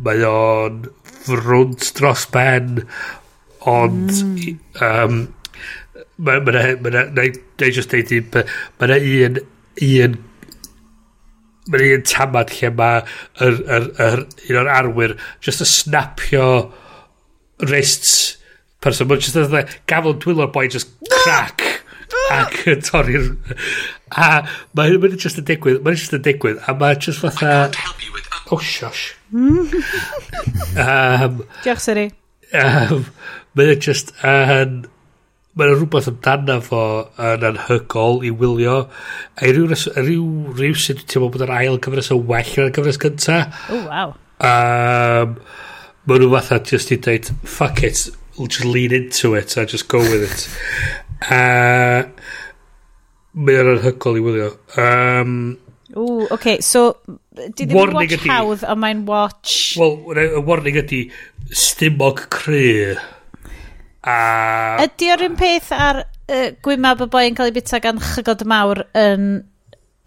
Mae 0.04 0.24
o'n 0.28 0.86
frwnt 1.26 1.92
dros 2.00 2.28
ben, 2.34 2.86
ond... 3.68 4.10
Mm. 4.10 4.64
Um, 4.86 5.20
Mae 6.20 6.36
yna, 6.44 6.62
mae 6.84 6.92
yna, 6.92 7.02
na 7.16 7.24
i 7.24 7.70
just 7.72 7.94
deud 7.94 8.10
un, 8.12 8.26
mae 8.76 8.90
yna 8.90 8.98
un, 9.32 9.38
un 9.88 10.18
mae'n 11.70 11.94
un 11.96 12.04
tamad 12.08 12.52
lle 12.58 12.72
mae 12.76 13.02
yr, 13.46 13.60
yr, 13.78 13.88
yr, 14.06 14.24
un 14.50 14.60
o'r 14.62 14.72
arwyr 14.74 15.16
just 15.46 15.64
a 15.64 15.68
snapio 15.70 16.50
wrists 17.64 18.38
person, 18.84 19.10
mae'n 19.10 19.24
just 19.24 19.40
a 19.40 19.64
gafel 19.92 20.18
dwylo'r 20.24 20.52
boi 20.56 20.68
just 20.72 20.92
crack 21.22 21.64
ac 22.36 22.56
yn 22.74 22.82
torri'r... 22.86 23.28
A 24.10 24.30
mae'n 24.78 25.00
ma 25.02 25.12
just 25.14 25.42
yn 25.42 25.48
digwydd, 25.50 25.82
mae'n 25.86 26.00
just 26.00 26.16
yn 26.18 26.24
digwydd, 26.26 26.62
a 26.66 26.68
mae 26.78 26.98
just 26.98 27.22
fatha... 27.24 27.70
Oh, 28.50 28.58
shush. 28.58 29.14
um, 29.34 29.70
Diolch, 31.62 31.84
Siri. 31.86 32.08
Um, 32.54 33.06
mae'n 33.58 33.86
just 33.86 34.16
yn... 34.24 34.82
Uh, 34.86 34.96
mae'n 35.60 35.76
rhywbeth 35.76 36.10
amdana 36.12 36.60
fo 36.64 36.82
yn 37.20 37.46
anhygol 37.50 38.22
i 38.26 38.32
wylio 38.42 38.76
a 38.86 39.48
i 39.48 39.54
ryw, 39.56 39.74
ryw, 39.98 40.26
ryw 40.60 40.78
sydd 40.78 41.04
ti'n 41.04 41.24
meddwl 41.24 41.34
bod 41.34 41.46
yr 41.48 41.56
ail 41.56 41.80
gyfres 41.84 42.12
yn 42.14 42.24
well 42.30 42.52
na'r 42.56 42.72
gyfres 42.76 43.00
gynta. 43.02 43.40
oh 43.74 43.82
wow 43.90 44.14
um, 44.40 45.36
mae 46.08 46.22
nhw 46.22 46.30
fatha 46.36 46.62
just 46.72 46.94
i 46.96 47.00
dweud 47.02 47.32
fuck 47.44 47.84
it 47.84 48.06
we'll 48.38 48.48
just 48.48 48.68
lean 48.68 48.96
into 48.96 49.34
it 49.36 49.58
and 49.58 49.74
just 49.74 49.90
go 49.92 50.00
with 50.00 50.30
it 50.30 50.48
A 51.28 52.06
mae 53.40 53.60
o'n 53.62 53.74
anhygol 53.76 54.20
i 54.20 54.24
wylio. 54.24 54.50
Um, 54.80 55.34
o, 55.94 56.06
oce, 56.26 56.34
okay, 56.36 56.62
so 56.66 57.02
di 57.56 57.68
ddim 57.68 57.78
yn 57.84 57.96
watch 57.98 58.16
ydi, 58.18 58.30
hawdd, 58.30 58.66
ond 58.68 58.84
mae'n 58.84 59.04
watch... 59.08 59.60
Wel, 59.80 60.00
y 60.16 60.44
warning 60.48 60.80
ydi 60.82 61.04
stymog 61.50 62.26
cry. 62.34 62.96
A... 64.08 64.18
Ydy 64.86 65.14
o'r 65.14 65.28
un 65.30 65.38
peth 65.40 65.72
ar 65.76 66.04
uh, 66.04 66.50
gwymab 66.66 67.06
y 67.06 67.12
boi 67.12 67.28
yn 67.30 67.38
cael 67.38 67.52
ei 67.52 67.56
bita 67.60 67.82
gan 67.84 68.02
chygod 68.14 68.46
mawr 68.50 68.86
yn... 68.98 69.32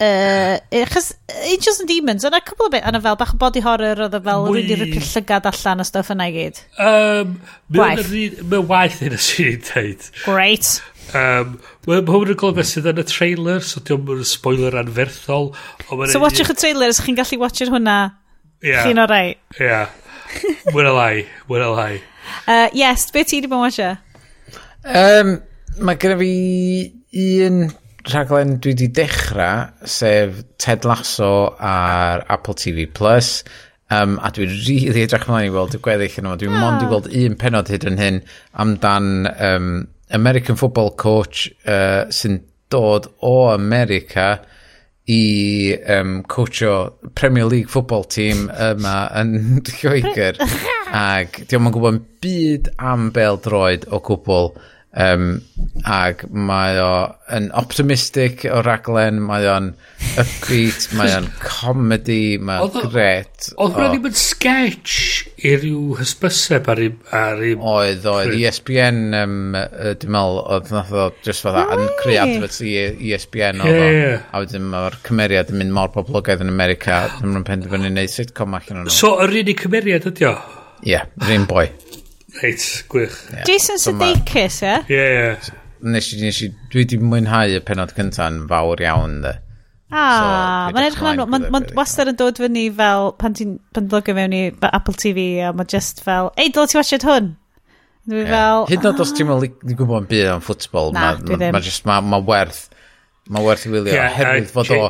Uh, 0.03 0.57
achos 0.81 1.13
Angels 1.47 1.77
and 1.79 1.87
Demons, 1.87 2.25
yna 2.27 2.41
cwbl 2.43 2.67
o 2.67 2.71
beth, 2.73 2.87
yna 2.91 2.99
fel 3.05 3.19
bach 3.21 3.37
o 3.37 3.39
body 3.39 3.61
horror 3.63 4.01
oedd 4.09 4.17
e 4.19 4.21
fel 4.25 4.49
Mwy... 4.49 4.65
rydyn 4.65 4.81
ripio 4.81 5.03
llygad 5.07 5.47
allan 5.47 5.85
o 5.85 5.87
stuff 5.87 6.11
yna 6.11 6.27
i 6.27 6.33
gyd. 6.35 6.59
Um, 6.75 7.37
waith. 7.77 8.11
Mae'n 8.43 8.67
waith 8.67 8.99
hyn 9.05 9.15
y 9.15 9.21
sy'n 9.23 9.53
ei 9.53 9.61
dweud. 9.63 10.09
Great. 10.25 10.73
Um, 11.13 11.59
Mae 11.89 12.01
ma 12.01 12.15
hwn 12.15 12.33
yn 12.33 12.39
golygu 12.39 12.57
beth 12.57 12.71
sydd 12.71 12.89
yn 12.93 13.03
y 13.03 13.05
trailer, 13.09 13.65
so 13.67 13.83
diolch 13.85 14.15
yn 14.15 14.29
spoiler 14.29 14.79
anferthol. 14.81 15.51
So 16.09 16.23
watchwch 16.23 16.55
y 16.55 16.57
trailer, 16.57 16.93
ych 16.95 17.03
chi'n 17.05 17.19
gallu 17.19 17.41
watcher 17.43 17.73
hwnna. 17.73 17.99
Yeah. 18.65 18.87
Chi'n 18.87 19.03
o 19.03 19.07
rai. 19.11 19.35
Yeah. 19.61 19.91
Mwyn 20.73 20.89
a 20.89 20.95
lai, 20.97 21.27
mwyn 21.51 21.67
a 21.67 21.71
lai. 21.75 21.93
Uh, 22.47 22.69
yes, 22.77 23.11
beth 23.13 23.29
ti 23.29 23.41
wedi 23.41 23.51
bod 23.51 23.61
yn 23.61 23.67
watcher? 23.67 23.99
Um, 24.83 25.37
mae 25.85 26.01
gyda 26.01 26.17
fi 26.23 26.33
un 27.43 27.67
rhaglen 28.09 28.57
dwi 28.63 28.73
wedi 28.73 28.89
dechrau, 28.97 29.69
sef 29.85 30.41
Ted 30.63 30.87
Lasso 30.89 31.53
ar 31.59 32.25
Apple 32.33 32.57
TV+. 32.59 32.87
Plus. 32.87 33.43
Um, 33.93 34.17
a 34.25 34.31
dwi'n 34.33 34.49
rili 34.49 34.87
really 34.89 35.03
edrych 35.05 35.27
ymlaen 35.27 35.51
i 35.51 35.53
weld 35.53 35.75
y 35.77 35.81
gweddill 35.85 36.21
yno. 36.23 36.39
Dwi'n 36.41 36.55
oh. 36.55 36.61
mond 36.63 36.81
i 36.81 36.87
ah. 36.87 36.93
weld 36.95 37.11
un 37.13 37.35
penod 37.37 37.69
hyd 37.69 37.85
yn 37.91 38.01
hyn 38.01 38.21
amdan 38.63 39.27
um, 39.35 39.67
American 40.13 40.57
football 40.57 40.93
coach 40.97 41.49
uh, 41.67 42.09
sy'n 42.13 42.41
dod 42.73 43.09
o 43.21 43.51
America 43.53 44.41
i 45.11 45.77
um, 45.89 46.23
coachio 46.23 46.95
Premier 47.15 47.45
League 47.45 47.69
football 47.69 48.05
team 48.05 48.47
yma 48.55 48.97
yn 49.19 49.35
Lloegr. 49.81 50.39
ac 50.93 51.43
diolch 51.49 51.67
yn 51.67 51.75
gwybod 51.75 52.03
byd 52.23 52.71
am 52.79 53.11
bel 53.17 53.41
droed 53.43 53.89
o 53.91 54.01
gwbl. 54.05 54.53
Um, 54.93 55.39
ac 55.89 56.27
mae 56.29 56.77
o 56.77 56.89
yn 57.33 57.47
optimistic 57.57 58.43
o 58.45 58.59
raglen, 58.61 59.23
mae 59.25 59.47
o'n 59.49 59.71
upbeat, 60.21 60.91
mae 60.99 61.15
o'n 61.17 61.29
comedy, 61.41 62.37
mae 62.37 62.61
o'n 62.61 62.91
gret. 62.91 63.49
Oedd 63.57 63.73
hwnna 63.79 63.87
ddim 63.95 64.11
yn 64.11 64.19
sketch 64.21 64.99
i 65.41 65.55
ryw 65.63 65.97
hysbyseb 65.97 66.69
ar 66.69 66.83
ei... 66.85 66.91
Oedd, 67.57 68.05
oedd. 68.05 68.35
ESPN, 68.37 69.01
um, 69.17 69.39
uh, 69.57 69.95
dwi'n 69.97 70.13
meddwl, 70.13 70.43
oedd 70.59 70.75
nath 70.77 70.93
o 70.93 71.07
just 71.25 71.47
fatha 71.47 71.65
yn 71.73 71.89
creu 72.03 72.21
adverts 72.27 72.61
i 72.61 72.75
ESPN 73.15 73.65
oedd 73.65 73.81
o. 73.81 73.89
A 74.29 74.45
wedyn 74.45 74.69
mae'r 74.75 74.99
cymeriad 75.09 75.55
yn 75.55 75.63
mynd 75.63 75.77
mor 75.79 75.95
poblogaidd 75.97 76.45
yn 76.45 76.53
America, 76.53 77.07
dwi'n 77.23 77.49
penderfynu 77.49 77.89
wneud 77.95 78.13
sitcom 78.13 78.61
allan 78.61 78.83
o'n 78.83 78.91
nhw. 78.91 78.99
So, 79.01 79.17
yr 79.25 79.41
unig 79.41 79.65
cymeriad 79.65 80.13
ydi 80.13 80.29
o? 80.29 80.37
Ie, 80.85 81.01
yr 81.01 81.35
un 81.39 81.49
boi. 81.49 81.71
Reit, 82.41 82.85
gwych. 82.89 83.17
Yeah. 83.33 83.45
Jason 83.47 83.79
so 83.79 83.93
Sudeikis, 83.93 84.63
ie? 84.63 84.77
Ie, 84.89 85.03
ie. 85.03 85.61
Nes 85.93 86.13
i, 86.15 86.21
nes 86.23 86.43
i, 86.47 86.49
dwi 86.73 86.85
wedi 86.85 86.99
mwynhau 87.03 87.57
y 87.59 87.61
penod 87.67 87.93
cyntaf 87.97 88.39
fawr 88.51 88.83
iawn, 88.85 89.21
dde. 89.25 89.35
Ah, 89.93 90.71
so, 90.71 90.73
mae'n 90.73 90.87
edrych 90.87 91.03
yn 91.05 91.23
Mae'n 91.29 91.51
ma 91.53 91.61
wastad 91.77 92.09
yn 92.09 92.17
dod 92.17 92.39
fyny 92.41 92.65
fel 92.79 93.11
pan 93.21 93.35
ti'n 93.37 93.59
dod 93.77 94.09
mewn 94.17 94.33
i 94.33 94.43
Apple 94.71 94.97
TV 94.97 95.27
a 95.45 95.53
mae 95.53 95.69
just 95.69 96.01
fel, 96.07 96.31
ei, 96.41 96.49
dod 96.55 96.73
ti 96.73 96.79
wasiad 96.79 97.05
hwn? 97.05 97.35
Dwi 98.09 98.25
fel... 98.31 98.65
Hyd 98.71 98.81
yn 98.81 98.89
oed 98.89 99.03
os 99.05 99.13
ah. 99.13 99.19
ti'n 99.19 99.29
gwybod 99.77 99.99
yn 100.01 100.09
byd 100.09 100.31
am 100.33 100.45
ffwtbol, 100.47 100.95
mae 100.97 101.21
ma, 101.21 101.51
ma, 101.53 101.61
ma, 101.61 101.99
ma 102.15 102.23
werth, 102.31 102.63
ma 103.29 103.45
werth 103.45 103.69
i 103.69 103.75
wylio, 103.75 103.93
yeah, 103.93 104.17
oherwydd 104.17 104.49
fod 104.55 104.73
o 104.73 104.81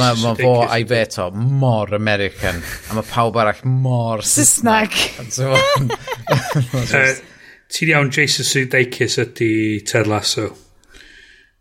Mae 0.00 0.16
ma 0.18 0.32
fo 0.34 0.52
a'i 0.66 0.82
fe 0.88 1.04
to 1.14 1.28
mor 1.30 1.92
American, 1.94 2.58
a 2.90 2.96
mae 2.98 3.06
pawb 3.06 3.36
arall 3.38 3.62
mor 3.70 4.24
Saesneg. 4.34 4.96
Uh, 6.26 7.12
ti'n 7.70 7.92
iawn, 7.92 8.08
Jason 8.10 8.46
Sudeikis 8.46 9.14
ydi 9.22 9.84
Ted 9.86 10.08
Lasso. 10.10 10.48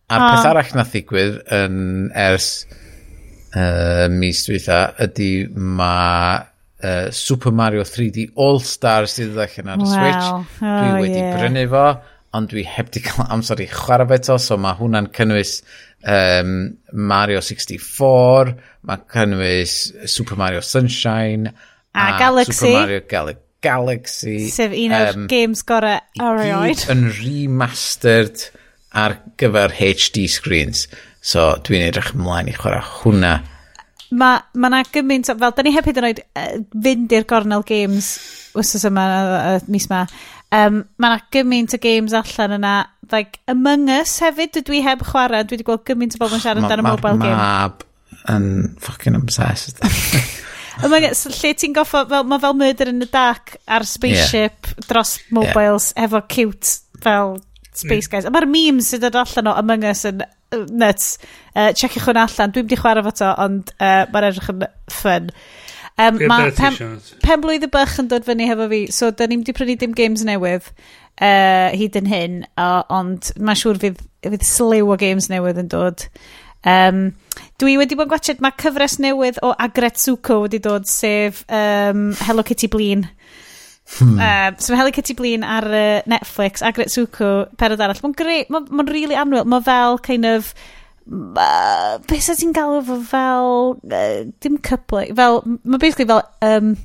A 0.10 0.18
um, 0.18 0.26
peth 0.26 0.48
arall 0.50 0.74
na 0.78 0.86
ddigwydd 0.90 1.38
yn 1.54 1.78
ers 2.18 2.50
uh, 3.54 4.08
mis 4.14 4.42
dwytha 4.48 4.80
ydy 5.06 5.30
mae 5.54 6.42
uh, 6.86 7.12
Super 7.12 7.54
Mario 7.54 7.86
3D 7.86 8.32
All-Stars 8.36 9.18
sydd 9.20 9.34
ddech 9.38 9.60
yn 9.62 9.72
ar 9.74 9.82
y 9.82 9.86
wow. 9.86 9.94
Switch. 9.94 10.60
Dwi 10.62 10.92
wedi 11.04 11.22
yeah. 11.22 11.38
brynu 11.40 11.66
fo 11.72 11.86
ond 12.36 12.52
dwi 12.52 12.66
heb 12.68 12.92
di 12.94 13.02
cael 13.06 13.30
amser 13.34 13.64
i 13.64 13.70
chwarae 13.72 14.08
fe 14.12 14.38
so 14.44 14.58
mae 14.62 14.78
hwnna'n 14.80 15.12
cynnwys 15.16 15.58
um, 16.06 16.78
Mario 16.92 17.42
64, 17.42 18.54
mae 18.86 19.08
cynnwys 19.14 19.78
Super 20.12 20.38
Mario 20.40 20.62
Sunshine, 20.62 21.54
a, 21.96 22.16
a 22.16 22.20
Galaxy. 22.20 22.54
Super 22.54 22.80
Mario 22.80 23.02
Gal 23.10 23.34
Galaxy. 23.66 24.38
Sef 24.54 24.76
un 24.78 24.94
o'r 24.94 25.16
um, 25.16 25.26
games 25.32 25.64
gorau 25.66 25.98
erioed. 26.22 26.86
yn 26.94 27.08
remastered 27.18 28.50
ar 28.96 29.18
gyfer 29.42 29.74
HD 29.80 30.28
screens. 30.32 30.86
So 31.26 31.56
dwi'n 31.66 31.88
edrych 31.88 32.14
ymlaen 32.14 32.52
i 32.52 32.56
chwarae 32.56 32.84
hwnna. 33.02 33.36
Mae 34.16 34.44
ma 34.54 34.70
na 34.70 34.84
ma 34.84 34.94
gymaint, 34.94 35.32
fel 35.34 35.56
da 35.58 35.66
ni 35.66 35.74
heb 35.74 35.88
hyd 35.90 36.00
yn 36.00 36.10
oed 36.12 36.22
uh, 36.38 36.50
fynd 36.86 37.16
i'r 37.18 37.26
gornel 37.28 37.66
games 37.66 38.14
wrth 38.56 38.86
yma, 38.88 39.06
uh, 39.56 39.58
mis 39.72 39.90
ma. 39.92 40.06
Um, 40.56 40.84
mae 41.02 41.16
yna 41.16 41.24
gymaint 41.36 41.76
o 41.76 41.80
games 41.82 42.16
allan 42.16 42.58
yna. 42.60 42.76
Like, 43.12 43.42
Among 43.52 43.90
Us 44.00 44.18
hefyd, 44.24 44.62
dwi 44.66 44.80
i 44.82 44.86
heb 44.86 45.04
chwarae, 45.06 45.44
dwi 45.46 45.60
wedi 45.60 45.68
gweld 45.68 45.84
gymaint 45.88 46.16
o 46.18 46.22
bobl 46.22 46.38
yn 46.38 46.44
siarad 46.44 46.64
amdano 46.64 46.86
ma, 46.86 46.96
mobile 46.96 47.22
game. 47.22 47.40
Mab 47.40 47.84
yn 48.32 48.48
fucking 48.82 49.18
obsessed. 49.18 49.82
Among 50.86 51.08
Us, 51.10 51.26
lle 51.32 51.54
ti'n 51.58 51.76
goffo, 51.76 52.06
fel, 52.10 52.26
mae 52.28 52.42
fel 52.44 52.56
Murder 52.60 52.92
in 52.92 53.04
the 53.04 53.10
Dark 53.12 53.58
ar 53.68 53.86
spaceship 53.88 54.72
yeah. 54.72 54.88
dros 54.90 55.18
mobiles 55.32 55.92
yeah. 55.94 56.08
efo 56.08 56.24
cute 56.28 56.80
fel 57.04 57.38
Space 57.76 58.08
mm. 58.08 58.12
Guys. 58.12 58.26
A 58.26 58.32
mae'r 58.32 58.48
memes 58.48 58.90
sydd 58.92 59.06
yn 59.10 59.20
allan 59.20 59.52
o 59.52 59.56
Among 59.60 59.86
Us 59.90 60.06
yn 60.08 60.24
nuts. 60.72 61.18
Uh, 61.52 61.72
checiwch 61.76 62.08
hwn 62.08 62.22
allan. 62.22 62.54
Dwi'n 62.56 62.70
di 62.72 62.80
chwarae 62.80 63.04
fo 63.06 63.14
to, 63.20 63.32
ond 63.44 63.74
uh, 63.76 64.06
mae'n 64.14 64.30
edrych 64.30 64.52
yn 64.54 64.66
fun. 64.92 65.30
Um, 65.96 66.18
mae 66.28 66.52
pen, 66.52 66.76
pen 67.24 67.44
blwydd 67.44 67.64
y 67.64 67.72
bych 67.72 68.00
yn 68.02 68.10
dod 68.12 68.26
fyny 68.28 68.50
hefo 68.50 68.66
fi, 68.72 68.82
so 68.92 69.14
da 69.16 69.30
ni'n 69.32 69.46
wedi 69.46 69.54
prynu 69.56 69.78
dim 69.80 69.94
games 69.96 70.26
newydd 70.28 70.66
uh, 70.68 71.72
hyd 71.72 71.96
yn 72.02 72.10
hyn, 72.12 72.42
uh, 72.60 72.82
ond 72.92 73.32
mae'n 73.40 73.62
siŵr 73.62 73.80
fydd, 73.80 74.02
fydd 74.26 74.44
slew 74.44 74.92
o 74.92 74.98
games 75.00 75.30
newydd 75.32 75.62
yn 75.64 75.72
dod. 75.72 76.04
Um, 76.68 77.00
dwi 77.62 77.78
wedi 77.80 77.96
bod 77.96 78.10
yn 78.10 78.12
gwachod, 78.12 78.44
mae 78.44 78.58
cyfres 78.60 78.98
newydd 79.00 79.40
o 79.46 79.54
Agretsuko 79.56 80.42
wedi 80.44 80.60
dod, 80.66 80.90
sef 80.92 81.46
um, 81.48 82.10
Hello 82.26 82.44
Kitty 82.44 82.68
Blin. 82.68 83.08
Hmm. 83.96 84.18
Uh, 84.18 84.52
so 84.60 84.74
mae 84.74 84.82
Hello 84.82 84.92
Kitty 84.92 85.16
Blin 85.16 85.48
ar 85.48 85.70
uh, 85.70 86.00
Netflix, 86.12 86.66
Agretsuko, 86.66 87.36
perod 87.56 87.80
arall. 87.86 88.04
Mae'n 88.04 88.20
greu, 88.20 88.48
mae'n 88.50 88.68
ma, 88.68 88.82
ma 88.82 88.92
really 88.92 89.16
anwyl. 89.16 89.48
Mae 89.48 89.64
fel 89.64 90.02
kind 90.04 90.28
of 90.28 90.52
uh, 91.12 91.96
beth 92.10 92.26
sydd 92.26 92.42
ti'n 92.42 92.56
galw 92.56 92.82
fo 92.88 93.00
fel... 93.06 93.54
Uh, 93.86 94.26
dim 94.44 94.60
cyplu. 94.66 95.06
Fel, 95.16 95.42
mae 95.64 95.82
basically 95.82 96.10
fel... 96.10 96.24
Um, 96.46 96.76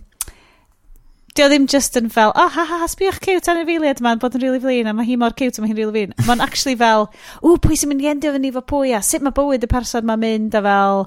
Dio 1.38 1.46
ddim 1.46 1.68
just 1.70 1.94
yn 1.94 2.08
fel, 2.10 2.32
oh, 2.34 2.48
ha, 2.50 2.64
ha, 2.66 2.80
ha 2.82 2.86
sbiwch 2.90 3.20
cute 3.22 3.46
anifeiliad 3.52 4.00
ma'n 4.02 4.18
bod 4.18 4.34
yn 4.34 4.42
rili 4.42 4.58
really 4.58 4.82
flin, 4.82 4.88
a 4.90 4.94
mae 4.98 5.06
hi 5.06 5.14
mor 5.14 5.30
cute 5.38 5.60
a 5.60 5.62
mae 5.62 5.70
hi'n 5.70 5.78
rili 5.78 5.92
really 5.92 6.08
flin. 6.10 6.26
Mae'n 6.26 6.42
actually 6.42 6.74
fel, 6.80 7.06
ww, 7.38 7.54
pwy 7.62 7.78
sy'n 7.78 7.92
mynd 7.92 8.02
i 8.02 8.08
endio 8.10 8.32
fyny 8.34 8.50
fo 8.56 8.64
pwy, 8.66 8.90
a 8.98 9.00
sut 9.06 9.22
mae 9.22 9.36
bywyd 9.36 9.62
y 9.62 9.70
person 9.70 10.08
ma'n 10.10 10.18
mynd, 10.24 10.56
a 10.58 10.62
fel, 10.66 11.04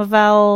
mae 0.00 0.08
fel 0.14 0.48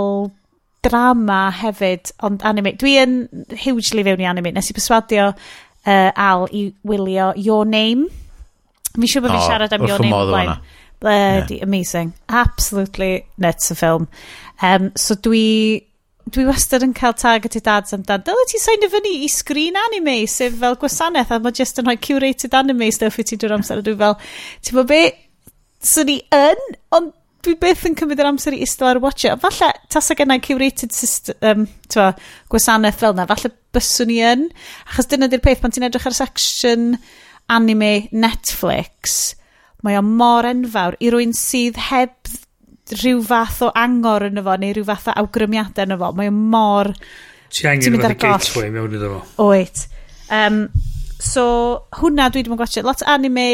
drama 0.89 1.41
hefyd, 1.61 2.15
ond 2.25 2.43
anime. 2.47 2.73
Dwi 2.81 2.97
yn 3.03 3.17
hugely 3.61 4.05
fewn 4.07 4.25
i 4.25 4.29
anime. 4.31 4.55
Nes 4.57 4.71
i 4.73 4.77
perswadio 4.77 5.31
uh, 5.31 6.11
Al 6.11 6.47
i 6.57 6.67
wylio 6.87 7.31
Your 7.37 7.69
Name. 7.69 8.09
Mi'n 8.97 9.11
siŵr 9.11 9.27
bod 9.27 9.35
fi'n 9.37 9.47
siarad 9.47 9.77
am 9.77 9.87
Your 9.89 10.03
Name 10.03 10.23
blaen. 10.33 10.55
Bloody 11.01 11.57
yeah. 11.57 11.65
amazing. 11.65 12.13
Absolutely 12.29 13.25
nuts 13.39 13.71
y 13.73 13.77
ffilm. 13.79 14.09
Um, 14.63 14.91
so 14.97 15.17
dwi 15.17 15.87
dwi 16.31 16.45
wastad 16.47 16.85
yn 16.85 16.93
cael 16.95 17.17
targeted 17.19 17.67
ads 17.71 17.97
amdan. 17.97 18.23
Dyla 18.27 18.45
ti 18.51 18.61
sain 18.61 18.85
fyny 18.93 19.17
i 19.25 19.31
screen 19.33 19.79
anime 19.81 20.21
sef 20.31 20.59
fel 20.61 20.77
gwasanaeth 20.79 21.33
a 21.35 21.41
mae 21.43 21.57
jyst 21.57 21.81
yn 21.81 21.89
rhoi 21.89 21.97
curated 22.05 22.55
anime 22.55 22.91
stuff 22.95 23.19
i 23.19 23.27
ti 23.27 23.41
drwy'r 23.41 23.57
amser. 23.57 23.81
a 23.81 23.87
Dwi 23.87 23.97
fel, 23.99 24.17
ti'n 24.61 24.79
bod 24.79 24.93
be? 24.93 25.03
swn 25.81 26.13
i 26.13 26.19
yn, 26.37 26.61
ond 26.93 27.15
dwi 27.45 27.55
beth 27.61 27.87
yn 27.89 27.97
cymryd 27.97 28.21
yr 28.21 28.29
amser 28.29 28.57
i 28.57 28.61
istel 28.67 28.91
ar 28.91 29.01
watcha. 29.01 29.33
Falle, 29.41 29.71
tas 29.93 30.13
ag 30.13 30.21
yna 30.27 30.37
curated 30.45 30.93
system, 30.93 31.39
um, 31.41 31.67
twa, 31.89 32.11
gwasanaeth 32.53 33.01
fel 33.01 33.17
na, 33.17 33.25
falle 33.31 33.53
byswn 33.75 34.11
ni 34.13 34.21
yn. 34.29 34.47
Achos 34.91 35.09
dyna 35.09 35.31
di'r 35.31 35.43
peth, 35.45 35.63
pan 35.63 35.73
ti'n 35.73 35.89
edrych 35.89 36.09
ar 36.11 36.17
section 36.17 36.93
anime 37.51 38.11
Netflix, 38.13 39.35
mae 39.87 39.99
o 39.99 40.05
mor 40.05 40.49
enfawr 40.49 40.99
i 41.01 41.11
rwy'n 41.13 41.35
sydd 41.37 41.79
heb 41.91 42.17
rhyw 42.91 43.21
fath 43.27 43.61
o 43.67 43.71
angor 43.79 44.27
yn 44.29 44.43
fo, 44.43 44.57
neu 44.61 44.75
rhyw 44.75 44.87
fath 44.89 45.11
o 45.13 45.17
awgrymiadau 45.23 45.87
yn 45.87 45.99
fo. 46.01 46.11
Mae 46.19 46.31
o 46.31 46.35
mor... 46.35 46.93
Ti 47.51 47.69
angen 47.71 47.99
fath 48.01 48.17
o 48.17 48.19
gateway 48.25 48.73
mewn 48.75 48.97
iddo 48.99 49.13
fo. 49.15 49.21
Oet. 49.47 49.85
Um, 50.31 50.65
so, 51.23 51.45
hwnna 52.01 52.31
dwi 52.33 52.45
ddim 52.45 52.57
yn 52.57 52.61
gwachio. 52.61 52.85
Lot 52.87 53.05
anime. 53.11 53.47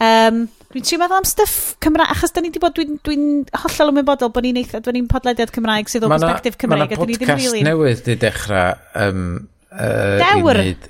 Um, 0.00 0.46
dwi'n 0.72 0.86
trio 0.86 1.00
meddwl 1.02 1.18
am 1.18 1.26
stuff 1.28 1.74
Cymraeg, 1.84 2.14
achos 2.14 2.32
da 2.32 2.40
ni 2.40 2.48
wedi 2.48 2.62
bod, 2.62 2.76
dwi'n 2.78 3.00
dwi, 3.04 3.16
hollol 3.64 3.90
yn 3.90 3.98
ymwybodol 3.98 4.30
bod 4.32 4.46
ni'n 4.46 4.60
eitha, 4.62 4.80
dwi'n 4.86 5.10
podlediad 5.10 5.52
Cymraeg 5.52 5.90
sydd 5.92 6.06
o 6.06 6.12
perspektif 6.12 6.56
Cymraeg. 6.60 6.94
Mae 6.94 6.96
yna 6.96 7.02
podcast 7.02 7.36
really... 7.36 7.64
newydd 7.66 8.00
di 8.06 8.16
dechrau 8.22 8.78
um, 9.02 9.26
uh, 9.74 10.16
Dewr. 10.22 10.62
i 10.62 10.70
wneud 10.70 10.88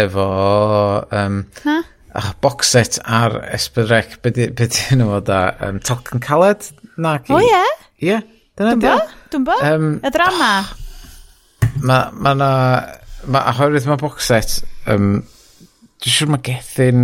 efo... 0.00 0.30
Um, 1.20 1.42
ha? 1.66 1.76
ach, 2.16 2.32
box 2.40 2.72
set 2.74 2.98
ar 3.04 3.36
S4C, 3.56 4.18
beth 4.24 4.80
yw'n 4.90 5.02
nhw 5.02 5.20
da, 5.26 5.40
um, 5.66 5.78
Talcan 5.84 6.22
Caled? 6.24 6.70
Na, 6.96 7.18
O 7.32 7.40
ie? 7.42 7.62
Ie, 8.04 8.18
dyna 8.56 8.74
di. 8.80 8.92
Dwi'n 9.32 9.46
bo? 9.46 9.56
Um, 9.64 9.96
y 10.00 10.12
drama? 10.14 10.50
Ah, 10.62 10.74
mae 11.76 12.12
ma 12.24 12.34
na, 12.36 12.50
ma, 13.28 13.42
oherwydd 13.52 13.88
mae 13.90 14.00
box 14.00 14.28
set, 14.30 14.58
um, 14.92 15.18
dwi'n 16.00 16.14
siŵr 16.14 16.32
mae 16.32 16.44
Gethin 16.46 17.02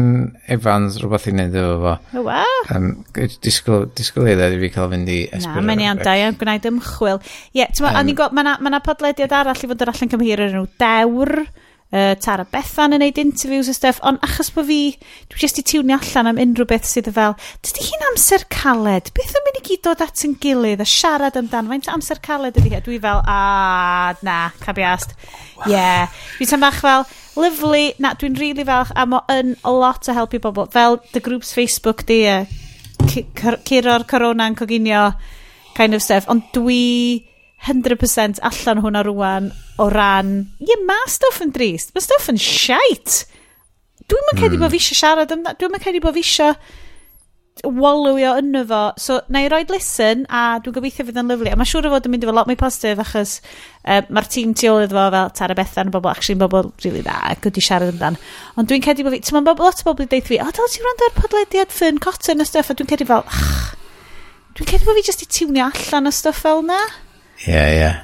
Evans 0.52 0.99
rhywbeth 1.00 1.28
i 1.28 1.34
wneud 1.34 1.58
efo 1.60 1.74
fo. 1.82 1.94
O, 2.20 2.24
wa? 2.28 2.41
Um, 2.74 2.91
disgwyl, 3.44 3.89
disgwyl 3.99 4.31
i 4.32 4.36
fi 4.65 4.73
cael 4.74 4.92
fynd 4.92 5.12
i 5.12 5.18
S4C. 5.28 5.50
Na, 5.58 5.66
mae'n 5.68 5.84
iawn 5.89 6.05
da, 6.05 6.16
iawn 6.20 6.39
gwneud 6.41 6.70
ymchwil. 6.73 7.20
Ie, 7.52 7.62
yeah, 7.62 7.73
ti'n 7.73 7.89
ma, 7.89 7.94
um, 8.00 8.15
mae 8.39 8.49
na, 8.49 8.57
ma 8.65 8.73
na 8.76 8.82
podlediad 8.84 9.36
arall 9.42 9.60
i 9.60 9.73
fod 9.73 9.84
yr 9.84 9.92
allan 9.92 10.15
cymhyr 10.16 10.47
yn 10.47 10.57
nhw, 10.57 10.66
dewr 10.81 11.36
uh, 11.92 12.14
Tara 12.20 12.44
Bethan 12.48 12.96
yn 12.96 13.02
neud 13.04 13.18
interviews 13.20 13.68
a 13.68 13.74
stuff, 13.76 14.00
ond 14.06 14.20
achos 14.24 14.50
bod 14.54 14.66
fi, 14.68 14.80
dwi 15.30 15.42
jyst 15.44 15.60
i 15.60 15.64
tiwnio 15.68 15.98
allan 16.00 16.30
am 16.32 16.40
unrhyw 16.42 16.68
beth 16.68 16.88
sydd 16.88 17.10
y 17.10 17.14
fel, 17.16 17.36
dydy 17.64 17.86
hi'n 17.88 18.06
amser 18.10 18.46
caled, 18.52 19.12
beth 19.16 19.34
yn 19.38 19.46
mynd 19.46 19.60
i 19.60 19.64
gyd 19.68 19.82
dod 19.86 20.04
at 20.04 20.24
yn 20.26 20.36
gilydd 20.42 20.82
a 20.84 20.88
siarad 20.88 21.38
amdan, 21.38 21.70
faint 21.72 21.90
amser 21.92 22.22
caled 22.24 22.58
ydy 22.60 22.72
hi, 22.74 22.82
dwi 22.84 23.00
fel, 23.02 23.22
a 23.28 24.16
na, 24.24 24.38
cabiast, 24.64 25.16
ie. 25.66 25.74
Yeah. 25.74 26.08
Dwi 26.38 26.48
tan 26.50 26.64
bach 26.64 26.80
fel, 26.82 27.06
lyflu, 27.40 27.84
na, 28.02 28.14
dwi'n 28.18 28.38
rili 28.40 28.56
really 28.56 28.68
falch, 28.68 28.94
a 28.96 29.06
mo 29.08 29.22
yn 29.32 29.56
a 29.64 29.74
lot 29.74 30.08
o 30.08 30.16
helpu 30.16 30.40
bobl, 30.42 30.70
fel 30.72 31.00
the 31.12 31.20
group's 31.20 31.52
Facebook 31.56 32.06
di, 32.08 32.24
uh, 32.30 32.46
curo'r 33.02 34.08
corona'n 34.08 34.56
coginio, 34.56 35.12
kind 35.76 35.94
of 35.94 36.02
stuff, 36.02 36.28
ond 36.28 36.48
dwi 36.56 37.31
100% 37.68 38.41
allan 38.42 38.82
hwnna 38.82 39.05
rwan 39.07 39.50
o 39.82 39.89
ran, 39.92 40.32
ie, 40.58 40.70
yeah, 40.73 40.86
mae 40.86 41.10
stuff 41.10 41.42
yn 41.44 41.52
drist, 41.55 41.92
mae 41.94 42.05
stuff 42.05 42.31
yn 42.32 42.41
shite. 42.41 43.26
Dwi'n 44.10 44.24
mynd 44.28 44.41
cedi 44.42 44.57
mm. 44.57 44.65
bod 44.65 44.73
fi 44.73 44.81
eisiau 44.82 44.99
siarad 44.99 45.34
am 45.34 45.44
dwi'n 45.47 45.70
mynd 45.73 45.84
cedi 45.84 46.02
bod 46.02 46.16
fi 46.16 46.24
eisiau 46.26 46.57
walwio 47.62 48.32
yno 48.41 48.62
fo. 48.66 48.81
So, 48.99 49.20
na 49.32 49.42
i 49.44 49.49
roed 49.52 49.70
listen, 49.70 50.24
a 50.32 50.58
dwi'n 50.65 50.74
gobeithio 50.74 51.05
fydd 51.07 51.20
yn 51.20 51.31
lyflu. 51.31 51.50
A 51.52 51.58
mae 51.58 51.68
siŵr 51.68 51.86
o 51.89 51.92
fod 51.92 52.08
yn 52.08 52.15
mynd 52.15 52.24
i 52.24 52.28
fod 52.28 52.36
lot 52.39 52.49
mwy 52.50 52.57
positif, 52.58 53.02
achos 53.05 53.34
uh, 53.84 54.00
mae'r 54.08 54.28
tîm 54.32 54.55
tu 54.58 54.70
ôl 54.73 54.86
iddo 54.86 54.97
fo 54.97 55.05
fel 55.15 55.31
Tara 55.39 55.57
Bethan, 55.58 55.92
bobl, 55.94 56.10
actually, 56.10 56.39
bobl 56.41 56.73
really 56.84 57.05
dda, 57.05 57.18
ac 57.34 57.47
i 57.47 57.65
siarad 57.65 57.92
amdan. 57.92 58.18
Ond 58.57 58.70
dwi'n 58.73 58.82
cedi 58.89 59.07
bod 59.07 59.15
fi, 59.15 59.20
ti'n 59.23 59.39
mynd 59.39 59.52
lot 59.52 59.84
o 59.84 59.89
bobl 59.91 60.07
i 60.07 60.10
deith 60.10 60.32
fi, 60.32 60.41
o, 60.42 60.49
dal 60.49 60.73
ti'n 60.73 60.89
rand 60.89 61.07
o'r 61.07 61.15
podlediad 61.20 61.76
ffyn, 61.76 62.00
Cotton 62.02 62.42
a 62.42 62.49
stuff, 62.49 62.73
a 62.73 62.78
dwi'n 62.78 62.91
cedi 62.94 63.08
fel, 63.08 63.24
ach, 63.28 63.76
dwi'n 64.57 64.73
cedi 64.73 64.89
bod 64.89 64.99
fi 64.99 65.07
jyst 65.10 65.26
i 65.26 65.31
tiwnio 65.39 65.68
allan 65.68 66.10
y 66.10 66.15
stuff 66.16 66.42
fel 66.47 66.65
na. 66.66 66.81
Ie, 67.42 67.52
yeah, 67.52 67.68
ie. 67.68 67.78
Yeah. 67.80 68.00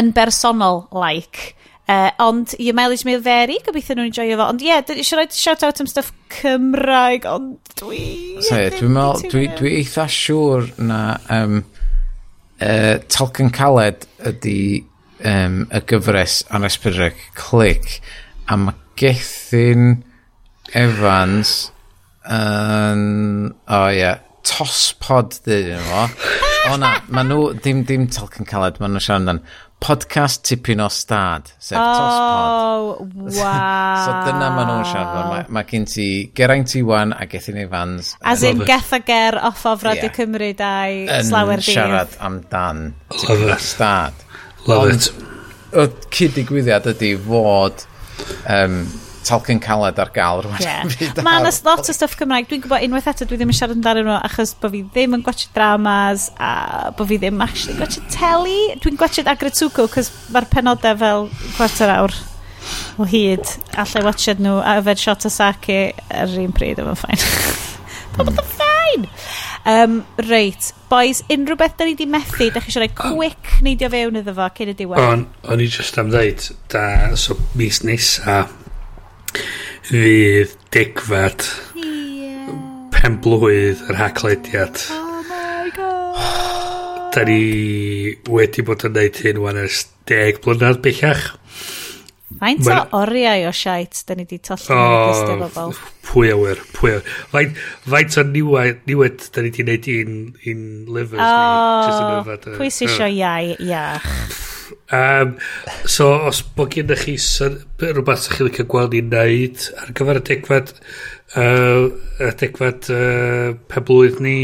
Yn 0.00 0.12
bersonol, 0.16 0.86
like. 0.94 1.56
Uh, 1.90 2.10
ond, 2.22 2.54
your 2.62 2.76
mileage 2.78 3.04
may 3.04 3.18
vary, 3.18 3.58
gobeithio 3.66 3.96
nhw'n 3.98 4.14
joio 4.14 4.36
fo. 4.38 4.46
Ond 4.52 4.62
ie, 4.62 4.70
yeah, 4.70 4.84
eisiau 4.94 5.18
rhoi 5.18 5.26
shout-out 5.34 5.80
am 5.82 5.88
stuff 5.90 6.12
Cymraeg, 6.30 7.26
ond 7.26 7.72
dwi... 7.80 8.04
Dwi'n 8.46 8.94
meddwl, 8.94 9.24
dwi, 9.32 9.48
dwi 9.58 9.74
eitha 9.80 10.06
siŵr 10.14 10.70
na 10.86 11.00
um, 11.34 11.58
uh, 12.62 12.94
Talcan 13.10 13.50
Caled 13.56 14.06
ydy 14.30 14.84
um, 15.26 15.64
y 15.66 15.82
gyfres 15.90 16.44
ar 16.54 16.70
Pyrrheg 16.84 17.18
Click, 17.34 17.98
a 18.46 18.56
mae 18.56 18.78
Gethin 19.00 20.04
Evans 20.72 21.72
yn... 22.30 23.04
Um, 23.50 23.54
o, 23.66 23.82
oh, 23.82 23.86
ie. 23.90 24.00
Yeah 24.04 24.26
tospod 24.46 25.40
dyn 25.46 25.80
nhw. 25.80 26.04
O 26.70 26.76
na, 26.80 26.94
ma 27.08 27.24
nhw, 27.26 27.50
dim, 27.64 27.82
dim 27.88 28.06
talcan 28.12 28.48
caled, 28.48 28.80
ma 28.80 28.88
nhw 28.90 29.02
siarad 29.02 29.22
amdan. 29.22 29.42
Podcast 29.80 30.42
tipyn 30.44 30.82
o 30.84 30.90
stad, 30.92 31.48
sef 31.56 31.78
oh, 31.80 31.84
tospod. 31.96 33.22
wow. 33.40 34.02
so 34.04 34.16
dyna 34.26 34.50
ma 34.56 34.66
nhw'n 34.68 34.88
siarad 34.90 35.12
amdan. 35.22 35.30
Mae 35.32 35.56
ma 35.56 35.64
gen 35.70 35.88
ti 35.88 36.08
Geraint 36.36 36.76
Iwan 36.80 37.14
a 37.16 37.26
Gethin 37.30 37.60
Evans. 37.64 38.14
As 38.20 38.44
in 38.44 38.64
Geth 38.68 38.92
a 38.96 39.00
Ger 39.00 39.38
off 39.40 39.64
of 39.66 39.84
Radio 39.88 40.10
yeah. 40.10 40.16
Cymru 40.18 40.50
dau 40.58 41.20
slawer 41.28 41.60
dydd. 41.60 41.70
Yn 41.72 41.78
siarad 41.78 42.18
amdan 42.30 42.88
tipyn 43.16 43.54
o 43.56 43.60
stad. 43.60 44.26
Love 44.68 44.90
Ond, 44.90 45.06
it. 45.08 45.28
O 45.70 45.86
cyd 46.10 46.34
digwyddiad 46.36 46.88
ydy 46.90 47.14
fod 47.24 47.86
um, 48.50 48.82
Talcyn 49.26 49.60
Caled 49.62 49.98
ar 50.00 50.10
gael 50.14 50.42
rhywun. 50.44 50.62
Yeah. 50.64 51.22
Mae 51.24 51.40
yna 51.42 51.52
lot 51.66 51.88
o 51.88 51.94
stuff 51.96 52.16
Cymraeg. 52.18 52.48
Dwi'n 52.50 52.64
gwybod 52.64 52.86
unwaith 52.86 53.10
eto, 53.12 53.28
dwi 53.28 53.38
ddim 53.40 53.52
yn 53.52 53.58
siarad 53.58 53.76
amdano 53.76 54.04
nhw 54.06 54.16
achos 54.18 54.54
bod 54.60 54.74
fi 54.74 54.82
ddim 54.94 55.18
yn 55.18 55.24
gwachio 55.26 55.52
dramas 55.56 56.30
a 56.40 56.90
bod 56.96 57.10
fi 57.10 57.20
ddim 57.20 57.42
actually 57.44 57.76
gwachio 57.78 58.04
teli. 58.14 58.58
Dwi'n 58.80 58.98
gwachio 59.00 59.26
Agretsuko 59.30 59.86
cos 59.92 60.12
mae'r 60.34 60.48
penodau 60.52 60.98
fel 61.04 61.28
quarter 61.58 61.94
awr 61.98 62.16
o 63.00 63.08
hyd. 63.08 63.44
Allai 63.80 64.02
i 64.02 64.06
watched 64.06 64.42
nhw 64.42 64.58
a 64.60 64.78
yfed 64.80 65.04
shot 65.04 65.28
o 65.28 65.32
sake 65.32 65.80
ar 66.08 66.38
un 66.44 66.56
pryd 66.56 66.80
yma'n 66.82 66.98
ffain. 66.98 67.28
Pobl 68.16 68.34
yn 68.34 68.42
ffain! 68.54 69.06
Um, 69.70 69.98
reit, 70.24 70.70
boys, 70.88 71.20
unrhyw 71.30 71.58
beth 71.60 71.76
da 71.78 71.84
ni 71.84 71.92
di 71.98 72.06
methu, 72.08 72.48
da 72.48 72.62
chi 72.64 72.72
eisiau 72.72 72.86
rhoi 72.86 72.94
quick 72.96 73.58
neidio 73.64 73.90
fewn 73.92 74.16
iddo 74.22 74.32
fo 74.38 74.48
cyn 74.56 74.72
y 74.72 74.74
diwedd? 74.78 75.02
O'n, 75.04 75.26
o'n 75.52 75.62
i 75.62 75.68
just 75.68 75.98
am 76.00 76.08
ddeud, 76.12 76.46
da, 76.72 76.84
so 77.20 77.36
mis 77.60 77.82
nesa, 77.84 78.40
fydd 79.90 80.54
degfad 80.74 81.44
yeah. 81.74 82.50
pen 82.94 83.18
blwydd 83.24 83.82
yr 83.90 83.98
haclediad. 83.98 84.82
Oh 84.94 85.22
my 85.28 85.70
god. 85.74 87.10
Da 87.14 87.24
ni 87.26 87.42
wedi 88.30 88.64
bod 88.66 88.86
yn 88.86 88.94
neud 88.94 89.20
hyn 89.24 89.40
wan 89.42 89.60
ers 89.60 89.84
deg 90.10 90.42
blynedd 90.44 90.82
bellach. 90.84 91.30
Faint 92.40 92.68
o 92.70 92.76
oriau 93.00 93.48
o 93.48 93.54
siait 93.56 94.04
da 94.06 94.14
ni 94.16 94.24
wedi 94.24 94.38
tollu 94.46 94.76
oh, 94.76 95.24
yn 95.34 95.42
bobl? 95.42 95.74
Pwy 96.06 96.30
awyr, 96.34 96.62
pwy 96.76 96.94
awyr. 96.94 97.10
Faint, 97.32 97.58
faint 97.90 98.20
o 98.20 98.24
niwed, 98.30 98.84
niwed 98.88 99.26
da 99.34 99.42
ni 99.42 99.50
wedi 99.50 99.64
gwneud 99.66 99.90
un, 99.96 100.14
un 100.52 100.62
livers 100.94 101.26
oh, 101.26 102.22
ni. 102.22 102.38
Oh, 102.38 102.54
pwy 102.60 102.70
sy'n 102.74 102.94
sio 102.94 103.10
iau 103.10 103.58
iach. 103.58 104.08
Um, 104.90 105.36
so, 105.86 106.10
os 106.26 106.42
bod 106.56 106.74
gen 106.74 106.90
chi 106.98 107.14
rhywbeth 107.14 108.24
sy'ch 108.24 108.40
chi'n 108.40 108.48
licio 108.48 108.66
gweld 108.70 108.96
ni'n 108.96 109.10
neud 109.12 109.66
ar 109.78 109.92
gyfer 109.94 110.18
y 110.18 110.22
degfad, 110.26 110.72
uh, 111.38 111.84
y 112.18 112.30
degfad 112.40 112.88
uh, 112.90 113.52
peblwydd 113.70 114.18
ni, 114.24 114.38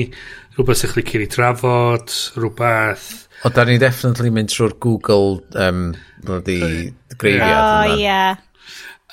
rhywbeth 0.55 0.84
sy'ch 0.84 0.94
licio 1.00 1.23
ni 1.23 1.26
trafod, 1.33 2.15
rhywbeth... 2.39 3.08
O, 3.42 3.50
da 3.50 3.66
ni 3.66 3.75
definitely 3.83 4.31
mynd 4.33 4.55
trwy'r 4.55 4.76
Google 4.81 5.41
um, 5.58 5.91
bloody 6.23 6.92
greifiad. 7.18 7.91
O, 7.91 7.99
ie. 7.99 8.20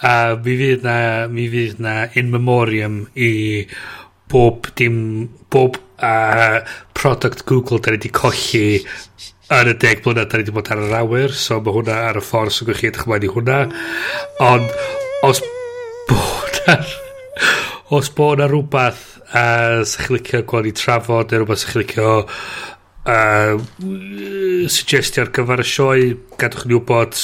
A 0.03 0.13
mi 0.37 0.55
fydd 0.59 0.85
na, 0.85 0.97
mi 1.31 1.47
fydd 1.49 1.81
na 1.81 1.97
in 2.19 2.29
memoriam 2.33 3.03
i 3.17 3.33
bob 4.29 4.69
dim, 4.77 5.29
bob 5.53 5.81
uh, 5.97 6.61
product 6.93 7.45
Google 7.49 7.81
da 7.81 7.93
ni 7.93 7.97
wedi 7.97 8.13
colli 8.13 8.65
yn 9.61 9.71
y 9.73 9.77
deg 9.79 10.03
blynedd, 10.03 10.29
da 10.31 10.39
ni 10.39 10.45
wedi 10.45 10.55
bod 10.55 10.71
ar 10.73 10.83
yr 10.83 10.97
awyr, 11.01 11.33
so 11.37 11.59
mae 11.61 11.75
hwnna 11.75 11.97
ar 12.09 12.19
y 12.19 12.23
ffordd 12.25 12.55
sy'n 12.55 12.69
gwych 12.69 12.81
chi 12.81 12.89
edrych 12.89 13.07
ymlaen 13.07 13.27
i 13.27 13.31
hwnna. 13.33 13.59
Ond, 14.51 14.77
os 15.29 15.43
bod 16.09 16.61
ar... 16.73 16.85
Os 17.93 18.07
bod 18.15 18.39
na 18.39 18.47
rhywbeth 18.49 19.01
a 19.37 19.83
sa'ch 19.85 20.07
licio 20.13 20.39
gweld 20.49 20.69
i 20.69 20.71
trafod 20.77 21.29
neu 21.29 21.43
rhywbeth 21.43 21.61
sa'ch 21.61 21.75
licio 21.77 22.13
uh, 23.05 23.59
suggestio 24.71 25.25
ar 25.25 25.31
gyfer 25.35 25.61
y 25.61 25.67
sioe 25.67 26.07
gadwch 26.41 26.65
ni 26.69 26.77
wybod 26.77 27.19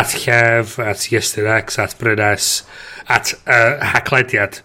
at 0.00 0.14
llef 0.22 0.78
at 0.84 1.06
Iestyn 1.10 1.50
X 1.58 1.80
at 1.82 1.96
brynes 2.00 2.50
at 3.08 3.34
uh, 3.44 3.80
haglediad 3.92 4.60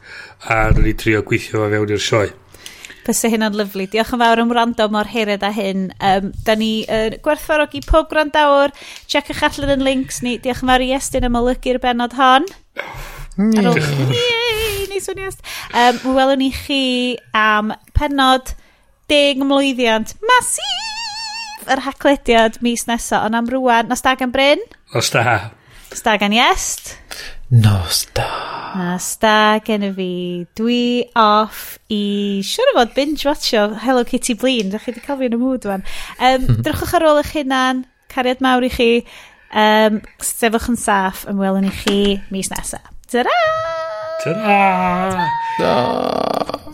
a 0.45 0.67
uh, 0.67 0.72
rydyn 0.72 0.88
ni 0.88 0.95
trio 1.01 1.24
gweithio 1.25 1.65
fe 1.65 1.72
fewn 1.74 1.95
i'r 1.95 2.06
sioe 2.07 2.32
Bysa 3.06 3.30
hynna'n 3.30 3.53
lyflu. 3.58 3.85
Diolch 3.92 4.14
yn 4.16 4.22
fawr 4.24 4.42
am 4.42 4.51
wrando 4.53 4.88
mor 4.93 5.09
hered 5.09 5.43
a 5.45 5.51
hyn. 5.53 5.90
Um, 6.01 6.32
da 6.45 6.56
ni 6.58 6.72
yn 6.90 7.14
uh, 7.14 7.19
gwerthfarogi 7.25 7.84
pob 7.85 8.09
gwrandawr. 8.09 8.74
Checiwch 9.11 9.43
allan 9.45 9.75
yn 9.77 9.85
links 9.85 10.24
ni. 10.25 10.40
Diolch 10.42 10.64
yn 10.66 10.72
fawr 10.72 10.85
i 10.85 10.93
Estyn 10.98 11.27
am 11.30 11.38
olygu'r 11.38 11.82
benod 11.84 12.17
hon. 12.17 12.48
Ar 13.35 13.67
ôl, 13.69 13.82
yey, 14.16 14.85
ni 14.90 15.01
swnio 15.03 15.30
est. 15.30 15.43
Um, 15.75 16.01
welwn 16.16 16.42
ni 16.42 16.50
chi 16.56 16.84
am 17.35 17.74
penod 17.98 18.56
deg 19.11 19.42
mlwyddiant 19.43 20.16
masif 20.25 21.69
yr 21.69 21.84
haclediad 21.85 22.61
mis 22.66 22.88
nesaf. 22.90 23.25
Ond 23.27 23.38
am 23.38 23.50
rwan, 23.51 23.90
nos 23.92 24.01
da 24.06 24.16
gan 24.17 24.34
Bryn? 24.34 24.61
Nos 24.93 25.11
da. 25.14 25.51
Nos 25.92 26.01
da 26.06 26.16
gan 26.22 26.34
Iest? 26.34 26.95
Nos 27.49 28.07
da. 28.14 28.74
Nos 28.75 29.17
da 29.22 29.59
gen 29.64 29.83
i 29.85 29.91
fi. 29.93 30.48
Dwi 30.57 31.06
off 31.14 31.77
i 31.93 32.41
siwr 32.43 32.72
o 32.74 32.80
fod 32.80 32.95
binge-watcho 32.98 33.67
Hello 33.83 34.03
Kitty 34.03 34.33
Blin. 34.33 34.74
Dach 34.74 34.82
chi 34.82 34.91
wedi 34.91 35.06
cael 35.06 35.19
fi 35.22 35.30
yn 35.30 35.38
y 35.38 35.41
mood 35.41 35.69
fan. 35.69 35.85
Um, 36.17 36.41
hmm. 36.41 36.65
drwchwch 36.65 36.98
ar 36.98 37.07
ôl 37.11 37.22
eich 37.22 37.35
hunan. 37.38 37.85
Cariad 38.09 38.41
mawr 38.41 38.65
i 38.65 38.74
chi. 38.74 38.91
Um, 39.53 40.01
sefwch 40.25 40.72
yn 40.74 40.82
saff. 40.82 41.27
Ymwelwn 41.30 41.69
i 41.69 41.74
chi 41.83 41.99
mis 42.33 42.49
nesaf. 42.49 42.90
Ta-ra! 43.14 43.41
Ta-ra! 44.25 45.30
Ta-ra! 45.59 46.64